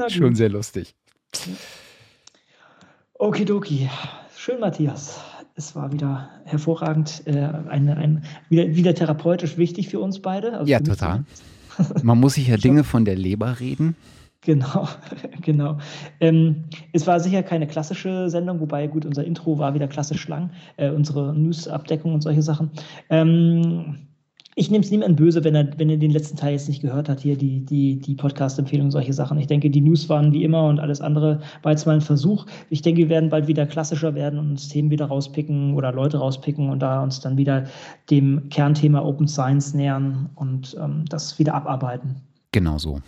äh. 0.00 0.10
Schon 0.10 0.36
sehr 0.36 0.50
lustig. 0.50 0.94
Okidoki. 3.14 3.90
Schön, 4.36 4.60
Matthias. 4.60 5.20
Es 5.56 5.74
war 5.74 5.92
wieder 5.92 6.30
hervorragend, 6.44 7.22
äh, 7.26 7.48
eine, 7.68 7.96
ein, 7.96 8.24
wieder, 8.48 8.66
wieder 8.74 8.94
therapeutisch 8.94 9.56
wichtig 9.56 9.88
für 9.88 9.98
uns 10.00 10.20
beide. 10.20 10.56
Also 10.58 10.70
ja, 10.70 10.80
total. 10.80 11.24
Man 12.02 12.18
muss 12.20 12.34
sich 12.34 12.48
ja 12.48 12.56
Dinge 12.58 12.84
von 12.84 13.04
der 13.04 13.16
Leber 13.16 13.58
reden. 13.58 13.96
Genau, 14.44 14.86
genau. 15.40 15.78
Ähm, 16.20 16.64
es 16.92 17.06
war 17.06 17.18
sicher 17.18 17.42
keine 17.42 17.66
klassische 17.66 18.28
Sendung, 18.28 18.60
wobei 18.60 18.86
gut, 18.86 19.06
unser 19.06 19.24
Intro 19.24 19.58
war 19.58 19.74
wieder 19.74 19.88
klassisch 19.88 20.28
lang, 20.28 20.50
äh, 20.76 20.90
unsere 20.90 21.34
News-Abdeckung 21.34 22.12
und 22.12 22.20
solche 22.20 22.42
Sachen. 22.42 22.70
Ähm, 23.08 23.96
ich 24.56 24.70
nehme 24.70 24.84
es 24.84 24.90
niemand 24.90 25.16
böse, 25.16 25.42
wenn 25.42 25.54
er, 25.54 25.68
wenn 25.78 25.90
er 25.90 25.96
den 25.96 26.12
letzten 26.12 26.36
Teil 26.36 26.52
jetzt 26.52 26.68
nicht 26.68 26.80
gehört 26.80 27.08
hat, 27.08 27.20
hier 27.20 27.36
die, 27.36 27.64
die, 27.64 27.98
die 27.98 28.14
Podcast-Empfehlung, 28.14 28.90
solche 28.90 29.12
Sachen. 29.12 29.38
Ich 29.38 29.48
denke, 29.48 29.68
die 29.68 29.80
News 29.80 30.08
waren 30.08 30.32
wie 30.32 30.44
immer 30.44 30.68
und 30.68 30.78
alles 30.78 31.00
andere 31.00 31.40
war 31.62 31.72
jetzt 31.72 31.86
mal 31.86 31.94
ein 31.94 32.00
Versuch. 32.00 32.46
Ich 32.70 32.80
denke, 32.80 33.00
wir 33.00 33.08
werden 33.08 33.30
bald 33.30 33.48
wieder 33.48 33.66
klassischer 33.66 34.14
werden 34.14 34.38
und 34.38 34.50
uns 34.50 34.68
Themen 34.68 34.90
wieder 34.90 35.06
rauspicken 35.06 35.74
oder 35.74 35.90
Leute 35.90 36.18
rauspicken 36.18 36.68
und 36.70 36.80
da 36.80 37.02
uns 37.02 37.18
dann 37.18 37.36
wieder 37.36 37.64
dem 38.10 38.48
Kernthema 38.50 39.02
Open 39.02 39.26
Science 39.26 39.74
nähern 39.74 40.30
und 40.36 40.76
ähm, 40.80 41.04
das 41.08 41.36
wieder 41.38 41.54
abarbeiten. 41.54 42.16
Genau 42.52 42.78
so. 42.78 43.00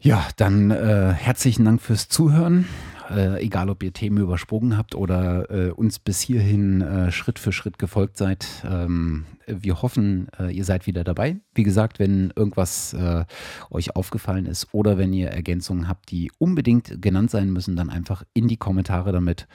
Ja, 0.00 0.28
dann 0.36 0.70
äh, 0.70 1.12
herzlichen 1.12 1.64
Dank 1.64 1.82
fürs 1.82 2.08
Zuhören. 2.08 2.66
Äh, 3.10 3.42
egal, 3.42 3.68
ob 3.68 3.82
ihr 3.82 3.92
Themen 3.92 4.18
übersprungen 4.18 4.76
habt 4.76 4.94
oder 4.94 5.50
äh, 5.50 5.70
uns 5.70 5.98
bis 5.98 6.20
hierhin 6.20 6.82
äh, 6.82 7.10
Schritt 7.10 7.38
für 7.40 7.52
Schritt 7.52 7.78
gefolgt 7.78 8.16
seid. 8.16 8.46
Ähm, 8.64 9.24
wir 9.46 9.82
hoffen, 9.82 10.28
äh, 10.38 10.54
ihr 10.54 10.64
seid 10.64 10.86
wieder 10.86 11.02
dabei. 11.02 11.36
Wie 11.54 11.64
gesagt, 11.64 11.98
wenn 11.98 12.32
irgendwas 12.36 12.92
äh, 12.92 13.24
euch 13.70 13.96
aufgefallen 13.96 14.46
ist 14.46 14.68
oder 14.72 14.98
wenn 14.98 15.12
ihr 15.12 15.30
Ergänzungen 15.30 15.88
habt, 15.88 16.10
die 16.10 16.30
unbedingt 16.38 17.02
genannt 17.02 17.30
sein 17.30 17.50
müssen, 17.50 17.74
dann 17.74 17.90
einfach 17.90 18.22
in 18.34 18.46
die 18.46 18.58
Kommentare 18.58 19.10
damit. 19.10 19.48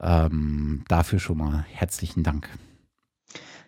Ähm, 0.00 0.84
dafür 0.88 1.18
schon 1.18 1.38
mal 1.38 1.66
herzlichen 1.70 2.22
Dank. 2.22 2.48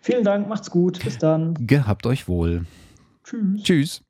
Vielen 0.01 0.23
Dank, 0.23 0.47
macht's 0.47 0.71
gut. 0.71 1.03
Bis 1.03 1.17
dann. 1.17 1.53
Gehabt 1.67 2.05
euch 2.07 2.27
wohl. 2.27 2.65
Tschüss. 3.23 3.63
Tschüss. 3.63 4.01